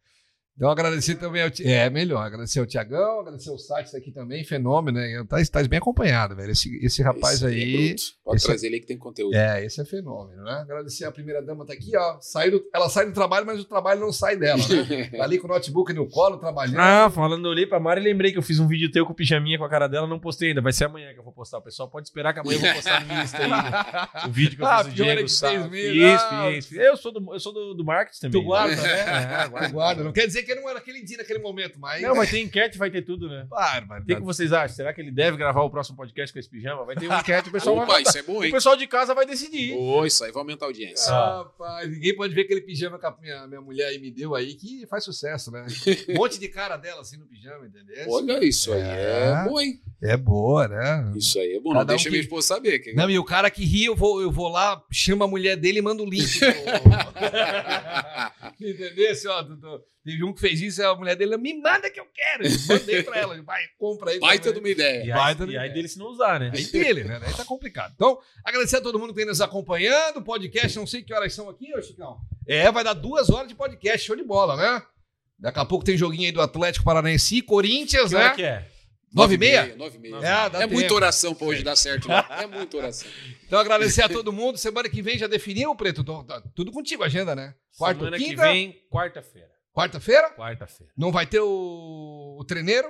Então, 0.62 0.70
agradecer 0.70 1.16
também 1.16 1.42
ao. 1.42 1.50
É, 1.64 1.90
melhor. 1.90 2.24
Agradecer 2.24 2.60
ao 2.60 2.66
Tiagão, 2.66 3.18
agradecer 3.18 3.50
ao 3.50 3.58
site 3.58 3.96
aqui 3.96 4.12
também, 4.12 4.44
fenômeno, 4.44 4.96
né? 5.00 5.24
Tá, 5.28 5.38
tá 5.50 5.60
bem 5.66 5.78
acompanhado, 5.80 6.36
velho. 6.36 6.52
Esse, 6.52 6.78
esse 6.86 7.02
rapaz 7.02 7.42
Esse 7.42 7.46
é 7.46 7.48
aí. 7.48 7.86
bruto. 7.88 8.02
Pode 8.24 8.36
esse- 8.36 8.46
trazer 8.46 8.66
ele 8.68 8.78
que 8.78 8.86
tem 8.86 8.96
conteúdo. 8.96 9.34
É, 9.34 9.64
esse 9.64 9.80
é 9.80 9.84
fenômeno, 9.84 10.44
né? 10.44 10.60
Agradecer 10.60 11.04
a 11.04 11.10
primeira 11.10 11.42
dama, 11.42 11.66
tá 11.66 11.72
aqui, 11.72 11.90
ó. 11.96 12.16
Saiu 12.20 12.52
do- 12.52 12.64
ela 12.72 12.88
sai 12.88 13.06
do 13.06 13.12
trabalho, 13.12 13.44
mas 13.44 13.58
o 13.58 13.64
trabalho 13.64 13.98
não 13.98 14.12
sai 14.12 14.36
dela, 14.36 14.56
né? 14.68 15.10
Tá 15.18 15.24
ali 15.24 15.40
com 15.40 15.48
o 15.48 15.50
notebook 15.50 15.92
no 15.92 16.08
colo, 16.08 16.36
trabalhando. 16.38 16.78
Ah, 16.78 17.10
falando, 17.10 17.44
eu 17.46 17.50
olhei 17.50 17.66
pra 17.66 17.80
Mari 17.80 18.00
e 18.00 18.04
lembrei 18.04 18.30
que 18.30 18.38
eu 18.38 18.42
fiz 18.42 18.60
um 18.60 18.68
vídeo 18.68 18.88
teu 18.88 19.04
com 19.04 19.12
pijaminha 19.12 19.58
com 19.58 19.64
a 19.64 19.68
cara 19.68 19.88
dela, 19.88 20.06
não 20.06 20.20
postei 20.20 20.50
ainda. 20.50 20.60
Vai 20.60 20.72
ser 20.72 20.84
amanhã 20.84 21.12
que 21.12 21.18
eu 21.18 21.24
vou 21.24 21.32
postar. 21.32 21.58
O 21.58 21.62
pessoal 21.62 21.90
pode 21.90 22.06
esperar 22.06 22.32
que 22.32 22.38
amanhã 22.38 22.58
eu 22.58 22.60
vou 22.62 22.74
postar 22.74 23.04
no 23.04 23.20
Insta 23.20 23.38
aí. 23.38 23.50
O 24.28 24.30
vídeo 24.30 24.56
que 24.56 24.62
eu 24.62 24.66
Ah, 24.66 24.84
fiz 24.84 24.94
do 24.94 25.02
é 25.02 25.04
Diego 25.06 25.28
fez 25.28 25.40
Fiz, 25.40 26.22
fiz, 26.22 26.66
fiz. 26.66 26.78
Eu 26.78 26.96
sou 26.96 27.12
do, 27.12 27.34
eu 27.34 27.40
sou 27.40 27.52
do, 27.52 27.74
do 27.74 27.84
marketing 27.84 28.20
também. 28.20 28.40
Tu 28.40 28.46
guarda, 28.46 28.76
né? 28.76 29.00
É, 29.00 29.48
guarda. 29.48 29.68
Guarda. 29.68 30.04
Não 30.04 30.12
quer 30.12 30.26
dizer 30.26 30.44
que 30.44 30.51
não 30.54 30.68
era 30.68 30.78
aquele 30.78 31.02
dia, 31.02 31.18
naquele 31.18 31.38
momento, 31.38 31.78
mas. 31.80 32.02
Não, 32.02 32.14
vai 32.14 32.26
ter 32.26 32.40
enquete, 32.40 32.78
vai 32.78 32.90
ter 32.90 33.02
tudo, 33.02 33.28
né? 33.28 33.46
Bárbaro. 33.48 34.02
O 34.02 34.06
que, 34.06 34.14
que 34.16 34.22
vocês 34.22 34.52
acham? 34.52 34.76
Será 34.76 34.92
que 34.92 35.00
ele 35.00 35.10
deve 35.10 35.36
gravar 35.36 35.62
o 35.62 35.70
próximo 35.70 35.96
podcast 35.96 36.32
com 36.32 36.38
esse 36.38 36.48
pijama? 36.48 36.84
Vai 36.84 36.96
ter 36.96 37.06
uma 37.06 37.20
enquete, 37.20 37.48
o 37.48 37.52
pessoal 37.52 37.76
vai 37.76 37.84
Opa, 37.84 37.92
votar. 37.98 38.08
isso 38.08 38.18
é 38.18 38.22
bom, 38.22 38.38
O 38.40 38.44
hein? 38.44 38.52
pessoal 38.52 38.76
de 38.76 38.86
casa 38.86 39.14
vai 39.14 39.26
decidir. 39.26 39.74
Ô, 39.74 40.04
isso 40.06 40.24
aí 40.24 40.32
vai 40.32 40.40
aumentar 40.40 40.66
a 40.66 40.68
audiência. 40.68 41.12
Ah. 41.12 41.38
Rapaz, 41.38 41.90
ninguém 41.90 42.14
pode 42.16 42.34
ver 42.34 42.42
aquele 42.42 42.60
pijama 42.60 42.98
que 42.98 43.06
a 43.06 43.14
minha, 43.20 43.46
minha 43.46 43.60
mulher 43.60 43.88
aí 43.88 43.98
me 43.98 44.10
deu 44.10 44.34
aí, 44.34 44.54
que 44.54 44.86
faz 44.86 45.04
sucesso, 45.04 45.50
né? 45.50 45.66
Um 46.08 46.14
monte 46.14 46.38
de 46.38 46.48
cara 46.48 46.76
dela 46.76 47.00
assim 47.00 47.16
no 47.16 47.26
pijama, 47.26 47.66
entendeu? 47.66 48.04
Olha, 48.08 48.44
isso 48.44 48.72
aí 48.72 48.80
é, 48.80 49.42
É. 49.44 49.48
bom, 49.48 49.60
hein? 49.60 49.80
É 50.02 50.16
boa, 50.16 50.68
né? 50.68 51.12
Isso 51.16 51.38
aí 51.38 51.54
é 51.54 51.60
bom. 51.60 51.72
Cada 51.72 51.74
Não 51.74 51.82
um 51.82 51.86
deixa 51.86 52.04
que- 52.04 52.10
minha 52.10 52.22
esposa 52.22 52.46
saber. 52.48 52.78
Que... 52.80 52.92
Não, 52.94 53.08
e 53.10 53.18
o 53.18 53.24
cara 53.24 53.50
que 53.50 53.64
ri, 53.64 53.84
eu 53.84 53.96
vou, 53.96 54.20
eu 54.20 54.30
vou 54.30 54.48
lá, 54.48 54.82
chamo 54.90 55.24
a 55.24 55.28
mulher 55.28 55.56
dele 55.56 55.78
e 55.78 55.82
mando 55.82 56.02
o 56.02 56.06
link. 56.10 56.22
Entendeu? 58.60 59.12
Ó, 59.28 59.78
teve 60.04 60.24
um 60.24 60.31
que 60.34 60.40
fez 60.40 60.60
isso, 60.60 60.82
a 60.84 60.94
mulher 60.96 61.16
dele, 61.16 61.36
me 61.36 61.54
manda 61.60 61.90
que 61.90 61.98
eu 62.00 62.06
quero. 62.12 62.44
Eu 62.46 62.50
mandei 62.68 63.02
pra 63.02 63.18
ela, 63.18 63.42
vai, 63.42 63.62
compra 63.78 64.10
aí. 64.10 64.18
Baita 64.20 64.52
de 64.52 64.58
uma 64.58 64.68
ideia. 64.68 65.04
E 65.04 65.12
aí, 65.12 65.18
e 65.18 65.30
aí 65.40 65.42
ideia. 65.44 65.68
dele 65.70 65.88
se 65.88 65.98
não 65.98 66.06
usar, 66.06 66.40
né? 66.40 66.50
Aí 66.54 66.64
dele, 66.66 67.04
né? 67.04 67.20
Aí 67.24 67.32
tá 67.34 67.44
complicado. 67.44 67.92
Então, 67.94 68.18
agradecer 68.44 68.76
a 68.76 68.80
todo 68.80 68.98
mundo 68.98 69.10
que 69.10 69.16
vem 69.16 69.26
nos 69.26 69.40
acompanhando. 69.40 70.22
Podcast, 70.22 70.76
não 70.78 70.86
sei 70.86 71.02
que 71.02 71.12
horas 71.14 71.32
são 71.34 71.48
aqui, 71.48 71.74
ô 71.76 71.82
Chicão. 71.82 72.18
É, 72.46 72.70
vai 72.70 72.82
dar 72.84 72.94
duas 72.94 73.30
horas 73.30 73.48
de 73.48 73.54
podcast, 73.54 74.06
show 74.06 74.16
de 74.16 74.24
bola, 74.24 74.56
né? 74.56 74.82
Daqui 75.38 75.58
a 75.58 75.64
pouco 75.64 75.84
tem 75.84 75.96
joguinho 75.96 76.26
aí 76.26 76.32
do 76.32 76.40
Atlético 76.40 76.84
Paranaense 76.84 77.36
e 77.38 77.42
Corinthians, 77.42 78.10
Que 78.10 78.14
hora 78.16 78.28
né? 78.28 78.34
que 78.34 78.42
é? 78.42 78.68
Nove 79.14 79.34
e 79.34 79.38
meia? 79.38 79.74
Nove 79.76 79.98
e 79.98 80.00
meia. 80.00 80.16
É, 80.16 80.62
É 80.62 80.66
muita 80.66 80.94
oração 80.94 81.34
pra 81.34 81.46
hoje 81.46 81.62
dar 81.62 81.76
certo. 81.76 82.08
Né? 82.08 82.24
É 82.30 82.46
muita 82.46 82.76
oração. 82.78 83.10
Então, 83.46 83.58
agradecer 83.58 84.00
a 84.02 84.08
todo 84.08 84.32
mundo. 84.32 84.56
Semana 84.56 84.88
que 84.88 85.02
vem 85.02 85.18
já 85.18 85.26
definiu, 85.26 85.74
Preto? 85.76 86.02
Tô- 86.02 86.24
tá 86.24 86.40
Tudo 86.54 86.72
contigo, 86.72 87.02
a 87.02 87.06
agenda, 87.06 87.36
né? 87.36 87.54
Quarta 87.76 87.98
ou 88.00 88.06
Semana 88.06 88.16
que 88.16 88.30
quinta? 88.30 88.42
vem, 88.42 88.72
quarta-feira. 88.90 89.50
Quarta-feira? 89.74 90.30
Quarta-feira. 90.34 90.92
Não 90.96 91.10
vai 91.10 91.26
ter 91.26 91.40
o, 91.40 92.36
o 92.38 92.44
treineiro? 92.44 92.88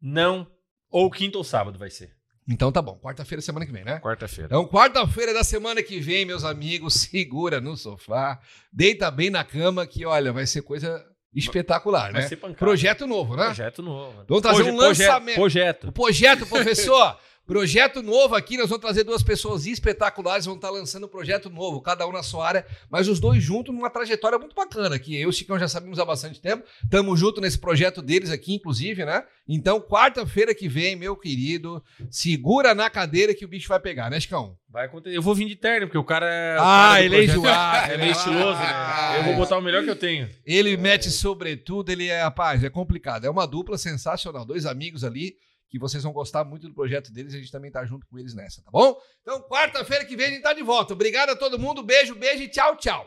Não. 0.00 0.46
Ou 0.90 1.10
quinta 1.10 1.38
ou 1.38 1.44
sábado 1.44 1.78
vai 1.78 1.90
ser. 1.90 2.12
Então 2.48 2.72
tá 2.72 2.80
bom. 2.80 2.98
Quarta-feira, 2.98 3.42
semana 3.42 3.66
que 3.66 3.72
vem, 3.72 3.84
né? 3.84 4.00
Quarta-feira. 4.00 4.46
Então, 4.46 4.66
quarta-feira 4.66 5.34
da 5.34 5.44
semana 5.44 5.82
que 5.82 6.00
vem, 6.00 6.24
meus 6.24 6.44
amigos, 6.44 6.94
segura 7.10 7.60
no 7.60 7.76
sofá, 7.76 8.40
deita 8.72 9.10
bem 9.10 9.28
na 9.28 9.44
cama, 9.44 9.86
que 9.86 10.06
olha, 10.06 10.32
vai 10.32 10.46
ser 10.46 10.62
coisa 10.62 11.04
espetacular, 11.34 12.10
Vai 12.12 12.22
né? 12.22 12.28
ser 12.28 12.36
pancada. 12.36 12.58
Projeto 12.58 13.06
novo, 13.06 13.36
né? 13.36 13.44
Projeto 13.44 13.82
novo. 13.82 14.24
Vamos 14.26 14.42
trazer 14.42 14.62
um 14.62 14.76
projeto- 14.76 15.08
lançamento. 15.08 15.34
O 15.36 15.40
Projeto. 15.40 15.92
projeto, 15.92 16.46
professor, 16.46 17.18
projeto 17.48 18.02
novo 18.02 18.34
aqui, 18.34 18.58
nós 18.58 18.68
vamos 18.68 18.82
trazer 18.82 19.04
duas 19.04 19.22
pessoas 19.22 19.64
espetaculares, 19.64 20.44
vão 20.44 20.56
estar 20.56 20.68
lançando 20.68 21.06
um 21.06 21.08
projeto 21.08 21.48
novo, 21.48 21.80
cada 21.80 22.06
um 22.06 22.12
na 22.12 22.22
sua 22.22 22.46
área, 22.46 22.66
mas 22.90 23.08
os 23.08 23.18
dois 23.18 23.42
juntos 23.42 23.74
numa 23.74 23.88
trajetória 23.88 24.38
muito 24.38 24.54
bacana, 24.54 24.98
que 24.98 25.14
eu 25.14 25.20
e 25.22 25.26
o 25.26 25.32
Chicão 25.32 25.58
já 25.58 25.66
sabemos 25.66 25.98
há 25.98 26.04
bastante 26.04 26.42
tempo, 26.42 26.62
estamos 26.84 27.18
juntos 27.18 27.40
nesse 27.40 27.58
projeto 27.58 28.02
deles 28.02 28.30
aqui, 28.30 28.56
inclusive, 28.56 29.02
né? 29.02 29.24
Então, 29.48 29.80
quarta-feira 29.80 30.54
que 30.54 30.68
vem, 30.68 30.94
meu 30.94 31.16
querido, 31.16 31.82
segura 32.10 32.74
na 32.74 32.90
cadeira 32.90 33.34
que 33.34 33.46
o 33.46 33.48
bicho 33.48 33.66
vai 33.66 33.80
pegar, 33.80 34.10
né, 34.10 34.20
Chicão? 34.20 34.54
Vai 34.68 34.84
acontecer. 34.84 35.16
Eu 35.16 35.22
vou 35.22 35.34
vir 35.34 35.48
de 35.48 35.56
terno, 35.56 35.86
porque 35.86 35.96
o 35.96 36.04
cara 36.04 36.26
é. 36.26 36.58
o 36.58 36.60
Ah, 36.60 36.88
cara 36.90 37.02
ele 37.02 37.16
é 37.16 37.24
enjoado. 37.24 37.88
É 37.92 37.96
meio 37.96 38.12
estiloso, 38.12 38.60
né? 38.60 39.18
Eu 39.20 39.24
vou 39.24 39.36
botar 39.36 39.56
o 39.56 39.62
melhor 39.62 39.82
que 39.82 39.88
eu 39.88 39.96
tenho. 39.96 40.28
Ele 40.44 40.76
mete 40.76 41.10
sobretudo, 41.10 41.90
ele 41.90 42.08
é, 42.08 42.22
rapaz, 42.24 42.62
é 42.62 42.68
complicado. 42.68 43.24
É 43.24 43.30
uma 43.30 43.46
dupla 43.46 43.78
sensacional. 43.78 44.44
Dois 44.44 44.66
amigos 44.66 45.02
ali 45.02 45.36
que 45.68 45.78
vocês 45.78 46.02
vão 46.02 46.12
gostar 46.12 46.44
muito 46.44 46.66
do 46.68 46.74
projeto 46.74 47.12
deles. 47.12 47.34
A 47.34 47.38
gente 47.38 47.52
também 47.52 47.70
tá 47.70 47.84
junto 47.84 48.06
com 48.06 48.18
eles 48.18 48.34
nessa, 48.34 48.62
tá 48.62 48.70
bom? 48.70 48.96
Então, 49.22 49.40
quarta-feira 49.42 50.04
que 50.04 50.16
vem 50.16 50.26
a 50.26 50.30
gente 50.30 50.42
tá 50.42 50.52
de 50.52 50.62
volta. 50.62 50.94
Obrigado 50.94 51.30
a 51.30 51.36
todo 51.36 51.58
mundo. 51.58 51.82
Beijo, 51.82 52.14
beijo 52.14 52.42
e 52.42 52.48
tchau, 52.48 52.76
tchau. 52.76 53.06